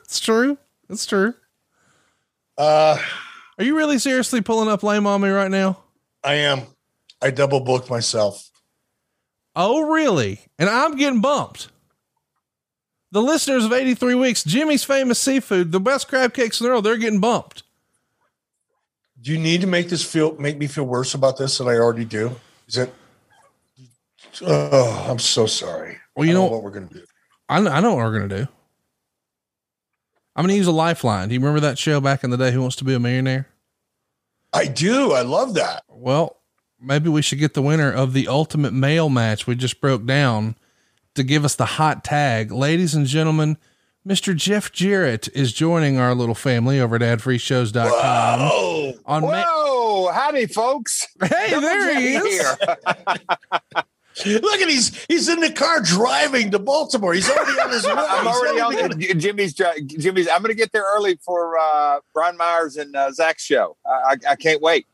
it's 0.00 0.20
true. 0.20 0.58
It's 0.90 1.06
true. 1.06 1.32
Uh, 2.58 2.98
are 3.56 3.64
you 3.64 3.74
really 3.74 3.98
seriously 3.98 4.42
pulling 4.42 4.68
up 4.68 4.82
lame 4.82 5.06
on 5.06 5.22
me 5.22 5.30
right 5.30 5.50
now? 5.50 5.84
I 6.22 6.34
am. 6.34 6.66
I 7.22 7.30
double 7.30 7.60
booked 7.60 7.88
myself. 7.88 8.47
Oh, 9.58 9.82
really? 9.82 10.40
And 10.58 10.70
I'm 10.70 10.96
getting 10.96 11.20
bumped 11.20 11.68
the 13.10 13.22
listeners 13.22 13.64
of 13.64 13.72
83 13.72 14.14
weeks, 14.14 14.44
Jimmy's 14.44 14.84
famous 14.84 15.18
seafood, 15.18 15.72
the 15.72 15.80
best 15.80 16.08
crab 16.08 16.34
cakes 16.34 16.60
in 16.60 16.64
the 16.64 16.70
world, 16.70 16.84
they're 16.84 16.96
getting 16.96 17.20
bumped. 17.20 17.62
Do 19.20 19.32
you 19.32 19.38
need 19.38 19.62
to 19.62 19.66
make 19.66 19.88
this 19.88 20.04
feel 20.04 20.36
make 20.38 20.58
me 20.58 20.66
feel 20.66 20.84
worse 20.84 21.14
about 21.14 21.38
this 21.38 21.58
than 21.58 21.68
I 21.68 21.74
already 21.74 22.04
do? 22.04 22.36
Is 22.68 22.76
it? 22.76 22.94
Oh, 24.42 25.06
I'm 25.10 25.18
so 25.18 25.46
sorry. 25.46 25.98
Well, 26.14 26.26
you 26.26 26.34
know, 26.34 26.46
know, 26.46 26.52
what 26.52 26.62
we're 26.62 26.70
gonna 26.70 26.86
do. 26.86 27.02
I, 27.48 27.58
I 27.58 27.80
know 27.80 27.94
what 27.94 28.04
we're 28.04 28.12
gonna 28.12 28.44
do. 28.44 28.48
I'm 30.36 30.44
gonna 30.44 30.54
use 30.54 30.68
a 30.68 30.72
lifeline. 30.72 31.28
Do 31.28 31.34
you 31.34 31.40
remember 31.40 31.60
that 31.60 31.78
show 31.78 32.00
back 32.00 32.22
in 32.22 32.30
the 32.30 32.36
day? 32.36 32.52
Who 32.52 32.60
wants 32.60 32.76
to 32.76 32.84
be 32.84 32.94
a 32.94 33.00
millionaire? 33.00 33.48
I 34.52 34.66
do. 34.66 35.12
I 35.12 35.22
love 35.22 35.54
that. 35.54 35.82
Well, 35.88 36.37
maybe 36.80 37.08
we 37.08 37.22
should 37.22 37.38
get 37.38 37.54
the 37.54 37.62
winner 37.62 37.92
of 37.92 38.12
the 38.12 38.28
ultimate 38.28 38.72
male 38.72 39.08
match 39.08 39.46
we 39.46 39.54
just 39.54 39.80
broke 39.80 40.04
down 40.06 40.56
to 41.14 41.22
give 41.22 41.44
us 41.44 41.54
the 41.54 41.64
hot 41.64 42.04
tag. 42.04 42.52
Ladies 42.52 42.94
and 42.94 43.06
gentlemen, 43.06 43.58
Mr. 44.06 44.34
Jeff 44.34 44.72
Jarrett 44.72 45.28
is 45.34 45.52
joining 45.52 45.98
our 45.98 46.14
little 46.14 46.34
family 46.34 46.80
over 46.80 46.96
at 46.96 47.02
adfreeshows.com. 47.02 48.40
Whoa. 48.40 48.92
On 49.04 49.22
Whoa. 49.22 50.04
Ma- 50.04 50.12
howdy, 50.12 50.46
folks. 50.46 51.06
Hey, 51.20 51.50
Double 51.50 51.62
there 51.62 52.00
he 52.00 52.14
is. 52.14 52.56
Look 54.42 54.60
at 54.60 54.68
he's 54.68 55.04
he's 55.04 55.28
in 55.28 55.40
the 55.40 55.52
car 55.52 55.80
driving 55.80 56.50
to 56.50 56.58
Baltimore. 56.58 57.14
He's 57.14 57.28
already 57.28 57.60
on 57.60 57.70
his 57.70 57.84
way. 57.84 57.92
I'm 57.96 58.26
already 58.26 58.60
on 58.60 58.98
the, 58.98 59.14
Jimmy's 59.14 59.54
Jimmy's. 59.54 60.28
I'm 60.28 60.42
going 60.42 60.50
to 60.50 60.56
get 60.56 60.72
there 60.72 60.84
early 60.96 61.18
for 61.24 61.56
uh, 61.58 62.00
Brian 62.14 62.36
Myers 62.36 62.76
and 62.76 62.96
uh, 62.96 63.12
Zach's 63.12 63.44
show. 63.44 63.76
I, 63.86 63.90
I, 63.90 64.16
I 64.30 64.36
can't 64.36 64.60
wait. 64.60 64.86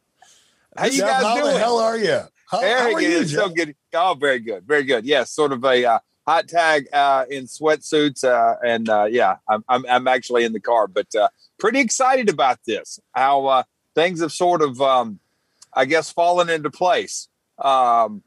How 0.76 0.86
you 0.86 1.00
guys 1.00 1.22
how 1.22 1.34
doing? 1.34 1.46
How 1.46 1.52
the 1.52 1.58
hell 1.58 1.78
are 1.78 1.96
you? 1.96 2.20
How, 2.50 2.60
how 2.60 2.92
are 2.92 3.00
you? 3.00 3.24
So 3.24 3.48
good. 3.48 3.74
Oh, 3.94 4.14
very 4.18 4.40
good, 4.40 4.64
very 4.66 4.84
good. 4.84 5.04
Yes, 5.04 5.30
sort 5.30 5.52
of 5.52 5.64
a 5.64 5.84
uh, 5.84 5.98
hot 6.26 6.48
tag 6.48 6.86
uh, 6.92 7.24
in 7.30 7.44
sweatsuits, 7.44 8.24
uh, 8.24 8.56
and 8.64 8.88
uh, 8.88 9.06
yeah, 9.10 9.36
I'm, 9.48 9.64
I'm, 9.68 9.84
I'm 9.88 10.08
actually 10.08 10.44
in 10.44 10.52
the 10.52 10.60
car, 10.60 10.86
but 10.86 11.14
uh, 11.14 11.28
pretty 11.58 11.80
excited 11.80 12.28
about 12.28 12.58
this. 12.66 12.98
How 13.12 13.46
uh, 13.46 13.62
things 13.94 14.20
have 14.20 14.32
sort 14.32 14.62
of, 14.62 14.80
um, 14.80 15.20
I 15.72 15.84
guess, 15.84 16.10
fallen 16.10 16.50
into 16.50 16.70
place. 16.70 17.28
Um, 17.58 18.22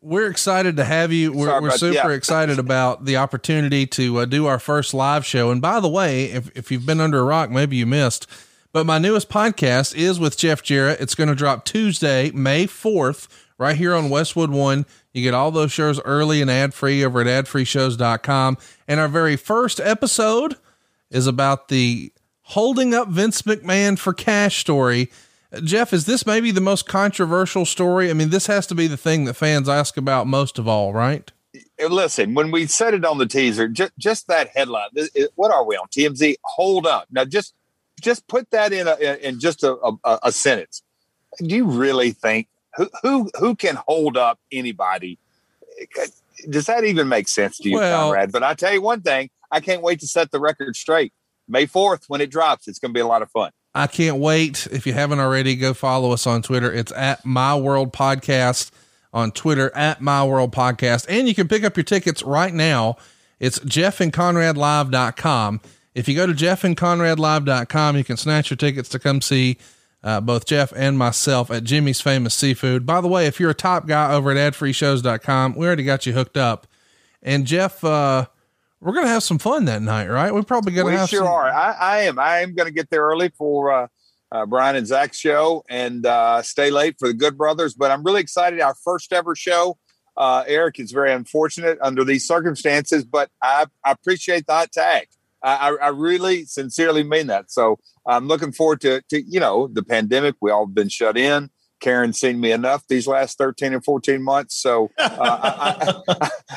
we're 0.00 0.28
excited 0.30 0.76
to 0.76 0.84
have 0.84 1.12
you. 1.12 1.32
We're, 1.32 1.62
we're 1.62 1.70
super 1.70 2.10
yeah. 2.10 2.16
excited 2.16 2.58
about 2.58 3.06
the 3.06 3.16
opportunity 3.16 3.86
to 3.86 4.18
uh, 4.18 4.24
do 4.26 4.44
our 4.46 4.58
first 4.58 4.92
live 4.92 5.24
show. 5.24 5.50
And 5.50 5.62
by 5.62 5.80
the 5.80 5.88
way, 5.88 6.26
if, 6.26 6.54
if 6.54 6.70
you've 6.70 6.84
been 6.84 7.00
under 7.00 7.20
a 7.20 7.24
rock, 7.24 7.50
maybe 7.50 7.76
you 7.76 7.86
missed, 7.86 8.26
but 8.74 8.84
my 8.84 8.98
newest 8.98 9.28
podcast 9.28 9.94
is 9.94 10.18
with 10.18 10.36
Jeff 10.36 10.60
Jarrett. 10.60 11.00
It's 11.00 11.14
going 11.14 11.28
to 11.28 11.36
drop 11.36 11.64
Tuesday, 11.64 12.32
May 12.32 12.66
4th, 12.66 13.28
right 13.56 13.76
here 13.76 13.94
on 13.94 14.10
Westwood 14.10 14.50
One. 14.50 14.84
You 15.12 15.22
get 15.22 15.32
all 15.32 15.52
those 15.52 15.70
shows 15.70 16.00
early 16.00 16.42
and 16.42 16.50
ad 16.50 16.74
free 16.74 17.04
over 17.04 17.20
at 17.20 17.28
adfreeshows.com. 17.28 18.58
And 18.88 18.98
our 18.98 19.06
very 19.06 19.36
first 19.36 19.78
episode 19.78 20.56
is 21.08 21.28
about 21.28 21.68
the 21.68 22.12
holding 22.40 22.94
up 22.94 23.06
Vince 23.06 23.42
McMahon 23.42 23.96
for 23.96 24.12
cash 24.12 24.58
story. 24.58 25.08
Jeff, 25.62 25.92
is 25.92 26.06
this 26.06 26.26
maybe 26.26 26.50
the 26.50 26.60
most 26.60 26.88
controversial 26.88 27.64
story? 27.64 28.10
I 28.10 28.12
mean, 28.12 28.30
this 28.30 28.48
has 28.48 28.66
to 28.66 28.74
be 28.74 28.88
the 28.88 28.96
thing 28.96 29.24
that 29.26 29.34
fans 29.34 29.68
ask 29.68 29.96
about 29.96 30.26
most 30.26 30.58
of 30.58 30.66
all, 30.66 30.92
right? 30.92 31.30
Listen, 31.88 32.34
when 32.34 32.50
we 32.50 32.66
said 32.66 32.92
it 32.92 33.04
on 33.04 33.18
the 33.18 33.26
teaser, 33.26 33.68
just, 33.68 33.92
just 33.96 34.26
that 34.26 34.48
headline, 34.48 34.88
what 35.36 35.52
are 35.52 35.64
we 35.64 35.76
on 35.76 35.86
TMZ? 35.86 36.34
Hold 36.42 36.88
up. 36.88 37.06
Now, 37.12 37.24
just 37.24 37.54
just 38.00 38.26
put 38.28 38.50
that 38.50 38.72
in 38.72 38.88
a 38.88 38.96
in 39.26 39.40
just 39.40 39.62
a, 39.62 39.76
a, 40.04 40.18
a 40.24 40.32
sentence. 40.32 40.82
Do 41.38 41.54
you 41.54 41.66
really 41.66 42.12
think 42.12 42.48
who 42.76 42.88
who 43.02 43.30
who 43.38 43.54
can 43.56 43.76
hold 43.86 44.16
up 44.16 44.38
anybody? 44.52 45.18
Does 46.50 46.66
that 46.66 46.84
even 46.84 47.08
make 47.08 47.28
sense 47.28 47.58
to 47.58 47.68
you, 47.68 47.76
well, 47.76 48.08
Conrad? 48.08 48.32
But 48.32 48.42
I 48.42 48.54
tell 48.54 48.72
you 48.72 48.82
one 48.82 49.02
thing, 49.02 49.30
I 49.50 49.60
can't 49.60 49.82
wait 49.82 50.00
to 50.00 50.06
set 50.06 50.30
the 50.30 50.40
record 50.40 50.76
straight. 50.76 51.12
May 51.46 51.66
4th, 51.66 52.04
when 52.08 52.20
it 52.20 52.30
drops, 52.30 52.68
it's 52.68 52.78
going 52.78 52.90
to 52.90 52.94
be 52.94 53.00
a 53.00 53.06
lot 53.06 53.22
of 53.22 53.30
fun. 53.30 53.50
I 53.74 53.86
can't 53.86 54.18
wait. 54.18 54.66
If 54.70 54.86
you 54.86 54.92
haven't 54.92 55.20
already, 55.20 55.56
go 55.56 55.74
follow 55.74 56.12
us 56.12 56.26
on 56.26 56.42
Twitter. 56.42 56.72
It's 56.72 56.92
at 56.92 57.24
My 57.24 57.56
World 57.56 57.92
Podcast 57.92 58.70
on 59.12 59.30
Twitter, 59.30 59.74
at 59.76 60.00
My 60.00 60.24
World 60.24 60.52
Podcast. 60.52 61.06
And 61.08 61.28
you 61.28 61.34
can 61.34 61.48
pick 61.48 61.64
up 61.64 61.76
your 61.76 61.84
tickets 61.84 62.22
right 62.22 62.54
now. 62.54 62.96
It's 63.40 63.58
Jeff 63.60 64.00
and 64.00 64.12
Conrad 64.12 64.56
jeffandconradlive.com. 64.56 65.60
If 65.94 66.08
you 66.08 66.16
go 66.16 66.26
to 66.26 66.32
jeffandconradlive.com, 66.32 67.96
you 67.96 68.04
can 68.04 68.16
snatch 68.16 68.50
your 68.50 68.56
tickets 68.56 68.88
to 68.90 68.98
come 68.98 69.20
see 69.20 69.58
uh, 70.02 70.20
both 70.20 70.44
Jeff 70.44 70.72
and 70.76 70.98
myself 70.98 71.50
at 71.50 71.64
Jimmy's 71.64 72.00
Famous 72.00 72.34
Seafood. 72.34 72.84
By 72.84 73.00
the 73.00 73.08
way, 73.08 73.26
if 73.26 73.38
you're 73.38 73.50
a 73.50 73.54
top 73.54 73.86
guy 73.86 74.12
over 74.12 74.32
at 74.32 74.52
adfreeshows.com, 74.52 75.54
we 75.54 75.66
already 75.66 75.84
got 75.84 76.04
you 76.04 76.12
hooked 76.12 76.36
up. 76.36 76.66
And 77.22 77.46
Jeff, 77.46 77.82
uh, 77.82 78.26
we're 78.80 78.92
gonna 78.92 79.08
have 79.08 79.22
some 79.22 79.38
fun 79.38 79.64
that 79.64 79.80
night, 79.80 80.08
right? 80.08 80.34
We're 80.34 80.42
probably 80.42 80.72
gonna 80.72 80.90
we 80.90 80.96
have. 80.96 81.08
Sure 81.08 81.20
some- 81.20 81.28
are. 81.28 81.48
I, 81.48 81.72
I, 81.72 82.00
am. 82.02 82.18
I 82.18 82.40
am 82.40 82.54
gonna 82.54 82.70
get 82.70 82.90
there 82.90 83.02
early 83.02 83.30
for 83.30 83.72
uh, 83.72 83.86
uh, 84.30 84.44
Brian 84.44 84.76
and 84.76 84.86
Zach's 84.86 85.18
show, 85.18 85.64
and 85.70 86.04
uh, 86.04 86.42
stay 86.42 86.70
late 86.70 86.96
for 86.98 87.08
the 87.08 87.14
Good 87.14 87.38
Brothers. 87.38 87.72
But 87.72 87.90
I'm 87.90 88.02
really 88.02 88.20
excited. 88.20 88.60
Our 88.60 88.74
first 88.74 89.12
ever 89.12 89.34
show. 89.34 89.78
Uh, 90.16 90.44
Eric 90.46 90.78
is 90.78 90.92
very 90.92 91.12
unfortunate 91.12 91.76
under 91.80 92.04
these 92.04 92.24
circumstances, 92.24 93.04
but 93.04 93.30
I, 93.42 93.66
I 93.84 93.90
appreciate 93.90 94.46
the 94.46 94.52
hot 94.52 94.70
tag. 94.70 95.08
I, 95.44 95.76
I, 95.82 95.88
really 95.88 96.44
sincerely 96.46 97.02
mean 97.02 97.26
that. 97.26 97.50
So 97.50 97.78
I'm 98.06 98.26
looking 98.26 98.50
forward 98.50 98.80
to, 98.80 99.02
to 99.10 99.22
you 99.22 99.40
know 99.40 99.68
the 99.68 99.82
pandemic. 99.82 100.36
We 100.40 100.50
all 100.50 100.66
been 100.66 100.88
shut 100.88 101.18
in. 101.18 101.50
Karen's 101.80 102.18
seen 102.18 102.40
me 102.40 102.50
enough 102.50 102.86
these 102.88 103.06
last 103.06 103.36
13 103.36 103.74
and 103.74 103.84
14 103.84 104.22
months. 104.22 104.56
So 104.56 104.90
uh, 104.98 106.00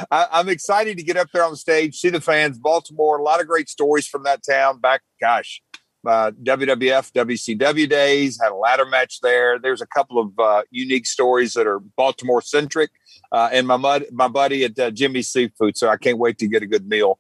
I, 0.10 0.28
am 0.32 0.48
excited 0.50 0.98
to 0.98 1.04
get 1.04 1.18
up 1.18 1.28
there 1.34 1.44
on 1.44 1.56
stage, 1.58 1.98
see 1.98 2.10
the 2.10 2.22
fans, 2.22 2.58
Baltimore, 2.58 3.18
a 3.18 3.24
lot 3.24 3.42
of 3.42 3.48
great 3.48 3.68
stories 3.68 4.08
from 4.08 4.24
that 4.24 4.42
town 4.50 4.80
back, 4.80 5.02
gosh, 5.20 5.62
uh, 6.08 6.32
WWF, 6.42 7.12
WCW 7.12 7.90
days, 7.90 8.40
had 8.42 8.54
a 8.54 8.56
ladder 8.56 8.86
match 8.86 9.20
there. 9.22 9.60
There's 9.60 9.82
a 9.82 9.88
couple 9.88 10.20
of 10.20 10.40
uh, 10.40 10.64
unique 10.72 11.06
stories 11.06 11.54
that 11.56 11.68
are 11.68 11.80
Baltimore 11.80 12.42
centric. 12.42 12.92
Uh, 13.30 13.50
and 13.52 13.68
my, 13.68 13.76
mud, 13.76 14.06
my 14.14 14.30
buddy 14.30 14.64
at 14.64 14.80
uh, 14.80 14.92
Jimmy's 14.92 15.28
Seafood. 15.28 15.78
So 15.78 15.90
I 15.90 15.98
can't 15.98 16.18
wait 16.18 16.38
to 16.38 16.48
get 16.48 16.64
a 16.64 16.68
good 16.68 16.88
meal 16.88 17.20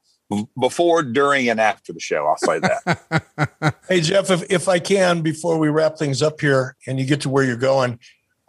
before, 0.59 1.03
during, 1.03 1.49
and 1.49 1.59
after 1.59 1.93
the 1.93 1.99
show. 1.99 2.27
I'll 2.27 2.37
say 2.37 2.59
that. 2.59 3.75
hey, 3.89 4.01
Jeff, 4.01 4.29
if, 4.29 4.49
if 4.51 4.67
I 4.67 4.79
can, 4.79 5.21
before 5.21 5.57
we 5.57 5.69
wrap 5.69 5.97
things 5.97 6.21
up 6.21 6.41
here 6.41 6.75
and 6.85 6.99
you 6.99 7.05
get 7.05 7.21
to 7.21 7.29
where 7.29 7.43
you're 7.43 7.55
going, 7.55 7.99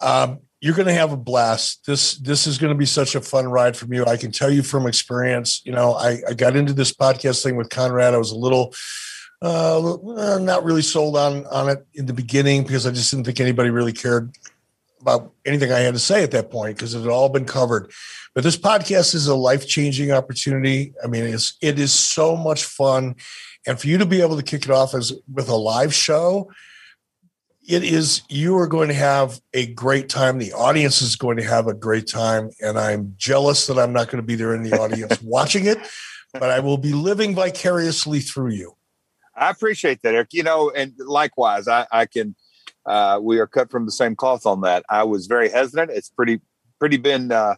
um, 0.00 0.40
you're 0.60 0.74
going 0.74 0.88
to 0.88 0.94
have 0.94 1.12
a 1.12 1.16
blast. 1.16 1.86
This 1.86 2.16
this 2.16 2.46
is 2.46 2.58
going 2.58 2.72
to 2.72 2.78
be 2.78 2.86
such 2.86 3.14
a 3.14 3.20
fun 3.20 3.46
ride 3.46 3.76
from 3.76 3.92
you. 3.92 4.04
I 4.04 4.16
can 4.16 4.32
tell 4.32 4.50
you 4.50 4.62
from 4.62 4.86
experience. 4.86 5.62
You 5.64 5.72
know, 5.72 5.94
I, 5.94 6.18
I 6.28 6.34
got 6.34 6.56
into 6.56 6.72
this 6.72 6.92
podcast 6.92 7.42
thing 7.42 7.54
with 7.54 7.70
Conrad. 7.70 8.14
I 8.14 8.18
was 8.18 8.32
a 8.32 8.36
little 8.36 8.74
uh, 9.40 10.38
not 10.40 10.64
really 10.64 10.82
sold 10.82 11.16
on 11.16 11.46
on 11.46 11.68
it 11.68 11.86
in 11.94 12.06
the 12.06 12.12
beginning 12.12 12.64
because 12.64 12.86
I 12.86 12.90
just 12.90 13.10
didn't 13.10 13.26
think 13.26 13.38
anybody 13.38 13.70
really 13.70 13.92
cared 13.92 14.34
about 15.00 15.32
anything 15.44 15.72
I 15.72 15.80
had 15.80 15.94
to 15.94 16.00
say 16.00 16.22
at 16.22 16.30
that 16.32 16.50
point 16.50 16.76
because 16.76 16.94
it 16.94 17.00
had 17.00 17.10
all 17.10 17.28
been 17.28 17.44
covered. 17.44 17.90
But 18.34 18.44
this 18.44 18.56
podcast 18.56 19.14
is 19.14 19.26
a 19.26 19.34
life 19.34 19.66
changing 19.66 20.12
opportunity. 20.12 20.94
I 21.02 21.06
mean, 21.06 21.24
it's 21.24 21.56
it 21.60 21.78
is 21.78 21.92
so 21.92 22.36
much 22.36 22.64
fun, 22.64 23.16
and 23.66 23.80
for 23.80 23.86
you 23.86 23.98
to 23.98 24.06
be 24.06 24.20
able 24.20 24.36
to 24.36 24.42
kick 24.42 24.64
it 24.64 24.70
off 24.70 24.94
as 24.94 25.12
with 25.32 25.48
a 25.48 25.56
live 25.56 25.94
show, 25.94 26.50
it 27.68 27.84
is 27.84 28.22
you 28.28 28.56
are 28.56 28.66
going 28.66 28.88
to 28.88 28.94
have 28.94 29.40
a 29.52 29.66
great 29.66 30.08
time. 30.08 30.38
The 30.38 30.52
audience 30.52 31.02
is 31.02 31.16
going 31.16 31.36
to 31.36 31.44
have 31.44 31.66
a 31.66 31.74
great 31.74 32.06
time, 32.06 32.50
and 32.60 32.78
I'm 32.78 33.14
jealous 33.16 33.66
that 33.66 33.78
I'm 33.78 33.92
not 33.92 34.06
going 34.06 34.22
to 34.22 34.26
be 34.26 34.36
there 34.36 34.54
in 34.54 34.62
the 34.62 34.78
audience 34.78 35.20
watching 35.22 35.66
it, 35.66 35.78
but 36.32 36.50
I 36.50 36.60
will 36.60 36.78
be 36.78 36.92
living 36.92 37.34
vicariously 37.34 38.20
through 38.20 38.52
you. 38.52 38.74
I 39.36 39.50
appreciate 39.50 40.02
that, 40.02 40.14
Eric. 40.14 40.32
You 40.32 40.42
know, 40.42 40.70
and 40.70 40.94
likewise, 40.98 41.68
I, 41.68 41.86
I 41.92 42.06
can. 42.06 42.34
Uh, 42.88 43.20
we 43.22 43.38
are 43.38 43.46
cut 43.46 43.70
from 43.70 43.84
the 43.84 43.92
same 43.92 44.16
cloth 44.16 44.46
on 44.46 44.62
that. 44.62 44.84
I 44.88 45.04
was 45.04 45.26
very 45.26 45.50
hesitant. 45.50 45.90
It's 45.90 46.08
pretty 46.08 46.40
pretty 46.78 46.96
been 46.96 47.32
uh, 47.32 47.56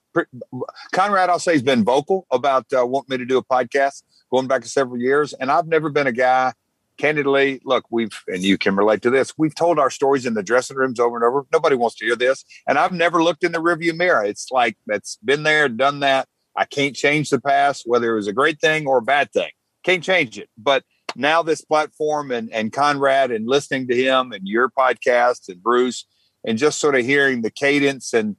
Conrad. 0.92 1.30
I'll 1.30 1.38
say 1.38 1.52
has 1.52 1.62
been 1.62 1.84
vocal 1.84 2.26
about 2.30 2.66
uh, 2.72 2.86
wanting 2.86 3.14
me 3.14 3.18
to 3.18 3.26
do 3.26 3.38
a 3.38 3.44
podcast 3.44 4.02
going 4.30 4.48
back 4.48 4.64
several 4.64 4.98
years, 4.98 5.32
and 5.34 5.50
I've 5.50 5.66
never 5.66 5.88
been 5.88 6.06
a 6.06 6.12
guy. 6.12 6.52
Candidly, 6.96 7.62
look, 7.64 7.86
we've 7.90 8.22
and 8.26 8.42
you 8.42 8.58
can 8.58 8.76
relate 8.76 9.00
to 9.02 9.10
this. 9.10 9.32
We've 9.38 9.54
told 9.54 9.78
our 9.78 9.88
stories 9.88 10.26
in 10.26 10.34
the 10.34 10.42
dressing 10.42 10.76
rooms 10.76 11.00
over 11.00 11.16
and 11.16 11.24
over. 11.24 11.46
Nobody 11.50 11.76
wants 11.76 11.96
to 11.96 12.04
hear 12.04 12.16
this, 12.16 12.44
and 12.68 12.78
I've 12.78 12.92
never 12.92 13.22
looked 13.22 13.44
in 13.44 13.52
the 13.52 13.62
rearview 13.62 13.96
mirror. 13.96 14.24
It's 14.24 14.48
like 14.50 14.76
that's 14.86 15.16
been 15.24 15.44
there, 15.44 15.68
done 15.68 16.00
that. 16.00 16.28
I 16.56 16.64
can't 16.64 16.94
change 16.94 17.30
the 17.30 17.40
past, 17.40 17.84
whether 17.86 18.12
it 18.12 18.16
was 18.16 18.26
a 18.26 18.32
great 18.32 18.60
thing 18.60 18.86
or 18.86 18.98
a 18.98 19.02
bad 19.02 19.32
thing. 19.32 19.50
Can't 19.82 20.02
change 20.02 20.38
it. 20.38 20.50
But 20.58 20.84
now 21.16 21.42
this 21.42 21.62
platform 21.62 22.30
and 22.30 22.52
and 22.52 22.72
Conrad 22.72 23.30
and 23.30 23.46
listening 23.46 23.88
to 23.88 23.96
him 23.96 24.32
and 24.32 24.46
your 24.46 24.70
podcast 24.70 25.48
and 25.48 25.62
Bruce 25.62 26.06
and 26.44 26.58
just 26.58 26.78
sort 26.78 26.94
of 26.94 27.04
hearing 27.04 27.42
the 27.42 27.50
cadence 27.50 28.12
and 28.12 28.36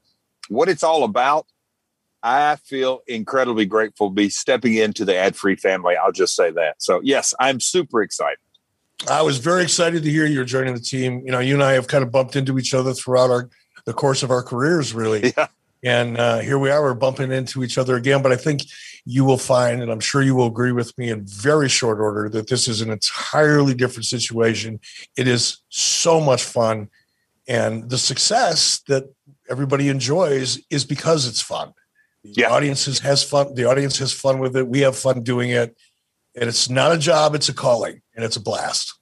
what 0.49 0.69
it's 0.69 0.83
all 0.83 1.03
about, 1.03 1.45
I 2.23 2.57
feel 2.57 3.01
incredibly 3.07 3.65
grateful 3.65 4.09
to 4.09 4.13
be 4.13 4.29
stepping 4.29 4.75
into 4.75 5.05
the 5.05 5.15
ad 5.15 5.35
free 5.35 5.55
family. 5.55 5.95
I'll 5.95 6.11
just 6.11 6.35
say 6.35 6.51
that. 6.51 6.81
So, 6.81 7.01
yes, 7.03 7.33
I'm 7.39 7.59
super 7.59 8.01
excited. 8.01 8.37
I 9.09 9.23
was 9.23 9.39
very 9.39 9.63
excited 9.63 10.03
to 10.03 10.09
hear 10.09 10.25
you're 10.25 10.45
joining 10.45 10.75
the 10.75 10.79
team. 10.79 11.23
You 11.25 11.31
know, 11.31 11.39
you 11.39 11.55
and 11.55 11.63
I 11.63 11.73
have 11.73 11.87
kind 11.87 12.03
of 12.03 12.11
bumped 12.11 12.35
into 12.35 12.59
each 12.59 12.73
other 12.73 12.93
throughout 12.93 13.31
our 13.31 13.49
the 13.85 13.93
course 13.93 14.21
of 14.21 14.29
our 14.29 14.43
careers, 14.43 14.93
really. 14.93 15.33
Yeah. 15.37 15.47
And 15.83 16.19
uh, 16.19 16.37
here 16.41 16.59
we 16.59 16.69
are, 16.69 16.79
we're 16.83 16.93
bumping 16.93 17.31
into 17.31 17.63
each 17.63 17.79
other 17.79 17.95
again. 17.95 18.21
But 18.21 18.31
I 18.31 18.35
think 18.35 18.61
you 19.05 19.25
will 19.25 19.37
find, 19.37 19.81
and 19.81 19.91
I'm 19.91 19.99
sure 19.99 20.21
you 20.21 20.35
will 20.35 20.47
agree 20.47 20.71
with 20.71 20.97
me 20.97 21.09
in 21.09 21.25
very 21.25 21.69
short 21.69 21.99
order, 21.99 22.29
that 22.29 22.47
this 22.47 22.67
is 22.67 22.81
an 22.81 22.89
entirely 22.89 23.73
different 23.73 24.05
situation. 24.05 24.79
It 25.17 25.27
is 25.27 25.57
so 25.69 26.21
much 26.21 26.43
fun. 26.43 26.89
And 27.47 27.89
the 27.89 27.97
success 27.97 28.81
that 28.87 29.11
everybody 29.49 29.89
enjoys 29.89 30.59
is 30.69 30.85
because 30.85 31.27
it's 31.27 31.41
fun. 31.41 31.73
The 32.23 32.33
yeah. 32.37 32.51
audience 32.51 32.85
has 32.99 33.23
fun. 33.23 33.55
The 33.55 33.65
audience 33.65 33.97
has 33.97 34.13
fun 34.13 34.39
with 34.39 34.55
it. 34.55 34.67
We 34.67 34.81
have 34.81 34.95
fun 34.95 35.23
doing 35.23 35.49
it. 35.49 35.75
And 36.35 36.47
it's 36.47 36.69
not 36.69 36.93
a 36.93 36.97
job, 36.97 37.35
it's 37.35 37.49
a 37.49 37.53
calling, 37.53 38.01
and 38.15 38.23
it's 38.23 38.37
a 38.37 38.41
blast. 38.41 38.93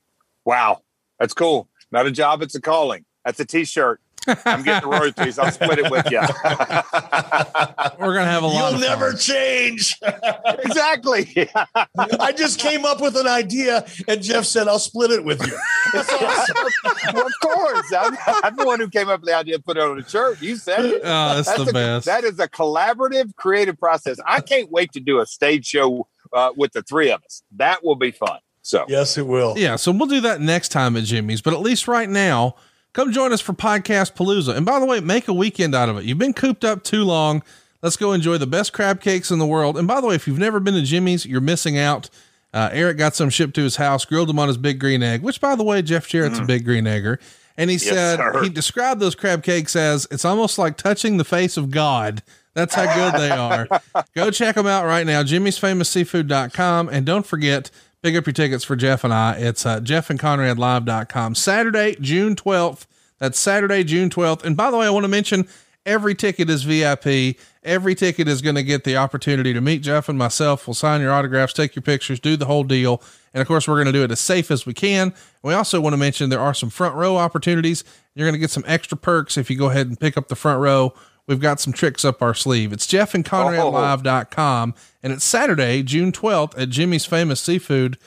Wow. 0.45 0.81
That's 1.19 1.33
cool. 1.33 1.67
Not 1.91 2.07
a 2.07 2.11
job, 2.11 2.41
it's 2.41 2.55
a 2.55 2.61
calling. 2.61 3.05
That's 3.25 3.39
a 3.39 3.45
t 3.45 3.65
shirt. 3.65 4.01
I'm 4.45 4.63
getting 4.63 4.89
royalties. 4.89 5.39
I'll 5.39 5.51
split 5.51 5.79
it 5.79 5.91
with 5.91 6.09
you. 6.11 6.19
We're 7.99 8.13
gonna 8.13 8.25
have 8.25 8.43
a 8.43 8.47
lot. 8.47 8.71
You'll 8.71 8.81
never 8.81 9.13
change. 9.13 9.97
exactly. 10.45 11.49
I 11.97 12.31
just 12.31 12.59
came 12.59 12.85
up 12.85 13.01
with 13.01 13.15
an 13.15 13.27
idea, 13.27 13.85
and 14.07 14.21
Jeff 14.21 14.45
said, 14.45 14.67
"I'll 14.67 14.79
split 14.79 15.11
it 15.11 15.23
with 15.23 15.45
you." 15.45 15.57
Well, 15.93 17.25
of 17.25 17.33
course, 17.41 17.93
I'm, 17.93 18.17
I'm, 18.43 18.55
the 18.55 18.65
one 18.65 18.79
who 18.79 18.89
came 18.89 19.09
up 19.09 19.21
with 19.21 19.29
the 19.29 19.35
idea 19.35 19.57
to 19.57 19.63
put 19.63 19.77
it 19.77 19.83
on 19.83 19.99
a 19.99 20.07
shirt. 20.07 20.41
You 20.41 20.55
said 20.55 20.85
it. 20.85 21.01
Oh, 21.03 21.35
that's, 21.35 21.47
that's 21.47 21.63
the 21.63 21.69
a, 21.69 21.73
best. 21.73 22.05
That 22.05 22.23
is 22.23 22.39
a 22.39 22.47
collaborative, 22.47 23.35
creative 23.35 23.79
process. 23.79 24.17
I 24.25 24.41
can't 24.41 24.71
wait 24.71 24.91
to 24.93 24.99
do 24.99 25.19
a 25.19 25.25
stage 25.25 25.65
show 25.65 26.07
uh, 26.33 26.51
with 26.55 26.73
the 26.73 26.81
three 26.81 27.11
of 27.11 27.23
us. 27.23 27.43
That 27.55 27.83
will 27.83 27.95
be 27.95 28.11
fun. 28.11 28.39
So 28.61 28.85
yes, 28.87 29.17
it 29.17 29.25
will. 29.25 29.57
Yeah, 29.57 29.77
so 29.77 29.91
we'll 29.91 30.07
do 30.07 30.21
that 30.21 30.41
next 30.41 30.69
time 30.69 30.95
at 30.95 31.03
Jimmy's. 31.03 31.41
But 31.41 31.53
at 31.53 31.61
least 31.61 31.87
right 31.87 32.09
now 32.09 32.55
Come 32.99 33.13
join 33.13 33.31
us 33.31 33.39
for 33.39 33.53
Podcast 33.53 34.11
Palooza. 34.15 34.57
And 34.57 34.65
by 34.65 34.77
the 34.77 34.85
way, 34.85 34.99
make 34.99 35.29
a 35.29 35.33
weekend 35.33 35.73
out 35.73 35.87
of 35.87 35.97
it. 35.97 36.03
You've 36.03 36.17
been 36.17 36.33
cooped 36.33 36.65
up 36.65 36.83
too 36.83 37.05
long. 37.05 37.43
Let's 37.81 37.95
go 37.95 38.11
enjoy 38.11 38.39
the 38.39 38.45
best 38.45 38.73
crab 38.73 38.99
cakes 38.99 39.31
in 39.31 39.39
the 39.39 39.45
world. 39.45 39.77
And 39.77 39.87
by 39.87 40.01
the 40.01 40.07
way, 40.07 40.15
if 40.15 40.27
you've 40.27 40.37
never 40.37 40.59
been 40.59 40.73
to 40.73 40.81
Jimmy's, 40.81 41.25
you're 41.25 41.39
missing 41.39 41.77
out. 41.77 42.09
Uh, 42.53 42.67
Eric 42.73 42.97
got 42.97 43.15
some 43.15 43.29
shipped 43.29 43.53
to 43.53 43.63
his 43.63 43.77
house, 43.77 44.03
grilled 44.03 44.27
them 44.27 44.37
on 44.37 44.49
his 44.49 44.57
big 44.57 44.81
green 44.81 45.01
egg, 45.01 45.21
which 45.21 45.39
by 45.39 45.55
the 45.55 45.63
way, 45.63 45.81
Jeff 45.81 46.09
Jarrett's 46.09 46.41
mm. 46.41 46.43
a 46.43 46.45
big 46.45 46.65
green 46.65 46.85
egger. 46.87 47.21
And 47.55 47.69
he 47.69 47.77
yes, 47.77 47.85
said, 47.85 48.17
sir. 48.17 48.43
he 48.43 48.49
described 48.49 48.99
those 48.99 49.15
crab 49.15 49.43
cakes 49.43 49.77
as 49.77 50.05
it's 50.11 50.25
almost 50.25 50.57
like 50.57 50.75
touching 50.75 51.15
the 51.15 51.23
face 51.23 51.55
of 51.55 51.71
God. 51.71 52.21
That's 52.53 52.75
how 52.75 52.93
good 52.93 53.21
they 53.21 53.31
are. 53.31 53.69
Go 54.13 54.29
check 54.29 54.55
them 54.55 54.67
out 54.67 54.83
right 54.83 55.07
now. 55.07 55.23
Jimmy's 55.23 55.57
Famous 55.57 55.87
Seafood.com. 55.87 56.89
And 56.89 57.05
don't 57.05 57.25
forget, 57.25 57.71
pick 58.01 58.15
up 58.15 58.25
your 58.25 58.33
tickets 58.33 58.63
for 58.63 58.75
Jeff 58.75 59.03
and 59.03 59.13
I. 59.13 59.33
It's 59.33 59.65
uh, 59.65 59.79
jeffandconradlive.com. 59.79 61.35
Saturday, 61.35 61.95
June 61.99 62.35
12th. 62.35 62.85
That's 63.19 63.37
Saturday, 63.37 63.83
June 63.83 64.09
12th. 64.09 64.43
And 64.43 64.55
by 64.55 64.71
the 64.71 64.77
way, 64.77 64.87
I 64.87 64.89
want 64.89 65.03
to 65.03 65.09
mention 65.09 65.47
every 65.85 66.15
ticket 66.15 66.49
is 66.49 66.63
VIP. 66.63 67.37
Every 67.63 67.95
ticket 67.95 68.27
is 68.27 68.41
going 68.41 68.55
to 68.55 68.63
get 68.63 68.85
the 68.85 68.95
opportunity 68.95 69.53
to 69.53 69.59
meet 69.59 69.81
Jeff 69.81 70.07
and 70.07 70.17
myself. 70.17 70.65
We'll 70.65 70.73
sign 70.73 71.01
your 71.01 71.11
autographs, 71.11 71.53
take 71.53 71.75
your 71.75 71.83
pictures, 71.83 72.19
do 72.19 72.37
the 72.37 72.45
whole 72.45 72.63
deal. 72.63 73.01
And 73.33 73.41
of 73.41 73.47
course, 73.47 73.67
we're 73.67 73.75
going 73.75 73.87
to 73.87 73.91
do 73.91 74.03
it 74.03 74.11
as 74.11 74.21
safe 74.21 74.49
as 74.49 74.65
we 74.65 74.73
can. 74.73 75.13
We 75.43 75.53
also 75.53 75.81
want 75.81 75.93
to 75.93 75.97
mention 75.97 76.29
there 76.29 76.39
are 76.39 76.53
some 76.53 76.69
front 76.69 76.95
row 76.95 77.17
opportunities. 77.17 77.83
You're 78.15 78.25
going 78.25 78.33
to 78.33 78.39
get 78.39 78.49
some 78.49 78.63
extra 78.65 78.97
perks 78.97 79.37
if 79.37 79.49
you 79.49 79.57
go 79.57 79.69
ahead 79.69 79.87
and 79.87 79.99
pick 79.99 80.17
up 80.17 80.29
the 80.29 80.35
front 80.35 80.61
row. 80.61 80.93
We've 81.29 81.39
got 81.39 81.61
some 81.61 81.71
tricks 81.71 82.03
up 82.03 82.21
our 82.21 82.33
sleeve. 82.33 82.73
It's 82.73 82.87
Jeff 82.87 83.13
and 83.13 83.23
Conradlive.com. 83.23 84.73
Oh. 84.75 84.81
And 85.01 85.13
it's 85.13 85.23
Saturday, 85.23 85.83
June 85.83 86.11
12th 86.11 86.59
at 86.59 86.69
Jimmy's 86.69 87.05
Famous 87.05 87.39
Seafood 87.39 87.97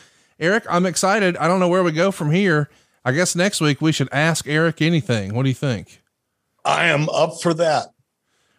Eric, 0.42 0.64
I'm 0.68 0.86
excited. 0.86 1.36
I 1.36 1.46
don't 1.46 1.60
know 1.60 1.68
where 1.68 1.84
we 1.84 1.92
go 1.92 2.10
from 2.10 2.32
here. 2.32 2.68
I 3.04 3.12
guess 3.12 3.36
next 3.36 3.60
week 3.60 3.80
we 3.80 3.92
should 3.92 4.08
ask 4.10 4.48
Eric 4.48 4.82
anything. 4.82 5.34
What 5.34 5.44
do 5.44 5.48
you 5.48 5.54
think? 5.54 6.02
I 6.64 6.86
am 6.86 7.08
up 7.10 7.40
for 7.40 7.54
that. 7.54 7.88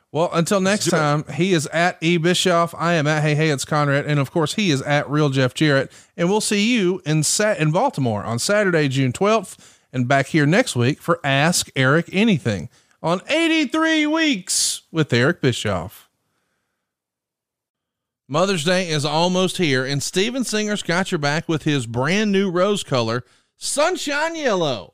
Well, 0.09 0.30
until 0.32 0.61
next 0.61 0.90
time, 0.90 1.25
he 1.33 1.53
is 1.53 1.67
at 1.67 1.98
E 2.00 2.16
Bischoff. 2.16 2.74
I 2.77 2.93
am 2.93 3.06
at 3.06 3.22
Hey 3.22 3.35
Hey 3.35 3.50
It's 3.50 3.66
Conrad, 3.66 4.06
and 4.06 4.17
of 4.17 4.32
course 4.32 4.53
he 4.53 4.72
is 4.72 4.82
at 4.83 5.09
Real 5.09 5.30
Jeff 5.30 5.53
Jarrett. 5.53 5.92
And 6.16 6.30
we'll 6.30 6.40
see 6.40 6.74
you 6.74 7.01
in 7.06 7.24
Sat 7.24 7.59
in 7.59 7.72
Baltimore 7.72 8.24
on 8.24 8.40
Saturday, 8.40 8.88
June 8.88 9.11
twelfth, 9.11 9.82
and 9.92 10.08
back 10.08 10.27
here 10.27 10.45
next 10.45 10.77
week 10.77 11.01
for 11.01 11.19
Ask 11.24 11.69
Eric 11.75 12.09
Anything 12.14 12.69
on 13.03 13.22
83 13.27 14.07
Weeks 14.07 14.83
with 14.90 15.11
Eric 15.11 15.41
Bischoff. 15.41 16.09
Mother's 18.30 18.64
Day 18.64 18.90
is 18.90 19.03
almost 19.03 19.57
here, 19.57 19.85
and 19.85 20.01
Steven 20.01 20.45
Singer's 20.45 20.82
got 20.82 21.11
your 21.11 21.19
back 21.19 21.49
with 21.49 21.64
his 21.64 21.85
brand 21.85 22.32
new 22.32 22.49
rose 22.49 22.82
color, 22.82 23.25
Sunshine 23.57 24.38
Yellow. 24.38 24.93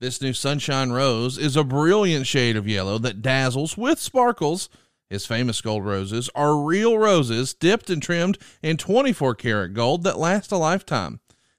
This 0.00 0.22
new 0.22 0.32
Sunshine 0.32 0.92
Rose 0.92 1.36
is 1.36 1.56
a 1.56 1.64
brilliant 1.64 2.28
shade 2.28 2.56
of 2.56 2.68
yellow 2.68 2.98
that 2.98 3.20
dazzles 3.20 3.76
with 3.76 3.98
sparkles. 3.98 4.68
His 5.10 5.26
famous 5.26 5.60
gold 5.60 5.84
roses 5.84 6.30
are 6.36 6.56
real 6.56 6.96
roses 6.96 7.52
dipped 7.52 7.90
and 7.90 8.00
trimmed 8.00 8.38
in 8.62 8.76
24 8.76 9.34
karat 9.34 9.74
gold 9.74 10.04
that 10.04 10.18
last 10.18 10.52
a 10.52 10.56
lifetime. 10.56 11.18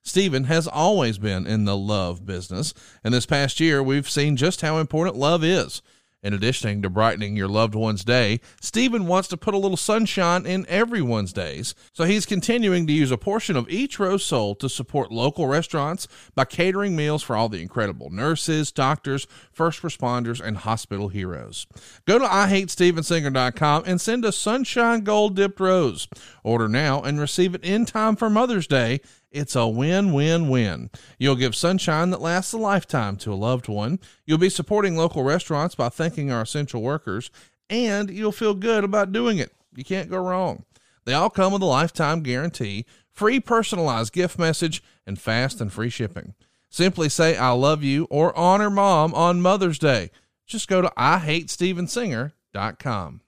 Steven 0.10 0.46
has 0.46 0.68
always 0.68 1.20
been 1.20 1.46
in 1.46 1.66
the 1.66 1.78
love 1.78 2.26
business, 2.26 2.74
and 3.04 3.14
this 3.14 3.28
past 3.28 3.60
year 3.60 3.84
we've 3.84 4.10
seen 4.10 4.36
just 4.36 4.62
how 4.62 4.80
important 4.80 5.16
love 5.16 5.44
is. 5.44 5.84
In 6.22 6.34
addition 6.34 6.82
to 6.82 6.90
brightening 6.90 7.38
your 7.38 7.48
loved 7.48 7.76
one's 7.76 8.04
day, 8.04 8.42
Steven 8.60 9.06
wants 9.06 9.30
to 9.30 9.38
put 9.38 9.54
a 9.54 9.58
little 9.58 9.78
sunshine 9.78 10.46
in 10.46 10.66
everyone's 10.68 11.32
days. 11.32 11.76
So 11.94 12.04
he's 12.04 12.26
continuing 12.26 12.88
to 12.88 12.94
use 12.94 13.12
a 13.12 13.18
portion 13.18 13.56
of 13.56 13.70
each 13.70 14.00
rose 14.00 14.26
sold 14.26 14.60
to 14.60 14.68
support 14.68 15.14
local 15.14 15.48
restaurants 15.48 16.08
by 16.36 16.44
catering 16.44 16.96
meals 16.96 17.24
for 17.24 17.38
all 17.38 17.48
the 17.48 17.62
incredible 17.62 18.10
nurses, 18.10 18.72
doctors, 18.72 19.28
first 19.54 19.82
responders, 19.82 20.42
and 20.42 20.58
hospital 20.58 21.08
heroes. 21.08 21.68
Go 22.06 22.20
to 22.20 22.26
IHateStevenSinger.com 22.26 23.84
and 23.86 24.02
send 24.02 24.26
a 24.26 24.34
sunshine 24.34 25.02
gold 25.02 25.38
dipped 25.38 25.60
rose. 25.60 26.10
Order 26.44 26.68
now 26.68 27.02
and 27.02 27.20
receive 27.20 27.56
it 27.56 27.64
in 27.64 27.86
time 27.86 28.18
for 28.18 28.30
Mother's 28.30 28.68
Day 28.68 29.00
it's 29.32 29.56
a 29.56 29.68
win 29.68 30.14
win 30.14 30.50
win. 30.50 30.90
You'll 31.18 31.36
give 31.36 31.56
sunshine 31.56 32.10
that 32.10 32.22
lasts 32.22 32.54
a 32.54 32.58
lifetime 32.58 33.16
to 33.18 33.34
a 33.34 33.36
loved 33.36 33.68
one. 33.68 34.00
You'll 34.26 34.38
be 34.38 34.50
supporting 34.50 34.96
local 34.96 35.24
restaurants 35.24 35.76
by 35.76 35.90
thanking 35.90 36.32
our 36.32 36.42
essential 36.42 36.82
workers, 36.82 37.30
and 37.70 38.10
you'll 38.10 38.32
feel 38.32 38.54
good 38.54 38.84
about 38.84 39.12
doing 39.12 39.38
it. 39.38 39.52
You 39.76 39.84
can't 39.84 40.10
go 40.10 40.18
wrong. 40.18 40.64
They 41.06 41.14
all 41.14 41.30
come 41.30 41.54
with 41.54 41.62
a 41.62 41.66
lifetime 41.66 42.22
guarantee, 42.22 42.86
free 43.12 43.40
personalized 43.40 44.14
gift 44.14 44.40
message, 44.40 44.84
and 45.06 45.20
fast 45.20 45.62
and 45.62 45.72
free 45.72 45.90
shipping. 45.90 46.34
Simply 46.70 47.10
say, 47.10 47.36
I 47.36 47.50
love 47.52 47.84
you, 47.84 48.08
or 48.10 48.38
honor 48.38 48.70
mom 48.70 49.14
on 49.16 49.42
Mother's 49.42 49.80
Day. 49.80 50.12
Just 50.46 50.68
go 50.68 50.82
to 50.82 50.92
IHateStevenSinger.com. 50.98 53.22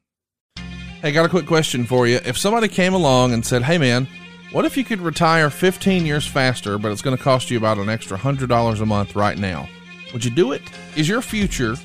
Hey, 1.02 1.12
got 1.12 1.26
a 1.26 1.30
quick 1.30 1.48
question 1.48 1.86
for 1.86 2.08
you. 2.08 2.20
If 2.24 2.38
somebody 2.38 2.68
came 2.68 2.94
along 2.94 3.34
and 3.34 3.44
said, 3.44 3.64
Hey, 3.64 3.80
man, 3.80 4.08
what 4.52 4.66
if 4.66 4.76
you 4.76 4.84
could 4.84 5.00
retire 5.00 5.50
15 5.50 6.06
years 6.06 6.28
faster, 6.28 6.78
but 6.78 6.92
it's 6.92 7.02
going 7.02 7.16
to 7.16 7.24
cost 7.24 7.50
you 7.50 7.58
about 7.58 7.78
an 7.78 7.90
extra 7.90 8.18
$100 8.18 8.82
a 8.82 8.86
month 8.86 9.16
right 9.16 9.38
now? 9.38 9.68
Would 10.14 10.26
you 10.26 10.32
do 10.32 10.52
it? 10.52 10.62
Is 10.96 11.08
your 11.08 11.22
future, 11.22 11.76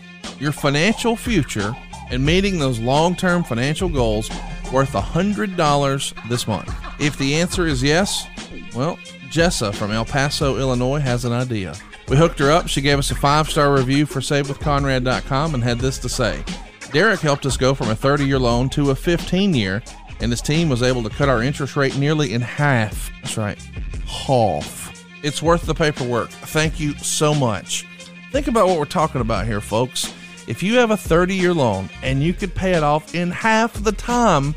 your 0.40 0.52
financial 0.52 1.14
future, 1.14 1.76
and 2.10 2.24
meeting 2.24 2.58
those 2.58 2.78
long 2.78 3.14
term 3.14 3.44
financial 3.44 3.88
goals 3.88 4.28
worth 4.72 4.92
$100 4.92 6.28
this 6.28 6.48
month? 6.48 6.74
If 6.98 7.16
the 7.18 7.36
answer 7.36 7.66
is 7.66 7.82
yes, 7.82 8.26
well, 8.74 8.96
Jessa 9.30 9.74
from 9.74 9.92
El 9.92 10.04
Paso, 10.04 10.58
Illinois 10.58 11.00
has 11.00 11.24
an 11.24 11.32
idea. 11.32 11.74
We 12.08 12.16
hooked 12.16 12.38
her 12.38 12.50
up. 12.50 12.68
She 12.68 12.80
gave 12.80 12.98
us 12.98 13.10
a 13.10 13.16
five 13.16 13.48
star 13.48 13.74
review 13.74 14.06
for 14.06 14.20
SaveWithConrad.com 14.20 15.54
and 15.54 15.62
had 15.62 15.78
this 15.78 15.98
to 15.98 16.08
say 16.08 16.44
Derek 16.92 17.20
helped 17.20 17.46
us 17.46 17.56
go 17.56 17.74
from 17.74 17.90
a 17.90 17.96
30 17.96 18.24
year 18.26 18.38
loan 18.38 18.68
to 18.70 18.90
a 18.90 18.94
15 18.94 19.54
year 19.54 19.82
and 20.20 20.30
his 20.30 20.40
team 20.40 20.68
was 20.68 20.82
able 20.82 21.02
to 21.02 21.10
cut 21.10 21.28
our 21.28 21.42
interest 21.42 21.76
rate 21.76 21.96
nearly 21.96 22.32
in 22.32 22.40
half. 22.40 23.10
That's 23.22 23.36
right, 23.36 23.60
half. 24.06 25.04
It's 25.22 25.42
worth 25.42 25.66
the 25.66 25.74
paperwork. 25.74 26.30
Thank 26.30 26.78
you 26.78 26.94
so 26.98 27.34
much. 27.34 27.86
Think 28.32 28.48
about 28.48 28.66
what 28.66 28.78
we're 28.78 28.84
talking 28.84 29.20
about 29.20 29.46
here, 29.46 29.60
folks. 29.60 30.12
If 30.46 30.62
you 30.62 30.76
have 30.76 30.90
a 30.90 30.96
30 30.96 31.34
year 31.34 31.52
loan 31.52 31.90
and 32.02 32.22
you 32.22 32.32
could 32.32 32.54
pay 32.54 32.74
it 32.74 32.82
off 32.82 33.14
in 33.14 33.30
half 33.30 33.72
the 33.82 33.92
time 33.92 34.54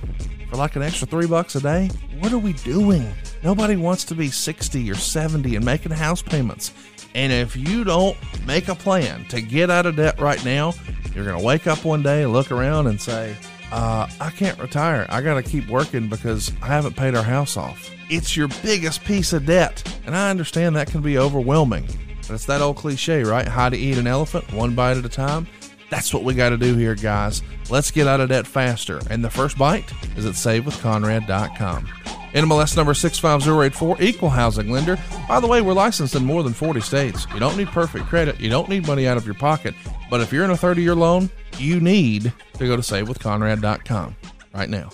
for 0.49 0.57
like 0.57 0.75
an 0.75 0.83
extra 0.83 1.07
three 1.07 1.25
bucks 1.25 1.55
a 1.55 1.61
day, 1.61 1.89
what 2.19 2.31
are 2.31 2.37
we 2.37 2.53
doing? 2.53 3.11
Nobody 3.41 3.75
wants 3.75 4.03
to 4.05 4.15
be 4.15 4.29
60 4.29 4.91
or 4.91 4.95
70 4.95 5.55
and 5.55 5.65
making 5.65 5.91
house 5.91 6.21
payments. 6.21 6.73
And 7.15 7.31
if 7.31 7.55
you 7.55 7.83
don't 7.83 8.17
make 8.45 8.67
a 8.67 8.75
plan 8.75 9.25
to 9.29 9.41
get 9.41 9.69
out 9.69 9.85
of 9.85 9.95
debt 9.95 10.19
right 10.19 10.43
now, 10.45 10.73
you're 11.15 11.25
going 11.25 11.39
to 11.39 11.43
wake 11.43 11.65
up 11.65 11.83
one 11.83 12.03
day 12.03 12.23
and 12.23 12.33
look 12.33 12.51
around 12.51 12.87
and 12.87 13.01
say, 13.01 13.35
uh, 13.71 14.07
I 14.19 14.29
can't 14.31 14.59
retire. 14.59 15.05
I 15.09 15.21
got 15.21 15.35
to 15.35 15.43
keep 15.43 15.67
working 15.67 16.07
because 16.07 16.51
I 16.61 16.67
haven't 16.67 16.95
paid 16.95 17.15
our 17.15 17.23
house 17.23 17.57
off. 17.57 17.89
It's 18.09 18.35
your 18.35 18.47
biggest 18.63 19.03
piece 19.03 19.33
of 19.33 19.45
debt. 19.45 19.83
And 20.05 20.15
I 20.15 20.29
understand 20.29 20.75
that 20.75 20.87
can 20.87 21.01
be 21.01 21.17
overwhelming. 21.17 21.87
But 22.27 22.35
it's 22.35 22.45
that 22.45 22.61
old 22.61 22.77
cliche, 22.77 23.23
right? 23.23 23.47
How 23.47 23.69
to 23.69 23.77
eat 23.77 23.97
an 23.97 24.07
elephant, 24.07 24.51
one 24.53 24.75
bite 24.75 24.97
at 24.97 25.05
a 25.05 25.09
time. 25.09 25.47
That's 25.89 26.13
what 26.13 26.23
we 26.23 26.33
got 26.35 26.49
to 26.49 26.57
do 26.57 26.75
here, 26.75 26.95
guys. 26.95 27.41
Let's 27.69 27.91
get 27.91 28.07
out 28.07 28.19
of 28.19 28.29
debt 28.29 28.45
faster. 28.45 28.99
And 29.09 29.23
the 29.23 29.29
first 29.29 29.57
bite 29.57 29.91
is 30.15 30.25
at 30.25 30.33
savewithconrad.com. 30.33 31.87
NMLS 32.33 32.77
number 32.77 32.93
65084, 32.93 33.97
equal 34.01 34.29
housing 34.29 34.69
lender. 34.69 34.97
By 35.27 35.39
the 35.39 35.47
way, 35.47 35.61
we're 35.61 35.73
licensed 35.73 36.15
in 36.15 36.25
more 36.25 36.43
than 36.43 36.53
40 36.53 36.81
states. 36.81 37.25
You 37.33 37.39
don't 37.39 37.57
need 37.57 37.69
perfect 37.69 38.05
credit. 38.05 38.39
You 38.39 38.49
don't 38.49 38.69
need 38.69 38.85
money 38.85 39.07
out 39.07 39.17
of 39.17 39.25
your 39.25 39.35
pocket. 39.35 39.73
But 40.09 40.21
if 40.21 40.31
you're 40.31 40.45
in 40.45 40.51
a 40.51 40.57
30 40.57 40.81
year 40.81 40.95
loan, 40.95 41.29
you 41.57 41.79
need 41.79 42.31
to 42.53 42.67
go 42.67 42.75
to 42.75 42.81
savewithconrad.com 42.81 44.15
right 44.53 44.69
now. 44.69 44.89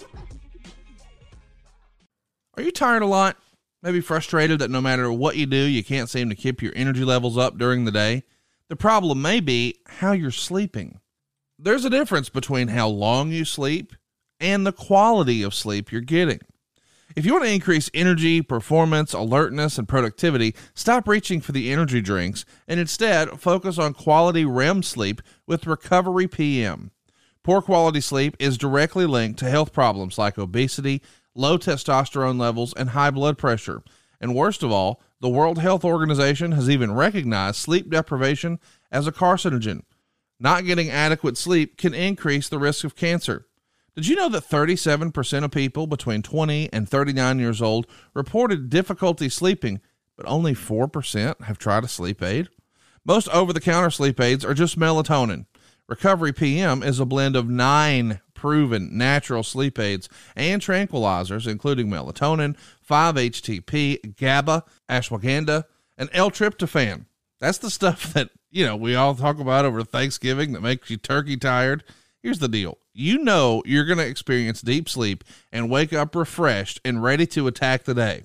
Are 2.58 2.64
you 2.64 2.72
tired 2.72 3.04
a 3.04 3.08
lot? 3.08 3.38
Maybe 3.84 4.02
frustrated 4.02 4.60
that 4.60 4.72
no 4.72 4.82
matter 4.82 5.12
what 5.12 5.36
you 5.36 5.46
do, 5.46 5.58
you 5.58 5.84
can't 5.84 6.10
seem 6.10 6.30
to 6.30 6.36
keep 6.36 6.62
your 6.62 6.74
energy 6.76 7.04
levels 7.04 7.38
up 7.38 7.58
during 7.58 7.86
the 7.86 7.92
day? 7.92 8.24
The 8.70 8.76
problem 8.76 9.22
may 9.22 9.42
be 9.42 9.76
how 9.86 10.14
you're 10.14 10.32
sleeping. 10.32 11.00
There's 11.60 11.86
a 11.86 11.90
difference 11.90 12.30
between 12.30 12.70
how 12.70 12.88
long 12.88 13.32
you 13.32 13.46
sleep 13.46 13.94
and 14.40 14.66
the 14.66 14.72
quality 14.72 15.44
of 15.44 15.54
sleep 15.54 15.92
you're 15.92 16.02
getting. 16.02 16.40
If 17.16 17.26
you 17.26 17.32
want 17.32 17.46
to 17.46 17.54
increase 17.54 17.90
energy, 17.94 18.42
performance, 18.42 19.14
alertness, 19.14 19.78
and 19.78 19.88
productivity, 19.88 20.54
stop 20.74 21.08
reaching 21.08 21.40
for 21.40 21.54
the 21.54 21.72
energy 21.72 22.02
drinks 22.02 22.44
and 22.68 22.78
instead 22.78 23.40
focus 23.40 23.78
on 23.80 23.94
quality 23.94 24.44
REM 24.44 24.84
sleep 24.84 25.22
with 25.48 25.66
Recovery 25.66 26.28
PM. 26.28 26.92
Poor 27.42 27.62
quality 27.62 28.02
sleep 28.02 28.36
is 28.38 28.58
directly 28.58 29.06
linked 29.06 29.40
to 29.40 29.50
health 29.50 29.72
problems 29.72 30.18
like 30.18 30.38
obesity, 30.38 31.02
low 31.34 31.58
testosterone 31.58 32.38
levels, 32.38 32.74
and 32.74 32.90
high 32.90 33.12
blood 33.12 33.38
pressure. 33.38 33.82
And 34.20 34.36
worst 34.36 34.62
of 34.62 34.74
all, 34.74 35.02
the 35.22 35.30
World 35.30 35.60
Health 35.60 35.86
Organization 35.86 36.52
has 36.52 36.70
even 36.70 36.92
recognized 36.94 37.56
sleep 37.56 37.90
deprivation 37.90 38.60
as 38.92 39.08
a 39.08 39.14
carcinogen. 39.14 39.84
Not 40.38 40.66
getting 40.66 40.90
adequate 40.90 41.38
sleep 41.38 41.78
can 41.78 41.94
increase 41.94 42.50
the 42.50 42.60
risk 42.60 42.84
of 42.84 42.98
cancer. 42.98 43.48
Did 43.96 44.08
you 44.08 44.18
know 44.18 44.28
that 44.28 44.44
37% 44.44 45.46
of 45.46 45.52
people 45.52 45.88
between 45.88 46.22
20 46.22 46.72
and 46.74 46.90
39 46.90 47.40
years 47.40 47.62
old 47.62 47.88
reported 48.14 48.70
difficulty 48.70 49.30
sleeping, 49.30 49.80
but 50.18 50.28
only 50.28 50.54
4% 50.54 51.42
have 51.44 51.58
tried 51.58 51.86
a 51.86 51.88
sleep 51.88 52.22
aid? 52.22 52.50
Most 53.06 53.30
over 53.30 53.54
the 53.54 53.62
counter 53.62 53.90
sleep 53.90 54.20
aids 54.20 54.44
are 54.44 54.54
just 54.54 54.78
melatonin. 54.78 55.46
Recovery 55.88 56.34
PM 56.34 56.84
is 56.84 57.00
a 57.00 57.06
blend 57.06 57.38
of 57.38 57.48
nine 57.48 58.20
proven 58.34 58.98
natural 58.98 59.44
sleep 59.44 59.80
aids 59.80 60.10
and 60.36 60.62
tranquilizers, 60.62 61.48
including 61.48 61.88
melatonin, 61.88 62.58
5-HTP, 62.90 64.18
GABA, 64.18 64.66
ashwagandha, 64.90 65.64
and 65.98 66.10
L-tryptophan. 66.12 67.06
That's 67.40 67.60
the 67.60 67.70
stuff 67.70 68.12
that, 68.12 68.30
you 68.52 68.66
know, 68.66 68.76
we 68.76 68.96
all 68.96 69.16
talk 69.16 69.40
about 69.40 69.64
over 69.64 69.84
Thanksgiving 69.84 70.52
that 70.52 70.62
makes 70.62 70.90
you 70.90 70.98
turkey 70.98 71.38
tired. 71.38 71.86
Here's 72.22 72.40
the 72.40 72.50
deal 72.50 72.78
you 72.96 73.18
know 73.18 73.62
you're 73.66 73.86
going 73.86 73.98
to 73.98 74.08
experience 74.08 74.62
deep 74.62 74.88
sleep 74.88 75.24
and 75.52 75.70
wake 75.70 75.94
up 75.94 76.16
refreshed 76.16 76.80
and 76.86 77.04
ready 77.04 77.28
to 77.28 77.48
attack 77.48 77.84
the 77.84 77.94
day. 77.94 78.24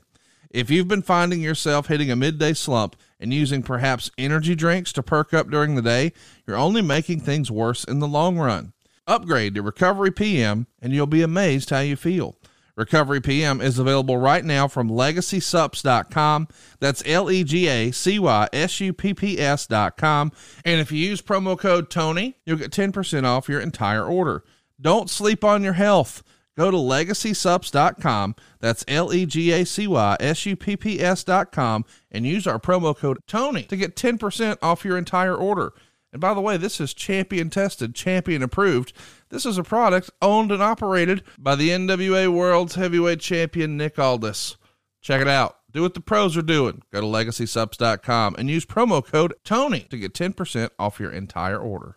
If 0.51 0.71
you've 0.71 0.89
been 0.89 1.03
finding 1.03 1.41
yourself 1.41 1.89
hitting 1.89 2.11
a 2.11 2.17
midday 2.17 2.55
slump 2.55 2.97
and 3.19 3.35
using 3.35 3.63
perhaps 3.63 4.11
energy 4.17 4.55
drinks 4.55 4.93
to 4.95 5.03
perk 5.03 5.35
up 5.35 5.51
during 5.51 5.75
the 5.75 5.83
day, 5.83 6.13
you're 6.47 6.57
only 6.57 6.83
making 6.83 7.21
things 7.21 7.51
worse 7.51 7.85
in 7.85 7.99
the 7.99 8.09
long 8.09 8.39
run. 8.39 8.73
Upgrade 9.07 9.55
to 9.57 9.63
Recovery 9.63 10.11
PM 10.11 10.67
and 10.81 10.93
you'll 10.93 11.07
be 11.07 11.23
amazed 11.23 11.71
how 11.71 11.81
you 11.81 11.97
feel. 11.97 12.37
Recovery 12.77 13.21
PM 13.21 13.61
is 13.61 13.79
available 13.79 14.17
right 14.17 14.45
now 14.45 14.67
from 14.67 14.89
legacysupps.com. 14.89 16.49
That's 16.79 17.03
L 17.05 17.31
E 17.31 17.45
G 17.45 17.69
A 17.69 17.91
C 17.91 18.19
Y 18.19 18.49
S 18.53 18.81
U 18.81 18.93
P 18.93 19.13
P 19.13 19.39
S.com. 19.39 20.33
And 20.65 20.81
if 20.81 20.91
you 20.91 20.99
use 20.99 21.21
promo 21.21 21.59
code 21.59 21.91
TONY, 21.91 22.37
you'll 22.47 22.57
get 22.57 22.71
10% 22.71 23.25
off 23.25 23.49
your 23.49 23.61
entire 23.61 24.05
order. 24.05 24.45
Don't 24.81 25.11
sleep 25.11 25.45
on 25.45 25.63
your 25.63 25.75
health. 25.75 26.23
Go 26.57 26.71
to 26.71 26.77
legacysupps.com. 26.77 28.35
That's 28.61 28.85
L 28.89 29.13
E 29.15 29.25
G 29.27 29.53
A 29.53 29.65
C 29.65 29.87
Y 29.87 30.17
S 30.21 30.47
U 30.47 30.57
P 30.57 30.77
P 30.77 31.01
S.com 31.01 31.85
and 32.11 32.27
use 32.27 32.47
our 32.47 32.59
promo 32.59 32.97
code 32.97 33.19
TONY 33.27 33.63
to 33.65 33.77
get 33.77 33.97
10% 33.97 34.59
off 34.61 34.85
your 34.85 34.99
entire 34.99 35.35
order. 35.35 35.73
And 36.13 36.21
by 36.21 36.35
the 36.35 36.41
way, 36.41 36.57
this 36.57 36.81
is 36.81 36.93
champion 36.93 37.51
tested, 37.51 37.95
champion 37.95 38.43
approved. 38.43 38.93
This 39.29 39.47
is 39.47 39.59
a 39.59 39.63
product 39.63 40.11
owned 40.21 40.51
and 40.51 40.63
operated 40.63 41.23
by 41.39 41.55
the 41.55 41.71
NWA 41.71 42.29
World's 42.33 42.75
Heavyweight 42.75 43.21
Champion 43.21 43.77
Nick 43.77 43.99
Aldis. 43.99 44.57
Check 45.01 45.23
it 45.23 45.29
out. 45.29 45.57
Do 45.71 45.83
what 45.83 45.95
the 45.95 46.01
pros 46.01 46.37
are 46.37 46.43
doing. 46.43 46.83
Go 46.93 47.01
to 47.01 47.07
legacysupps.com 47.07 48.35
and 48.37 48.51
use 48.51 48.67
promo 48.67 49.05
code 49.07 49.35
TONY 49.45 49.87
to 49.89 49.97
get 49.97 50.15
10% 50.15 50.71
off 50.81 50.99
your 50.99 51.13
entire 51.13 51.59
order. 51.59 51.97